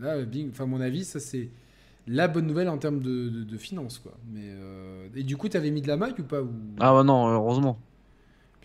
Là, 0.00 0.22
bing, 0.22 0.50
enfin, 0.50 0.64
à 0.64 0.66
mon 0.66 0.80
avis, 0.80 1.04
ça 1.04 1.18
c'est 1.18 1.48
la 2.06 2.28
bonne 2.28 2.46
nouvelle 2.46 2.68
en 2.68 2.78
termes 2.78 3.00
de, 3.00 3.28
de, 3.28 3.42
de 3.44 3.56
finances, 3.58 3.98
quoi. 3.98 4.16
Mais 4.32 4.54
et 5.16 5.24
du 5.24 5.36
coup, 5.36 5.48
t'avais 5.48 5.70
mis 5.70 5.82
de 5.82 5.88
la 5.88 5.96
maille 5.96 6.14
ou 6.18 6.22
pas 6.22 6.40
ou... 6.40 6.50
Ah 6.78 6.92
bah 6.92 7.04
non, 7.04 7.28
heureusement. 7.28 7.78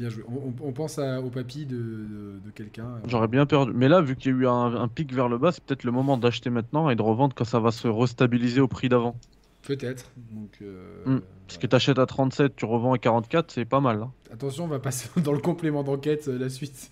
Bien 0.03 0.09
joué. 0.09 0.23
On, 0.61 0.73
pense 0.73 0.99
à- 0.99 1.21
au 1.21 1.29
papy 1.29 1.65
de, 1.65 1.77
de, 1.77 2.39
de 2.45 2.51
quelqu'un. 2.53 2.99
J'aurais 3.07 3.29
bien 3.29 3.45
perdu. 3.45 3.71
Mais 3.73 3.87
là, 3.87 4.01
vu 4.01 4.17
qu'il 4.17 4.31
y 4.31 4.35
a 4.35 4.37
eu 4.37 4.47
un, 4.47 4.75
un 4.75 4.87
pic 4.89 5.13
vers 5.13 5.29
le 5.29 5.37
bas, 5.37 5.53
c'est 5.53 5.63
peut-être 5.63 5.85
le 5.85 5.91
moment 5.93 6.17
d'acheter 6.17 6.49
maintenant 6.49 6.89
et 6.89 6.95
de 6.95 7.01
revendre 7.01 7.33
quand 7.33 7.45
ça 7.45 7.61
va 7.61 7.71
se 7.71 7.87
restabiliser 7.87 8.59
au 8.59 8.67
prix 8.67 8.89
d'avant. 8.89 9.15
Peut-être. 9.61 10.11
Donc, 10.33 10.57
euh, 10.61 10.83
Hmm. 11.05 11.19
Parce 11.47 11.57
que 11.57 11.67
t'achètes 11.67 11.99
à 11.99 12.05
37, 12.05 12.53
tu 12.57 12.65
revends 12.65 12.91
à 12.91 12.97
44, 12.97 13.49
c'est 13.51 13.63
pas 13.63 13.79
mal. 13.79 14.01
hein. 14.01 14.11
attention, 14.33 14.65
on 14.65 14.67
va 14.67 14.79
passer 14.79 15.07
dans 15.21 15.31
le 15.31 15.39
complément 15.39 15.83
d'enquête, 15.83 16.27
euh, 16.27 16.37
la 16.37 16.49
suite. 16.49 16.91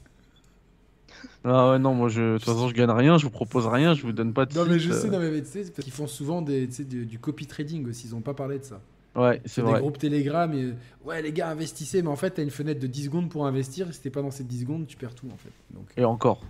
Ah 1.44 1.72
ouais, 1.72 1.80
non, 1.80 1.94
moi, 1.94 2.08
je... 2.08 2.34
de 2.34 2.38
toute 2.38 2.46
façon, 2.46 2.70
je 2.70 2.74
gagne 2.74 2.90
rien, 2.92 3.18
je 3.18 3.26
vous 3.26 3.32
propose 3.32 3.68
rien, 3.68 3.94
je 3.94 4.04
vous 4.04 4.14
donne 4.14 4.34
pas 4.34 4.46
de 4.46 4.56
Non 4.56 4.66
mais 4.66 4.80
je 4.80 4.92
euh, 4.92 4.94
sais, 4.94 5.10
non 5.10 5.20
mais 5.20 5.42
tu 5.42 5.48
sais, 5.48 5.62
parce 5.64 5.84
qu'ils 5.84 5.92
font 5.94 6.08
souvent 6.08 6.42
des, 6.42 6.68
du, 6.68 7.06
du 7.06 7.20
copy 7.20 7.46
trading 7.46 7.88
aussi, 7.90 8.08
ils 8.08 8.16
ont 8.16 8.22
pas 8.22 8.34
parlé 8.34 8.60
de 8.60 8.64
ça. 8.64 8.80
Ouais, 9.16 9.42
c'est 9.44 9.56
C'est 9.56 9.62
des 9.62 9.68
vrai. 9.72 9.80
groupes 9.82 9.98
Telegram 9.98 10.54
et 10.54 10.74
ouais 11.06 11.22
les 11.22 11.34
gars 11.34 11.50
investissez, 11.50 12.02
mais 12.02 12.08
en 12.08 12.16
fait 12.16 12.32
t'as 12.32 12.44
une 12.44 12.50
fenêtre 12.50 12.80
de 12.80 12.88
10 12.88 13.06
secondes 13.06 13.30
pour 13.30 13.46
investir, 13.46 13.90
et 13.90 13.94
si 13.94 14.02
t'es 14.02 14.10
pas 14.10 14.22
dans 14.22 14.32
ces 14.32 14.44
10 14.46 14.62
secondes 14.62 14.88
tu 14.88 14.96
perds 14.98 15.16
tout 15.16 15.28
en 15.34 15.38
fait. 15.38 15.52
Donc, 15.74 15.90
Et 15.98 16.06
encore. 16.06 16.42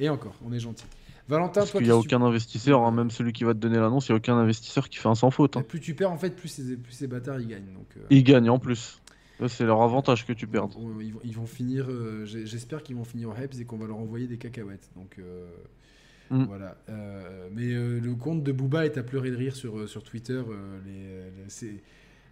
et 0.00 0.08
encore, 0.08 0.34
on 0.44 0.52
est 0.52 0.58
gentil. 0.58 0.84
Valentin, 1.28 1.60
Parce 1.60 1.72
qu'il 1.72 1.82
n'y 1.82 1.90
a 1.90 1.92
tu- 1.92 1.98
aucun 2.06 2.22
investisseur, 2.22 2.82
hein, 2.84 2.90
même 2.90 3.10
celui 3.10 3.32
qui 3.34 3.44
va 3.44 3.52
te 3.52 3.58
donner 3.58 3.76
l'annonce, 3.78 4.08
il 4.08 4.12
n'y 4.12 4.14
a 4.14 4.16
aucun 4.16 4.36
investisseur 4.38 4.88
qui 4.88 4.96
fait 4.98 5.08
un 5.08 5.14
sans 5.14 5.30
faute. 5.30 5.56
hein. 5.58 5.62
Plus 5.62 5.78
tu 5.80 5.94
perds 5.94 6.10
en 6.10 6.16
fait, 6.16 6.30
plus 6.34 6.48
ces, 6.48 6.76
plus 6.76 6.92
ces 6.92 7.06
bâtards 7.06 7.38
ils 7.40 7.46
gagnent. 7.48 7.72
Donc, 7.74 7.86
euh, 7.98 8.00
Ils 8.10 8.24
gagnent 8.24 8.48
en 8.50 8.58
plus. 8.58 9.00
C'est 9.46 9.64
leur 9.66 9.82
avantage 9.82 10.26
que 10.26 10.32
tu 10.32 10.48
perdes. 10.48 10.72
bon, 10.72 10.98
ils, 11.00 11.12
vont, 11.12 11.20
ils 11.22 11.34
vont 11.36 11.46
finir, 11.46 11.86
euh, 11.88 12.24
j'espère 12.24 12.82
qu'ils 12.82 12.96
vont 12.96 13.04
finir 13.04 13.28
au 13.28 13.34
Hebs 13.34 13.60
et 13.60 13.64
qu'on 13.64 13.76
va 13.76 13.86
leur 13.86 13.98
envoyer 13.98 14.26
des 14.26 14.38
cacahuètes. 14.38 14.90
Donc 14.96 15.16
euh, 15.20 15.46
Mm. 16.30 16.44
voilà. 16.44 16.76
Mais 17.52 17.68
le 17.72 18.14
compte 18.14 18.42
de 18.42 18.50
Booba 18.52 18.84
est 18.84 18.98
à 18.98 19.02
pleurer 19.02 19.30
de 19.30 19.36
rire 19.36 19.54
sur, 19.56 19.88
sur 19.88 20.02
Twitter. 20.02 20.42
les, 20.84 20.92
les- 20.92 21.48
c'est- 21.48 21.80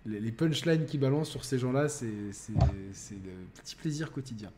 les, 0.06 0.20
les 0.20 0.32
punchlines 0.32 0.84
qu'il 0.86 1.00
balance 1.00 1.28
sur 1.30 1.44
ces 1.44 1.58
gens-là, 1.58 1.88
c'est 1.88 2.32
c'est- 2.32 2.52
c'est 2.92 3.14
le 3.16 3.32
petit 3.62 3.76
plaisir 3.76 4.12
quotidien. 4.12 4.50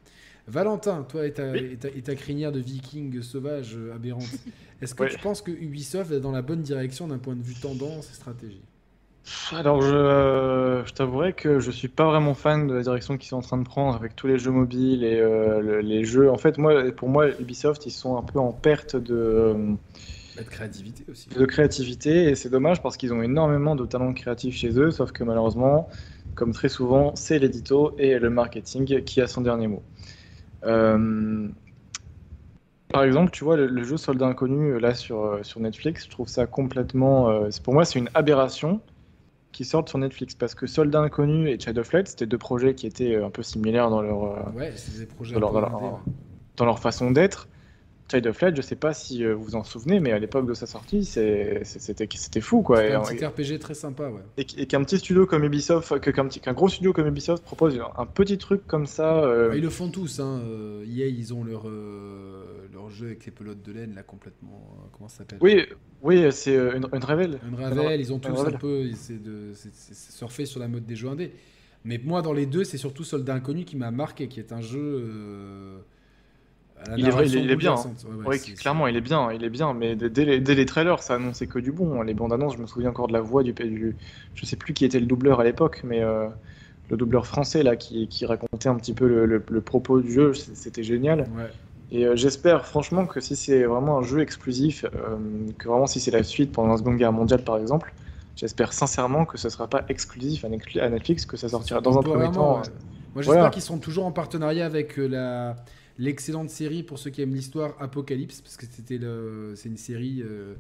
Valentin, 0.47 1.03
toi 1.05 1.27
et 1.27 1.33
ta, 1.35 1.53
Oui. 1.53 1.69
et 1.73 1.77
ta, 1.77 1.89
et 1.89 2.03
ta 2.03 2.15
crinière 2.15 2.53
de 2.53 2.61
viking 2.61 3.21
sauvage 3.23 3.77
euh, 3.77 3.95
aberrante, 3.95 4.41
est-ce 4.83 4.95
que 4.95 5.05
tu 5.05 5.19
penses 5.19 5.43
que 5.43 5.51
Ubisoft 5.51 6.11
est 6.13 6.21
dans 6.21 6.33
la 6.33 6.43
bonne 6.43 6.63
direction 6.63 7.09
d'un 7.09 7.19
point 7.19 7.37
de 7.37 7.43
vue 7.43 7.55
tendance 7.57 8.11
et 8.11 8.15
stratégie? 8.15 8.63
Alors, 9.53 9.83
je, 9.83 10.83
je 10.87 10.93
t'avouerai 10.95 11.33
que 11.33 11.59
je 11.61 11.71
suis 11.71 11.89
pas 11.89 12.07
vraiment 12.07 12.35
fan 12.35 12.67
de 12.67 12.75
la 12.75 12.83
direction 12.83 13.17
qu'ils 13.19 13.29
sont 13.29 13.37
en 13.37 13.43
train 13.43 13.59
de 13.59 13.65
prendre 13.65 13.95
avec 13.95 14.15
tous 14.17 14.27
les 14.27 14.39
jeux 14.39 14.51
mobiles 14.51 15.05
et 15.05 15.19
euh, 15.21 15.61
le- 15.61 15.81
les 15.81 16.05
jeux. 16.05 16.31
En 16.31 16.39
fait, 16.39 16.57
moi, 16.59 16.91
pour 16.93 17.09
moi, 17.09 17.29
Ubisoft, 17.39 17.85
ils 17.87 17.91
sont 17.91 18.17
un 18.17 18.23
peu 18.23 18.39
en 18.39 18.53
perte 18.53 18.97
de, 18.97 19.77
De 20.39 20.45
créativité 20.45 21.05
aussi. 21.11 21.29
de 21.29 21.45
créativité 21.47 22.25
et 22.31 22.35
c'est 22.35 22.49
dommage 22.51 22.83
parce 22.83 22.97
qu'ils 22.97 23.13
ont 23.13 23.23
énormément 23.23 23.75
de 23.77 23.87
talents 23.87 24.13
créatifs 24.15 24.55
chez 24.57 24.79
eux, 24.79 24.91
sauf 24.91 25.13
que 25.13 25.25
malheureusement, 25.25 25.89
comme 26.35 26.53
très 26.53 26.69
souvent, 26.69 27.15
c'est 27.17 27.39
l'édito 27.39 27.95
et 27.99 28.19
le 28.19 28.31
marketing 28.31 29.03
qui 29.05 29.21
a 29.21 29.27
son 29.27 29.41
dernier 29.41 29.67
mot. 29.67 29.83
Euh, 30.65 31.49
Par 32.93 33.03
exemple, 33.05 33.31
tu 33.33 33.45
vois, 33.45 33.57
le, 33.57 33.67
le 33.67 33.83
jeu 33.85 33.97
Soldat 33.97 34.27
Inconnu, 34.27 34.73
euh, 34.75 34.79
là, 34.81 34.95
sur, 34.95 35.23
euh, 35.25 35.43
sur 35.43 35.61
Netflix, 35.61 36.05
je 36.05 36.11
trouve 36.11 36.29
ça 36.29 36.47
complètement... 36.47 37.29
euh, 37.31 37.49
pour 37.63 37.75
moi, 37.75 37.85
c'est 37.85 37.99
une 37.99 38.09
aberration 38.15 38.81
qui 39.53 39.65
sortent 39.65 39.89
sur 39.89 39.99
Netflix, 39.99 40.35
parce 40.35 40.55
que 40.55 40.67
Soldat 40.67 41.01
Inconnu 41.01 41.49
et 41.51 41.59
Child 41.59 41.79
of 41.79 41.93
Light, 41.93 42.09
c'était 42.09 42.27
deux 42.27 42.39
projets 42.39 42.75
qui 42.75 42.87
étaient 42.87 43.17
un 43.17 43.31
peu 43.31 43.43
similaires 43.43 43.91
dans 43.91 44.03
leur, 44.03 44.55
Ouais, 44.55 44.73
des 44.99 45.07
projets 45.07 45.35
indés, 45.37 45.45
ouais. 45.47 45.91
dans 46.57 46.65
leur 46.65 46.79
façon 46.79 47.11
d'être. 47.11 47.49
Child 48.11 48.27
of 48.27 48.41
Light, 48.41 48.57
je 48.57 48.63
sais 48.63 48.77
pas 48.77 48.95
si 48.95 49.23
euh, 49.25 49.35
vous 49.35 49.45
vous 49.45 49.55
en 49.55 49.65
souvenez, 49.65 50.01
mais 50.01 50.13
à 50.13 50.19
l'époque 50.19 50.47
de 50.47 50.55
sa 50.55 50.67
sortie, 50.67 51.05
c'était 51.05 52.41
fou, 52.41 52.63
quoi. 52.63 52.85
Et, 52.85 52.93
un 52.93 53.03
petit 53.03 53.25
RPG 53.25 53.59
très 53.59 53.75
sympa, 53.75 54.09
ouais. 54.09 54.23
et- 54.39 54.47
et 54.57 54.67
qu'un 54.67 54.83
petit 54.83 54.99
studio 54.99 55.27
comme 55.27 55.45
Ubisoft, 55.45 56.01
qu'un 56.01 56.53
gros 56.55 56.69
studio 56.69 56.93
comme 56.93 57.07
Ubisoft 57.07 57.43
propose 57.45 57.79
un 57.97 58.07
petit 58.07 58.39
truc 58.39 58.67
comme 58.67 58.87
ça... 58.87 59.23
euh, 59.25 59.53
Ils 59.55 59.63
le 59.63 59.69
font 59.71 59.91
tous, 59.91 60.21
hein. 60.21 60.41
euh, 60.45 60.85
EA, 60.87 61.07
ils 61.07 61.35
ont 61.35 61.45
leur, 61.45 61.69
euh, 61.69 62.45
leur 62.73 62.89
jeu 62.91 63.07
avec 63.07 63.27
les 63.27 63.33
pelotes 63.33 63.63
de 63.63 63.73
laine, 63.73 63.95
là, 63.95 64.03
complètement. 64.03 64.89
comment 64.93 65.09
ça 65.09 65.19
s'appelle? 65.19 65.39
Oui, 65.43 65.67
oui, 66.03 66.27
c'est 66.33 66.55
une, 66.55 66.85
une. 66.85 66.89
Unravel, 66.93 68.01
ils 68.01 68.13
ont 68.13 68.19
tous 68.19 68.39
un 68.41 68.53
peu. 68.53 68.91
C'est 68.95 69.21
surfer 69.95 70.47
sur 70.47 70.61
la 70.61 70.69
mode 70.69 70.87
des 70.87 70.97
jeux 70.97 71.09
indés. 71.09 71.33
Mais 71.85 72.01
moi, 72.03 72.23
dans 72.23 72.33
les 72.33 72.47
deux, 72.47 72.65
c'est 72.65 72.79
surtout 72.79 73.05
Soldat 73.05 73.35
Inconnu 73.35 73.65
qui 73.65 73.77
m'a 73.77 73.91
marqué, 73.91 74.29
qui 74.29 74.41
est 74.41 74.53
un 74.53 74.61
jeu. 74.61 74.81
euh, 74.83 75.79
Il 76.97 77.07
est 77.07 77.11
vrai, 77.11 77.27
il 77.27 77.37
est- 77.37 77.41
narration 77.41 77.41
il 77.43 77.51
est 77.51 77.57
bien. 77.57 77.75
Ouais, 77.75 78.27
ouais, 78.29 78.41
Oui, 78.47 78.55
clairement, 78.55 78.87
il 78.87 78.97
est 78.97 79.01
bien, 79.01 79.33
il 79.33 79.45
est 79.45 79.51
bien, 79.51 79.75
mais 79.75 79.97
dès, 79.97 80.25
les, 80.25 80.41
dès 80.41 80.55
les 80.55 80.65
trailers, 80.67 81.03
ça 81.03 81.15
annonçait 81.15 81.47
que 81.47 81.59
du 81.59 81.73
bon. 81.73 82.03
Les 82.03 82.15
bandes 82.15 82.33
annonces, 82.33 82.57
je 82.57 82.63
me 82.63 82.67
souviens 82.67 82.91
encore 82.91 83.09
de 83.09 83.13
la 83.13 83.21
voix 83.21 83.43
du, 83.43 83.53
du 83.53 83.97
je 84.35 84.47
sais 84.47 84.57
plus 84.57 84.75
qui 84.75 84.85
était 84.85 85.01
le 85.01 85.07
doubleur 85.07 85.41
à 85.41 85.45
l'époque, 85.45 85.81
mais 85.85 86.03
euh, 86.03 86.29
le 86.91 86.97
doubleur 86.97 87.27
français 87.27 87.63
là 87.63 87.77
qui, 87.77 88.09
qui 88.09 88.25
racontait 88.27 88.69
un 88.69 88.77
petit 88.77 88.95
peu 88.95 89.07
le, 89.09 89.27
le- 89.27 89.43
le 89.51 89.61
propos 89.61 90.01
du 90.01 90.13
jeu, 90.13 90.33
c'était 90.35 90.83
génial. 90.83 91.21
Ouais. 91.37 91.51
Et 91.91 92.05
euh, 92.07 92.17
j'espère 92.17 92.67
franchement 92.67 93.07
que 93.07 93.21
si 93.21 93.35
c'est 93.35 93.65
vraiment 93.65 93.99
un 93.99 94.03
jeu 94.03 94.21
exclusif, 94.21 94.85
euh, 94.85 95.17
que 95.59 95.69
vraiment 95.69 95.87
si 95.87 96.01
c'est 96.01 96.11
la 96.11 96.23
suite 96.23 96.53
pendant 96.53 96.69
la 96.73 96.77
Seconde 96.79 96.97
Guerre 96.99 97.13
mondiale 97.13 97.43
par 97.43 97.57
exemple, 97.59 97.93
j'espère 98.37 98.73
sincèrement 98.73 99.25
que 99.25 99.37
ce 99.39 99.49
sera 99.49 99.69
pas 99.69 99.85
exclusif 99.89 100.45
à 100.45 100.49
Netflix- 100.49 101.25
que 101.27 101.37
ça 101.37 101.49
sortira 101.49 101.81
dans 101.81 101.99
un 101.99 102.03
premier 102.03 102.31
temps. 102.31 102.57
ouais. 102.61 102.63
Moi, 103.15 103.23
j'espère 103.23 103.35
voilà. 103.35 103.51
qu'ils 103.51 103.63
sont 103.63 103.79
toujours 103.79 104.05
en 104.07 104.13
partenariat 104.13 104.67
avec 104.67 104.97
la 104.99 105.57
l'excellente 105.99 106.51
série 106.51 106.83
pour 106.83 106.99
ceux 106.99 107.11
qui 107.11 107.23
aiment 107.23 107.35
l'histoire 107.35 107.75
Apocalypse, 107.81 108.41
parce 108.41 108.57
que 108.57 108.67
c'était 108.71 108.99
le, 108.99 109.55
c'est 109.57 109.69
une 109.69 109.77
série. 109.77 110.23
euh, 110.23 110.55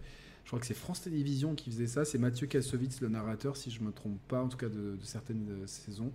je 0.44 0.50
crois 0.50 0.60
que 0.60 0.66
c'est 0.66 0.74
France 0.74 1.02
Télévisions 1.02 1.54
qui 1.54 1.70
faisait 1.70 1.86
ça. 1.86 2.06
C'est 2.06 2.16
Mathieu 2.16 2.46
Kassovitz, 2.46 3.02
le 3.02 3.08
narrateur, 3.10 3.56
si 3.56 3.70
je 3.70 3.82
me 3.82 3.92
trompe 3.92 4.18
pas, 4.28 4.42
en 4.42 4.48
tout 4.48 4.56
cas 4.56 4.68
de, 4.70 4.96
de 4.96 5.04
certaines 5.04 5.46
euh, 5.50 5.66
saisons. 5.66 6.10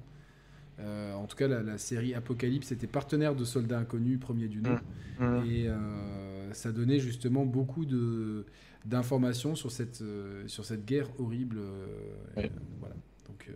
Euh, 0.79 1.13
en 1.13 1.27
tout 1.27 1.35
cas, 1.35 1.47
la, 1.47 1.61
la 1.61 1.77
série 1.77 2.15
Apocalypse 2.15 2.71
était 2.71 2.87
partenaire 2.87 3.35
de 3.35 3.45
Soldats 3.45 3.77
Inconnus, 3.77 4.19
premier 4.19 4.47
du 4.47 4.59
nom. 4.61 4.75
Mhm. 5.19 5.45
Et 5.45 5.67
euh, 5.69 6.51
ça 6.53 6.71
donnait 6.71 6.99
justement 6.99 7.45
beaucoup 7.45 7.85
de 7.85 8.45
d'informations 8.85 9.55
sur 9.55 9.71
cette 9.71 10.01
euh, 10.01 10.47
sur 10.47 10.65
cette 10.65 10.83
guerre 10.83 11.07
horrible. 11.19 11.59
et, 12.37 12.49
voilà. 12.79 12.95
Donc 13.27 13.49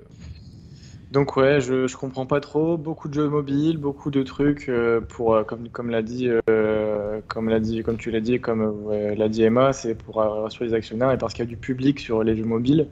Donc 1.11 1.37
ouais, 1.37 1.61
je, 1.61 1.95
comprends 1.95 2.25
pas 2.25 2.41
trop. 2.41 2.77
Beaucoup 2.77 3.07
de 3.07 3.13
jeux 3.13 3.29
mobiles, 3.29 3.77
beaucoup 3.77 4.11
de 4.11 4.23
trucs 4.23 4.67
euh, 4.67 4.99
pour 4.99 5.35
euh, 5.35 5.43
comme 5.43 5.69
comme 5.69 5.89
l'a 5.89 6.01
dit 6.01 6.29
euh, 6.49 7.21
comme 7.29 7.47
l'a 7.47 7.61
dit 7.61 7.81
comme 7.81 7.97
tu 7.97 8.11
l'as 8.11 8.19
dit 8.19 8.41
comme 8.41 8.91
l'a 8.91 9.29
dit 9.29 9.43
Emma, 9.43 9.71
c'est 9.71 9.95
pour 9.95 10.15
rassurer 10.17 10.65
les 10.67 10.73
actionnaires 10.73 11.11
et 11.11 11.17
parce 11.17 11.33
qu'il 11.33 11.45
y 11.45 11.47
a 11.47 11.49
du 11.49 11.57
public 11.57 11.99
sur 11.99 12.23
les 12.23 12.35
jeux 12.35 12.43
mobiles. 12.43 12.87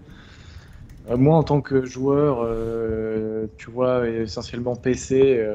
Moi 1.09 1.35
en 1.35 1.43
tant 1.43 1.61
que 1.61 1.85
joueur, 1.85 2.47
tu 3.57 3.69
vois, 3.69 4.07
essentiellement 4.07 4.75
PC, 4.75 5.45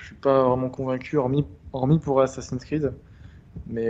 je 0.00 0.04
suis 0.06 0.14
pas 0.16 0.42
vraiment 0.44 0.68
convaincu 0.68 1.16
hormis 1.16 1.46
hormis 1.72 1.98
pour 1.98 2.20
Assassin's 2.20 2.64
Creed. 2.64 2.92
Mais 3.68 3.88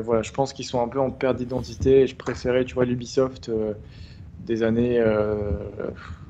voilà, 0.00 0.22
je 0.22 0.32
pense 0.32 0.52
qu'ils 0.52 0.64
sont 0.64 0.80
un 0.80 0.88
peu 0.88 1.00
en 1.00 1.10
perte 1.10 1.36
d'identité 1.38 2.02
et 2.02 2.06
je 2.06 2.16
préférais, 2.16 2.64
tu 2.64 2.74
vois, 2.74 2.84
l'Ubisoft 2.84 3.50
des 4.46 4.62
années 4.62 5.02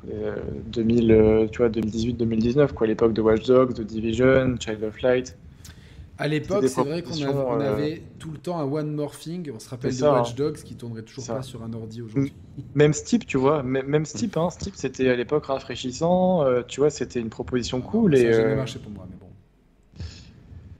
2000, 0.05 1.49
tu 1.53 1.59
vois, 1.59 1.69
2018-2019, 1.69 2.73
quoi, 2.73 2.87
l'époque 2.87 3.13
de 3.13 3.23
Watch 3.23 3.47
Dogs, 3.47 3.75
de 3.75 3.83
Division, 3.83 4.57
Child 4.59 4.85
of 4.85 5.01
Light. 5.03 5.37
À 6.21 6.27
l'époque, 6.27 6.67
c'est 6.67 6.81
vrai 6.83 7.03
qu'on 7.03 7.13
avait, 7.13 7.27
on 7.27 7.61
avait 7.61 8.03
tout 8.19 8.33
le 8.33 8.39
temps 8.39 8.59
un 8.59 8.65
One 8.65 8.93
Morphing. 8.93 9.53
On 9.55 9.61
se 9.61 9.69
rappelle 9.69 9.97
de 9.97 10.03
Watch 10.03 10.31
hein. 10.31 10.35
Dogs 10.37 10.57
qui 10.57 10.75
tournerait 10.75 11.03
toujours 11.03 11.27
pas 11.27 11.43
sur 11.43 11.63
un 11.63 11.73
ordi 11.73 12.03
aujourd'hui. 12.03 12.33
Même 12.75 12.93
Steep, 12.93 13.25
tu 13.25 13.37
vois, 13.37 13.63
même 13.63 14.05
Steep, 14.05 14.37
hein, 14.37 14.51
Steep 14.51 14.75
c'était 14.75 15.09
à 15.09 15.15
l'époque 15.15 15.47
rafraîchissant. 15.47 16.45
tu 16.67 16.81
vois, 16.81 16.91
c'était 16.91 17.21
une 17.21 17.31
proposition 17.31 17.81
cool. 17.81 18.17
Ça 18.17 18.23
et, 18.25 18.33
jamais 18.33 18.57
marché 18.57 18.81
pour 18.81 18.91
moi, 18.91 19.07
mais 19.09 19.17
bon. 19.17 19.29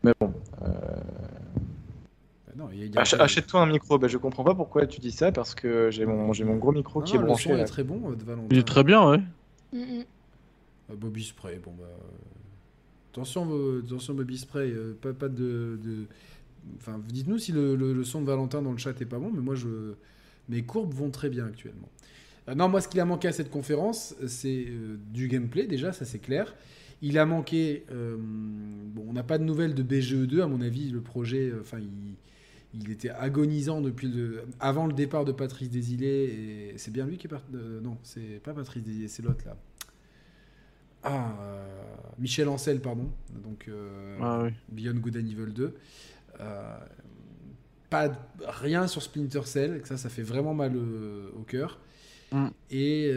Mais 0.03 0.13
bon. 0.19 0.33
Achète-toi 2.97 3.61
un 3.61 3.67
micro. 3.67 3.99
Ben, 3.99 4.09
je 4.09 4.19
comprends 4.19 4.45
pas 4.45 4.55
pourquoi 4.55 4.87
tu 4.87 5.01
dis 5.01 5.13
ça 5.13 5.33
parce 5.33 5.55
que 5.55 5.91
j'ai 5.91 6.07
mon, 6.07 6.33
mon 6.33 6.57
gros 6.57 6.73
micro 6.73 7.03
qui 7.03 7.17
est 7.17 7.19
branché. 7.19 7.53
Le 7.53 7.61
est 7.61 7.65
très 7.65 7.85
bon, 7.85 8.11
de 8.11 8.23
Valentin. 8.23 8.49
Il 8.51 8.59
est 8.59 8.67
très 8.67 8.85
bien, 8.85 9.09
ouais. 9.09 9.21
Euh, 10.91 10.97
Bobby 10.97 11.25
Spray, 11.25 11.59
bon 11.59 11.73
bah. 11.79 11.85
Attention, 13.13 13.49
attention 13.85 14.15
Bobby 14.15 14.39
Spray, 14.39 14.71
euh, 14.71 14.97
pas, 15.01 15.13
pas 15.13 15.29
de, 15.29 15.79
de... 15.83 16.05
Enfin, 16.77 17.01
dites-nous 17.09 17.39
si 17.39 17.53
le, 17.53 17.75
le, 17.75 18.05
son 18.05 18.21
de 18.21 18.27
Valentin 18.27 18.63
dans 18.63 18.73
le 18.73 18.79
chat 18.79 19.01
est 19.01 19.07
pas 19.07 19.19
bon, 19.19 19.31
mais 19.33 19.41
moi 19.41 19.55
je. 19.55 19.95
Mes 20.49 20.63
courbes 20.63 20.95
vont 20.95 21.11
très 21.11 21.29
bien 21.29 21.47
actuellement. 21.47 21.89
Euh, 22.49 22.55
non, 22.55 22.69
moi 22.69 22.81
ce 22.81 22.89
qu'il 22.89 23.01
a 23.01 23.05
manqué 23.05 23.29
à 23.29 23.33
cette 23.33 23.51
conférence, 23.51 24.15
c'est 24.27 24.67
du 25.13 25.29
gameplay 25.29 25.67
déjà, 25.67 25.93
ça 25.93 26.05
c'est 26.05 26.19
clair. 26.19 26.55
Il 27.03 27.19
a 27.19 27.27
manqué. 27.27 27.85
bon, 27.91 29.05
on 29.09 29.13
n'a 29.13 29.23
pas 29.23 29.39
de 29.39 29.45
nouvelles 29.45 29.75
de 29.75 29.83
BGE2, 29.83 30.43
à 30.43 30.47
mon 30.47 30.61
avis, 30.61 30.91
le 30.91 31.01
projet. 31.01 31.53
Enfin, 31.61 31.79
il 31.79 32.17
il 32.75 32.91
était 32.91 33.11
agonisant 33.11 33.81
depuis 33.81 34.09
le, 34.09 34.45
avant 34.61 34.87
le 34.87 34.93
départ 34.93 35.25
de 35.25 35.33
Patrice 35.33 35.71
Désilé. 35.71 36.73
Et 36.75 36.79
c'est 36.79 36.91
bien 36.91 37.07
lui 37.07 37.17
qui 37.17 37.27
est 37.27 37.31
parti. 37.31 37.47
Euh, 37.55 37.81
non, 37.81 37.97
c'est 38.03 38.41
pas 38.43 38.53
Patrice 38.53 38.83
Désilé, 38.83 39.09
c'est 39.09 39.23
l'autre 39.23 39.45
là. 39.47 39.57
Ah, 41.03 41.33
euh, 41.41 41.85
Michel 42.19 42.49
Ancel, 42.49 42.81
pardon. 42.81 43.11
Donc, 43.43 43.67
euh, 43.69 44.19
ah, 44.21 44.43
oui. 44.45 44.51
Beyond 44.69 44.99
Good 44.99 45.17
and 45.17 45.21
Evil 45.21 45.53
2. 45.53 45.75
pas 47.89 48.11
rien 48.47 48.87
sur 48.87 49.03
Splinter 49.03 49.43
Cell, 49.45 49.81
ça, 49.85 49.97
ça 49.97 50.09
fait 50.09 50.23
vraiment 50.23 50.55
mal 50.55 50.77
au 50.77 51.43
cœur. 51.43 51.79
Mm. 52.33 52.49
Et 52.71 53.13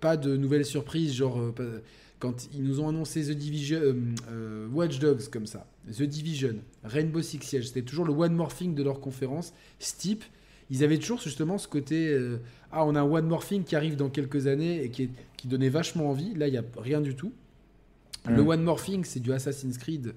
pas 0.00 0.16
de 0.16 0.36
nouvelles 0.36 0.64
surprises, 0.64 1.14
genre 1.14 1.52
quand 2.18 2.48
ils 2.54 2.62
nous 2.62 2.80
ont 2.80 2.88
annoncé 2.88 3.22
The 3.22 3.36
Division, 3.36 3.80
euh, 3.80 3.94
euh, 4.30 4.68
Watch 4.68 4.98
Dogs 4.98 5.28
comme 5.30 5.46
ça, 5.46 5.66
The 5.90 6.02
Division, 6.02 6.56
Rainbow 6.84 7.20
Six 7.22 7.40
Siege, 7.42 7.68
c'était 7.68 7.82
toujours 7.82 8.06
le 8.06 8.12
one 8.12 8.34
morphing 8.34 8.74
de 8.74 8.82
leur 8.82 9.00
conférence. 9.00 9.52
Steep, 9.78 10.24
ils 10.70 10.82
avaient 10.82 10.98
toujours 10.98 11.20
justement 11.20 11.58
ce 11.58 11.68
côté 11.68 12.08
euh, 12.08 12.38
ah 12.72 12.84
on 12.84 12.94
a 12.94 13.00
un 13.00 13.04
one 13.04 13.26
morphing 13.26 13.64
qui 13.64 13.76
arrive 13.76 13.96
dans 13.96 14.08
quelques 14.08 14.46
années 14.46 14.82
et 14.82 14.90
qui, 14.90 15.10
qui 15.36 15.46
donnait 15.46 15.68
vachement 15.68 16.10
envie. 16.10 16.34
Là 16.34 16.48
il 16.48 16.54
y 16.54 16.58
a 16.58 16.64
rien 16.78 17.00
du 17.00 17.14
tout. 17.14 17.32
Le 18.28 18.40
one 18.40 18.62
morphing 18.62 19.04
c'est 19.04 19.20
du 19.20 19.32
Assassin's 19.32 19.78
Creed 19.78 20.14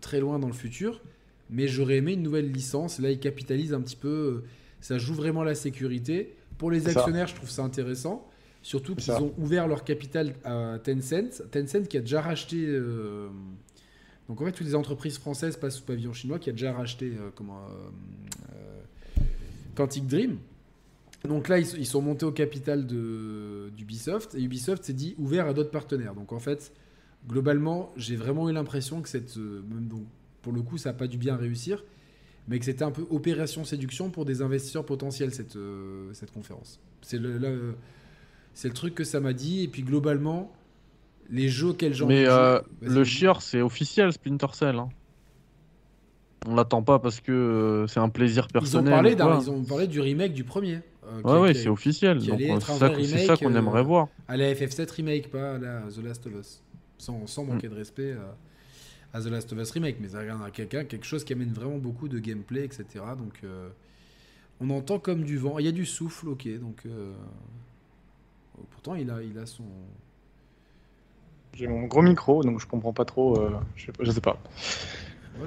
très 0.00 0.20
loin 0.20 0.38
dans 0.38 0.46
le 0.46 0.52
futur, 0.52 1.02
mais 1.50 1.66
j'aurais 1.66 1.96
aimé 1.96 2.12
une 2.12 2.22
nouvelle 2.22 2.52
licence. 2.52 3.00
Là 3.00 3.10
ils 3.10 3.18
capitalisent 3.18 3.74
un 3.74 3.80
petit 3.80 3.96
peu, 3.96 4.44
ça 4.80 4.98
joue 4.98 5.14
vraiment 5.14 5.42
la 5.42 5.56
sécurité. 5.56 6.36
Pour 6.58 6.70
les 6.70 6.86
actionnaires, 6.86 7.26
je 7.26 7.34
trouve 7.34 7.50
ça 7.50 7.62
intéressant. 7.62 8.30
Surtout 8.62 8.94
qu'ils 8.94 9.12
ont 9.12 9.34
ouvert 9.38 9.66
leur 9.66 9.82
capital 9.82 10.34
à 10.44 10.78
Tencent. 10.82 11.42
Tencent 11.50 11.88
qui 11.88 11.96
a 11.96 12.00
déjà 12.00 12.20
racheté. 12.20 12.64
Euh, 12.64 13.28
donc 14.28 14.40
en 14.40 14.44
fait, 14.44 14.52
toutes 14.52 14.66
les 14.66 14.76
entreprises 14.76 15.18
françaises 15.18 15.56
passent 15.56 15.76
sous 15.76 15.84
pavillon 15.84 16.12
chinois, 16.12 16.38
qui 16.38 16.48
a 16.48 16.52
déjà 16.52 16.72
racheté 16.72 17.06
euh, 17.06 17.30
comment, 17.34 17.60
euh, 17.66 19.22
Quantic 19.74 20.06
Dream. 20.06 20.38
Donc 21.24 21.48
là, 21.48 21.58
ils, 21.58 21.86
sont 21.86 22.02
montés 22.02 22.24
au 22.24 22.32
capital 22.32 22.86
d'Ubisoft 22.86 24.34
et 24.34 24.42
Ubisoft 24.42 24.84
s'est 24.84 24.92
dit 24.92 25.14
ouvert 25.18 25.46
à 25.46 25.54
d'autres 25.54 25.70
partenaires. 25.70 26.14
Donc 26.14 26.32
en 26.32 26.40
fait, 26.40 26.72
globalement, 27.28 27.92
j'ai 27.96 28.16
vraiment 28.16 28.48
eu 28.48 28.52
l'impression 28.52 29.02
que 29.02 29.08
cette. 29.08 29.36
Même 29.36 29.86
donc, 29.88 30.04
pour 30.40 30.52
le 30.52 30.62
coup, 30.62 30.78
ça 30.78 30.90
n'a 30.90 30.94
pas 30.94 31.06
dû 31.06 31.18
bien 31.18 31.36
réussir, 31.36 31.84
mais 32.48 32.58
que 32.58 32.64
c'était 32.64 32.82
un 32.82 32.90
peu 32.90 33.06
opération 33.10 33.64
séduction 33.64 34.10
pour 34.10 34.24
des 34.24 34.42
investisseurs 34.42 34.84
potentiels, 34.84 35.32
cette, 35.32 35.56
cette 36.12 36.32
conférence. 36.32 36.80
C'est 37.02 37.18
le. 37.18 37.74
C'est 38.54 38.68
le 38.68 38.74
truc 38.74 38.94
que 38.94 39.04
ça 39.04 39.20
m'a 39.20 39.32
dit. 39.32 39.62
Et 39.64 39.68
puis 39.68 39.82
globalement, 39.82 40.52
les 41.30 41.48
jeux 41.48 41.68
auxquels 41.68 41.94
j'en 41.94 42.06
Mais 42.06 42.26
euh, 42.26 42.60
le 42.80 43.04
chieur, 43.04 43.42
c'est 43.42 43.62
officiel 43.62 44.12
Splinter 44.12 44.48
Cell. 44.52 44.76
Hein. 44.76 44.88
On 46.46 46.54
l'attend 46.54 46.82
pas 46.82 46.98
parce 46.98 47.20
que 47.20 47.32
euh, 47.32 47.86
c'est 47.86 48.00
un 48.00 48.08
plaisir 48.08 48.48
personnel. 48.48 48.92
Ils 48.92 49.14
ont, 49.14 49.16
parlé 49.16 49.42
ils 49.42 49.50
ont 49.50 49.64
parlé 49.64 49.86
du 49.86 50.00
remake 50.00 50.34
du 50.34 50.44
premier. 50.44 50.80
Euh, 51.04 51.22
ouais, 51.22 51.40
ouais, 51.40 51.54
c'est 51.54 51.68
officiel. 51.68 52.18
Donc 52.24 52.40
c'est 52.40 53.26
ça, 53.26 53.36
qu'on 53.36 53.54
aimerait 53.54 53.82
voir. 53.82 54.08
À 54.28 54.36
la 54.36 54.52
FF7 54.52 54.90
remake, 54.92 55.30
pas 55.30 55.54
à 55.54 55.58
la 55.58 55.82
The 55.82 56.04
Last 56.04 56.26
of 56.26 56.32
Us. 56.38 56.62
Sans, 56.98 57.26
sans 57.26 57.44
manquer 57.44 57.68
de 57.68 57.74
respect 57.74 58.14
à 59.12 59.20
The 59.20 59.26
Last 59.26 59.52
of 59.52 59.58
Us 59.58 59.70
remake, 59.72 59.96
mais 60.00 60.14
à 60.14 60.50
quelqu'un, 60.52 60.84
quelque 60.84 61.06
chose 61.06 61.24
qui 61.24 61.32
amène 61.32 61.52
vraiment 61.52 61.78
beaucoup 61.78 62.08
de 62.08 62.18
gameplay, 62.18 62.64
etc. 62.64 62.84
Donc 63.16 63.40
on 64.60 64.70
entend 64.70 64.98
comme 64.98 65.24
du 65.24 65.38
vent. 65.38 65.58
Il 65.58 65.64
y 65.64 65.68
a 65.68 65.72
du 65.72 65.86
souffle, 65.86 66.28
ok. 66.28 66.48
Donc 66.60 66.84
Pourtant, 68.70 68.94
il 68.94 69.10
a, 69.10 69.22
il 69.22 69.38
a 69.38 69.46
son. 69.46 69.64
J'ai 71.54 71.66
mon 71.66 71.86
gros 71.86 72.02
micro, 72.02 72.42
donc 72.42 72.60
je 72.60 72.66
comprends 72.66 72.92
pas 72.92 73.04
trop. 73.04 73.38
Euh, 73.38 73.50
je, 73.76 73.86
sais 73.86 73.92
pas. 74.20 74.38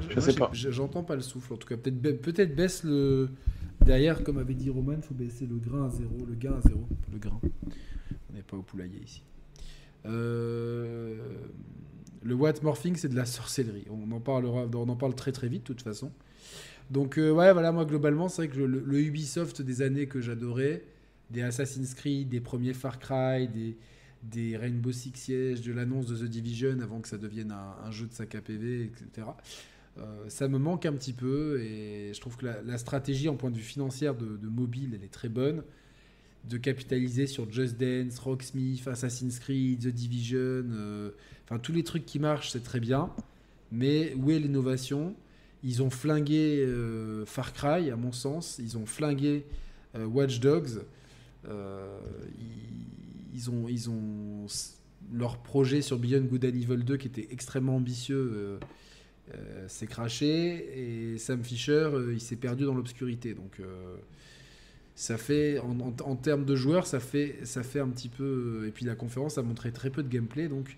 je, 0.10 0.20
sais 0.20 0.34
pas. 0.34 0.50
J'entends 0.54 1.04
pas 1.04 1.16
le 1.16 1.22
souffle. 1.22 1.54
En 1.54 1.58
tout 1.58 1.68
cas, 1.68 1.78
peut-être 1.78 2.22
peut 2.22 2.46
baisse 2.46 2.84
le. 2.84 3.30
Derrière, 3.82 4.24
comme 4.24 4.38
avait 4.38 4.54
dit 4.54 4.70
Roman, 4.70 4.94
il 4.94 5.02
faut 5.02 5.14
baisser 5.14 5.46
le 5.46 5.58
grain 5.58 5.86
à 5.86 5.90
zéro. 5.90 6.16
Le 6.28 6.36
gain 6.36 6.54
à 6.54 6.62
zéro. 6.68 6.88
Le 7.12 7.20
grain. 7.20 7.40
On 8.30 8.34
n'est 8.34 8.42
pas 8.42 8.58
au 8.58 8.62
poulailler 8.62 9.02
ici. 9.04 9.22
Euh, 10.06 11.18
le 12.24 12.34
Watt 12.34 12.64
Morphing, 12.64 12.96
c'est 12.96 13.10
de 13.10 13.16
la 13.16 13.26
sorcellerie. 13.26 13.86
On 13.90 14.12
en 14.12 14.20
parlera, 14.20 14.66
on 14.74 14.90
en 14.90 14.96
parle 14.96 15.16
très 15.16 15.32
très 15.32 15.48
vite 15.48 15.62
de 15.62 15.68
toute 15.68 15.82
façon. 15.82 16.12
Donc 16.92 17.18
euh, 17.18 17.32
ouais, 17.32 17.52
voilà, 17.54 17.72
moi 17.72 17.86
globalement, 17.86 18.30
c'est 18.30 18.46
vrai 18.46 18.56
que 18.56 18.60
le, 18.60 19.00
Ubisoft 19.00 19.62
des 19.62 19.82
années 19.82 20.08
que 20.08 20.22
j'adorais, 20.22 20.84
des 21.32 21.42
Assassin's 21.42 21.94
Creed, 21.94 22.30
des 22.30 22.40
premiers 22.40 22.74
Far 22.74 23.00
Cry, 23.00 23.48
des, 23.48 23.78
des 24.24 24.58
Rainbow 24.58 24.92
Six 24.92 25.12
Siege, 25.16 25.62
de 25.62 25.74
l'annonce 25.74 26.08
de 26.08 26.16
The 26.16 26.30
Division 26.30 26.80
avant 26.82 27.00
que 27.00 27.08
ça 27.08 27.18
devienne 27.18 27.52
un, 27.52 27.92
jeu 27.92 28.08
de 28.08 28.14
sac 28.14 28.36
à 28.36 28.42
PV, 28.42 28.84
etc. 28.86 29.28
Euh, 29.98 30.26
ça 30.28 30.48
me 30.48 30.58
manque 30.58 30.86
un 30.86 30.94
petit 30.94 31.14
peu 31.14 31.62
et 31.62 32.12
je 32.14 32.20
trouve 32.20 32.36
que 32.38 32.46
la, 32.46 32.78
stratégie 32.78 33.30
en 33.30 33.36
point 33.36 33.50
de 33.50 33.56
vue 33.56 33.64
financier 33.64 34.12
de, 34.14 34.48
mobile, 34.48 34.92
elle 34.96 35.04
est 35.04 35.14
très 35.14 35.30
bonne. 35.30 35.64
De 36.50 36.58
capitaliser 36.58 37.26
sur 37.26 37.52
Just 37.52 37.78
Dance, 37.78 38.20
Rocksmith, 38.20 38.88
Assassin's 38.88 39.40
Creed, 39.40 39.80
The 39.80 39.88
Division, 39.88 40.38
euh, 40.40 41.12
enfin 41.44 41.58
tous 41.58 41.72
les 41.72 41.84
trucs 41.84 42.06
qui 42.06 42.20
marchent, 42.20 42.52
c'est 42.52 42.64
très 42.64 42.80
bien. 42.80 43.10
Mais 43.72 44.14
où 44.16 44.30
est 44.30 44.40
l'innovation? 44.40 45.16
Ils 45.64 45.82
ont 45.82 45.90
flingué 45.90 46.64
euh, 46.64 47.26
Far 47.26 47.54
Cry, 47.54 47.90
à 47.90 47.96
mon 47.96 48.12
sens. 48.12 48.60
Ils 48.60 48.78
ont 48.78 48.86
flingué 48.86 49.46
Watch 49.96 50.40
Dogs. 50.40 50.82
Euh, 51.50 52.00
ils, 53.34 53.50
ont, 53.50 53.68
ils 53.68 53.90
ont 53.90 54.46
leur 55.14 55.38
projet 55.38 55.82
sur 55.82 56.00
Beyond 56.00 56.22
Good 56.22 56.46
and 56.46 56.50
Evil 56.50 56.84
2 56.84 56.98
qui 56.98 57.08
était 57.08 57.28
extrêmement 57.32 57.76
ambitieux 57.76 58.32
euh, 58.34 58.60
euh, 59.34 59.68
s'est 59.68 59.88
craché. 59.88 61.14
Et 61.14 61.18
Sam 61.18 61.44
Fisher 61.44 61.90
il 62.12 62.22
s'est 62.22 62.36
perdu 62.36 62.66
dans 62.66 62.74
l'obscurité. 62.74 63.34
Donc 63.34 63.62
ça 64.96 65.18
fait 65.18 65.60
en, 65.60 66.16
termes 66.16 66.46
de 66.46 66.56
joueurs 66.56 66.88
ça 66.88 67.00
fait 67.00 67.40
ça 67.44 67.64
fait 67.64 67.82
un 67.82 67.90
petit 67.90 68.10
peu 68.10 68.66
et 68.68 68.72
puis 68.72 68.86
la 68.86 68.96
conférence 68.96 69.38
a 69.38 69.44
montré 69.44 69.72
très 69.72 69.90
peu 69.90 70.04
de 70.04 70.10
gameplay. 70.10 70.48
Donc 70.48 70.78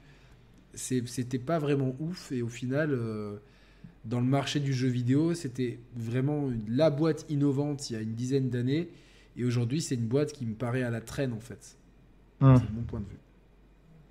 c'était 0.74 1.40
pas 1.40 1.60
vraiment 1.60 1.96
ouf. 2.00 2.32
Et 2.32 2.42
au 2.42 2.50
final 2.50 2.98
dans 4.06 4.20
le 4.20 4.28
marché 4.28 4.60
du 4.60 4.74
jeu 4.74 4.88
vidéo 4.88 5.34
c'était 5.34 5.80
vraiment 5.96 6.50
la 6.68 6.90
boîte 6.90 7.26
innovante 7.30 7.90
il 7.90 7.94
y 7.94 7.96
a 7.98 8.02
une 8.02 8.14
dizaine 8.14 8.50
d'années 8.50 8.90
et 9.38 9.46
aujourd'hui, 9.46 9.82
c'est 9.82 9.96
une 9.96 10.08
boîte 10.08 10.34
qui 10.34 10.46
me 10.46 10.56
paraît 10.56 10.84
à 10.84 10.90
la 10.90 11.02
traîne, 11.02 11.32
en 11.32 11.40
fait. 11.40 11.78
Hum. 12.42 12.58
C'est 12.58 12.74
mon 12.74 12.82
point 12.82 13.00
de 13.00 13.06
vue. 13.06 13.20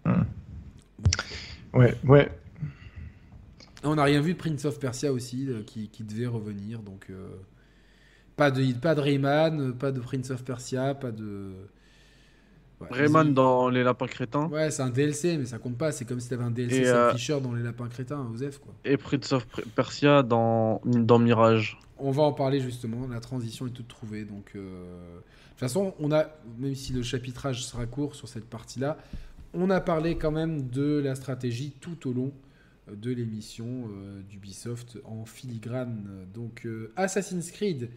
Hum. 0.04 0.26
Ouais, 1.74 1.94
ouais. 2.04 2.30
On 3.82 3.96
n'a 3.96 4.04
rien 4.04 4.20
vu 4.20 4.34
de 4.34 4.38
Prince 4.38 4.64
of 4.64 4.78
Persia 4.78 5.12
aussi, 5.12 5.46
euh, 5.48 5.62
qui, 5.62 6.04
devait 6.04 6.26
revenir. 6.26 6.80
Donc, 6.80 7.06
euh, 7.10 7.28
pas, 8.36 8.50
de, 8.50 8.72
pas 8.74 8.94
de 8.94 9.00
Rayman, 9.00 9.74
pas 9.74 9.92
de 9.92 10.00
Prince 10.00 10.30
of 10.30 10.44
Persia, 10.44 10.94
pas 10.94 11.10
de. 11.10 11.52
Rayman 12.90 13.32
dans 13.32 13.70
Les 13.70 13.82
Lapins 13.82 14.06
Crétins 14.06 14.48
Ouais, 14.48 14.70
c'est 14.70 14.82
un 14.82 14.90
DLC, 14.90 15.38
mais 15.38 15.46
ça 15.46 15.58
compte 15.58 15.78
pas. 15.78 15.92
C'est 15.92 16.04
comme 16.04 16.20
si 16.20 16.28
tu 16.28 16.34
avais 16.34 16.44
un 16.44 16.50
DLC 16.50 16.84
Sam 16.84 16.94
euh, 16.94 17.12
Fisher 17.12 17.40
dans 17.40 17.54
Les 17.54 17.62
Lapins 17.62 17.88
Crétins, 17.88 18.26
Osef. 18.32 18.58
Quoi. 18.58 18.74
Et 18.84 18.98
Prince 18.98 19.32
of 19.32 19.46
Persia 19.74 20.22
dans, 20.22 20.82
dans 20.84 21.18
Mirage 21.18 21.78
on 21.98 22.10
va 22.10 22.22
en 22.22 22.32
parler 22.32 22.60
justement. 22.60 23.06
La 23.08 23.20
transition 23.20 23.66
est 23.66 23.70
toute 23.70 23.88
trouvée. 23.88 24.24
Donc, 24.24 24.52
euh, 24.54 24.60
de 24.60 25.20
toute 25.50 25.58
façon, 25.58 25.94
on 25.98 26.12
a, 26.12 26.26
même 26.58 26.74
si 26.74 26.92
le 26.92 27.02
chapitrage 27.02 27.64
sera 27.64 27.86
court 27.86 28.14
sur 28.14 28.28
cette 28.28 28.46
partie-là, 28.46 28.98
on 29.54 29.70
a 29.70 29.80
parlé 29.80 30.16
quand 30.16 30.30
même 30.30 30.68
de 30.68 31.00
la 31.02 31.14
stratégie 31.14 31.72
tout 31.80 32.08
au 32.08 32.12
long 32.12 32.32
euh, 32.88 32.94
de 32.94 33.10
l'émission 33.10 33.88
euh, 33.88 34.20
d'Ubisoft 34.28 34.98
en 35.04 35.24
filigrane. 35.24 36.26
Donc, 36.34 36.66
Assassin's 36.96 37.50
Creed 37.50 37.90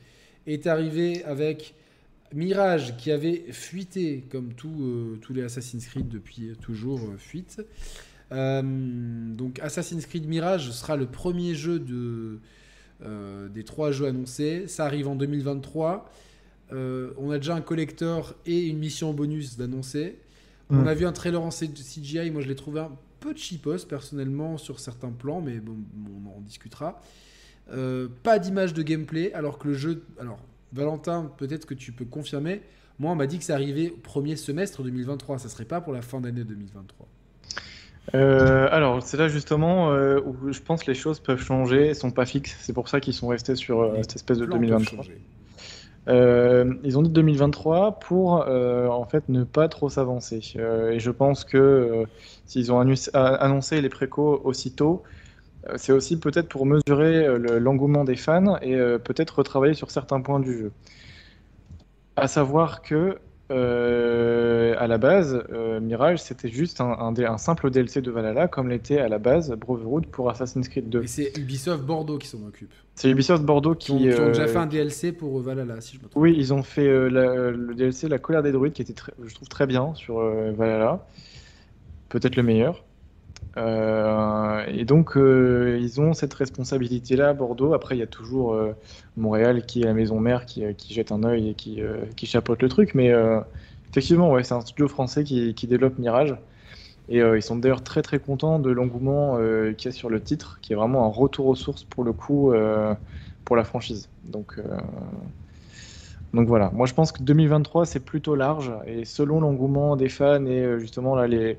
est 0.47 0.67
arrivé 0.67 1.23
avec 1.25 1.75
Mirage 2.33 2.95
qui 2.97 3.11
avait 3.11 3.51
fuité 3.51 4.23
comme 4.29 4.53
tous 4.53 5.19
les 5.31 5.43
Assassin's 5.43 5.85
Creed 5.87 6.07
depuis 6.07 6.53
toujours 6.61 7.01
fuite. 7.17 7.61
Donc 8.31 9.59
Assassin's 9.59 10.05
Creed 10.05 10.27
Mirage 10.27 10.69
sera 10.69 10.95
le 10.95 11.07
premier 11.07 11.55
jeu 11.55 11.79
de, 11.79 12.39
euh, 13.03 13.47
des 13.49 13.63
trois 13.63 13.91
jeux 13.91 14.05
annoncés. 14.07 14.67
Ça 14.67 14.85
arrive 14.85 15.07
en 15.07 15.15
2023. 15.15 16.09
Euh, 16.71 17.11
on 17.17 17.31
a 17.31 17.37
déjà 17.37 17.55
un 17.55 17.61
collector 17.61 18.35
et 18.45 18.67
une 18.67 18.77
mission 18.77 19.13
bonus 19.13 19.57
d'annoncer. 19.57 20.19
On 20.69 20.75
Mm. 20.83 20.87
a 20.87 20.93
vu 20.93 21.05
un 21.05 21.11
trailer 21.11 21.41
en 21.41 21.49
CGI. 21.49 22.29
Moi, 22.31 22.41
je 22.41 22.47
l'ai 22.47 22.55
trouvé 22.55 22.81
un 22.81 22.91
peu 23.19 23.33
cheapos 23.35 23.85
personnellement 23.87 24.57
sur 24.57 24.79
certains 24.79 25.11
plans, 25.11 25.41
mais 25.41 25.59
bon, 25.59 25.77
on 26.25 26.37
en 26.37 26.41
discutera. 26.41 27.01
Euh, 27.71 28.07
pas 28.23 28.39
d'image 28.39 28.73
de 28.73 28.81
gameplay, 28.83 29.33
alors 29.33 29.57
que 29.57 29.67
le 29.67 29.73
jeu. 29.73 30.03
Alors, 30.19 30.39
Valentin, 30.73 31.31
peut-être 31.37 31.65
que 31.65 31.73
tu 31.73 31.91
peux 31.91 32.05
confirmer. 32.05 32.61
Moi, 32.99 33.11
on 33.11 33.15
m'a 33.15 33.27
dit 33.27 33.39
que 33.39 33.43
ça 33.45 33.55
arrivait 33.55 33.89
au 33.91 33.97
premier 33.97 34.35
semestre 34.35 34.83
2023. 34.83 35.39
Ça 35.39 35.49
serait 35.49 35.65
pas 35.65 35.81
pour 35.81 35.93
la 35.93 36.01
fin 36.01 36.21
d'année 36.21 36.43
2023. 36.43 37.07
Euh, 38.15 38.67
alors, 38.71 39.03
c'est 39.03 39.17
là 39.17 39.27
justement 39.27 39.91
euh, 39.91 40.19
où 40.25 40.51
je 40.51 40.59
pense 40.61 40.83
que 40.83 40.91
les 40.91 40.95
choses 40.95 41.19
peuvent 41.19 41.41
changer, 41.41 41.93
sont 41.93 42.11
pas 42.11 42.25
fixes. 42.25 42.57
C'est 42.61 42.73
pour 42.73 42.89
ça 42.89 42.99
qu'ils 42.99 43.13
sont 43.13 43.27
restés 43.27 43.55
sur 43.55 43.81
euh, 43.81 43.97
cette 44.01 44.15
espèce 44.17 44.37
de 44.39 44.45
Plans 44.45 44.53
peuvent 44.57 44.61
2023. 44.61 45.03
changer. 45.03 45.21
Euh, 46.07 46.73
ils 46.83 46.97
ont 46.97 47.03
dit 47.03 47.11
2023 47.11 47.99
pour 47.99 48.31
en 48.31 49.05
fait 49.05 49.29
ne 49.29 49.43
pas 49.43 49.67
trop 49.67 49.89
s'avancer. 49.89 50.41
Et 50.55 50.99
je 50.99 51.11
pense 51.11 51.43
que 51.45 52.05
s'ils 52.45 52.71
ont 52.71 52.79
annoncé 53.13 53.81
les 53.81 53.89
précaux 53.89 54.41
aussitôt, 54.43 55.03
c'est 55.75 55.91
aussi 55.91 56.19
peut-être 56.19 56.47
pour 56.47 56.65
mesurer 56.65 57.37
le- 57.37 57.59
l'engouement 57.59 58.05
des 58.05 58.15
fans 58.15 58.57
et 58.61 58.75
peut-être 59.03 59.39
retravailler 59.39 59.73
sur 59.75 59.91
certains 59.91 60.21
points 60.21 60.39
du 60.39 60.57
jeu. 60.57 60.71
À 62.15 62.27
savoir 62.27 62.81
que 62.81 63.17
euh, 63.51 64.75
à 64.77 64.87
la 64.87 64.97
base, 64.97 65.43
euh, 65.51 65.79
Mirage 65.79 66.21
c'était 66.21 66.49
juste 66.49 66.81
un, 66.81 66.91
un 66.99 67.11
dé- 67.11 67.25
un 67.25 67.37
simple 67.37 67.69
DLC 67.71 68.01
de 68.01 68.11
Valhalla 68.11 68.47
comme 68.47 68.69
l'était 68.69 68.99
à 68.99 69.07
la 69.09 69.17
base 69.19 69.51
Brotherhood 69.51 70.07
pour 70.07 70.29
Assassin's 70.29 70.67
Creed 70.69 70.89
2. 70.89 71.03
Et 71.03 71.07
c'est 71.07 71.37
Ubisoft 71.37 71.83
Bordeaux 71.83 72.17
qui 72.17 72.27
s'en 72.27 72.45
occupe. 72.47 72.71
C'est 72.95 73.09
Ubisoft 73.09 73.43
Bordeaux 73.43 73.75
Qui 73.75 73.91
ont, 73.91 73.97
qui, 73.97 74.09
qui 74.09 74.19
ont 74.19 74.27
déjà 74.27 74.43
euh, 74.43 74.47
fait 74.47 74.57
un 74.57 74.65
DLC 74.65 75.11
pour 75.11 75.39
Valhalla, 75.39 75.79
si 75.81 75.97
je 75.97 76.01
me 76.03 76.09
trompe. 76.09 76.21
Oui, 76.21 76.35
ils 76.37 76.53
ont 76.53 76.63
fait 76.63 77.09
la- 77.09 77.51
le 77.51 77.73
DLC 77.75 78.07
La 78.07 78.19
colère 78.19 78.43
des 78.43 78.51
druides 78.51 78.73
qui 78.73 78.81
était, 78.81 78.93
très- 78.93 79.13
je 79.25 79.33
trouve, 79.33 79.47
très 79.47 79.67
bien 79.67 79.93
sur 79.95 80.19
Valhalla. 80.19 81.05
Peut-être 82.09 82.35
le 82.35 82.43
meilleur. 82.43 82.83
Euh, 83.57 84.63
et 84.67 84.85
donc, 84.85 85.17
euh, 85.17 85.77
ils 85.81 85.99
ont 85.99 86.13
cette 86.13 86.33
responsabilité-là 86.33 87.29
à 87.29 87.33
Bordeaux. 87.33 87.73
Après, 87.73 87.95
il 87.95 87.99
y 87.99 88.03
a 88.03 88.07
toujours 88.07 88.53
euh, 88.53 88.73
Montréal 89.17 89.65
qui 89.65 89.81
est 89.81 89.85
la 89.85 89.93
maison 89.93 90.19
mère 90.19 90.45
qui, 90.45 90.63
jette 90.89 91.11
un 91.11 91.23
œil 91.23 91.49
et 91.49 91.53
qui, 91.53 91.81
chapeaute 92.25 92.61
le 92.61 92.69
truc. 92.69 92.95
Mais 92.95 93.11
effectivement, 93.91 94.31
ouais, 94.31 94.43
c'est 94.43 94.53
un 94.53 94.61
studio 94.61 94.87
français 94.87 95.23
qui, 95.23 95.53
qui 95.53 95.67
développe 95.67 95.97
Mirage. 95.97 96.35
Et 97.11 97.17
ils 97.17 97.41
sont 97.41 97.55
d'ailleurs 97.55 97.83
très 97.83 98.03
très 98.03 98.19
contents 98.19 98.59
de 98.59 98.69
l'engouement 98.69 99.37
qu'il 99.75 99.85
y 99.85 99.87
a 99.87 99.91
sur 99.91 100.09
le 100.09 100.21
titre, 100.21 100.59
qui 100.61 100.73
est 100.73 100.75
vraiment 100.75 101.05
un 101.05 101.09
retour 101.09 101.47
aux 101.47 101.55
sources 101.55 101.83
pour 101.83 102.03
le 102.03 102.13
coup 102.13 102.53
pour 103.45 103.55
la 103.55 103.63
franchise. 103.63 104.09
Donc, 104.25 104.61
donc 106.35 106.47
voilà, 106.47 106.69
moi 106.71 106.85
je 106.85 106.93
pense 106.93 107.11
que 107.11 107.23
2023 107.23 107.87
c'est 107.87 107.99
plutôt 107.99 108.35
large 108.35 108.71
et 108.85 109.05
selon 109.05 109.41
l'engouement 109.41 109.95
des 109.95 110.09
fans 110.09 110.45
et 110.45 110.79
justement 110.79 111.15
là 111.15 111.25
les, 111.25 111.57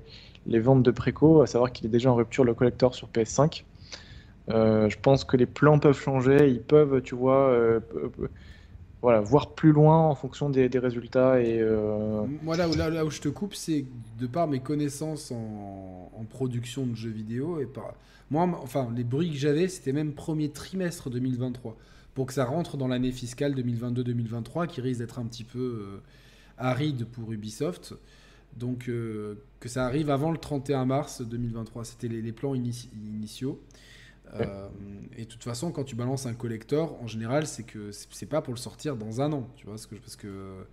les 0.51 0.61
ventes 0.61 0.83
de 0.83 0.91
préco, 0.91 1.41
à 1.41 1.47
savoir 1.47 1.73
qu'il 1.73 1.87
est 1.87 1.91
déjà 1.91 2.11
en 2.11 2.17
rupture 2.17 2.45
le 2.45 2.55
collector 2.55 2.95
sur 2.95 3.09
PS5, 3.09 3.65
euh, 4.51 4.89
je 4.89 4.99
pense 5.01 5.25
que 5.25 5.37
les 5.37 5.47
plans 5.47 5.79
peuvent 5.79 5.99
changer, 5.99 6.49
ils 6.49 6.61
peuvent, 6.61 7.01
tu 7.03 7.15
vois, 7.15 7.51
euh, 7.51 7.81
voilà, 9.01 9.21
voir 9.21 9.55
plus 9.55 9.73
loin 9.73 9.99
en 9.99 10.15
fonction 10.15 10.51
des, 10.51 10.69
résultats 10.79 11.41
et 11.41 11.61
euh, 11.61 12.25
Moi, 12.43 12.57
là 12.57 12.69
où, 12.69 12.75
là, 12.75 12.91
là 12.91 13.05
je 13.09 13.21
te 13.21 13.29
coupe, 13.29 13.55
c'est 13.55 13.85
de 14.19 14.27
par 14.27 14.49
mes 14.49 14.61
connaissances 14.61 15.31
en, 15.31 16.11
en 16.15 16.25
production 16.25 16.87
de 16.87 16.97
jeux 16.97 17.11
vidéo. 17.11 17.61
Et 17.61 17.67
par... 17.67 17.95
Moi, 18.31 18.49
enfin, 18.63 18.89
les 18.95 19.05
bruits 19.05 19.31
que 19.31 19.39
j'avais, 19.39 19.69
c'était 19.69 19.93
même 19.93 20.13
premier 20.13 20.51
trimestre 20.51 21.11
2023. 21.11 21.77
Pour 22.15 22.27
que 22.27 22.33
ça 22.33 22.45
rentre 22.45 22.77
dans 22.77 22.89
l'année 22.89 23.13
fiscale 23.13 23.55
2022-2023, 23.55 24.67
qui 24.67 24.81
risque 24.81 24.99
d'être 24.99 25.21
un 25.21 25.27
petit 25.27 25.45
peu 25.45 26.01
aride 26.59 27.07
pour 27.07 27.33
Ubisoft. 27.33 27.95
Donc, 28.57 28.89
euh, 28.89 29.37
que 29.61 29.69
ça 29.69 29.87
arrive 29.87 30.11
avant 30.11 30.31
le 30.31 30.39
31 30.39 30.85
mars 30.85 31.23
2023. 31.23 31.85
C'était 31.85 32.09
les, 32.09 32.23
les 32.23 32.33
plans 32.33 32.55
initiaux. 32.55 33.61
Euh, 34.35 34.69
et 35.17 35.25
de 35.25 35.29
toute 35.29 35.43
façon, 35.43 35.73
quand 35.73 35.85
tu 35.85 35.97
balances 35.97 36.27
un 36.27 36.35
collector, 36.35 37.01
en 37.03 37.07
général, 37.07 37.47
c'est 37.47 37.65
que 37.65 37.91
c'est 37.93 38.27
pas 38.27 38.43
pour 38.43 38.55
le 38.55 38.59
sortir 38.59 38.97
dans 38.97 39.21
un 39.21 39.33
an. 39.33 39.49
Tu 39.57 39.67
vois 39.67 39.77
que 39.77 39.97
parce 39.97 40.17
que 40.17 40.65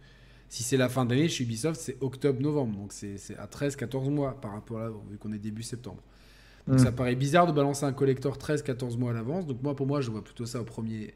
si 0.50 0.64
c'est 0.64 0.78
la 0.78 0.90
fin 0.90 1.06
d'année 1.06 1.28
chez 1.28 1.44
Ubisoft, 1.44 1.80
c'est 1.80 1.98
octobre-novembre. 2.02 2.78
Donc 2.78 2.94
c'est 2.94 3.18
à 3.38 3.48
13-14 3.48 4.10
mois 4.10 4.40
par 4.40 4.52
rapport 4.52 4.80
à 4.80 4.86
là, 4.86 4.92
vu 5.10 5.18
qu'on 5.18 5.34
est 5.34 5.40
début 5.40 5.64
septembre. 5.64 6.02
Donc 6.68 6.78
Mm. 6.80 6.84
ça 6.84 6.92
paraît 6.92 7.16
bizarre 7.16 7.48
de 7.48 7.52
balancer 7.52 7.86
un 7.86 7.94
collector 7.94 8.38
13-14 8.38 8.98
mois 8.98 9.12
à 9.12 9.14
l'avance. 9.14 9.48
Donc 9.48 9.62
moi, 9.64 9.76
pour 9.76 9.88
moi, 9.88 10.02
je 10.02 10.12
vois 10.12 10.24
plutôt 10.24 10.46
ça 10.46 10.62
au 10.62 10.66
premier 10.66 11.14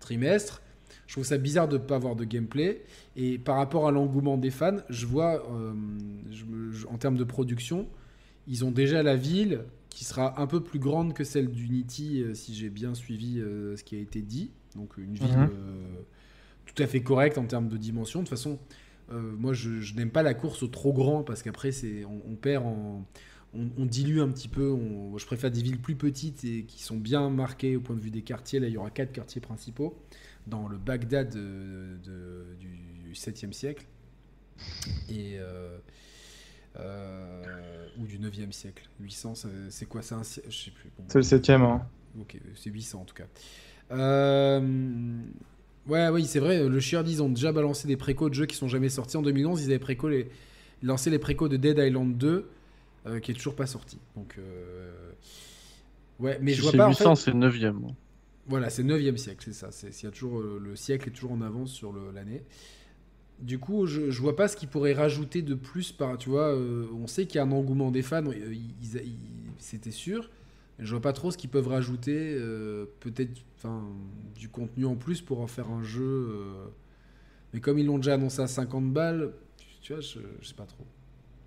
trimestre. 0.00 0.62
Je 1.06 1.12
trouve 1.14 1.24
ça 1.24 1.38
bizarre 1.38 1.68
de 1.68 1.78
ne 1.78 1.82
pas 1.82 1.96
avoir 1.96 2.16
de 2.16 2.24
gameplay. 2.24 2.82
Et 3.16 3.38
par 3.38 3.56
rapport 3.56 3.86
à 3.88 3.90
l'engouement 3.90 4.36
des 4.38 4.50
fans, 4.50 4.76
je 4.90 5.06
vois, 5.06 5.46
euh, 5.52 5.72
je 6.30 6.44
me- 6.44 6.70
je- 6.72 6.86
en 6.86 6.96
termes 6.98 7.16
de 7.16 7.24
production, 7.24 7.86
ils 8.48 8.64
ont 8.64 8.70
déjà 8.70 9.02
la 9.02 9.16
ville 9.16 9.60
qui 9.90 10.04
sera 10.04 10.40
un 10.40 10.46
peu 10.46 10.60
plus 10.60 10.78
grande 10.80 11.14
que 11.14 11.22
celle 11.24 11.50
d'Unity, 11.50 12.22
euh, 12.22 12.34
si 12.34 12.54
j'ai 12.54 12.68
bien 12.68 12.94
suivi 12.94 13.38
euh, 13.38 13.76
ce 13.76 13.84
qui 13.84 13.94
a 13.96 13.98
été 14.00 14.22
dit. 14.22 14.50
Donc 14.76 14.96
une 14.98 15.14
ville 15.14 15.36
Mhm. 15.38 15.50
tout 16.66 16.82
à 16.82 16.86
fait 16.86 17.00
correcte 17.02 17.38
en 17.38 17.44
termes 17.46 17.68
de 17.68 17.76
dimension. 17.76 18.20
De 18.20 18.24
toute 18.24 18.30
façon, 18.36 18.58
moi, 19.12 19.52
je, 19.52 19.80
je 19.80 19.94
n'aime 19.94 20.10
pas 20.10 20.22
la 20.24 20.34
course 20.34 20.62
au 20.62 20.66
trop 20.68 20.92
grand 20.92 21.22
parce 21.22 21.42
qu'après, 21.42 21.70
on, 22.06 22.32
on 22.32 22.34
perd 22.36 22.64
en. 22.66 23.04
On, 23.56 23.68
on 23.78 23.86
dilue 23.86 24.18
un 24.18 24.28
petit 24.30 24.48
peu. 24.48 24.72
on- 24.72 25.16
je 25.16 25.26
préfère 25.26 25.50
des 25.52 25.62
villes 25.62 25.78
plus 25.78 25.94
petites 25.94 26.42
et 26.44 26.64
qui 26.64 26.82
sont 26.82 26.96
bien 26.96 27.30
marquées 27.30 27.76
au 27.76 27.80
point 27.80 27.94
de 27.94 28.00
vue 28.00 28.10
des 28.10 28.22
quartiers. 28.22 28.58
Là, 28.58 28.66
il 28.66 28.72
y 28.72 28.76
aura 28.76 28.90
quatre 28.90 29.12
quartiers 29.12 29.40
principaux 29.40 29.94
dans 30.46 30.68
le 30.68 30.76
Bagdad 30.78 31.30
de- 31.34 31.96
de- 32.04 32.54
du 32.58 33.14
7e 33.14 33.52
siècle. 33.52 33.86
Et. 35.08 35.36
euh, 35.38 35.78
euh, 36.78 37.86
ou 37.98 38.06
du 38.06 38.18
9e 38.18 38.52
siècle. 38.52 38.88
800, 39.00 39.34
ça- 39.36 39.48
c'est 39.70 39.86
quoi? 39.86 40.02
C'est 40.02 40.14
un 40.14 40.24
siècle 40.24 40.48
Je 40.50 40.56
sais 40.64 40.70
plus. 40.70 40.90
Bon, 40.98 41.04
c'est 41.08 41.18
le 41.18 41.22
septième. 41.22 41.62
Hein. 41.62 41.86
Ok, 42.20 42.36
c'est 42.56 42.70
800 42.70 43.00
en 43.00 43.04
tout 43.04 43.14
cas. 43.14 43.26
Euh, 43.92 44.60
Ouais, 45.86 46.08
oui, 46.08 46.24
c'est 46.24 46.38
vrai. 46.40 46.66
Le 46.66 46.80
Sheard, 46.80 47.06
ils 47.06 47.22
ont 47.22 47.28
déjà 47.28 47.52
balancé 47.52 47.86
des 47.86 47.98
précos 47.98 48.30
de 48.30 48.34
jeux 48.34 48.46
qui 48.46 48.56
sont 48.56 48.68
jamais 48.68 48.88
sortis. 48.88 49.18
En 49.18 49.22
2011, 49.22 49.60
ils 49.62 49.66
avaient 49.66 49.78
préco 49.78 50.08
les... 50.08 50.30
lancé 50.82 51.10
les 51.10 51.18
précos 51.18 51.46
de 51.46 51.58
Dead 51.58 51.76
Island 51.76 52.16
2, 52.16 52.48
euh, 53.06 53.20
qui 53.20 53.32
est 53.32 53.34
toujours 53.34 53.54
pas 53.54 53.66
sorti. 53.66 53.98
Donc, 54.16 54.36
euh, 54.38 55.10
ouais, 56.20 56.38
mais 56.40 56.54
je 56.54 56.62
vois 56.62 56.70
c'est 56.70 56.78
pas. 56.78 56.86
en 56.86 56.88
800, 56.88 57.16
fait- 57.16 57.22
c'est 57.32 57.36
9ème. 57.36 57.80
Voilà, 58.46 58.70
c'est 58.70 58.82
9e 58.82 59.16
siècle, 59.16 59.42
c'est 59.44 59.52
ça. 59.52 59.70
C'est, 59.70 60.02
y 60.02 60.06
a 60.06 60.10
toujours, 60.10 60.40
euh, 60.40 60.60
le 60.62 60.76
siècle 60.76 61.08
est 61.08 61.12
toujours 61.12 61.32
en 61.32 61.40
avance 61.40 61.70
sur 61.70 61.92
l'année. 62.12 62.42
Du 63.40 63.58
coup, 63.58 63.86
je, 63.86 64.10
je 64.10 64.20
vois 64.20 64.36
pas 64.36 64.48
ce 64.48 64.56
qu'ils 64.56 64.68
pourraient 64.68 64.92
rajouter 64.92 65.42
de 65.42 65.54
plus. 65.54 65.92
Par, 65.92 66.18
tu 66.18 66.28
vois, 66.28 66.54
euh, 66.54 66.86
on 66.94 67.06
sait 67.06 67.26
qu'il 67.26 67.36
y 67.36 67.38
a 67.38 67.44
un 67.44 67.52
engouement 67.52 67.90
des 67.90 68.02
fans, 68.02 68.24
euh, 68.26 68.54
c'était 69.58 69.90
sûr. 69.90 70.30
Je 70.78 70.90
vois 70.90 71.00
pas 71.00 71.12
trop 71.12 71.30
ce 71.30 71.38
qu'ils 71.38 71.50
peuvent 71.50 71.68
rajouter. 71.68 72.34
peut-être 73.00 73.32
du 74.34 74.48
contenu 74.48 74.86
en 74.86 74.96
plus 74.96 75.22
pour 75.22 75.40
en 75.40 75.46
faire 75.46 75.70
un 75.70 75.84
jeu. 75.84 76.34
Mais 77.52 77.60
comme 77.60 77.78
ils 77.78 77.86
l'ont 77.86 77.98
déjà 77.98 78.14
annoncé 78.14 78.42
à 78.42 78.48
50 78.48 78.92
balles, 78.92 79.32
tu 79.82 79.92
vois, 79.92 80.02
je, 80.02 80.18
je 80.40 80.46
sais 80.48 80.54
pas 80.54 80.66
trop. 80.66 80.84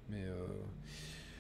Mais 0.09 0.23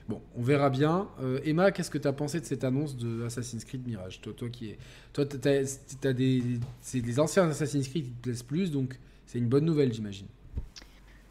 bon, 0.07 0.21
on 0.37 0.41
verra 0.41 0.69
bien. 0.69 1.07
Euh, 1.21 1.39
Emma, 1.45 1.71
qu'est-ce 1.71 1.89
que 1.91 1.97
tu 1.97 2.07
as 2.07 2.13
pensé 2.13 2.39
de 2.39 2.45
cette 2.45 2.63
annonce 2.63 2.95
de 2.95 3.25
Assassin's 3.25 3.63
Creed 3.65 3.87
Mirage? 3.87 4.21
Toi, 4.21 4.33
toi 4.35 4.49
qui 4.49 4.69
est 4.69 4.77
toi, 5.13 5.25
t'as, 5.25 6.13
des, 6.13 6.43
c'est 6.81 7.01
des 7.01 7.19
anciens 7.19 7.49
Assassin's 7.49 7.87
Creed 7.87 8.05
qui 8.05 8.11
te 8.11 8.21
plaisent 8.21 8.43
plus, 8.43 8.71
donc 8.71 8.99
c'est 9.25 9.39
une 9.39 9.47
bonne 9.47 9.65
nouvelle, 9.65 9.93
j'imagine. 9.93 10.27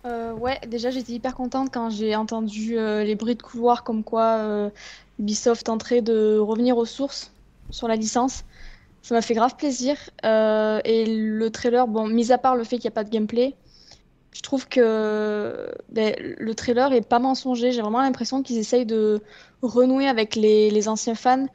Euh, 0.05 0.33
ouais, 0.35 0.61
déjà 0.69 0.91
j'étais 0.91 1.13
hyper 1.13 1.35
contente 1.35 1.71
quand 1.73 1.91
j'ai 1.91 2.15
entendu 2.15 2.79
euh, 2.79 3.03
les 3.03 3.17
bruits 3.17 3.35
de 3.35 3.43
couloir 3.43 3.83
comme 3.83 4.05
quoi 4.05 4.71
Ubisoft 5.19 5.67
tenterait 5.67 6.03
de 6.03 6.39
revenir 6.39 6.77
aux 6.77 6.85
sources 6.85 7.33
sur 7.71 7.89
la 7.89 7.97
licence. 7.97 8.45
Ça 9.03 9.15
m'a 9.15 9.23
fait 9.23 9.35
grave 9.35 9.57
plaisir. 9.57 9.97
Et 10.25 11.05
le 11.07 11.49
trailer, 11.51 11.87
bon, 11.87 12.09
mis 12.09 12.33
à 12.33 12.39
part 12.39 12.57
le 12.57 12.65
fait 12.65 12.77
qu'il 12.77 12.89
n'y 12.89 12.95
a 12.95 12.99
pas 12.99 13.05
de 13.05 13.11
gameplay, 13.11 13.55
je 14.37 14.43
trouve 14.43 14.69
que 14.69 15.71
ben, 15.89 16.15
le 16.19 16.55
trailer 16.55 16.93
est 16.93 17.01
pas 17.09 17.19
mensonger. 17.19 17.73
J'ai 17.73 17.81
vraiment 17.81 18.03
l'impression 18.03 18.43
qu'ils 18.43 18.59
essayent 18.59 18.85
de 18.85 19.23
renouer 19.63 20.07
avec 20.09 20.37
les, 20.37 20.71
les 20.71 20.89
anciens 20.89 21.15
fans. 21.15 21.47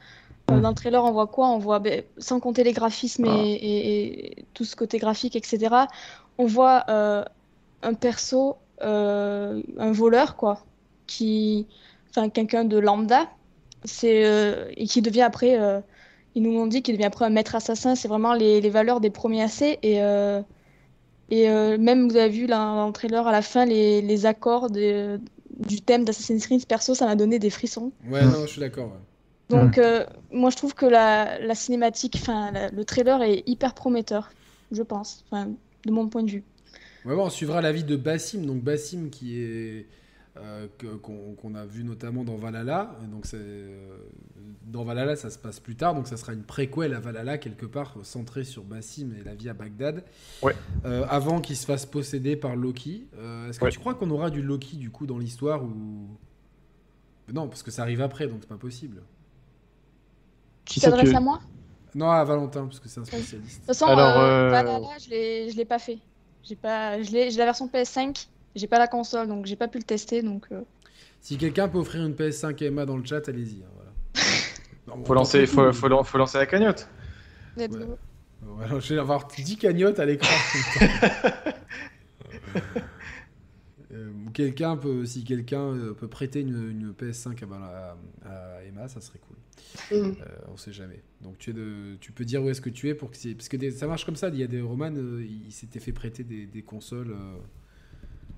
Euh, 0.50 0.60
dans 0.60 0.70
le 0.70 0.74
trailer, 0.74 1.04
on 1.04 1.12
voit 1.12 1.28
quoi? 1.28 1.46
On 1.48 1.58
voit, 1.58 1.78
ben, 1.78 2.02
sans 2.18 2.40
compter 2.40 2.64
les 2.64 2.72
graphismes 2.72 3.24
et, 3.24 3.52
et- 3.52 4.40
et 4.40 4.44
tout 4.54 4.64
ce 4.64 4.74
côté 4.74 4.98
graphique, 4.98 5.36
etc. 5.36 5.86
On 6.38 6.46
voit 6.46 6.84
euh, 6.88 7.24
un 7.82 7.94
perso, 7.94 8.56
euh, 8.82 9.62
un 9.78 9.92
voleur, 9.92 10.34
quoi, 10.34 10.64
qui, 11.06 11.68
enfin, 12.10 12.30
quelqu'un 12.30 12.64
de 12.64 12.78
lambda, 12.78 13.28
c'est 13.84 14.72
et 14.76 14.86
qui 14.86 15.02
devient 15.02 15.22
après, 15.22 15.56
ils 16.34 16.42
nous 16.42 16.52
l'ont 16.52 16.66
dit, 16.66 16.82
qu'il 16.82 16.96
devient 16.96 17.06
après 17.06 17.26
un 17.26 17.30
maître 17.30 17.54
assassin. 17.54 17.94
C'est 17.94 18.08
vraiment 18.08 18.34
les, 18.34 18.60
les 18.60 18.70
valeurs 18.70 18.98
des 19.00 19.10
premiers 19.10 19.44
AC 19.44 19.78
et 19.82 20.00
Et 21.32 21.48
euh, 21.48 21.78
même, 21.78 22.10
vous 22.10 22.16
avez 22.16 22.28
vu 22.28 22.46
là, 22.46 22.58
dans 22.58 22.86
le 22.86 22.92
trailer, 22.92 23.26
à 23.26 23.32
la 23.32 23.40
fin, 23.40 23.64
les, 23.64 24.02
les 24.02 24.26
accords 24.26 24.68
de- 24.68 25.18
du 25.58 25.80
thème 25.80 26.04
d'Assassin's 26.04 26.44
Creed, 26.46 26.66
perso, 26.66 26.94
ça 26.94 27.06
m'a 27.06 27.16
donné 27.16 27.38
des 27.38 27.48
frissons. 27.48 27.90
Ouais, 28.06 28.22
non, 28.22 28.42
je 28.44 28.50
suis 28.52 28.60
d'accord. 28.60 28.88
ouais. 28.88 29.00
Donc, 29.48 29.78
euh, 29.78 30.04
moi, 30.30 30.50
je 30.50 30.56
trouve 30.56 30.74
que 30.74 30.84
la, 30.84 31.38
la 31.38 31.54
cinématique, 31.54 32.16
enfin, 32.20 32.52
le 32.70 32.84
trailer 32.84 33.22
est 33.22 33.42
hyper 33.46 33.72
prometteur, 33.72 34.30
je 34.72 34.82
pense, 34.82 35.24
de 35.32 35.90
mon 35.90 36.06
point 36.08 36.22
de 36.22 36.30
vue. 36.30 36.44
Ouais, 37.06 37.16
bon, 37.16 37.24
on 37.24 37.30
suivra 37.30 37.62
l'avis 37.62 37.84
de 37.84 37.96
Bassim, 37.96 38.42
donc 38.44 38.62
Bassim 38.62 39.08
qui 39.10 39.40
est 39.40 39.86
euh, 40.38 40.66
qu'on 41.02 41.54
a 41.54 41.66
vu 41.66 41.84
notamment 41.84 42.24
dans 42.24 42.36
Valhalla. 42.36 42.96
Donc 43.10 43.26
c'est 43.26 43.36
euh, 43.38 43.98
dans 44.66 44.84
Valhalla, 44.84 45.14
ça 45.16 45.28
se 45.30 45.38
passe 45.38 45.60
plus 45.60 45.76
tard, 45.76 45.94
donc 45.94 46.06
ça 46.08 46.16
sera 46.16 46.32
une 46.32 46.42
préquelle 46.42 46.94
à 46.94 47.00
Valhalla 47.00 47.36
quelque 47.38 47.66
part 47.66 47.94
centrée 48.02 48.44
sur 48.44 48.62
Bassim 48.64 49.12
et 49.20 49.24
la 49.24 49.34
vie 49.34 49.48
à 49.48 49.54
Bagdad. 49.54 50.04
Ouais. 50.42 50.54
Euh, 50.84 51.04
avant 51.10 51.40
qu'il 51.40 51.56
se 51.56 51.66
fasse 51.66 51.84
posséder 51.86 52.36
par 52.36 52.56
Loki. 52.56 53.06
Euh, 53.18 53.48
Est-ce 53.50 53.58
que 53.58 53.64
Ouais. 53.66 53.70
tu 53.70 53.78
crois 53.78 53.94
qu'on 53.94 54.10
aura 54.10 54.30
du 54.30 54.40
Loki 54.42 54.76
du 54.76 54.90
coup 54.90 55.06
dans 55.06 55.18
l'histoire 55.18 55.62
ou? 55.64 56.06
Non 57.32 57.48
parce 57.48 57.62
que 57.62 57.70
ça 57.70 57.82
arrive 57.82 58.00
après, 58.02 58.26
donc 58.26 58.38
c'est 58.40 58.48
pas 58.48 58.56
possible. 58.56 59.02
Qui 60.64 60.74
Tu 60.74 60.80
c'est 60.80 60.90
t'adresses 60.90 61.10
que- 61.10 61.16
à 61.16 61.20
moi? 61.20 61.40
Non, 61.94 62.10
à 62.10 62.24
Valentin 62.24 62.64
parce 62.64 62.80
que 62.80 62.88
c'est 62.88 63.00
un 63.00 63.04
spécialiste. 63.04 63.54
De 63.54 63.58
toute 63.58 63.66
façon, 63.66 63.86
Alors, 63.86 64.18
euh, 64.18 64.46
euh, 64.46 64.50
Valhalla, 64.50 64.98
je 64.98 65.10
l'ai, 65.10 65.50
je 65.50 65.56
l'ai 65.56 65.64
pas 65.66 65.78
fait. 65.78 65.98
J'ai 66.42 66.56
pas, 66.56 67.02
je 67.02 67.10
l'ai, 67.10 67.30
j'ai 67.30 67.38
la 67.38 67.44
version 67.44 67.68
PS5, 67.68 68.28
j'ai 68.54 68.66
pas 68.66 68.78
la 68.78 68.88
console, 68.88 69.28
donc 69.28 69.46
j'ai 69.46 69.56
pas 69.56 69.68
pu 69.68 69.78
le 69.78 69.84
tester, 69.84 70.22
donc. 70.22 70.46
euh, 70.52 70.62
Si 71.20 71.36
quelqu'un 71.38 71.68
peut 71.68 71.78
offrir 71.78 72.04
une 72.04 72.14
PS5 72.14 72.62
à 72.62 72.66
Emma 72.66 72.86
dans 72.86 72.96
le 72.96 73.04
chat, 73.04 73.28
allez-y. 73.28 73.62
hein, 73.62 73.68
voilà. 73.74 73.90
Non, 74.88 75.04
Faut 75.04 75.14
lancer, 75.14 75.46
faut, 75.46 75.70
lancer 76.18 76.38
la 76.38 76.46
cagnotte. 76.46 76.88
Ouais. 77.56 77.68
je 78.80 78.94
vais 78.94 79.00
avoir 79.00 79.28
10 79.28 79.56
cagnottes 79.56 79.98
à 80.00 80.04
l'écran. 80.06 80.34
Euh, 83.94 84.10
ou 84.26 84.30
quelqu'un 84.30 84.76
peut, 84.78 85.04
si 85.04 85.22
quelqu'un 85.22 85.60
euh, 85.74 85.92
peut 85.92 86.08
prêter 86.08 86.40
une, 86.40 86.70
une 86.70 86.92
PS5 86.92 87.42
à, 87.42 87.46
Val- 87.46 87.62
à- 88.24 88.56
à 88.56 88.62
Emma, 88.64 88.88
ça 88.88 89.02
serait 89.02 89.18
cool. 89.18 89.36
Euh, 89.92 90.14
on 90.50 90.56
sait 90.56 90.72
jamais. 90.72 91.02
Donc 91.20 91.36
tu, 91.36 91.50
es 91.50 91.52
de, 91.52 91.96
tu 92.00 92.10
peux 92.10 92.24
dire 92.24 92.42
où 92.42 92.48
est-ce 92.48 92.62
que 92.62 92.70
tu 92.70 92.88
es 92.88 92.94
pour 92.94 93.10
que 93.10 93.32
parce 93.34 93.50
que 93.50 93.56
des- 93.58 93.70
ça 93.70 93.86
marche 93.86 94.06
comme 94.06 94.16
ça. 94.16 94.28
Il 94.28 94.36
y 94.38 94.42
a 94.42 94.46
des 94.46 94.62
romans, 94.62 94.90
euh, 94.96 95.22
il 95.22 95.52
s'était 95.52 95.78
fait 95.78 95.92
prêter 95.92 96.24
des, 96.24 96.46
des 96.46 96.62
consoles. 96.62 97.10
euh, 97.10 97.36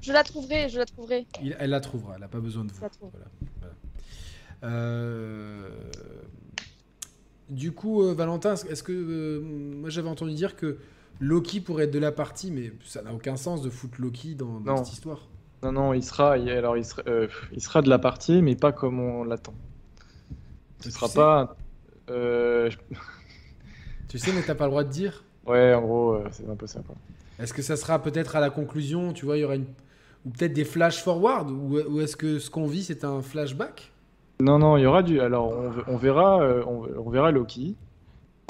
Je 0.04 0.12
la 0.12 0.22
trouverai, 0.22 0.68
je 0.68 0.78
la 0.78 0.84
trouverai. 0.86 1.26
il- 1.42 1.56
elle 1.58 1.70
la 1.70 1.80
trouvera. 1.80 2.14
Elle 2.14 2.20
n'a 2.20 2.28
pas 2.28 2.40
besoin 2.40 2.64
de 2.64 2.70
vous. 2.70 2.76
Je 2.78 2.82
la 2.82 2.90
trouve. 2.90 3.10
Voilà, 3.12 3.26
voilà. 3.60 3.74
Euh, 4.64 5.68
Du 7.50 7.72
coup, 7.72 8.02
euh, 8.02 8.14
Valentin, 8.14 8.54
est-ce 8.54 8.82
que 8.82 8.92
euh, 8.92 9.40
moi 9.42 9.90
j'avais 9.90 10.08
entendu 10.08 10.32
dire 10.32 10.56
que 10.56 10.78
Loki 11.20 11.60
pourrait 11.60 11.84
être 11.84 11.90
de 11.90 11.98
la 11.98 12.10
partie, 12.10 12.50
mais 12.50 12.72
ça 12.84 13.02
n'a 13.02 13.12
aucun 13.12 13.36
sens 13.36 13.60
de 13.62 13.68
foutre 13.70 14.00
Loki 14.00 14.34
dans, 14.34 14.62
cette 14.78 14.92
histoire. 14.94 15.28
Non, 15.62 15.72
non, 15.72 15.94
il 15.94 16.02
sera, 16.02 16.38
il- 16.38 16.50
alors 16.50 16.76
il 16.76 16.84
sera, 16.84 17.02
euh, 17.06 17.28
il 17.52 17.60
sera 17.60 17.82
de 17.82 17.88
la 17.90 17.98
partie, 17.98 18.40
mais 18.42 18.56
pas 18.56 18.72
comme 18.72 18.98
on 18.98 19.24
l'attend. 19.24 19.54
Ce 20.80 20.84
Tu 20.88 20.90
sera 20.90 21.08
sais 21.08 21.14
pas. 21.14 21.56
euh, 22.10 22.70
Tu 24.08 24.18
sais, 24.18 24.32
mais 24.32 24.42
t'as 24.42 24.54
pas 24.54 24.64
le 24.64 24.70
droit 24.70 24.84
de 24.84 24.90
dire. 24.90 25.24
Ouais, 25.46 25.74
en 25.74 25.82
gros, 25.82 26.12
euh, 26.14 26.28
c'est 26.32 26.48
un 26.48 26.56
peu 26.56 26.66
ça. 26.66 26.80
Est-ce 27.38 27.52
que 27.52 27.62
ça 27.62 27.76
sera 27.76 28.00
peut-être 28.02 28.36
à 28.36 28.40
la 28.40 28.50
conclusion, 28.50 29.12
tu 29.12 29.24
vois, 29.26 29.36
il 29.36 29.40
y 29.40 29.44
aura 29.44 29.56
une 29.56 29.66
ou 30.26 30.30
peut-être 30.30 30.52
des 30.52 30.64
flash 30.64 31.02
forward, 31.02 31.50
ou, 31.50 31.78
ou 31.88 32.00
est-ce 32.00 32.16
que 32.16 32.38
ce 32.38 32.50
qu'on 32.50 32.66
vit 32.66 32.82
c'est 32.84 33.04
un 33.04 33.20
flashback? 33.22 33.90
Non, 34.40 34.58
non, 34.58 34.76
il 34.76 34.82
y 34.82 34.86
aura 34.86 35.02
du. 35.02 35.20
Alors, 35.20 35.48
on, 35.52 35.72
on 35.86 35.96
verra, 35.96 36.42
euh, 36.42 36.64
on, 36.66 36.86
on 37.06 37.08
verra 37.10 37.30
Loki, 37.30 37.76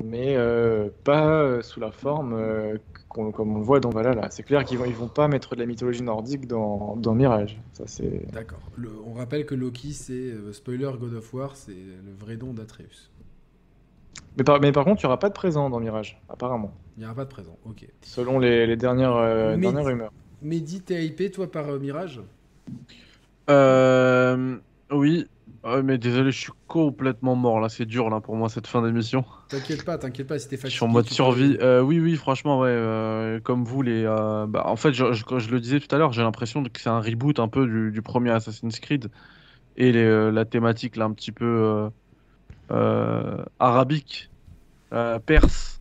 mais 0.02 0.34
euh, 0.36 0.88
pas 1.04 1.26
euh, 1.42 1.62
sous 1.62 1.78
la 1.78 1.90
forme 1.90 2.32
euh, 2.32 2.78
qu'on- 3.08 3.30
comme 3.32 3.54
on 3.54 3.58
le 3.58 3.64
voit 3.64 3.80
dans 3.80 3.90
Valhalla. 3.90 4.28
C'est 4.30 4.42
clair 4.44 4.64
qu'ils 4.64 4.78
vont, 4.78 4.86
ils 4.86 4.94
vont 4.94 5.08
pas 5.08 5.28
mettre 5.28 5.54
de 5.54 5.60
la 5.60 5.66
mythologie 5.66 6.02
nordique 6.02 6.46
dans, 6.46 6.96
dans 6.96 7.14
Mirage. 7.14 7.60
Ça, 7.74 7.84
c'est. 7.86 8.32
D'accord. 8.32 8.60
On 9.06 9.12
rappelle 9.12 9.44
que 9.44 9.54
Loki, 9.54 9.92
c'est 9.92 10.12
euh, 10.14 10.52
spoiler 10.52 10.90
God 10.98 11.14
of 11.14 11.34
War, 11.34 11.54
c'est 11.54 11.72
le 11.72 12.12
vrai 12.18 12.36
don 12.36 12.54
d'Atreus. 12.54 13.10
Mais 14.38 14.42
par, 14.44 14.60
mais 14.60 14.72
par 14.72 14.84
contre, 14.84 15.02
il 15.02 15.04
y 15.04 15.06
aura 15.06 15.18
pas 15.18 15.28
de 15.28 15.34
présent 15.34 15.68
dans 15.70 15.78
Mirage, 15.80 16.20
apparemment, 16.28 16.72
Il 16.96 17.00
n'y 17.00 17.04
aura 17.06 17.14
pas 17.14 17.24
de 17.24 17.30
présent. 17.30 17.56
Ok. 17.66 17.86
selon 18.02 18.38
les, 18.38 18.66
les 18.66 18.76
dernières, 18.76 19.14
dernières 19.58 19.84
rumeurs. 19.84 20.12
Mehdi, 20.44 20.80
t'es 20.80 21.06
hypé 21.06 21.30
toi 21.30 21.50
par 21.50 21.68
euh, 21.70 21.78
Mirage? 21.78 22.20
Euh, 23.50 24.56
oui, 24.90 25.26
mais 25.82 25.98
désolé, 25.98 26.32
je 26.32 26.38
suis 26.38 26.52
complètement 26.66 27.36
mort 27.36 27.60
là. 27.60 27.68
C'est 27.68 27.86
dur 27.86 28.10
là 28.10 28.20
pour 28.20 28.36
moi 28.36 28.48
cette 28.48 28.66
fin 28.66 28.82
d'émission. 28.82 29.24
T'inquiète 29.48 29.84
pas, 29.84 29.98
t'inquiète 29.98 30.26
pas 30.26 30.38
si 30.38 30.48
t'es 30.48 30.58
Je 30.64 30.68
suis 30.68 30.84
en 30.84 30.88
mode 30.88 31.06
peux- 31.06 31.10
survie. 31.14 31.56
Euh, 31.60 31.80
oui, 31.82 32.00
oui, 32.00 32.16
franchement, 32.16 32.60
ouais. 32.60 32.68
euh, 32.70 33.40
comme 33.40 33.64
vous, 33.64 33.82
les. 33.82 34.04
bah, 34.04 34.64
en 34.66 34.76
fait, 34.76 34.92
je, 34.92 35.12
je- 35.12 35.50
le 35.50 35.60
disais 35.60 35.80
tout 35.80 35.94
à 35.94 35.98
l'heure, 35.98 36.12
j'ai 36.12 36.22
l'impression 36.22 36.62
que 36.62 36.80
c'est 36.80 36.88
un 36.90 37.00
reboot 37.00 37.38
un 37.38 37.48
peu 37.48 37.66
du, 37.66 37.90
du 37.92 38.02
premier 38.02 38.30
Assassin's 38.30 38.80
Creed 38.80 39.10
et 39.76 39.92
les, 39.92 40.30
la 40.30 40.44
thématique 40.44 40.96
là 40.96 41.06
un 41.06 41.12
petit 41.12 41.32
peu 41.32 41.88
arabique, 43.58 44.30
perse. 45.26 45.73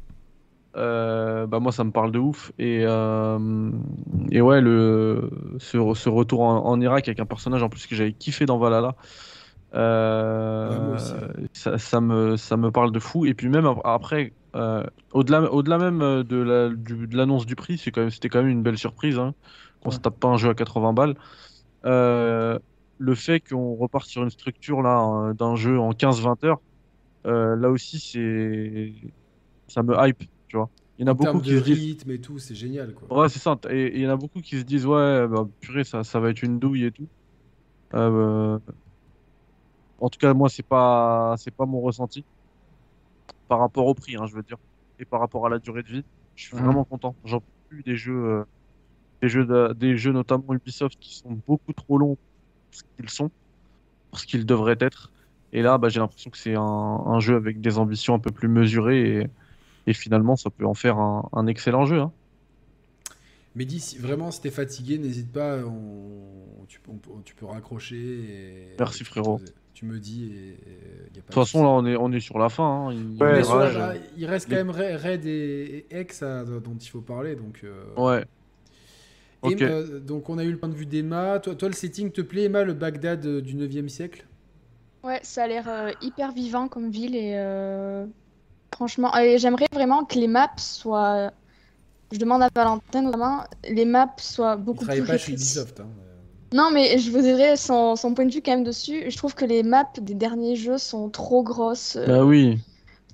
Euh, 0.75 1.47
bah 1.47 1.59
moi, 1.59 1.71
ça 1.71 1.83
me 1.83 1.91
parle 1.91 2.11
de 2.11 2.19
ouf. 2.19 2.51
Et, 2.57 2.81
euh, 2.85 3.71
et 4.31 4.41
ouais, 4.41 4.61
le, 4.61 5.29
ce, 5.59 5.77
ce 5.93 6.09
retour 6.09 6.41
en, 6.41 6.65
en 6.65 6.81
Irak 6.81 7.07
avec 7.07 7.19
un 7.19 7.25
personnage 7.25 7.63
en 7.63 7.69
plus 7.69 7.87
que 7.87 7.95
j'avais 7.95 8.13
kiffé 8.13 8.45
dans 8.45 8.57
Valhalla. 8.59 8.95
euh, 9.75 10.97
Ouais, 10.99 11.27
ça, 11.53 11.77
ça 11.77 12.01
me, 12.01 12.37
ça 12.37 12.57
me 12.57 12.71
parle 12.71 12.91
de 12.91 12.99
fou. 12.99 13.25
Et 13.25 13.33
puis 13.33 13.49
même 13.49 13.65
ap- 13.65 13.81
après, 13.85 14.33
euh, 14.55 14.83
au-delà, 15.13 15.43
au-delà 15.51 15.77
même 15.79 16.23
de 16.23 16.37
la- 16.37 16.69
du- 16.69 17.07
de 17.07 17.17
l'annonce 17.17 17.45
du 17.45 17.55
prix, 17.55 17.77
c'est 17.77 17.91
quand 17.91 18.01
même, 18.01 18.11
c'était 18.11 18.29
quand 18.29 18.39
même 18.41 18.49
une 18.51 18.63
belle 18.63 18.77
surprise. 18.77 19.19
Hein, 19.19 19.33
qu'on 19.81 19.91
se 19.91 19.99
tape 19.99 20.19
pas 20.19 20.29
un 20.29 20.37
jeu 20.37 20.49
à 20.49 20.55
80 20.55 20.93
balles. 20.93 21.15
Le 22.99 23.15
fait 23.15 23.39
qu'on 23.41 23.75
reparte 23.75 24.05
sur 24.07 24.23
une 24.23 24.29
structure 24.29 24.81
là 24.81 25.33
d'un 25.33 25.55
jeu 25.55 25.79
en 25.79 25.91
15-20 25.93 26.41
heures, 26.43 26.61
là 27.25 27.69
aussi 27.69 27.99
c'est, 27.99 28.93
ça 29.67 29.83
me 29.83 29.95
hype, 29.99 30.23
tu 30.53 30.57
vois. 30.57 30.69
Il 30.99 31.03
y 31.03 31.09
en 31.09 31.11
a 31.11 31.15
En 31.15 31.15
beaucoup 31.15 31.41
qui 31.41 31.49
de 31.49 31.55
se 31.55 31.63
disent. 31.63 31.87
rythme 31.87 32.11
et 32.11 32.21
tout, 32.21 32.37
c'est 32.37 32.53
génial 32.53 32.93
quoi. 32.93 33.09
Ouais, 33.09 33.29
c'est 33.29 33.39
ça. 33.39 33.59
Et 33.69 33.81
et 33.87 33.95
il 33.97 34.01
y 34.01 34.07
en 34.07 34.11
a 34.11 34.15
beaucoup 34.17 34.41
qui 34.41 34.57
se 34.59 34.63
disent, 34.63 34.85
ouais, 34.85 35.27
bah, 35.27 35.47
purée, 35.59 35.83
ça, 35.83 36.03
ça 36.03 36.19
va 36.19 36.29
être 36.31 36.41
une 36.41 36.59
douille 36.59 36.85
et 36.85 36.91
tout. 36.91 37.09
Euh, 37.95 38.59
en 39.97 40.09
tout 40.09 40.17
cas, 40.19 40.33
moi, 40.33 40.49
c'est 40.49 40.63
pas, 40.63 41.35
c'est 41.37 41.51
pas 41.55 41.65
mon 41.65 41.81
ressenti 41.81 42.25
par 43.47 43.59
rapport 43.59 43.85
au 43.87 43.93
prix, 43.95 44.15
hein, 44.15 44.25
je 44.27 44.35
veux 44.35 44.43
dire, 44.43 44.57
et 44.99 45.05
par 45.05 45.19
rapport 45.19 45.45
à 45.45 45.49
la 45.49 45.59
durée 45.59 45.83
de 45.83 45.89
vie. 45.89 46.03
Je 46.35 46.45
suis 46.45 46.55
Mhm. 46.55 46.63
vraiment 46.63 46.85
content. 46.85 47.15
J'en 47.23 47.39
peux 47.41 47.45
plus 47.69 47.83
des 47.83 47.95
jeux, 47.95 48.13
euh, 48.13 48.43
des 49.21 49.29
jeux, 49.29 49.45
de- 49.45 49.73
des 49.75 49.97
jeux 49.97 50.13
notamment 50.13 50.53
Ubisoft 50.53 50.97
qui 50.99 51.15
sont 51.17 51.33
beaucoup 51.47 51.73
trop 51.73 51.97
longs 51.99 52.15
pour 52.17 52.25
ce 52.73 52.83
qu'ils 52.97 53.09
sont, 53.11 53.31
pour 54.11 54.19
ce 54.19 54.27
qu'ils 54.27 54.45
devraient 54.47 54.77
être. 54.81 55.13
Et 55.53 55.61
là, 55.63 55.77
bah, 55.79 55.89
j'ai 55.89 55.99
l'impression 56.01 56.31
que 56.31 56.37
c'est 56.39 56.55
un, 56.55 56.61
un 56.63 57.19
jeu 57.21 57.35
avec 57.37 57.61
des 57.61 57.77
ambitions 57.79 58.15
un 58.15 58.19
peu 58.19 58.31
plus 58.31 58.49
mesurées 58.49 59.21
et, 59.23 59.27
et 59.87 59.93
finalement, 59.93 60.35
ça 60.35 60.49
peut 60.49 60.65
en 60.65 60.73
faire 60.73 60.97
un, 60.97 61.29
un 61.33 61.47
excellent 61.47 61.85
jeu. 61.85 61.99
Hein. 61.99 62.11
Mehdi, 63.55 63.79
si 63.79 63.97
vraiment 63.99 64.31
si 64.31 64.41
t'es 64.41 64.49
fatigué, 64.49 64.97
n'hésite 64.97 65.31
pas, 65.31 65.57
on- 65.59 66.65
tu, 66.67 66.79
on- 66.89 67.21
tu 67.21 67.35
peux 67.35 67.45
raccrocher. 67.45 67.95
Et... 67.97 68.67
Merci, 68.79 69.03
et 69.03 69.05
frérot. 69.05 69.39
Tu 69.75 69.85
me 69.85 69.99
dis 69.99 70.31
De 71.13 71.19
toute 71.21 71.33
façon, 71.35 71.63
là, 71.63 71.69
on 71.69 71.85
est, 71.85 71.95
on 71.95 72.11
est 72.11 72.19
sur 72.19 72.39
la 72.39 72.49
fin. 72.49 72.87
hein. 72.89 72.93
Il- 72.93 73.17
On 73.21 73.25
Ouais, 73.25 73.39
est 73.39 73.43
sur 73.43 73.55
la- 73.57 73.69
Mirage, 73.69 73.77
là, 73.77 73.93
il 74.17 74.25
reste 74.25 74.49
quand 74.49 74.55
même 74.55 74.69
Raid 74.71 75.25
et, 75.25 75.85
et 75.91 76.01
X 76.01 76.23
à- 76.23 76.43
dont 76.45 76.75
il 76.79 76.87
faut 76.87 77.01
parler. 77.01 77.35
Donc, 77.35 77.61
euh, 77.63 77.83
Ouais. 77.95 78.25
Et, 79.45 79.55
Ok. 79.55 79.61
euh, 79.61 79.99
donc 79.99 80.29
on 80.29 80.37
a 80.37 80.43
eu 80.45 80.51
le 80.51 80.57
point 80.57 80.69
de 80.69 80.73
vue 80.75 80.85
d'Emma. 80.85 81.39
Toi, 81.39 81.53
toi, 81.55 81.67
le 81.67 81.73
setting 81.75 82.11
te 82.11 82.21
plaît, 82.21 82.43
Emma, 82.43 82.63
le 82.63 82.73
Bagdad 82.73 83.25
euh, 83.25 83.41
du 83.41 83.55
9e 83.55 83.89
siècle? 83.89 84.25
Ouais, 85.03 85.19
ça 85.21 85.43
a 85.43 85.47
l'air 85.47 85.67
euh, 85.67 85.91
hyper 86.01 86.31
vivant 86.31 86.69
comme 86.69 86.89
ville 86.89 87.15
et 87.15 87.33
euh, 87.35 88.05
franchement, 88.73 89.15
et 89.17 89.37
j'aimerais 89.37 89.67
vraiment 89.73 90.03
que 90.05 90.19
les 90.19 90.27
maps 90.27 90.49
soient. 90.57 91.31
Je 92.11 92.19
demande 92.19 92.43
à 92.43 92.49
Valentin 92.53 93.01
notamment, 93.01 93.43
les 93.67 93.85
maps 93.85 94.13
soient 94.17 94.55
Il 94.57 94.63
beaucoup 94.63 94.83
travaille 94.85 95.01
plus 95.01 95.07
pas 95.11 95.17
chez. 95.17 95.31
Ubisoft. 95.33 95.79
hein. 95.79 95.87
Non, 96.53 96.69
mais 96.71 96.99
je 96.99 97.09
voudrais 97.09 97.55
son, 97.57 97.95
son 97.95 98.13
point 98.13 98.25
de 98.27 98.31
vue 98.31 98.41
quand 98.43 98.51
même 98.51 98.63
dessus. 98.63 99.09
Je 99.09 99.17
trouve 99.17 99.33
que 99.33 99.45
les 99.45 99.63
maps 99.63 99.89
des 99.99 100.13
derniers 100.13 100.55
jeux 100.55 100.77
sont 100.77 101.09
trop 101.09 101.41
grosses. 101.41 101.95
Euh, 101.95 102.05
Bah 102.05 102.23
oui. 102.23 102.59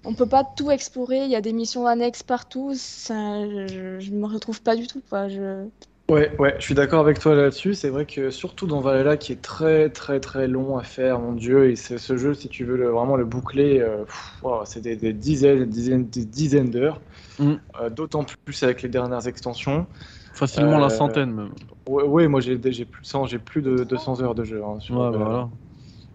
On 0.03 0.13
peut 0.13 0.25
pas 0.25 0.43
tout 0.43 0.71
explorer. 0.71 1.23
Il 1.23 1.31
y 1.31 1.35
a 1.37 1.41
des 1.41 1.53
missions 1.53 1.85
annexes 1.87 2.23
partout. 2.23 2.71
Ça, 2.75 3.47
je, 3.67 3.99
je 3.99 4.11
me 4.11 4.25
retrouve 4.25 4.61
pas 4.61 4.75
du 4.75 4.87
tout. 4.87 5.01
Quoi. 5.09 5.29
Je... 5.29 5.65
Ouais, 6.09 6.35
ouais, 6.39 6.55
je 6.57 6.63
suis 6.65 6.73
d'accord 6.73 7.01
avec 7.01 7.19
toi 7.19 7.35
là-dessus. 7.35 7.75
C'est 7.75 7.89
vrai 7.89 8.07
que 8.07 8.31
surtout 8.31 8.65
dans 8.65 8.81
Valhalla, 8.81 9.15
qui 9.15 9.31
est 9.31 9.41
très 9.43 9.91
très 9.91 10.19
très 10.19 10.47
long 10.47 10.77
à 10.77 10.83
faire, 10.83 11.19
mon 11.19 11.33
Dieu, 11.33 11.69
et 11.69 11.75
c'est 11.75 11.99
ce 11.99 12.17
jeu, 12.17 12.33
si 12.33 12.49
tu 12.49 12.65
veux 12.65 12.77
le- 12.77 12.89
vraiment 12.89 13.15
le 13.15 13.25
boucler, 13.25 13.79
euh, 13.79 14.05
wow, 14.41 14.65
c'est 14.65 14.81
des, 14.81 14.95
des 14.95 15.13
dizaines, 15.13 15.59
des 15.59 15.65
dizaines, 15.67 16.09
des 16.09 16.25
dizaines 16.25 16.71
d'heures. 16.71 16.99
Mm. 17.39 17.59
Euh, 17.81 17.89
d'autant 17.89 18.25
plus 18.45 18.63
avec 18.63 18.81
les 18.83 18.89
dernières 18.89 19.27
extensions. 19.27 19.87
Facilement 20.33 20.79
la 20.79 20.89
Euh, 20.89 20.89
centaine 20.89 21.31
même. 21.35 21.53
Ouais, 21.87 22.03
ouais, 22.03 22.27
moi 22.27 22.41
j'ai 22.41 22.57
plus 22.59 23.01
de 23.01 23.07
100, 23.07 23.25
j'ai 23.25 23.39
plus 23.39 23.61
de 23.61 23.83
200 23.83 24.21
heures 24.21 24.35
de 24.35 24.43
jeu 24.43 24.63
hein, 24.63 24.79
sur 24.79 24.97
Ouais, 24.97 25.11
bah 25.11 25.17
Valhalla. 25.17 25.25
voilà. 25.25 25.49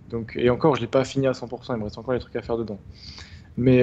Donc, 0.09 0.35
et 0.37 0.51
encore, 0.51 0.77
je 0.77 0.81
l'ai 0.83 0.87
pas 0.89 1.05
fini 1.05 1.27
à 1.27 1.35
100%, 1.35 1.75
il 1.75 1.79
me 1.79 1.85
reste 1.85 1.99
encore 1.99 2.15
des 2.15 2.21
trucs 2.21 2.37
à 2.37 2.43
faire 2.43 2.57
dedans. 2.59 2.81
Mais 3.57 3.83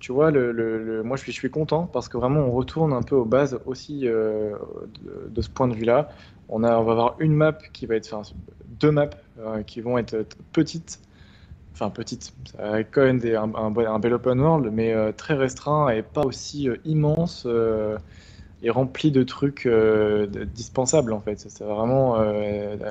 tu 0.00 0.12
vois, 0.12 0.32
moi 0.32 1.16
je 1.16 1.30
suis, 1.30 1.50
content 1.50 1.86
parce 1.86 2.08
que 2.08 2.16
vraiment 2.16 2.40
on 2.40 2.50
retourne 2.50 2.92
un 2.92 3.02
peu 3.02 3.16
aux 3.16 3.26
bases 3.26 3.60
aussi 3.66 4.08
euh, 4.08 4.56
de, 5.28 5.42
ce 5.42 5.50
point 5.50 5.68
de 5.68 5.74
vue-là. 5.74 6.08
On 6.48 6.60
va 6.60 6.76
avoir 6.76 7.16
une 7.20 7.34
map 7.34 7.52
qui 7.72 7.86
va 7.86 7.96
être, 7.96 8.12
enfin, 8.12 8.28
deux 8.80 8.90
maps 8.90 9.10
euh, 9.38 9.62
qui 9.62 9.82
vont 9.82 9.98
être 9.98 10.26
petites, 10.52 11.00
enfin 11.74 11.90
petites, 11.90 12.32
avec 12.58 12.90
quand 12.90 13.02
même 13.02 13.20
un, 13.24 13.76
un, 13.76 13.98
bel 13.98 14.14
open 14.14 14.40
world, 14.40 14.70
mais 14.72 14.92
euh, 14.94 15.12
très 15.12 15.34
restreint 15.34 15.90
et 15.90 16.02
pas 16.02 16.22
aussi 16.22 16.68
immense 16.86 17.46
et 18.62 18.70
rempli 18.70 19.10
de 19.10 19.22
trucs 19.22 19.68
dispensables 20.54 21.12
en 21.12 21.20
fait. 21.20 21.38
C'est 21.38 21.64
vraiment 21.64 22.14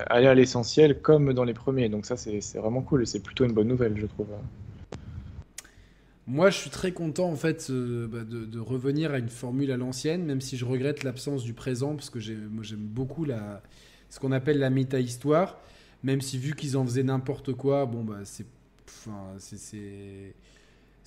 aller 0.07 0.27
à 0.27 0.35
l'essentiel 0.35 1.01
comme 1.01 1.33
dans 1.33 1.43
les 1.43 1.55
premiers. 1.55 1.89
Donc 1.89 2.05
ça 2.05 2.17
c'est 2.17 2.39
vraiment 2.55 2.81
cool 2.81 3.01
et 3.01 3.05
c'est 3.07 3.21
plutôt 3.21 3.45
une 3.45 3.53
bonne 3.53 3.67
nouvelle, 3.67 3.97
je 3.97 4.05
trouve. 4.05 4.27
Moi, 6.29 6.51
je 6.51 6.57
suis 6.57 6.69
très 6.69 6.91
content 6.91 7.27
en 7.31 7.35
fait 7.35 7.71
euh, 7.71 8.07
bah, 8.07 8.23
de, 8.23 8.59
revenir 8.59 9.11
à 9.11 9.17
une 9.17 9.29
formule 9.29 9.71
à 9.71 9.77
l'ancienne, 9.77 10.23
même 10.23 10.41
si 10.41 10.57
je 10.57 10.65
regrette 10.65 11.03
l'absence 11.03 11.43
du 11.43 11.55
présent, 11.55 11.95
parce 11.95 12.11
que 12.11 12.19
j'aime 12.19 12.77
beaucoup 12.81 13.25
ce 13.25 14.19
qu'on 14.19 14.31
appelle 14.31 14.59
la 14.59 14.69
méta-histoire, 14.69 15.57
même 16.03 16.21
si 16.21 16.37
vu 16.37 16.53
qu'ils 16.53 16.77
en 16.77 16.85
faisaient 16.85 17.01
n'importe 17.01 17.53
quoi, 17.53 17.87
bon 17.87 18.03
bah 18.03 18.19
c'est, 18.25 18.45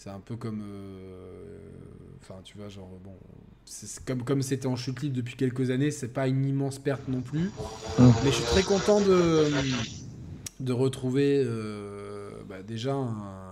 un 0.07 0.19
peu 0.19 0.35
comme, 0.35 0.65
euh, 0.67 1.57
enfin 2.21 2.41
tu 2.43 2.59
vois 2.59 2.67
comme 4.25 4.43
c'était 4.43 4.67
en 4.67 4.75
chute 4.75 5.03
libre 5.03 5.15
depuis 5.15 5.37
quelques 5.37 5.71
années, 5.71 5.93
c'est 5.93 6.13
pas 6.13 6.27
une 6.27 6.45
immense 6.45 6.81
perte 6.81 7.07
non 7.07 7.21
plus, 7.21 7.53
mais 8.01 8.31
je 8.31 8.31
suis 8.31 8.45
très 8.45 8.65
content 8.65 9.01
de 9.01 9.47
de 10.59 10.73
retrouver 10.73 11.45
euh, 11.45 12.31
bah, 12.49 12.63
déjà 12.63 12.95
un- 12.95 13.52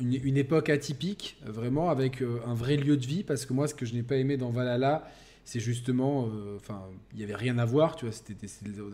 une, 0.00 0.36
époque 0.36 0.68
atypique, 0.68 1.36
vraiment, 1.44 1.90
avec 1.90 2.22
euh, 2.22 2.40
un 2.46 2.54
vrai 2.54 2.76
lieu 2.76 2.96
de 2.96 3.06
vie, 3.06 3.22
parce 3.22 3.46
que 3.46 3.52
moi, 3.52 3.68
ce 3.68 3.74
que 3.74 3.86
je 3.86 3.94
n'ai 3.94 4.02
pas 4.02 4.16
aimé 4.16 4.36
dans 4.36 4.50
Valhalla, 4.50 5.10
c'est 5.44 5.60
justement, 5.60 6.26
euh, 6.26 6.56
enfin, 6.56 6.82
il 7.12 7.18
n'y 7.18 7.24
avait 7.24 7.34
rien 7.34 7.58
à 7.58 7.64
voir, 7.64 7.96
tu 7.96 8.06
vois, 8.06 8.14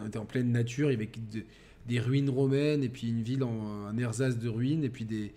on 0.00 0.06
était 0.06 0.18
en 0.18 0.24
pleine 0.24 0.52
nature, 0.52 0.90
il 0.90 0.94
y 0.94 0.96
avait 0.96 1.10
de- 1.32 1.44
des 1.88 1.98
ruines 1.98 2.30
romaines, 2.30 2.84
et 2.84 2.88
puis 2.88 3.08
une 3.08 3.22
ville, 3.22 3.42
en, 3.42 3.86
un 3.86 3.96
ersatz 3.98 4.38
de 4.38 4.48
ruines, 4.48 4.84
et 4.84 4.90
puis 4.90 5.04
des, 5.04 5.32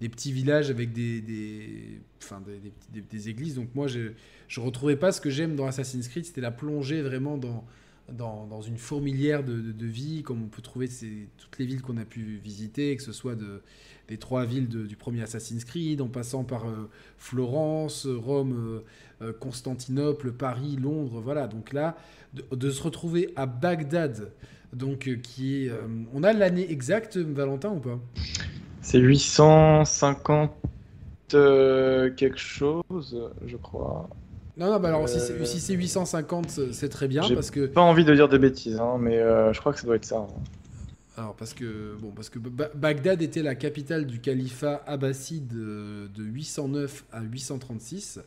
petits 0.00 0.30
villages 0.30 0.70
avec 0.70 0.92
des, 0.92 1.20
des, 1.20 2.00
enfin, 2.22 2.40
des- 2.92 3.00
des 3.00 3.28
églises. 3.28 3.54
Donc 3.56 3.74
moi, 3.74 3.88
je 3.88 4.00
ne 4.56 4.64
retrouvais 4.64 4.96
pas 4.96 5.10
ce 5.10 5.20
que 5.20 5.30
j'aime 5.30 5.56
dans 5.56 5.66
Assassin's 5.66 6.06
Creed, 6.06 6.26
c'était 6.26 6.40
la 6.40 6.52
plongée 6.52 7.02
vraiment 7.02 7.36
dans, 7.36 7.64
dans, 8.12 8.62
une 8.62 8.78
fourmilière 8.78 9.44
de, 9.44 9.86
vie, 9.86 10.22
comme 10.22 10.42
on 10.42 10.48
peut 10.48 10.62
trouver 10.62 10.88
toutes 10.88 11.58
les 11.58 11.66
villes 11.66 11.82
qu'on 11.82 11.96
a 11.96 12.04
pu 12.04 12.40
visiter, 12.42 12.96
que 12.96 13.02
ce 13.02 13.12
soit 13.12 13.34
de, 13.34 13.62
des 14.08 14.16
trois 14.16 14.44
villes 14.44 14.68
du 14.68 14.96
premier 14.96 15.22
Assassin's 15.22 15.64
Creed, 15.64 16.00
en 16.00 16.08
passant 16.08 16.44
par 16.44 16.66
euh, 16.66 16.88
Florence, 17.16 18.06
Rome, 18.06 18.82
euh, 19.22 19.26
euh, 19.26 19.32
Constantinople, 19.32 20.32
Paris, 20.32 20.76
Londres, 20.76 21.20
voilà. 21.22 21.46
Donc 21.46 21.72
là, 21.72 21.96
de, 22.34 22.70
se 22.70 22.82
retrouver 22.82 23.32
à 23.36 23.46
Bagdad, 23.46 24.32
donc 24.72 25.10
qui 25.22 25.64
est, 25.64 25.72
on 26.12 26.22
a 26.22 26.32
l'année 26.32 26.70
exacte, 26.70 27.16
Valentin 27.16 27.70
ou 27.70 27.80
pas? 27.80 27.98
C'est 28.82 28.98
850 28.98 30.50
euh, 31.34 32.10
quelque 32.14 32.38
chose, 32.38 33.30
je 33.46 33.56
crois. 33.56 34.08
Non, 34.58 34.72
non, 34.72 34.80
bah 34.80 34.88
alors 34.88 35.08
si 35.08 35.16
Euh, 35.18 35.20
c'est 35.20 35.46
si 35.46 35.60
c'est 35.60 35.74
850, 35.74 36.50
c'est- 36.72 36.88
très 36.88 37.06
bien 37.08 37.22
parce 37.28 37.50
que 37.50 37.66
Pas 37.66 37.80
envie 37.80 38.04
de 38.04 38.14
dire 38.14 38.28
de 38.28 38.38
bêtises, 38.38 38.78
hein, 38.80 38.96
mais 38.98 39.18
euh, 39.18 39.52
je 39.52 39.60
crois 39.60 39.72
que 39.72 39.78
ça 39.80 39.86
doit 39.86 39.96
être 39.96 40.04
ça. 40.04 40.26
Alors 41.16 41.34
parce 41.34 41.52
que 41.54 41.96
bon 42.00 42.10
parce 42.12 42.28
que 42.30 42.38
Ba- 42.38 42.70
Bagdad 42.74 43.22
était 43.22 43.42
la 43.42 43.54
capitale 43.54 44.06
du 44.06 44.20
califat 44.20 44.82
abbasside 44.86 45.52
euh, 45.54 46.06
de 46.14 46.22
809 46.22 47.04
à 47.12 47.22
836. 47.22 48.20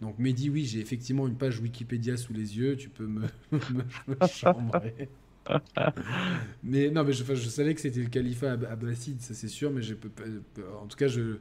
Donc 0.00 0.18
Mehdi, 0.18 0.48
oui, 0.48 0.64
j'ai 0.64 0.80
effectivement 0.80 1.26
une 1.28 1.34
page 1.36 1.60
Wikipédia 1.60 2.16
sous 2.16 2.32
les 2.32 2.56
yeux, 2.56 2.76
tu 2.76 2.88
peux 2.88 3.06
me, 3.06 3.22
me- 3.52 4.26
chambrer. 4.28 5.08
mais 6.62 6.90
non, 6.90 7.04
mais 7.04 7.12
je, 7.12 7.24
savais 7.48 7.74
que 7.74 7.80
c'était 7.80 8.00
le 8.00 8.08
califat 8.08 8.52
ab- 8.52 8.68
abbasside, 8.70 9.20
ça 9.20 9.34
c'est 9.34 9.48
sûr, 9.48 9.70
mais 9.70 9.82
je 9.82 9.94
peux 9.94 10.08
pas- 10.08 10.24
en 10.82 10.86
tout 10.86 10.96
cas, 10.96 11.08
je, 11.08 11.36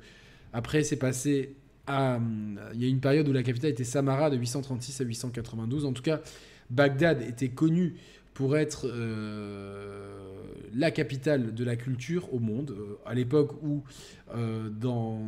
après 0.53 0.83
c'est 0.83 0.95
passé 0.97 1.55
hum, 1.89 2.59
il 2.73 2.81
y 2.81 2.85
a 2.85 2.87
une 2.87 2.99
période 2.99 3.27
où 3.27 3.33
la 3.33 3.43
capitale 3.43 3.71
était 3.71 3.83
Samara 3.83 4.29
de 4.29 4.37
836 4.37 5.01
à 5.01 5.03
892. 5.03 5.85
En 5.85 5.93
tout 5.93 6.03
cas, 6.03 6.21
Bagdad 6.69 7.21
était 7.21 7.49
connu 7.49 7.95
pour 8.33 8.57
être 8.57 8.87
euh, 8.87 10.29
la 10.73 10.91
capitale 10.91 11.53
de 11.53 11.63
la 11.65 11.75
culture 11.75 12.33
au 12.33 12.39
monde, 12.39 12.71
euh, 12.71 12.97
à 13.05 13.13
l'époque 13.13 13.61
où 13.63 13.83
euh, 14.35 14.69
dans, 14.69 15.19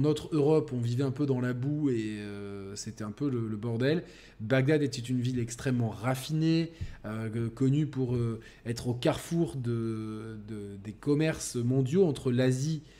notre 0.00 0.34
Europe 0.34 0.72
on 0.74 0.80
vivait 0.80 1.04
un 1.04 1.10
peu 1.10 1.26
dans 1.26 1.40
la 1.40 1.52
boue 1.52 1.90
et 1.90 2.18
euh, 2.18 2.74
c'était 2.74 3.04
un 3.04 3.12
peu 3.12 3.28
le, 3.30 3.56
bordel. 3.56 4.02
Bagdad 4.40 4.82
était 4.82 5.00
une 5.00 5.20
ville 5.20 5.38
extrêmement 5.38 5.90
raffinée, 5.90 6.72
euh, 7.04 7.48
connue 7.50 7.86
pour 7.86 8.16
euh, 8.16 8.40
être 8.66 8.88
au 8.88 8.94
carrefour 8.94 9.54
de, 9.56 10.38
de- 10.48 10.76
des 10.82 10.92
commerces 10.92 11.56
mondiaux 11.56 12.06
entre 12.06 12.32
l'Asie, 12.32 12.82
euh, 12.86 12.97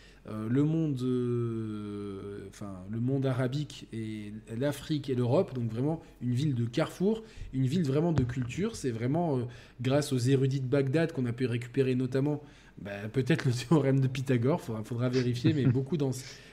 le 0.48 0.65
monde, 0.65 1.00
euh, 1.02 2.47
enfin 2.48 2.73
le 2.90 3.00
monde 3.00 3.26
arabique 3.26 3.86
et 3.92 4.32
l'Afrique 4.57 5.10
et 5.10 5.15
l'Europe. 5.15 5.55
Donc 5.55 5.70
vraiment 5.70 6.02
une 6.23 6.32
ville 6.32 6.55
de 6.55 6.65
carrefour, 6.65 7.23
une 7.52 7.66
ville 7.66 7.84
vraiment 7.84 8.12
de 8.12 8.24
culture. 8.24 8.76
C'est 8.76 8.90
vraiment 8.90 9.39
euh, 9.39 9.42
grâce 9.81 10.12
aux 10.12 10.18
érudits 10.18 10.60
de 10.60 10.66
Bagdad 10.66 11.12
qu'on 11.12 11.26
a 11.26 11.32
pu 11.32 11.47
récupérer 11.47 11.94
notamment 11.94 12.42
bah, 12.81 13.08
peut-être 13.12 13.44
le 13.44 13.52
théorème 13.52 14.00
de 14.00 14.07
Pythagore, 14.07 14.60
il 14.62 14.66
faudra, 14.66 14.84
faudra 14.84 15.08
vérifier, 15.08 15.52
mais 15.52 15.66
beaucoup 15.66 15.97
dans 15.97 16.10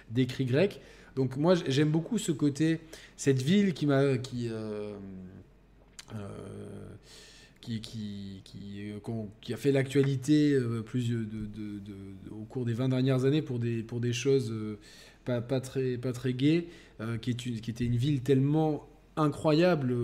d'écrits 0.09 0.45
grecs. 0.45 0.81
Donc 1.15 1.37
moi 1.37 1.55
j'aime 1.67 1.89
beaucoup 1.89 2.17
ce 2.17 2.31
côté, 2.31 2.81
cette 3.15 3.41
ville 3.41 3.73
qui 3.73 3.85
m'a 3.85 4.17
qui 4.17 4.49
euh, 4.49 4.95
euh, 6.13 6.74
euh, 7.69 8.99
qui 9.41 9.53
a 9.53 9.57
fait 9.57 9.71
l'actualité 9.71 10.53
euh, 10.53 10.83
au 12.31 12.43
cours 12.45 12.65
des 12.65 12.73
20 12.73 12.89
dernières 12.89 13.25
années 13.25 13.41
pour 13.41 13.59
des, 13.59 14.13
choses 14.13 14.51
euh, 14.51 14.77
pas, 15.23 15.41
très, 15.59 15.97
pas 15.97 16.11
gaies, 16.25 16.67
qui, 17.21 17.31
était 17.31 17.85
une 17.85 17.95
ville 17.95 18.21
tellement 18.21 18.87
incroyable 19.17 19.95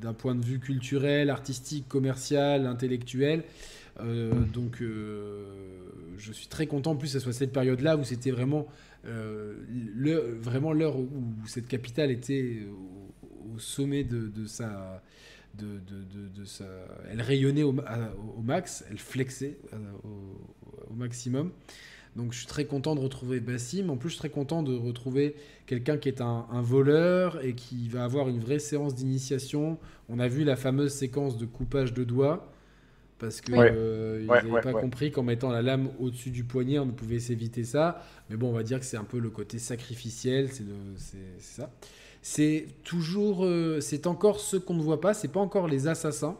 d'un 0.00 0.12
point 0.12 0.34
de 0.34 0.44
vue 0.44 0.58
culturel, 0.58 1.30
artistique, 1.30 1.88
commercial, 1.88 2.66
intellectuel. 2.66 3.44
Donc 4.52 4.82
je 4.82 6.32
suis 6.32 6.48
très 6.48 6.66
content 6.66 6.92
en 6.92 6.96
plus 6.96 7.08
que 7.08 7.12
ce 7.14 7.20
soit 7.20 7.32
cette 7.32 7.52
période-là 7.52 7.96
où 7.96 8.04
c'était 8.04 8.30
vraiment 8.30 8.66
l'heure 9.04 10.98
où 10.98 11.08
cette 11.46 11.68
capitale 11.68 12.10
était 12.10 12.58
au, 13.54 13.58
sommet 13.58 14.04
de 14.04 14.46
sa 14.46 15.02
de, 15.54 15.78
de, 15.78 16.04
de- 16.04 16.28
de 16.28 16.44
sa 16.44 16.64
elle 17.10 17.22
rayonnait 17.22 17.62
au, 17.62 17.72
max 18.42 18.84
elle 18.90 18.98
flexait 18.98 19.58
euh, 19.72 19.76
au, 20.04 20.90
au 20.90 20.94
maximum 20.94 21.52
donc 22.16 22.32
je 22.32 22.38
suis 22.38 22.46
très 22.46 22.64
content 22.66 22.94
de 22.94 23.00
retrouver 23.00 23.40
Bassim 23.40 23.90
en 23.90 23.96
plus 23.96 24.10
je 24.10 24.14
suis 24.14 24.20
très 24.20 24.30
content 24.30 24.62
de 24.62 24.76
retrouver 24.76 25.36
quelqu'un 25.66 25.98
qui 25.98 26.08
est 26.08 26.20
un, 26.20 26.46
un 26.50 26.62
voleur 26.62 27.44
et 27.44 27.54
qui 27.54 27.88
va 27.88 28.04
avoir 28.04 28.28
une 28.28 28.40
vraie 28.40 28.58
séance 28.60 28.94
d'initiation 28.94 29.78
on 30.08 30.18
a 30.18 30.28
vu 30.28 30.44
la 30.44 30.56
fameuse 30.56 30.92
séquence 30.92 31.38
de 31.38 31.46
coupage 31.46 31.94
de 31.94 32.04
doigts 32.04 32.52
parce 33.18 33.40
que 33.40 33.52
Ouais. 33.52 33.72
euh, 33.72 34.20
ils 34.24 34.28
Ouais, 34.28 34.42
n'avaient 34.42 34.54
ouais, 34.54 34.62
pas 34.62 34.74
compris 34.74 35.10
qu'en 35.10 35.24
mettant 35.24 35.50
la 35.50 35.62
lame 35.62 35.90
au-dessus 35.98 36.30
du 36.30 36.44
poignet, 36.44 36.78
on 36.78 36.86
ne 36.86 36.92
pouvait 36.92 37.18
s'éviter 37.18 37.64
ça. 37.64 38.02
Mais 38.30 38.36
bon, 38.36 38.50
on 38.50 38.52
va 38.52 38.62
dire 38.62 38.78
que 38.78 38.86
c'est 38.86 38.96
un 38.96 39.04
peu 39.04 39.18
le 39.18 39.30
côté 39.30 39.58
sacrificiel, 39.58 40.50
c'est 40.52 40.62
ça. 41.40 41.72
C'est 42.22 42.66
toujours, 42.84 43.44
euh, 43.44 43.80
c'est 43.80 44.06
encore 44.06 44.40
ce 44.40 44.56
qu'on 44.56 44.74
ne 44.74 44.82
voit 44.82 45.00
pas, 45.00 45.14
c'est 45.14 45.28
pas 45.28 45.40
encore 45.40 45.66
les 45.68 45.88
assassins. 45.88 46.36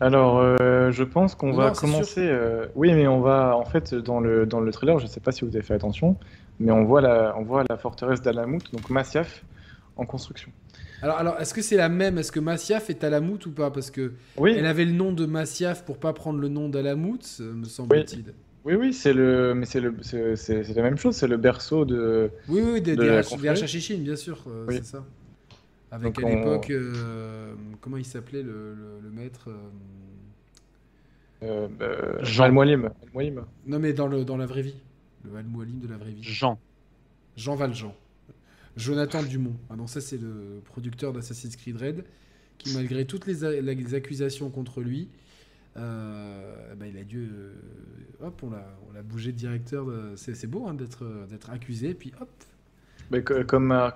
Alors, 0.00 0.38
euh, 0.40 0.90
je 0.90 1.04
pense 1.04 1.34
qu'on 1.34 1.52
va 1.52 1.70
commencer. 1.70 2.26
euh, 2.26 2.66
Oui, 2.74 2.92
mais 2.92 3.06
on 3.06 3.20
va, 3.20 3.56
en 3.56 3.64
fait, 3.64 3.94
dans 3.94 4.18
le, 4.20 4.46
dans 4.46 4.60
le 4.60 4.72
trailer, 4.72 4.98
je 4.98 5.04
ne 5.04 5.10
sais 5.10 5.20
pas 5.20 5.30
si 5.30 5.44
vous 5.44 5.54
avez 5.54 5.64
fait 5.64 5.74
attention, 5.74 6.16
mais 6.58 6.72
on 6.72 6.84
voit 6.84 7.00
la, 7.00 7.34
on 7.38 7.42
voit 7.44 7.64
la 7.68 7.76
forteresse 7.76 8.20
d'Alamout, 8.20 8.62
donc 8.72 8.90
Masyaf, 8.90 9.44
en 9.96 10.04
construction. 10.04 10.50
Alors, 11.02 11.18
alors 11.18 11.40
est-ce 11.40 11.52
que 11.54 11.62
c'est 11.62 11.76
la 11.76 11.88
même? 11.88 12.18
Est-ce 12.18 12.32
que 12.32 12.40
Masyaf 12.40 12.88
est 12.90 13.04
Alamout 13.04 13.44
ou 13.46 13.50
pas? 13.50 13.70
Parce 13.70 13.90
que 13.90 14.12
Oui, 14.36 14.54
elle 14.56 14.66
avait 14.66 14.84
le 14.84 14.92
nom 14.92 15.12
de 15.12 15.26
Masyaf 15.26 15.84
pour 15.84 15.98
pas 15.98 16.12
prendre 16.12 16.38
le 16.40 16.48
nom 16.48 16.68
d'Alamout, 16.68 17.20
me 17.40 17.64
semble-t-il. 17.64 18.24
oui, 18.26 18.32
oui, 18.64 18.92
c'est 18.92 19.12
le, 19.12 19.54
mais 19.54 19.66
c'est 19.66 19.80
le, 19.80 19.94
c'est 20.02 20.74
la 20.74 20.82
même 20.82 20.96
chose, 20.96 21.16
c'est 21.16 21.26
le 21.26 21.36
berceau 21.36 21.84
de. 21.84 22.30
Oui, 22.48 22.60
oui, 22.64 22.80
des, 22.80 22.94
De 22.96 23.02
des, 23.02 23.08
la 23.08 23.22
des 23.22 23.36
bien 23.98 24.16
sûr, 24.16 24.44
euh, 24.46 24.66
Oui. 24.68 24.76
c'est 24.76 24.84
ça. 24.86 25.04
Avec 25.90 26.14
Donc 26.14 26.24
à 26.24 26.26
on- 26.26 26.36
l'époque, 26.36 26.70
euh, 26.70 27.54
comment 27.80 27.96
il 27.96 28.04
s'appelait 28.04 28.42
le, 28.42 28.74
le- 28.74 29.00
le 29.02 29.10
maître 29.10 29.50
euh, 29.50 29.56
Euh, 31.42 31.68
euh, 31.80 32.18
Jean. 32.22 32.44
Al-Mualim. 32.44 32.90
Non, 33.66 33.78
mais 33.80 33.92
dans, 33.92 34.06
le, 34.06 34.24
dans 34.24 34.36
la 34.36 34.46
vraie 34.46 34.62
vie. 34.62 34.76
Le 35.24 35.36
Al-Mualim 35.36 35.80
de 35.80 35.88
la 35.88 35.96
vraie 35.96 36.12
vie. 36.12 36.22
Jean. 36.22 36.58
Jean 37.36 37.56
Valjean. 37.56 37.94
Jonathan 38.76 39.22
Dumont. 39.22 39.56
Ah 39.70 39.76
non, 39.76 39.86
ça 39.86 40.00
c'est 40.00 40.18
le 40.18 40.60
producteur 40.64 41.12
d'Assassin's 41.12 41.56
Creed 41.56 41.76
Red, 41.76 42.04
qui 42.58 42.74
malgré 42.74 43.04
toutes 43.06 43.26
les, 43.26 43.44
a- 43.44 43.60
les 43.60 43.94
accusations 43.94 44.50
contre 44.50 44.80
lui, 44.80 45.08
euh, 45.76 46.74
bah, 46.74 46.86
il 46.86 46.96
a 46.98 47.04
dû. 47.04 47.28
euh, 47.32 47.52
hop, 48.20 48.42
on 48.42 48.50
l'a, 48.50 48.66
on 48.88 48.92
l'a 48.92 49.02
bougé 49.02 49.32
de 49.32 49.36
directeur. 49.36 49.86
de- 49.86 50.12
C'est, 50.16 50.34
c'est 50.34 50.46
beau 50.46 50.66
hein, 50.66 50.74
d'être, 50.74 51.04
euh, 51.04 51.26
d'être 51.26 51.50
accusé, 51.50 51.94
puis 51.94 52.12
hop. 52.20 52.28
Mais 53.10 53.22
comme, 53.22 53.46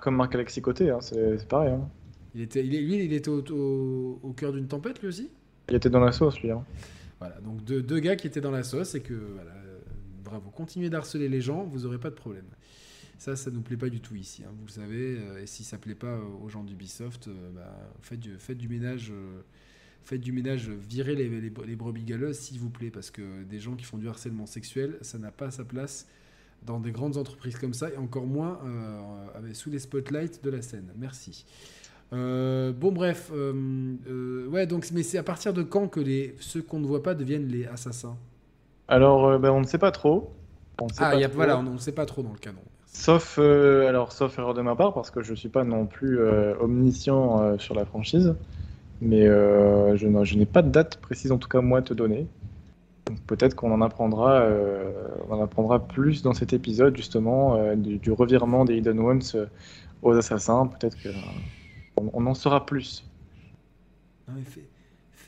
comme 0.03 0.17
Marc 0.17 0.35
Alexis 0.35 0.61
Côté, 0.63 0.91
hein, 0.91 0.99
c'est 1.01 1.39
c'est 1.39 1.49
pareil. 1.49 1.73
hein. 1.73 1.89
Il 2.35 2.43
était, 2.43 2.65
il 2.65 2.71
lui, 2.87 3.05
il 3.05 3.13
était 3.13 3.29
au, 3.31 3.43
au- 3.51 4.21
au 4.23 4.33
cœur 4.33 4.53
d'une 4.53 4.69
tempête, 4.69 5.01
lui 5.01 5.09
aussi? 5.09 5.31
Il 5.69 5.75
était 5.75 5.89
dans 5.91 6.01
la 6.01 6.13
sauce, 6.13 6.41
lui. 6.43 6.51
Voilà, 7.19 7.41
donc 7.41 7.65
deux, 7.65 7.83
deux 7.83 7.99
gars 7.99 8.15
qui 8.17 8.27
étaient 8.27 8.43
dans 8.43 8.51
la 8.51 8.63
sauce 8.63 8.95
et 8.95 9.01
que, 9.01 9.15
voilà, 9.15 9.53
bravo, 10.23 10.51
continuez 10.51 10.91
d'harceler 10.91 11.29
les 11.31 11.41
gens, 11.41 11.65
vous 11.65 11.87
aurez 11.87 11.99
pas 11.99 12.11
de 12.11 12.15
problème. 12.15 12.45
Ça, 13.19 13.37
ça 13.37 13.51
nous 13.51 13.63
plaît 13.63 13.79
pas 13.79 13.89
du 13.89 14.01
tout 14.01 14.15
ici, 14.17 14.43
vous 14.47 14.67
le 14.67 14.71
savez. 14.71 15.19
et 15.43 15.47
si 15.47 15.65
ça 15.65 15.79
plaît 15.79 15.95
pas 15.95 16.19
aux 16.43 16.51
gens 16.51 16.63
d'Ubisoft, 16.63 17.31
bah, 17.55 17.91
faites, 18.03 18.21
du, 18.21 18.35
faites 18.39 18.59
du 18.59 18.69
ménage, 18.69 19.11
euh, 19.11 19.41
faites 20.07 20.23
du 20.23 20.33
ménage, 20.33 20.70
virez 20.70 21.15
les, 21.15 21.28
les, 21.28 21.52
les 21.67 21.76
brebis 21.76 22.05
galeuses, 22.05 22.39
s'il 22.39 22.59
vous 22.59 22.70
plaît, 22.70 22.91
parce 22.91 23.10
que 23.10 23.43
des 23.44 23.59
gens 23.60 23.75
qui 23.75 23.85
font 23.85 23.99
du 23.99 24.09
harcèlement 24.09 24.47
sexuel, 24.47 24.97
ça 25.02 25.18
n'a 25.18 25.31
pas 25.31 25.51
sa 25.51 25.65
place 25.65 26.07
dans 26.65 26.81
des 26.81 26.93
grandes 26.93 27.17
entreprises 27.18 27.59
comme 27.59 27.75
ça, 27.75 27.91
et 27.91 27.97
encore 27.99 28.26
moins 28.26 28.59
euh, 28.65 29.01
avec- 29.36 29.55
sous 29.55 29.68
les 29.70 29.78
spotlights 29.81 30.43
de 30.43 30.51
la 30.51 30.62
scène. 30.62 30.89
Merci. 30.97 31.44
Euh, 32.12 32.73
bon 32.73 32.93
bref, 32.93 33.31
euh, 33.35 33.52
euh, 34.09 34.47
ouais 34.49 34.67
donc 34.67 34.89
mais 34.93 35.02
c'est 35.02 35.18
à 35.18 35.25
partir 35.25 35.52
de 35.52 35.62
quand 35.65 35.89
que 35.89 35.99
les 36.01 36.36
ceux 36.39 36.62
qu'on 36.62 36.78
ne 36.78 36.86
voit 36.86 37.02
pas 37.02 37.15
deviennent 37.17 37.49
les 37.49 37.67
assassins? 37.67 38.17
Alors, 38.89 39.26
euh, 39.26 39.39
ben, 39.39 39.51
on 39.51 39.60
ne 39.60 39.67
sait 39.67 39.78
pas 39.78 39.93
trop. 39.93 40.33
On 40.81 40.86
ne 40.86 40.93
sait 40.93 41.05
Ah 41.05 41.10
pas 41.10 41.17
y 41.17 41.25
a, 41.25 41.28
trop. 41.28 41.36
voilà, 41.36 41.59
on 41.59 41.62
ne 41.62 41.78
sait 41.78 41.93
pas 41.93 42.07
trop 42.07 42.23
dans 42.23 42.33
le 42.33 42.39
canon. 42.39 42.62
Sauf, 42.86 43.39
euh, 43.39 43.86
alors, 43.89 44.12
sauf 44.12 44.39
erreur 44.39 44.55
de 44.55 44.62
ma 44.62 44.75
part, 44.76 44.94
parce 44.94 45.10
que 45.10 45.23
je 45.23 45.35
suis 45.35 45.49
pas 45.49 45.65
non 45.65 45.86
plus 45.86 46.18
euh, 46.18 46.55
omniscient 46.60 47.43
euh, 47.43 47.59
sur 47.59 47.75
la 47.75 47.85
franchise. 47.85 48.35
Mais 49.00 49.26
euh, 49.26 49.97
je, 49.97 50.36
n'ai 50.36 50.47
pas 50.47 50.62
de 50.62 50.70
date 50.70 50.97
précise, 50.99 51.33
en 51.33 51.39
tout 51.39 51.49
cas, 51.49 51.60
moi, 51.60 51.81
à 51.81 51.83
te 51.83 51.94
donner. 51.94 52.26
Donc, 53.07 53.20
peut-être 53.26 53.55
qu'on 53.55 53.73
en 53.73 53.83
apprendra, 53.83 54.41
euh, 54.41 54.91
on 55.28 55.34
en 55.34 55.42
apprendra 55.42 55.86
plus 55.86 56.23
dans 56.23 56.33
cet 56.33 56.52
épisode, 56.52 56.97
justement, 56.97 57.57
euh, 57.57 57.76
du, 57.76 57.99
du 57.99 58.10
revirement 58.10 58.65
des 58.65 58.76
Hidden 58.76 58.99
Ones 58.99 59.23
euh, 59.34 59.47
aux 60.02 60.12
assassins. 60.12 60.66
Peut-être 60.66 61.00
que, 61.00 61.08
euh, 61.08 61.12
on, 61.97 62.10
on 62.12 62.26
en 62.26 62.34
saura 62.34 62.66
plus. 62.66 63.08
Non, 64.28 64.34
mais. 64.36 64.62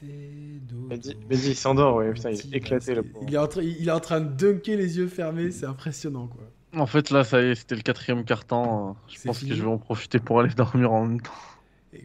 Mehdi, 0.02 1.16
Mehdi, 1.28 1.50
il 1.50 1.56
s'endort, 1.56 1.96
ouais, 1.96 2.12
putain, 2.12 2.30
il 2.30 2.54
est 2.54 2.56
éclaté, 2.58 2.94
il 3.26 3.34
est, 3.34 3.38
en 3.38 3.48
train, 3.48 3.62
il 3.62 3.88
est 3.88 3.90
en 3.90 3.98
train 3.98 4.20
de 4.20 4.28
dunker 4.28 4.76
les 4.76 4.96
yeux 4.98 5.08
fermés, 5.08 5.50
c'est 5.50 5.66
impressionnant 5.66 6.28
quoi. 6.28 6.42
En 6.76 6.86
fait, 6.86 7.10
là, 7.10 7.24
ça 7.24 7.42
y 7.42 7.46
est, 7.46 7.54
c'était 7.54 7.74
le 7.74 7.80
quatrième 7.80 8.24
carton. 8.24 8.94
Je 9.08 9.20
pense 9.22 9.38
fini 9.38 9.50
que 9.50 9.56
je 9.56 9.62
vais 9.62 9.68
en 9.68 9.78
profiter 9.78 10.18
pour 10.18 10.40
aller 10.40 10.54
dormir 10.56 10.92
en 10.92 11.06
même 11.06 11.20
temps. 11.20 11.32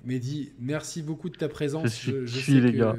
Mehdi, 0.06 0.52
merci 0.60 1.02
beaucoup 1.02 1.30
de 1.30 1.36
ta 1.36 1.50
présence. 1.50 1.86
Je 1.86 1.90
suis 1.90 2.12
je 2.28 2.42
cuit, 2.42 2.52
sais 2.53 2.62
les 2.62 2.72
que, 2.72 2.78
gars. 2.78 2.95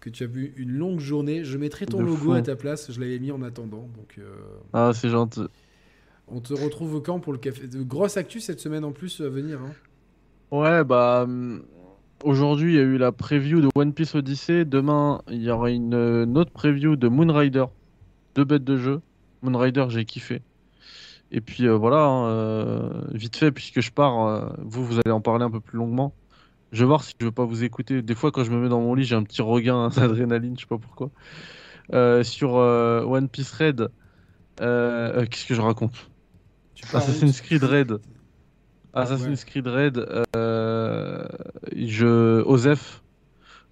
que 0.00 0.10
tu 0.10 0.24
as 0.24 0.26
eu 0.26 0.54
une 0.56 0.72
longue 0.72 1.00
journée. 1.00 1.44
Je 1.44 1.58
mettrai 1.58 1.86
ton 1.86 1.98
De 1.98 2.04
logo 2.04 2.16
fou. 2.16 2.32
à 2.32 2.42
ta 2.42 2.56
place, 2.56 2.90
je 2.92 3.00
l'avais 3.00 3.18
mis 3.18 3.30
en 3.32 3.42
attendant. 3.42 3.88
Donc 3.96 4.16
euh, 4.18 4.30
Ah, 4.72 4.92
c'est 4.94 5.10
gentil. 5.10 5.42
on 6.28 6.40
te 6.40 6.54
retrouve 6.54 6.94
au 6.94 7.00
camp 7.00 7.20
pour 7.20 7.32
le 7.32 7.38
café. 7.38 7.66
De 7.68 7.82
grosse 7.82 8.16
actu 8.16 8.40
cette 8.40 8.60
semaine 8.60 8.84
en 8.84 8.92
plus 8.92 9.20
à 9.20 9.28
venir. 9.28 9.60
hein. 9.60 9.72
Ouais, 10.50 10.84
bah. 10.84 11.22
hum, 11.24 11.62
Aujourd'hui, 12.22 12.74
il 12.74 12.76
y 12.76 12.80
a 12.80 12.82
eu 12.82 12.98
la 12.98 13.12
preview 13.12 13.62
de 13.62 13.68
One 13.74 13.94
Piece 13.94 14.14
Odyssey. 14.14 14.66
Demain, 14.66 15.22
il 15.30 15.42
y 15.42 15.50
aura 15.50 15.70
une, 15.70 15.94
une 15.94 16.36
autre 16.36 16.50
preview 16.50 16.94
de 16.96 17.08
Moonrider. 17.08 17.64
Deux 18.34 18.44
bêtes 18.44 18.64
de 18.64 18.76
jeu. 18.76 19.00
Moonrider, 19.42 19.86
j'ai 19.88 20.04
kiffé. 20.04 20.42
Et 21.32 21.40
puis 21.40 21.66
euh, 21.66 21.76
voilà, 21.76 22.04
hein, 22.04 22.26
euh, 22.26 22.90
vite 23.12 23.36
fait, 23.36 23.52
puisque 23.52 23.80
je 23.80 23.90
pars, 23.90 24.26
euh, 24.26 24.48
vous, 24.58 24.84
vous 24.84 24.98
allez 24.98 25.12
en 25.12 25.20
parler 25.20 25.44
un 25.44 25.50
peu 25.50 25.60
plus 25.60 25.78
longuement. 25.78 26.14
Je 26.72 26.80
vais 26.80 26.86
voir 26.86 27.02
si 27.02 27.14
je 27.18 27.24
veux 27.24 27.32
pas 27.32 27.44
vous 27.44 27.64
écouter. 27.64 28.02
Des 28.02 28.14
fois, 28.14 28.30
quand 28.30 28.44
je 28.44 28.50
me 28.50 28.60
mets 28.60 28.68
dans 28.68 28.80
mon 28.80 28.94
lit, 28.94 29.04
j'ai 29.04 29.16
un 29.16 29.22
petit 29.22 29.42
regain 29.42 29.88
d'adrénaline, 29.96 30.56
je 30.56 30.62
sais 30.62 30.68
pas 30.68 30.78
pourquoi. 30.78 31.10
Sur 32.22 32.54
One 32.54 33.28
Piece 33.28 33.52
Red, 33.52 33.88
qu'est-ce 34.58 35.46
que 35.46 35.54
je 35.54 35.60
raconte? 35.60 36.10
Assassin's 36.92 37.40
Creed 37.40 37.64
Red. 37.64 38.00
Assassin's 38.92 39.44
Creed 39.44 39.66
Red, 39.66 40.24
euh, 40.36 41.24
je 41.76 42.42
Osef, 42.42 43.02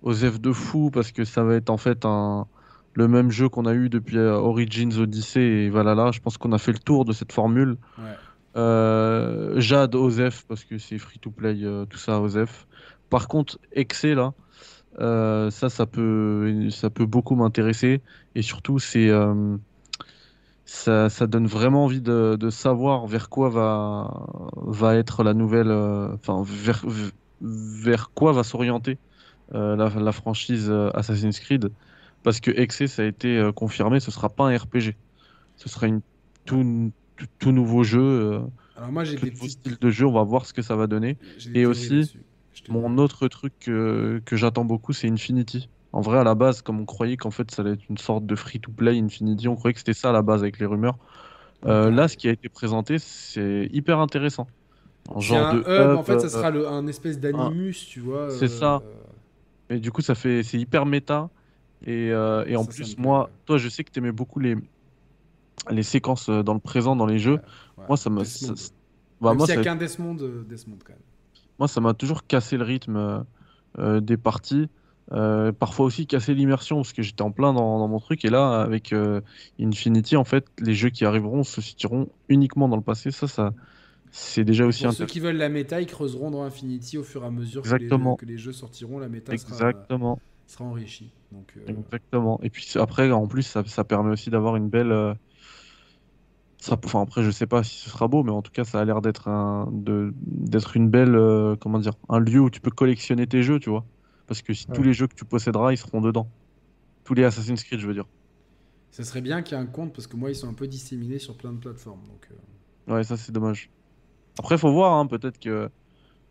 Osef 0.02 0.40
de 0.40 0.52
fou 0.52 0.90
parce 0.90 1.12
que 1.12 1.24
ça 1.24 1.42
va 1.42 1.56
être 1.56 1.70
en 1.70 1.76
fait 1.76 2.04
un 2.04 2.46
le 2.98 3.06
même 3.06 3.30
jeu 3.30 3.48
qu'on 3.48 3.64
a 3.64 3.74
eu 3.74 3.88
depuis 3.88 4.18
euh, 4.18 4.32
Origins, 4.32 4.98
Odyssey 4.98 5.40
et 5.40 5.70
Valhalla. 5.70 6.10
Je 6.10 6.18
pense 6.18 6.36
qu'on 6.36 6.50
a 6.50 6.58
fait 6.58 6.72
le 6.72 6.80
tour 6.80 7.04
de 7.04 7.12
cette 7.12 7.32
formule. 7.32 7.76
Ouais. 7.96 8.04
Euh, 8.56 9.60
Jade, 9.60 9.94
Osef 9.94 10.44
parce 10.48 10.64
que 10.64 10.78
c'est 10.78 10.98
free 10.98 11.20
to 11.20 11.30
play, 11.30 11.62
euh, 11.62 11.84
tout 11.84 11.96
ça, 11.96 12.20
Osef. 12.20 12.66
Par 13.08 13.28
contre, 13.28 13.60
Exe 13.72 14.04
là, 14.04 14.32
euh, 14.98 15.48
ça, 15.50 15.68
ça 15.68 15.86
peut, 15.86 16.68
ça 16.70 16.90
peut 16.90 17.06
beaucoup 17.06 17.36
m'intéresser 17.36 18.02
et 18.34 18.42
surtout 18.42 18.80
c'est 18.80 19.10
ça, 20.64 21.08
ça 21.08 21.26
donne 21.28 21.46
vraiment 21.46 21.84
envie 21.84 22.00
de, 22.00 22.36
de 22.38 22.50
savoir 22.50 23.06
vers 23.06 23.28
quoi 23.28 23.48
va, 23.48 24.26
va 24.56 24.96
être 24.96 25.22
la 25.22 25.34
nouvelle, 25.34 25.70
enfin 25.70 26.42
vers, 26.44 26.84
vers 27.40 28.10
quoi 28.10 28.32
va 28.32 28.42
s'orienter 28.42 28.98
la, 29.52 29.88
la 29.88 30.12
franchise 30.12 30.70
Assassin's 30.94 31.38
Creed, 31.38 31.70
parce 32.28 32.40
que 32.40 32.50
Exe 32.50 32.84
ça 32.84 33.00
a 33.00 33.04
été 33.06 33.38
euh, 33.38 33.52
confirmé, 33.52 34.00
ce 34.00 34.10
sera 34.10 34.28
pas 34.28 34.44
un 34.44 34.54
RPG, 34.54 34.96
ce 35.56 35.68
sera 35.70 35.86
une 35.86 36.02
tout, 36.44 36.92
tout, 37.16 37.24
tout 37.38 37.52
nouveau 37.52 37.84
jeu, 37.84 38.02
euh, 38.02 38.40
Alors 38.76 38.92
moi 38.92 39.04
j'ai 39.04 39.16
des 39.16 39.30
nouveau 39.30 39.46
petites. 39.46 39.60
style 39.60 39.78
de 39.80 39.88
jeu, 39.88 40.04
on 40.04 40.12
va 40.12 40.24
voir 40.24 40.44
ce 40.44 40.52
que 40.52 40.60
ça 40.60 40.76
va 40.76 40.86
donner. 40.86 41.16
Et 41.54 41.64
aussi, 41.64 42.18
Mon 42.68 42.98
autre 42.98 43.28
truc 43.28 43.54
que, 43.60 44.20
que 44.26 44.36
j'attends 44.36 44.66
beaucoup, 44.66 44.92
c'est 44.92 45.08
Infinity. 45.08 45.70
En 45.94 46.02
vrai, 46.02 46.18
à 46.18 46.24
la 46.24 46.34
base, 46.34 46.60
comme 46.60 46.80
on 46.80 46.84
croyait 46.84 47.16
qu'en 47.16 47.30
fait 47.30 47.50
ça 47.50 47.62
allait 47.62 47.72
être 47.72 47.88
une 47.88 47.96
sorte 47.96 48.26
de 48.26 48.36
free-to-play 48.36 48.98
Infinity, 48.98 49.48
on 49.48 49.56
croyait 49.56 49.72
que 49.72 49.80
c'était 49.80 49.94
ça 49.94 50.10
à 50.10 50.12
la 50.12 50.20
base 50.20 50.42
avec 50.42 50.58
les 50.58 50.66
rumeurs. 50.66 50.98
Euh, 51.64 51.90
là, 51.90 52.08
ce 52.08 52.18
qui 52.18 52.28
a 52.28 52.32
été 52.32 52.50
présenté, 52.50 52.98
c'est 52.98 53.70
hyper 53.72 54.00
intéressant. 54.00 54.48
En 55.08 55.20
genre 55.20 55.46
un 55.46 55.54
de 55.54 55.60
hub, 55.60 55.96
en 55.96 56.02
fait, 56.02 56.20
ça 56.20 56.28
sera 56.28 56.50
le, 56.50 56.68
un 56.68 56.86
espèce 56.88 57.18
d'animus, 57.18 57.86
tu 57.88 58.00
vois. 58.00 58.28
C'est 58.28 58.44
euh, 58.44 58.48
ça. 58.48 58.82
Et 59.70 59.78
du 59.78 59.90
coup, 59.90 60.02
ça 60.02 60.14
fait, 60.14 60.42
c'est 60.42 60.58
hyper 60.58 60.84
méta. 60.84 61.30
Et, 61.86 62.10
euh, 62.12 62.44
et 62.46 62.56
en 62.56 62.64
Ça, 62.64 62.72
plus, 62.72 62.96
me 62.98 63.02
moi, 63.02 63.30
toi, 63.46 63.58
je 63.58 63.68
sais 63.68 63.84
que 63.84 63.90
tu 63.90 63.98
aimais 63.98 64.12
beaucoup 64.12 64.40
les, 64.40 64.56
les 65.70 65.82
séquences 65.82 66.28
euh, 66.28 66.42
dans 66.42 66.54
le 66.54 66.60
présent, 66.60 66.96
dans 66.96 67.06
les 67.06 67.18
jeux. 67.18 67.40
ouais. 67.78 67.84
Moi, 67.88 67.96
ça 67.96 68.10
ça- 68.24 68.52
bah, 69.20 69.30
Même 69.30 69.38
moi, 69.38 69.46
s'il 69.46 69.54
y 69.54 69.58
a 69.58 69.62
ça, 69.62 69.64
qu'un 69.64 69.76
Desmond, 69.76 70.16
euh, 70.20 70.44
Desmond 70.48 70.78
quand 70.84 70.92
même. 70.92 71.02
moi, 71.58 71.68
ça 71.68 71.80
m'a 71.80 71.94
toujours 71.94 72.26
cassé 72.26 72.56
le 72.56 72.64
rythme 72.64 73.24
euh, 73.78 74.00
des 74.00 74.16
parties. 74.16 74.68
Euh, 75.10 75.52
parfois 75.52 75.86
aussi 75.86 76.06
casser 76.06 76.34
l'immersion 76.34 76.76
parce 76.76 76.92
que 76.92 77.02
j'étais 77.02 77.22
en 77.22 77.30
plein 77.30 77.54
dans, 77.54 77.78
dans 77.78 77.88
mon 77.88 77.98
truc 77.98 78.26
et 78.26 78.28
là 78.28 78.60
avec 78.60 78.94
Infinity 79.58 80.16
en 80.18 80.24
fait 80.24 80.44
les 80.58 80.74
jeux 80.74 80.90
qui 80.90 81.06
arriveront 81.06 81.44
se 81.44 81.62
situeront 81.62 82.10
uniquement 82.28 82.68
dans 82.68 82.76
le 82.76 82.82
passé 82.82 83.10
ça 83.10 83.26
ça 83.26 83.54
c'est 84.10 84.44
déjà 84.44 84.66
aussi 84.66 84.84
Pour 84.84 84.92
ceux 84.92 85.06
qui 85.06 85.20
veulent 85.20 85.36
la 85.38 85.48
méta, 85.48 85.80
ils 85.80 85.86
creuseront 85.86 86.30
dans 86.30 86.42
Infinity 86.42 86.98
au 86.98 87.04
fur 87.04 87.22
et 87.24 87.26
à 87.26 87.30
mesure 87.30 87.62
que 87.62 87.68
les, 87.68 87.74
Exactement. 87.74 88.16
que 88.16 88.26
les 88.26 88.36
jeux 88.38 88.52
sortiront, 88.52 88.98
la 88.98 89.08
méta 89.08 89.34
sera, 89.38 89.50
exactement 89.52 90.16
sera 90.16 90.22
enrichie. 90.60 91.12
Donc, 91.32 91.52
euh, 91.56 91.66
exactement 91.66 92.40
et 92.42 92.50
puis 92.50 92.66
après 92.76 93.10
en 93.12 93.26
plus 93.26 93.42
ça, 93.42 93.62
ça 93.66 93.84
permet 93.84 94.10
aussi 94.10 94.30
d'avoir 94.30 94.56
une 94.56 94.68
belle 94.68 94.92
euh, 94.92 95.14
ça, 96.56 96.78
enfin 96.82 97.02
après 97.02 97.22
je 97.22 97.30
sais 97.30 97.46
pas 97.46 97.62
si 97.62 97.76
ce 97.76 97.90
sera 97.90 98.08
beau 98.08 98.22
mais 98.22 98.30
en 98.30 98.40
tout 98.40 98.50
cas 98.50 98.64
ça 98.64 98.80
a 98.80 98.84
l'air 98.84 99.02
d'être 99.02 99.28
un 99.28 99.68
d'être 99.72 100.76
une 100.76 100.88
belle 100.88 101.14
euh, 101.14 101.54
comment 101.56 101.78
dire 101.78 101.92
un 102.08 102.18
lieu 102.18 102.40
où 102.40 102.48
tu 102.48 102.60
peux 102.60 102.70
collectionner 102.70 103.26
tes 103.26 103.42
jeux 103.42 103.60
tu 103.60 103.68
vois 103.68 103.84
parce 104.26 104.40
que 104.40 104.54
si 104.54 104.66
tous 104.66 104.82
les 104.82 104.94
jeux 104.94 105.06
que 105.06 105.14
tu 105.14 105.26
posséderas 105.26 105.72
ils 105.72 105.78
seront 105.78 106.00
dedans 106.00 106.28
tous 107.04 107.12
les 107.12 107.24
Assassin's 107.24 107.62
Creed 107.62 107.80
je 107.80 107.86
veux 107.86 107.94
dire 107.94 108.06
ça 108.90 109.04
serait 109.04 109.20
bien 109.20 109.42
qu'il 109.42 109.56
y 109.56 109.60
ait 109.60 109.62
un 109.62 109.66
compte 109.66 109.92
parce 109.92 110.06
que 110.06 110.16
moi, 110.16 110.30
ils 110.30 110.34
sont 110.34 110.48
un 110.48 110.54
peu 110.54 110.66
disséminés 110.66 111.18
sur 111.18 111.36
plein 111.36 111.52
de 111.52 111.58
plateformes. 111.58 112.02
Donc, 112.08 112.28
Ouais, 112.88 113.04
ça 113.04 113.18
c'est 113.18 113.32
dommage. 113.32 113.70
Après, 114.38 114.56
faut 114.56 114.72
voir, 114.72 114.94
hein, 114.94 115.06
peut-être 115.06 115.38
que 115.38 115.70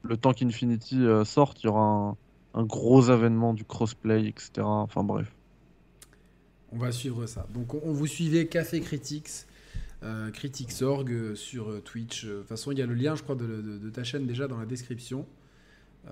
le 0.01 0.17
temps 0.17 0.33
qu'Infinity 0.33 1.05
sorte, 1.23 1.61
il 1.61 1.67
y 1.67 1.69
aura 1.69 1.83
un, 1.83 2.17
un 2.53 2.63
gros 2.63 3.09
avènement 3.09 3.53
du 3.53 3.63
crossplay, 3.65 4.27
etc. 4.27 4.51
Enfin 4.63 5.03
bref. 5.03 5.31
on 6.71 6.77
va 6.77 6.91
suivre 6.91 7.25
ça. 7.27 7.45
Donc, 7.53 7.73
on, 7.73 7.81
on 7.83 7.93
vous 7.93 8.07
suivez 8.07 8.47
Café 8.47 8.81
Critics, 8.81 9.29
euh, 10.03 10.29
Critics.org 10.31 11.11
euh, 11.11 11.35
sur 11.35 11.69
euh, 11.69 11.81
Twitch. 11.81 12.25
De 12.25 12.39
toute 12.39 12.47
façon, 12.47 12.71
il 12.71 12.79
y 12.79 12.81
a 12.81 12.85
le 12.85 12.93
lien, 12.93 13.15
je 13.15 13.23
crois, 13.23 13.35
de, 13.35 13.45
de- 13.45 13.77
de 13.77 13.89
ta 13.89 14.03
chaîne 14.03 14.25
déjà 14.25 14.47
dans 14.47 14.57
la 14.57 14.65
description. 14.65 15.25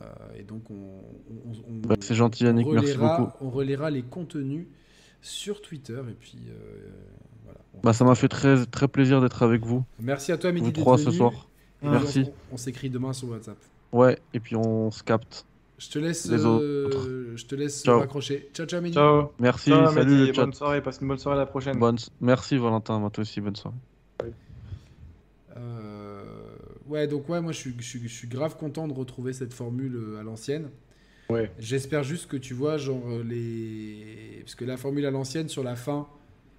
Euh, 0.02 0.06
et 0.38 0.44
donc, 0.44 0.70
on, 0.72 0.74
on- 0.74 1.90
on- 1.92 1.96
c'est 2.02 2.16
gentil, 2.16 2.44
Yannick, 2.46 2.68
merci 2.68 2.98
beaucoup. 2.98 3.32
On 3.42 3.50
relaiera 3.50 3.90
les 3.90 4.02
contenus 4.04 4.68
sur 5.22 5.62
Twitter. 5.62 6.02
Et 6.10 6.14
puis, 6.14 6.38
euh, 6.50 6.90
voilà. 7.44 7.60
Bah, 7.84 7.94
ça 7.94 8.06
m'a 8.06 8.16
fait 8.16 8.28
très, 8.28 8.66
très 8.66 8.88
plaisir 8.88 9.22
d'être 9.22 9.42
avec 9.44 9.64
vous, 9.66 9.84
Merci 10.00 10.32
à 10.32 10.38
toi, 10.38 10.52
Mehdi, 10.52 10.66
vous 10.66 10.72
trois 10.72 10.98
ce 10.98 11.12
soir. 11.12 11.50
Et 11.82 11.88
Merci. 11.88 12.26
On, 12.52 12.56
on 12.56 12.58
s'écrit 12.58 12.90
demain 12.90 13.14
sur 13.14 13.30
WhatsApp. 13.30 13.58
Ouais, 13.92 14.18
et 14.34 14.40
puis 14.40 14.56
on 14.56 14.90
se 14.92 15.04
capte. 15.04 15.46
Je 15.78 15.90
te 15.90 16.00
laisse, 16.00 16.30
euh, 16.32 17.34
je 17.36 17.46
te 17.46 17.54
laisse 17.56 17.84
Ciao. 17.84 18.00
raccrocher. 18.00 18.50
Ciao, 18.54 18.66
ciao, 18.66 18.82
Mehdi. 18.82 18.94
Ciao. 18.94 19.32
Merci, 19.40 19.70
Ciao, 19.72 19.92
salut 19.94 20.10
Mehdi, 20.12 20.28
le 20.28 20.34
chat. 20.34 20.42
bonne 20.44 20.54
soirée, 20.54 20.82
passe 20.82 21.00
une 21.02 21.08
bonne 21.10 21.18
soirée 21.18 21.38
à 21.38 21.42
la 21.42 21.46
prochaine. 21.46 21.78
Bonne- 21.78 21.98
Merci 22.22 22.58
Valentin, 22.58 22.98
moi 23.00 23.10
toi 23.10 23.24
aussi, 23.24 23.42
bonne 23.42 23.56
soirée. 23.58 23.76
Euh, 25.58 26.24
ouais, 26.88 27.08
donc 27.08 27.28
ouais, 27.30 27.42
moi 27.42 27.52
je 27.52 27.58
suis, 27.58 27.74
je, 27.78 27.84
suis, 27.86 28.00
je 28.08 28.08
suis 28.14 28.28
grave 28.28 28.58
content 28.58 28.88
de 28.88 28.94
retrouver 28.94 29.34
cette 29.34 29.54
formule 29.54 29.96
euh, 29.96 30.20
à 30.20 30.24
l'ancienne. 30.24 30.70
Ouais. 31.30 31.52
J'espère 31.60 32.04
juste 32.04 32.28
que 32.28 32.38
tu 32.38 32.54
vois, 32.54 32.78
genre 32.78 33.04
les 33.26 34.40
parce 34.42 34.56
que 34.56 34.66
la 34.66 34.78
formule 34.78 35.06
à 35.06 35.12
l'ancienne 35.12 35.50
sur 35.50 35.64
la 35.64 35.76
fin, 35.76 36.08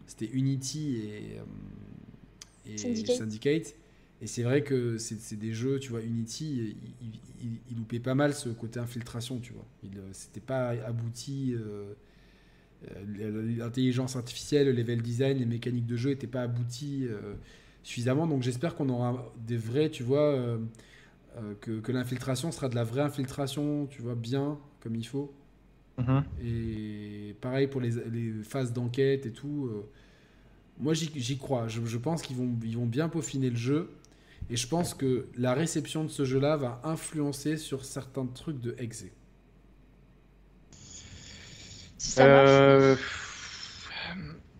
c'était 0.06 0.26
Unity 0.26 0.96
et, 0.96 1.38
euh, 1.38 2.72
et 2.74 2.78
Syndicate. 2.78 3.16
Syndicate. 3.16 3.74
Et 4.22 4.26
c'est 4.26 4.42
vrai 4.42 4.62
que 4.64 4.96
c'est 4.98 5.36
des 5.36 5.52
jeux, 5.52 5.78
tu 5.78 5.90
vois, 5.90 6.00
Unity, 6.02 6.76
il, 7.02 7.08
il- 7.44 7.60
il 7.70 7.76
loupait 7.76 8.00
pas 8.00 8.14
mal 8.14 8.34
ce 8.34 8.48
côté 8.48 8.80
infiltration, 8.80 9.40
tu 9.40 9.52
vois. 9.52 9.66
Il, 9.84 9.98
euh, 9.98 10.08
C'était 10.12 10.40
pas 10.40 10.70
abouti. 10.70 11.54
euh, 11.54 11.92
euh, 12.92 13.56
L'intelligence 13.58 14.16
artificielle, 14.16 14.66
le 14.66 14.72
level 14.72 15.02
design, 15.02 15.38
les 15.38 15.46
mécaniques 15.46 15.86
de 15.86 15.96
jeu 15.96 16.10
n'étaient 16.10 16.26
pas 16.26 16.42
abouties 16.42 17.06
euh, 17.08 17.34
suffisamment. 17.82 18.26
Donc 18.26 18.42
j'espère 18.42 18.74
qu'on 18.74 18.88
aura 18.88 19.32
des 19.46 19.56
vrais, 19.56 19.90
tu 19.90 20.02
vois, 20.02 20.34
euh, 20.34 20.58
que, 21.60 21.80
que 21.80 21.92
l'infiltration 21.92 22.52
sera 22.52 22.68
de 22.68 22.74
la 22.74 22.84
vraie 22.84 23.02
infiltration, 23.02 23.86
tu 23.86 24.02
vois, 24.02 24.14
bien, 24.14 24.58
comme 24.80 24.96
il 24.96 25.06
faut. 25.06 25.32
Mhm. 25.98 26.36
Et 26.42 27.34
pareil 27.40 27.66
pour 27.66 27.80
les, 27.80 27.90
les 28.12 28.32
phases 28.42 28.72
d'enquête 28.72 29.26
et 29.26 29.32
tout. 29.32 29.68
euh, 29.72 29.88
moi, 30.80 30.94
j'y 30.94 31.10
j'y 31.16 31.38
crois. 31.38 31.68
Je, 31.68 31.84
je 31.84 31.98
pense 31.98 32.22
qu'ils 32.22 32.36
vont, 32.36 32.50
ils 32.64 32.76
vont 32.76 32.86
bien 32.86 33.08
peaufiner 33.08 33.50
le 33.50 33.56
jeu. 33.56 33.90
Et 34.48 34.56
je 34.56 34.68
pense 34.68 34.94
que 34.94 35.26
la 35.36 35.54
réception 35.54 36.04
de 36.04 36.08
ce 36.08 36.24
jeu-là 36.24 36.56
va 36.56 36.80
influencer 36.84 37.56
sur 37.56 37.84
certains 37.84 38.26
trucs 38.26 38.60
de 38.60 38.74
Exe. 38.78 39.06
Si 41.98 42.10
ça 42.12 42.26
marche. 42.28 42.50
Euh, 42.50 42.96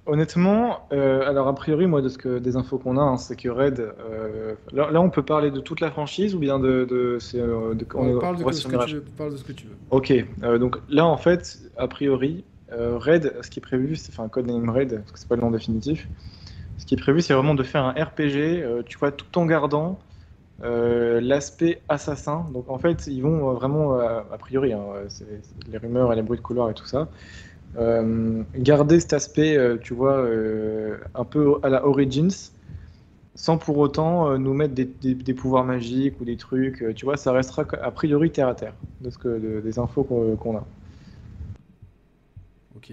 Honnêtement, 0.08 0.86
euh, 0.92 1.28
alors 1.28 1.48
a 1.48 1.54
priori, 1.56 1.88
moi, 1.88 2.00
de 2.00 2.08
ce 2.08 2.16
que, 2.16 2.38
des 2.38 2.54
infos 2.54 2.78
qu'on 2.78 2.96
a, 2.96 3.00
hein, 3.00 3.16
c'est 3.16 3.34
que 3.34 3.48
Red. 3.48 3.80
euh, 3.80 4.54
là, 4.72 4.88
là, 4.92 5.00
on 5.00 5.10
peut 5.10 5.24
parler 5.24 5.50
de 5.50 5.58
toute 5.58 5.80
la 5.80 5.90
franchise 5.90 6.36
ou 6.36 6.38
bien 6.38 6.60
de. 6.60 6.84
de, 6.88 7.18
c'est, 7.18 7.38
de- 7.38 7.84
on 7.96 8.20
parle, 8.20 8.36
on 8.44 8.52
ce 8.52 8.68
que 8.68 8.84
tu 8.86 8.94
veux, 8.94 9.00
parle 9.16 9.32
de 9.32 9.36
ce 9.36 9.42
que 9.42 9.50
tu 9.50 9.66
veux. 9.66 9.74
Ok, 9.90 10.12
euh, 10.44 10.58
donc 10.58 10.76
là, 10.88 11.04
en 11.04 11.16
fait, 11.16 11.58
a 11.76 11.88
priori, 11.88 12.44
euh, 12.70 12.98
Red, 12.98 13.34
ce 13.42 13.50
qui 13.50 13.58
est 13.58 13.62
prévu, 13.62 13.96
c'est 13.96 14.12
enfin 14.12 14.28
Codename 14.28 14.70
Red, 14.70 15.00
parce 15.00 15.10
que 15.10 15.18
c'est 15.18 15.28
pas 15.28 15.34
le 15.34 15.40
nom 15.42 15.50
définitif. 15.50 16.06
Ce 16.78 16.86
qui 16.86 16.94
est 16.94 16.98
prévu, 16.98 17.22
c'est 17.22 17.34
vraiment 17.34 17.54
de 17.54 17.62
faire 17.62 17.84
un 17.84 17.92
RPG, 17.92 18.62
euh, 18.62 18.82
tu 18.84 18.98
vois, 18.98 19.12
tout 19.12 19.38
en 19.38 19.46
gardant 19.46 19.98
euh, 20.62 21.20
l'aspect 21.20 21.82
assassin. 21.88 22.48
Donc 22.52 22.68
en 22.70 22.78
fait, 22.78 23.06
ils 23.08 23.22
vont 23.22 23.50
euh, 23.50 23.54
vraiment, 23.54 23.98
a 24.00 24.38
priori, 24.38 24.72
hein, 24.72 24.84
les 25.68 25.78
rumeurs 25.78 26.12
et 26.12 26.16
les 26.16 26.22
bruits 26.22 26.38
de 26.38 26.42
couloir 26.42 26.70
et 26.70 26.74
tout 26.74 26.86
ça, 26.86 27.08
garder 28.56 29.00
cet 29.00 29.12
aspect, 29.12 29.58
tu 29.82 29.94
vois, 29.94 30.26
un 31.14 31.24
peu 31.24 31.56
à 31.62 31.68
la 31.68 31.86
Origins, 31.86 32.30
sans 33.34 33.58
pour 33.58 33.78
autant 33.78 34.38
nous 34.38 34.54
mettre 34.54 34.74
des, 34.74 35.34
pouvoirs 35.34 35.64
magiques 35.64 36.20
ou 36.20 36.24
des 36.24 36.36
trucs. 36.36 36.84
tu 36.94 37.04
vois, 37.04 37.16
ça 37.16 37.32
restera 37.32 37.64
a 37.82 37.90
priori 37.90 38.30
terre 38.32 38.48
à 38.48 38.54
terre, 38.54 38.74
de 39.00 39.10
ce 39.10 39.18
que, 39.18 39.28
de- 39.28 39.60
des 39.60 39.78
infos 39.78 40.04
qu'on 40.04 40.36
qu'on 40.36 40.56
a. 40.56 40.66
Ok. 42.76 42.90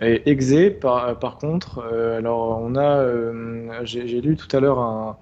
Et 0.00 0.28
Exe, 0.30 0.78
par, 0.80 1.18
par 1.18 1.38
contre, 1.38 1.78
euh, 1.78 2.18
alors 2.18 2.58
on 2.60 2.74
a, 2.76 2.98
euh, 3.00 3.80
j'ai 3.84 4.20
lu 4.20 4.36
tout 4.36 4.54
à 4.54 4.60
l'heure 4.60 4.78
un, 4.78 5.18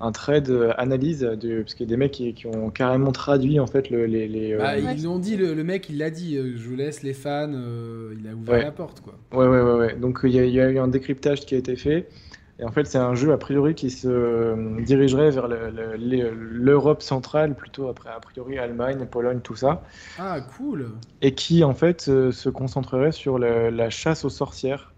un 0.00 0.12
trade 0.12 0.48
euh, 0.50 0.72
analyse, 0.78 1.20
de, 1.20 1.62
parce 1.62 1.74
qu'il 1.74 1.86
y 1.86 1.88
a 1.88 1.90
des 1.90 1.96
mecs 1.96 2.12
qui, 2.12 2.32
qui 2.34 2.46
ont 2.46 2.70
carrément 2.70 3.10
traduit 3.12 3.58
en 3.60 3.66
fait 3.66 3.90
le- 3.90 4.06
les. 4.06 4.28
les, 4.28 4.52
euh, 4.52 4.58
Bah, 4.58 4.78
ils 4.78 5.02
l'ont 5.02 5.18
dit, 5.18 5.36
le, 5.36 5.54
le 5.54 5.64
mec, 5.64 5.88
il 5.88 5.98
l'a 5.98 6.10
dit. 6.10 6.36
euh, 6.36 6.52
Je 6.56 6.68
vous 6.68 6.76
laisse 6.76 7.02
les 7.02 7.14
fans. 7.14 7.50
euh, 7.52 8.14
il 8.18 8.28
a 8.28 8.34
ouvert 8.34 8.54
Ouais. 8.54 8.62
la 8.64 8.72
porte, 8.72 9.00
quoi. 9.00 9.18
Ouais, 9.32 9.46
ouais, 9.48 9.60
ouais, 9.62 9.72
ouais. 9.78 9.96
Donc 9.96 10.20
il 10.24 10.30
y, 10.30 10.38
a- 10.38 10.44
il 10.44 10.52
y 10.54 10.60
a 10.60 10.70
eu 10.70 10.78
un 10.78 10.88
décryptage 10.88 11.40
qui 11.46 11.54
a 11.54 11.58
été 11.58 11.74
fait. 11.76 12.08
Et 12.58 12.64
en 12.64 12.70
fait, 12.70 12.84
c'est 12.84 12.98
un 12.98 13.14
jeu 13.14 13.32
a 13.32 13.38
priori 13.38 13.74
qui 13.74 13.90
se 13.90 14.06
euh, 14.08 14.80
dirigerait 14.82 15.30
vers 15.30 15.48
le- 15.48 15.70
le- 15.70 15.96
les- 15.96 16.30
l'Europe 16.30 17.02
centrale, 17.02 17.54
plutôt 17.54 17.88
après, 17.88 18.10
a 18.10 18.20
priori 18.20 18.58
Allemagne, 18.58 19.06
Pologne, 19.06 19.40
tout 19.42 19.56
ça. 19.56 19.82
Ah, 20.18 20.40
cool. 20.56 20.86
Et 21.22 21.34
qui 21.34 21.64
en 21.64 21.74
fait 21.74 22.08
euh, 22.08 22.30
se 22.30 22.48
concentrerait 22.50 23.12
sur 23.12 23.38
le- 23.38 23.70
la 23.70 23.90
chasse 23.90 24.24
aux 24.24 24.30
sorcières. 24.30 24.92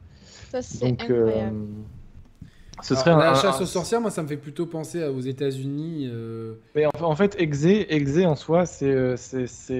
Ça, 0.50 0.62
c'est 0.62 0.84
euh, 0.84 0.90
incroyable. 1.26 1.56
ce 2.82 2.94
Alors, 2.94 3.04
serait 3.04 3.14
un, 3.14 3.18
la 3.18 3.30
un- 3.30 3.34
chasse 3.34 3.60
un- 3.60 3.62
aux 3.62 3.66
sorcières, 3.66 4.00
moi, 4.00 4.10
ça 4.10 4.22
me 4.22 4.28
fait 4.28 4.36
plutôt 4.36 4.66
penser 4.66 5.02
aux 5.04 5.20
États-Unis. 5.20 6.08
euh, 6.12 6.54
Mais 6.74 6.86
en, 6.86 6.90
en 7.02 7.16
fait, 7.16 7.34
Exe, 7.38 7.64
Exe 7.64 8.18
en 8.26 8.34
soi, 8.36 8.66
c'est 8.66 9.16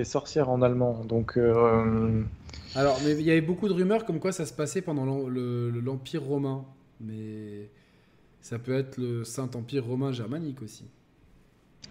sorcière 0.04 0.48
en 0.48 0.62
allemand. 0.62 1.04
Donc, 1.04 1.36
euh, 1.36 2.22
Alors, 2.74 2.96
mais 3.04 3.12
il 3.12 3.22
y 3.22 3.30
avait 3.30 3.40
beaucoup 3.40 3.68
de 3.68 3.72
rumeurs 3.74 4.04
comme 4.04 4.20
quoi 4.20 4.32
ça 4.32 4.46
se 4.46 4.52
passait 4.52 4.80
pendant 4.80 5.04
l'Empire 5.28 6.22
romain. 6.22 6.64
Mais 7.04 7.70
ça 8.40 8.58
peut 8.58 8.74
être 8.74 8.98
le 8.98 9.24
Saint-Empire 9.24 9.84
romain 9.86 10.12
germanique 10.12 10.62
aussi. 10.62 10.90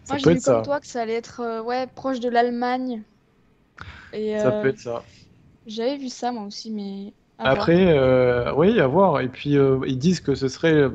ça 0.03 0.15
Moi, 0.15 0.17
j'ai 0.17 0.29
vu 0.31 0.39
ça. 0.39 0.53
comme 0.53 0.61
toi 0.61 0.79
que 0.79 0.87
ça 0.87 1.01
allait 1.01 1.15
être 1.15 1.41
euh, 1.41 1.61
ouais, 1.61 1.87
proche 1.87 2.19
de 2.21 2.29
l'Allemagne. 2.29 3.03
Et 4.13 4.37
Ça 4.37 4.51
euh, 4.51 4.61
peut 4.61 4.67
être 4.69 4.79
ça. 4.79 5.09
j'avais 5.65 5.97
vu 5.97 6.09
ça 6.09 6.31
moi 6.31 6.45
aussi, 6.45 6.71
mais 6.71 7.13
à. 7.37 7.51
Après, 7.51 7.97
euh, 7.97 8.53
oui, 8.55 8.79
à 8.79 8.87
voir. 8.87 9.19
Et 9.21 9.29
puis, 9.29 9.57
euh, 9.57 9.79
ils 9.87 9.97
disent 9.99 10.21
que 10.21 10.35
ce 10.35 10.47
serait 10.47 10.83
un, 10.83 10.91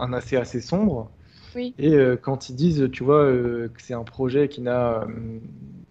un 0.00 0.12
assez 0.12 0.36
assez 0.36 0.60
sombre. 0.60 1.12
Oui. 1.54 1.76
Et 1.78 1.94
euh, 1.94 2.16
quand 2.16 2.48
ils 2.50 2.56
disent, 2.56 2.88
tu 2.92 3.04
vois, 3.04 3.24
euh, 3.24 3.68
que 3.70 3.82
c'est 3.82 3.94
un 3.94 4.04
projet 4.04 4.48
qui 4.48 4.62
n'a 4.62 5.02
euh, 5.04 5.40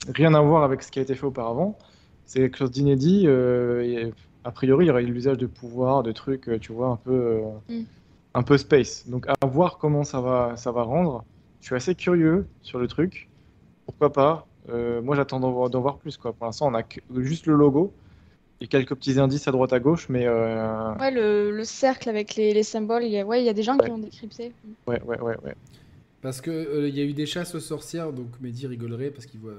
rien 0.10 0.34
à 0.34 0.42
voir 0.42 0.64
avec 0.64 0.84
ce 0.84 0.92
qui 0.92 1.00
a 1.00 1.02
été 1.04 1.16
fait 1.16 1.26
auparavant, 1.26 1.78
c'est 2.26 2.40
quelque 2.42 2.58
chose 2.58 2.72
d'inédit. 2.72 3.26
euh, 3.28 3.82
et 3.84 4.14
a 4.44 4.52
priori, 4.52 4.86
il 4.86 4.88
y 4.88 4.92
aurait 4.92 5.04
l'usage 5.04 5.38
de 5.38 5.46
pouvoirs, 5.48 6.04
de 6.04 6.12
trucs, 6.12 6.50
euh, 6.50 6.60
tu 6.60 6.72
vois, 6.74 6.88
un 6.90 6.96
peu, 6.98 7.12
euh, 7.12 7.42
Mm. 7.70 7.84
un 8.36 8.44
peu 8.44 8.58
space. 8.58 9.08
Donc, 9.08 9.28
à 9.28 9.46
voir 9.48 9.78
comment 9.78 10.04
ça 10.04 10.22
va, 10.22 10.56
ça 10.58 10.72
va 10.72 10.84
rendre. 10.84 11.24
Je 11.62 11.68
suis 11.68 11.76
assez 11.76 11.96
curieux 11.96 12.46
sur 12.62 12.80
le 12.80 12.88
truc. 12.88 13.30
Pourquoi 13.86 14.12
pas? 14.14 14.48
Euh, 14.70 15.02
moi, 15.02 15.16
j'attends 15.16 15.40
d'en 15.40 15.52
voir, 15.52 15.70
d'en 15.70 15.82
voir 15.82 15.98
plus, 15.98 16.18
quoi. 16.18 16.34
Pour 16.34 16.46
l'instant, 16.46 16.68
on 16.70 16.74
a 16.74 16.84
que- 16.84 17.02
juste 17.18 17.46
le 17.48 17.56
logo 17.56 17.94
et 18.62 18.68
quelques 18.68 18.96
petits 18.96 19.20
indices 19.20 19.48
à 19.48 19.52
droite 19.52 19.74
à 19.74 19.80
gauche, 19.80 20.08
mais 20.10 20.26
euh, 20.28 20.94
Ouais, 20.96 21.12
le, 21.12 21.52
le 21.52 21.64
cercle 21.66 22.10
avec 22.10 22.36
les, 22.36 22.54
les 22.54 22.64
symboles, 22.64 23.04
il 23.04 23.12
y 23.12 23.20
a, 23.20 23.26
ouais, 23.26 23.42
il 23.42 23.46
y 23.46 23.50
a 23.50 23.54
des 23.54 23.64
gens 23.64 23.78
qui 23.78 23.88
l'ont 23.90 23.98
décrypté. 23.98 24.54
ouais, 24.88 25.02
ouais, 25.04 25.20
ouais, 25.20 25.38
ouais. 25.44 25.56
Parce 26.22 26.42
que 26.42 26.52
euh, 26.52 26.88
il 26.88 26.96
y 26.96 27.02
a 27.02 27.04
eu 27.04 27.14
des 27.14 27.26
chasses 27.26 27.56
aux 27.56 27.60
sorcières, 27.60 28.14
donc 28.14 28.28
Mehdi 28.42 28.68
rigolerait 28.68 29.10
parce 29.10 29.26
qu'il 29.26 29.40
voit 29.40 29.54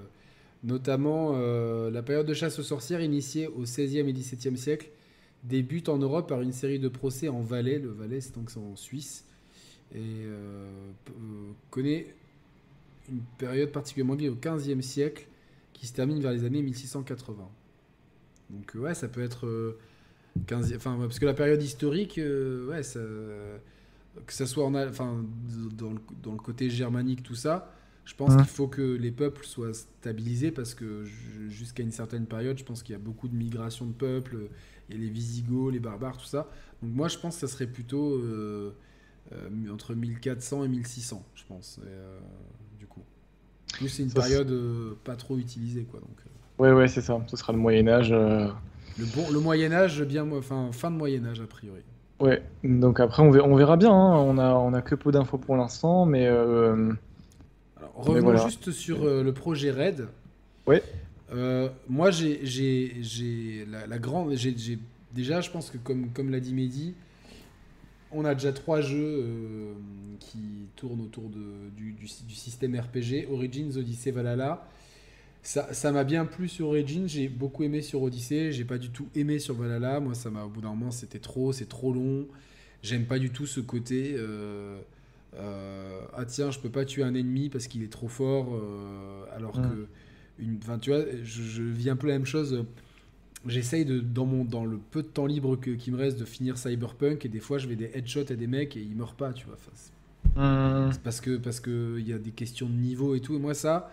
notamment 0.62 1.32
euh, 1.34 1.90
la 1.90 2.02
période 2.02 2.26
de 2.26 2.34
chasse 2.34 2.58
aux 2.58 2.62
sorcières 2.62 3.00
initiée 3.00 3.48
au 3.48 3.62
XVIe 3.62 3.98
et 3.98 4.12
XVIIe 4.12 4.56
siècle 4.56 4.90
débute 5.44 5.88
en 5.88 5.98
Europe 5.98 6.28
par 6.28 6.40
une 6.40 6.52
série 6.52 6.78
de 6.78 6.88
procès 6.88 7.28
en 7.28 7.40
Valais. 7.40 7.78
Le 7.78 7.90
Valais, 7.90 8.20
c'est 8.20 8.34
donc 8.34 8.50
en 8.56 8.76
Suisse 8.76 9.24
et 9.94 9.98
euh, 9.98 10.68
euh, 11.08 11.52
connaît 11.70 12.14
une 13.10 13.20
période 13.38 13.70
particulièrement 13.72 14.14
liée 14.14 14.28
au 14.28 14.36
XVe 14.36 14.80
siècle 14.80 15.26
qui 15.72 15.86
se 15.86 15.92
termine 15.92 16.20
vers 16.20 16.32
les 16.32 16.44
années 16.44 16.62
1680. 16.62 17.48
Donc 18.50 18.72
ouais, 18.74 18.94
ça 18.94 19.08
peut 19.08 19.22
être 19.22 19.76
15 20.46 20.72
enfin 20.76 20.96
ouais, 20.96 21.06
parce 21.06 21.18
que 21.18 21.26
la 21.26 21.34
période 21.34 21.60
historique, 21.60 22.18
ouais, 22.18 22.82
que 24.26 24.32
ça 24.32 24.46
soit 24.46 24.70
dans 24.70 26.32
le 26.32 26.38
côté 26.38 26.70
germanique, 26.70 27.24
tout 27.24 27.34
ça, 27.34 27.74
je 28.04 28.14
pense 28.14 28.32
Mhm. 28.32 28.38
qu'il 28.38 28.50
faut 28.50 28.68
que 28.68 28.82
les 28.82 29.12
peuples 29.12 29.44
soient 29.44 29.74
stabilisés 29.74 30.50
parce 30.50 30.74
que 30.74 31.04
ju- 31.04 31.50
jusqu'à 31.50 31.82
une 31.82 31.92
certaine 31.92 32.26
période, 32.26 32.58
je 32.58 32.64
pense 32.64 32.82
qu'il 32.82 32.92
y 32.94 32.96
a 32.96 32.98
beaucoup 32.98 33.28
de 33.28 33.34
migration 33.36 33.86
de 33.86 33.92
peuples. 33.92 34.48
Il 34.88 34.96
y 34.96 34.98
a 34.98 35.02
les 35.02 35.10
Visigoths, 35.10 35.72
les 35.72 35.80
barbares, 35.80 36.16
tout 36.18 36.26
ça. 36.26 36.48
Donc 36.82 36.92
moi, 36.94 37.08
je 37.08 37.18
pense 37.18 37.36
que 37.36 37.46
ça 37.46 37.52
serait 37.52 37.66
plutôt 37.68 38.14
euh, 38.16 38.74
euh, 39.32 39.48
entre 39.72 39.94
1400 39.94 40.64
et 40.64 40.68
1600, 40.68 41.24
je 41.34 41.44
pense. 41.48 41.78
Et, 41.84 41.88
euh, 41.88 42.18
du 42.78 42.86
coup, 42.86 43.02
plus 43.74 43.88
c'est 43.88 44.02
une 44.02 44.10
Ça, 44.10 44.20
période 44.20 44.50
euh, 44.50 44.94
pas 45.04 45.16
trop 45.16 45.38
utilisée, 45.38 45.84
quoi. 45.84 46.00
Donc 46.00 46.18
euh, 46.26 46.30
Ouais, 46.58 46.72
ouais, 46.72 46.88
c'est 46.88 47.00
ça. 47.00 47.20
Ce 47.28 47.36
sera 47.36 47.52
le 47.52 47.58
Moyen 47.58 47.88
Âge. 47.88 48.12
euh, 48.12 48.48
le 48.98 49.06
bon, 49.06 49.30
le 49.30 49.40
Moyen 49.40 49.72
Âge, 49.72 50.02
bien, 50.04 50.30
enfin 50.32 50.70
fin 50.72 50.90
de 50.90 50.96
Moyen 50.96 51.24
Âge 51.26 51.40
a 51.40 51.46
priori. 51.46 51.82
Ouais. 52.20 52.42
Donc 52.62 53.00
après, 53.00 53.22
on 53.22 53.30
verra, 53.30 53.48
on 53.48 53.56
verra 53.56 53.76
bien. 53.76 53.90
hein. 53.92 54.16
On 54.16 54.38
a, 54.38 54.54
on 54.54 54.72
a 54.74 54.82
que 54.82 54.94
peu 54.94 55.10
d'infos 55.12 55.38
pour 55.38 55.56
l'instant, 55.56 56.06
mais 56.06 56.26
euh, 56.26 56.92
Alors, 57.82 57.94
revenons 57.96 58.24
voilà. 58.24 58.44
juste 58.44 58.70
sur 58.70 59.02
euh, 59.04 59.22
le 59.24 59.32
projet 59.32 59.70
Red. 59.72 60.06
Ouais. 60.66 60.82
Euh, 61.32 61.68
moi, 61.88 62.10
j'ai, 62.12 63.66
la, 63.68 63.86
la 63.86 63.98
grande, 63.98 64.34
déjà, 65.12 65.40
je 65.40 65.50
pense 65.50 65.70
que 65.70 65.78
comme, 65.78 66.10
comme 66.10 66.30
l'a 66.30 66.40
dit 66.40 66.54
Mehdi, 66.54 66.94
on 68.12 68.24
a 68.24 68.34
déjà 68.34 68.52
trois 68.52 68.80
jeux 68.80 69.24
euh, 69.24 69.72
qui 70.20 70.38
tournent 70.76 71.00
autour 71.00 71.28
de, 71.30 71.70
du, 71.76 71.92
du, 71.92 72.06
du 72.28 72.34
système 72.34 72.78
RPG, 72.78 73.26
Origins, 73.30 73.76
Odyssey, 73.76 74.10
Valhalla. 74.10 74.68
Ça, 75.42 75.72
ça 75.74 75.90
m'a 75.90 76.04
bien 76.04 76.24
plu 76.24 76.48
sur 76.48 76.68
Origins, 76.68 77.08
j'ai 77.08 77.26
beaucoup 77.28 77.64
aimé 77.64 77.82
sur 77.82 78.00
Odyssey, 78.02 78.52
j'ai 78.52 78.64
pas 78.64 78.78
du 78.78 78.90
tout 78.90 79.08
aimé 79.16 79.40
sur 79.40 79.54
Valhalla. 79.56 79.98
Moi, 79.98 80.14
ça 80.14 80.30
m'a, 80.30 80.44
au 80.44 80.48
bout 80.48 80.60
d'un 80.60 80.68
moment, 80.68 80.92
c'était 80.92 81.18
trop, 81.18 81.52
c'est 81.52 81.68
trop 81.68 81.92
long. 81.92 82.28
J'aime 82.82 83.06
pas 83.06 83.18
du 83.18 83.30
tout 83.30 83.46
ce 83.46 83.58
côté. 83.60 84.14
euh, 84.16 84.78
euh, 85.38 86.00
ah 86.14 86.24
tiens, 86.24 86.50
je 86.50 86.58
peux 86.58 86.68
pas 86.70 86.84
tuer 86.84 87.02
un 87.02 87.14
ennemi 87.14 87.48
parce 87.48 87.66
qu'il 87.66 87.82
est 87.82 87.92
trop 87.92 88.08
fort, 88.08 88.54
euh, 88.54 89.24
alors 89.34 89.58
Mm. 89.58 89.62
que, 89.70 89.86
une, 90.38 90.58
tu 90.80 90.90
vois, 90.90 91.04
je, 91.22 91.42
je 91.42 91.62
vis 91.62 91.90
un 91.90 91.96
peu 91.96 92.06
la 92.08 92.14
même 92.14 92.26
chose. 92.26 92.64
J'essaye 93.46 93.84
de, 93.84 93.98
dans, 94.00 94.24
mon, 94.26 94.44
dans 94.44 94.64
le 94.64 94.78
peu 94.78 95.02
de 95.02 95.08
temps 95.08 95.26
libre 95.26 95.56
que, 95.56 95.70
qui 95.72 95.90
me 95.90 95.96
reste, 95.96 96.18
de 96.18 96.24
finir 96.24 96.56
Cyberpunk 96.58 97.24
et 97.24 97.28
des 97.28 97.40
fois 97.40 97.58
je 97.58 97.66
vais 97.66 97.74
des 97.76 97.90
headshots 97.94 98.30
à 98.30 98.34
des 98.36 98.46
mecs 98.46 98.76
et 98.76 98.80
ils 98.80 98.94
meurent 98.94 99.14
pas, 99.16 99.32
tu 99.32 99.46
vois. 99.46 99.54
Enfin, 99.54 99.72
c'est- 99.74 99.90
c'est 100.92 101.02
parce 101.02 101.20
que 101.20 101.36
parce 101.36 101.60
que 101.60 101.96
il 101.98 102.08
y 102.08 102.12
a 102.12 102.18
des 102.18 102.30
questions 102.30 102.66
de 102.68 102.72
niveau 102.74 103.14
et 103.16 103.20
tout. 103.20 103.34
Et 103.34 103.38
moi 103.38 103.52
ça, 103.54 103.90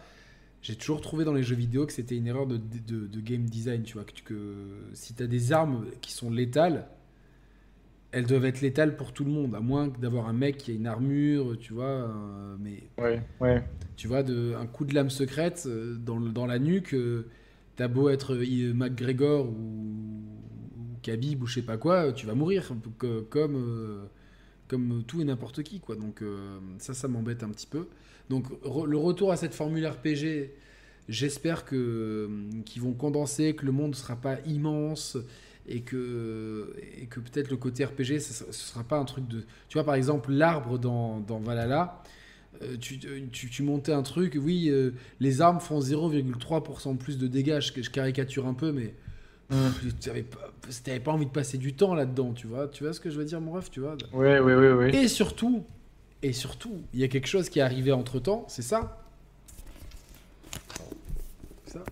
j'ai 0.62 0.76
toujours 0.76 1.02
trouvé 1.02 1.26
dans 1.26 1.34
les 1.34 1.42
jeux 1.44 1.56
vidéo 1.56 1.86
que 1.88 1.94
c'était 1.94 2.16
une 2.16 2.28
erreur 2.28 2.46
de, 2.46 2.58
de, 2.88 3.08
de 3.08 3.20
game 3.22 3.44
design, 3.44 3.82
tu 3.84 3.94
vois. 3.96 4.04
Que, 4.04 4.12
que 4.24 4.36
si 4.94 5.14
tu 5.16 5.24
as 5.24 5.28
des 5.28 5.52
armes 5.52 5.86
qui 6.02 6.14
sont 6.14 6.30
létales, 6.30 6.88
elles 8.12 8.26
doivent 8.26 8.46
être 8.46 8.62
létales 8.62 8.98
pour 8.98 9.14
tout 9.14 9.24
le 9.26 9.32
monde, 9.32 9.56
à 9.56 9.60
moins 9.60 9.88
d'avoir 9.88 10.28
un 10.28 10.34
mec 10.34 10.58
qui 10.58 10.72
a 10.72 10.74
une 10.76 10.88
armure, 10.88 11.58
tu 11.60 11.74
vois. 11.74 11.86
euh, 11.86 12.56
mais 12.60 12.84
Ouais, 12.98 13.24
ouais. 13.40 13.64
tu 13.96 14.08
vois, 14.08 14.24
de, 14.24 14.54
un 14.58 14.66
coup 14.68 14.86
de 14.86 14.94
lame 14.96 15.10
secrète 15.10 15.64
euh, 15.68 15.96
dans, 15.98 16.46
la 16.46 16.60
nuque, 16.60 16.94
euh, 16.94 17.28
t'as 17.76 17.88
beau 17.88 18.10
être 18.10 18.36
euh, 18.36 18.74
McGregor 18.74 19.48
ou, 19.48 19.52
ou 20.78 20.98
Khabib 21.02 21.44
ou 21.44 21.48
je 21.48 21.56
sais 21.56 21.62
pas 21.62 21.78
quoi, 21.78 22.12
tu 22.14 22.26
vas 22.26 22.34
mourir 22.36 22.72
que- 22.98 23.22
comme, 23.22 24.08
comme 24.68 25.04
tout 25.08 25.22
et 25.22 25.26
n'importe 25.26 25.64
qui, 25.64 25.80
quoi. 25.80 25.96
Donc 25.96 26.24
ça, 26.80 26.94
ça 26.94 27.08
m'embête 27.08 27.44
un 27.44 27.50
petit 27.50 27.68
peu. 27.68 27.88
Donc 28.30 28.50
re- 28.64 28.86
le 28.88 28.98
retour 28.98 29.32
à 29.32 29.38
cette 29.38 29.54
formule 29.56 29.86
RPG, 29.88 30.54
j'espère 31.10 31.66
que 31.66 32.30
qu'ils 32.66 32.82
vont 32.82 32.94
condenser, 32.94 33.56
que 33.56 33.66
le 33.66 33.72
monde 33.72 33.92
ne 33.92 33.96
sera 33.96 34.16
pas 34.18 34.40
immense 34.48 35.18
et 35.68 35.82
que, 35.82 36.76
et 37.00 37.06
que 37.06 37.20
peut-être 37.20 37.50
le 37.50 37.58
côté 37.58 37.86
RPG, 37.86 38.20
ce 38.20 38.46
ne 38.46 38.52
sera 38.52 38.84
pas 38.84 38.98
un 38.98 39.06
truc 39.06 39.28
de... 39.28 39.42
Tu 39.68 39.74
vois, 39.74 39.84
par 39.84 39.96
exemple, 39.96 40.32
l'arbre 40.32 40.80
dans, 40.80 41.20
dans 41.20 41.40
Valhalla, 41.40 42.02
euh, 42.62 42.76
tu, 42.78 43.00
tu, 43.32 43.50
tu 43.50 43.64
montais 43.64 43.94
un 43.94 44.02
truc, 44.02 44.38
oui, 44.40 44.70
euh, 44.70 44.92
les 45.20 45.42
armes 45.42 45.60
font 45.60 45.80
0,3% 45.80 46.94
de 46.94 46.98
plus 46.98 47.18
de 47.18 47.28
dégâts, 47.28 47.60
je, 47.60 47.82
je 47.82 47.90
caricature 47.90 48.48
un 48.48 48.54
peu, 48.54 48.72
mais 48.72 48.94
tu 49.50 50.10
n'avais 50.10 50.24
pas, 50.24 50.52
t'avais 50.84 51.00
pas 51.00 51.12
envie 51.12 51.26
de 51.26 51.32
passer 51.32 51.58
du 51.58 51.74
temps 51.74 51.96
là-dedans, 51.96 52.34
tu 52.34 52.48
vois. 52.48 52.68
Tu 52.68 52.84
vois 52.84 52.94
ce 52.94 53.00
que 53.00 53.10
je 53.10 53.18
veux 53.18 53.26
dire, 53.26 53.42
mon 53.42 53.54
ref, 53.54 53.72
tu 53.72 53.80
vois? 53.80 53.96
Ouais, 54.14 54.40
ouais, 54.40 54.56
ouais, 54.56 54.72
ouais. 54.74 54.96
Et 54.96 55.08
surtout, 55.08 55.64
et 56.22 56.34
surtout, 56.34 56.82
il 56.94 57.00
y 57.00 57.04
a 57.04 57.08
quelque 57.08 57.28
chose 57.28 57.50
qui 57.50 57.60
est 57.60 57.64
arrivé 57.64 57.92
entre-temps, 57.92 58.46
c'est 58.48 58.62
ça. 58.62 59.02
Ça. 61.66 61.84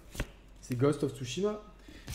C'est 0.62 0.76
Ghost 0.76 1.04
of 1.04 1.16
Tsushima. 1.16 1.62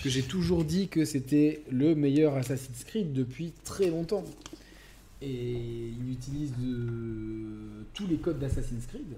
Que 0.00 0.08
j'ai 0.08 0.22
toujours 0.22 0.64
dit 0.64 0.88
que 0.88 1.04
c'était 1.04 1.62
le 1.70 1.94
meilleur 1.94 2.36
Assassin's 2.36 2.84
Creed 2.84 3.12
depuis 3.12 3.52
très 3.64 3.88
longtemps. 3.88 4.24
Et 5.20 5.90
il 5.98 6.10
utilise 6.10 6.52
tous 7.94 8.06
les 8.06 8.16
codes 8.16 8.38
d'Assassin's 8.38 8.86
Creed. 8.86 9.16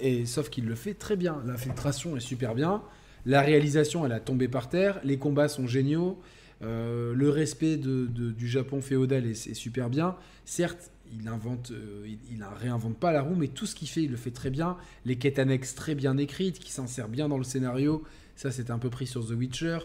Et, 0.00 0.26
sauf 0.26 0.50
qu'il 0.50 0.66
le 0.66 0.74
fait 0.74 0.94
très 0.94 1.16
bien. 1.16 1.42
L'infiltration 1.46 2.16
est 2.16 2.20
super 2.20 2.54
bien. 2.54 2.82
La 3.26 3.42
réalisation, 3.42 4.06
elle 4.06 4.12
a 4.12 4.20
tombé 4.20 4.48
par 4.48 4.68
terre. 4.68 5.00
Les 5.04 5.18
combats 5.18 5.48
sont 5.48 5.66
géniaux. 5.66 6.18
Euh, 6.62 7.14
le 7.14 7.30
respect 7.30 7.76
du 7.76 8.48
Japon 8.48 8.80
féodal 8.80 9.26
est, 9.26 9.46
est 9.46 9.54
super 9.54 9.90
bien. 9.90 10.16
Certes, 10.44 10.90
il 11.12 11.28
invente, 11.28 11.70
euh, 11.70 12.06
il, 12.06 12.18
il 12.32 12.44
réinvente 12.60 12.96
pas 12.96 13.12
la 13.12 13.22
roue, 13.22 13.34
mais 13.34 13.48
tout 13.48 13.66
ce 13.66 13.74
qu'il 13.74 13.88
fait, 13.88 14.02
il 14.02 14.10
le 14.10 14.16
fait 14.16 14.30
très 14.30 14.50
bien. 14.50 14.76
Les 15.04 15.16
quêtes 15.16 15.38
annexes 15.38 15.74
très 15.74 15.94
bien 15.94 16.16
écrites, 16.18 16.58
qui 16.58 16.72
s'insèrent 16.72 17.08
bien 17.08 17.28
dans 17.28 17.38
le 17.38 17.44
scénario. 17.44 18.04
Ça, 18.38 18.52
c'était 18.52 18.70
un 18.70 18.78
peu 18.78 18.88
pris 18.88 19.08
sur 19.08 19.26
The 19.26 19.32
Witcher. 19.32 19.78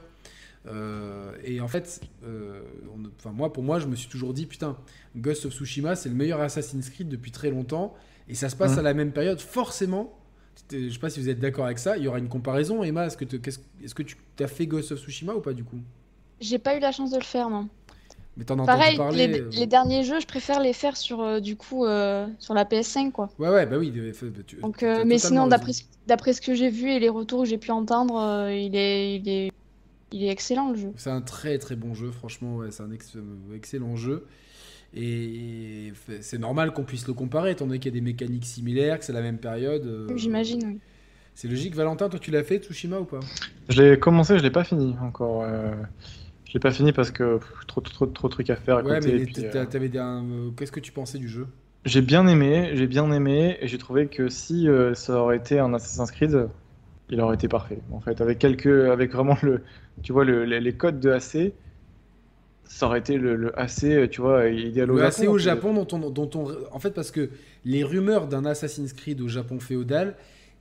Euh, 0.67 1.33
et 1.43 1.59
en 1.59 1.67
fait, 1.67 2.01
euh, 2.23 2.61
on- 2.95 3.09
enfin, 3.19 3.31
moi, 3.31 3.51
pour 3.51 3.63
moi, 3.63 3.79
je 3.79 3.87
me 3.87 3.95
suis 3.95 4.07
toujours 4.07 4.31
dit, 4.33 4.45
putain, 4.45 4.77
Ghost 5.17 5.45
of 5.47 5.53
Tsushima, 5.53 5.95
c'est 5.95 6.07
le 6.09 6.13
meilleur 6.15 6.39
Assassin's 6.39 6.87
Creed 6.91 7.09
depuis 7.09 7.31
très 7.31 7.49
longtemps. 7.49 7.95
Et 8.29 8.35
ça 8.35 8.49
se 8.49 8.55
passe 8.55 8.73
Mhm. 8.73 8.79
à 8.79 8.81
la 8.83 8.93
même 8.93 9.11
période. 9.11 9.39
Forcément, 9.41 10.17
je 10.71 10.87
sais 10.87 10.99
pas 10.99 11.09
si 11.09 11.19
vous 11.19 11.29
êtes 11.29 11.39
d'accord 11.39 11.65
avec 11.65 11.79
ça, 11.79 11.97
il 11.97 12.03
y 12.03 12.07
aura 12.07 12.19
une 12.19 12.29
comparaison. 12.29 12.83
Emma, 12.83 13.07
est-ce 13.07 13.17
que, 13.17 13.25
est-ce 13.83 13.95
que 13.95 14.03
tu 14.03 14.15
as 14.39 14.47
fait 14.47 14.67
Ghost 14.67 14.91
of 14.91 14.99
Tsushima 14.99 15.33
ou 15.33 15.41
pas 15.41 15.53
du 15.53 15.63
coup? 15.63 15.79
J'ai 16.39 16.59
pas 16.59 16.77
eu 16.77 16.79
la 16.79 16.91
chance 16.91 17.09
de 17.09 17.17
le 17.17 17.23
faire, 17.23 17.49
non. 17.49 17.67
Mais 18.35 18.45
t'en 18.45 18.65
Pareil, 18.65 18.97
parler 18.97 19.27
les, 19.27 19.39
euh, 19.41 19.49
les 19.51 19.67
derniers 19.67 20.03
jeux, 20.03 20.19
je 20.19 20.25
préfère 20.25 20.59
les 20.59 20.73
faire 20.73 20.97
sur 20.97 21.21
euh, 21.21 21.39
du 21.39 21.55
coup 21.55 21.85
euh, 21.85 22.25
sur 22.39 22.53
la 22.55 22.65
PS5 22.65 23.11
quoi. 23.11 23.29
Ouais, 23.37 23.49
ouais, 23.49 23.65
bah 23.67 23.77
oui. 23.77 23.91
de- 23.91 24.11
tu- 24.41 24.55
Donc, 24.57 24.81
mais 25.05 25.19
sinon, 25.19 25.47
d'après 25.47 25.73
ce- 25.73 25.83
d'après 26.07 26.33
ce 26.33 26.41
que 26.41 26.55
j'ai 26.55 26.69
vu 26.69 26.89
et 26.89 26.99
les 26.99 27.09
retours 27.09 27.43
que 27.43 27.49
j'ai 27.49 27.59
pu 27.59 27.69
entendre, 27.71 28.17
euh, 28.19 28.51
il 28.53 28.75
est, 28.75 29.17
il 29.17 29.29
est, 29.29 29.51
il 30.11 30.23
est 30.23 30.29
excellent 30.29 30.71
le 30.71 30.77
jeu. 30.77 30.91
C'est 30.97 31.11
un 31.11 31.21
très 31.21 31.59
très 31.59 31.75
bon 31.75 31.93
jeu, 31.93 32.09
franchement, 32.09 32.57
ouais, 32.57 32.71
c'est 32.71 32.81
un 32.83 32.91
ex- 32.91 33.17
excellent 33.55 33.95
jeu. 33.95 34.25
Et 34.95 35.91
c'est 36.21 36.37
normal 36.37 36.71
qu'on 36.73 36.83
puisse 36.83 37.07
le 37.07 37.13
comparer, 37.13 37.51
étant 37.51 37.65
donné 37.65 37.79
qu'il 37.79 37.91
y 37.91 37.97
a 37.97 37.99
des 37.99 38.03
mécaniques 38.05 38.45
similaires, 38.45 38.99
que 38.99 39.05
c'est 39.05 39.13
la 39.13 39.21
même 39.21 39.39
période. 39.39 39.85
euh, 39.85 40.17
J'imagine. 40.17 40.61
oui. 40.65 40.79
C'est 41.35 41.47
logique. 41.47 41.75
Valentin, 41.75 42.09
toi 42.09 42.19
tu 42.19 42.29
l'as 42.29 42.43
fait, 42.43 42.59
Tsushima 42.59 42.99
ou 42.99 43.05
pas? 43.05 43.19
Je 43.69 43.81
l'ai 43.81 43.99
commencé, 43.99 44.37
je 44.37 44.43
l'ai 44.43 44.51
pas 44.51 44.63
fini 44.63 44.95
encore. 45.01 45.43
L'ai 46.53 46.59
pas 46.59 46.71
fini 46.71 46.93
parce 46.93 47.11
que 47.11 47.37
pff, 47.37 47.65
trop, 47.67 47.81
trop, 47.81 48.05
trop 48.07 48.27
de 48.27 48.33
trucs 48.33 48.49
à 48.49 48.55
faire 48.55 48.77
à 48.77 48.83
Ouais, 48.83 48.83
côté. 48.83 49.11
mais 49.15 49.25
euh, 49.39 49.65
t'avais 49.65 49.89
euh, 49.95 50.51
Qu'est-ce 50.51 50.71
que 50.71 50.79
tu 50.79 50.91
pensais 50.91 51.17
du 51.17 51.27
jeu? 51.29 51.47
J'ai 51.85 52.01
bien 52.01 52.27
aimé, 52.27 52.71
j'ai 52.75 52.87
bien 52.87 53.11
aimé, 53.11 53.57
et 53.61 53.67
j'ai 53.67 53.77
trouvé 53.77 54.07
que 54.09 54.29
si 54.29 54.67
euh, 54.69 54.93
ça 54.93 55.17
aurait 55.19 55.37
été 55.37 55.59
un 55.59 55.73
Assassin's 55.73 56.11
Creed, 56.11 56.49
il 57.09 57.21
aurait 57.21 57.35
été 57.35 57.47
parfait. 57.49 57.81
En 57.91 58.01
fait, 58.01 58.21
avec 58.21 58.39
quelques, 58.39 58.67
avec 58.67 59.11
vraiment 59.13 59.37
le, 59.43 59.63
tu 60.03 60.13
vois, 60.13 60.25
le- 60.25 60.45
les, 60.45 60.77
codes 60.77 60.99
de 61.01 61.11
AC, 61.11 61.53
ça 62.65 62.87
aurait 62.87 62.99
été 62.99 63.17
le, 63.17 63.35
le 63.37 63.59
AC, 63.59 64.09
tu 64.09 64.21
vois, 64.21 64.47
idéal 64.49 64.91
au 64.91 64.97
Le 64.97 64.99
Japon. 64.99 65.05
AC 65.05 65.27
au. 65.27 65.37
Japon, 65.37 65.73
dont 65.73 65.87
on, 65.97 66.09
dont 66.09 66.29
on- 66.35 66.55
en 66.73 66.79
fait, 66.79 66.91
parce 66.91 67.11
que 67.11 67.29
les 67.63 67.83
rumeurs 67.83 68.27
d'un 68.27 68.45
Assassin's 68.45 68.93
Creed 68.93 69.21
au 69.21 69.27
Japon 69.27 69.59
féodal, 69.59 70.15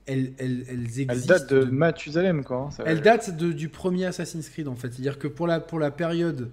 elles, 0.05 0.33
elles, 0.37 0.65
elles 0.69 0.99
existent. 0.99 1.13
Elle 1.13 1.25
date 1.25 1.49
de 1.53 1.63
de- 1.63 1.71
Mathusalem, 1.71 2.43
quoi. 2.43 2.57
hein, 2.57 2.71
ça- 2.71 2.83
Elle 2.85 3.01
date 3.01 3.35
de- 3.37 3.51
du 3.53 3.69
premier 3.69 4.05
Assassin's 4.05 4.49
Creed 4.49 4.67
en 4.67 4.75
fait. 4.75 4.89
C'est-à-dire 4.91 5.17
que 5.19 5.27
pour 5.27 5.47
la, 5.47 5.59
pour 5.59 5.79
la 5.79 5.91
période, 5.91 6.49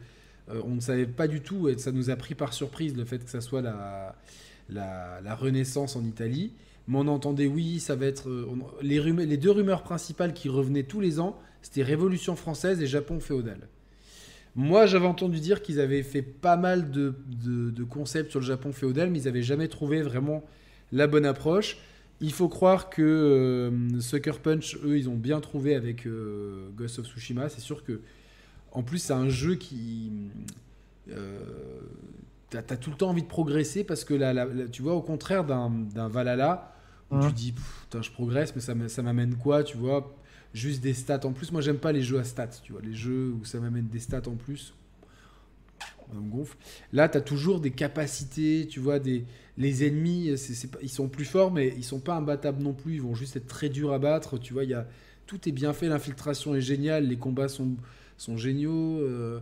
euh, 0.50 0.60
on 0.64 0.74
ne 0.76 0.80
savait 0.80 1.06
pas 1.06 1.26
du 1.28 1.40
tout, 1.40 1.68
et 1.68 1.76
ça 1.78 1.92
nous 1.92 2.10
a 2.10 2.16
pris 2.16 2.34
par 2.34 2.52
surprise 2.52 2.96
le 2.96 3.04
fait 3.04 3.24
que 3.24 3.30
ça 3.30 3.40
soit 3.40 3.62
la, 3.62 4.16
la, 4.68 5.20
la 5.22 5.34
Renaissance 5.34 5.96
en 5.96 6.04
Italie. 6.04 6.52
Mais 6.88 6.98
on 6.98 7.06
entendait, 7.08 7.46
oui, 7.46 7.78
ça 7.80 7.94
va 7.94 8.06
être. 8.06 8.28
euh, 8.28 8.46
on- 8.50 8.82
les, 8.82 8.98
rumeurs- 9.00 9.26
les 9.26 9.36
deux 9.36 9.50
rumeurs 9.50 9.82
principales 9.82 10.32
qui 10.32 10.48
revenaient 10.48 10.82
tous 10.84 11.00
les 11.00 11.20
ans, 11.20 11.38
c'était 11.62 11.82
Révolution 11.82 12.36
française 12.36 12.80
et 12.80 12.86
Japon 12.86 13.20
féodal. 13.20 13.58
Moi, 14.56 14.86
j'avais 14.86 15.06
entendu 15.06 15.38
dire 15.38 15.62
qu'ils 15.62 15.78
avaient 15.78 16.02
fait 16.02 16.22
pas 16.22 16.56
mal 16.56 16.90
de, 16.90 17.14
de- 17.44 17.70
de 17.70 17.84
concepts 17.84 18.30
sur 18.30 18.40
le 18.40 18.46
Japon 18.46 18.72
féodal, 18.72 19.10
mais 19.10 19.20
ils 19.20 19.24
n'avaient 19.26 19.42
jamais 19.42 19.68
trouvé 19.68 20.02
vraiment 20.02 20.42
la 20.90 21.06
bonne 21.06 21.24
approche. 21.26 21.76
Il 22.20 22.32
faut 22.32 22.48
croire 22.48 22.90
que 22.90 23.00
euh, 23.02 24.00
Sucker 24.00 24.38
Punch, 24.42 24.76
eux, 24.84 24.98
ils 24.98 25.08
ont 25.08 25.16
bien 25.16 25.40
trouvé 25.40 25.74
avec 25.74 26.06
euh, 26.06 26.68
Ghost 26.76 26.98
of 26.98 27.06
Tsushima. 27.06 27.48
C'est 27.48 27.60
sûr 27.62 27.82
que, 27.82 28.00
en 28.72 28.82
plus, 28.82 28.98
c'est 28.98 29.12
un 29.14 29.28
jeu 29.28 29.54
qui. 29.54 30.12
Euh, 31.10 31.38
T'as 32.50 32.58
as 32.70 32.76
tout 32.76 32.90
le 32.90 32.96
temps 32.96 33.10
envie 33.10 33.22
de 33.22 33.28
progresser 33.28 33.84
parce 33.84 34.04
que 34.04 34.12
là, 34.12 34.32
là, 34.32 34.44
là, 34.44 34.66
tu 34.66 34.82
vois, 34.82 34.94
au 34.94 35.02
contraire 35.02 35.44
d'un 35.44 36.08
Valhalla, 36.08 36.74
où 37.12 37.14
tu 37.28 37.32
dis, 37.32 37.52
putain, 37.52 38.02
je 38.02 38.10
progresse, 38.10 38.54
mais 38.56 38.60
ça 38.60 38.74
m'a- 38.74 38.88
ça 38.88 39.02
m'amène 39.02 39.36
quoi, 39.36 39.62
tu 39.62 39.76
vois? 39.76 40.12
Juste 40.52 40.80
des 40.82 40.92
stats 40.94 41.24
en 41.24 41.32
plus. 41.32 41.52
Moi, 41.52 41.60
j'aime 41.60 41.78
pas 41.78 41.92
les 41.92 42.02
jeux 42.02 42.18
à 42.18 42.24
stats, 42.24 42.48
tu 42.64 42.72
vois. 42.72 42.82
Les 42.82 42.92
jeux 42.92 43.32
où 43.40 43.44
ça 43.44 43.60
m'amène 43.60 43.86
des 43.86 44.00
stats 44.00 44.22
en 44.28 44.34
plus, 44.34 44.74
Là, 46.92 47.08
tu 47.08 47.18
as 47.18 47.20
toujours 47.20 47.60
des 47.60 47.70
capacités, 47.70 48.66
tu 48.68 48.80
vois, 48.80 48.98
les 48.98 49.86
ennemis, 49.86 50.34
ils 50.82 50.88
sont 50.88 51.08
plus 51.08 51.24
forts, 51.24 51.50
mais 51.50 51.74
ils 51.76 51.84
sont 51.84 52.00
pas 52.00 52.14
imbattables 52.14 52.62
non 52.62 52.72
plus. 52.72 52.94
Ils 52.94 53.02
vont 53.02 53.14
juste 53.14 53.36
être 53.36 53.46
très 53.46 53.68
durs 53.68 53.92
à 53.92 53.98
battre. 53.98 54.38
Tu 54.38 54.52
vois, 54.52 54.64
y 54.64 54.76
tout 55.26 55.48
est 55.48 55.52
bien 55.52 55.72
fait. 55.72 55.88
L'infiltration 55.88 56.54
est 56.54 56.60
géniale. 56.60 57.06
Les 57.06 57.16
combats 57.16 57.48
sont, 57.48 57.76
géniaux. 58.36 59.00
euh, 59.00 59.40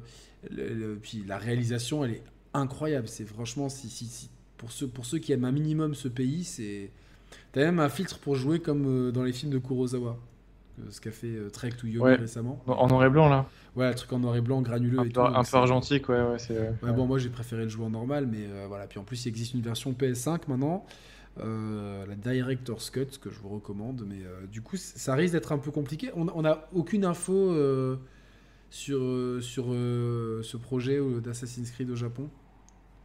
puis 1.02 1.24
la 1.26 1.38
réalisation, 1.38 2.04
elle 2.04 2.12
est 2.12 2.22
incroyable. 2.54 3.08
C'est 3.08 3.24
franchement, 3.26 3.68
si, 3.68 4.30
pour 4.56 4.70
ceux 5.06 5.18
qui 5.18 5.32
aiment 5.32 5.44
un 5.44 5.52
minimum 5.52 5.94
ce 5.94 6.08
pays, 6.08 6.44
c'est. 6.44 6.90
T'as 7.52 7.60
même 7.64 7.78
un 7.78 7.88
filtre 7.88 8.18
pour 8.18 8.36
jouer 8.36 8.60
comme 8.60 8.86
euh, 8.86 9.12
dans 9.12 9.22
les 9.22 9.32
films 9.32 9.52
de 9.52 9.58
Kurosawa. 9.58 10.18
Ce 10.90 11.00
qu'a 11.00 11.10
fait 11.10 11.26
euh, 11.28 11.50
Trek 11.50 11.70
to 11.70 11.86
Yomi 11.86 12.00
Ouais. 12.04 12.14
récemment. 12.16 12.62
En 12.66 12.86
noir 12.88 13.04
et 13.04 13.10
blanc, 13.10 13.28
là. 13.28 13.46
Ouais, 13.76 13.88
le 13.88 13.94
truc 13.94 14.12
en 14.12 14.18
noir 14.18 14.34
et 14.36 14.40
blanc, 14.40 14.60
granuleux 14.62 14.98
Un 14.98 15.04
et 15.04 15.06
peu, 15.08 15.12
tout. 15.14 15.20
un 15.20 15.32
peu 15.40 15.44
c'est- 15.44 15.56
argentique, 15.56 16.08
ouais, 16.08 16.20
ouais. 16.22 16.38
c'est- 16.38 16.72
Ouais, 16.82 16.92
bon, 16.92 17.06
moi 17.06 17.18
j'ai 17.18 17.28
préféré 17.28 17.62
le 17.64 17.68
jouer 17.68 17.84
en 17.86 17.90
normal, 17.90 18.26
mais 18.30 18.46
euh, 18.48 18.64
voilà. 18.68 18.86
Puis 18.86 18.98
en 18.98 19.04
plus, 19.04 19.24
il 19.24 19.28
existe 19.28 19.54
une 19.54 19.60
version 19.60 19.92
PS5 19.92 20.48
maintenant, 20.48 20.84
euh, 21.40 22.04
la 22.06 22.14
Director's 22.16 22.90
Cut, 22.90 23.06
que 23.20 23.30
je 23.30 23.38
vous 23.38 23.48
recommande. 23.50 24.04
Mais 24.08 24.16
euh, 24.24 24.46
du 24.50 24.62
coup, 24.62 24.76
ça 24.76 25.14
risque 25.14 25.34
d'être 25.34 25.52
un 25.52 25.58
peu 25.58 25.70
compliqué. 25.70 26.10
On 26.16 26.42
n'a 26.42 26.68
aucune 26.74 27.04
info 27.04 27.54
sur, 28.70 29.00
sur 29.40 29.64
ce 29.66 30.56
projet 30.56 30.98
d'Assassin's 31.22 31.70
Creed 31.70 31.90
au 31.90 31.96
Japon. 31.96 32.28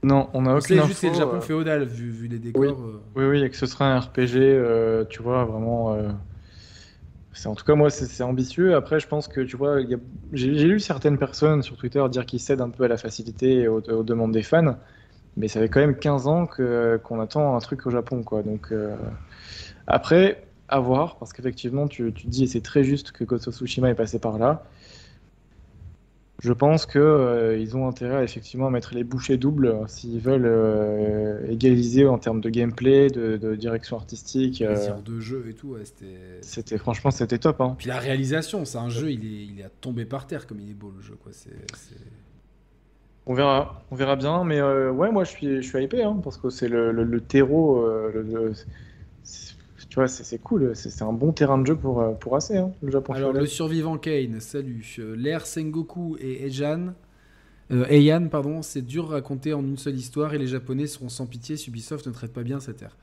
Non, 0.05 0.29
on 0.33 0.45
a 0.47 0.51
aucune 0.57 0.61
sait 0.61 0.75
juste 0.85 0.87
que 0.89 0.93
c'est 0.95 1.07
le 1.07 1.13
info, 1.13 1.19
Japon 1.21 1.39
féodal, 1.41 1.83
vu, 1.85 2.09
vu 2.09 2.27
les 2.27 2.39
décors. 2.39 2.61
Oui. 2.61 2.69
Oui, 3.15 3.23
oui, 3.25 3.43
et 3.43 3.49
que 3.49 3.55
ce 3.55 3.65
sera 3.65 3.85
un 3.93 3.99
RPG, 4.01 5.07
tu 5.09 5.21
vois, 5.23 5.45
vraiment. 5.45 5.95
En 7.45 7.55
tout 7.55 7.65
cas 7.65 7.75
moi, 7.75 7.89
c'est 7.89 8.23
ambitieux. 8.23 8.75
Après, 8.75 8.99
je 8.99 9.07
pense 9.07 9.27
que 9.27 9.41
tu 9.41 9.57
vois, 9.57 9.79
j'ai 10.31 10.47
lu 10.49 10.79
certaines 10.79 11.17
personnes 11.17 11.61
sur 11.63 11.77
Twitter 11.77 12.03
dire 12.09 12.25
qu'ils 12.25 12.39
cèdent 12.39 12.61
un 12.61 12.69
peu 12.69 12.83
à 12.83 12.87
la 12.87 12.97
facilité 12.97 13.61
et 13.61 13.67
aux, 13.67 13.81
demandes 14.03 14.31
des 14.31 14.43
fans, 14.43 14.77
mais 15.37 15.47
ça 15.47 15.59
fait 15.59 15.69
quand 15.69 15.79
même 15.79 15.97
15 15.97 16.27
ans 16.27 16.47
qu'on 16.47 17.19
attend 17.19 17.55
un 17.55 17.59
truc 17.59 17.85
au 17.85 17.89
Japon, 17.89 18.23
quoi. 18.23 18.43
Donc 18.43 18.71
euh, 18.71 18.95
après, 19.87 20.47
à 20.67 20.79
voir, 20.79 21.17
parce 21.17 21.33
qu'effectivement, 21.33 21.87
tu, 21.87 22.13
tu 22.13 22.27
dis 22.27 22.43
et 22.43 22.47
c'est 22.47 22.61
très 22.61 22.83
juste 22.83 23.11
que 23.11 23.23
Ghost 23.23 23.47
of 23.47 23.61
est 23.61 23.95
passé 23.95 24.19
par 24.19 24.37
là. 24.37 24.63
Je 26.43 26.51
pense 26.51 26.85
que 26.85 26.99
euh, 26.99 27.57
ils 27.57 27.77
ont 27.77 27.87
intérêt 27.87 28.17
à 28.17 28.23
effectivement 28.23 28.69
mettre 28.69 28.93
les 28.93 29.05
bouchées 29.05 29.37
doubles 29.37 29.67
euh, 29.67 29.87
s'ils 29.87 30.19
veulent 30.19 30.45
euh, 30.45 31.39
égaliser 31.47 32.05
en 32.05 32.17
termes 32.17 32.41
de 32.41 32.49
gameplay, 32.49 33.07
de, 33.07 33.37
de 33.37 33.55
direction 33.55 33.95
artistique. 33.95 34.61
de 34.61 35.19
jeu 35.21 35.45
et 35.49 35.53
tout, 35.53 35.69
ouais, 35.69 35.85
c'était. 35.85 36.17
c'était 36.41 36.77
franchement 36.77 37.11
c'était 37.11 37.37
top. 37.37 37.61
Hein. 37.61 37.75
Puis 37.77 37.87
la 37.87 37.97
réalisation, 37.97 38.65
c'est 38.65 38.77
un 38.77 38.89
jeu, 38.89 39.09
il 39.11 39.23
est, 39.25 39.45
il 39.45 39.59
est 39.61 39.63
à 39.63 39.69
tomber 39.69 40.03
par 40.03 40.27
terre 40.27 40.45
comme 40.45 40.59
il 40.59 40.69
est 40.69 40.73
beau 40.73 40.91
le 40.93 41.01
jeu, 41.01 41.15
quoi. 41.23 41.31
On 43.25 43.33
verra, 43.33 43.81
on 43.89 43.95
verra 43.95 44.17
bien, 44.17 44.43
mais 44.43 44.61
ouais, 44.61 45.09
moi 45.11 45.23
je 45.23 45.29
suis, 45.29 45.61
je 45.61 45.67
suis 45.69 45.81
hypé 45.81 46.03
hein, 46.03 46.19
parce 46.21 46.35
que 46.35 46.49
c'est 46.49 46.67
le, 46.67 46.91
le- 46.91 47.05
le 47.05 47.21
terreau, 47.21 47.87
le- 47.87 48.51
tu 49.93 49.99
vois, 49.99 50.07
c'est 50.07 50.39
cool, 50.39 50.75
c'est 50.75 51.03
un 51.03 51.13
bon 51.13 51.33
terrain 51.33 51.59
de 51.59 51.67
jeu 51.67 51.75
pour, 51.75 52.01
euh, 52.01 52.13
pour 52.13 52.35
AC, 52.35 52.49
hein, 52.49 52.71
le 52.81 52.89
Japon. 52.89 53.13
Alors, 53.13 53.31
le 53.31 53.45
survivant 53.45 53.99
Kane, 53.99 54.39
salut. 54.39 54.95
Euh, 54.97 55.15
L'ère 55.15 55.45
Sengoku 55.45 56.17
et 56.19 56.47
Eijan, 56.47 56.95
euh, 57.69 58.19
pardon, 58.31 58.63
c'est 58.63 58.81
dur 58.81 59.11
à 59.11 59.17
raconter 59.17 59.53
en 59.53 59.61
une 59.61 59.77
seule 59.77 59.93
histoire 59.93 60.33
et 60.33 60.39
les 60.39 60.47
Japonais 60.47 60.87
seront 60.87 61.09
sans 61.09 61.27
pitié 61.27 61.57
si 61.57 61.69
Ubisoft 61.69 62.07
ne 62.07 62.11
traite 62.11 62.33
pas 62.33 62.41
bien 62.41 62.59
cette 62.59 62.81
ère. 62.81 62.97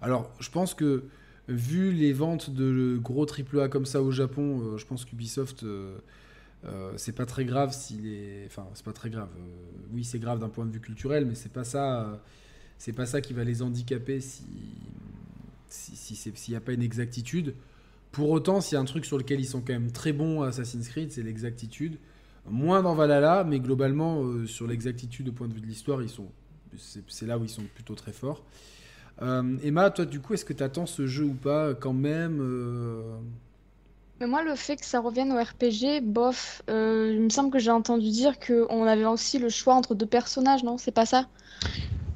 Alors, 0.00 0.32
je 0.40 0.50
pense 0.50 0.74
que, 0.74 1.04
vu 1.46 1.92
les 1.92 2.12
ventes 2.12 2.50
de 2.50 2.98
gros 3.00 3.24
AAA 3.24 3.68
comme 3.68 3.86
ça 3.86 4.02
au 4.02 4.10
Japon, 4.10 4.62
euh, 4.64 4.78
je 4.78 4.84
pense 4.84 5.04
qu'Ubisoft, 5.04 5.62
euh, 5.62 5.96
euh, 6.64 6.90
c'est 6.96 7.14
pas 7.14 7.24
très 7.24 7.44
grave 7.44 7.72
s'il 7.72 8.04
est. 8.08 8.46
Enfin, 8.46 8.66
c'est 8.74 8.84
pas 8.84 8.92
très 8.92 9.10
grave. 9.10 9.28
Euh, 9.38 9.42
oui, 9.92 10.02
c'est 10.02 10.18
grave 10.18 10.40
d'un 10.40 10.48
point 10.48 10.66
de 10.66 10.72
vue 10.72 10.80
culturel, 10.80 11.24
mais 11.24 11.36
c'est 11.36 11.52
pas 11.52 11.62
ça. 11.62 12.00
euh, 12.00 12.16
c'est 12.78 12.92
pas 12.92 13.06
ça 13.06 13.20
qui 13.20 13.32
va 13.32 13.44
les 13.44 13.62
handicaper 13.62 14.18
si 14.20 14.42
si- 15.72 15.96
si 15.96 16.14
s'il 16.16 16.52
n'y 16.52 16.56
a 16.56 16.60
pas 16.60 16.72
une 16.72 16.82
exactitude. 16.82 17.54
Pour 18.12 18.30
autant, 18.30 18.60
s'il 18.60 18.74
y 18.74 18.78
a 18.78 18.80
un 18.80 18.84
truc 18.84 19.04
sur 19.06 19.16
lequel 19.18 19.40
ils 19.40 19.46
sont 19.46 19.60
quand 19.60 19.72
même 19.72 19.90
très 19.90 20.12
bons 20.12 20.42
à 20.42 20.48
Assassin's 20.48 20.88
Creed, 20.88 21.12
c'est 21.12 21.22
l'exactitude. 21.22 21.98
Moins 22.48 22.82
dans 22.82 22.94
Valhalla, 22.94 23.44
mais 23.44 23.60
globalement, 23.60 24.22
euh, 24.24 24.46
sur 24.46 24.66
l'exactitude 24.66 25.28
au 25.28 25.32
point 25.32 25.48
de 25.48 25.54
vue 25.54 25.60
de 25.60 25.66
l'histoire, 25.66 26.02
ils 26.02 26.10
sont, 26.10 26.26
c'est, 26.76 27.26
là 27.26 27.38
où 27.38 27.44
ils 27.44 27.48
sont 27.48 27.62
plutôt 27.74 27.94
très 27.94 28.12
forts. 28.12 28.42
Euh, 29.22 29.56
Emma, 29.62 29.90
toi, 29.90 30.04
du 30.04 30.20
coup, 30.20 30.34
est-ce 30.34 30.44
que 30.44 30.52
tu 30.52 30.62
attends 30.62 30.86
ce 30.86 31.06
jeu 31.06 31.24
ou 31.24 31.34
pas 31.34 31.74
quand 31.74 31.92
même 31.92 32.38
euh, 32.40 33.16
Mais 34.20 34.26
moi, 34.26 34.42
le 34.42 34.54
fait 34.56 34.76
que 34.76 34.86
ça 34.86 35.00
revienne 35.00 35.32
au 35.32 35.36
RPG, 35.42 36.00
bof, 36.02 36.62
il 36.68 37.20
me 37.20 37.28
semble 37.30 37.50
que 37.50 37.58
j'ai 37.58 37.70
entendu 37.70 38.10
dire 38.10 38.38
qu'on 38.40 38.84
avait 38.84 39.04
aussi 39.04 39.38
le 39.38 39.48
choix 39.48 39.74
entre 39.74 39.94
deux 39.94 40.06
personnages, 40.06 40.64
non? 40.64 40.78
C'est 40.78 40.92
pas 40.92 41.06
ça? 41.06 41.28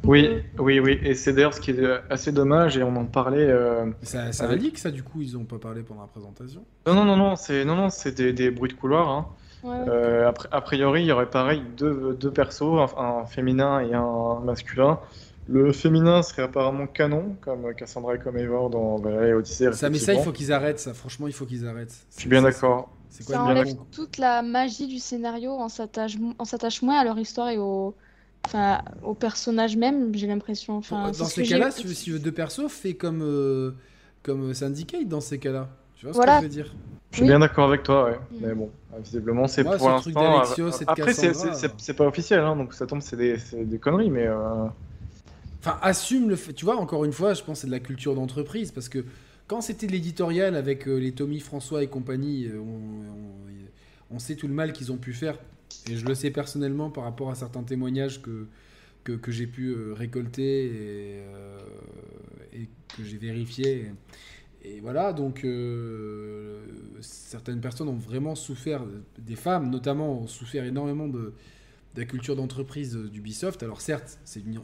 Oui, 0.07 0.43
oui, 0.59 0.79
oui, 0.81 0.99
et 1.03 1.15
c'est 1.15 1.33
d'ailleurs 1.33 1.55
ce 1.55 1.61
qui 1.61 1.73
est 1.73 1.85
assez 2.11 2.33
dommage, 2.33 2.77
et 2.77 2.83
on 2.83 2.95
en 2.97 3.05
parlait. 3.07 3.47
euh, 3.49 3.87
Ça, 4.03 4.33
ça 4.33 4.45
Avec- 4.45 4.61
a 4.61 4.63
leak, 4.63 4.79
ça, 4.79 4.91
du 4.91 5.03
coup, 5.03 5.21
ils 5.23 5.33
n'ont 5.35 5.45
pas 5.45 5.59
parlé 5.59 5.83
pendant 5.83 6.03
la 6.03 6.07
présentation? 6.07 6.65
Non, 6.87 6.95
non, 6.95 7.05
non, 7.05 7.17
non, 7.17 7.37
c'est 7.37 7.65
non, 7.65 7.75
non, 7.77 7.89
c'est 7.91 8.13
des, 8.17 8.33
des 8.33 8.51
bruits 8.51 8.71
de 8.73 8.77
couloir. 8.77 9.09
Hein. 9.11 9.27
Ouais. 9.65 9.75
Euh, 9.89 10.29
a 10.29 10.33
pri- 10.33 10.49
a 10.53 10.61
priori, 10.61 11.03
il 11.03 11.07
y 11.07 11.13
aurait 11.13 11.29
pareil 11.31 11.63
deux, 11.77 12.17
deux 12.21 12.31
persos, 12.31 12.63
un, 12.97 13.03
un 13.03 13.27
féminin 13.27 13.81
et 13.81 13.95
un 13.95 14.41
masculin. 14.45 15.01
Le 15.49 15.73
féminin 15.73 16.23
serait 16.23 16.43
apparemment 16.43 16.87
canon, 16.87 17.37
comme 17.41 17.73
Cassandra 17.75 18.17
et 18.17 18.19
comme 18.19 18.37
Eivor 18.37 18.69
dans 18.71 18.97
Valhalla 18.97 19.29
et 19.29 19.33
Odyssey. 19.35 19.73
Ça, 19.73 19.91
mais 19.91 19.99
ça, 19.99 20.13
il 20.15 20.21
faut 20.21 20.33
qu'ils 20.33 20.53
arrêtent, 20.53 20.81
ça. 20.81 20.93
Franchement, 20.93 21.27
il 21.29 21.33
faut 21.33 21.47
qu'ils 21.47 21.67
arrêtent. 21.67 21.95
Je 22.15 22.21
suis 22.21 22.29
bien 22.29 22.43
d'accord. 22.43 22.91
C'est 23.09 23.25
quoi 23.25 23.37
Ça 23.37 23.43
enlève 23.45 23.75
toute 23.93 24.19
la 24.19 24.43
magie 24.43 24.89
du 24.89 24.99
scénario, 24.99 25.53
on 25.53 25.69
s'attache, 25.69 26.17
on 26.39 26.45
s'attache 26.45 26.83
moins 26.83 26.99
à 27.01 27.05
leur 27.05 27.19
histoire 27.19 27.49
et 27.49 27.59
au, 27.59 27.95
enfin, 28.47 28.81
au 29.03 29.15
personnage 29.15 29.77
même, 29.77 30.15
j'ai 30.15 30.27
l'impression. 30.27 30.77
Enfin, 30.77 31.09
Dans 31.09 31.13
ce 31.13 31.25
ces 31.27 31.45
j'ai- 31.45 31.55
cas-là, 31.59 31.71
si 31.71 31.83
tu 31.83 31.87
veux, 31.89 31.95
si 31.95 32.11
veux 32.11 32.19
deux 32.19 32.33
persos, 32.33 32.69
fais 32.69 32.95
comme, 32.95 33.21
euh, 33.23 33.73
comme 34.23 34.55
Syndicate 34.55 35.07
dans 35.09 35.21
ces 35.21 35.39
cas-là. 35.39 35.69
Tu 35.97 36.07
vois 36.07 36.15
ce 36.15 36.19
que 36.21 36.33
je 36.39 36.43
veux 36.43 36.49
dire? 36.49 36.75
Je 37.11 37.17
suis 37.17 37.23
Oui. 37.23 37.29
bien 37.29 37.39
d'accord 37.39 37.69
avec 37.69 37.83
toi, 37.83 38.05
ouais. 38.11 38.19
Mm. 38.33 38.37
Mais 38.47 38.55
bon, 38.55 38.71
visiblement, 39.03 39.47
c'est 39.47 39.63
pour 39.65 39.73
ce 39.75 40.01
truc 40.03 40.15
l'instant. 40.15 40.21
de 40.85 40.91
Après, 40.91 41.13
c'est- 41.15 41.29
euh. 41.91 41.95
pas 41.95 42.07
officiel, 42.07 42.41
hein, 42.41 42.57
donc 42.57 42.75
ça 42.75 42.87
tombe, 42.87 43.01
c'est 43.01 43.17
des, 43.17 43.37
des 43.65 43.79
conneries, 43.79 44.11
mais. 44.11 44.27
euh, 44.27 44.67
Enfin, 45.61 45.79
assume 45.83 46.29
le 46.29 46.37
fait. 46.37 46.53
Tu 46.53 46.65
vois, 46.65 46.77
encore 46.77 47.05
une 47.05 47.13
fois, 47.13 47.35
je 47.35 47.43
pense 47.43 47.59
que 47.59 47.61
c'est 47.63 47.67
de 47.67 47.73
la 47.73 47.81
culture 47.81 48.15
d'entreprise 48.15 48.71
parce 48.71 48.89
que 48.89 49.05
quand 49.49 49.61
c'était 49.61 49.87
de 49.89 49.93
l'éditorial 49.93 50.55
avec 50.55 50.87
euh, 50.87 50.97
les 50.99 51.11
Tommy 51.13 51.41
François 51.41 51.83
et 51.83 51.89
compagnie, 51.89 52.47
euh, 52.47 52.59
on, 52.61 52.63
on- 54.13 54.15
on 54.17 54.19
sait 54.21 54.37
tout 54.37 54.47
le 54.47 54.55
mal 54.55 54.73
qu'ils 54.73 54.93
ont 54.93 54.97
pu 54.97 55.13
faire. 55.13 55.37
Et 55.91 55.97
je 55.97 56.05
le 56.07 56.15
sais 56.15 56.31
personnellement 56.31 56.91
par 56.91 57.05
rapport 57.05 57.31
à 57.31 57.35
certains 57.35 57.63
témoignages 57.63 58.23
que, 58.23 58.47
que, 59.05 59.31
j'ai 59.31 59.47
pu 59.47 59.69
euh, 59.69 59.95
récolter 59.95 60.67
et, 60.67 60.71
euh, 61.21 61.59
et 62.53 62.69
que 62.97 63.05
j'ai 63.05 63.19
vérifié. 63.19 63.93
Et 64.63 64.81
voilà, 64.81 65.13
donc 65.13 65.45
euh, 65.45 66.61
certaines 67.01 67.61
personnes 67.61 67.89
ont 67.89 67.97
vraiment 67.97 68.35
souffert, 68.35 68.83
des 69.19 69.37
femmes 69.37 69.71
notamment, 69.71 70.23
ont 70.23 70.27
souffert 70.27 70.65
énormément 70.65 71.07
de, 71.07 71.35
de 71.95 72.01
la 72.01 72.05
culture 72.05 72.35
d'entreprise 72.35 72.97
d'Ubisoft. 72.97 73.63
Alors 73.63 73.81
certes, 73.81 74.19
c'est 74.25 74.41
une, 74.41 74.61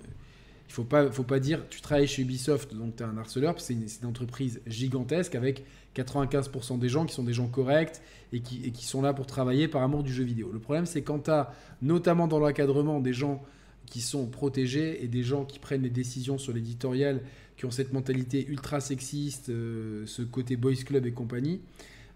il 0.73 0.75
faut 0.75 0.85
pas, 0.85 1.11
faut 1.11 1.23
pas 1.23 1.39
dire 1.39 1.69
tu 1.69 1.83
travailles 1.83 2.07
chez 2.07 2.23
Ubisoft, 2.23 2.75
donc 2.75 2.97
tu 2.97 3.03
es 3.03 3.07
un 3.07 3.19
harceleur, 3.19 3.53
parce 3.53 3.69
que 3.69 3.75
c'est 3.75 4.01
une, 4.01 4.09
entreprise 4.09 4.63
gigantesque 4.67 5.35
avec 5.35 5.67
95% 5.95 6.79
des 6.79 6.89
gens 6.89 7.05
qui 7.05 7.13
sont 7.13 7.25
des 7.25 7.35
gens 7.35 7.47
corrects 7.47 8.01
et 8.33 8.41
qui, 8.41 8.65
et 8.65 8.71
qui 8.71 8.87
sont 8.87 9.03
là 9.03 9.13
pour 9.13 9.27
travailler 9.27 9.69
par 9.69 9.83
amour 9.83 10.03
du 10.03 10.11
jeu 10.11 10.25
vidéo. 10.25 10.51
Le 10.51 10.61
problème, 10.61 10.87
c'est 10.87 11.03
quand 11.03 11.25
tu 11.25 11.31
as, 11.31 11.53
notamment 11.83 12.27
dans 12.27 12.39
l'encadrement, 12.39 13.01
des 13.01 13.13
gens 13.13 13.43
qui 13.85 14.01
sont 14.01 14.25
protégés 14.29 15.05
et 15.05 15.09
des 15.09 15.23
gens 15.23 15.45
qui 15.45 15.59
prennent 15.59 15.83
les 15.83 15.91
décisions 15.91 16.39
sur 16.39 16.55
l'éditorial, 16.55 17.21
qui 17.59 17.67
ont 17.67 17.71
cette 17.71 17.93
mentalité 17.93 18.47
ultra 18.49 18.81
sexiste, 18.81 19.51
euh, 19.51 20.07
ce 20.07 20.23
côté 20.23 20.57
boys 20.57 20.73
club 20.87 21.05
et 21.05 21.13
compagnie. 21.13 21.61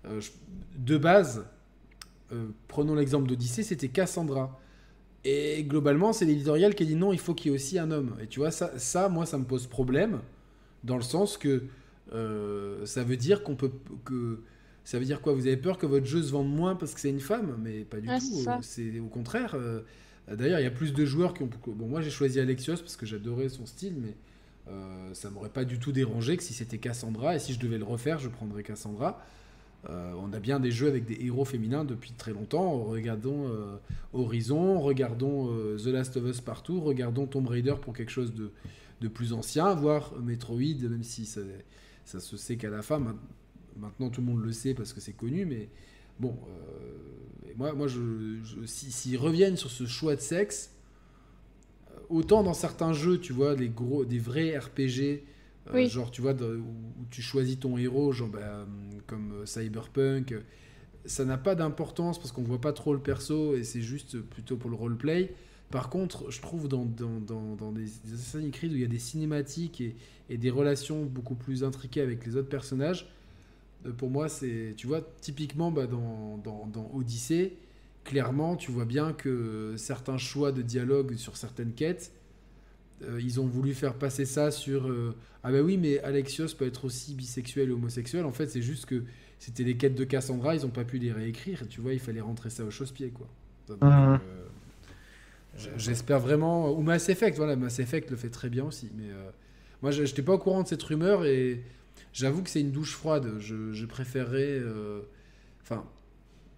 Euh, 0.06 0.22
de 0.78 0.96
base, 0.96 1.44
euh, 2.32 2.46
prenons 2.68 2.94
l'exemple 2.94 3.28
d'Odyssée, 3.28 3.62
c'était 3.62 3.88
Cassandra. 3.88 4.58
Et 5.28 5.64
globalement, 5.64 6.12
c'est 6.12 6.24
l'éditorial 6.26 6.74
qui 6.74 6.82
a 6.84 6.86
dit 6.86 6.94
non, 6.96 7.12
il 7.12 7.18
faut 7.18 7.34
qu'il 7.34 7.50
y 7.50 7.54
ait 7.54 7.56
aussi 7.56 7.78
un 7.78 7.90
homme. 7.90 8.16
Et 8.22 8.26
tu 8.26 8.40
vois, 8.40 8.50
ça, 8.50 8.78
ça 8.78 9.08
moi, 9.08 9.26
ça 9.26 9.38
me 9.38 9.44
pose 9.44 9.66
problème, 9.66 10.20
dans 10.84 10.96
le 10.96 11.02
sens 11.02 11.38
que 11.38 11.64
euh, 12.12 12.86
ça 12.86 13.04
veut 13.04 13.16
dire 13.16 13.42
qu'on 13.42 13.56
peut. 13.56 13.72
que 14.04 14.40
Ça 14.84 14.98
veut 14.98 15.04
dire 15.06 15.20
quoi? 15.22 15.32
Vous 15.34 15.46
avez 15.46 15.56
peur 15.56 15.78
que 15.78 15.86
votre 15.86 16.06
jeu 16.06 16.22
se 16.22 16.30
vende 16.32 16.50
moins 16.54 16.76
parce 16.76 16.94
que 16.94 17.00
c'est 17.00 17.10
une 17.10 17.20
femme? 17.20 17.56
Mais 17.62 17.84
pas 17.84 18.00
du 18.00 18.08
Ouais, 18.08 18.14
tout. 18.14 18.40
euh, 18.48 18.58
C'est 18.62 19.00
au 19.00 19.08
contraire. 19.08 19.54
euh, 19.56 19.82
D'ailleurs, 20.30 20.60
il 20.60 20.64
y 20.64 20.66
a 20.66 20.70
plus 20.72 20.92
de 20.92 21.04
joueurs 21.06 21.34
qui 21.34 21.42
ont. 21.44 21.50
Bon, 21.68 21.86
moi, 21.88 22.00
j'ai 22.00 22.10
choisi 22.10 22.40
Alexios 22.40 22.76
parce 22.78 22.96
que 22.96 23.06
j'adorais 23.06 23.48
son 23.48 23.66
style, 23.66 23.94
mais 24.00 24.16
euh, 24.68 25.14
ça 25.14 25.30
m'aurait 25.30 25.50
pas 25.50 25.64
du 25.64 25.78
tout 25.78 25.92
dérangé 25.92 26.36
que 26.36 26.42
si 26.42 26.52
c'était 26.54 26.78
Cassandra. 26.78 27.36
Et 27.36 27.38
si 27.38 27.52
je 27.54 27.60
devais 27.60 27.78
le 27.78 27.84
refaire, 27.84 28.18
je 28.18 28.28
prendrais 28.28 28.62
Cassandra. 28.62 29.20
Euh, 29.88 30.12
on 30.18 30.32
a 30.32 30.40
bien 30.40 30.58
des 30.58 30.70
jeux 30.72 30.88
avec 30.88 31.04
des 31.04 31.24
héros 31.24 31.44
féminins 31.44 31.84
depuis 31.84 32.12
très 32.12 32.32
longtemps. 32.32 32.82
Regardons 32.84 33.48
euh, 33.48 33.76
Horizon, 34.12 34.80
regardons 34.80 35.52
euh, 35.52 35.76
The 35.78 35.86
Last 35.86 36.16
of 36.16 36.24
Us 36.26 36.40
partout, 36.40 36.80
regardons 36.80 37.26
Tomb 37.26 37.46
Raider 37.46 37.74
pour 37.80 37.92
quelque 37.94 38.10
chose 38.10 38.32
de, 38.34 38.50
plus 39.08 39.32
ancien, 39.32 39.74
voire 39.74 40.14
Metroid, 40.20 40.82
même 40.82 41.04
si 41.04 41.24
ça, 41.26 41.40
se 42.04 42.36
sait 42.36 42.56
qu'à 42.56 42.70
la 42.70 42.82
fin, 42.82 42.98
ma- 42.98 43.14
maintenant 43.78 44.10
tout 44.10 44.20
le 44.20 44.26
monde 44.26 44.42
le 44.44 44.50
sait 44.52 44.74
parce 44.74 44.92
que 44.92 45.00
c'est 45.00 45.12
connu, 45.12 45.46
mais 45.46 45.68
bon, 46.18 46.36
moi, 47.56 47.72
moi 47.72 47.86
je, 47.86 48.00
je- 48.42 48.66
si- 48.66 48.90
s'ils 48.90 49.18
reviennent 49.18 49.56
sur 49.56 49.70
ce 49.70 49.86
choix 49.86 50.16
de 50.16 50.20
sexe, 50.20 50.72
autant 52.08 52.42
dans 52.42 52.54
certains 52.54 52.92
jeux, 52.92 53.18
tu 53.18 53.32
vois, 53.32 53.54
des, 53.54 53.68
gros, 53.68 54.04
des 54.04 54.18
vrais 54.18 54.56
RPG, 54.58 55.22
Oui. 55.72 55.88
genre, 55.88 56.10
tu 56.10 56.20
vois, 56.22 56.34
de- 56.34 56.56
où, 56.56 57.06
tu 57.10 57.22
choisis 57.22 57.58
ton 57.58 57.76
héros, 57.78 58.12
genre, 58.12 58.28
bah, 58.28 58.66
comme 59.06 59.32
euh, 59.32 59.46
Cyberpunk, 59.46 60.32
euh, 60.32 60.40
ça 61.04 61.24
n'a 61.24 61.38
pas 61.38 61.54
d'importance 61.54 62.18
parce 62.18 62.32
qu'on 62.32 62.42
voit 62.42 62.60
pas 62.60 62.72
trop 62.72 62.92
le 62.94 63.00
perso 63.00 63.56
et 63.56 63.64
c'est 63.64 63.82
juste 63.82 64.20
plutôt 64.20 64.56
pour 64.56 64.70
le 64.70 64.76
roleplay. 64.76 65.34
Par 65.70 65.90
contre, 65.90 66.30
je 66.30 66.40
trouve 66.40 66.68
dans, 66.68 66.84
dans, 66.84 67.20
dans, 67.20 67.56
dans 67.56 67.72
des, 67.72 67.84
des 68.04 68.14
Assassin's 68.14 68.52
Creed 68.52 68.72
où 68.72 68.76
il 68.76 68.82
y 68.82 68.84
a 68.84 68.88
des 68.88 68.98
cinématiques 68.98 69.80
et, 69.80 69.96
et 70.30 70.38
des 70.38 70.50
relations 70.50 71.04
beaucoup 71.04 71.34
plus 71.36 71.64
intriquées 71.64 72.00
avec 72.02 72.26
les 72.26 72.36
autres 72.36 72.48
personnages, 72.48 73.08
euh, 73.86 73.92
pour 73.92 74.10
moi, 74.10 74.28
c'est, 74.28 74.74
tu 74.76 74.86
vois, 74.86 75.02
typiquement 75.20 75.70
bah, 75.70 75.86
dans, 75.86 76.38
dans, 76.38 76.66
dans 76.66 76.90
Odyssée, 76.94 77.56
clairement, 78.04 78.56
tu 78.56 78.70
vois 78.70 78.84
bien 78.84 79.12
que 79.12 79.74
certains 79.76 80.18
choix 80.18 80.52
de 80.52 80.62
dialogue 80.62 81.16
sur 81.16 81.36
certaines 81.36 81.72
quêtes, 81.72 82.12
euh, 83.02 83.20
ils 83.20 83.40
ont 83.40 83.46
voulu 83.46 83.74
faire 83.74 83.94
passer 83.94 84.24
ça 84.24 84.50
sur 84.50 84.88
euh, 84.88 85.14
ah 85.44 85.52
bah 85.52 85.60
oui, 85.60 85.76
mais 85.76 86.00
Alexios 86.00 86.48
peut 86.56 86.66
être 86.66 86.84
aussi 86.84 87.14
bisexuel 87.14 87.68
et 87.68 87.72
homosexuel. 87.72 88.24
En 88.24 88.32
fait, 88.32 88.48
c'est 88.48 88.62
juste 88.62 88.86
que 88.86 89.04
c'était 89.38 89.64
les 89.64 89.76
quêtes 89.76 89.94
de 89.94 90.04
Cassandra, 90.04 90.54
ils 90.54 90.64
ont 90.64 90.70
pas 90.70 90.84
pu 90.84 90.98
les 90.98 91.12
réécrire. 91.12 91.62
Tu 91.68 91.80
vois, 91.80 91.92
il 91.92 92.00
fallait 92.00 92.20
rentrer 92.20 92.50
ça 92.50 92.64
au 92.64 92.70
chausse-pied, 92.70 93.10
quoi. 93.10 93.28
Mhm. 93.68 93.78
euh, 93.82 94.16
J'espère 95.76 96.20
vraiment. 96.20 96.70
Ou 96.72 96.82
Mass 96.82 97.08
Effect, 97.08 97.36
voilà, 97.36 97.56
Mass 97.56 97.78
Effect 97.78 98.10
le 98.10 98.16
fait 98.16 98.30
très 98.30 98.48
bien 98.50 98.64
aussi. 98.64 98.90
Mais 98.96 99.08
moi, 99.82 99.90
je 99.90 100.02
n'étais 100.02 100.22
pas 100.22 100.34
au 100.34 100.38
courant 100.38 100.62
de 100.62 100.68
cette 100.68 100.82
rumeur 100.82 101.24
et 101.24 101.62
j'avoue 102.12 102.42
que 102.42 102.50
c'est 102.50 102.60
une 102.60 102.72
douche 102.72 102.92
froide. 102.92 103.38
Je, 103.38 103.72
je 103.72 103.86
préférerais. 103.86 104.60
Enfin, 105.62 105.84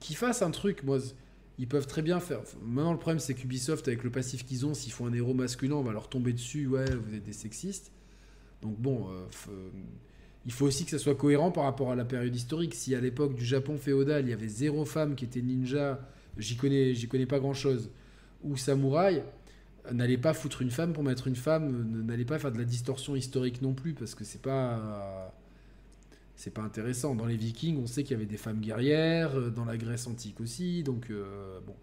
qu'ils 0.00 0.17
fassent 0.17 0.42
un 0.42 0.50
truc. 0.50 0.83
Moi, 0.83 0.99
ils 1.58 1.68
peuvent 1.68 1.86
très 1.86 2.02
bien 2.02 2.20
faire. 2.20 2.40
Maintenant, 2.62 2.92
le 2.92 2.98
problème, 2.98 3.18
c'est 3.18 3.34
qu'Ubisoft, 3.34 3.88
avec 3.88 4.04
le 4.04 4.10
passif 4.10 4.44
qu'ils 4.44 4.66
ont, 4.66 4.74
s'ils 4.74 4.92
font 4.92 5.06
un 5.06 5.12
héros 5.12 5.34
masculin, 5.34 5.74
on 5.74 5.82
va 5.82 5.92
leur 5.92 6.08
tomber 6.08 6.32
dessus. 6.32 6.66
Ouais, 6.66 6.84
vous 6.90 7.14
êtes 7.14 7.24
des 7.24 7.32
sexistes. 7.32 7.90
Donc, 8.62 8.78
bon. 8.78 9.08
euh, 9.10 9.26
euh, 9.50 9.70
il 10.46 10.52
faut 10.52 10.64
aussi 10.64 10.84
que 10.84 10.90
ça 10.90 10.98
soit 10.98 11.14
cohérent 11.14 11.50
par 11.50 11.64
rapport 11.64 11.90
à 11.90 11.94
la 11.94 12.06
période 12.06 12.34
historique. 12.34 12.74
Si 12.74 12.94
à 12.94 13.00
l'époque 13.00 13.34
du 13.34 13.44
Japon 13.44 13.76
féodal, 13.76 14.24
il 14.24 14.30
y 14.30 14.32
avait 14.32 14.48
zéro 14.48 14.86
femme 14.86 15.14
qui 15.14 15.26
était 15.26 15.42
ninja, 15.42 16.00
j'y 16.38 16.56
connais, 16.56 16.94
j'y 16.94 17.06
connais 17.06 17.26
pas 17.26 17.38
grand 17.38 17.52
chose, 17.52 17.90
ou 18.42 18.56
samouraï, 18.56 19.22
n'allez 19.92 20.16
pas 20.16 20.32
foutre 20.32 20.62
une 20.62 20.70
femme 20.70 20.94
pour 20.94 21.02
mettre 21.02 21.26
une 21.26 21.36
femme, 21.36 22.04
n'allez 22.06 22.24
pas 22.24 22.38
faire 22.38 22.50
de 22.50 22.58
la 22.58 22.64
distorsion 22.64 23.14
historique 23.14 23.60
non 23.60 23.74
plus, 23.74 23.92
parce 23.92 24.14
que 24.14 24.24
c'est 24.24 24.40
pas. 24.40 25.34
C'est 26.39 26.52
pas 26.52 26.62
intéressant. 26.62 27.17
Dans 27.17 27.26
les 27.26 27.36
Vikings, 27.36 27.83
on 27.83 27.86
sait 27.89 28.05
qu'il 28.05 28.12
y 28.12 28.15
avait 28.15 28.25
des 28.25 28.36
femmes 28.36 28.60
guerrières, 28.60 29.36
euh, 29.36 29.50
dans 29.50 29.65
la 29.65 29.76
Grèce 29.76 30.07
antique 30.07 30.41
aussi, 30.41 30.84
donc 30.84 31.10
euh, 31.10 31.58
bon. 31.67 31.75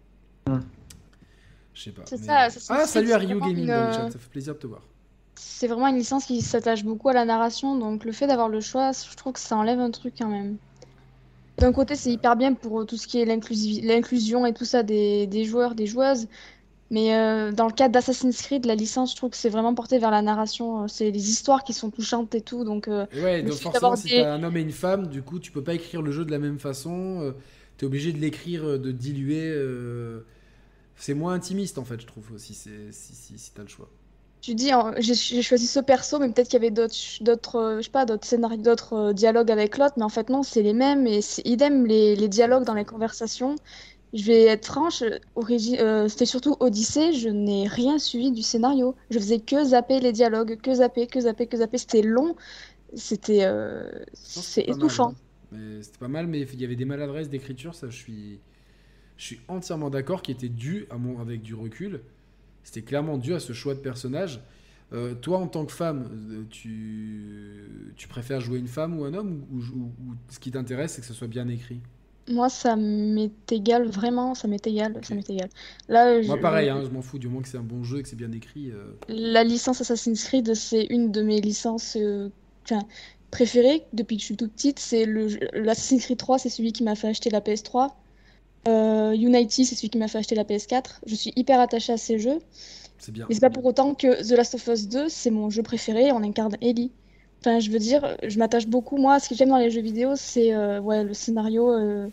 Je 1.74 1.82
sais 1.82 1.90
pas. 1.90 2.02
C'est 2.06 2.18
mais- 2.20 2.26
ça, 2.26 2.48
ça, 2.48 2.60
c'est- 2.60 2.72
ah, 2.72 2.86
salut 2.86 3.12
à 3.12 3.18
Rio 3.18 3.38
vraiment 3.38 3.46
Gaming 3.48 3.64
une, 3.64 3.68
dans 3.68 3.80
le 3.82 3.86
euh, 3.88 3.92
chat, 3.92 4.10
ça 4.10 4.18
fait 4.18 4.30
plaisir 4.30 4.54
de 4.54 4.58
te 4.58 4.66
voir. 4.66 4.80
C'est 5.34 5.66
vraiment 5.66 5.88
une 5.88 5.98
licence 5.98 6.24
qui 6.24 6.40
s'attache 6.40 6.84
beaucoup 6.84 7.10
à 7.10 7.12
la 7.12 7.26
narration, 7.26 7.78
donc 7.78 8.06
le 8.06 8.12
fait 8.12 8.26
d'avoir 8.26 8.48
le 8.48 8.60
choix, 8.62 8.92
je 8.92 9.14
trouve 9.14 9.34
que 9.34 9.40
ça 9.40 9.56
enlève 9.56 9.78
un 9.78 9.90
truc 9.90 10.14
quand 10.18 10.28
même. 10.30 10.56
D'un 11.58 11.72
côté, 11.72 11.94
c'est 11.94 12.10
hyper 12.10 12.36
bien 12.36 12.54
pour 12.54 12.86
tout 12.86 12.96
ce 12.96 13.06
qui 13.06 13.20
est 13.20 13.26
l'inclusi- 13.26 13.82
l'inclusion 13.82 14.46
et 14.46 14.54
tout 14.54 14.64
ça 14.64 14.82
des, 14.82 15.26
des 15.26 15.44
joueurs, 15.44 15.74
des 15.74 15.86
joueuses, 15.86 16.28
mais 16.90 17.14
euh, 17.16 17.52
dans 17.52 17.66
le 17.66 17.72
cadre 17.72 17.92
d'Assassin's 17.92 18.40
Creed, 18.42 18.66
la 18.66 18.74
licence, 18.74 19.12
je 19.12 19.16
trouve 19.16 19.30
que 19.30 19.36
c'est 19.36 19.48
vraiment 19.50 19.74
porté 19.74 19.98
vers 19.98 20.10
la 20.10 20.22
narration. 20.22 20.84
euh, 20.84 20.88
C'est 20.88 21.10
les 21.10 21.30
histoires 21.30 21.64
qui 21.64 21.72
sont 21.72 21.90
touchantes 21.90 22.34
et 22.34 22.40
tout, 22.42 22.64
donc 22.64 22.88
euh, 22.88 23.06
ouais, 23.12 23.42
donc 23.42 23.60
forcément, 23.60 23.96
si 23.96 24.10
des- 24.10 24.12
t'as 24.12 24.32
un 24.34 24.42
homme 24.42 24.56
et 24.56 24.60
une 24.60 24.72
femme, 24.72 25.08
du 25.08 25.22
coup, 25.22 25.38
tu 25.38 25.52
peux 25.52 25.62
pas 25.64 25.74
écrire 25.74 26.02
le 26.02 26.12
jeu 26.12 26.24
de 26.24 26.30
la 26.30 26.38
même 26.38 26.58
façon. 26.58 27.20
euh, 27.22 27.32
t'es 27.76 27.86
obligé 27.86 28.12
de 28.12 28.18
l'écrire, 28.18 28.78
de 28.78 28.90
diluer. 28.92 29.52
C'est 30.96 31.14
moins 31.14 31.34
intimiste, 31.34 31.78
en 31.78 31.84
fait, 31.84 32.00
je 32.00 32.06
trouve 32.06 32.32
aussi, 32.32 32.54
si, 32.54 32.70
si, 32.92 33.38
si 33.38 33.52
t'as 33.54 33.62
le 33.62 33.68
choix. 33.68 33.90
tu 34.42 34.54
dis, 34.54 34.70
hein, 34.70 34.94
j'ai 34.98 35.42
choisi 35.42 35.66
ce 35.66 35.80
perso, 35.80 36.18
mais 36.20 36.28
peut-être 36.30 36.46
qu'il 36.48 36.54
y 36.62 36.64
avait 36.64 36.70
d'autres, 36.70 37.78
je 37.78 37.82
sais 37.82 37.90
pas, 37.90 38.04
d'autres 38.06 38.26
scénarios, 38.26 38.62
d'autres 38.62 39.12
dialogues 39.12 39.50
avec 39.50 39.76
l'autre, 39.76 39.94
mais 39.96 40.04
en 40.04 40.08
fait 40.08 40.28
non, 40.30 40.42
c'est 40.44 40.62
les 40.62 40.72
mêmes 40.72 41.06
et 41.08 41.20
idem 41.44 41.84
les, 41.86 42.14
les 42.14 42.28
dialogues 42.28 42.64
dans 42.64 42.74
les 42.74 42.84
conversations. 42.84 43.56
Je 44.12 44.24
vais 44.24 44.44
être 44.44 44.66
franche, 44.66 45.02
euh, 45.02 46.08
c'était 46.08 46.26
surtout 46.26 46.56
Odyssée, 46.60 47.12
je 47.12 47.28
n'ai 47.28 47.66
rien 47.68 47.98
suivi 47.98 48.30
du 48.32 48.42
scénario. 48.42 48.94
Je 49.10 49.18
faisais 49.18 49.40
que 49.40 49.62
zapper 49.64 50.00
les 50.00 50.12
dialogues, 50.12 50.58
que 50.60 50.74
zapper, 50.74 51.06
que 51.06 51.20
zapper, 51.20 51.46
que 51.48 51.56
zapper. 51.58 51.78
C'était 51.78 52.02
long, 52.02 52.36
c'était, 52.94 53.44
euh, 53.44 53.90
étouffant. 54.68 55.14
hein. 55.52 55.82
C'était 55.82 55.98
pas 55.98 56.08
mal, 56.08 56.26
mais 56.26 56.40
il 56.42 56.60
y 56.60 56.64
avait 56.64 56.76
des 56.76 56.84
maladresses 56.84 57.30
d'écriture, 57.30 57.74
ça, 57.74 57.88
je 57.90 57.96
suis, 57.96 58.40
je 59.18 59.24
suis 59.24 59.40
entièrement 59.48 59.90
d'accord, 59.90 60.22
qui 60.22 60.32
était 60.32 60.48
dû, 60.48 60.86
à 60.90 60.98
mon, 60.98 61.20
avec 61.20 61.42
du 61.42 61.54
recul, 61.54 62.00
c'était 62.64 62.82
clairement 62.82 63.18
dû 63.18 63.34
à 63.34 63.40
ce 63.40 63.52
choix 63.54 63.74
de 63.74 63.80
personnage. 63.80 64.40
Euh, 64.92 65.14
toi, 65.14 65.38
en 65.38 65.48
tant 65.48 65.66
que 65.66 65.72
femme, 65.72 66.10
euh, 66.32 66.44
tu, 66.50 67.92
tu 67.96 68.08
préfères 68.08 68.40
jouer 68.40 68.58
une 68.58 68.68
femme 68.68 68.98
ou 68.98 69.04
un 69.04 69.14
homme? 69.14 69.44
Ou, 69.52 69.58
ou- 69.58 69.94
ou 70.10 70.14
ce 70.30 70.38
qui 70.40 70.50
t'intéresse, 70.52 70.94
c'est 70.94 71.02
que 71.02 71.08
ce 71.08 71.14
soit 71.14 71.28
bien 71.28 71.48
écrit? 71.48 71.80
Moi, 72.28 72.48
ça 72.48 72.74
m'est 72.76 73.30
égal, 73.52 73.86
vraiment, 73.88 74.34
ça 74.34 74.48
m'est 74.48 74.66
égal, 74.66 74.96
ça 75.02 75.14
m'est 75.14 75.28
égal. 75.30 75.48
Là, 75.88 76.20
Moi, 76.22 76.36
je- 76.36 76.40
pareil, 76.42 76.68
hein, 76.68 76.82
je 76.84 76.90
m'en 76.90 77.02
fous, 77.02 77.18
du 77.18 77.28
moment 77.28 77.40
que 77.42 77.48
c'est 77.48 77.56
un 77.58 77.62
bon 77.62 77.84
jeu 77.84 77.98
et 77.98 78.02
que 78.02 78.08
c'est 78.08 78.16
bien 78.16 78.32
écrit. 78.32 78.70
euh, 78.72 78.92
La 79.08 79.44
licence 79.44 79.80
Assassin's 79.80 80.24
Creed, 80.24 80.54
c'est 80.54 80.84
une 80.90 81.12
de 81.12 81.22
mes 81.22 81.40
licences 81.40 81.96
euh, 81.96 82.28
préférées 83.30 83.84
depuis 83.92 84.16
que 84.16 84.20
je 84.22 84.26
suis 84.26 84.36
toute 84.36 84.52
petite. 84.52 84.78
C'est 84.78 85.04
le 85.04 85.26
l'Assassin's 85.52 86.04
Creed 86.04 86.18
3, 86.18 86.38
c'est 86.38 86.48
celui 86.48 86.72
qui 86.72 86.82
m'a 86.82 86.94
fait 86.94 87.08
acheter 87.08 87.30
la 87.30 87.40
PS3. 87.40 87.96
Euh, 88.68 89.12
Unity, 89.12 89.64
c'est 89.64 89.74
celui 89.76 89.90
qui 89.90 89.98
m'a 89.98 90.08
fait 90.08 90.18
acheter 90.18 90.34
la 90.34 90.44
PS4. 90.44 91.00
Je 91.06 91.14
suis 91.14 91.32
hyper 91.36 91.60
attachée 91.60 91.92
à 91.92 91.96
ces 91.96 92.18
jeux, 92.18 92.38
c'est 92.98 93.12
bien. 93.12 93.26
mais 93.28 93.34
c'est 93.34 93.40
pas 93.40 93.50
pour 93.50 93.64
autant 93.64 93.94
que 93.94 94.22
The 94.26 94.32
Last 94.36 94.54
of 94.54 94.66
Us 94.68 94.88
2, 94.88 95.08
c'est 95.08 95.30
mon 95.30 95.50
jeu 95.50 95.62
préféré. 95.62 96.10
On 96.12 96.22
incarne 96.22 96.56
Ellie. 96.60 96.90
Enfin, 97.46 97.60
je 97.60 97.70
veux 97.70 97.78
dire, 97.78 98.16
je 98.26 98.38
m'attache 98.40 98.66
beaucoup. 98.66 98.96
Moi, 98.96 99.20
ce 99.20 99.28
que 99.28 99.36
j'aime 99.36 99.50
dans 99.50 99.58
les 99.58 99.70
jeux 99.70 99.80
vidéo, 99.80 100.16
c'est 100.16 100.52
euh, 100.52 100.80
ouais, 100.80 101.04
le 101.04 101.14
scénario 101.14 101.70
euh, 101.70 102.08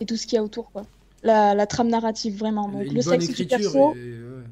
et 0.00 0.06
tout 0.06 0.16
ce 0.16 0.26
qu'il 0.26 0.36
y 0.36 0.38
a 0.38 0.42
autour, 0.42 0.70
quoi. 0.72 0.86
La, 1.22 1.54
la 1.54 1.66
trame 1.66 1.88
narrative, 1.88 2.38
vraiment. 2.38 2.66
Donc, 2.68 2.86
Une 2.86 2.94
le 2.94 3.02
bonne 3.02 3.20
sexe 3.20 3.34
du 3.36 3.44
perso, 3.46 3.94
et- 3.94 3.98
et 3.98 4.12
ouais. 4.22 4.44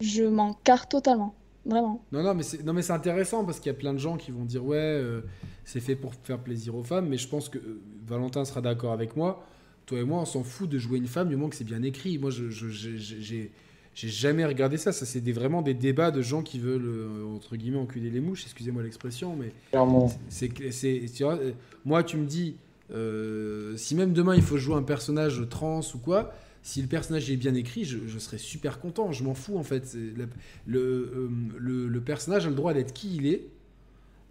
je 0.00 0.24
m'en 0.24 0.54
carre 0.64 0.88
totalement. 0.88 1.34
Vraiment. 1.66 2.02
Non, 2.10 2.22
non, 2.22 2.34
mais 2.34 2.42
c'est 2.42 2.64
non, 2.64 2.72
mais 2.72 2.80
c'est 2.80 2.94
intéressant 2.94 3.44
parce 3.44 3.60
qu'il 3.60 3.66
y 3.70 3.74
a 3.74 3.78
plein 3.78 3.92
de 3.92 3.98
gens 3.98 4.16
qui 4.16 4.30
vont 4.30 4.46
dire 4.46 4.64
ouais, 4.64 4.78
euh, 4.78 5.20
c'est 5.66 5.80
fait 5.80 5.94
pour 5.94 6.14
faire 6.14 6.38
plaisir 6.38 6.74
aux 6.74 6.82
femmes, 6.82 7.06
mais 7.08 7.18
je 7.18 7.28
pense 7.28 7.50
que 7.50 7.58
Valentin 8.06 8.46
sera 8.46 8.62
d'accord 8.62 8.92
avec 8.92 9.14
moi. 9.14 9.44
Toi 9.84 9.98
et 10.00 10.04
moi, 10.04 10.20
on 10.20 10.24
s'en 10.24 10.42
fout 10.42 10.70
de 10.70 10.78
jouer 10.78 10.96
une 10.96 11.06
femme 11.06 11.28
du 11.28 11.36
moment 11.36 11.50
que 11.50 11.56
c'est 11.56 11.64
bien 11.64 11.82
écrit. 11.82 12.16
Moi, 12.16 12.30
je, 12.30 12.48
je- 12.48 12.68
je- 12.68 12.96
j'ai- 12.96 13.52
j'ai 13.94 14.08
jamais 14.08 14.44
regardé 14.46 14.76
ça. 14.76 14.92
Ça, 14.92 15.04
c'est 15.06 15.20
des, 15.20 15.32
vraiment 15.32 15.62
des 15.62 15.74
débats 15.74 16.10
de 16.10 16.22
gens 16.22 16.42
qui 16.42 16.58
veulent 16.58 16.86
euh, 16.86 17.24
entre 17.36 17.56
guillemets 17.56 17.78
enculer 17.78 18.10
les 18.10 18.20
mouches. 18.20 18.44
Excusez-moi 18.44 18.82
l'expression, 18.82 19.36
mais 19.36 19.52
Clairement. 19.70 20.10
c'est 20.28 20.50
c'est 20.72 21.02
euh, 21.22 21.52
moi 21.84 22.02
tu 22.04 22.16
me 22.16 22.26
dis 22.26 22.56
euh, 22.92 23.76
si 23.76 23.94
même 23.94 24.12
demain 24.12 24.34
il 24.34 24.42
faut 24.42 24.56
jouer 24.58 24.74
un 24.76 24.82
personnage 24.82 25.42
trans 25.48 25.80
ou 25.94 25.98
quoi 25.98 26.32
si 26.62 26.82
le 26.82 26.88
personnage 26.88 27.30
est 27.30 27.36
bien 27.36 27.54
écrit 27.54 27.84
je, 27.84 27.98
je 28.06 28.18
serais 28.18 28.36
super 28.36 28.80
content 28.80 29.12
je 29.12 29.24
m'en 29.24 29.32
fous 29.32 29.56
en 29.56 29.62
fait 29.62 29.94
le, 29.94 30.28
le, 30.66 30.80
euh, 30.80 31.28
le- 31.56 31.88
le 31.88 32.00
personnage 32.00 32.44
a 32.46 32.50
le 32.50 32.54
droit 32.56 32.74
d'être 32.74 32.92
qui 32.92 33.16
il 33.16 33.26
est 33.26 33.46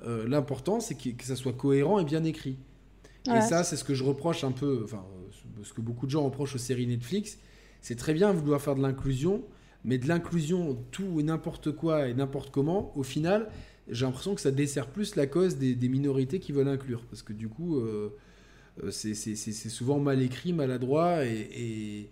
Euh, 0.05 0.27
l'important 0.27 0.79
c'est 0.79 0.95
que, 0.95 1.09
que 1.09 1.25
ça 1.25 1.35
soit 1.35 1.51
cohérent 1.53 1.99
et 1.99 2.05
bien 2.05 2.23
écrit 2.23 2.55
et 3.35 3.41
ça 3.41 3.63
c'est 3.65 3.75
ce 3.75 3.83
que 3.83 3.93
je 3.93 4.03
reproche 4.03 4.43
un 4.45 4.51
peu 4.51 4.81
enfin 4.83 5.03
ce 5.63 5.73
que 5.73 5.81
beaucoup 5.81 6.05
de 6.05 6.11
gens 6.11 6.23
reprochent 6.23 6.55
aux 6.55 6.59
séries 6.69 6.87
Netflix 6.87 7.37
c'est 7.81 7.95
très 7.95 8.13
bien 8.13 8.31
vouloir 8.31 8.61
faire 8.61 8.75
de 8.75 8.81
l'inclusion 8.81 9.43
mais 9.85 9.97
de 9.97 10.07
l'inclusion 10.07 10.77
tout 10.91 11.19
et 11.19 11.23
n'importe 11.23 11.71
quoi 11.71 12.07
et 12.07 12.13
n'importe 12.13 12.51
comment 12.51 12.91
au 12.97 13.03
final 13.03 13.49
j'ai 13.89 14.05
l'impression 14.05 14.35
que 14.35 14.41
ça 14.41 14.51
dessert 14.51 14.87
plus 14.87 15.15
la 15.15 15.27
cause 15.27 15.57
des, 15.57 15.89
minorités 15.89 16.39
qui 16.39 16.51
veulent 16.51 16.67
inclure. 16.67 17.03
Parce 17.09 17.21
que 17.21 17.33
du 17.33 17.49
coup, 17.49 17.77
euh, 17.77 18.15
euh, 18.83 18.91
c'est 18.91 19.13
souvent 19.69 19.99
mal 19.99 20.21
écrit, 20.21 20.53
maladroit. 20.53 21.25
Et, 21.25 21.49
et- 21.55 22.09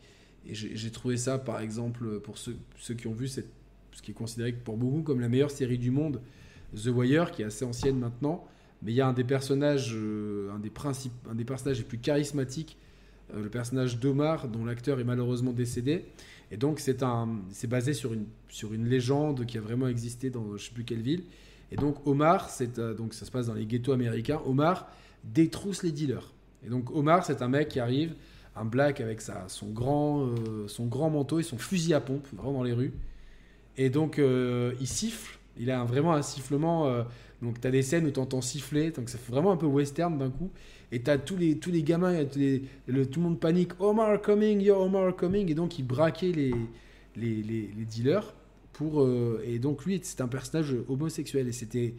j'ai 0.50 0.92
trouvé 0.92 1.18
ça, 1.18 1.38
par 1.38 1.60
exemple, 1.60 2.22
pour 2.22 2.38
ceux, 2.38 2.56
qui 2.98 3.08
ont 3.08 3.14
vu 3.14 3.28
cette, 3.28 3.50
ce 3.92 4.02
qui 4.02 4.12
est 4.12 4.14
considéré 4.14 4.54
pour 4.54 4.78
beaucoup 4.78 5.02
comme 5.02 5.20
la 5.20 5.28
meilleure 5.28 5.52
série 5.52 5.78
du 5.78 5.92
monde, 5.92 6.22
The 6.74 6.88
Wire, 6.88 7.32
qui 7.32 7.42
est 7.42 7.46
assez 7.46 7.66
ancienne 7.66 8.00
maintenant. 8.00 8.46
Mais 8.82 8.94
il 8.94 8.96
y 8.96 9.02
a 9.02 9.08
un 9.08 9.14
des 9.14 9.26
personnages, 9.26 9.92
euh, 9.94 10.50
un, 10.54 10.60
des 10.60 10.70
principes, 10.70 11.12
un 11.30 11.36
des 11.36 11.44
personnages 11.44 11.80
les 11.80 11.84
plus 11.84 11.98
charismatiques, 11.98 12.78
le 13.36 13.50
personnage 13.50 14.00
d'Omar, 14.00 14.48
dont 14.48 14.66
l'acteur 14.66 15.00
est 15.00 15.04
malheureusement 15.04 15.52
décédé. 15.52 16.06
Et 16.52 16.58
donc, 16.58 16.80
c'est 16.80 17.04
un- 17.04 17.40
c'est 17.52 17.68
basé 17.68 17.94
sur 17.94 18.14
une, 18.14 18.26
sur 18.50 18.74
une 18.74 18.88
légende 18.88 19.46
qui 19.46 19.58
a 19.58 19.62
vraiment 19.62 19.88
existé 19.88 20.30
dans 20.30 20.56
je 20.58 20.66
sais 20.66 20.72
plus 20.74 20.84
quelle 20.86 21.02
ville. 21.02 21.24
Et 21.72 21.76
donc 21.76 22.08
Omar, 22.08 22.50
c'est 22.50 22.80
euh, 22.80 22.94
donc 22.94 23.14
ça 23.14 23.26
se 23.26 23.32
passe 23.32 23.48
dans 23.48 23.54
les 23.54 23.66
ghettos 23.66 23.92
américains. 23.92 24.40
Omar 24.46 24.88
détrousse 25.26 25.84
les 25.84 25.92
dealers. 25.92 26.32
Et 26.66 26.70
donc 26.70 26.90
Omar, 26.96 27.26
c'est 27.26 27.42
un 27.42 27.50
mec 27.50 27.68
qui 27.68 27.82
arrive, 27.82 28.14
un 28.56 28.64
black 28.64 29.02
avec 29.02 29.20
sa, 29.20 29.50
son 29.50 29.68
grand 29.68 30.22
euh, 30.28 30.68
son 30.70 30.86
grand 30.86 31.10
manteau 31.10 31.40
et 31.40 31.44
son 31.44 31.58
fusil 31.58 31.94
à 31.94 32.00
pompe, 32.00 32.26
vraiment 32.34 32.54
dans 32.54 32.64
les 32.64 32.72
rues. 32.72 32.94
Et 33.78 33.90
donc 33.90 34.20
euh, 34.20 34.74
il 34.80 34.88
siffle. 34.88 35.38
Il 35.60 35.72
a 35.72 35.82
un- 35.82 35.86
vraiment 35.86 36.14
un 36.14 36.22
sifflement. 36.22 36.88
euh, 36.88 37.04
donc 37.42 37.60
tu 37.62 37.68
as 37.68 37.72
des 37.72 37.82
scènes 37.84 38.06
où 38.08 38.12
tu 38.12 38.20
entends 38.20 38.42
siffler, 38.42 38.92
donc 38.92 39.10
ça 39.10 39.18
fait 39.18 39.32
vraiment 39.32 39.52
un 39.52 39.58
peu 39.58 39.66
western 39.68 40.18
d'un 40.18 40.30
coup. 40.32 40.50
Et 40.92 41.02
tu 41.02 41.10
as 41.12 41.18
tous 41.18 41.36
les, 41.36 41.58
tous 41.58 41.72
les 41.72 41.84
gamins, 41.84 42.14
le- 42.14 43.06
tout 43.06 43.20
le 43.20 43.24
monde 43.26 43.40
panique. 43.40 43.80
Omar 43.80 44.22
coming, 44.22 44.62
yo 44.62 44.76
Omar 44.82 45.16
coming. 45.16 45.50
Et 45.52 45.54
donc 45.54 45.78
il 45.80 45.84
braquait 45.86 46.32
les, 46.32 46.54
les, 47.16 47.42
les, 47.42 47.86
dealers. 47.86 48.34
Pour, 48.74 49.02
euh, 49.02 49.44
et 49.46 49.60
donc 49.60 49.86
lui, 49.86 50.00
c'est 50.04 50.22
un 50.22 50.28
personnage 50.28 50.74
homosexuel. 50.88 51.48
Et 51.48 51.52
c'était, 51.52 51.94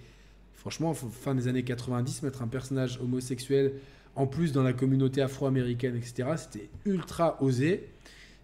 franchement, 0.54 0.94
fin 0.94 1.34
des 1.34 1.48
années 1.48 1.64
90, 1.64 2.22
mettre 2.22 2.42
un 2.42 2.48
personnage 2.48 2.98
homosexuel, 3.02 3.74
en 4.16 4.26
plus 4.26 4.52
dans 4.52 4.62
la 4.62 4.72
communauté 4.72 5.20
afro-américaine, 5.20 5.96
etc., 5.96 6.30
c'était 6.36 6.68
ultra 6.86 7.42
osé. 7.42 7.88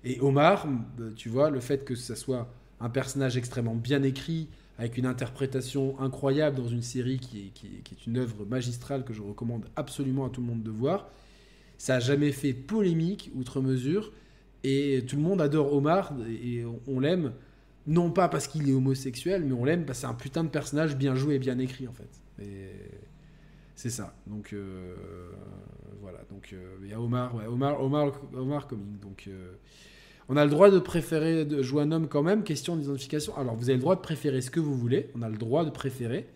Et 0.05 0.21
Omar, 0.21 0.67
euh, 1.01 1.11
tu 1.17 1.29
vois, 1.31 1.49
le 1.51 1.61
fait 1.61 1.85
que 1.85 1.95
ça 1.95 2.17
soit 2.17 2.49
un 2.81 2.91
personnage 2.91 3.37
extrêmement 3.37 3.75
bien 3.75 4.03
écrit, 4.03 4.49
avec 4.78 4.99
une 4.99 5.07
interprétation 5.07 5.99
incroyable 6.01 6.57
dans 6.57 6.69
une 6.69 6.83
série 6.83 7.19
qui 7.19 7.53
est, 7.57 8.07
une 8.07 8.19
œuvre 8.19 8.44
magistrale 8.44 9.05
que 9.05 9.12
je 9.12 9.23
recommande 9.23 9.67
absolument 9.77 10.27
à 10.27 10.31
tout 10.31 10.41
le 10.41 10.47
monde 10.47 10.62
de 10.62 10.70
voir, 10.70 11.09
ça 11.78 11.97
a 11.97 12.01
jamais 12.01 12.33
fait 12.33 12.53
polémique 12.53 13.31
outre 13.35 13.61
mesure. 13.61 14.12
Et 14.65 15.05
tout 15.07 15.17
le 15.17 15.23
monde 15.23 15.43
adore 15.43 15.73
Omar 15.75 16.15
et 16.27 16.65
on, 16.86 16.99
l'aime 16.99 17.33
non 17.86 18.11
pas 18.11 18.28
parce 18.28 18.49
qu'il 18.49 18.69
est 18.69 18.73
homosexuel, 18.73 19.44
mais 19.44 19.53
on 19.53 19.65
l'aime 19.65 19.85
parce 19.85 19.99
que 19.99 20.07
c'est 20.07 20.11
un 20.11 20.15
putain 20.15 20.43
de 20.43 20.49
personnage 20.49 20.97
bien 20.97 21.15
joué 21.15 21.35
et 21.35 21.39
bien 21.39 21.59
écrit 21.59 21.86
en 21.86 21.93
fait. 21.93 22.09
C'est 23.75 23.91
ça. 23.91 24.15
Donc 24.27 24.53
euh, 24.53 24.94
voilà. 26.01 26.20
Donc 26.31 26.53
euh, 26.53 26.77
il 26.83 26.91
y 26.91 26.94
a 26.94 27.01
Omar, 27.01 27.35
ouais, 27.35 27.47
Omar, 27.47 27.83
Omar, 27.83 28.12
Omar 28.35 28.67
Coming. 28.67 28.99
Donc 29.01 29.25
euh, 29.28 29.55
on 30.28 30.36
a 30.36 30.44
le 30.44 30.51
droit 30.51 30.70
de 30.70 30.78
préférer 30.78 31.44
de 31.44 31.62
jouer 31.62 31.83
un 31.83 31.93
homme 31.93 32.09
quand 32.09 32.23
même. 32.23 32.44
Question 32.44 32.77
d'identification. 32.77 33.36
Alors 33.36 33.55
vous 33.57 33.65
avez 33.65 33.75
le 33.75 33.81
droit 33.81 33.97
de 33.97 34.01
préférer 34.01 34.41
ce 34.41 34.51
que 34.51 34.61
vous 34.61 34.75
voulez. 34.75 35.09
On 35.15 35.23
a 35.23 35.28
le 35.28 35.36
droit 35.36 35.65
de 35.65 35.70
préférer. 35.70 36.27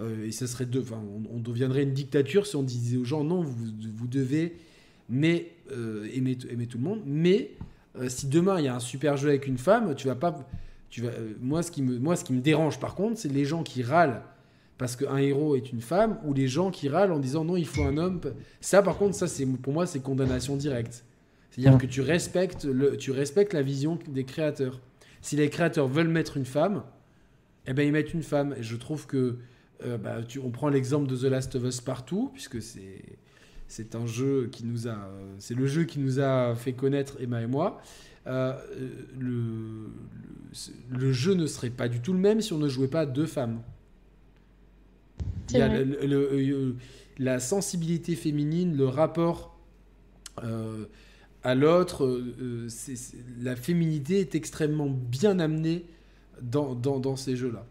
Euh, 0.00 0.26
et 0.26 0.32
ça 0.32 0.46
serait 0.46 0.66
de, 0.66 0.82
on, 1.32 1.38
deviendrait 1.38 1.82
une 1.82 1.92
dictature 1.92 2.46
si 2.46 2.54
on 2.54 2.62
disait 2.62 2.96
aux 2.96 3.04
gens 3.04 3.24
non, 3.24 3.42
vous, 3.42 4.06
devez 4.06 4.56
mais 5.08 5.52
euh, 5.72 6.08
aimer, 6.14 6.36
tout 6.36 6.78
le 6.78 6.84
monde. 6.84 7.02
Mais 7.04 7.52
euh, 7.98 8.08
si 8.08 8.28
demain 8.28 8.60
il 8.60 8.66
y 8.66 8.68
a 8.68 8.76
un 8.76 8.80
super 8.80 9.16
jeu 9.16 9.30
avec 9.30 9.46
une 9.46 9.58
femme, 9.58 9.94
tu 9.94 10.06
vas 10.06 10.14
pas. 10.14 10.48
Tu 10.90 11.02
vas, 11.02 11.10
moi, 11.40 11.62
ce 11.62 11.70
qui 11.70 11.82
me, 11.82 11.98
moi, 11.98 12.16
ce 12.16 12.24
qui 12.24 12.32
me 12.32 12.40
dérange 12.40 12.78
par 12.78 12.94
contre, 12.94 13.18
c'est 13.18 13.32
les 13.32 13.44
gens 13.44 13.62
qui 13.62 13.82
râlent 13.82 14.22
parce 14.78 14.94
qu'un 14.94 15.16
héros 15.16 15.56
est 15.56 15.72
une 15.72 15.80
femme 15.80 16.18
ou 16.24 16.32
les 16.32 16.46
gens 16.46 16.70
qui 16.70 16.88
râlent 16.88 17.12
en 17.12 17.18
disant 17.18 17.44
non, 17.44 17.56
il 17.56 17.66
faut 17.66 17.82
un 17.82 17.96
homme. 17.96 18.20
Ça, 18.60 18.80
par 18.80 18.96
contre, 18.96 19.16
ça, 19.16 19.26
pour 19.60 19.72
moi, 19.72 19.86
c'est 19.86 20.00
condamnation 20.00 20.56
directe. 20.56 21.04
C'est-à-dire 21.50 21.74
Mm. 21.76 21.78
que 21.78 21.86
tu 21.86 22.00
respectes, 22.00 22.64
le, 22.64 22.96
tu 22.96 23.10
respectes 23.10 23.52
la 23.52 23.62
vision 23.62 23.98
des 24.08 24.24
créateurs. 24.24 24.80
Si 25.22 25.36
les 25.36 25.50
créateurs 25.50 25.88
veulent 25.88 26.08
mettre 26.08 26.36
une 26.36 26.44
femme, 26.44 26.82
eh 27.66 27.72
ben 27.72 27.86
ils 27.86 27.92
mettent 27.92 28.14
une 28.14 28.22
femme. 28.22 28.54
Et 28.58 28.62
je 28.62 28.76
trouve 28.76 29.06
que 29.06 29.36
euh, 29.84 29.96
bah, 29.98 30.22
tu, 30.26 30.38
on 30.38 30.50
prend 30.50 30.68
l'exemple 30.68 31.06
de 31.08 31.16
The 31.16 31.24
Last 31.24 31.54
of 31.56 31.64
Us 31.64 31.80
partout, 31.80 32.30
puisque 32.32 32.60
c'est 32.62 33.02
c'est 33.70 33.94
un 33.94 34.06
jeu 34.06 34.48
qui 34.50 34.64
nous 34.64 34.88
a, 34.88 35.10
c'est 35.38 35.54
le 35.54 35.66
jeu 35.66 35.84
qui 35.84 35.98
nous 35.98 36.20
a 36.20 36.54
fait 36.54 36.72
connaître 36.72 37.18
Emma 37.20 37.42
et 37.42 37.46
moi. 37.46 37.82
Euh, 38.26 38.54
le, 39.18 39.90
le, 40.90 40.98
le 40.98 41.12
jeu 41.12 41.34
ne 41.34 41.46
serait 41.46 41.68
pas 41.70 41.88
du 41.88 42.00
tout 42.00 42.12
le 42.14 42.18
même 42.18 42.40
si 42.40 42.52
on 42.54 42.58
ne 42.58 42.68
jouait 42.68 42.88
pas 42.88 43.00
à 43.00 43.06
deux 43.06 43.26
femmes. 43.26 43.60
Il 45.50 45.58
y 45.58 45.60
a 45.62 45.68
le- 45.82 46.76
la 47.18 47.40
sensibilité 47.40 48.14
féminine, 48.16 48.76
le 48.76 48.86
rapport 48.86 49.58
euh, 50.44 50.84
à 51.42 51.54
l'autre, 51.54 52.04
euh, 52.04 52.34
euh, 52.40 52.68
la 53.40 53.56
féminité 53.56 54.20
est 54.20 54.34
extrêmement 54.34 54.88
bien 54.88 55.38
amenée 55.38 55.84
dans, 56.42 57.16
ces 57.16 57.36
jeux-là. 57.36 57.66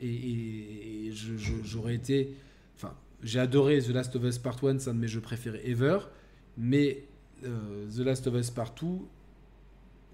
Et, 0.00 1.10
j'aurais 1.64 1.94
été. 1.94 2.34
Enfin, 2.76 2.94
j'ai 3.22 3.38
adoré 3.38 3.80
The 3.80 3.88
Last 3.88 4.16
of 4.16 4.24
Us 4.24 4.38
Part 4.38 4.64
1, 4.64 4.78
c'est 4.78 4.90
un 4.90 4.94
de 4.94 4.98
mes 4.98 5.08
jeux 5.08 5.20
préférés 5.20 5.62
ever. 5.64 5.98
Mais 6.56 7.04
euh, 7.44 7.88
The 7.90 8.00
Last 8.00 8.26
of 8.26 8.34
Us 8.34 8.50
Part 8.50 8.74
2 8.80 8.86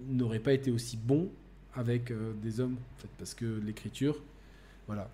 n'aurait 0.09 0.39
pas 0.39 0.53
été 0.53 0.71
aussi 0.71 0.97
bon 0.97 1.29
avec 1.73 2.11
des 2.41 2.59
hommes, 2.59 2.77
parce 3.19 3.35
que 3.35 3.45
l'écriture, 3.45 4.21
voilà. 4.87 5.09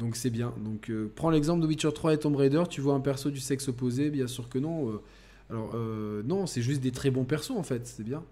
Donc 0.00 0.16
c'est 0.16 0.30
bien. 0.30 0.52
Donc 0.64 0.90
euh, 0.90 1.12
prends 1.14 1.30
l'exemple 1.30 1.62
de 1.62 1.66
Witcher 1.66 1.92
3 1.92 2.14
et 2.14 2.18
Tomb 2.18 2.34
Raider, 2.34 2.64
tu 2.68 2.80
vois 2.80 2.94
un 2.94 3.00
perso 3.00 3.30
du 3.30 3.38
sexe 3.38 3.68
opposé, 3.68 4.10
bien 4.10 4.26
sûr 4.26 4.48
que 4.48 4.58
non. 4.58 4.90
euh, 4.90 5.00
alors 5.50 5.72
euh, 5.74 6.22
non, 6.24 6.46
c'est 6.46 6.62
juste 6.62 6.80
des 6.80 6.90
très 6.90 7.10
bons 7.10 7.24
persos 7.24 7.52
en 7.56 7.62
fait, 7.62 7.86
c'est 7.86 8.02
bien. 8.02 8.24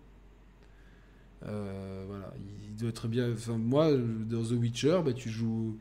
Voilà, 1.42 2.34
il 2.68 2.76
doit 2.76 2.88
être 2.88 3.06
bien. 3.06 3.28
Moi, 3.58 3.92
dans 4.28 4.42
The 4.42 4.52
Witcher, 4.52 5.00
bah, 5.04 5.12
tu 5.12 5.28
joues, 5.30 5.78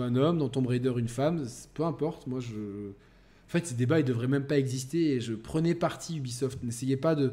un 0.00 0.14
homme, 0.14 0.38
dans 0.38 0.48
Tomb 0.48 0.66
Raider 0.66 0.92
une 0.96 1.08
femme, 1.08 1.44
peu 1.74 1.84
importe. 1.84 2.26
Moi, 2.26 2.38
je, 2.40 2.54
en 2.54 3.48
fait, 3.48 3.66
ces 3.66 3.74
débats, 3.74 3.98
ils 3.98 4.04
devraient 4.04 4.28
même 4.28 4.46
pas 4.46 4.58
exister. 4.58 5.14
Et 5.14 5.20
je 5.20 5.34
prenais 5.34 5.74
parti 5.74 6.18
Ubisoft. 6.18 6.62
N'essayez 6.62 6.96
pas 6.96 7.14
de, 7.16 7.32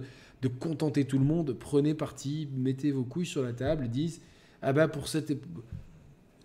contenter 0.60 1.06
tout 1.06 1.19
le 1.19 1.26
monde. 1.26 1.56
Prenez 1.60 1.94
parti, 1.94 2.50
mettez 2.56 2.92
vos 2.92 3.03
couilles 3.03 3.26
sur 3.26 3.44
la 3.44 3.53
table, 3.53 3.88
disent 3.88 4.19
ah 4.61 4.74
bah 4.74 4.88
pour 4.88 5.08
cette 5.08 5.32
ép- 5.32 5.44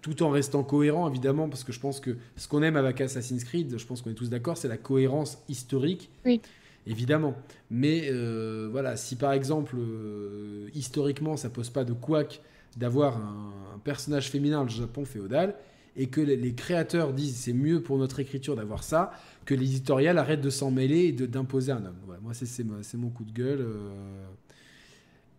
tout 0.04 0.22
en 0.22 0.28
restant 0.28 0.62
cohérent 0.62 1.08
évidemment 1.08 1.48
parce 1.48 1.64
que 1.64 1.72
je 1.72 1.80
pense 1.80 1.98
que 1.98 2.18
ce 2.36 2.46
qu'on 2.46 2.62
aime 2.62 2.76
avec 2.76 3.00
Assassin's 3.00 3.42
Creed, 3.42 3.78
je 3.78 3.86
pense 3.86 4.02
qu'on 4.02 4.10
est 4.10 4.14
tous 4.14 4.28
d'accord, 4.28 4.58
c'est 4.58 4.68
la 4.68 4.76
cohérence 4.76 5.38
historique. 5.48 6.10
Oui. 6.26 6.42
Évidemment. 6.86 7.34
Mais 7.70 8.10
euh, 8.10 8.68
voilà, 8.70 8.98
si 8.98 9.16
par 9.16 9.32
exemple, 9.32 9.76
euh, 9.78 10.68
historiquement, 10.74 11.38
ça 11.38 11.48
pose 11.48 11.70
pas 11.70 11.84
de 11.84 11.94
couac 11.94 12.42
d'avoir 12.76 13.16
un, 13.16 13.52
un 13.76 13.78
personnage 13.78 14.28
féminin 14.30 14.62
le 14.62 14.68
Japon 14.68 15.06
féodal, 15.06 15.54
et 15.96 16.08
que 16.08 16.20
les, 16.20 16.36
les 16.36 16.54
créateurs 16.54 17.14
disent 17.14 17.36
c'est 17.36 17.54
mieux 17.54 17.80
pour 17.80 17.96
notre 17.96 18.20
écriture 18.20 18.56
d'avoir 18.56 18.82
ça, 18.82 19.12
que 19.46 19.54
l'éditorial 19.54 20.18
arrête 20.18 20.42
de 20.42 20.50
s'en 20.50 20.70
mêler 20.70 21.04
et 21.06 21.12
d'imposer 21.12 21.72
un 21.72 21.82
homme. 21.86 21.96
Voilà, 22.04 22.20
moi, 22.20 22.34
c'est 22.34 22.98
mon 22.98 23.08
coup 23.08 23.24
de 23.24 23.32
gueule. 23.32 23.60
euh. 23.62 24.26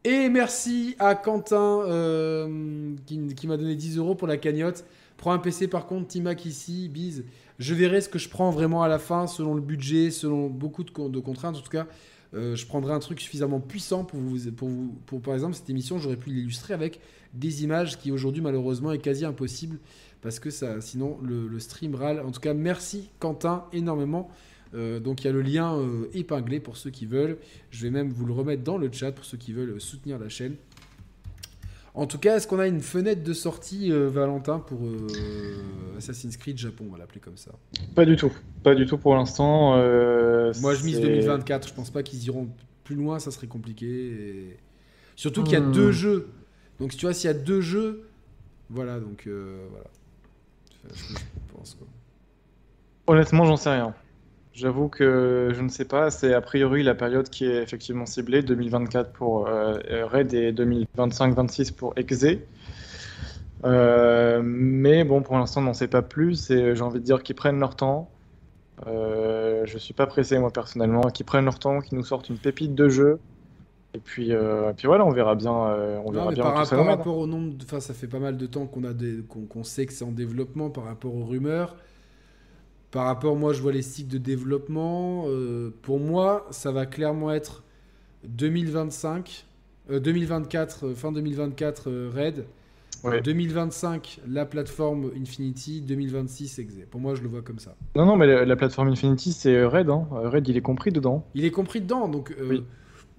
Et 0.08 0.30
merci 0.30 0.96
à 1.00 1.16
Quentin 1.16 1.82
euh, 1.88 2.94
qui, 3.08 3.48
m'a 3.48 3.58
donné 3.58 3.76
10 3.76 3.98
euros 3.98 4.14
pour 4.14 4.28
la 4.28 4.38
cagnotte. 4.38 4.86
Prends 5.18 5.32
un 5.32 5.40
PC 5.40 5.68
par 5.68 5.88
contre, 5.88 6.08
Timac 6.10 6.46
ici, 6.46 6.90
bise. 6.90 7.26
Je 7.58 7.74
verrai 7.74 8.02
ce 8.02 8.10
que 8.10 8.20
je 8.20 8.30
prends 8.30 8.52
vraiment 8.52 8.84
à 8.84 8.88
la 8.88 9.00
fin, 9.00 9.26
selon 9.26 9.56
le 9.56 9.62
budget, 9.62 10.12
selon 10.12 10.48
beaucoup 10.48 10.84
de, 10.84 10.92
con- 10.92 11.10
de 11.10 11.20
contraintes. 11.20 11.56
En 11.56 11.62
tout 11.62 11.72
cas, 11.72 11.88
euh, 12.36 12.56
je 12.56 12.68
prendrai 12.68 12.94
un 12.94 13.00
truc 13.00 13.20
suffisamment 13.20 13.60
puissant 13.60 14.04
pour 14.04 14.20
vous, 14.20 14.52
pour 14.52 14.70
vous, 14.70 15.20
par 15.20 15.34
exemple 15.34 15.56
cette 15.56 15.72
émission, 15.72 15.98
j'aurais 15.98 16.18
pu 16.18 16.30
l'illustrer 16.30 16.76
avec 16.76 17.00
des 17.34 17.64
images 17.64 17.98
qui 17.98 18.12
aujourd'hui 18.12 18.44
malheureusement 18.44 18.92
est 18.92 19.00
quasi 19.00 19.26
impossible 19.26 19.80
parce 20.22 20.40
que 20.40 20.52
ça, 20.52 20.82
sinon 20.82 21.18
le, 21.24 21.48
le 21.48 21.60
stream 21.60 21.96
râle. 21.96 22.20
En 22.20 22.30
tout 22.32 22.42
cas, 22.42 22.54
merci 22.54 23.10
Quentin 23.20 23.66
énormément. 23.74 24.30
Euh, 24.76 25.00
donc 25.00 25.24
il 25.24 25.28
y 25.28 25.30
a 25.30 25.34
le 25.34 25.42
lien 25.42 25.76
euh, 25.78 26.10
épinglé 26.14 26.60
pour 26.60 26.76
ceux 26.78 26.90
qui 26.90 27.06
veulent. 27.06 27.38
Je 27.72 27.82
vais 27.84 27.90
même 27.92 28.10
vous 28.12 28.26
le 28.26 28.34
remettre 28.34 28.64
dans 28.64 28.78
le 28.78 28.92
chat 28.92 29.12
pour 29.12 29.24
ceux 29.26 29.38
qui 29.38 29.54
veulent 29.54 29.80
soutenir 29.80 30.20
la 30.20 30.30
chaîne. 30.30 30.56
En 31.94 32.08
tout 32.08 32.18
cas, 32.18 32.36
est-ce 32.36 32.46
qu'on 32.46 32.60
a 32.60 32.68
une 32.68 32.82
fenêtre 32.82 33.24
de 33.24 33.32
sortie, 33.32 33.90
euh, 33.90 34.10
Valentin, 34.10 34.60
pour 34.60 34.86
euh, 34.86 35.08
Assassin's 35.98 36.36
Creed 36.36 36.58
Japon 36.58 36.86
On 36.90 36.92
va 36.92 36.98
l'appeler 36.98 37.22
comme 37.22 37.38
ça? 37.38 37.52
Pas 37.96 38.04
du 38.04 38.18
tout. 38.18 38.34
Pas 38.64 38.76
du 38.76 38.86
tout 38.86 38.98
pour 38.98 39.16
l'instant. 39.16 39.76
euh, 39.78 40.52
Moi, 40.60 40.74
je 40.76 40.84
mise 40.84 40.96
c'est- 40.98 41.02
2024. 41.02 41.70
Je 41.70 41.74
pense 41.74 41.90
pas 41.92 42.04
qu'ils 42.04 42.22
iront 42.26 42.50
plus 42.84 42.96
loin, 42.96 43.20
ça 43.20 43.32
serait 43.32 43.48
compliqué. 43.48 43.86
et- 43.88 44.58
Surtout 45.16 45.44
qu'il 45.44 45.54
y 45.54 45.56
a 45.56 45.62
Hmm. 45.62 45.72
deux 45.72 45.94
jeux. 45.94 46.28
Donc, 46.82 46.92
si 46.92 46.98
tu 46.98 47.06
vois, 47.06 47.14
s'il 47.14 47.30
y 47.30 47.32
a 47.32 47.34
deux 47.34 47.62
jeux, 47.62 48.10
voilà. 48.70 49.00
Donc, 49.00 49.24
euh, 49.28 49.66
voilà. 49.72 49.86
Je, 50.94 51.14
je 51.14 51.54
pense 51.56 51.76
quoi. 51.76 51.88
Honnêtement, 53.08 53.46
j'en 53.46 53.56
sais 53.56 53.70
rien. 53.70 53.96
J'avoue 54.56 54.88
que 54.88 55.52
je 55.54 55.62
ne 55.62 55.68
sais 55.68 55.84
pas. 55.84 56.10
C'est 56.12 56.34
a 56.34 56.40
priori 56.40 56.82
la 56.82 56.96
période 56.96 57.30
qui 57.30 57.46
est 57.46 57.62
effectivement 57.62 58.06
ciblée, 58.06 58.42
2024 58.42 59.12
pour 59.12 59.48
euh, 59.48 59.78
Raid 60.06 60.34
et 60.34 60.54
2025-26 60.54 61.74
pour 61.74 61.94
Exe. 61.98 62.26
Euh, 63.66 64.42
mais 64.44 65.04
bon, 65.04 65.22
pour 65.22 65.38
l'instant, 65.38 65.60
on 65.60 65.66
n'en 65.66 65.74
sait 65.74 65.90
pas 65.90 66.02
plus 66.02 66.52
et 66.52 66.74
j'ai 66.76 66.82
envie 66.84 67.00
de 67.00 67.06
dire 67.06 67.22
qu'ils 67.22 67.36
prennent 67.36 67.60
leur 67.60 67.76
temps. 67.76 68.10
Euh, 68.88 69.64
je 69.66 69.78
suis 69.78 69.94
pas 69.94 70.06
pressé, 70.08 70.40
moi, 70.40 70.52
personnellement. 70.52 71.02
Qu'ils 71.02 71.26
prennent 71.26 71.46
leur 71.46 71.60
temps, 71.60 71.82
qu'ils 71.82 71.98
nous 71.98 72.06
sortent 72.06 72.30
une 72.30 72.38
pépite 72.38 72.76
de 72.76 72.88
jeu. 72.88 73.20
Et 73.94 74.00
puis, 74.00 74.34
euh, 74.34 74.72
et 74.72 74.74
puis 74.74 74.88
voilà, 74.88 75.06
on 75.06 75.12
verra 75.12 75.36
bien, 75.36 75.54
euh, 75.54 76.00
on 76.06 76.12
verra 76.12 76.32
bien 76.32 76.44
par, 76.44 76.54
tout 76.68 76.76
rapport, 76.76 77.04
par 77.04 77.18
au 77.18 77.28
nombre, 77.28 77.58
de- 77.58 77.64
enfin, 77.64 77.80
ça 77.80 77.94
fait 77.94 78.08
pas 78.08 78.20
mal 78.20 78.36
de 78.38 78.46
temps 78.46 78.68
qu'on 78.68 78.84
a 78.84 78.94
des, 78.94 79.20
qu'on, 79.28 79.42
qu'on 79.46 79.64
sait 79.64 79.86
que 79.86 79.94
c'est 79.94 80.04
en 80.04 80.12
développement 80.12 80.70
par 80.70 80.84
rapport 80.86 81.16
aux 81.16 81.24
rumeurs. 81.26 81.76
Par 82.96 83.08
rapport, 83.08 83.36
moi, 83.36 83.52
je 83.52 83.62
vois 83.62 83.74
les 83.74 83.82
cycles 83.82 84.08
de 84.14 84.18
développement. 84.18 85.26
euh, 85.28 85.70
pour 85.82 86.00
moi, 86.00 86.48
ça 86.52 86.72
va 86.72 86.86
clairement 86.86 87.30
être 87.30 87.62
2025, 88.24 89.46
euh, 89.92 90.00
2024, 90.00 90.86
euh, 90.88 90.96
fin 90.96 91.12
2024 91.12 91.90
euh, 91.90 92.10
Red, 92.16 92.46
Ouais. 93.04 93.22
2025 93.22 94.22
la 94.30 94.46
plateforme 94.46 95.12
Infinity, 95.22 95.82
2026 95.82 96.58
Exe. 96.60 96.74
Pour 96.90 97.02
moi, 97.02 97.16
je 97.16 97.22
le 97.22 97.28
vois 97.28 97.42
comme 97.42 97.60
ça. 97.60 97.76
Non, 97.98 98.06
non, 98.06 98.16
mais 98.16 98.28
la, 98.28 98.46
la 98.46 98.56
plateforme 98.56 98.88
Infinity, 98.88 99.34
c'est 99.34 99.66
Raid. 99.66 99.90
Hein. 99.90 100.08
Raid, 100.12 100.48
il 100.48 100.56
est 100.56 100.62
compris 100.62 100.92
dedans. 100.92 101.26
Il 101.36 101.44
est 101.44 101.52
compris 101.52 101.82
dedans, 101.82 102.08
donc. 102.08 102.32
euh, 102.40 102.48
Oui. 102.50 102.64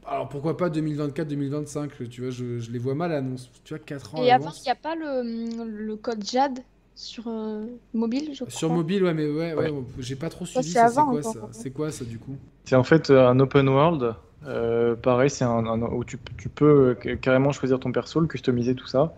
Alors 0.06 0.28
pourquoi 0.30 0.56
pas 0.56 0.70
2024-2025 0.70 2.08
Tu 2.08 2.22
vois, 2.22 2.30
je, 2.30 2.58
je 2.60 2.70
les 2.70 2.78
vois 2.78 2.94
mal 2.94 3.12
annonce. 3.12 3.50
Tu 3.64 3.74
vois, 3.74 3.78
4 3.84 4.14
ans 4.14 4.22
Et 4.24 4.30
avant, 4.32 4.52
il 4.56 4.62
n'y 4.62 4.70
a 4.70 4.74
pas 4.74 4.94
le, 4.94 5.66
le 5.66 5.96
code 5.96 6.24
JAD 6.24 6.60
sur 6.96 7.28
euh, 7.28 7.66
mobile, 7.94 8.30
je 8.34 8.44
crois. 8.44 8.50
Sur 8.50 8.70
mobile, 8.70 9.04
ouais, 9.04 9.14
mais 9.14 9.26
ouais, 9.26 9.54
ouais, 9.54 9.70
Ouais. 9.70 9.84
j'ai 9.98 10.16
pas 10.16 10.30
trop 10.30 10.44
Ça, 10.46 10.62
suivi. 10.62 10.72
c'est 10.72 10.78
Ça, 10.80 10.88
c'est 10.88 11.04
quoi 11.04 11.22
ça. 11.22 11.48
C'est 11.52 11.70
quoi 11.70 11.90
ça 11.92 12.04
du 12.04 12.18
coup? 12.18 12.36
C'est 12.64 12.76
en 12.76 12.84
fait 12.84 13.10
euh, 13.10 13.28
un 13.28 13.38
open 13.40 13.68
world. 13.68 14.14
Euh, 14.46 14.94
pareil, 14.96 15.30
c'est 15.30 15.44
un, 15.44 15.66
un- 15.66 15.82
où 15.82 16.04
tu, 16.04 16.18
tu 16.38 16.48
peux 16.48 16.96
carrément 17.20 17.52
choisir 17.52 17.80
ton 17.80 17.92
perso, 17.92 18.20
le 18.20 18.26
customiser, 18.26 18.74
tout 18.74 18.86
ça. 18.86 19.14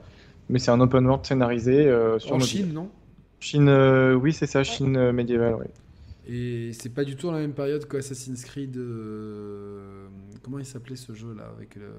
Mais 0.48 0.58
c'est 0.58 0.70
un 0.70 0.81
open 0.81 1.07
world 1.07 1.24
scénarisé 1.26 1.86
euh, 1.86 2.18
sur 2.18 2.34
En 2.34 2.39
mobile. 2.39 2.48
Chine, 2.48 2.73
non? 2.73 2.90
Chine, 3.40 3.68
euh, 3.68 4.15
oui, 4.15 4.32
c'est 4.32 4.47
ça, 4.47 4.65
Chine 4.65 4.97
euh, 4.97 5.12
médiévale, 5.12 5.55
oui. 5.60 5.66
Et 6.26 6.73
c'est 6.74 6.90
pas 6.90 7.05
du 7.05 7.16
tout 7.16 7.31
la 7.31 7.39
même 7.39 7.55
période 7.55 7.86
qu'Assassin's 7.89 8.44
Creed. 8.44 8.76
euh, 8.76 10.08
Comment 10.42 10.58
il 10.58 10.66
s'appelait 10.66 10.97
ce 10.97 11.12
jeu 11.15 11.34
là 11.34 11.50
avec 11.57 11.74
le... 11.76 11.90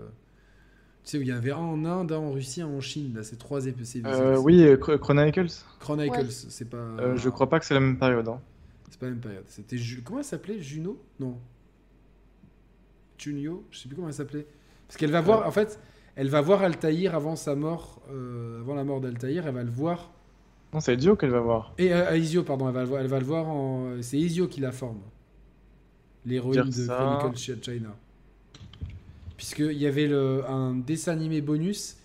Tu 1.04 1.12
sais, 1.12 1.18
où 1.18 1.22
il 1.22 1.28
y 1.28 1.32
avait 1.32 1.52
un 1.52 1.58
en 1.58 1.86
Inde, 1.86 2.12
un 2.12 2.18
en 2.18 2.32
Russie, 2.32 2.62
un 2.62 2.68
en 2.68 2.82
Chine. 2.82 3.14
Là, 3.16 3.24
c'est 3.24 3.38
trois 3.38 3.66
épisodes. 3.66 4.06
Euh, 4.06 4.38
oui, 4.38 4.62
euh, 4.64 4.76
Chro- 4.78 4.98
Chronicles. 5.00 5.48
Chronicles, 5.80 6.18
Ouais. 6.20 6.26
c'est 6.30 6.70
pas. 6.70 6.78
Euh, 6.78 7.16
je 7.16 7.30
crois 7.30 7.50
pas 7.50 7.60
que 7.60 7.66
c'est 7.66 7.74
la 7.74 7.80
même 7.80 7.98
période. 7.98 8.28
hein. 8.28 8.40
C'est 8.92 9.00
pas 9.00 9.06
la 9.08 9.14
même 9.14 9.22
période. 9.22 9.44
C'était 9.48 9.78
Ju- 9.78 10.02
comment 10.04 10.20
elle 10.20 10.26
s'appelait? 10.26 10.60
Juno? 10.60 11.02
Non. 11.20 11.38
Junio? 13.18 13.66
Je 13.72 13.80
sais 13.80 13.88
plus 13.88 13.96
comment 13.96 14.08
elle 14.08 14.14
s'appelait. 14.14 14.46
Parce 14.88 14.98
qu'elle 14.98 15.12
va 15.12 15.22
voir, 15.22 15.46
en 15.48 15.52
fait, 15.52 15.80
elle 16.16 16.30
va 16.30 16.42
voir 16.42 16.62
Altaïr 16.64 17.16
avant 17.16 17.36
sa 17.36 17.56
mort, 17.56 18.02
euh, 18.12 18.60
avant 18.62 18.76
la 18.76 18.84
mort 18.84 19.02
d'Altaïr, 19.02 19.46
elle 19.48 19.54
va 19.54 19.64
le 19.64 19.70
voir. 19.72 20.12
Non, 20.74 20.80
c'est 20.80 20.94
Ezio 20.94 21.16
qu'elle 21.16 21.32
va 21.32 21.40
voir. 21.42 21.74
Et 21.78 21.94
euh, 21.94 22.12
Ezio, 22.16 22.44
pardon, 22.44 22.68
elle 22.68 22.74
va 22.76 22.82
le 22.82 22.88
voir, 22.88 23.02
elle 23.02 23.08
va 23.08 23.20
le 23.20 23.26
voir 23.26 23.48
en. 23.50 24.02
C'est 24.02 24.20
Ezio 24.20 24.48
qui 24.48 24.62
la 24.62 24.72
forme. 24.72 25.00
L'héroïne 26.26 26.64
de 26.64 26.70
Dire 26.70 26.86
ça. 26.86 27.18
Chronicle 27.20 27.40
Chi- 27.40 27.62
China. 27.62 27.96
Puisqu'il 29.40 29.78
y 29.78 29.88
avait 29.88 30.08
le, 30.08 30.44
un 30.50 30.74
dessin 30.74 31.14
animé 31.14 31.40
bonus 31.40 31.96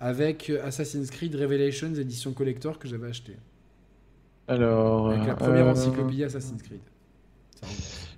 avec 0.00 0.50
Assassin's 0.50 1.12
Creed 1.12 1.32
Revelations 1.36 1.94
édition 1.94 2.32
collector 2.32 2.80
que 2.80 2.88
j'avais 2.88 3.06
acheté. 3.06 3.36
Alors. 4.48 5.10
Avec 5.10 5.28
la 5.28 5.36
première 5.36 5.68
euh, 5.68 5.70
encyclopédie 5.74 6.24
Assassin's 6.24 6.60
Creed. 6.60 6.80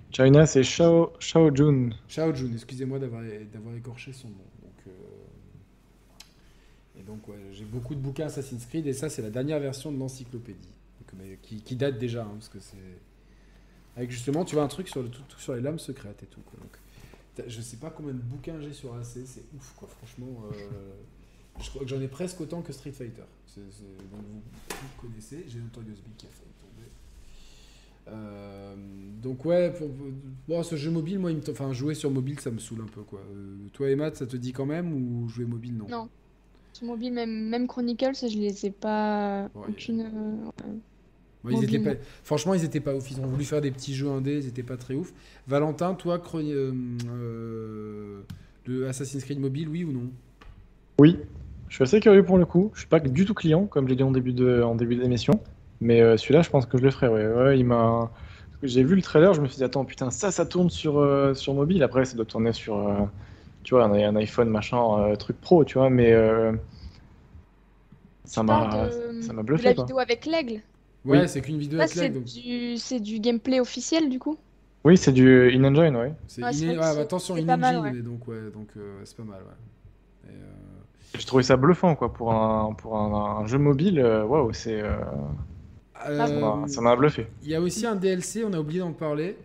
China, 0.09 0.47
c'est 0.47 0.63
Shao, 0.63 1.13
Shao 1.19 1.55
Jun. 1.55 1.91
Shao 2.07 2.33
Jun, 2.33 2.53
excusez-moi 2.55 2.97
d'avoir 2.97 3.21
d'avoir 3.53 3.75
écorché 3.75 4.13
son 4.13 4.29
nom. 4.29 4.33
Donc, 4.63 4.87
euh, 4.87 4.91
Et 6.99 7.03
donc, 7.03 7.27
ouais, 7.27 7.35
j'ai 7.51 7.65
beaucoup 7.65 7.93
de 7.93 7.99
bouquins 7.99 8.25
Assassin's 8.25 8.65
Creed 8.65 8.87
et 8.87 8.93
ça, 8.93 9.09
c'est 9.09 9.21
la 9.21 9.29
dernière 9.29 9.59
version 9.59 9.91
de 9.91 9.99
l'encyclopédie. 9.99 10.73
Donc, 10.99 11.19
mais 11.19 11.37
qui, 11.43 11.61
qui 11.61 11.75
date 11.75 11.99
déjà, 11.99 12.23
hein, 12.23 12.31
parce 12.33 12.49
que 12.49 12.59
c'est. 12.59 12.77
Avec 13.95 14.09
justement, 14.09 14.43
tu 14.43 14.55
vois, 14.55 14.63
un 14.63 14.69
truc 14.69 14.87
sur, 14.89 15.03
le, 15.03 15.09
tout, 15.09 15.21
tout 15.29 15.39
sur 15.39 15.53
les 15.53 15.61
lames 15.61 15.77
secrètes 15.77 16.23
et 16.23 16.25
tout. 16.25 16.41
Quoi. 16.41 16.59
Donc, 16.59 16.71
je 17.47 17.61
sais 17.61 17.77
pas 17.77 17.89
combien 17.89 18.13
de 18.13 18.19
bouquins 18.19 18.59
j'ai 18.61 18.73
sur 18.73 18.93
AC, 18.95 19.05
c'est 19.25 19.43
ouf, 19.55 19.73
quoi. 19.77 19.87
Franchement, 19.87 20.27
euh, 20.51 20.91
je 21.61 21.69
crois 21.69 21.83
que 21.83 21.87
j'en 21.87 22.01
ai 22.01 22.07
presque 22.07 22.39
autant 22.41 22.61
que 22.61 22.73
Street 22.73 22.91
Fighter. 22.91 23.23
Donc 23.57 24.21
vous, 24.21 24.41
vous 24.69 25.01
connaissez, 25.07 25.45
j'ai 25.47 25.59
Notorious 25.59 25.91
Big 26.05 26.15
qui 26.17 26.25
a 26.25 26.29
failli 26.29 26.51
tomber. 26.59 26.89
Euh, 28.07 28.75
donc 29.23 29.45
ouais, 29.45 29.71
pour, 29.73 29.89
bon, 30.47 30.63
ce 30.63 30.75
jeu 30.75 30.91
mobile, 30.91 31.19
moi, 31.19 31.31
il 31.31 31.37
me 31.37 31.41
t- 31.41 31.51
enfin 31.51 31.71
jouer 31.73 31.95
sur 31.95 32.11
mobile, 32.11 32.39
ça 32.39 32.51
me 32.51 32.59
saoule 32.59 32.81
un 32.81 32.87
peu 32.91 33.01
quoi. 33.01 33.19
Euh, 33.19 33.55
toi 33.73 33.89
et 33.89 33.95
Matt, 33.95 34.17
ça 34.17 34.27
te 34.27 34.35
dit 34.37 34.51
quand 34.51 34.65
même 34.65 34.91
ou 34.93 35.27
jouer 35.29 35.45
mobile 35.45 35.75
non? 35.77 35.87
Non. 35.89 36.09
Sur 36.73 36.87
mobile, 36.87 37.13
même, 37.13 37.47
même 37.47 37.67
Chronicles, 37.67 38.15
je 38.29 38.37
les 38.37 38.65
ai 38.65 38.71
pas. 38.71 39.49
Ouais, 39.55 39.67
aucune. 39.69 40.01
euh, 40.01 40.51
Ils 41.51 41.63
étaient 41.63 41.79
pas... 41.79 41.93
Franchement, 42.23 42.53
ils 42.53 42.63
étaient 42.63 42.79
pas 42.79 42.93
ouf. 42.95 43.09
Ils 43.11 43.19
ont 43.19 43.27
voulu 43.27 43.43
faire 43.45 43.61
des 43.61 43.71
petits 43.71 43.93
jeux 43.93 44.09
indés, 44.09 44.37
ils 44.37 44.47
étaient 44.47 44.63
pas 44.63 44.77
très 44.77 44.93
ouf. 44.95 45.13
Valentin, 45.47 45.93
toi, 45.93 46.19
Chron- 46.19 46.39
euh, 46.45 46.71
euh, 47.09 48.21
le 48.65 48.87
Assassin's 48.87 49.23
Creed 49.23 49.39
mobile, 49.39 49.69
oui 49.69 49.83
ou 49.83 49.91
non? 49.91 50.09
Oui, 50.99 51.19
je 51.67 51.75
suis 51.75 51.83
assez 51.83 51.99
curieux 51.99 52.23
pour 52.23 52.37
le 52.37 52.45
coup. 52.45 52.71
Je 52.73 52.79
suis 52.79 52.87
pas 52.87 52.99
du 52.99 53.25
tout 53.25 53.33
client, 53.33 53.65
comme 53.65 53.87
j'ai 53.87 53.95
dit 53.95 54.03
en 54.03 54.11
début 54.11 54.33
de 54.33 54.61
en 54.61 54.75
début 54.75 54.95
d'émission, 54.95 55.41
mais 55.81 56.01
euh, 56.01 56.17
celui-là, 56.17 56.41
je 56.41 56.49
pense 56.49 56.65
que 56.65 56.77
je 56.77 56.83
le 56.83 56.91
ferai. 56.91 57.07
Ouais, 57.09 57.27
ouais, 57.27 57.59
il 57.59 57.65
m'a. 57.65 58.11
J'ai 58.63 58.83
vu 58.83 58.95
le 58.95 59.01
trailer, 59.01 59.33
je 59.33 59.41
me 59.41 59.47
suis 59.47 59.57
dit 59.57 59.63
attends 59.63 59.85
putain 59.85 60.09
ça 60.09 60.31
ça 60.31 60.45
tourne 60.45 60.69
sur 60.69 60.97
euh, 60.99 61.33
sur 61.33 61.53
mobile. 61.53 61.83
Après 61.83 62.05
ça 62.05 62.15
doit 62.15 62.25
tourner 62.25 62.53
sur 62.53 62.77
euh, 62.77 63.03
tu 63.63 63.75
vois 63.75 63.83
un, 63.85 63.93
un 63.93 64.15
iPhone 64.15 64.49
machin 64.49 64.79
euh, 64.99 65.15
truc 65.15 65.39
pro 65.41 65.65
tu 65.65 65.77
vois, 65.77 65.89
mais 65.89 66.13
euh, 66.13 66.53
ça 68.25 68.43
m'a 68.43 68.89
ça 69.21 69.33
m'a 69.33 69.43
de 69.43 69.47
bluffé 69.47 69.63
la 69.63 69.73
quoi. 69.73 69.83
vidéo 69.83 69.99
avec 69.99 70.25
l'aigle? 70.25 70.61
Ouais, 71.05 71.21
Oui. 71.21 71.29
c'est 71.29 71.41
qu'une 71.41 71.57
vidéo 71.59 71.79
avec 71.79 71.91
c'est. 71.91 72.09
Donc... 72.09 72.25
du... 72.25 72.77
c'est 72.77 72.99
du 72.99 73.19
gameplay 73.19 73.59
officiel 73.59 74.09
du 74.09 74.19
coup? 74.19 74.37
Oui 74.83 74.97
c'est 74.97 75.11
du 75.11 75.49
in 75.53 75.63
engine 75.63 75.95
ouais. 75.95 76.13
C'est 76.27 76.41
Ouais, 76.43 76.79
attention, 76.99 77.35
in 77.35 77.45
pas 77.45 77.57
mal, 77.57 77.75
engine, 77.77 77.83
ouais. 77.83 77.91
mais 77.93 78.01
donc 78.01 78.27
ouais, 78.27 78.51
donc 78.53 78.69
euh, 78.77 79.01
c'est 79.03 79.17
pas 79.17 79.23
mal, 79.23 79.41
ouais. 79.41 80.29
Et, 80.31 80.33
euh, 80.35 81.17
J'ai 81.17 81.25
trouvé 81.25 81.43
ça 81.43 81.57
bluffant 81.57 81.95
quoi 81.95 82.13
pour 82.13 82.33
un 82.33 82.73
pour 82.73 82.97
un, 82.97 83.41
un 83.41 83.47
jeu 83.47 83.57
mobile. 83.57 83.99
euh, 83.99 84.23
Waouh 84.25 84.53
c'est 84.53 84.81
euh, 84.81 84.95
ça 85.93 86.09
euh, 86.27 86.39
m'a- 86.39 86.67
ça 86.67 86.81
m'a 86.81 86.95
bluffé. 86.95 87.27
Il 87.43 87.49
y 87.49 87.55
a 87.55 87.61
aussi 87.61 87.85
un 87.85 87.95
DLC, 87.95 88.43
on 88.43 88.53
a 88.53 88.59
oublié 88.59 88.79
d'en 88.79 88.93
parler. 88.93 89.37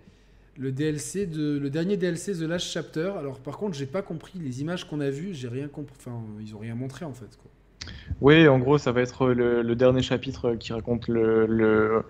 Le 0.59 0.73
DLC 0.73 1.27
de 1.27 1.59
le 1.59 1.71
dernier 1.71 1.97
DLC 1.97 2.33
The 2.35 2.43
Last 2.43 2.67
Chapter. 2.67 3.13
Alors 3.19 3.39
par 3.41 3.57
contre, 3.57 3.75
j'ai 3.77 3.87
pas 3.87 4.03
compris 4.03 4.39
les 4.39 4.61
images 4.61 4.87
qu'on 4.89 5.01
a 5.01 5.11
vues, 5.11 5.33
j'ai 5.35 5.49
rien 5.49 5.69
compris. 5.69 5.95
Enfin, 5.99 6.21
ils 6.41 6.55
ont 6.55 6.59
rien 6.59 6.75
montré 6.75 7.05
en 7.05 7.13
fait. 7.15 7.37
Quoi. 7.41 7.50
Oui, 8.21 8.47
en 8.49 8.59
gros, 8.59 8.79
ça 8.79 8.93
va 8.93 9.01
être 9.03 9.29
le, 9.29 9.63
le 9.63 9.77
dernier 9.77 10.03
chapitre 10.03 10.55
qui 10.55 10.73
raconte 10.73 11.09
le, 11.09 11.47
le- 11.47 12.05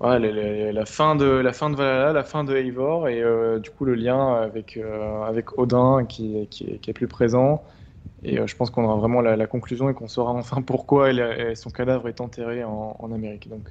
ouais, 0.00 0.18
le- 0.20 0.30
le- 0.32 0.70
la 0.72 0.86
fin 0.86 1.16
de 1.16 1.24
la 1.26 1.52
fin 1.52 1.70
de 1.70 1.76
Valhalla, 1.76 2.12
la 2.12 2.24
fin 2.24 2.44
de 2.44 2.54
Eivor 2.56 3.08
et 3.08 3.22
euh, 3.22 3.58
du 3.58 3.70
coup 3.70 3.84
le 3.84 3.94
lien 3.94 4.34
avec 4.34 4.76
euh, 4.76 5.22
avec 5.24 5.58
Odin 5.58 6.04
qui, 6.06 6.46
qui, 6.50 6.64
est, 6.70 6.78
qui 6.78 6.90
est 6.90 6.92
plus 6.92 7.08
présent. 7.08 7.64
Et 8.24 8.38
euh, 8.40 8.46
je 8.48 8.56
pense 8.56 8.70
qu'on 8.70 8.84
aura 8.84 8.96
vraiment 8.98 9.22
la, 9.22 9.36
la 9.36 9.46
conclusion 9.48 9.90
et 9.90 9.94
qu'on 9.94 10.08
saura 10.08 10.32
enfin 10.32 10.62
pourquoi 10.62 11.10
elle 11.10 11.56
son 11.56 11.70
cadavre 11.70 12.08
est 12.08 12.20
enterré 12.22 12.64
en, 12.64 12.96
en 13.00 13.12
Amérique. 13.12 13.48
Donc, 13.48 13.70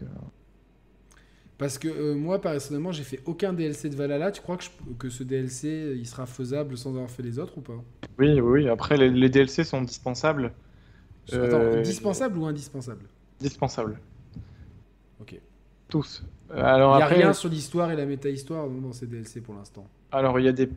Parce 1.58 1.78
que 1.80 2.14
moi, 2.14 2.40
personnellement, 2.42 2.92
j'ai 2.92 3.04
fait 3.04 3.22
aucun 3.26 3.54
DLC 3.54 3.90
de 3.90 3.96
Valhalla. 3.96 4.32
Tu 4.32 4.42
crois 4.42 4.58
que, 4.58 4.64
je- 4.66 4.94
que 5.00 5.10
ce 5.10 5.24
DLC, 5.24 5.94
il 5.98 6.08
sera 6.08 6.26
faisable 6.26 6.78
sans 6.78 6.92
avoir 6.92 7.10
fait 7.10 7.24
les 7.24 7.40
autres 7.40 7.58
ou 7.58 7.62
pas? 7.62 7.84
Oui, 8.20 8.34
oui, 8.34 8.64
oui. 8.64 8.70
Après, 8.70 8.96
les, 8.98 9.10
les 9.10 9.30
DLC 9.30 9.64
sont 9.64 9.82
dispensables. 9.82 10.54
Attends, 11.32 11.60
Euh, 11.62 11.82
dispensable 11.82 12.38
ou 12.38 12.46
indispensable? 12.46 13.06
Dispensables. 13.40 14.00
Ok. 15.22 15.40
Tous. 15.90 16.24
Alors 16.54 16.94
Il 16.94 16.98
n'y 16.98 17.02
a 17.02 17.06
après, 17.06 17.18
rien 17.18 17.34
sur 17.34 17.50
l'histoire 17.50 17.92
et 17.92 17.96
la 17.96 18.06
méta-histoire 18.06 18.68
dans 18.70 18.94
ces 18.94 19.08
DLC 19.08 19.42
pour 19.42 19.56
l'instant. 19.56 19.86
Alors, 20.12 20.40
il 20.40 20.46
y 20.46 20.50
a 20.50 20.54
des 20.54 20.70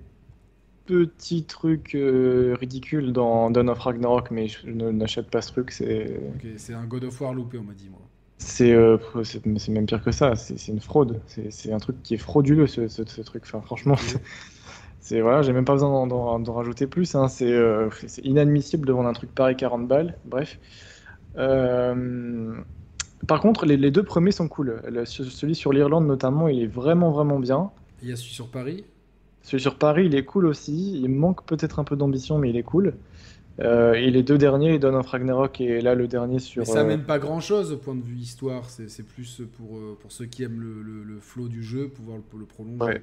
petits 0.87 1.45
trucs 1.45 1.95
euh, 1.95 2.57
ridicules 2.59 3.13
dans 3.13 3.51
Dawn 3.51 3.69
of 3.71 3.79
Ragnarok, 3.79 4.31
mais 4.31 4.49
je 4.49 4.67
ne- 4.67 4.91
n'achète 4.91 5.31
pas 5.31 5.41
ce 5.43 5.53
truc. 5.53 5.71
C'est 5.71 6.19
Ok, 6.35 6.47
c'est 6.57 6.75
un 6.75 6.85
God 6.87 7.05
of 7.05 7.21
War 7.21 7.33
loupé, 7.35 7.59
on 7.59 7.63
m'a 7.65 7.75
dit, 7.75 7.89
moi. 7.89 8.01
c'est 8.39 8.73
euh, 8.73 8.97
c'est 9.23 9.43
c'est 9.59 9.71
même 9.73 9.87
pire 9.87 10.03
que 10.03 10.11
ça. 10.13 10.35
C'est 10.37 10.59
c'est 10.59 10.73
une 10.73 10.81
fraude. 10.81 11.21
C'est 11.27 11.51
c'est 11.53 11.73
un 11.73 11.79
truc 11.79 12.03
qui 12.03 12.15
est 12.15 12.19
frauduleux, 12.19 12.67
ce, 12.67 12.89
ce- 12.89 13.05
ce 13.07 13.21
truc. 13.23 13.43
Enfin, 13.47 13.61
franchement, 13.61 13.97
c'est 15.11 15.21
voilà, 15.21 15.43
j'ai 15.43 15.53
même 15.53 15.65
pas 15.65 15.73
besoin 15.73 16.07
d'en- 16.07 16.53
rajouter 16.55 16.87
plus. 16.87 17.15
hein. 17.17 17.27
C'est 17.29 17.53
euh, 17.53 17.89
c'est 18.07 18.25
inadmissible 18.25 18.87
de 18.87 18.93
vendre 18.93 19.09
un 19.09 19.13
truc 19.13 19.35
pareil 19.35 19.57
40 19.57 19.89
balles. 19.89 20.17
Bref. 20.25 20.59
Euh, 21.37 22.55
Par 23.27 23.41
contre, 23.41 23.67
les, 23.67 23.77
les 23.77 23.91
deux 23.91 24.03
premiers 24.05 24.31
sont 24.33 24.49
cool. 24.49 24.81
Le- 24.89 25.05
celui 25.05 25.55
sur 25.55 25.73
l'Irlande, 25.73 26.07
notamment, 26.07 26.49
il 26.49 26.63
est 26.63 26.67
vraiment, 26.67 27.11
vraiment 27.11 27.39
bien. 27.41 27.71
Il 28.03 28.09
y 28.09 28.13
a 28.13 28.17
celui 28.17 28.33
sur 28.33 28.49
Paris. 28.49 28.85
Celui 29.43 29.61
sur 29.61 29.77
Paris, 29.77 30.07
il 30.07 30.15
est 30.15 30.25
cool 30.25 30.47
aussi. 30.47 31.01
Il 31.01 31.09
manque 31.09 31.45
peut-être 31.45 31.79
un 31.81 31.85
peu 31.85 31.97
d'ambition, 31.97 32.39
mais 32.39 32.51
il 32.51 32.57
est 32.57 32.63
cool. 32.63 32.95
Euh, 33.61 33.95
et 33.95 34.11
les 34.11 34.23
deux 34.23 34.39
derniers, 34.39 34.79
Dawn 34.79 34.95
of 34.95 35.07
Ragnarok 35.07 35.61
et 35.61 35.81
là 35.81 35.95
le 35.95 36.07
dernier 36.07 36.39
sur. 36.39 36.61
Mais 36.61 36.67
ça 36.67 36.81
amène 36.81 37.03
pas 37.03 37.19
grand 37.19 37.41
chose 37.41 37.73
au 37.73 37.77
point 37.79 37.95
de 37.95 38.03
vue 38.03 38.17
histoire. 38.17 38.71
C'est 38.71 39.07
plus 39.07 39.43
pour, 39.57 39.79
pour 40.01 40.13
ceux 40.13 40.27
qui 40.27 40.45
aiment 40.45 40.61
le, 40.61 40.83
le, 40.83 41.03
le 41.05 41.21
flow 41.21 41.49
du 41.49 41.63
jeu, 41.63 41.89
pouvoir 41.89 42.19
le, 42.19 42.39
le 42.39 42.47
prolonger. 42.47 42.85
Ouais. 42.85 43.03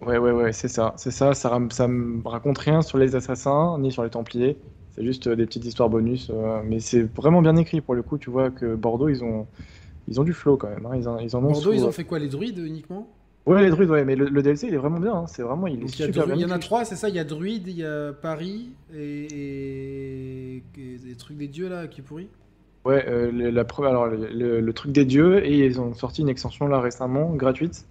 Ouais, 0.00 0.16
ouais, 0.18 0.32
ouais, 0.32 0.52
c'est 0.52 0.68
ça. 0.68 0.94
C'est 0.96 1.10
ça. 1.10 1.34
Ça, 1.34 1.60
ça 1.70 1.88
me 1.88 2.26
raconte 2.26 2.58
rien 2.58 2.80
sur 2.82 2.96
les 2.98 3.14
assassins 3.16 3.78
ni 3.78 3.92
sur 3.92 4.02
les 4.02 4.10
Templiers. 4.10 4.58
C'est 4.90 5.04
juste 5.04 5.26
euh, 5.26 5.36
des 5.36 5.44
petites 5.46 5.64
histoires 5.66 5.90
bonus. 5.90 6.30
euh, 6.30 6.62
mais 6.64 6.80
c'est 6.80 7.02
vraiment 7.02 7.42
bien 7.42 7.56
écrit 7.56 7.80
pour 7.82 7.94
le 7.94 8.02
coup. 8.02 8.16
Tu 8.18 8.30
vois 8.30 8.50
que 8.50 8.74
Bordeaux, 8.74 9.08
ils 9.10 9.22
ont, 9.22 9.46
ils 10.08 10.20
ont 10.20 10.24
du 10.24 10.32
flow 10.34 10.56
quand 10.58 10.70
même. 10.70 10.86
hein. 10.86 10.96
Ils, 10.96 11.08
en, 11.08 11.18
ils 11.18 11.36
en 11.36 11.44
ont. 11.44 11.52
Bordeaux, 11.52 11.72
sous- 11.72 11.74
ils 11.74 11.84
ont 11.84 11.90
fait 11.90 12.04
quoi 12.04 12.18
Les 12.18 12.28
druides 12.28 12.58
uniquement? 12.58 13.14
Ouais, 13.46 13.62
les 13.62 13.68
druides, 13.70 13.90
ouais. 13.90 14.04
Mais 14.06 14.16
le, 14.16 14.28
le 14.30 14.42
DLC, 14.42 14.68
il 14.68 14.74
est 14.74 14.76
vraiment 14.78 14.98
bien. 15.00 15.14
hein. 15.14 15.26
C'est 15.26 15.42
vraiment, 15.42 15.66
il 15.66 15.82
est 15.82 15.86
Donc, 15.86 15.94
super 15.98 16.26
bien 16.26 16.36
il 16.36 16.40
y 16.40 16.44
en 16.44 16.50
a 16.50 16.58
trois, 16.58 16.84
c'est 16.84 16.96
ça 16.96 17.08
Il 17.08 17.14
y 17.14 17.18
a 17.18 17.24
druide, 17.24 17.66
il 17.66 17.76
y 17.76 17.84
a 17.84 18.12
Paris 18.12 18.76
et, 18.92 20.62
des 20.76 21.16
trucs 21.16 21.36
des 21.38 21.48
dieux 21.48 21.68
là 21.68 21.86
qui 21.88 22.00
est 22.00 22.04
pourri 22.04 22.28
Ouais, 22.84 23.04
euh, 23.08 23.30
la 23.50 23.60
alors, 23.86 24.06
le, 24.06 24.28
le- 24.32 24.60
le 24.60 24.72
truc 24.72 24.92
des 24.92 25.04
dieux, 25.04 25.44
et 25.44 25.66
ils 25.66 25.80
ont 25.80 25.92
sorti 25.94 26.22
une 26.22 26.28
extension 26.30 26.66
là 26.66 26.80
récemment, 26.80 27.34
gratuite. 27.34 27.86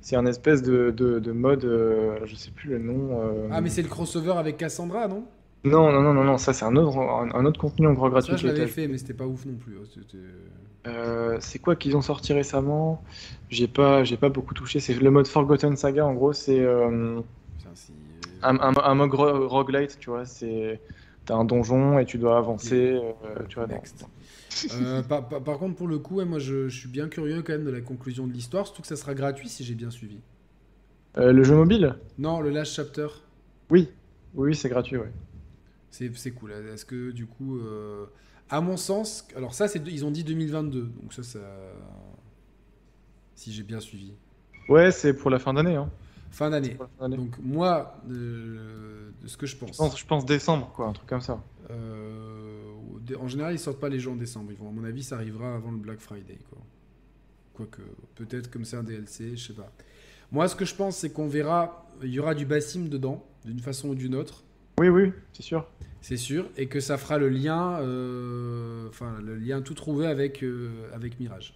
C'est 0.00 0.16
un 0.16 0.26
espèce 0.26 0.62
de, 0.62 0.90
de, 0.90 1.18
de 1.18 1.32
mode, 1.32 1.64
euh, 1.64 2.18
je 2.24 2.36
sais 2.36 2.50
plus 2.52 2.70
le 2.70 2.78
nom. 2.78 3.20
euh, 3.20 3.48
Ah, 3.50 3.60
mais 3.60 3.70
c'est 3.70 3.82
le 3.82 3.88
crossover 3.88 4.32
avec 4.32 4.56
Cassandra, 4.56 5.08
non? 5.08 5.24
Non, 5.64 5.90
non, 5.92 6.00
non, 6.00 6.14
non, 6.14 6.24
non, 6.24 6.38
ça 6.38 6.52
c'est 6.52 6.64
un 6.64 6.76
autre, 6.76 6.96
un, 6.96 7.30
un 7.34 7.44
autre 7.44 7.58
contenu 7.60 7.88
encore 7.88 8.08
gratuit. 8.10 8.32
Ça, 8.32 8.36
je 8.36 8.46
l'avais 8.46 8.66
fait, 8.66 8.86
mais 8.88 8.98
c'était 8.98 9.14
pas 9.14 9.26
ouf 9.26 9.44
non 9.46 9.56
plus. 9.56 9.76
hein, 9.78 9.82
c'était- 9.92 10.16
Euh, 10.86 11.38
c'est 11.40 11.58
quoi 11.58 11.74
qu'ils 11.76 11.96
ont 11.96 12.02
sorti 12.02 12.32
récemment? 12.32 13.02
J'ai 13.50 13.66
pas, 13.68 14.04
j'ai 14.04 14.16
pas 14.16 14.28
beaucoup 14.28 14.54
touché. 14.54 14.78
C'est 14.80 14.94
le 14.94 15.10
mode 15.10 15.26
Forgotten 15.26 15.76
Saga, 15.76 16.06
en 16.06 16.14
gros, 16.14 16.32
c'est 16.32 16.60
euh, 16.60 17.20
un, 18.42 18.58
un, 18.60 18.72
un 18.76 18.94
mode 18.94 19.14
ro- 19.14 19.48
roguelite, 19.48 19.98
tu 19.98 20.10
vois. 20.10 20.24
C'est, 20.24 20.80
t'as 21.24 21.34
un 21.34 21.44
donjon 21.44 21.98
et 21.98 22.04
tu 22.06 22.18
dois 22.18 22.38
avancer, 22.38 22.98
euh, 23.24 23.46
tu 23.48 23.56
vois. 23.58 23.66
dans- 23.66 23.74
Next. 23.76 24.06
Euh, 24.70 25.02
par, 25.02 25.28
par- 25.28 25.42
par 25.42 25.58
contre, 25.58 25.76
pour 25.76 25.88
le 25.88 25.98
coup, 25.98 26.16
ouais, 26.16 26.24
moi 26.24 26.38
je, 26.38 26.68
je 26.68 26.78
suis 26.78 26.88
bien 26.88 27.08
curieux 27.08 27.42
quand 27.42 27.52
même 27.52 27.64
de 27.64 27.70
la 27.70 27.80
conclusion 27.80 28.26
de 28.26 28.32
l'histoire, 28.32 28.66
surtout 28.66 28.82
que 28.82 28.88
ça 28.88 28.96
sera 28.96 29.14
gratuit 29.14 29.48
si 29.48 29.64
j'ai 29.64 29.74
bien 29.74 29.90
suivi. 29.90 30.20
Euh, 31.18 31.32
le 31.32 31.42
jeu 31.42 31.54
mobile? 31.56 31.96
Non, 32.18 32.42
le 32.42 32.50
last 32.50 32.74
chapter, 32.74 33.08
Oui, 33.70 33.88
oui, 34.34 34.54
c'est 34.56 34.68
gratuit, 34.68 34.96
ouais. 34.96 35.12
c'est 35.90 36.32
cool. 36.32 36.52
Est-ce 36.52 36.84
que 36.84 37.10
du 37.10 37.26
coup, 37.26 37.58
euh, 37.58 38.06
à 38.48 38.60
mon 38.60 38.76
sens, 38.76 39.26
alors 39.36 39.54
ça, 39.54 39.66
ils 39.86 40.04
ont 40.04 40.10
dit 40.10 40.24
2022, 40.24 40.82
donc 41.02 41.12
ça, 41.12 41.22
ça, 41.22 41.40
si 43.34 43.52
j'ai 43.52 43.62
bien 43.62 43.80
suivi, 43.80 44.14
Ouais, 44.68 44.92
c'est 44.92 45.12
pour 45.14 45.30
la 45.30 45.38
fin 45.40 45.54
d'année, 45.54 45.74
hein. 45.74 45.90
fin 46.30 46.50
d'année. 46.50 46.78
Donc 47.16 47.38
moi, 47.38 48.00
de 48.04 49.12
ce 49.26 49.36
que 49.36 49.46
je 49.46 49.56
pense, 49.56 49.70
Je 49.70 49.76
pense, 49.76 49.98
je 49.98 50.06
pense 50.06 50.24
décembre, 50.24 50.72
quoi, 50.74 50.86
un 50.86 50.92
truc 50.92 51.08
comme 51.08 51.20
ça. 51.20 51.40
euh, 51.70 52.45
en 53.14 53.28
général, 53.28 53.54
ils 53.54 53.58
sortent 53.58 53.80
pas 53.80 53.88
les 53.88 54.00
gens 54.00 54.12
en 54.12 54.16
décembre. 54.16 54.50
Ils 54.52 54.58
vont, 54.58 54.68
à 54.68 54.72
mon 54.72 54.84
avis, 54.84 55.02
ça 55.02 55.16
arrivera 55.16 55.54
avant 55.54 55.70
le 55.70 55.76
Black 55.78 56.00
Friday, 56.00 56.38
quoi. 56.50 56.58
Quoique, 57.54 57.82
peut-être 58.16 58.50
comme 58.50 58.64
c'est 58.64 58.76
un 58.76 58.82
DLC, 58.82 59.36
je 59.36 59.46
sais 59.48 59.52
pas. 59.54 59.72
Moi, 60.32 60.48
ce 60.48 60.56
que 60.56 60.64
je 60.64 60.74
pense, 60.74 60.96
c'est 60.96 61.10
qu'on 61.10 61.28
verra, 61.28 61.86
il 62.02 62.10
y 62.10 62.18
aura 62.18 62.34
du 62.34 62.44
Bassim 62.44 62.88
dedans, 62.88 63.24
d'une 63.44 63.60
façon 63.60 63.90
ou 63.90 63.94
d'une 63.94 64.14
autre, 64.14 64.42
Oui, 64.80 64.88
oui, 64.88 65.12
c'est 65.32 65.42
sûr. 65.42 65.66
c'est 66.00 66.16
sûr, 66.18 66.50
et 66.56 66.66
que 66.66 66.80
ça 66.80 66.98
fera 66.98 67.16
le 67.18 67.28
lien, 67.28 67.78
euh, 67.80 68.88
enfin, 68.88 69.18
le 69.22 69.36
lien 69.36 69.62
tout 69.62 69.74
trouvé 69.74 70.06
avec, 70.06 70.42
euh, 70.42 70.70
avec 70.92 71.18
Mirage. 71.20 71.54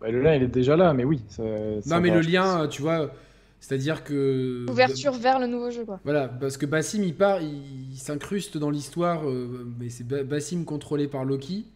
Bah, 0.00 0.10
le 0.10 0.20
lien, 0.20 0.34
il 0.34 0.42
est 0.42 0.48
déjà 0.48 0.76
là, 0.76 0.92
mais 0.94 1.04
oui. 1.04 1.22
ça- 1.28 1.42
ça 1.82 1.94
non, 1.96 2.02
mais 2.02 2.08
va, 2.10 2.16
le 2.16 2.20
lien, 2.22 2.66
tu 2.68 2.82
vois, 2.82 3.12
c'est-à-dire 3.60 4.04
que. 4.04 4.66
Ouverture 4.70 5.12
vers 5.12 5.38
le 5.40 5.46
nouveau 5.46 5.70
jeu, 5.70 5.84
quoi. 5.84 6.00
Voilà, 6.04 6.28
parce 6.28 6.56
que 6.56 6.66
Bassim, 6.66 7.02
il 7.02 7.14
part, 7.14 7.40
il, 7.40 7.90
il 7.92 7.96
s'incruste 7.98 8.58
dans 8.58 8.70
l'histoire, 8.70 9.28
euh, 9.28 9.66
mais 9.78 9.88
c'est 9.88 10.04
Ba- 10.06 10.22
Bassim 10.24 10.64
contrôlé 10.64 11.08
par 11.08 11.24
Loki. 11.24 11.66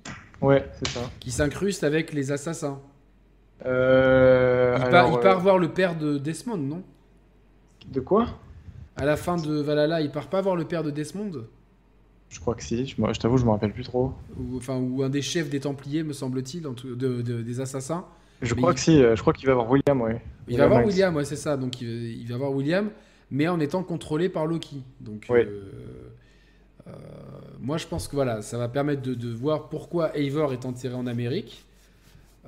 Ouais, 0.40 0.66
c'est 0.78 0.88
ça. 0.92 1.10
qui 1.20 1.30
s'incruste 1.30 1.84
avec 1.84 2.12
les 2.14 2.32
assassins. 2.32 2.80
Euh, 3.66 4.74
Il, 4.78 4.82
alors, 4.82 4.90
part, 4.90 5.08
il 5.08 5.14
euh, 5.14 5.20
part 5.20 5.40
voir 5.40 5.58
le 5.58 5.68
père 5.68 5.98
de 5.98 6.16
Desmond, 6.18 6.56
non? 6.56 6.82
De 7.92 8.00
quoi? 8.00 8.26
À 8.96 9.04
la 9.04 9.16
fin 9.16 9.36
de 9.36 9.54
Valhalla, 9.60 10.00
il 10.00 10.10
part 10.10 10.28
pas 10.28 10.40
voir 10.40 10.56
le 10.56 10.64
père 10.64 10.82
de 10.82 10.90
Desmond? 10.90 11.44
Je 12.28 12.40
crois 12.40 12.54
que 12.54 12.62
si. 12.62 12.86
Je, 12.86 13.18
t'avoue, 13.20 13.36
je 13.38 13.44
me 13.44 13.50
rappelle 13.50 13.72
plus 13.72 13.82
trop. 13.82 14.12
ou, 14.38 14.56
Enfin, 14.56 14.76
ou 14.78 15.02
un 15.02 15.08
des 15.10 15.22
chefs 15.22 15.50
des 15.50 15.60
Templiers, 15.60 16.04
me 16.04 16.12
semble-t-il, 16.12 16.62
de- 16.62 17.22
des 17.22 17.60
assassins. 17.60 18.04
Je 18.42 18.54
Mais 18.54 18.60
crois 18.60 18.72
il- 18.72 18.74
que 18.74 18.80
si, 18.80 19.02
euh, 19.02 19.16
je 19.16 19.20
crois 19.20 19.32
qu'il 19.32 19.46
va 19.46 19.52
avoir 19.52 19.70
William, 19.70 20.00
ouais. 20.00 20.20
Il 20.48 20.56
va 20.56 20.64
avoir. 20.64 20.84
William, 20.84 21.14
ouais, 21.16 21.24
c'est 21.24 21.36
ça. 21.36 21.56
Donc 21.56 21.80
il, 21.80 22.26
va 22.28 22.34
avoir 22.36 22.52
William, 22.52 22.90
mais 23.30 23.48
en 23.48 23.60
étant 23.60 23.82
contrôlé 23.82 24.28
par 24.28 24.46
Loki. 24.46 24.82
Donc 25.00 25.26
euh, 25.30 25.62
euh, 26.86 26.92
moi, 27.60 27.76
je 27.76 27.86
pense 27.86 28.08
que 28.08 28.14
voilà, 28.16 28.42
ça 28.42 28.58
va 28.58 28.68
permettre 28.68 29.02
de, 29.02 29.14
de 29.14 29.28
voir 29.30 29.68
pourquoi 29.68 30.16
Eivor 30.18 30.52
est 30.52 30.64
enterré 30.64 30.94
en 30.94 31.06
Amérique. 31.06 31.64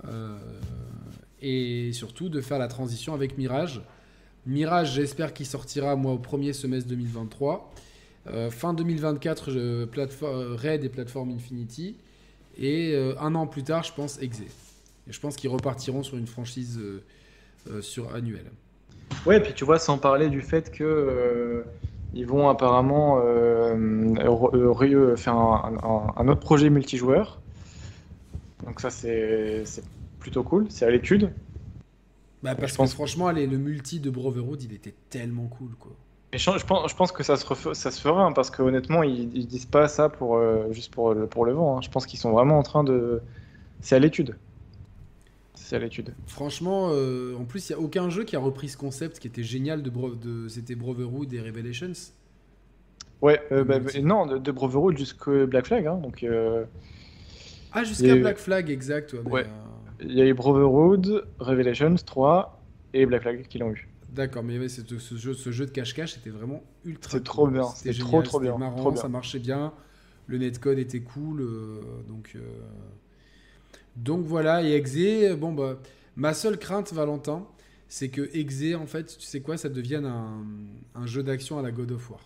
Euh, 0.08 0.38
et 1.42 1.92
surtout 1.92 2.28
de 2.28 2.40
faire 2.40 2.58
la 2.58 2.68
transition 2.68 3.14
avec 3.14 3.36
Mirage. 3.36 3.82
Mirage, 4.46 4.94
j'espère 4.94 5.34
qu'il 5.34 5.46
sortira 5.46 5.94
moi 5.96 6.12
au 6.12 6.18
premier 6.18 6.52
semestre 6.52 6.88
2023. 6.88 7.72
Euh, 8.28 8.50
fin 8.50 8.72
2024, 8.74 9.50
je, 9.50 10.54
Raid 10.56 10.84
et 10.84 10.88
plateforme 10.88 11.30
Infinity. 11.32 11.96
Et 12.58 12.92
euh, 12.94 13.14
un 13.20 13.34
an 13.34 13.46
plus 13.46 13.62
tard, 13.64 13.82
je 13.82 13.92
pense 13.92 14.20
Exe. 14.22 14.42
Et 15.08 15.12
je 15.12 15.20
pense 15.20 15.36
qu'ils 15.36 15.50
repartiront 15.50 16.02
sur 16.02 16.16
une 16.16 16.26
franchise 16.26 16.78
euh, 16.80 17.02
euh, 17.70 17.82
sur 17.82 18.14
annuelle. 18.14 18.50
Ouais, 19.26 19.40
puis 19.40 19.52
tu 19.54 19.64
vois, 19.64 19.78
sans 19.78 19.98
parler 19.98 20.28
du 20.28 20.40
fait 20.42 20.70
que 20.70 20.84
euh, 20.84 21.62
ils 22.14 22.26
vont 22.26 22.48
apparemment 22.48 23.18
re- 23.18 24.50
re- 24.54 25.16
faire 25.16 25.34
un, 25.34 25.74
un- 25.82 26.12
un 26.16 26.28
autre 26.28 26.40
projet 26.40 26.70
multijoueur. 26.70 27.40
Donc 28.64 28.80
ça, 28.80 28.90
c'est 28.90 29.64
plutôt 30.18 30.42
cool. 30.42 30.66
C'est 30.70 30.84
à 30.86 30.90
l'étude. 30.90 31.30
Bah, 32.42 32.54
parce 32.54 32.68
Je 32.72 32.76
que 32.76 32.78
pense- 32.78 32.94
franchement, 32.94 33.26
allez, 33.28 33.46
le 33.46 33.58
multi 33.58 34.00
de 34.00 34.10
Brotherhood, 34.10 34.62
il 34.62 34.72
était 34.72 34.94
tellement 35.10 35.46
cool, 35.46 35.70
quoi. 35.78 35.92
Et 36.32 36.38
je, 36.38 36.50
je 36.56 36.64
pense, 36.64 36.90
je 36.90 36.96
pense 36.96 37.12
que 37.12 37.22
ça 37.22 37.36
se, 37.36 37.74
ça 37.74 37.90
se 37.90 38.00
fera, 38.00 38.24
hein, 38.24 38.32
parce 38.32 38.50
que 38.50 38.62
honnêtement, 38.62 39.02
ils, 39.02 39.36
ils 39.36 39.46
disent 39.46 39.66
pas 39.66 39.86
ça 39.88 40.08
pour, 40.08 40.36
euh, 40.36 40.72
juste 40.72 40.92
pour 40.92 41.12
le, 41.12 41.26
pour 41.26 41.44
le 41.44 41.52
vent. 41.52 41.76
hein. 41.76 41.80
Je 41.82 41.90
pense 41.90 42.06
qu'ils 42.06 42.18
sont 42.18 42.30
vraiment 42.32 42.58
en 42.58 42.62
train 42.62 42.82
de. 42.84 43.20
C'est 43.82 43.96
à 43.96 43.98
l'étude. 43.98 44.36
C'est 45.72 45.76
à 45.76 45.78
l'étude. 45.78 46.12
Franchement, 46.26 46.90
euh, 46.92 47.34
en 47.34 47.44
plus, 47.46 47.70
il 47.70 47.72
n'y 47.72 47.80
a 47.80 47.82
aucun 47.82 48.10
jeu 48.10 48.24
qui 48.24 48.36
a 48.36 48.38
repris 48.38 48.68
ce 48.68 48.76
concept 48.76 49.18
qui 49.18 49.26
était 49.26 49.42
génial 49.42 49.82
de, 49.82 49.88
Bro- 49.88 50.14
de 50.14 50.46
c'était 50.48 50.74
Brotherhood 50.74 51.32
et 51.32 51.40
Revelations. 51.40 51.92
Ouais, 53.22 53.40
euh, 53.52 53.64
bah, 53.64 53.78
non, 54.02 54.26
de, 54.26 54.36
de 54.36 54.52
Brotherhood 54.52 54.98
jusqu'au 54.98 55.46
Black 55.46 55.66
Flag. 55.68 55.86
hein, 55.86 55.96
donc, 55.96 56.24
euh, 56.24 56.66
Ah, 57.72 57.84
jusqu'à 57.84 58.16
Black 58.16 58.36
Flag, 58.36 58.68
exact. 58.68 59.14
ouais, 59.24 59.46
euh, 59.46 60.04
il 60.04 60.12
y 60.12 60.20
a 60.20 60.26
eu 60.26 60.34
Brotherhood, 60.34 61.26
Revelations 61.38 61.94
3 62.04 62.60
et 62.92 63.06
Black 63.06 63.22
Flag 63.22 63.46
qui 63.48 63.56
l'ont 63.56 63.70
eu. 63.72 63.88
D'accord, 64.10 64.42
mais 64.42 64.58
ouais, 64.58 64.68
c'est- 64.68 64.86
ce, 64.98 65.16
jeu, 65.16 65.32
ce 65.32 65.50
jeu 65.52 65.64
de 65.64 65.70
cache-cache 65.70 66.12
c'était 66.16 66.28
vraiment 66.28 66.62
ultra 66.84 67.12
C'est 67.12 67.18
cool. 67.20 67.24
trop 67.24 67.46
bien, 67.48 67.64
C'était 67.64 67.98
trop, 67.98 68.20
trop 68.20 68.40
bien, 68.40 68.58
marrant, 68.58 68.76
trop 68.76 68.90
bien. 68.92 69.00
ça 69.00 69.08
marchait 69.08 69.38
bien. 69.38 69.72
Le 70.26 70.36
netcode 70.36 70.78
était 70.78 71.00
cool. 71.00 71.40
euh, 71.40 71.80
donc, 72.08 72.36
donc 73.96 74.24
voilà, 74.24 74.62
et 74.62 74.72
Exe, 74.72 75.36
bon 75.36 75.52
bah, 75.52 75.78
ma 76.16 76.34
seule 76.34 76.58
crainte, 76.58 76.92
Valentin, 76.92 77.46
c'est 77.88 78.08
que 78.08 78.30
Exe, 78.34 78.74
en 78.74 78.86
fait, 78.86 79.18
tu 79.18 79.26
sais 79.26 79.40
quoi, 79.40 79.56
ça 79.56 79.68
devienne 79.68 80.06
un, 80.06 81.06
jeu 81.06 81.22
d'action 81.22 81.58
à 81.58 81.62
la 81.62 81.70
God 81.70 81.92
of 81.92 82.10
War. 82.10 82.20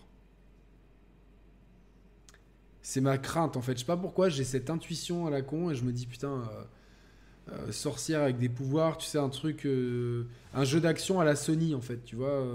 C'est 2.81 3.01
ma 3.01 3.17
crainte, 3.17 3.57
en 3.57 3.61
fait. 3.61 3.73
Je 3.73 3.79
sais 3.79 3.85
pas 3.85 3.97
pourquoi, 3.97 4.29
j'ai 4.29 4.45
cette 4.45 4.69
intuition 4.69 5.27
à 5.27 5.29
la 5.29 5.41
con 5.41 5.69
et 5.69 5.75
je 5.75 5.83
me 5.83 5.91
dis, 5.91 6.07
putain, 6.07 6.31
euh, 6.31 7.51
euh, 7.51 7.71
sorcière 7.73 8.21
avec 8.21 8.37
des 8.37 8.47
pouvoirs, 8.47 8.97
tu 8.97 9.05
sais, 9.07 9.17
un 9.17 9.27
truc, 9.27 9.65
euh, 9.65 10.25
un 10.53 10.63
jeu 10.63 10.79
d'action 10.79 11.19
à 11.19 11.25
la 11.25 11.35
Sony, 11.35 11.75
en 11.75 11.81
fait, 11.81 12.01
tu 12.05 12.15
vois, 12.15 12.45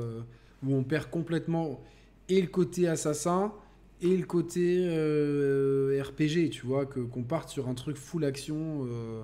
où 0.65 0.75
on 0.75 0.85
perd 0.85 1.11
complètement 1.11 1.83
et 2.31 2.41
le 2.41 2.49
côté 2.49 2.89
assassin 2.89 3.53
et 4.03 4.17
le 4.17 4.25
côté 4.27 4.85
euh, 4.89 6.03
RPG, 6.03 6.51
tu 6.51 6.67
vois, 6.67 6.87
que 6.87 7.01
qu'on 7.01 7.23
parte 7.23 7.49
sur 7.49 7.69
un 7.69 7.75
truc 7.75 7.97
full 7.97 8.25
action, 8.25 8.87
euh, 8.87 9.23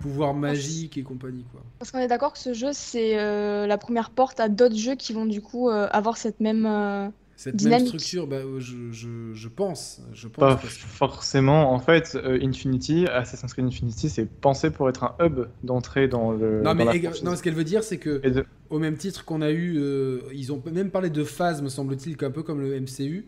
pouvoir 0.00 0.34
magique 0.34 0.98
et 0.98 1.02
compagnie, 1.02 1.44
quoi. 1.52 1.62
Parce 1.78 1.90
qu'on 1.90 1.98
est 1.98 2.08
d'accord 2.08 2.32
que 2.32 2.38
ce 2.38 2.54
jeu, 2.54 2.70
c'est 2.72 3.18
euh, 3.18 3.66
la 3.66 3.78
première 3.78 4.10
porte 4.10 4.40
à 4.40 4.48
d'autres 4.48 4.76
jeux 4.76 4.96
qui 4.96 5.12
vont 5.12 5.26
du 5.26 5.40
coup 5.40 5.68
euh, 5.70 5.86
avoir 5.92 6.16
cette 6.16 6.40
même. 6.40 6.66
euh, 6.66 7.08
Cette 7.36 7.56
Dynamique. 7.56 7.78
même 7.80 7.86
structure, 7.88 8.26
bah, 8.26 8.38
je, 8.58 8.90
je, 8.92 9.32
je 9.34 9.48
pense, 9.48 10.00
je 10.12 10.28
pense. 10.28 10.38
Pas 10.40 10.56
parce 10.56 10.74
que- 10.74 10.86
forcément. 10.86 11.72
En 11.72 11.78
fait, 11.80 12.16
euh, 12.16 12.38
Infinity, 12.42 13.06
Assassin's 13.06 13.52
Creed 13.52 13.66
Infinity, 13.66 14.08
c'est 14.08 14.26
pensé 14.26 14.70
pour 14.70 14.88
être 14.88 15.04
un 15.04 15.14
hub 15.24 15.46
d'entrée 15.62 16.08
dans 16.08 16.32
le. 16.32 16.58
Non, 16.62 16.74
dans 16.74 16.84
mais 16.86 16.98
franchise. 17.00 17.22
non, 17.24 17.36
ce 17.36 17.42
qu'elle 17.42 17.54
veut 17.54 17.64
dire, 17.64 17.82
c'est 17.84 17.98
que 17.98 18.18
de- 18.28 18.44
au 18.70 18.78
même 18.78 18.96
titre 18.96 19.24
qu'on 19.24 19.42
a 19.42 19.50
eu, 19.50 19.76
euh, 19.78 20.20
ils 20.32 20.52
ont 20.52 20.62
même 20.72 20.90
parlé 20.90 21.10
de 21.10 21.22
phase, 21.24 21.60
me 21.62 21.68
semble-t-il, 21.68 22.16
un 22.24 22.30
peu 22.30 22.42
comme 22.42 22.60
le 22.60 22.74
MCU. 22.80 23.26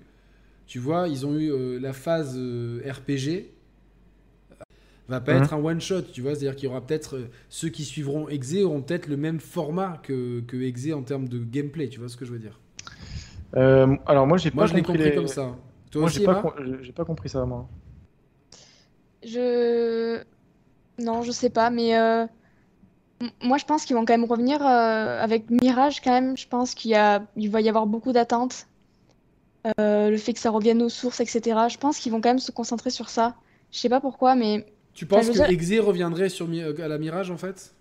Tu 0.67 0.79
vois, 0.79 1.09
ils 1.09 1.27
ont 1.27 1.35
eu 1.39 1.51
euh, 1.53 1.79
la 1.81 1.93
phase 1.93 2.35
euh, 2.37 2.81
RPG. 2.91 3.53
Va 5.09 5.21
pas 5.21 5.35
Mhm. 5.35 5.37
être 5.37 5.55
un 5.55 5.59
one 5.63 5.81
shot, 5.81 6.03
tu 6.13 6.21
vois, 6.21 6.33
c'est-à-dire 6.35 6.57
qu'il 6.57 6.65
y 6.65 6.69
aura 6.69 6.81
peut-être 6.85 7.17
euh, 7.17 7.29
ceux 7.49 7.69
qui 7.69 7.85
suivront 7.85 8.29
Exe 8.29 8.55
auront 8.65 8.83
peut-être 8.83 9.07
le 9.07 9.17
même 9.17 9.39
format 9.39 10.01
que, 10.03 10.41
que 10.41 10.57
Exe 10.61 10.93
en 10.93 11.03
termes 11.03 11.29
de 11.29 11.39
gameplay, 11.39 11.89
tu 11.89 12.01
vois 12.01 12.09
ce 12.09 12.17
que 12.17 12.25
je 12.25 12.33
veux 12.33 12.41
dire? 12.41 12.59
Euh, 13.57 13.97
alors 14.07 14.27
moi, 14.27 14.39
j'ai 14.39 14.51
Moi, 14.53 14.67
pas 14.67 14.67
je 14.67 14.75
l'ai 14.75 14.83
compris 14.83 14.99
compris 14.99 15.13
les- 15.13 15.13
comme 15.13 15.29
ça. 15.29 15.57
Toi 15.91 16.03
Moi, 16.03 16.11
aussi, 16.11 16.21
j'ai 16.21 16.21
pas, 16.21 16.35
com- 16.35 16.53
pas 16.95 17.05
compris 17.05 17.29
ça, 17.29 17.45
moi. 17.47 17.69
Je. 19.23 20.25
Non, 20.99 21.23
je 21.23 21.33
sais 21.33 21.51
pas, 21.51 21.71
mais 21.71 21.97
euh, 21.99 22.27
moi 23.43 23.59
je 23.59 23.65
pense 23.65 23.85
qu'ils 23.85 23.97
vont 23.97 24.05
quand 24.05 24.13
même 24.15 24.25
revenir 24.25 24.61
euh, 24.67 25.21
avec 25.23 25.51
Mirage 25.51 26.01
quand 26.01 26.13
même. 26.13 26.37
Je 26.37 26.47
pense 26.49 26.75
qu'il 26.75 26.91
y 26.91 26.95
a... 26.95 27.27
il 27.37 27.51
va 27.51 27.61
y 27.61 27.69
avoir 27.69 27.87
beaucoup 27.87 28.13
d'attentes. 28.13 28.67
Euh, 29.81 30.11
le 30.11 30.17
fait 30.17 30.33
que 30.33 30.39
ça 30.39 30.51
revienne 30.51 30.81
aux 30.83 30.89
sources, 30.89 31.21
etc. 31.21 31.41
Je 31.69 31.77
pense 31.79 31.99
qu'ils 31.99 32.13
vont 32.13 32.21
quand 32.21 32.29
même 32.31 32.39
se 32.39 32.53
concentrer 32.53 32.91
sur 32.91 33.09
ça. 33.09 33.35
Je 33.73 33.79
sais 33.79 33.89
pas 33.89 34.01
pourquoi, 34.01 34.35
mais. 34.35 34.65
Tu 34.95 35.07
penses 35.07 35.29
que 35.29 35.33
dire- 35.33 35.51
Exe 35.51 35.81
reviendrait 35.85 36.29
sur, 36.29 36.47
Mi- 36.49 36.63
à 36.63 36.89
la 36.89 36.99
Mirage 36.99 37.31
en 37.31 37.37
fait? 37.37 37.75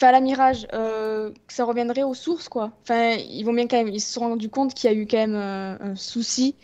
Enfin, 0.00 0.12
la 0.12 0.20
Mirage, 0.20 0.66
euh, 0.74 1.30
que 1.46 1.52
ça 1.52 1.64
reviendrait 1.64 2.02
aux 2.02 2.14
sources, 2.14 2.48
quoi. 2.48 2.72
Enfin, 2.82 3.16
ils 3.30 3.42
vont 3.44 3.52
bien 3.52 3.66
quand 3.66 3.76
même. 3.76 3.88
Ils 3.88 4.00
se 4.00 4.12
sont 4.12 4.20
rendus 4.20 4.48
compte 4.48 4.74
qu'il 4.74 4.90
y 4.90 4.92
a 4.92 4.96
eu 4.96 5.06
quand 5.06 5.16
même 5.16 5.34
euh, 5.34 5.76
un 5.92 5.96
souci 5.96 6.54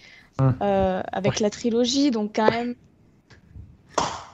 Hum. 0.41 0.55
euh, 0.63 1.01
avec 1.13 1.39
la 1.39 1.49
trilogie, 1.51 2.11
donc 2.11 2.33
quand 2.35 2.51
même. 2.51 2.75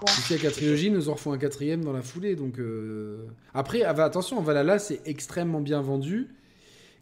Ici, 0.06 0.32
avec 0.32 0.44
la 0.44 0.50
trilogie, 0.50 0.90
nous 0.90 1.10
en 1.10 1.12
refont 1.14 1.32
un 1.32 1.38
quatrième 1.38 1.84
dans 1.84 1.92
la 1.92 2.00
foulée. 2.00 2.34
Donc, 2.34 2.58
euh, 2.58 3.26
Après, 3.52 3.82
ah 3.82 3.92
bah, 3.92 4.04
attention, 4.06 4.40
Valhalla, 4.40 4.78
c'est 4.78 5.02
extrêmement 5.04 5.60
bien 5.60 5.82
vendu. 5.82 6.28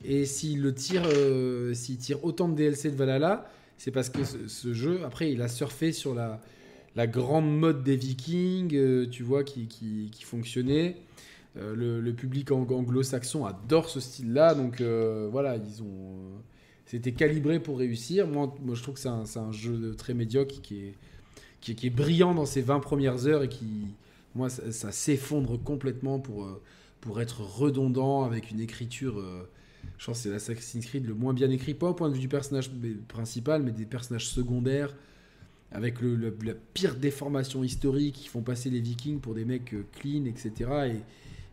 Et 0.04 0.26
s'il 0.26 0.62
le 0.62 0.74
tire, 0.74 1.02
euh, 1.06 1.74
s'il 1.74 1.98
tire 1.98 2.24
autant 2.24 2.48
de 2.48 2.54
DLC 2.54 2.90
de 2.90 2.96
Valhalla, 2.96 3.50
c'est 3.78 3.90
parce 3.90 4.10
que 4.10 4.20
ce, 4.24 4.72
jeu, 4.72 5.00
après, 5.04 5.32
il 5.32 5.42
a 5.42 5.48
surfé 5.48 5.92
sur 5.92 6.14
la, 6.14 6.40
grande 7.06 7.48
mode 7.56 7.84
des 7.84 7.96
Vikings, 7.96 8.74
euh, 8.74 9.06
tu 9.08 9.22
vois, 9.22 9.44
qui, 9.44 9.68
fonctionnait. 10.24 10.96
Euh, 11.56 12.00
le, 12.00 12.12
public 12.12 12.50
ang- 12.50 12.70
anglo-saxon 12.70 13.44
adore 13.44 13.88
ce 13.88 14.00
style-là. 14.00 14.54
Donc, 14.54 14.80
voilà, 15.30 15.56
ils 15.56 15.82
ont. 15.82 16.16
C'était 16.86 17.12
calibré 17.12 17.60
pour 17.60 17.78
réussir. 17.78 18.26
Moi, 18.26 18.54
je 18.72 18.82
trouve 18.82 18.94
que 18.94 19.00
c'est 19.00 19.38
un, 19.38 19.52
jeu 19.52 19.94
très 19.96 20.14
médiocre 20.14 20.60
qui 20.62 20.94
est, 21.68 21.90
brillant 21.90 22.34
dans 22.34 22.46
ses 22.46 22.62
20 22.62 22.80
premières 22.80 23.26
heures 23.26 23.42
et 23.42 23.48
qui, 23.48 23.88
moi, 24.34 24.48
ça, 24.48 24.90
s'effondre 24.92 25.62
complètement 25.62 26.18
pour, 26.18 27.20
être 27.20 27.42
redondant 27.42 28.24
avec 28.24 28.50
une 28.50 28.60
écriture. 28.60 29.22
Je 29.98 30.06
pense 30.06 30.18
que 30.18 30.22
c'est 30.24 30.30
l'Assassin's 30.30 30.86
Creed 30.86 31.06
le 31.06 31.14
moins 31.14 31.34
bien 31.34 31.50
écrit, 31.50 31.74
pas 31.74 31.90
au 31.90 31.94
point 31.94 32.08
de 32.08 32.14
vue 32.14 32.20
du 32.20 32.28
personnage 32.28 32.70
principal, 33.08 33.62
mais 33.62 33.72
des 33.72 33.86
personnages 33.86 34.28
secondaires, 34.28 34.94
avec 35.72 36.00
le, 36.00 36.16
le- 36.16 36.36
la 36.44 36.54
pire 36.54 36.94
déformation 36.96 37.64
historique 37.64 38.14
qui 38.16 38.28
font 38.28 38.42
passer 38.42 38.70
les 38.70 38.80
Vikings 38.80 39.20
pour 39.20 39.34
des 39.34 39.44
mecs 39.44 39.74
euh, 39.74 39.84
clean, 40.00 40.24
etc. 40.26 40.70
Et, 40.88 41.00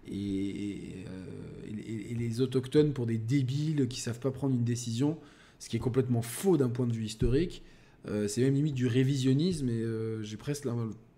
et, 0.07 1.05
euh, 1.07 1.81
et- 2.11 2.15
les 2.15 2.41
autochtones 2.41 2.93
pour 2.93 3.05
des 3.05 3.17
débiles 3.17 3.87
qui 3.87 3.99
savent 3.99 4.19
pas 4.19 4.31
prendre 4.31 4.55
une 4.55 4.63
décision, 4.63 5.17
ce 5.59 5.69
qui 5.69 5.77
est 5.77 5.79
complètement 5.79 6.21
faux 6.21 6.57
d'un 6.57 6.69
point 6.69 6.87
de 6.87 6.93
vue 6.93 7.05
historique. 7.05 7.63
Euh, 8.07 8.27
c'est 8.27 8.41
même 8.41 8.53
limite 8.53 8.75
du 8.75 8.87
révisionnisme 8.87 9.67
et 9.69 9.83
j'ai 10.21 10.37
presque 10.37 10.67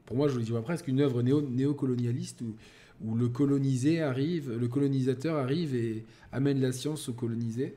pour 0.05 0.15
moi 0.15 0.29
je 0.29 0.39
vois 0.39 0.61
presque 0.61 0.87
une 0.87 1.01
œuvre 1.01 1.21
néo, 1.21 1.41
néocolonialiste 1.41 2.43
où 3.01 3.15
le 3.15 3.29
colonisé 3.29 4.01
arrive 4.01 4.51
le 4.51 4.67
colonisateur 4.67 5.37
arrive 5.37 5.75
et 5.75 6.03
amène 6.31 6.59
la 6.59 6.71
science 6.71 7.09
au 7.09 7.13
colonisé. 7.13 7.75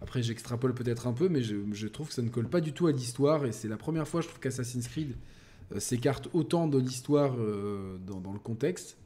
Après 0.00 0.22
j'extrapole 0.22 0.74
peut-être 0.74 1.06
un 1.06 1.12
peu 1.12 1.28
mais 1.28 1.42
je, 1.42 1.86
trouve 1.86 2.08
que 2.08 2.14
ça 2.14 2.22
ne 2.22 2.28
colle 2.28 2.48
pas 2.48 2.60
du 2.60 2.72
tout 2.72 2.86
à 2.86 2.92
l'histoire 2.92 3.44
et 3.44 3.52
c'est 3.52 3.68
la 3.68 3.76
première 3.76 4.08
fois 4.08 4.20
je 4.20 4.28
trouve 4.28 4.40
qu'Assassin's 4.40 4.88
Creed 4.88 5.14
euh, 5.74 5.80
s'écarte 5.80 6.28
autant 6.32 6.66
de 6.66 6.78
l'histoire 6.78 7.34
euh, 7.38 7.98
dans, 8.06 8.32
le 8.32 8.38
contexte. 8.38 8.96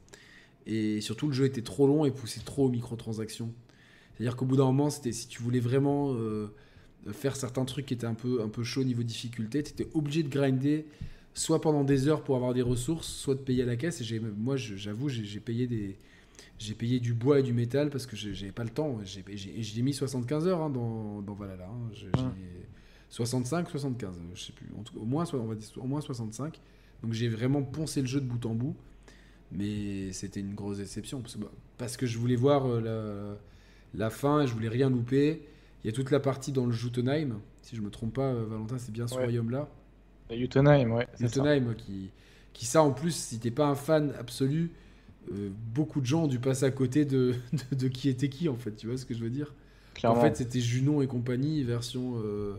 Et 0.65 1.01
surtout 1.01 1.27
le 1.27 1.33
jeu 1.33 1.45
était 1.45 1.61
trop 1.61 1.87
long 1.87 2.05
et 2.05 2.11
poussait 2.11 2.41
trop 2.43 2.65
aux 2.65 2.69
microtransactions. 2.69 3.53
C'est 4.15 4.23
à 4.23 4.25
dire 4.25 4.35
qu'au 4.35 4.45
bout 4.45 4.57
d'un 4.57 4.65
moment 4.65 4.89
c'était 4.89 5.11
si 5.11 5.27
tu 5.27 5.41
voulais 5.41 5.59
vraiment 5.59 6.13
euh, 6.15 6.47
faire 7.11 7.35
certains 7.35 7.65
trucs 7.65 7.85
qui 7.85 7.93
étaient 7.93 8.07
un 8.07 8.15
peu, 8.15 8.41
un 8.41 8.49
peu 8.49 8.63
chauds 8.63 8.81
au 8.81 8.85
niveau 8.85 9.03
difficulté, 9.03 9.63
tu 9.63 9.71
étais 9.71 9.87
obligé 9.93 10.23
de 10.23 10.29
grinder 10.29 10.85
soit 11.37 11.61
pendant 11.61 11.83
des 11.83 12.07
heures 12.07 12.23
pour 12.23 12.35
avoir 12.35 12.53
des 12.53 12.61
ressources, 12.61 13.07
soit 13.07 13.35
de 13.35 13.39
payer 13.41 13.63
à 13.63 13.65
la 13.65 13.75
caisse. 13.75 14.01
Et 14.01 14.19
moi, 14.19 14.55
je- 14.57 14.75
j'avoue, 14.75 15.07
j'ai 15.09 15.39
payé, 15.39 15.67
des, 15.67 15.97
j'ai 16.57 16.73
payé 16.73 16.99
du 16.99 17.13
bois 17.13 17.39
et 17.39 17.43
du 17.43 17.53
métal 17.53 17.89
parce 17.89 18.05
que 18.07 18.15
j'ai- 18.15 18.33
j'avais 18.33 18.51
pas 18.51 18.63
le 18.63 18.69
temps. 18.71 18.97
J'ai 19.05 19.81
mis 19.83 19.93
75 19.93 20.47
heures 20.47 20.61
hein, 20.61 20.69
dans, 20.69 21.21
dans 21.21 21.33
Valhalla. 21.33 21.67
hein. 21.69 21.89
J'ai- 21.93 22.09
j'ai 22.15 22.67
65, 23.09 23.69
75, 23.69 24.15
je 24.33 24.43
sais 24.45 24.51
plus. 24.53 24.67
En 24.77 24.83
tout 24.83 24.93
cas, 24.93 24.99
au, 24.99 25.05
moins, 25.05 25.25
on 25.33 25.45
va 25.45 25.55
dire, 25.55 25.69
au 25.77 25.85
moins 25.87 26.01
65. 26.01 26.59
Donc 27.03 27.13
j'ai 27.13 27.29
vraiment 27.29 27.61
poncé 27.61 28.01
le 28.01 28.07
jeu 28.07 28.19
de 28.19 28.25
bout 28.25 28.43
en 28.47 28.55
bout. 28.55 28.75
Mais 29.51 30.11
c'était 30.11 30.39
une 30.41 30.55
grosse 30.55 30.77
déception. 30.77 31.21
Parce 31.21 31.35
que, 31.35 31.41
bah, 31.41 31.51
parce 31.77 31.95
que 31.97 32.05
je 32.05 32.17
voulais 32.17 32.35
voir 32.35 32.65
euh, 32.65 32.81
la, 33.93 34.05
la 34.05 34.09
fin 34.09 34.41
et 34.41 34.47
je 34.47 34.53
voulais 34.53 34.67
rien 34.69 34.89
louper. 34.89 35.43
Il 35.83 35.87
y 35.87 35.89
a 35.89 35.93
toute 35.93 36.11
la 36.11 36.19
partie 36.19 36.51
dans 36.51 36.65
le 36.65 36.71
Jotunheim. 36.73 37.39
Si 37.61 37.75
je 37.75 37.81
me 37.81 37.89
trompe 37.89 38.15
pas, 38.15 38.33
euh, 38.33 38.45
Valentin, 38.49 38.77
c'est 38.77 38.91
bien 38.91 39.07
ce 39.07 39.15
Ouais. 39.15 39.23
royaume-là. 39.23 39.69
Et 40.29 40.39
Jotunheim, 40.39 40.91
ouais. 40.91 41.07
Jotunheim, 41.19 41.75
qui, 41.75 42.11
qui 42.53 42.65
ça 42.65 42.81
en 42.83 42.91
plus, 42.91 43.15
si 43.15 43.39
t'es 43.39 43.51
pas 43.51 43.67
un 43.67 43.75
fan 43.75 44.13
absolu, 44.19 44.71
euh, 45.31 45.49
beaucoup 45.53 46.01
de 46.01 46.05
gens 46.05 46.23
ont 46.23 46.27
dû 46.27 46.39
passer 46.39 46.65
à 46.65 46.71
côté 46.71 47.05
de, 47.05 47.35
de, 47.71 47.75
de 47.75 47.87
qui 47.89 48.09
était 48.09 48.29
qui 48.29 48.49
en 48.49 48.57
fait. 48.57 48.75
Tu 48.75 48.87
vois 48.87 48.97
ce 48.97 49.05
que 49.05 49.13
je 49.13 49.23
veux 49.23 49.29
dire? 49.29 49.55
Clairement. 49.93 50.19
En 50.19 50.21
fait, 50.21 50.35
c'était 50.37 50.59
Junon 50.61 51.01
et 51.01 51.07
compagnie, 51.07 51.63
version. 51.63 52.15
euh, 52.23 52.55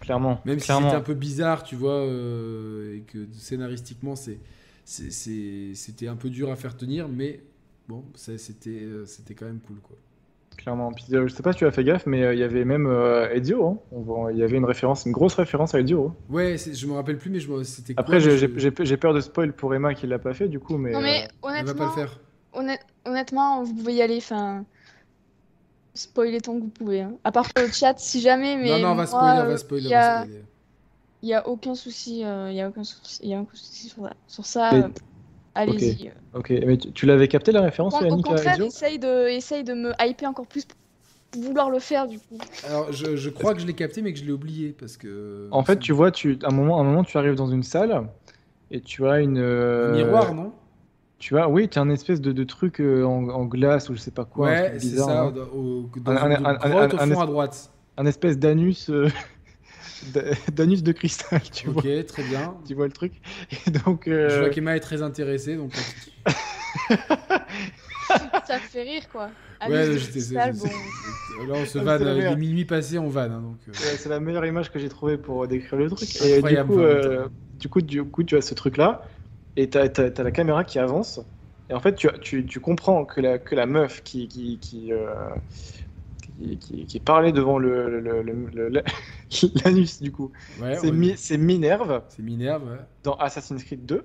clairement. 0.00 0.40
même 0.44 0.60
si 0.60 0.74
c'était 0.74 0.94
un 0.94 1.00
peu 1.00 1.14
bizarre, 1.14 1.62
tu 1.64 1.76
vois, 1.76 1.92
euh, 2.06 2.96
et 2.96 3.02
que 3.02 3.26
scénaristiquement, 3.32 4.16
c'est, 4.16 4.40
c'était 4.84 6.08
un 6.08 6.16
peu 6.16 6.30
dur 6.30 6.50
à 6.50 6.56
faire 6.56 6.76
tenir, 6.76 7.08
mais 7.08 7.42
bon, 7.88 8.04
ça, 8.14 8.36
c'était, 8.38 8.82
euh, 8.82 9.06
c'était 9.06 9.34
quand 9.34 9.46
même 9.46 9.60
cool, 9.60 9.80
quoi. 9.80 9.96
Clairement. 10.56 10.92
Puis, 10.92 11.06
euh, 11.12 11.26
je 11.28 11.34
sais 11.34 11.42
pas 11.42 11.52
si 11.52 11.58
tu 11.58 11.66
as 11.66 11.70
fait 11.70 11.84
gaffe, 11.84 12.06
mais 12.06 12.22
euh, 12.22 12.32
il 12.34 12.40
y 12.40 12.42
avait 12.42 12.64
même 12.64 12.86
euh, 12.86 13.28
Ezio. 13.34 13.66
hein. 13.92 14.28
Il 14.32 14.38
y 14.38 14.42
avait 14.42 14.56
une 14.56 14.64
référence, 14.64 15.04
une 15.04 15.12
grosse 15.12 15.34
référence 15.34 15.74
à 15.74 15.80
Ezio. 15.80 16.06
hein. 16.08 16.14
Ouais, 16.30 16.56
je 16.56 16.86
me 16.86 16.92
rappelle 16.94 17.18
plus, 17.18 17.30
mais 17.30 17.40
je 17.40 17.62
c'était 17.64 17.94
Après, 17.96 18.20
quoi, 18.20 18.84
j'ai 18.84 18.96
peur 18.96 19.12
de 19.14 19.20
spoil 19.20 19.52
pour 19.52 19.74
Emma 19.74 19.94
qui 19.94 20.06
l'a 20.06 20.18
pas 20.18 20.32
fait, 20.34 20.48
du 20.48 20.58
coup, 20.60 20.76
mais. 20.78 20.92
Non, 20.92 21.00
mais 21.00 21.22
Elle 21.22 21.64
va 21.66 21.74
pas 21.74 21.84
honnêtement, 21.84 21.84
le 21.86 21.90
faire. 21.92 22.20
honnête- 22.54 22.86
honnêtement, 23.04 23.62
vous 23.62 23.74
pouvez 23.74 23.94
y 23.94 24.02
aller. 24.02 24.16
Enfin, 24.18 24.64
spoiler 25.94 26.40
tant 26.40 26.54
que 26.56 26.60
vous 26.62 26.68
pouvez. 26.68 27.02
hein. 27.02 27.14
À 27.24 27.32
part 27.32 27.52
pour 27.52 27.64
le 27.64 27.70
chat, 27.72 27.94
si 27.98 28.20
jamais. 28.20 28.56
Mais 28.56 28.68
non, 28.70 28.78
non, 28.78 28.92
on 28.92 28.94
va 28.96 29.06
spoiler, 29.06 29.40
on 29.40 29.44
euh, 29.44 29.48
va 29.48 29.56
spoiler, 29.58 29.82
Il 29.82 29.86
on 29.86 29.90
y 29.90 31.32
va 31.32 31.38
a, 31.38 31.48
aucun 31.48 31.74
souci. 31.74 32.24
euh, 32.24 32.50
Il 32.50 32.56
y 32.56 32.60
a 32.60 32.68
aucun 32.68 32.84
souci. 32.84 33.20
Il 33.22 33.30
y 33.30 33.34
a 33.34 33.40
aucun 33.40 33.54
souci 33.56 33.88
sur, 33.88 34.08
sur 34.26 34.44
ça. 34.46 34.70
Mais- 34.72 34.82
euh, 34.84 34.88
Allez-y. 35.54 36.10
Ok, 36.34 36.50
mais 36.50 36.76
tu, 36.76 36.90
tu 36.92 37.06
l'avais 37.06 37.28
capté 37.28 37.52
la 37.52 37.60
référence, 37.60 37.94
Au, 37.94 38.04
au 38.04 38.22
contraire, 38.22 38.60
essaye 38.60 38.98
de, 38.98 39.28
essaye 39.28 39.62
de 39.64 39.72
me 39.74 39.92
hyper 40.04 40.30
encore 40.30 40.46
plus 40.46 40.66
pour 41.30 41.42
vouloir 41.42 41.70
le 41.70 41.78
faire 41.78 42.06
du 42.08 42.18
coup. 42.18 42.38
Alors, 42.66 42.92
je, 42.92 43.16
je 43.16 43.30
crois 43.30 43.54
que 43.54 43.60
je 43.60 43.66
l'ai 43.66 43.74
capté, 43.74 44.02
mais 44.02 44.12
que 44.12 44.18
je 44.18 44.24
l'ai 44.24 44.32
oublié, 44.32 44.74
parce 44.78 44.96
que... 44.96 45.48
En 45.52 45.62
fait, 45.64 45.78
tu 45.78 45.92
vois, 45.92 46.10
tu, 46.10 46.38
à 46.42 46.48
un 46.48 46.54
moment, 46.54 46.78
à 46.78 46.80
un 46.82 46.84
moment, 46.84 47.04
tu 47.04 47.16
arrives 47.18 47.34
dans 47.36 47.46
une 47.46 47.62
salle 47.62 48.08
et 48.70 48.80
tu 48.80 49.06
as 49.06 49.20
une. 49.20 49.38
Un 49.38 49.42
euh, 49.42 49.92
miroir, 49.92 50.34
non? 50.34 50.52
Tu 51.18 51.38
as, 51.38 51.48
oui, 51.48 51.68
tu 51.68 51.78
as 51.78 51.82
un 51.82 51.90
espèce 51.90 52.20
de, 52.20 52.32
de 52.32 52.44
truc 52.44 52.80
euh, 52.80 53.04
en, 53.04 53.28
en 53.28 53.44
glace 53.44 53.88
ou 53.88 53.94
je 53.94 54.00
sais 54.00 54.10
pas 54.10 54.24
quoi. 54.24 54.48
Ouais, 54.48 54.74
c'est 54.78 54.96
ça, 54.96 55.22
hein. 55.22 55.32
au- 55.54 55.88
dans 56.00 56.12
Un- 56.12 56.16
un- 56.32 56.44
un- 56.44 56.54
au 56.54 56.96
un 57.00 57.14
fond 57.14 57.20
à 57.20 57.26
droite. 57.26 57.70
Un 57.96 58.06
espèce 58.06 58.38
d'anus. 58.38 58.90
euh, 58.90 59.08
d'anus 60.52 60.82
de 60.82 60.92
cristal, 60.92 61.40
tu 61.52 61.68
vois. 61.68 61.82
Ok, 61.82 62.06
très 62.06 62.22
bien. 62.24 62.56
Tu 62.66 62.74
vois 62.74 62.86
le 62.86 62.92
truc 62.92 63.20
Et 63.66 63.70
donc. 63.70 64.06
euh, 64.08 64.28
Je 64.30 64.38
vois 64.40 64.50
qu'Emma 64.50 64.76
est 64.76 64.80
très 64.80 65.02
intéressée, 65.02 65.56
donc... 65.56 65.72
Ça 68.46 68.58
fait 68.58 68.82
rire 68.82 69.08
quoi. 69.10 69.30
Ouais, 69.66 69.86
de 69.86 69.96
j'étais- 69.96 70.10
cristal, 70.10 70.52
bon. 70.54 70.68
Là, 71.48 71.54
on 71.54 71.64
se 71.64 71.78
vanne, 71.78 72.02
euh, 72.02 72.12
il 72.14 72.18
est 72.18 72.22
merde. 72.24 72.38
minuit 72.38 72.64
passé, 72.64 72.98
on 72.98 73.08
vanne. 73.08 73.32
hein, 73.32 73.40
donc, 73.40 73.56
euh, 73.66 73.72
Ouais, 73.72 73.96
C'est 73.96 74.08
la 74.08 74.20
meilleure 74.20 74.44
image 74.44 74.70
que 74.70 74.78
j'ai 74.78 74.88
trouvée 74.88 75.16
pour 75.16 75.46
décrire 75.48 75.78
le 75.78 75.88
truc. 75.90 76.14
Et 76.16 76.28
du 76.28 76.34
Incroyable, 76.34 76.68
coup, 76.74 76.80
euh, 76.80 77.28
du 77.54 77.68
coup, 77.68 77.80
du 77.80 78.04
coup, 78.04 78.22
tu 78.24 78.36
as 78.36 78.42
ce 78.42 78.54
truc-là, 78.54 79.02
et 79.56 79.70
tu 79.70 79.78
as, 79.78 80.22
la 80.22 80.30
caméra 80.30 80.64
qui 80.64 80.78
avance. 80.78 81.20
Et 81.70 81.74
en 81.74 81.80
fait, 81.80 81.94
tu, 81.94 82.08
tu, 82.20 82.44
tu 82.44 82.60
comprends 82.60 83.06
que 83.06 83.20
la, 83.22 83.38
que 83.38 83.54
la 83.54 83.64
meuf 83.66 84.02
qui, 84.02 84.28
qui, 84.28 84.58
qui, 84.58 84.92
euh, 84.92 85.06
qui, 86.38 86.58
qui- 86.58 86.86
qui 86.86 87.00
parlait 87.00 87.32
devant 87.32 87.58
le, 87.58 88.00
l'anus, 89.64 90.02
du 90.02 90.12
coup, 90.12 90.30
ouais, 90.60 90.74
c'est 90.76 90.86
ouais. 90.90 90.92
Mi- 90.92 91.16
c'est 91.16 91.38
Minerve 91.38 92.02
C'est 92.08 92.22
Minerve, 92.22 92.64
ouais. 92.64 92.78
dans 93.02 93.14
Assassin's 93.14 93.62
Creed 93.64 93.84
2. 93.86 94.04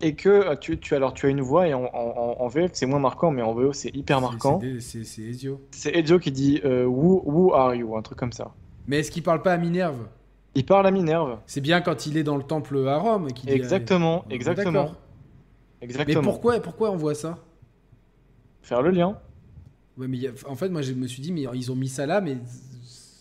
Et 0.00 0.14
que 0.16 0.28
euh, 0.28 0.56
tu, 0.56 0.78
tu, 0.78 0.94
alors, 0.94 1.14
tu 1.14 1.26
as 1.26 1.28
une 1.30 1.40
voix, 1.40 1.66
et 1.68 1.72
en, 1.72 1.84
en, 1.84 2.36
en 2.38 2.48
VF, 2.48 2.72
c'est 2.74 2.84
moins 2.84 2.98
marquant, 2.98 3.30
mais 3.30 3.42
en 3.42 3.54
VO, 3.54 3.72
c'est 3.72 3.94
hyper 3.94 4.20
marquant. 4.20 4.60
c'est 4.80 4.98
Ezio. 5.22 5.60
C'est 5.70 5.94
Ezio 5.96 6.18
qui 6.18 6.30
dit 6.32 6.60
euh, 6.64 6.84
who, 6.84 7.22
who 7.24 7.54
are 7.54 7.74
you? 7.74 7.96
Un 7.96 8.02
truc 8.02 8.18
comme 8.18 8.32
ça. 8.32 8.52
Mais 8.86 8.98
est-ce 8.98 9.10
qu'il 9.10 9.22
parle 9.22 9.40
pas 9.40 9.52
à 9.54 9.56
Minerve? 9.56 10.08
Il 10.56 10.66
parle 10.66 10.86
à 10.86 10.90
Minerve. 10.90 11.38
C'est 11.46 11.60
bien 11.62 11.80
quand 11.80 12.06
il 12.06 12.16
est 12.18 12.22
dans 12.22 12.36
le 12.36 12.42
temple 12.42 12.86
à 12.86 12.98
Rome 12.98 13.32
qu'il 13.32 13.48
dit- 13.48 13.54
Exactement, 13.54 14.24
Ah, 14.28 14.34
exactement. 14.34 14.72
d'accord. 14.72 14.96
Mais 15.80 15.84
Exactement. 15.86 16.22
pourquoi, 16.22 16.60
pourquoi 16.60 16.90
on 16.90 16.96
voit 16.96 17.14
ça? 17.14 17.38
Faire 18.62 18.82
le 18.82 18.90
lien. 18.90 19.18
Ouais, 19.98 20.08
mais 20.08 20.16
il 20.16 20.22
y 20.22 20.26
a- 20.28 20.32
En 20.46 20.54
fait, 20.56 20.68
moi, 20.68 20.82
je 20.82 20.92
me 20.92 21.06
suis 21.06 21.22
dit, 21.22 21.32
mais 21.32 21.44
ils 21.54 21.70
ont 21.72 21.76
mis 21.76 21.88
ça 21.88 22.06
là, 22.06 22.20
mais 22.20 22.36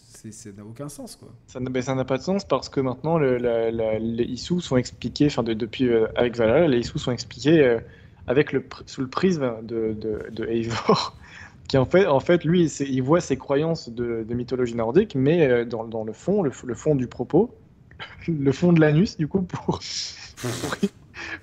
c'est- 0.09 0.31
ça 0.31 0.49
n'a 0.55 0.63
aucun 0.63 0.89
sens, 0.89 1.15
quoi. 1.15 1.29
Ça 1.47 1.59
n'a 1.59 1.81
ça 1.81 1.95
n'a 1.95 2.05
pas 2.05 2.17
de 2.17 2.23
sens 2.23 2.45
parce 2.45 2.69
que 2.69 2.79
maintenant 2.79 3.17
le- 3.17 3.37
la- 3.37 3.71
la- 3.71 3.99
les 3.99 4.23
issus 4.23 4.61
sont 4.61 4.77
expliqués, 4.77 5.27
enfin 5.27 5.43
de- 5.43 5.53
depuis 5.53 5.89
euh, 5.89 6.07
avec 6.15 6.35
Valhalla, 6.37 6.67
les 6.67 6.79
issus 6.79 6.99
sont 6.99 7.11
expliqués 7.11 7.59
euh, 7.61 7.79
avec 8.27 8.53
le 8.53 8.63
sous 8.85 9.01
le 9.01 9.07
prisme 9.07 9.51
de, 9.63 9.93
de, 9.93 10.29
de 10.31 10.45
Eivor, 10.47 11.17
qui 11.67 11.77
en 11.77 11.85
fait, 11.85 12.05
en 12.07 12.19
fait 12.21 12.45
lui, 12.45 12.69
c'est- 12.69 12.87
il 12.87 13.01
voit 13.01 13.19
ses 13.21 13.35
croyances 13.37 13.89
de, 13.89 14.23
de 14.27 14.33
mythologie 14.33 14.75
nordique, 14.75 15.15
mais 15.15 15.45
euh, 15.49 15.65
dans, 15.65 15.83
dans 15.83 16.03
le 16.05 16.13
fond, 16.13 16.41
le, 16.41 16.51
fond 16.51 16.95
du 16.95 17.07
propos, 17.07 17.53
le 18.29 18.51
fond 18.53 18.71
de 18.71 18.79
l'anus, 18.79 19.17
du 19.17 19.27
coup, 19.27 19.41
pour, 19.41 19.79
pour, 20.37 20.75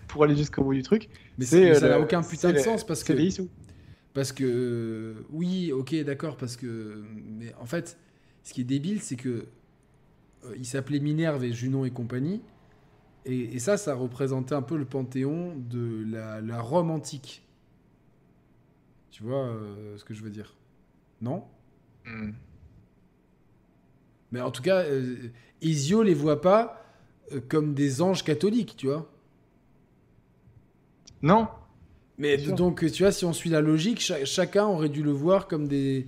pour 0.09 0.25
aller 0.25 0.37
jusqu'au 0.37 0.63
bout 0.65 0.75
du 0.75 0.83
truc, 0.83 1.09
Mais, 1.39 1.45
c'est, 1.45 1.57
c'est- 1.57 1.69
mais 1.69 1.75
ça 1.75 1.89
n'a 1.91 2.01
aucun 2.01 2.23
putain 2.23 2.53
de 2.53 2.59
sens 2.59 2.85
parce 2.85 3.03
que 3.05 3.09
c'est 3.09 3.19
les 3.19 3.27
issus. 3.27 3.49
Parce 4.15 4.33
que, 4.33 5.25
oui, 5.31 5.73
ok, 5.73 5.95
d'accord, 6.05 6.37
parce 6.37 6.57
que. 6.57 7.05
Mais 7.39 7.55
en 7.57 7.67
fait, 7.67 7.99
ce 8.43 8.53
qui 8.55 8.63
est 8.63 8.65
débile, 8.65 9.01
c'est 9.03 9.17
que. 9.17 9.47
euh, 10.45 10.55
il 10.57 10.67
s'appelait 10.67 11.01
Minerve 11.01 11.45
et 11.45 11.53
Junon 11.53 11.85
et 11.85 11.91
compagnie. 11.91 12.43
Et, 13.27 13.57
et 13.57 13.59
ça, 13.59 13.77
ça 13.77 13.95
représentait 13.95 14.55
un 14.55 14.63
peu 14.63 14.77
le 14.79 14.85
panthéon 14.87 15.57
de 15.57 16.05
la, 16.11 16.41
la 16.41 16.61
Rome 16.61 16.91
antique. 16.91 17.43
Tu 19.11 19.23
vois 19.23 19.45
euh, 19.47 19.97
ce 19.99 20.05
que 20.05 20.15
je 20.15 20.23
veux 20.23 20.31
dire 20.31 20.55
Non? 21.21 21.45
Hmm. 22.07 22.33
Mais 24.33 24.41
en 24.41 24.51
tout 24.51 24.63
cas, 24.63 24.85
euh, 24.85 25.29
Ezio 25.63 26.03
les 26.03 26.15
voit 26.15 26.41
pas 26.41 26.85
euh, 27.33 27.41
comme 27.49 27.75
des 27.75 28.01
anges 28.03 28.25
catholiques, 28.25 28.77
tu 28.77 28.87
vois 28.87 29.11
Non, 31.23 31.49
Mais 32.21 32.37
donc, 32.37 32.85
tu 32.93 33.03
vois, 33.03 33.13
si 33.13 33.25
on 33.25 33.33
suit 33.33 33.49
la 33.51 33.63
logique, 33.63 33.99
cha- 34.01 34.25
chacun 34.27 34.67
aurait 34.67 34.91
dû 34.91 35.03
le 35.03 35.11
voir 35.11 35.49
comme 35.49 35.67
des. 35.67 36.07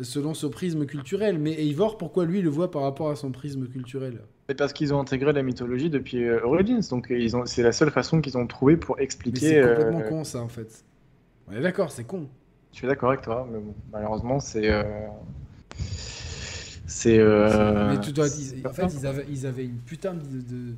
selon 0.00 0.34
ce 0.34 0.46
prisme 0.46 0.86
culturel. 0.86 1.38
Mais 1.38 1.52
Eivor, 1.52 1.98
pourquoi 1.98 2.24
lui 2.24 2.42
le 2.42 2.50
voit 2.50 2.70
par 2.70 2.82
rapport 2.82 3.10
à 3.10 3.16
son 3.16 3.30
prisme 3.30 3.68
culturel? 3.68 4.20
C'est 4.48 4.56
parce 4.56 4.72
qu'ils 4.72 4.92
ont 4.92 4.98
intégré 5.00 5.32
la 5.32 5.42
mythologie 5.42 5.88
depuis 5.90 6.24
euh, 6.24 6.40
Origins, 6.44 6.80
donc 6.90 7.10
euh, 7.12 7.18
ils 7.18 7.36
ont, 7.36 7.46
c'est 7.46 7.62
la 7.62 7.72
seule 7.72 7.90
façon 7.90 8.20
qu'ils 8.20 8.36
ont 8.36 8.46
trouvé 8.46 8.76
pour 8.76 8.96
Mais 8.96 9.04
expliquer. 9.04 9.38
c'est 9.38 9.60
complètement 9.62 10.00
euh, 10.00 10.08
con, 10.08 10.24
ça, 10.24 10.40
en 10.40 10.48
fait. 10.48 10.84
On 11.46 11.52
est 11.52 11.60
d'accord, 11.60 11.92
c'est 11.92 12.04
con. 12.04 12.26
Je 12.72 12.78
suis 12.78 12.86
d'accord 12.88 13.10
avec 13.10 13.22
toi, 13.22 13.46
mais 13.52 13.58
bon, 13.60 13.74
malheureusement, 13.92 14.40
c'est. 14.40 14.68
euh, 14.68 14.82
C'est. 16.86 17.18
euh, 17.18 17.94
mais 17.94 18.00
tu 18.00 18.12
dois- 18.12 18.28
c'est 18.28 18.56
ils- 18.56 18.62
pas 18.62 18.70
en 18.70 18.72
fait, 18.72 18.86
ils 18.98 19.06
avaient, 19.06 19.26
ils 19.30 19.46
avaient 19.46 19.64
une 19.64 19.78
putain 19.78 20.14
de, 20.14 20.20
de, 20.20 20.74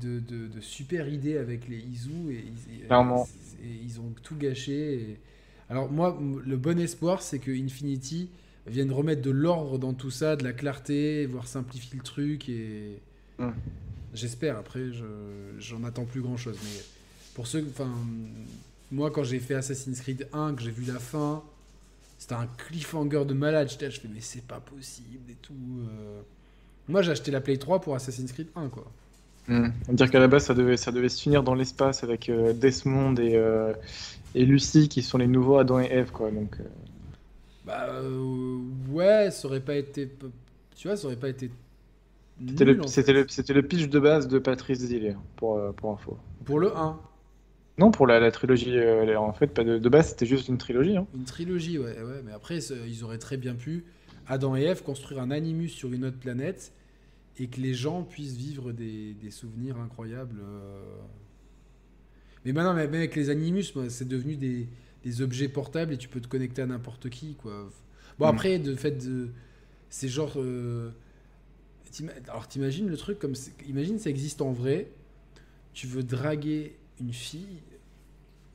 de, 0.00 0.20
de- 0.20 0.46
de 0.48 0.60
super 0.60 1.08
idée 1.08 1.36
avec 1.38 1.68
les 1.68 1.78
Izu 1.78 2.10
et, 2.30 2.44
ils- 2.46 2.82
et- 2.82 2.86
Clairement. 2.86 3.26
Et 3.62 3.68
ils 3.84 4.00
ont 4.00 4.12
tout 4.22 4.36
gâché. 4.36 4.94
et- 4.94 5.18
Alors, 5.68 5.90
moi, 5.90 6.20
le 6.44 6.56
bon 6.56 6.78
espoir, 6.78 7.22
c'est 7.22 7.38
que 7.38 7.50
Infinity 7.50 8.28
vienne 8.66 8.92
remettre 8.92 9.22
de 9.22 9.30
l'ordre 9.30 9.78
dans 9.78 9.94
tout 9.94 10.10
ça, 10.10 10.36
de 10.36 10.44
la 10.44 10.52
clarté, 10.52 11.26
voire 11.26 11.46
simplifier 11.46 11.96
le 11.96 12.02
truc. 12.04 12.48
Et 12.48 12.98
Mm. 13.38 13.48
j'espère. 14.14 14.58
Après, 14.58 14.92
je- 14.92 15.04
j'en 15.58 15.82
attends 15.84 16.04
plus 16.04 16.20
grand 16.20 16.36
chose. 16.36 16.56
Mais 16.62 16.80
pour 17.34 17.46
ceux, 17.46 17.64
enfin, 17.70 17.90
moi, 18.90 19.10
quand 19.10 19.24
j'ai 19.24 19.38
fait 19.40 19.54
Assassin's 19.54 20.00
Creed 20.00 20.28
1, 20.32 20.54
que 20.54 20.62
j'ai 20.62 20.70
vu 20.70 20.84
la 20.84 20.98
fin, 20.98 21.42
c'était 22.18 22.34
un 22.34 22.46
cliffhanger 22.46 23.24
de 23.24 23.34
malade. 23.34 23.68
J'étais 23.70 23.90
je 23.90 24.00
fais, 24.00 24.08
mais 24.12 24.20
c'est 24.20 24.44
pas 24.46 24.60
possible 24.60 25.30
et 25.30 25.36
tout. 25.40 25.54
euh. 25.88 26.20
Moi, 26.88 27.00
j'ai 27.02 27.12
acheté 27.12 27.30
la 27.30 27.40
Play 27.40 27.56
3 27.56 27.80
pour 27.80 27.94
Assassin's 27.94 28.32
Creed 28.32 28.48
1, 28.54 28.68
quoi. 28.68 28.90
Hmm. 29.52 29.68
On 29.88 29.92
va 29.92 29.94
dire 29.96 30.10
qu'à 30.10 30.18
la 30.20 30.28
base, 30.28 30.44
ça 30.44 30.54
devait, 30.54 30.76
ça 30.76 30.92
devait 30.92 31.08
se 31.08 31.20
finir 31.20 31.42
dans 31.42 31.54
l'espace 31.54 32.04
avec 32.04 32.28
euh, 32.28 32.52
Desmond 32.54 33.14
et, 33.16 33.36
euh, 33.36 33.74
et 34.34 34.44
Lucie 34.46 34.88
qui 34.88 35.02
sont 35.02 35.18
les 35.18 35.26
nouveaux 35.28 35.58
Adam 35.58 35.80
et 35.80 35.86
Ève, 35.86 36.10
quoi. 36.12 36.30
Donc, 36.30 36.58
euh, 36.60 36.64
Bah, 37.64 37.86
euh, 37.90 38.58
ouais, 38.88 39.30
ça 39.30 39.46
aurait 39.48 39.60
pas 39.64 39.76
été. 39.76 40.10
Tu 40.74 40.88
vois, 40.88 40.96
ça 40.96 41.06
aurait 41.06 41.18
pas 41.18 41.28
été. 41.28 41.50
c'était 42.46 42.64
le, 42.64 42.74
le, 42.74 43.54
le 43.54 43.62
pitch 43.62 43.88
de 43.88 43.98
base 44.00 44.28
de 44.28 44.38
Patrice 44.38 44.78
Zillier, 44.80 45.16
pour, 45.36 45.56
euh, 45.58 45.72
pour 45.72 45.92
info. 45.92 46.18
Pour 46.44 46.58
le 46.60 46.76
1. 46.76 47.00
Non, 47.78 47.90
pour 47.90 48.06
la, 48.06 48.20
la 48.20 48.30
trilogie, 48.30 48.76
euh, 48.78 49.16
en 49.18 49.32
fait, 49.32 49.48
pas 49.48 49.64
de, 49.64 49.78
de 49.78 49.88
base, 49.88 50.10
c'était 50.10 50.26
juste 50.26 50.48
une 50.48 50.58
trilogie. 50.58 50.96
Hein. 50.96 51.06
Une 51.14 51.24
trilogie, 51.24 51.78
ouais, 51.78 52.02
ouais. 52.02 52.22
Mais 52.24 52.32
après, 52.32 52.58
ils 52.58 53.04
auraient 53.04 53.18
très 53.18 53.36
bien 53.36 53.54
pu, 53.54 53.84
Adam 54.26 54.56
et 54.56 54.62
Ève, 54.62 54.82
construire 54.82 55.20
un 55.20 55.30
animus 55.30 55.72
sur 55.72 55.92
une 55.92 56.04
autre 56.04 56.18
planète 56.18 56.72
et 57.38 57.48
que 57.48 57.60
les 57.60 57.74
gens 57.74 58.02
puissent 58.04 58.36
vivre 58.36 58.72
des, 58.72 59.14
des 59.14 59.30
souvenirs 59.30 59.78
incroyables. 59.78 60.40
euh. 60.42 60.82
Mais 62.44 62.52
maintenant, 62.52 62.74
même 62.74 62.92
avec 62.94 63.14
les 63.16 63.30
animus, 63.30 63.72
c'est 63.88 64.08
devenu 64.08 64.36
des, 64.36 64.68
des 65.04 65.22
objets 65.22 65.48
portables 65.48 65.92
et 65.92 65.98
tu 65.98 66.08
peux 66.08 66.20
te 66.20 66.28
connecter 66.28 66.62
à 66.62 66.66
n'importe 66.66 67.08
qui, 67.10 67.34
quoi. 67.34 67.70
Bon, 68.18 68.26
Mm. 68.26 68.28
après, 68.28 68.58
de 68.58 68.74
fait, 68.74 68.92
de... 69.06 69.28
c'est 69.90 70.08
genre. 70.08 70.32
euh, 70.36 70.90
Alors, 72.28 72.48
t'imagines 72.48 72.88
le 72.88 72.96
truc 72.96 73.18
comme. 73.18 73.34
Imagine, 73.66 73.98
ça 73.98 74.10
existe 74.10 74.42
en 74.42 74.52
vrai. 74.52 74.90
Tu 75.72 75.86
veux 75.86 76.02
draguer 76.02 76.76
une 77.00 77.12
fille 77.12 77.62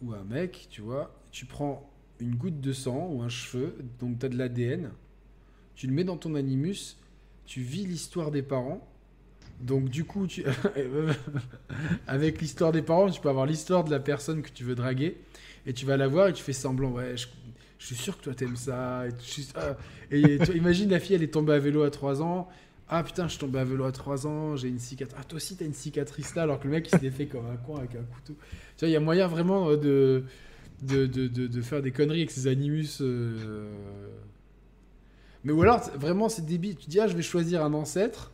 ou 0.01 0.13
un 0.13 0.23
mec, 0.23 0.67
tu 0.69 0.81
vois, 0.81 1.19
tu 1.31 1.45
prends 1.45 1.89
une 2.19 2.35
goutte 2.35 2.61
de 2.61 2.71
sang 2.71 3.09
ou 3.11 3.21
un 3.23 3.29
cheveu, 3.29 3.75
donc 3.99 4.19
tu 4.19 4.25
as 4.27 4.29
de 4.29 4.37
l'ADN, 4.37 4.91
tu 5.75 5.87
le 5.87 5.93
mets 5.93 6.03
dans 6.03 6.17
ton 6.17 6.35
animus, 6.35 6.97
tu 7.47 7.61
vis 7.61 7.87
l'histoire 7.87 8.29
des 8.29 8.43
parents. 8.43 8.87
Donc 9.59 9.89
du 9.89 10.03
coup, 10.03 10.27
avec 12.07 12.41
l'histoire 12.41 12.71
des 12.71 12.83
parents, 12.83 13.09
tu 13.09 13.19
peux 13.19 13.29
avoir 13.29 13.47
l'histoire 13.47 13.83
de 13.83 13.89
la 13.89 13.99
personne 13.99 14.43
que 14.43 14.51
tu 14.51 14.63
veux 14.63 14.75
draguer 14.75 15.17
et 15.65 15.73
tu 15.73 15.85
vas 15.85 15.97
la 15.97 16.07
voir 16.07 16.27
et 16.27 16.33
tu 16.33 16.43
fais 16.43 16.53
semblant, 16.53 16.91
ouais, 16.91 17.15
je, 17.17 17.25
suis 17.79 17.95
sûr 17.95 18.17
que 18.17 18.25
toi 18.25 18.35
t'aimes 18.35 18.55
ça. 18.55 19.07
Et, 19.07 19.13
tu... 19.13 19.41
ah. 19.55 19.75
imagine 20.53 20.91
la 20.91 20.99
fille, 20.99 21.15
elle 21.15 21.23
est 21.23 21.33
tombée 21.33 21.53
à 21.53 21.59
vélo 21.59 21.81
à 21.81 21.89
3 21.89 22.21
ans. 22.21 22.47
Ah 22.89 23.03
putain, 23.03 23.23
je 23.25 23.31
suis 23.31 23.39
tombé 23.39 23.59
à 23.59 23.63
vélo 23.63 23.85
à 23.85 23.91
3 23.91 24.27
ans, 24.27 24.55
j'ai 24.55 24.67
une 24.67 24.79
cicatrice. 24.79 25.17
Ah, 25.19 25.23
toi 25.23 25.37
aussi, 25.37 25.57
t'as 25.57 25.65
une 25.65 25.73
cicatrice 25.73 26.35
là, 26.35 26.43
alors 26.43 26.59
que 26.59 26.65
le 26.65 26.71
mec, 26.71 26.87
il 26.87 26.91
s'était 26.91 27.11
fait 27.11 27.25
comme 27.25 27.47
un 27.47 27.57
con 27.57 27.77
avec 27.77 27.95
un 27.95 28.03
couteau. 28.03 28.35
Tu 28.77 28.81
vois, 28.81 28.89
il 28.89 28.91
y 28.91 28.95
a 28.95 28.99
moyen 28.99 29.27
vraiment 29.27 29.69
euh, 29.71 29.75
de, 29.77 30.23
de, 30.83 31.05
de, 31.07 31.47
de, 31.47 31.61
faire 31.61 31.81
des 31.81 31.91
conneries 31.91 32.19
avec 32.19 32.31
ses 32.31 32.47
animus. 32.47 32.99
euh. 33.01 33.67
Mais 35.47 35.53
ou 35.53 35.61
alors, 35.63 35.79
vraiment, 35.95 36.29
c'est 36.29 36.45
débile. 36.45 36.75
Tu 36.77 36.89
dis, 36.89 36.99
ah, 36.99 37.07
je 37.07 37.15
vais 37.15 37.21
choisir 37.23 37.63
un 37.65 37.73
ancêtre. 37.73 38.33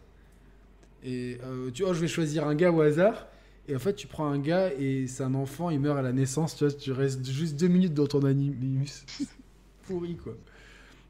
Et 1.04 1.38
euh, 1.44 1.70
tu 1.72 1.84
vois, 1.84 1.94
je 1.94 2.00
vais 2.00 2.08
choisir 2.08 2.48
un 2.48 2.56
gars 2.56 2.72
au 2.72 2.82
hasard. 2.82 3.28
Et 3.68 3.76
en 3.76 3.80
fait, 3.80 3.94
tu 3.96 4.08
prends 4.08 4.26
un 4.28 4.40
gars 4.40 4.72
et 4.74 5.08
c'est 5.08 5.24
un 5.24 5.36
enfant, 5.36 5.70
il 5.70 5.80
meurt 5.80 5.98
à 5.98 6.02
la 6.02 6.12
naissance. 6.12 6.56
Tu 6.56 6.66
vois, 6.66 6.74
tu 6.74 6.92
restes 6.92 7.26
juste 7.30 7.60
deux 7.60 7.68
minutes 7.68 7.94
dans 7.94 8.08
ton 8.08 8.24
animus. 8.26 9.06
Pourri, 9.84 10.18
quoi. 10.18 10.34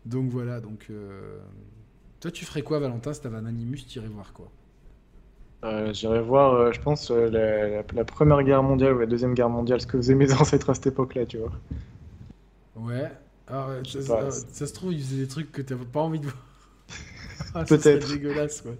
Donc 0.05 0.29
voilà, 0.31 0.61
donc. 0.61 0.87
euh, 0.91 1.39
Toi, 2.21 2.31
tu 2.31 2.45
ferais 2.45 2.63
quoi, 2.63 2.79
Valentin, 2.79 3.13
si 3.13 3.21
t'avais 3.21 3.37
un 3.37 3.45
animus, 3.47 3.87
tu 3.87 3.99
irais 3.99 4.09
voir 4.09 4.33
quoi? 4.33 4.51
Euh, 5.65 5.93
J'irai 5.93 6.21
voir, 6.21 6.53
euh, 6.53 6.71
je 6.73 6.79
pense, 6.81 7.09
euh, 7.11 7.29
la, 7.29 7.67
la- 7.69 7.83
la 7.93 8.05
Première 8.05 8.43
Guerre 8.43 8.63
mondiale 8.63 8.93
ou 8.95 8.99
la 8.99 9.05
Deuxième 9.05 9.33
Guerre 9.33 9.49
mondiale, 9.49 9.81
ce 9.81 9.87
que 9.87 9.97
faisaient 9.97 10.15
mes 10.15 10.31
ancêtres 10.41 10.69
à 10.69 10.73
cette 10.73 10.87
époque-là, 10.87 11.25
tu 11.25 11.37
vois. 11.37 11.51
Ouais. 12.75 13.11
Alors, 13.53 13.69
euh, 13.69 13.81
ça, 13.85 14.31
ça- 14.31 14.65
se 14.67 14.73
trouve, 14.73 14.93
ils 14.93 14.99
faisaient 15.01 15.21
des 15.21 15.27
trucs 15.27 15.51
que 15.51 15.61
t'avais 15.61 15.85
pas 15.85 15.99
envie 16.01 16.19
de 16.19 16.25
voir. 16.25 16.35
Ah, 17.55 17.63
Peut-être. 17.65 18.03
serait 18.07 18.17
dégueulasse, 18.17 18.61
quoi. 18.61 18.71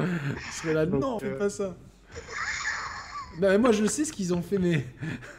Je 0.00 0.52
serais 0.52 0.74
là, 0.74 0.84
Donc, 0.84 1.00
non, 1.00 1.18
fais 1.20 1.26
euh, 1.26 1.38
pas 1.38 1.48
ça. 1.48 1.76
Non, 3.40 3.48
mais 3.48 3.58
moi, 3.58 3.70
je 3.72 3.84
sais 3.84 4.04
ce 4.04 4.12
qu'ils 4.12 4.34
ont 4.34 4.42
fait, 4.42 4.58
mais. 4.58 4.84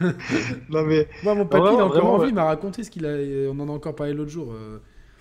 Non 0.70 0.84
mais 0.84 1.06
Moi, 1.22 1.34
mon 1.34 1.44
papy, 1.46 1.60
Vraiment, 1.62 1.78
il 1.78 1.80
a 1.82 1.84
encore 1.86 2.04
envie, 2.06 2.22
ouais. 2.24 2.28
il 2.30 2.34
m'a 2.34 2.44
raconté 2.44 2.82
ce 2.84 2.90
qu'il 2.90 3.04
a. 3.04 3.50
On 3.52 3.58
en 3.60 3.68
a 3.68 3.72
encore 3.72 3.94
parlé 3.94 4.14
l'autre 4.14 4.30
jour. 4.30 4.52
euh, 4.52 4.78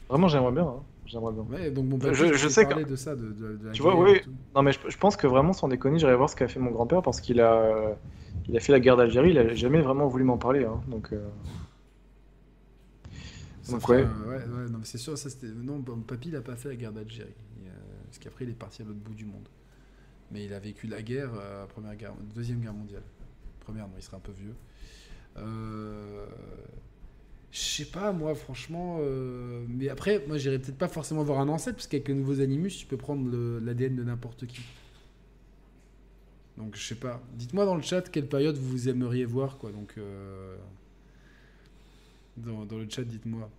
vraiment, 0.10 0.28
j'aimerais 0.30 0.52
bien. 0.54 0.64
hein. 0.64 0.84
J'aimerais 1.06 1.34
bien. 1.34 1.44
Ouais, 1.58 1.72
donc 1.72 1.86
mon 1.86 1.98
papy, 1.98 2.14
Je- 2.16 2.48
sais 2.48 2.66
parlé 2.66 2.86
de 2.86 2.96
ça, 2.96 3.16
de, 3.16 3.28
de- 3.34 3.72
Tu 3.74 3.82
vois, 3.82 3.98
oui. 4.00 4.22
Non 4.56 4.62
mais 4.62 4.72
je, 4.74 4.80
je 4.88 4.98
pense 4.98 5.16
que 5.18 5.26
vraiment, 5.28 5.54
sans 5.54 5.68
déconner, 5.68 6.00
j'irai 6.00 6.16
voir 6.16 6.30
ce 6.30 6.36
qu'a 6.36 6.48
fait 6.48 6.60
mon 6.60 6.72
grand-père 6.72 7.02
parce 7.02 7.20
qu'il 7.22 7.40
a, 7.42 7.96
il 8.48 8.56
a 8.56 8.60
fait 8.60 8.72
la 8.72 8.80
guerre 8.80 8.98
d'Algérie. 8.98 9.32
Il 9.32 9.38
a 9.40 9.54
jamais 9.56 9.82
vraiment 9.82 10.08
voulu 10.08 10.24
m'en 10.26 10.38
parler. 10.38 10.64
hein. 10.66 10.80
Donc, 10.88 11.10
euh, 11.14 11.20
Donc, 13.74 13.82
ferait 13.82 14.04
ouais. 14.04 14.08
un- 14.10 14.24
ouais, 14.30 14.36
ouais, 14.64 14.70
non, 14.70 14.78
mais 14.80 14.86
c'est 14.86 14.98
sûr, 14.98 15.18
ça 15.18 15.30
c'était. 15.30 15.48
Non, 15.48 15.84
mon 15.86 16.02
papy, 16.02 16.30
il 16.30 16.36
a 16.36 16.42
pas 16.42 16.56
fait 16.56 16.70
la 16.70 16.76
guerre 16.76 16.94
d'Algérie. 16.94 17.34
Euh, 17.66 17.70
Parce 18.06 18.20
qu'après, 18.20 18.46
il 18.46 18.52
est 18.52 18.54
parti 18.54 18.82
à 18.82 18.86
l'autre 18.86 19.00
bout 19.00 19.14
du 19.16 19.26
monde. 19.26 19.48
Mais 20.32 20.46
il 20.46 20.54
a 20.54 20.60
vécu 20.60 20.88
la 20.88 21.02
guerre, 21.02 21.32
euh, 21.40 21.66
première 21.68 21.96
guerre, 21.96 22.14
deuxième 22.36 22.60
guerre 22.60 22.74
mondiale. 22.74 23.04
Première, 23.62 23.88
non, 23.88 23.94
il 23.98 24.04
serait 24.04 24.18
un 24.18 24.22
peu 24.22 24.32
vieux. 24.34 24.56
Euh, 25.38 26.26
Je 27.52 27.60
sais 27.60 27.86
pas, 27.86 28.12
moi, 28.12 28.36
franchement. 28.36 28.98
euh, 29.02 29.66
Mais 29.70 29.90
après, 29.90 30.24
moi, 30.28 30.38
j'irais 30.38 30.60
peut-être 30.60 30.78
pas 30.78 30.88
forcément 30.90 31.24
voir 31.24 31.40
un 31.40 31.48
ancêtre, 31.50 31.78
parce 31.78 31.88
qu'avec 31.88 32.08
les 32.10 32.14
nouveaux 32.14 32.42
animus, 32.42 32.78
tu 32.78 32.86
peux 32.86 32.98
prendre 32.98 33.30
l'ADN 33.60 33.96
de 33.96 34.04
n'importe 34.04 34.46
qui. 34.48 34.62
Donc, 36.58 36.76
je 36.76 36.84
sais 36.86 36.96
pas. 36.96 37.22
Dites-moi 37.36 37.66
dans 37.66 37.76
le 37.76 37.82
chat 37.82 38.10
quelle 38.10 38.28
période 38.28 38.58
vous 38.58 38.90
aimeriez 38.90 39.26
voir, 39.26 39.58
quoi. 39.58 39.72
Donc. 39.72 39.94
euh, 39.98 40.58
Dans, 42.38 42.78
le 42.78 42.88
chat, 42.90 43.04
dites-moi. 43.04 43.50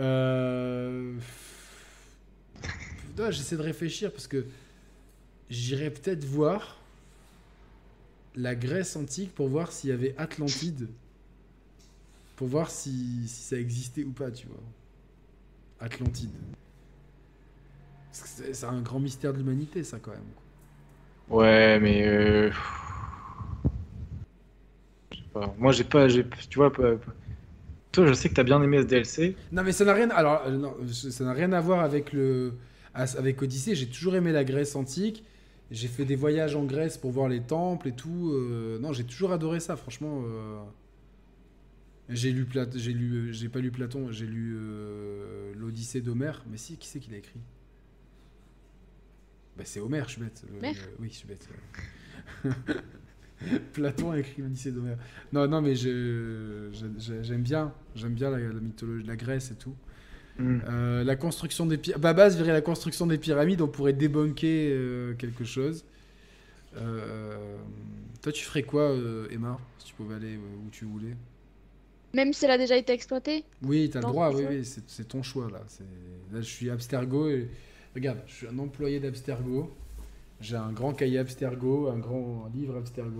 Euh... 0.00 1.14
J'essaie 3.30 3.56
de 3.56 3.62
réfléchir 3.62 4.12
parce 4.12 4.28
que 4.28 4.46
j'irais 5.50 5.90
peut-être 5.90 6.24
voir 6.24 6.78
la 8.36 8.54
Grèce 8.54 8.94
antique 8.94 9.34
pour 9.34 9.48
voir 9.48 9.72
s'il 9.72 9.90
y 9.90 9.92
avait 9.92 10.14
Atlantide. 10.16 10.88
Pour 12.36 12.46
voir 12.46 12.70
si, 12.70 13.26
ça 13.26 13.56
existait 13.56 14.04
ou 14.04 14.12
pas, 14.12 14.30
tu 14.30 14.46
vois. 14.46 14.62
Atlantide. 15.80 16.30
C'est 18.12 18.64
un 18.64 18.80
grand 18.80 19.00
mystère 19.00 19.32
de 19.32 19.38
l'humanité, 19.38 19.82
ça, 19.82 19.98
quand 19.98 20.12
même. 20.12 20.20
ouais, 21.28 21.80
mais 21.80 22.06
euh, 22.06 22.50
Moi, 25.58 25.72
j'ai 25.72 25.84
pas, 25.84 26.08
j'ai, 26.08 26.24
tu 26.50 26.58
vois, 26.58 26.72
pas- 26.72 26.96
pas- 26.96 27.12
toi, 27.92 28.06
je 28.06 28.12
sais 28.14 28.28
que 28.28 28.34
t'as 28.34 28.44
bien 28.44 28.62
aimé 28.62 28.80
ce 28.82 28.86
DLC. 28.86 29.36
Non, 29.52 29.62
mais 29.64 29.72
ça 29.72 29.84
n'a 29.84 29.94
rien. 29.94 30.10
Alors, 30.10 30.42
euh, 30.46 30.56
non, 30.56 30.74
ça 30.88 31.24
n'a 31.24 31.32
rien 31.32 31.52
à 31.52 31.60
voir 31.60 31.80
avec 31.80 32.12
le, 32.12 32.54
avec 32.94 33.42
Odyssée. 33.42 33.74
J'ai 33.74 33.88
toujours 33.88 34.14
aimé 34.16 34.32
la 34.32 34.44
Grèce 34.44 34.76
antique. 34.76 35.24
J'ai 35.70 35.88
fait 35.88 36.04
des 36.04 36.16
voyages 36.16 36.56
en 36.56 36.64
Grèce 36.64 36.96
pour 36.98 37.10
voir 37.10 37.28
les 37.28 37.40
temples 37.42 37.88
et 37.88 37.92
tout. 37.92 38.30
euh, 38.32 38.78
non, 38.78 38.92
j'ai 38.92 39.04
toujours 39.04 39.32
adoré 39.32 39.60
ça. 39.60 39.76
Franchement, 39.76 40.22
euh, 40.26 40.58
j'ai 42.08 42.32
lu 42.32 42.44
Plat- 42.46 42.66
j'ai 42.74 42.92
lu, 42.92 43.32
j'ai 43.32 43.48
pas 43.48 43.60
lu 43.60 43.70
Platon. 43.70 44.10
J'ai 44.10 44.26
lu 44.26 44.56
euh, 44.58 45.52
l'Odyssée 45.56 46.00
d'Homère. 46.00 46.44
Mais 46.50 46.56
si, 46.56 46.76
qui 46.76 46.88
c'est 46.88 47.00
qui 47.00 47.10
l'a 47.10 47.18
écrit? 47.18 47.40
Bah, 49.56 49.64
c'est 49.66 49.80
Homère. 49.80 50.06
Je 50.08 50.12
suis 50.12 50.20
bête. 50.22 50.42
Le- 50.50 50.58
oui, 51.00 51.08
je 51.10 51.16
suis 51.16 51.28
bête. 51.28 51.48
Platon 53.72 54.10
a 54.12 54.18
écrit 54.18 54.42
l'Odyssée 54.42 54.72
d'Homère. 54.72 54.98
Non, 55.32 55.46
non, 55.46 55.60
mais 55.60 55.74
je- 55.74 56.68
je- 56.72 57.22
j'aime 57.22 57.42
bien, 57.42 57.72
j'aime 57.94 58.14
bien 58.14 58.30
la, 58.30 58.38
la 58.38 58.60
mythologie, 58.60 59.06
la 59.06 59.16
Grèce 59.16 59.50
et 59.50 59.54
tout. 59.54 59.74
Hmm. 60.38 60.58
Euh, 60.68 61.04
la 61.04 61.16
construction 61.16 61.66
des 61.66 61.78
pyramides. 61.78 62.02
Babas 62.02 62.30
verrait 62.30 62.52
la 62.52 62.60
construction 62.60 63.06
des 63.06 63.18
pyramides, 63.18 63.60
on 63.60 63.68
pourrait 63.68 63.92
débunker 63.92 64.70
euh, 64.72 65.14
quelque 65.14 65.44
chose. 65.44 65.84
Euh, 66.76 67.56
toi, 68.22 68.32
tu 68.32 68.44
ferais 68.44 68.62
quoi, 68.62 68.82
euh, 68.82 69.26
Emma, 69.30 69.58
si 69.78 69.86
tu 69.86 69.94
pouvais 69.94 70.14
aller 70.14 70.34
euh, 70.36 70.66
où 70.66 70.70
tu 70.70 70.84
voulais? 70.84 71.16
Même 72.14 72.32
si 72.32 72.44
elle 72.44 72.52
a 72.52 72.58
déjà 72.58 72.76
été 72.76 72.92
exploitée? 72.92 73.44
Oui, 73.62 73.90
t'as 73.92 74.00
le 74.00 74.06
droit, 74.06 74.32
oui, 74.32 74.44
oui, 74.48 74.64
c'est 74.64 75.08
ton 75.08 75.22
choix 75.22 75.50
là. 75.50 75.60
Là, 76.32 76.40
je 76.40 76.46
suis 76.46 76.70
Abstergo 76.70 77.28
et. 77.28 77.48
Regarde, 77.94 78.18
je 78.26 78.34
suis 78.34 78.46
un 78.46 78.58
employé 78.58 79.00
d'Abstergo. 79.00 79.74
J'ai 80.40 80.56
un 80.56 80.70
grand 80.72 80.92
cahier 80.92 81.18
Abstergo, 81.18 81.88
un 81.88 81.98
grand 81.98 82.48
livre 82.54 82.76
Abstergo. 82.76 83.18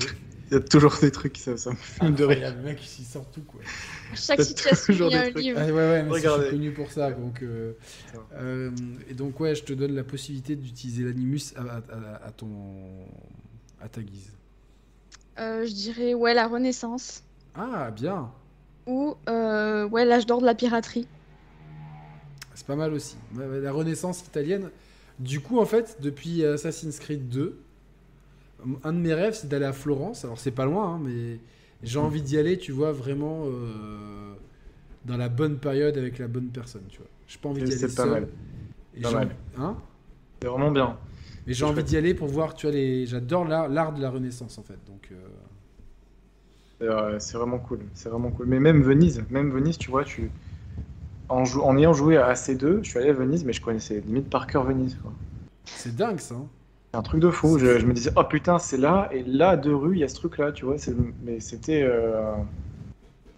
Il 0.50 0.54
y 0.54 0.56
a 0.56 0.60
toujours 0.60 0.96
des 1.00 1.10
trucs, 1.10 1.36
ça, 1.36 1.56
ça 1.56 1.70
me 1.70 1.74
fume 1.76 2.14
de 2.14 2.24
rire. 2.24 2.54
Le 2.56 2.62
mec, 2.62 2.78
il 2.98 3.04
sort 3.04 3.28
tout 3.30 3.42
quoi. 3.42 3.60
Chaque 4.14 4.40
situation, 4.40 4.92
toujours 4.94 5.08
il 5.10 5.14
y 5.14 5.16
a 5.16 5.22
un 5.22 5.30
trucs. 5.30 5.42
livre. 5.42 5.58
Ah, 5.60 5.66
ouais, 5.66 5.72
ouais, 5.72 6.02
mais 6.04 6.14
je 6.20 6.28
suis 6.28 6.50
connu 6.50 6.70
pour 6.72 6.90
ça. 6.92 7.10
Donc, 7.10 7.42
euh, 7.42 7.72
euh, 8.34 8.70
et 9.10 9.14
donc, 9.14 9.40
ouais, 9.40 9.54
je 9.56 9.64
te 9.64 9.72
donne 9.72 9.94
la 9.96 10.04
possibilité 10.04 10.54
d'utiliser 10.54 11.02
l'animus 11.04 11.52
à, 11.56 11.62
à- 11.62 11.76
à- 11.76 12.26
à 12.28 12.30
ton, 12.30 12.48
à 13.80 13.88
ta 13.88 14.00
guise. 14.00 14.30
Euh, 15.40 15.66
je 15.66 15.72
dirais, 15.74 16.14
ouais, 16.14 16.34
la 16.34 16.46
Renaissance. 16.46 17.24
Ah, 17.54 17.90
bien. 17.90 18.30
Ou, 18.86 19.16
euh, 19.28 19.88
ouais, 19.88 20.04
l'âge 20.04 20.24
d'or 20.24 20.40
de 20.40 20.46
la 20.46 20.54
piraterie. 20.54 21.06
C'est 22.54 22.66
pas 22.66 22.76
mal 22.76 22.92
aussi. 22.92 23.16
La 23.36 23.72
Renaissance 23.72 24.20
italienne. 24.26 24.70
Du 25.20 25.40
coup, 25.40 25.58
en 25.58 25.66
fait, 25.66 25.98
depuis 26.00 26.44
Assassin's 26.44 26.98
Creed 26.98 27.28
2, 27.28 27.58
un 28.84 28.92
de 28.92 28.98
mes 28.98 29.14
rêves, 29.14 29.34
c'est 29.34 29.48
d'aller 29.48 29.64
à 29.64 29.72
Florence. 29.72 30.24
Alors, 30.24 30.38
c'est 30.38 30.50
pas 30.50 30.64
loin, 30.64 30.94
hein, 30.94 31.00
mais 31.02 31.38
j'ai 31.82 31.98
envie 31.98 32.22
d'y 32.22 32.38
aller, 32.38 32.58
tu 32.58 32.72
vois, 32.72 32.92
vraiment 32.92 33.44
euh, 33.46 34.34
dans 35.04 35.16
la 35.16 35.28
bonne 35.28 35.58
période 35.58 35.96
avec 35.98 36.18
la 36.18 36.28
bonne 36.28 36.48
personne, 36.50 36.82
tu 36.88 36.98
vois. 36.98 37.08
J'ai 37.26 37.38
pas 37.38 37.48
envie 37.48 37.62
d'y 37.62 37.72
aller 37.74 37.88
C'est 37.88 37.94
pas 37.94 38.04
seul. 38.04 38.10
mal. 38.10 38.28
Et 38.96 39.00
Pas 39.00 39.12
mal. 39.12 39.36
Hein? 39.58 39.76
C'est 40.42 40.48
vraiment 40.48 40.70
bien. 40.70 40.98
Mais 41.46 41.54
j'ai 41.54 41.64
envie 41.64 41.84
d'y 41.84 41.96
aller 41.96 42.14
pour 42.14 42.28
voir, 42.28 42.54
tu 42.54 42.66
vois, 42.66 42.74
les... 42.74 43.06
j'adore 43.06 43.44
l'art, 43.44 43.68
l'art 43.68 43.92
de 43.92 44.00
la 44.02 44.10
Renaissance, 44.10 44.58
en 44.58 44.62
fait. 44.62 44.78
Donc, 44.86 45.08
euh, 45.12 45.16
C'est 46.80 46.86
euh, 46.88 47.18
c'est 47.18 47.36
vraiment 47.38 47.58
cool. 47.58 47.80
C'est 47.94 48.08
vraiment 48.08 48.30
cool. 48.30 48.46
Mais 48.46 48.60
même 48.60 48.82
Venise, 48.82 49.24
même 49.30 49.50
Venise, 49.50 49.78
tu 49.78 49.90
vois, 49.90 50.04
tu 50.04 50.30
en, 51.28 51.44
jou- 51.44 51.62
en 51.62 51.76
ayant 51.78 51.92
joué 51.92 52.16
à 52.18 52.34
C2, 52.34 52.80
je 52.82 52.88
suis 52.90 52.98
allé 52.98 53.10
à 53.10 53.12
Venise, 53.12 53.44
mais 53.44 53.52
je 53.52 53.60
connaissais 53.62 54.00
limite 54.00 54.30
par 54.30 54.46
cœur 54.46 54.64
Venise. 54.64 54.96
quoi. 55.02 55.12
c'est 55.74 55.94
dingue, 55.96 56.20
ça. 56.20 56.34
hein. 56.34 56.46
C'est 56.92 56.98
un 56.98 57.02
truc 57.02 57.20
de 57.20 57.30
fou. 57.30 57.58
Je, 57.58 57.78
je 57.78 57.86
me 57.86 57.92
disais, 57.92 58.12
oh 58.16 58.24
putain, 58.24 58.58
c'est 58.58 58.76
là, 58.78 59.08
et 59.12 59.22
là, 59.22 59.56
deux 59.56 59.74
rues, 59.74 59.94
il 59.96 60.00
y 60.00 60.04
a 60.04 60.08
ce 60.08 60.14
truc-là, 60.14 60.52
tu 60.52 60.64
vois. 60.64 60.78
c'est- 60.78 60.94
Mais 61.22 61.40
c'était. 61.40 61.82
euh, 61.82 62.36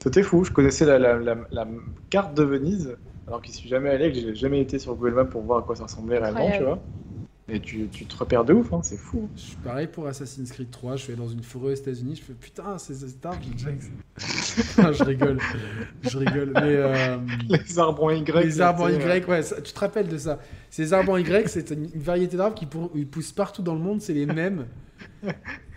C'était 0.03 0.23
fou. 0.23 0.45
Je 0.45 0.51
connaissais 0.53 0.85
la, 0.87 0.99
la- 0.99 1.19
la- 1.19 1.47
la 1.51 1.67
carte 2.11 2.35
de 2.35 2.43
Venise, 2.43 2.97
alors 3.27 3.43
qu'il 3.43 3.55
suis 3.55 3.69
jamais 3.69 3.91
allé, 3.91 4.13
que 4.13 4.19
j'ai 4.19 4.35
jamais 4.35 4.61
été 4.61 4.79
sur 4.79 4.95
Google 4.95 5.15
Maps 5.15 5.25
pour 5.27 5.43
voir 5.43 5.59
à 5.61 5.63
quoi 5.63 5.77
ça 5.77 5.85
ressemblait 5.85 6.19
réellement, 6.19 6.51
tu 6.51 6.63
vois. 6.65 6.81
Et 7.53 7.59
tu, 7.61 7.89
tu 7.89 8.07
te 8.07 8.17
repères 8.17 8.45
de 8.45 8.53
ouf, 8.53 8.73
hein, 8.73 8.81
c'est 8.83 8.97
fou. 8.97 9.29
Je 9.35 9.41
suis 9.41 9.57
pareil 9.57 9.89
pour 9.89 10.07
Assassin's 10.07 10.53
Creed 10.53 10.71
3. 10.71 10.97
Je 10.97 11.03
suis 11.03 11.13
allé 11.13 11.21
dans 11.21 11.29
une 11.29 11.43
forêt 11.43 11.73
aux 11.73 11.75
États-Unis. 11.75 12.17
Je 12.17 12.23
fais 12.23 12.33
putain, 12.33 12.79
c'est 12.79 12.95
cet 12.95 13.27
arbre, 13.27 13.41
j'ai 13.43 13.51
déjà. 13.53 13.71
Non, 14.83 14.93
je 14.93 15.03
rigole. 15.05 15.39
Je 16.03 16.19
rigole. 16.19 16.53
Mais. 16.55 16.61
euh, 16.77 17.19
Les 17.49 17.79
arbres 17.79 18.05
en 18.05 18.11
Y. 18.11 18.29
Les 18.45 18.61
arbres 18.61 18.85
en 18.85 18.89
Y, 18.89 19.27
ouais, 19.29 19.43
ça- 19.43 19.61
tu 19.61 19.73
te 19.73 19.81
rappelles 19.81 20.09
de 20.09 20.19
ça. 20.19 20.39
Ces 20.71 20.93
arbres 20.93 21.13
en 21.13 21.17
Y, 21.17 21.49
c'est 21.49 21.71
une 21.71 21.89
une 21.93 22.01
variété 22.03 22.37
d'arbres 22.37 22.55
qui 22.55 22.67
pour- 22.67 22.93
poussent 23.11 23.33
partout 23.33 23.63
dans 23.63 23.75
le 23.75 23.81
monde, 23.81 24.01
c'est 24.01 24.15
les 24.15 24.27
mêmes. 24.27 24.67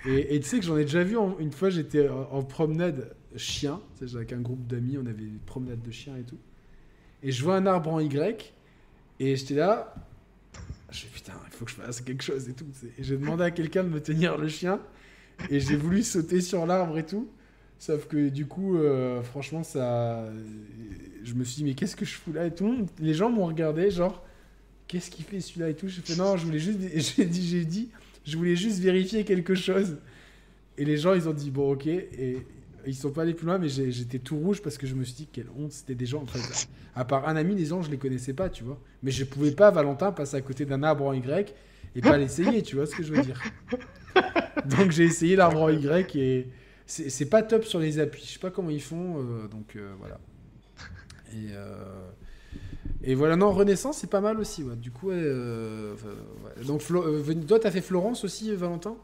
Et 0.06 0.36
et 0.36 0.40
tu 0.40 0.48
sais 0.48 0.60
que 0.60 0.66
j'en 0.66 0.78
ai 0.78 0.84
déjà 0.84 1.04
vu 1.04 1.18
en- 1.18 1.38
une 1.40 1.52
fois, 1.52 1.70
j'étais 1.70 2.08
en, 2.10 2.28
en 2.32 2.44
promenade 2.44 3.16
chien, 3.36 3.80
avec 4.14 4.32
un 4.34 4.42
groupe 4.42 4.68
d'amis, 4.68 4.98
on 5.02 5.06
avait 5.08 5.24
une 5.24 5.40
promenade 5.46 5.82
de 5.82 5.92
chiens 5.92 6.16
et 6.20 6.24
tout. 6.24 6.38
Et 7.24 7.32
je 7.32 7.44
vois 7.44 7.56
un 7.56 7.66
arbre 7.66 7.92
en 7.92 8.00
Y, 8.00 8.54
et 9.20 9.36
j'étais 9.36 9.56
là, 9.56 9.96
je 10.94 11.02
fais 11.02 11.08
putain, 11.08 11.34
il 11.48 11.54
faut 11.54 11.66
que 11.66 11.72
je 11.72 11.76
fasse 11.76 12.02
quelque 12.02 12.24
chose 12.24 12.48
et 12.48 12.54
tout. 12.54 12.66
Et 12.98 13.04
j'ai 13.04 13.18
demandé 13.18 13.44
à 13.44 13.52
quelqu'un 13.52 13.84
de 13.84 13.90
me 13.90 14.02
tenir 14.02 14.38
le 14.38 14.48
chien, 14.48 14.80
et 15.50 15.60
j'ai 15.60 15.76
voulu 15.76 16.04
sauter 16.04 16.42
sur 16.42 16.66
l'arbre 16.66 16.98
et 16.98 17.06
tout. 17.06 17.30
Sauf 17.80 18.08
que 18.08 18.30
du 18.30 18.46
coup, 18.46 18.78
euh, 18.78 19.22
franchement, 19.24 19.64
ça. 19.64 20.26
Je 21.24 21.34
me 21.34 21.44
suis 21.44 21.58
dit, 21.58 21.64
mais 21.66 21.74
qu'est-ce 21.74 21.96
que 21.96 22.06
je 22.06 22.14
fous 22.14 22.32
là 22.32 22.46
et 22.46 22.54
tout 22.54 22.86
Les 23.00 23.14
gens 23.14 23.30
m'ont 23.30 23.46
regardé, 23.46 23.92
genre, 23.92 24.24
qu'est-ce 24.88 25.12
qu'il 25.12 25.26
fait 25.26 25.42
celui-là 25.42 25.70
et 25.70 25.76
tout. 25.76 25.88
J'ai 25.88 26.02
fait, 26.02 26.16
non, 26.16 26.38
je 26.38 26.46
voulais 26.46 26.60
juste. 26.60 26.80
J'ai 26.96 27.26
dit, 27.26 27.48
j'ai 27.48 27.66
dit, 27.66 27.90
je 28.26 28.38
voulais 28.38 28.56
juste 28.56 28.80
vérifier 28.80 29.26
quelque 29.26 29.56
chose. 29.56 29.98
Et 30.78 30.86
les 30.86 30.98
gens, 30.98 31.14
ils 31.14 31.28
ont 31.28 31.34
dit, 31.34 31.52
bon, 31.52 31.74
ok. 31.74 31.88
Et 31.88 32.46
ils 32.86 32.96
sont 32.96 33.12
pas 33.12 33.22
allés 33.24 33.34
plus 33.34 33.46
loin, 33.46 33.58
mais 33.58 33.70
j'étais 33.70 34.20
tout 34.20 34.38
rouge 34.38 34.62
parce 34.62 34.78
que 34.78 34.88
je 34.88 34.96
me 34.96 35.04
suis 35.04 35.16
dit, 35.16 35.28
quelle 35.32 35.48
honte. 35.58 35.72
C'était 35.72 35.96
des 35.96 36.06
gens, 36.06 36.22
en 36.24 36.26
fait. 36.26 36.68
À 36.96 37.06
part 37.06 37.28
un 37.28 37.36
ami, 37.36 37.56
les 37.56 37.66
gens, 37.66 37.82
je 37.82 37.90
les 37.90 37.98
connaissais 37.98 38.34
pas, 38.34 38.50
tu 38.50 38.64
vois. 38.64 38.80
Mais 39.02 39.12
je 39.12 39.24
pouvais 39.24 39.52
pas, 39.52 39.72
Valentin, 39.72 40.12
passer 40.12 40.38
à 40.38 40.42
côté 40.42 40.66
d'un 40.66 40.84
arbre 40.84 41.06
en 41.06 41.14
Y 41.14 41.54
et 41.96 42.02
pas 42.02 42.18
l'essayer, 42.18 42.62
tu 42.62 42.76
vois 42.76 42.86
ce 42.86 42.96
que 42.96 43.04
je 43.04 43.14
veux 43.14 43.22
dire. 43.22 43.42
Donc 44.66 44.92
j'ai 44.92 45.04
essayé 45.04 45.36
l'arbre 45.36 45.62
en 45.62 45.70
Y 45.70 46.16
et 46.16 46.48
c'est 46.86 47.26
pas 47.30 47.44
top 47.44 47.66
sur 47.66 47.80
les 47.80 48.00
appuis. 48.00 48.24
Je 48.26 48.34
sais 48.34 48.40
pas 48.40 48.52
comment 48.52 48.70
ils 48.70 48.82
font, 48.82 49.18
euh, 49.18 49.48
donc 49.48 49.76
euh, 49.76 49.92
voilà. 50.00 50.20
Et, 51.34 51.50
euh, 51.52 52.10
et 53.04 53.16
voilà, 53.16 53.36
non, 53.36 53.52
Renaissance, 53.52 53.98
c'est 53.98 54.10
pas 54.10 54.22
mal 54.22 54.40
aussi. 54.40 54.64
ouais. 54.64 54.76
Du 54.76 54.92
coup, 54.92 55.12
donc 56.66 56.82
Flo- 56.82 57.46
toi, 57.46 57.60
t'as 57.60 57.72
fait 57.72 57.82
Florence 57.82 58.24
aussi, 58.24 58.54
Valentin? 58.56 58.96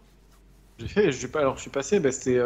J'ai 0.78 0.88
fait, 1.12 1.36
alors 1.36 1.58
je 1.58 1.62
suis 1.62 1.70
passé, 1.72 2.00
bah, 2.00 2.12
c'était 2.12 2.40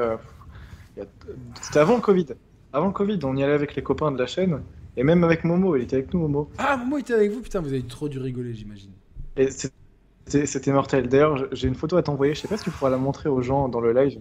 c'était 1.61 1.79
avant 1.79 1.95
le 1.95 2.01
Covid. 2.01 2.27
Avant 2.71 2.87
le 2.87 2.93
Covid, 2.93 3.19
on 3.23 3.35
y 3.35 3.43
allait 3.43 3.53
avec 3.53 3.75
les 3.75 3.83
copains 3.83 4.11
de 4.11 4.17
la 4.17 4.25
chaîne, 4.25 4.61
et 4.97 5.03
même 5.03 5.23
avec 5.23 5.43
Momo, 5.43 5.75
il 5.75 5.83
était 5.83 5.97
avec 5.97 6.13
nous, 6.13 6.21
Momo. 6.21 6.49
Ah, 6.57 6.77
Momo 6.77 6.97
était 6.97 7.13
avec 7.13 7.31
vous, 7.31 7.41
putain, 7.41 7.61
vous 7.61 7.67
avez 7.69 7.83
trop 7.83 8.09
dû 8.09 8.19
rigoler, 8.19 8.53
j'imagine. 8.53 8.91
Et 9.37 9.49
c'était 10.45 10.71
mortel. 10.71 11.07
D'ailleurs, 11.07 11.47
j'ai 11.53 11.67
une 11.67 11.75
photo 11.75 11.97
à 11.97 12.03
t'envoyer, 12.03 12.33
je 12.33 12.41
sais 12.41 12.47
pas 12.47 12.57
si 12.57 12.63
tu 12.63 12.71
pourras 12.71 12.89
la 12.89 12.97
montrer 12.97 13.29
aux 13.29 13.41
gens 13.41 13.67
dans 13.69 13.79
le 13.81 13.91
live. 13.93 14.17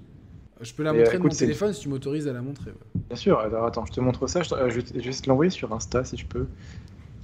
Euh, 0.60 0.65
Je 0.65 0.75
peux 0.75 0.83
la 0.83 0.91
Et, 0.92 0.99
montrer 0.99 1.15
euh, 1.17 1.18
de 1.18 1.23
mon 1.25 1.28
téléphone 1.31 1.73
si 1.73 1.81
tu 1.83 1.89
m'autorises 1.89 2.28
à 2.28 2.33
la 2.33 2.42
montrer. 2.42 2.70
ouais. 2.70 3.01
Bien 3.09 3.17
sûr, 3.17 3.39
alors 3.39 3.65
attends, 3.67 3.84
je 3.86 3.92
te 3.92 4.01
montre 4.01 4.26
ça, 4.26 4.42
je, 4.42 4.55
euh, 4.55 4.68
je 4.70 4.81
vais 4.81 5.12
te- 5.12 5.28
l'envoyer 5.28 5.51
sur 5.51 5.73
Insta 5.73 6.05
si 6.05 6.17
je 6.17 6.26
peux. 6.26 6.47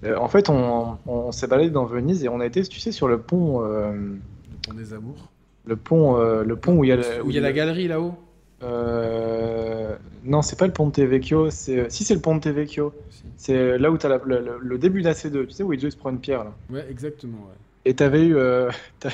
Euh, 0.04 0.16
en 0.16 0.28
fait, 0.28 0.48
on, 0.48 0.96
on 1.06 1.32
s'est 1.32 1.46
baladé 1.48 1.70
dans 1.70 1.84
Venise 1.84 2.24
et 2.24 2.28
on 2.28 2.40
a 2.40 2.46
été, 2.46 2.62
tu 2.62 2.78
sais, 2.80 2.92
sur 2.92 3.08
le 3.08 3.18
pont, 3.18 3.64
euh, 3.64 3.92
Le 3.92 4.18
pont 4.66 4.74
des 4.74 4.92
amours. 4.94 5.28
le 5.66 5.76
pont, 5.76 6.16
le 6.18 6.56
pont 6.56 6.76
où 6.78 6.84
il 6.84 6.88
y 6.88 6.92
a, 6.92 6.96
le- 6.96 7.22
Où 7.24 7.30
il 7.30 7.34
y 7.34 7.38
a 7.38 7.42
la 7.42 7.52
galerie 7.52 7.88
là-haut 7.88 8.14
Euh, 8.62 9.96
Non, 10.24 10.42
c'est 10.42 10.58
pas 10.58 10.66
le 10.66 10.72
Ponte 10.72 10.98
Vecchio, 10.98 11.50
c'est 11.50 11.88
si 11.90 12.04
c'est 12.04 12.14
le 12.14 12.20
Ponte 12.20 12.46
Vecchio. 12.46 12.92
Si. 13.10 13.22
C'est 13.36 13.78
là 13.78 13.90
où 13.90 13.96
t'as 13.98 14.08
la- 14.08 14.20
le, 14.24 14.58
le- 14.60 14.78
début 14.78 15.00
de 15.00 15.06
la 15.06 15.14
C2, 15.14 15.46
tu 15.46 15.52
sais 15.52 15.62
où 15.62 15.72
Idris 15.72 15.94
prend 15.98 16.10
une 16.10 16.18
pierre 16.20 16.44
là. 16.44 16.54
Ouais, 16.70 16.86
exactement, 16.90 17.38
ouais. 17.38 17.54
Et 17.84 17.94
t'avais 17.94 18.26
eu, 18.26 18.36
euh, 18.36 18.68
t'as, 19.00 19.10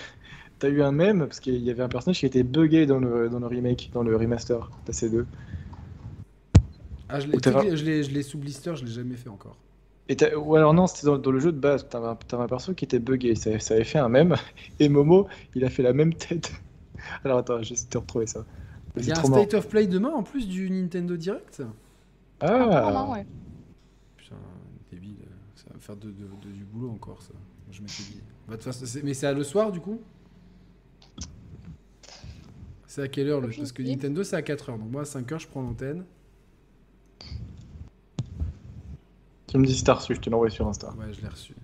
t'as 0.59 0.69
eu 0.69 0.83
un 0.83 0.93
mème 0.93 1.21
parce 1.27 1.41
qu'il 1.41 1.57
y 1.63 1.71
avait 1.71 1.83
un 1.83 1.89
personnage 1.89 2.19
qui 2.21 2.27
était 2.27 2.43
buggé 2.43 2.87
dans 2.87 2.99
le, 2.99 3.29
dans 3.29 3.39
le 3.39 3.47
remake, 3.47 3.91
dans 3.93 4.03
le 4.03 4.17
remaster 4.17 4.59
de 4.87 4.93
la 4.93 4.93
C2. 4.95 5.27
Ah, 7.09 7.21
je 7.21 7.27
l'ai 7.29 7.37
Ou 7.37 7.41
t'as 7.41 7.51
tu 7.53 7.59
sais 7.59 7.65
pas- 7.65 7.71
que 7.71 7.77
je 7.77 7.85
l'ai- 7.85 8.03
je 8.03 8.11
l'ai 8.11 8.23
sous 8.23 8.39
blister, 8.39 8.75
je 8.77 8.85
l'ai 8.85 8.91
jamais 8.91 9.15
fait 9.17 9.29
encore. 9.29 9.57
Et 10.09 10.17
t'as- 10.17 10.37
ou 10.37 10.57
alors 10.57 10.75
non, 10.75 10.87
c'était 10.87 11.07
dans, 11.07 11.19
dans 11.19 11.31
le 11.31 11.39
jeu 11.39 11.53
de 11.53 11.59
base. 11.59 11.87
T'avais 11.89 12.07
un, 12.09 12.17
t'avais 12.17 12.43
un 12.43 12.49
perso 12.49 12.75
qui 12.75 12.85
était 12.87 12.99
buggé, 12.99 13.35
ça, 13.35 13.59
ça 13.61 13.75
avait 13.75 13.85
fait 13.85 13.99
un 13.99 14.09
mème. 14.09 14.35
Et 14.81 14.89
Momo, 14.89 15.29
il 15.55 15.65
a 15.65 15.71
fait 15.71 15.83
la 15.83 15.93
même 15.93 16.15
tête. 16.15 16.51
Alors 17.25 17.39
attends, 17.39 17.63
je 17.63 17.69
vais 17.69 17.75
essayer 17.75 17.87
de 17.87 17.93
te 17.93 17.99
retrouver 17.99 18.27
ça. 18.27 18.45
Il 18.97 19.07
y 19.07 19.13
a 19.13 19.19
un. 19.19 19.25
State 19.25 19.55
of 19.55 19.69
Play 19.69 19.87
demain 19.87 20.11
en 20.11 20.23
plus 20.23 20.47
du 20.49 20.71
Nintendo 20.71 21.17
Direct 21.17 21.63
Ah, 22.41 23.11
ouais. 23.11 23.27
Putain, 24.17 24.37
débile. 24.91 25.17
Ça 25.57 25.65
va 25.71 25.75
me 25.77 25.81
faire 25.81 25.97
de, 25.97 26.09
de- 26.11 26.13
de- 26.13 26.53
du 26.53 26.65
boulot 26.65 26.91
encore, 26.91 27.23
ça. 27.23 27.33
Je 27.71 27.81
m'étais 27.81 28.03
dit. 28.05 28.21
Bah, 28.49 28.57
mais 29.03 29.15
c'est 29.15 29.27
à 29.27 29.33
le 29.33 29.43
soir, 29.43 29.73
du 29.73 29.81
coup 29.81 30.01
C'est 32.87 33.03
à 33.03 33.09
quelle 33.09 33.29
heure 33.29 33.41
le... 33.41 33.49
Parce 33.49 33.73
que. 33.73 33.83
Nintendo, 33.83 34.23
c'est 34.23 34.37
à 34.37 34.43
4h. 34.43 34.79
Donc 34.79 34.91
moi, 34.91 35.01
à 35.01 35.05
5h, 35.05 35.41
je 35.41 35.49
prends 35.49 35.63
l'antenne. 35.63 36.05
tu 39.49 39.59
me 39.59 39.67
dis 39.67 39.75
si 39.75 39.85
t'as 39.85 39.95
reçu, 39.95 40.15
je 40.15 40.21
te 40.21 40.31
l'envoie 40.31 40.51
sur 40.51 40.67
Insta. 40.69 40.93
Ouais, 40.95 41.13
je 41.13 41.21
l'ai 41.21 41.29
reçu. 41.29 41.55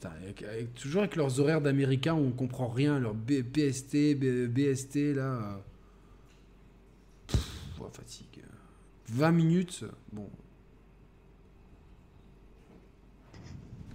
Putain, 0.00 0.14
avec- 0.22 0.42
avec- 0.44 0.74
toujours 0.74 1.02
avec 1.02 1.14
leurs 1.16 1.40
horaires 1.40 1.60
d'américains, 1.60 2.14
on 2.14 2.30
comprend 2.30 2.68
rien. 2.68 2.98
Leur 2.98 3.14
B- 3.14 3.42
PST, 3.42 4.14
B- 4.14 4.46
BST, 4.48 5.12
là. 5.14 5.60
Pff, 7.26 7.80
ouais, 7.80 7.88
fatigue. 7.92 8.42
20 9.10 9.32
minutes, 9.32 9.84
bon. 10.12 10.30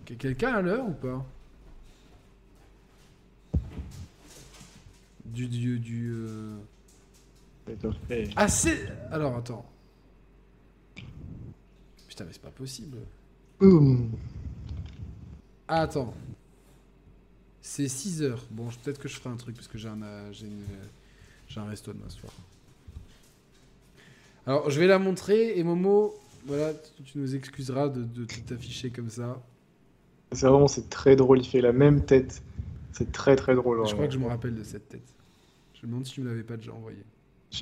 Que- 0.06 0.14
Quelqu'un 0.14 0.54
à 0.54 0.62
l'heure 0.62 0.88
ou 0.88 0.94
pas? 0.94 1.26
Du. 5.26 5.48
du, 5.48 5.80
du 5.80 6.12
euh, 6.14 6.58
Ah, 8.36 8.48
c'est. 8.48 8.88
Alors, 9.10 9.36
attends. 9.38 9.66
Putain, 12.08 12.26
mais 12.26 12.34
c'est 12.34 12.42
pas 12.42 12.52
possible. 12.52 12.98
Boum. 13.60 14.12
Attends. 15.68 16.14
C'est 17.62 17.88
6 17.88 18.22
heures. 18.22 18.46
Bon, 18.52 18.68
peut-être 18.84 19.00
que 19.00 19.08
je 19.08 19.16
ferai 19.16 19.30
un 19.30 19.38
truc 19.38 19.56
parce 19.56 19.68
que 19.68 19.78
j'ai 19.78 19.90
un, 19.90 20.02
euh, 20.02 20.32
j'ai 21.48 21.60
un 21.60 21.66
resto 21.66 21.92
demain 21.94 22.10
soir. 22.10 22.32
Alors, 24.46 24.70
je 24.70 24.80
vais 24.80 24.86
la 24.86 25.00
montrer 25.00 25.58
et 25.58 25.64
Momo, 25.64 26.14
voilà, 26.46 26.74
tu, 27.06 27.18
nous 27.18 27.36
excuseras 27.36 27.90
de, 27.90 28.04
de 28.04 28.26
tout 28.26 28.54
afficher 28.54 28.92
comme 28.92 29.10
ça. 29.10 29.42
C'est 30.32 30.46
vraiment, 30.48 30.68
c'est 30.68 30.90
très 30.90 31.16
drôle, 31.16 31.40
il 31.40 31.48
fait 31.48 31.62
la 31.62 31.72
même 31.72 32.06
tête. 32.06 32.44
C'est 32.92 33.12
très 33.12 33.36
très 33.36 33.56
drôle. 33.56 33.86
Je 33.88 33.94
crois 33.94 34.08
que 34.08 34.14
je 34.14 34.20
me 34.20 34.28
rappelle 34.28 34.56
de 34.56 34.64
cette 34.64 34.88
tête. 34.88 35.14
Je 35.74 35.86
me 35.86 35.92
demande 35.92 36.06
si 36.06 36.14
tu 36.14 36.22
me 36.22 36.30
l'avais 36.30 36.44
pas 36.44 36.58
déjà 36.58 36.72
envoyé. 36.72 37.00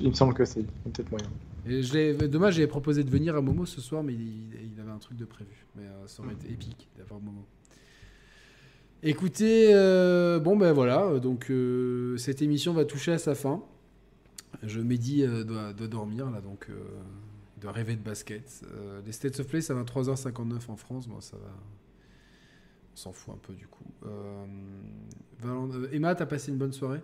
Il 0.00 0.08
me 0.08 0.14
semble 0.14 0.34
que 0.34 0.44
c'est 0.44 0.62
peut-être 0.62 1.10
moyen. 1.10 1.28
Et 1.66 1.82
je 1.82 2.26
dommage, 2.26 2.54
j'avais 2.54 2.66
proposé 2.66 3.04
de 3.04 3.10
venir 3.10 3.34
à 3.36 3.40
Momo 3.40 3.64
ce 3.64 3.80
soir, 3.80 4.02
mais 4.02 4.12
il, 4.12 4.72
il 4.74 4.80
avait 4.80 4.90
un 4.90 4.98
truc 4.98 5.16
de 5.16 5.24
prévu. 5.24 5.66
Mais 5.76 5.84
euh, 5.84 6.06
ça 6.06 6.22
aurait 6.22 6.34
été 6.34 6.52
épique 6.52 6.88
d'avoir 6.98 7.20
Momo. 7.20 7.44
Écoutez, 9.06 9.68
euh, 9.74 10.38
bon 10.40 10.56
ben 10.56 10.72
voilà, 10.72 11.02
euh, 11.04 11.18
donc 11.20 11.50
euh, 11.50 12.16
cette 12.16 12.40
émission 12.40 12.72
va 12.72 12.86
toucher 12.86 13.12
à 13.12 13.18
sa 13.18 13.34
fin. 13.34 13.62
Je 14.62 14.80
Mehdi 14.80 15.24
euh, 15.24 15.44
doit, 15.44 15.74
doit 15.74 15.88
dormir 15.88 16.30
là, 16.30 16.40
donc 16.40 16.68
euh, 16.70 16.74
il 17.56 17.60
doit 17.60 17.72
rêver 17.72 17.96
de 17.96 18.02
basket. 18.02 18.62
Euh, 18.72 19.02
les 19.04 19.12
States 19.12 19.38
of 19.40 19.46
Play, 19.46 19.60
ça 19.60 19.74
va 19.74 19.80
à 19.80 19.84
3h59 19.84 20.70
en 20.70 20.76
France, 20.76 21.06
moi 21.06 21.20
ça 21.20 21.36
va. 21.36 21.50
On 22.94 22.96
s'en 22.96 23.12
fout 23.12 23.34
un 23.34 23.38
peu 23.38 23.52
du 23.52 23.66
coup. 23.66 23.84
Euh, 24.06 24.46
Valent- 25.40 25.70
euh, 25.74 25.88
Emma, 25.92 26.14
t'as 26.14 26.26
passé 26.26 26.50
une 26.50 26.58
bonne 26.58 26.72
soirée? 26.72 27.02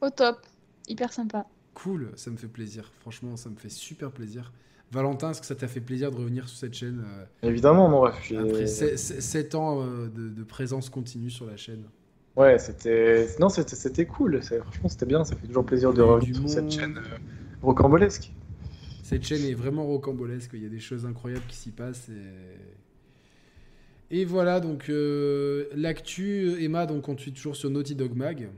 Au 0.00 0.10
top. 0.10 0.46
Hyper 0.88 1.12
sympa. 1.12 1.46
Cool, 1.74 2.10
ça 2.16 2.30
me 2.30 2.36
fait 2.36 2.48
plaisir. 2.48 2.90
Franchement, 3.00 3.36
ça 3.36 3.48
me 3.48 3.56
fait 3.56 3.68
super 3.68 4.10
plaisir. 4.10 4.52
Valentin, 4.92 5.30
est-ce 5.30 5.40
que 5.40 5.46
ça 5.46 5.54
t'a 5.54 5.68
fait 5.68 5.80
plaisir 5.80 6.10
de 6.10 6.16
revenir 6.16 6.48
sur 6.48 6.58
cette 6.58 6.74
chaîne 6.74 7.02
euh, 7.06 7.48
Évidemment, 7.48 7.88
mon 7.88 8.00
ref. 8.02 8.14
j'ai- 8.28 8.36
après 8.36 8.66
7 8.66 9.54
ans 9.54 9.82
euh, 9.82 10.08
de, 10.08 10.28
de 10.28 10.44
présence 10.44 10.90
continue 10.90 11.30
sur 11.30 11.46
la 11.46 11.56
chaîne? 11.56 11.84
Ouais, 12.36 12.58
c'était. 12.58 13.28
Non, 13.40 13.48
c'était 13.48 13.76
c'était 13.76 14.06
cool. 14.06 14.42
c'est- 14.42 14.58
Franchement, 14.60 14.88
c'était 14.88 15.06
bien. 15.06 15.24
Ça 15.24 15.34
fait 15.36 15.46
toujours 15.46 15.64
plaisir 15.64 15.92
de 15.92 16.02
revenir 16.02 16.36
sur 16.36 16.48
cette 16.48 16.70
chaîne 16.70 16.98
euh, 16.98 17.16
rocambolesque. 17.62 18.32
Cette 19.02 19.24
chaîne 19.24 19.44
est 19.44 19.54
vraiment 19.54 19.84
rocambolesque. 19.86 20.50
Il 20.54 20.62
y 20.62 20.66
a 20.66 20.70
des 20.70 20.80
choses 20.80 21.06
incroyables 21.06 21.44
qui 21.48 21.56
s'y 21.56 21.70
passent. 21.70 22.08
Et, 24.10 24.20
et 24.20 24.24
voilà, 24.26 24.60
donc 24.60 24.88
euh, 24.90 25.66
l'actu, 25.74 26.62
Emma, 26.62 26.86
donc 26.86 27.08
on 27.08 27.14
te 27.14 27.22
suit 27.22 27.32
toujours 27.32 27.56
sur 27.56 27.70
Naughty 27.70 27.94
Dog 27.94 28.14
Mag. 28.14 28.48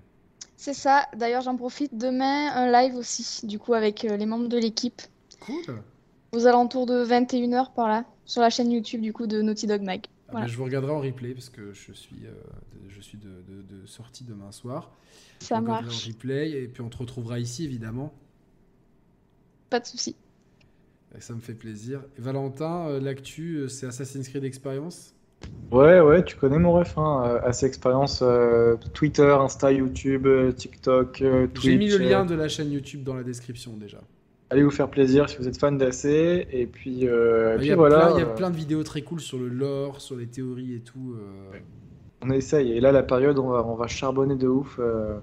C'est 0.56 0.74
ça. 0.74 1.06
D'ailleurs, 1.16 1.42
j'en 1.42 1.56
profite. 1.56 1.96
Demain, 1.96 2.52
un 2.54 2.70
live 2.72 2.96
aussi, 2.96 3.46
du 3.46 3.58
coup, 3.58 3.74
avec 3.74 4.04
euh, 4.04 4.16
les 4.16 4.26
membres 4.26 4.48
de 4.48 4.58
l'équipe, 4.58 5.00
Cool. 5.40 5.82
Aux 6.34 6.46
alentours 6.46 6.86
de 6.86 7.04
21h 7.04 7.72
par 7.74 7.88
là, 7.88 8.04
sur 8.24 8.40
la 8.42 8.50
chaîne 8.50 8.70
YouTube, 8.70 9.00
du 9.00 9.12
coup, 9.12 9.26
de 9.26 9.40
Naughty 9.42 9.66
Dog 9.66 9.82
Mag. 9.82 10.00
Ah 10.06 10.32
Voilà. 10.32 10.46
ben, 10.46 10.52
je 10.52 10.56
vous 10.56 10.64
regarderai 10.64 10.92
en 10.92 11.00
replay 11.00 11.32
parce 11.34 11.50
que 11.50 11.72
je 11.72 11.92
suis, 11.92 12.26
euh, 12.26 12.30
de, 12.82 12.88
je 12.88 13.00
suis 13.00 13.18
de, 13.18 13.28
de- 13.48 13.80
de 13.82 13.86
sortie 13.86 14.24
demain 14.24 14.50
soir. 14.52 14.90
Ça 15.40 15.56
Je 15.56 15.60
regarderai 15.60 15.84
marche. 15.86 16.06
en 16.06 16.08
replay 16.12 16.50
et 16.62 16.68
puis 16.68 16.82
on 16.82 16.88
te 16.88 16.96
retrouvera 16.96 17.38
ici 17.38 17.64
évidemment. 17.64 18.12
Pas 19.70 19.80
de 19.80 19.86
souci. 19.86 20.16
Ça 21.20 21.32
me 21.34 21.40
fait 21.40 21.54
plaisir. 21.54 22.00
Et 22.18 22.20
Valentin, 22.20 22.86
euh, 22.88 23.00
l'actu, 23.00 23.56
euh, 23.58 23.68
c'est 23.68 23.86
Assassin's 23.86 24.28
Creed 24.28 24.42
Experience? 24.44 25.14
Ouais, 25.70 26.00
ouais, 26.00 26.24
tu 26.24 26.36
connais 26.36 26.58
mon 26.58 26.72
ref, 26.72 26.96
hein, 26.98 27.38
assez 27.44 27.66
expérience 27.66 28.20
euh, 28.22 28.76
Twitter, 28.94 29.36
Insta, 29.38 29.70
YouTube, 29.72 30.26
TikTok, 30.56 31.20
euh, 31.22 31.46
Twitch. 31.48 31.64
J'ai 31.64 31.76
mis 31.76 31.88
le 31.88 31.98
lien 31.98 32.24
de 32.24 32.34
la 32.34 32.48
chaîne 32.48 32.72
YouTube 32.72 33.04
dans 33.04 33.14
la 33.14 33.22
description 33.22 33.76
déjà. 33.76 34.00
Allez 34.50 34.62
vous 34.62 34.70
faire 34.70 34.88
plaisir 34.88 35.28
si 35.28 35.38
vous 35.38 35.48
êtes 35.48 35.58
fan 35.58 35.78
d'AC. 35.78 36.04
Et 36.04 36.68
puis, 36.70 37.08
euh, 37.08 37.56
Il 37.62 37.74
voilà, 37.74 38.06
plein, 38.06 38.10
il 38.16 38.18
y 38.18 38.22
a 38.22 38.26
euh, 38.26 38.34
plein 38.34 38.50
de 38.50 38.56
vidéos 38.56 38.82
très 38.82 39.02
cool 39.02 39.20
sur 39.20 39.38
le 39.38 39.48
lore, 39.48 40.00
sur 40.00 40.16
les 40.16 40.26
théories 40.26 40.74
et 40.74 40.80
tout. 40.80 41.16
euh. 41.18 41.58
on 42.22 42.30
essaye. 42.30 42.72
Et 42.72 42.80
là, 42.80 42.92
la 42.92 43.02
période, 43.02 43.38
on 43.38 43.48
va, 43.48 43.64
on 43.66 43.74
va 43.74 43.86
charbonner 43.86 44.36
de 44.36 44.46
ouf. 44.46 44.78
euh, 44.78 45.18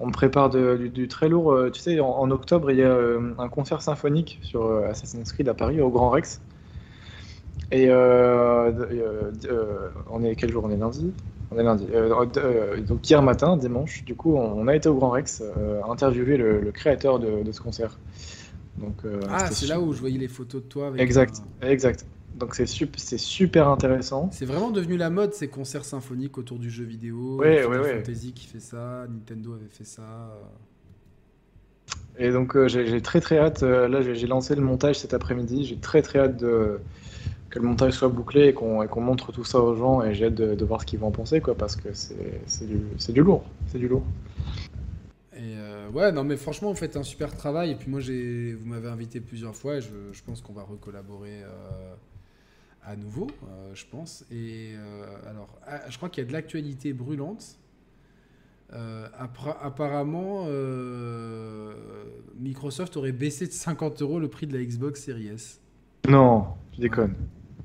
on 0.00 0.10
prépare 0.10 0.50
du, 0.50 1.08
très 1.08 1.28
lourd. 1.28 1.56
Tu 1.72 1.80
sais, 1.80 2.00
en, 2.00 2.30
octobre, 2.30 2.70
il 2.70 2.78
y 2.78 2.82
a 2.82 2.96
un 3.38 3.48
concert 3.48 3.80
symphonique 3.80 4.40
sur 4.42 4.68
Assassin's 4.84 5.32
Creed 5.32 5.48
à 5.48 5.54
Paris, 5.54 5.80
au 5.80 5.88
Grand 5.88 6.10
Rex. 6.10 6.40
Et 7.70 7.90
on 7.92 8.74
est 10.24 10.34
quel 10.34 10.50
jour 10.50 10.64
On 10.64 10.70
est 10.70 10.76
lundi? 10.76 11.12
On 11.52 11.58
est 11.58 11.62
lundi. 11.62 11.86
donc 12.88 13.08
hier 13.08 13.22
matin, 13.22 13.56
dimanche, 13.56 14.04
du 14.04 14.16
coup, 14.16 14.34
on, 14.34 14.66
a 14.66 14.74
été 14.74 14.88
au 14.88 14.94
Grand 14.94 15.10
Rex 15.10 15.44
interviewer 15.88 16.36
le, 16.38 16.72
créateur 16.72 17.20
de, 17.20 17.52
ce 17.52 17.60
concert. 17.60 17.96
Donc, 18.78 19.02
ah, 19.28 19.50
c'est 19.50 19.66
là 19.66 19.80
où 19.80 19.92
je 19.92 20.00
voyais 20.00 20.18
les 20.18 20.28
photos 20.28 20.62
de 20.62 20.68
toi. 20.68 20.88
Avec 20.88 21.00
exact, 21.00 21.42
exact. 21.62 22.04
Donc 22.34 22.54
c'est 22.56 22.66
super, 22.66 23.00
c'est 23.00 23.18
super 23.18 23.68
intéressant. 23.68 24.28
C'est 24.32 24.44
vraiment 24.44 24.70
devenu 24.70 24.96
la 24.96 25.10
mode 25.10 25.34
ces 25.34 25.48
concerts 25.48 25.84
symphoniques 25.84 26.36
autour 26.36 26.58
du 26.58 26.68
jeu 26.68 26.84
vidéo. 26.84 27.36
Ouais, 27.38 27.64
ouais, 27.64 27.78
ouais. 27.78 27.98
Fantasy 27.98 28.32
qui 28.32 28.46
fait 28.46 28.60
ça, 28.60 29.06
Nintendo 29.08 29.54
avait 29.54 29.68
fait 29.70 29.84
ça. 29.84 30.36
Et 32.18 32.30
donc 32.30 32.56
euh, 32.56 32.66
j'ai 32.66 33.00
très 33.00 33.20
très 33.20 33.38
hâte. 33.38 33.62
Euh, 33.62 33.88
là 33.88 34.00
j'ai 34.02 34.26
lancé 34.26 34.54
le 34.56 34.62
montage 34.62 34.98
cet 34.98 35.14
après-midi. 35.14 35.64
J'ai 35.64 35.76
très 35.76 36.02
très 36.02 36.18
hâte 36.18 36.36
de, 36.36 36.80
que 37.50 37.60
le 37.60 37.66
montage 37.66 37.92
soit 37.92 38.08
bouclé 38.08 38.48
et 38.48 38.52
qu'on 38.52 39.00
montre 39.00 39.30
tout 39.30 39.44
ça 39.44 39.60
aux 39.60 39.76
gens. 39.76 40.02
Et 40.02 40.14
j'ai 40.14 40.26
hâte 40.26 40.34
de, 40.34 40.64
voir 40.64 40.80
ce 40.80 40.86
qu'ils 40.86 40.98
vont 40.98 41.08
en 41.08 41.12
penser 41.12 41.40
quoi, 41.40 41.54
parce 41.54 41.76
que 41.76 41.90
c'est 41.92 42.66
du, 42.66 42.80
du 43.12 43.22
lourd, 43.22 43.44
c'est 43.68 43.78
du 43.78 43.86
lourd. 43.86 44.02
Euh, 45.84 45.90
ouais, 45.90 46.12
non 46.12 46.24
mais 46.24 46.36
franchement 46.36 46.70
vous 46.70 46.76
faites 46.76 46.96
un 46.96 47.02
super 47.02 47.36
travail. 47.36 47.70
Et 47.70 47.76
puis 47.76 47.90
moi 47.90 48.00
j'ai, 48.00 48.54
vous 48.54 48.66
m'avez 48.66 48.88
invité 48.88 49.20
plusieurs 49.20 49.54
fois. 49.54 49.76
Et 49.76 49.80
je, 49.80 50.12
je 50.12 50.22
pense 50.22 50.40
qu'on 50.40 50.52
va 50.52 50.62
recollaborer 50.62 51.42
à 52.86 52.96
nouveau, 52.96 53.26
euh, 53.48 53.74
je 53.74 53.84
pense. 53.86 54.24
Et 54.30 54.74
euh, 54.76 55.30
alors, 55.30 55.48
ah, 55.66 55.80
je 55.88 55.96
crois 55.96 56.08
qu'il 56.08 56.22
y 56.22 56.26
a 56.26 56.28
de 56.28 56.32
l'actualité 56.32 56.92
brûlante. 56.92 57.58
Euh, 58.72 59.06
apparemment, 59.60 60.46
Microsoft 62.38 62.96
aurait 62.96 63.12
baissé 63.12 63.46
de 63.46 63.52
50 63.52 64.02
euros 64.02 64.18
le 64.18 64.28
prix 64.28 64.46
de 64.46 64.56
la 64.56 64.64
Xbox 64.64 65.02
Series 65.02 65.28
S. 65.28 65.60
Non, 66.08 66.48
tu 66.72 66.80
déconnes. 66.80 67.14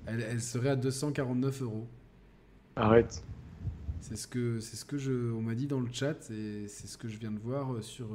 Elle, 0.06 0.42
serait 0.42 0.70
à 0.70 0.76
249 0.76 1.62
euros. 1.62 1.88
Arrête. 2.76 3.24
C'est 4.10 4.16
ce 4.16 4.28
que 4.28 4.60
c'est 4.60 4.76
ce 4.76 4.86
que 4.86 4.98
je 4.98 5.32
on 5.32 5.42
m'a 5.42 5.56
dit 5.56 5.68
dans 5.68 5.80
le 5.80 5.90
chat 5.92 6.30
et 6.32 6.68
c'est 6.68 6.88
ce 6.88 6.98
que 6.98 7.08
je 7.08 7.18
viens 7.18 7.32
de 7.32 7.40
voir 7.40 7.84
sur 7.84 8.08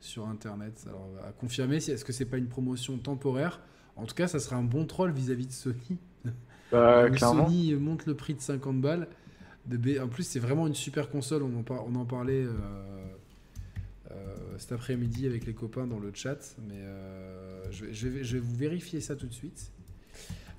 sur 0.00 0.28
internet. 0.28 0.84
Alors 0.86 1.08
à 1.26 1.32
confirmer 1.32 1.80
si 1.80 1.90
est-ce 1.90 2.04
que 2.04 2.12
c'est 2.12 2.26
pas 2.26 2.38
une 2.38 2.48
promotion 2.48 2.98
temporaire? 2.98 3.60
En 3.96 4.06
tout 4.06 4.14
cas, 4.14 4.28
ça 4.28 4.38
serait 4.38 4.56
un 4.56 4.62
bon 4.62 4.86
troll 4.86 5.12
vis-à-vis 5.12 5.46
de 5.46 5.52
Sony. 5.52 5.98
Bah, 6.70 7.06
Sony 7.18 7.74
monte 7.74 8.06
le 8.06 8.14
prix 8.14 8.34
de 8.34 8.40
50 8.40 8.80
balles. 8.80 9.08
De 9.66 10.00
En 10.00 10.08
plus, 10.08 10.24
c'est 10.24 10.40
vraiment 10.40 10.66
une 10.66 10.74
super 10.74 11.08
console. 11.08 11.42
On 11.42 11.60
en, 11.60 11.64
on 11.86 11.94
en 11.94 12.04
parlait 12.04 12.42
euh, 12.42 12.50
euh, 14.10 14.14
cet 14.58 14.72
après-midi 14.72 15.26
avec 15.26 15.46
les 15.46 15.54
copains 15.54 15.86
dans 15.86 16.00
le 16.00 16.10
chat. 16.14 16.56
Mais 16.66 16.78
euh, 16.78 17.62
je, 17.70 18.08
vais, 18.08 18.38
vous 18.38 18.56
vérifier 18.56 19.00
ça 19.00 19.14
tout 19.14 19.26
de 19.26 19.34
suite. 19.34 19.70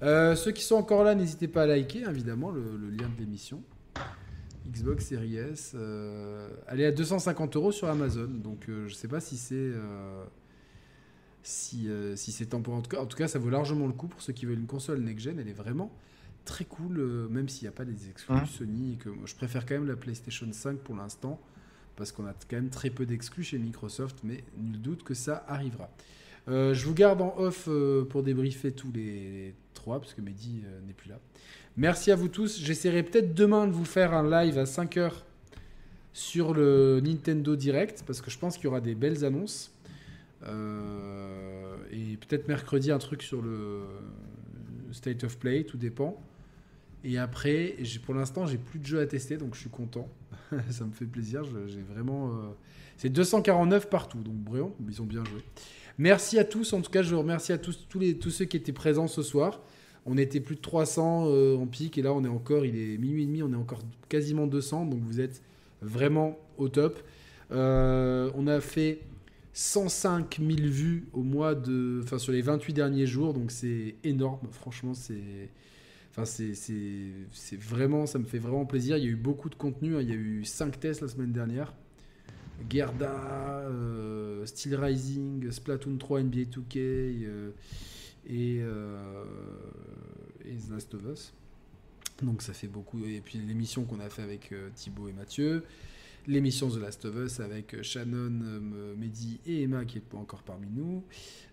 ceux 0.01 0.51
qui 0.51 0.63
sont 0.63 0.75
encore 0.75 1.03
là, 1.03 1.15
n'hésitez 1.15 1.47
pas 1.47 1.63
à 1.63 1.65
liker, 1.65 2.03
évidemment, 2.09 2.51
le, 2.51 2.77
lien 2.89 3.09
de 3.09 3.19
l'émission. 3.19 3.61
Xbox 4.67 5.05
Series 5.07 5.37
S. 5.37 5.75
elle 6.67 6.79
est 6.79 6.85
à 6.85 6.91
250 6.91 7.55
euros 7.55 7.71
sur 7.71 7.87
Amazon. 7.89 8.27
Donc, 8.27 8.65
je 8.67 8.93
sais 8.93 9.07
pas 9.07 9.19
si 9.19 9.37
c'est 9.37 9.71
si, 11.43 11.89
euh, 11.89 12.15
si 12.15 12.31
c'est 12.31 12.47
temporaire. 12.47 12.79
En 12.79 12.81
tout, 12.81 12.89
cas, 12.89 13.01
en 13.01 13.05
tout 13.05 13.17
cas, 13.17 13.27
ça 13.27 13.37
vaut 13.37 13.49
largement 13.49 13.85
le 13.85 13.93
coup 13.93 14.07
pour 14.07 14.21
ceux 14.21 14.33
qui 14.33 14.45
veulent 14.45 14.59
une 14.59 14.65
console 14.65 15.01
next-gen. 15.01 15.37
Elle 15.39 15.49
est 15.49 15.53
vraiment 15.53 15.91
très 16.45 16.65
cool, 16.65 16.99
euh, 16.99 17.27
même 17.29 17.49
s'il 17.49 17.65
n'y 17.65 17.69
a 17.69 17.73
pas 17.73 17.85
des 17.85 18.09
exclus 18.09 18.47
Sony. 18.47 18.97
que, 18.97 19.09
je 19.25 19.35
préfère 19.35 19.65
quand 19.65 19.75
même 19.75 19.87
la 19.87 19.95
PlayStation 19.95 20.47
5 20.51 20.79
pour 20.79 20.95
l'instant, 20.95 21.39
parce 21.95 22.11
qu'on 22.11 22.25
a 22.25 22.33
quand 22.33 22.55
même 22.55 22.69
très 22.69 22.89
peu 22.89 23.05
d'exclus 23.05 23.43
chez 23.43 23.59
Microsoft, 23.59 24.19
mais 24.23 24.43
nul 24.57 24.81
doute 24.81 25.03
que 25.03 25.13
ça 25.13 25.45
arrivera. 25.47 25.89
Euh, 26.49 26.73
je 26.73 26.85
vous 26.85 26.93
garde 26.93 27.21
en 27.21 27.35
off 27.37 27.69
pour 28.09 28.23
débriefer 28.23 28.71
tous 28.71 28.91
les 28.91 29.53
trois, 29.73 29.99
parce 29.99 30.13
que 30.13 30.21
Mehdi 30.21 30.63
n'est 30.85 30.93
plus 30.93 31.09
là. 31.09 31.19
Merci 31.75 32.11
à 32.11 32.15
vous 32.15 32.27
tous. 32.27 32.59
J'essaierai 32.59 33.01
peut-être 33.01 33.33
demain 33.33 33.65
de 33.65 33.71
vous 33.71 33.85
faire 33.85 34.13
un 34.13 34.29
live 34.29 34.59
à 34.59 34.65
5h 34.65 35.11
sur 36.13 36.53
le 36.53 37.01
Nintendo 37.03 37.55
Direct, 37.55 38.03
parce 38.05 38.21
que 38.21 38.29
je 38.29 38.37
pense 38.37 38.57
qu'il 38.57 38.65
y 38.65 38.67
aura 38.67 38.79
des 38.79 38.93
belles 38.93 39.25
annonces. 39.25 39.73
Euh, 40.45 41.75
et 41.91 42.17
peut-être 42.17 42.47
mercredi 42.47 42.91
un 42.91 42.99
truc 42.99 43.23
sur 43.23 43.41
le 43.41 43.81
State 44.91 45.23
of 45.23 45.39
Play, 45.39 45.63
tout 45.63 45.77
dépend. 45.77 46.21
Et 47.03 47.17
après, 47.17 47.75
pour 48.05 48.13
l'instant, 48.13 48.45
j'ai 48.45 48.59
plus 48.59 48.77
de 48.77 48.85
jeux 48.85 48.99
à 48.99 49.07
tester, 49.07 49.37
donc 49.37 49.55
je 49.55 49.61
suis 49.61 49.69
content. 49.69 50.07
ça 50.69 50.85
me 50.85 50.91
fait 50.91 51.05
plaisir. 51.05 51.43
J'ai 51.67 51.81
vraiment. 51.81 52.27
Euh, 52.27 52.51
c'est 52.97 53.09
249 53.09 53.89
partout, 53.89 54.19
donc 54.19 54.35
brillant. 54.35 54.75
Ils 54.87 55.01
ont 55.01 55.05
bien 55.05 55.23
joué. 55.25 55.41
Merci 55.97 56.37
à 56.37 56.43
tous. 56.43 56.71
En 56.73 56.81
tout 56.81 56.91
cas, 56.91 57.01
je 57.01 57.15
remercie 57.15 57.51
à 57.51 57.57
tous, 57.57 57.87
tous, 57.89 57.97
les, 57.97 58.15
tous 58.15 58.29
ceux 58.29 58.45
qui 58.45 58.57
étaient 58.57 58.71
présents 58.71 59.07
ce 59.07 59.23
soir. 59.23 59.59
On 60.05 60.17
était 60.17 60.39
plus 60.39 60.55
de 60.55 60.61
300 60.61 61.25
euh, 61.27 61.57
en 61.57 61.65
pic, 61.65 61.97
et 61.97 62.01
là, 62.01 62.13
on 62.13 62.23
est 62.23 62.29
encore. 62.29 62.65
Il 62.65 62.75
est 62.75 62.97
minuit 62.97 63.23
et 63.23 63.25
demi, 63.25 63.43
on 63.43 63.53
est 63.53 63.57
encore 63.57 63.81
quasiment 64.09 64.47
200, 64.47 64.85
donc 64.85 65.01
vous 65.01 65.21
êtes 65.21 65.41
vraiment 65.81 66.37
au 66.57 66.69
top. 66.69 66.99
on 67.51 68.47
a 68.47 68.61
fait 68.61 68.99
105 69.53 70.39
000 70.39 70.67
vues 70.67 71.05
au 71.13 71.21
mois 71.21 71.53
de, 71.53 72.01
enfin 72.03 72.17
sur 72.17 72.31
les 72.31 72.41
28 72.41 72.73
derniers 72.73 73.05
jours, 73.05 73.33
donc 73.33 73.51
c'est 73.51 73.95
énorme. 74.03 74.47
Franchement, 74.51 74.93
c'est, 74.95 75.49
c'est, 76.25 77.59
vraiment, 77.59 78.05
ça 78.07 78.17
me 78.17 78.25
fait 78.25 78.39
vraiment 78.39 78.65
plaisir. 78.65 78.97
Il 78.97 79.03
y 79.03 79.07
a 79.07 79.11
eu 79.11 79.15
beaucoup 79.15 79.49
de 79.49 79.55
contenu. 79.55 79.95
Hein. 79.95 80.01
Il 80.01 80.09
y 80.09 80.11
a 80.11 80.15
eu 80.15 80.43
5 80.43 80.79
tests 80.79 81.01
la 81.01 81.07
semaine 81.07 81.31
dernière. 81.31 81.73
Gerda, 82.69 83.11
euh, 83.67 84.45
Steel 84.45 84.75
Rising, 84.75 85.51
Splatoon 85.51 85.97
3, 85.97 86.21
NBA 86.21 86.41
2K 86.43 86.77
euh, 86.77 87.51
et, 88.27 88.59
euh, 88.61 89.23
et 90.45 90.55
The 90.55 90.71
Last 90.71 90.93
of 90.93 91.01
Us. 91.11 91.33
Donc 92.21 92.41
ça 92.41 92.53
fait 92.53 92.67
beaucoup. 92.67 93.03
Et 93.05 93.21
puis 93.21 93.39
l'émission 93.39 93.83
qu'on 93.83 93.99
a 93.99 94.09
fait 94.09 94.21
avec 94.21 94.53
Thibaut 94.75 95.07
et 95.07 95.13
Mathieu 95.13 95.63
l'émission 96.27 96.69
The 96.69 96.77
Last 96.77 97.05
of 97.05 97.15
Us 97.15 97.39
avec 97.39 97.81
Shannon, 97.81 98.39
euh, 98.43 98.95
Mehdi 98.97 99.39
et 99.45 99.63
Emma 99.63 99.85
qui 99.85 99.97
est 99.97 100.01
pas 100.01 100.17
encore 100.17 100.43
parmi 100.43 100.67
nous. 100.73 101.03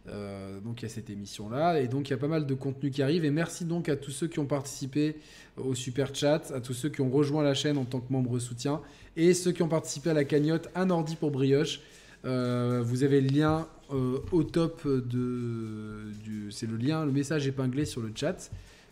Euh, 0.08 0.60
donc 0.60 0.80
il 0.80 0.84
y 0.84 0.86
a 0.86 0.88
cette 0.88 1.10
émission-là. 1.10 1.80
Et 1.80 1.88
donc 1.88 2.08
il 2.08 2.12
y 2.12 2.14
a 2.14 2.18
pas 2.18 2.28
mal 2.28 2.46
de 2.46 2.54
contenu 2.54 2.90
qui 2.90 3.02
arrive. 3.02 3.24
Et 3.24 3.30
merci 3.30 3.64
donc 3.64 3.88
à 3.88 3.96
tous 3.96 4.10
ceux 4.10 4.28
qui 4.28 4.38
ont 4.38 4.46
participé 4.46 5.16
au 5.56 5.74
super 5.74 6.14
chat, 6.14 6.50
à 6.52 6.60
tous 6.60 6.74
ceux 6.74 6.88
qui 6.88 7.00
ont 7.00 7.10
rejoint 7.10 7.42
la 7.42 7.54
chaîne 7.54 7.78
en 7.78 7.84
tant 7.84 8.00
que 8.00 8.12
membre 8.12 8.38
soutien, 8.38 8.80
et 9.16 9.34
ceux 9.34 9.52
qui 9.52 9.62
ont 9.62 9.68
participé 9.68 10.10
à 10.10 10.14
la 10.14 10.24
cagnotte 10.24 10.68
Un 10.74 10.90
ordi 10.90 11.16
pour 11.16 11.30
brioche. 11.30 11.80
Euh, 12.24 12.82
vous 12.84 13.02
avez 13.02 13.20
le 13.20 13.28
lien 13.28 13.66
au 13.90 14.44
top 14.44 14.86
de... 14.86 16.12
Du, 16.22 16.50
c'est 16.50 16.66
le 16.66 16.76
lien, 16.76 17.04
le 17.04 17.12
message 17.12 17.46
épinglé 17.46 17.84
sur 17.84 18.00
le 18.00 18.12
chat. 18.14 18.50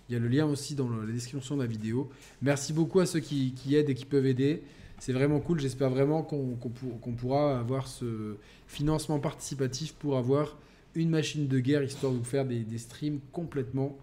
Il 0.09 0.15
y 0.15 0.17
a 0.17 0.19
le 0.19 0.29
lien 0.29 0.47
aussi 0.47 0.75
dans 0.75 0.89
la 0.89 1.13
description 1.13 1.57
de 1.57 1.63
la 1.63 1.69
vidéo. 1.69 2.09
Merci 2.41 2.73
beaucoup 2.73 3.01
à 3.01 3.07
ceux 3.07 3.21
qui, 3.21 3.53
qui 3.53 3.77
aident 3.77 3.91
et 3.91 3.95
qui 3.95 4.07
peuvent 4.07 4.27
aider. 4.27 4.63
C'est 4.99 5.13
vraiment 5.13 5.41
cool. 5.41 5.61
J'espère 5.61 5.91
vraiment 5.91 6.23
qu'on 6.23 7.13
pourra 7.13 7.59
avoir 7.59 7.87
ce 7.87 8.37
financement 8.67 9.19
participatif 9.19 9.95
pour 9.95 10.17
avoir 10.17 10.57
une 10.95 11.11
machine 11.11 11.47
de 11.47 11.59
guerre, 11.61 11.83
histoire 11.83 12.13
de 12.13 12.19
vous 12.19 12.25
faire 12.25 12.45
des, 12.45 12.79
streams 12.79 13.21
complètement 13.33 13.97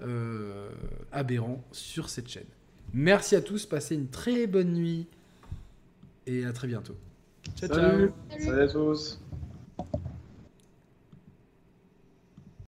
euh, 0.00 0.70
aberrants 1.12 1.62
sur 1.72 2.08
cette 2.08 2.28
chaîne. 2.28 2.46
Merci 2.92 3.36
à 3.36 3.40
tous, 3.40 3.66
passez 3.66 3.94
une 3.94 4.08
très 4.08 4.46
bonne 4.46 4.72
nuit 4.72 5.06
et 6.26 6.44
à 6.44 6.52
très 6.52 6.66
bientôt. 6.66 6.96
Ciao, 7.56 7.68
ciao. 7.68 8.08
Salut 8.38 8.60
à 8.60 8.68
tous. 8.68 9.20